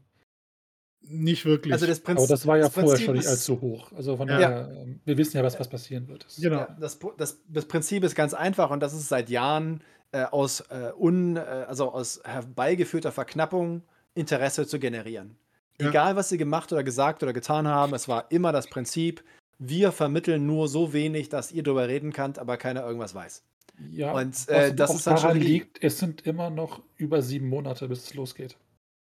Nicht 1.07 1.45
wirklich. 1.45 1.73
Also 1.73 1.85
das 1.87 1.99
Prinzip, 1.99 2.23
Aber 2.23 2.27
das 2.27 2.47
war 2.47 2.57
ja 2.57 2.69
vorher 2.69 2.89
Prinzip 2.91 3.05
schon 3.05 3.15
nicht 3.15 3.27
allzu 3.27 3.61
hoch. 3.61 3.91
Also 3.93 4.17
von 4.17 4.27
Ja. 4.27 4.39
daher, 4.39 4.71
ähm, 4.81 5.01
wir 5.05 5.17
wissen 5.17 5.37
ja, 5.37 5.43
was, 5.43 5.59
was 5.59 5.67
passieren 5.69 6.07
wird. 6.07 6.25
Das, 6.25 6.35
genau. 6.37 6.57
Ja, 6.57 6.77
das, 6.79 6.99
das, 7.17 7.41
das 7.47 7.65
Prinzip 7.65 8.03
ist 8.03 8.15
ganz 8.15 8.33
einfach 8.33 8.71
und 8.71 8.81
das 8.81 8.93
ist 8.93 9.07
seit 9.07 9.29
Jahren 9.29 9.81
äh, 10.11 10.23
aus, 10.23 10.61
äh, 10.69 10.91
un, 10.97 11.37
äh, 11.37 11.39
also 11.39 11.91
aus 11.91 12.21
herbeigeführter 12.23 13.11
Verknappung 13.11 13.83
Interesse 14.15 14.65
zu 14.65 14.79
generieren. 14.79 15.37
Ja. 15.79 15.89
Egal, 15.89 16.15
was 16.15 16.29
sie 16.29 16.37
gemacht 16.37 16.71
oder 16.71 16.83
gesagt 16.83 17.21
oder 17.23 17.33
getan 17.33 17.67
haben, 17.67 17.93
es 17.93 18.07
war 18.07 18.31
immer 18.31 18.51
das 18.51 18.67
Prinzip, 18.67 19.23
wir 19.57 19.91
vermitteln 19.91 20.45
nur 20.45 20.67
so 20.67 20.93
wenig, 20.93 21.29
dass 21.29 21.51
ihr 21.51 21.63
darüber 21.63 21.87
reden 21.87 22.13
könnt, 22.13 22.39
aber 22.39 22.57
keiner 22.57 22.85
irgendwas 22.85 23.15
weiß. 23.15 23.43
Ja, 23.91 24.13
und 24.13 24.47
äh, 24.47 24.73
das 24.73 24.93
ist 24.95 25.07
dann 25.07 25.17
schon 25.17 25.39
liegt, 25.39 25.83
es 25.83 25.99
sind 25.99 26.25
immer 26.25 26.49
noch 26.49 26.81
über 26.95 27.21
sieben 27.21 27.49
Monate, 27.49 27.87
bis 27.89 28.03
es 28.03 28.13
losgeht. 28.13 28.57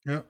Ja. 0.03 0.23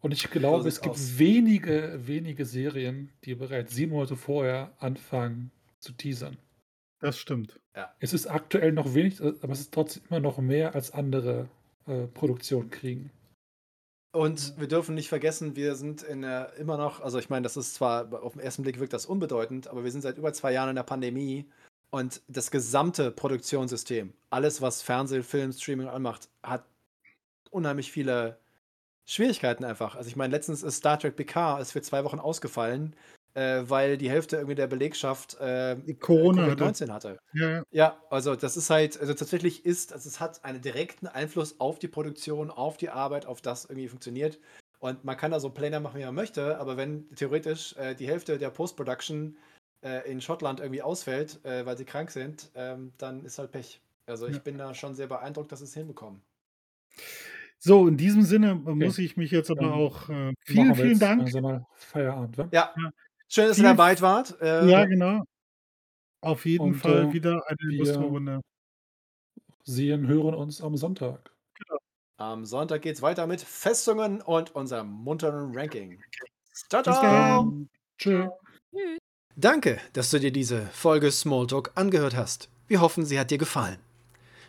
Und 0.00 0.12
ich 0.12 0.30
glaube, 0.30 0.68
es 0.68 0.80
gibt 0.80 0.94
aus. 0.94 1.18
wenige, 1.18 2.00
wenige 2.06 2.44
Serien, 2.44 3.12
die 3.24 3.34
bereits 3.34 3.74
sieben 3.74 3.92
Monate 3.92 4.16
vorher 4.16 4.72
anfangen 4.78 5.50
zu 5.78 5.92
teasern. 5.92 6.36
Das 7.00 7.18
stimmt. 7.18 7.60
Ja. 7.74 7.94
Es 7.98 8.12
ist 8.12 8.26
aktuell 8.26 8.72
noch 8.72 8.94
wenig, 8.94 9.20
aber 9.20 9.52
es 9.52 9.60
ist 9.60 9.72
trotzdem 9.72 10.02
immer 10.08 10.20
noch 10.20 10.38
mehr 10.38 10.74
als 10.74 10.90
andere 10.90 11.48
äh, 11.86 12.06
Produktionen 12.06 12.70
kriegen. 12.70 13.10
Und 14.12 14.58
wir 14.58 14.66
dürfen 14.66 14.96
nicht 14.96 15.08
vergessen, 15.08 15.54
wir 15.54 15.76
sind 15.76 16.02
in 16.02 16.22
der, 16.22 16.54
immer 16.54 16.76
noch, 16.76 17.00
also 17.00 17.18
ich 17.18 17.30
meine, 17.30 17.44
das 17.44 17.56
ist 17.56 17.74
zwar 17.74 18.12
auf 18.22 18.32
den 18.32 18.42
ersten 18.42 18.62
Blick 18.62 18.80
wirkt 18.80 18.92
das 18.92 19.06
unbedeutend, 19.06 19.68
aber 19.68 19.84
wir 19.84 19.92
sind 19.92 20.00
seit 20.00 20.18
über 20.18 20.32
zwei 20.32 20.52
Jahren 20.52 20.70
in 20.70 20.76
der 20.76 20.82
Pandemie 20.82 21.48
und 21.90 22.20
das 22.26 22.50
gesamte 22.50 23.12
Produktionssystem, 23.12 24.12
alles 24.30 24.60
was 24.60 24.82
Fernsehen, 24.82 25.22
Film, 25.22 25.52
Streaming 25.52 25.86
anmacht, 25.86 26.28
hat 26.42 26.64
unheimlich 27.50 27.92
viele 27.92 28.38
Schwierigkeiten 29.06 29.64
einfach. 29.64 29.94
Also 29.94 30.08
ich 30.08 30.16
meine, 30.16 30.34
letztens 30.34 30.64
ist 30.64 30.76
Star 30.76 30.98
Trek 30.98 31.14
PK 31.14 31.60
ist 31.60 31.72
für 31.72 31.82
zwei 31.82 32.02
Wochen 32.04 32.18
ausgefallen, 32.18 32.96
äh, 33.34 33.62
weil 33.66 33.96
die 33.96 34.10
Hälfte 34.10 34.36
irgendwie 34.36 34.54
der 34.54 34.66
Belegschaft 34.66 35.38
äh, 35.40 35.76
Corona 35.98 36.48
COVID-19 36.48 36.90
hatte. 36.90 37.18
Ja, 37.32 37.50
ja. 37.50 37.62
ja, 37.70 38.02
also 38.10 38.34
das 38.34 38.56
ist 38.56 38.70
halt, 38.70 38.98
also 39.00 39.14
tatsächlich 39.14 39.64
ist, 39.64 39.92
also 39.92 40.08
es 40.08 40.20
hat 40.20 40.44
einen 40.44 40.60
direkten 40.60 41.06
Einfluss 41.06 41.60
auf 41.60 41.78
die 41.78 41.88
Produktion, 41.88 42.50
auf 42.50 42.76
die 42.76 42.90
Arbeit, 42.90 43.26
auf 43.26 43.40
das 43.40 43.64
irgendwie 43.64 43.88
funktioniert. 43.88 44.38
Und 44.78 45.04
man 45.04 45.16
kann 45.16 45.30
da 45.30 45.40
so 45.40 45.50
Pläne 45.50 45.78
machen, 45.78 46.00
wie 46.00 46.04
man 46.04 46.14
möchte, 46.14 46.58
aber 46.58 46.76
wenn 46.76 47.08
theoretisch 47.14 47.76
äh, 47.76 47.94
die 47.94 48.08
Hälfte 48.08 48.38
der 48.38 48.50
Post-Production 48.50 49.36
äh, 49.82 50.10
in 50.10 50.20
Schottland 50.20 50.60
irgendwie 50.60 50.82
ausfällt, 50.82 51.44
äh, 51.44 51.66
weil 51.66 51.76
sie 51.76 51.84
krank 51.84 52.10
sind, 52.10 52.50
ähm, 52.54 52.92
dann 52.98 53.24
ist 53.24 53.38
halt 53.38 53.52
Pech. 53.52 53.80
Also 54.06 54.26
ich 54.26 54.36
ja. 54.36 54.40
bin 54.40 54.58
da 54.58 54.74
schon 54.74 54.94
sehr 54.94 55.06
beeindruckt, 55.06 55.52
dass 55.52 55.60
sie 55.60 55.66
es 55.66 55.74
hinbekommen. 55.74 56.22
So, 57.58 57.86
in 57.86 57.98
diesem 57.98 58.22
Sinne 58.22 58.54
okay. 58.64 58.72
muss 58.72 58.98
ich 58.98 59.18
mich 59.18 59.30
jetzt 59.30 59.50
aber 59.50 59.74
auch 59.74 60.08
äh, 60.08 60.32
vielen, 60.44 60.74
vielen 60.74 60.98
Dank. 60.98 61.30
Feierabend, 61.74 62.38
wa? 62.38 62.48
Ja. 62.50 62.74
ja. 62.74 62.90
Schön, 63.32 63.46
dass 63.46 63.58
ihr 63.58 63.64
dabei 63.64 63.98
wart. 64.00 64.40
Äh, 64.40 64.68
ja, 64.68 64.84
genau. 64.84 65.24
Auf 66.20 66.44
jeden 66.44 66.64
und, 66.64 66.74
Fall 66.74 67.08
äh, 67.08 67.12
wieder 67.12 67.40
eine 67.46 67.76
lustige 67.76 68.04
Runde. 68.04 68.40
Sehen, 69.64 70.08
hören 70.08 70.34
uns 70.34 70.60
am 70.60 70.76
Sonntag. 70.76 71.32
Genau. 71.54 71.78
Am 72.18 72.44
Sonntag 72.44 72.82
geht 72.82 72.96
es 72.96 73.02
weiter 73.02 73.28
mit 73.28 73.40
Festungen 73.40 74.20
und 74.20 74.54
unserem 74.56 74.90
munteren 74.90 75.56
Ranking. 75.56 76.02
Ciao, 76.68 76.82
ciao. 76.82 77.66
Tschüss. 77.98 78.28
Danke, 79.36 79.78
dass 79.92 80.10
du 80.10 80.18
dir 80.18 80.32
diese 80.32 80.66
Folge 80.66 81.12
Smalltalk 81.12 81.70
angehört 81.76 82.16
hast. 82.16 82.48
Wir 82.66 82.80
hoffen, 82.80 83.04
sie 83.04 83.18
hat 83.18 83.30
dir 83.30 83.38
gefallen. 83.38 83.78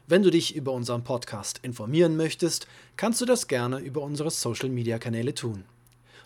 Wenn 0.07 0.23
du 0.23 0.31
dich 0.31 0.55
über 0.55 0.71
unseren 0.71 1.03
Podcast 1.03 1.59
informieren 1.61 2.17
möchtest, 2.17 2.67
kannst 2.97 3.21
du 3.21 3.25
das 3.25 3.47
gerne 3.47 3.79
über 3.79 4.01
unsere 4.01 4.31
Social-Media-Kanäle 4.31 5.35
tun. 5.35 5.65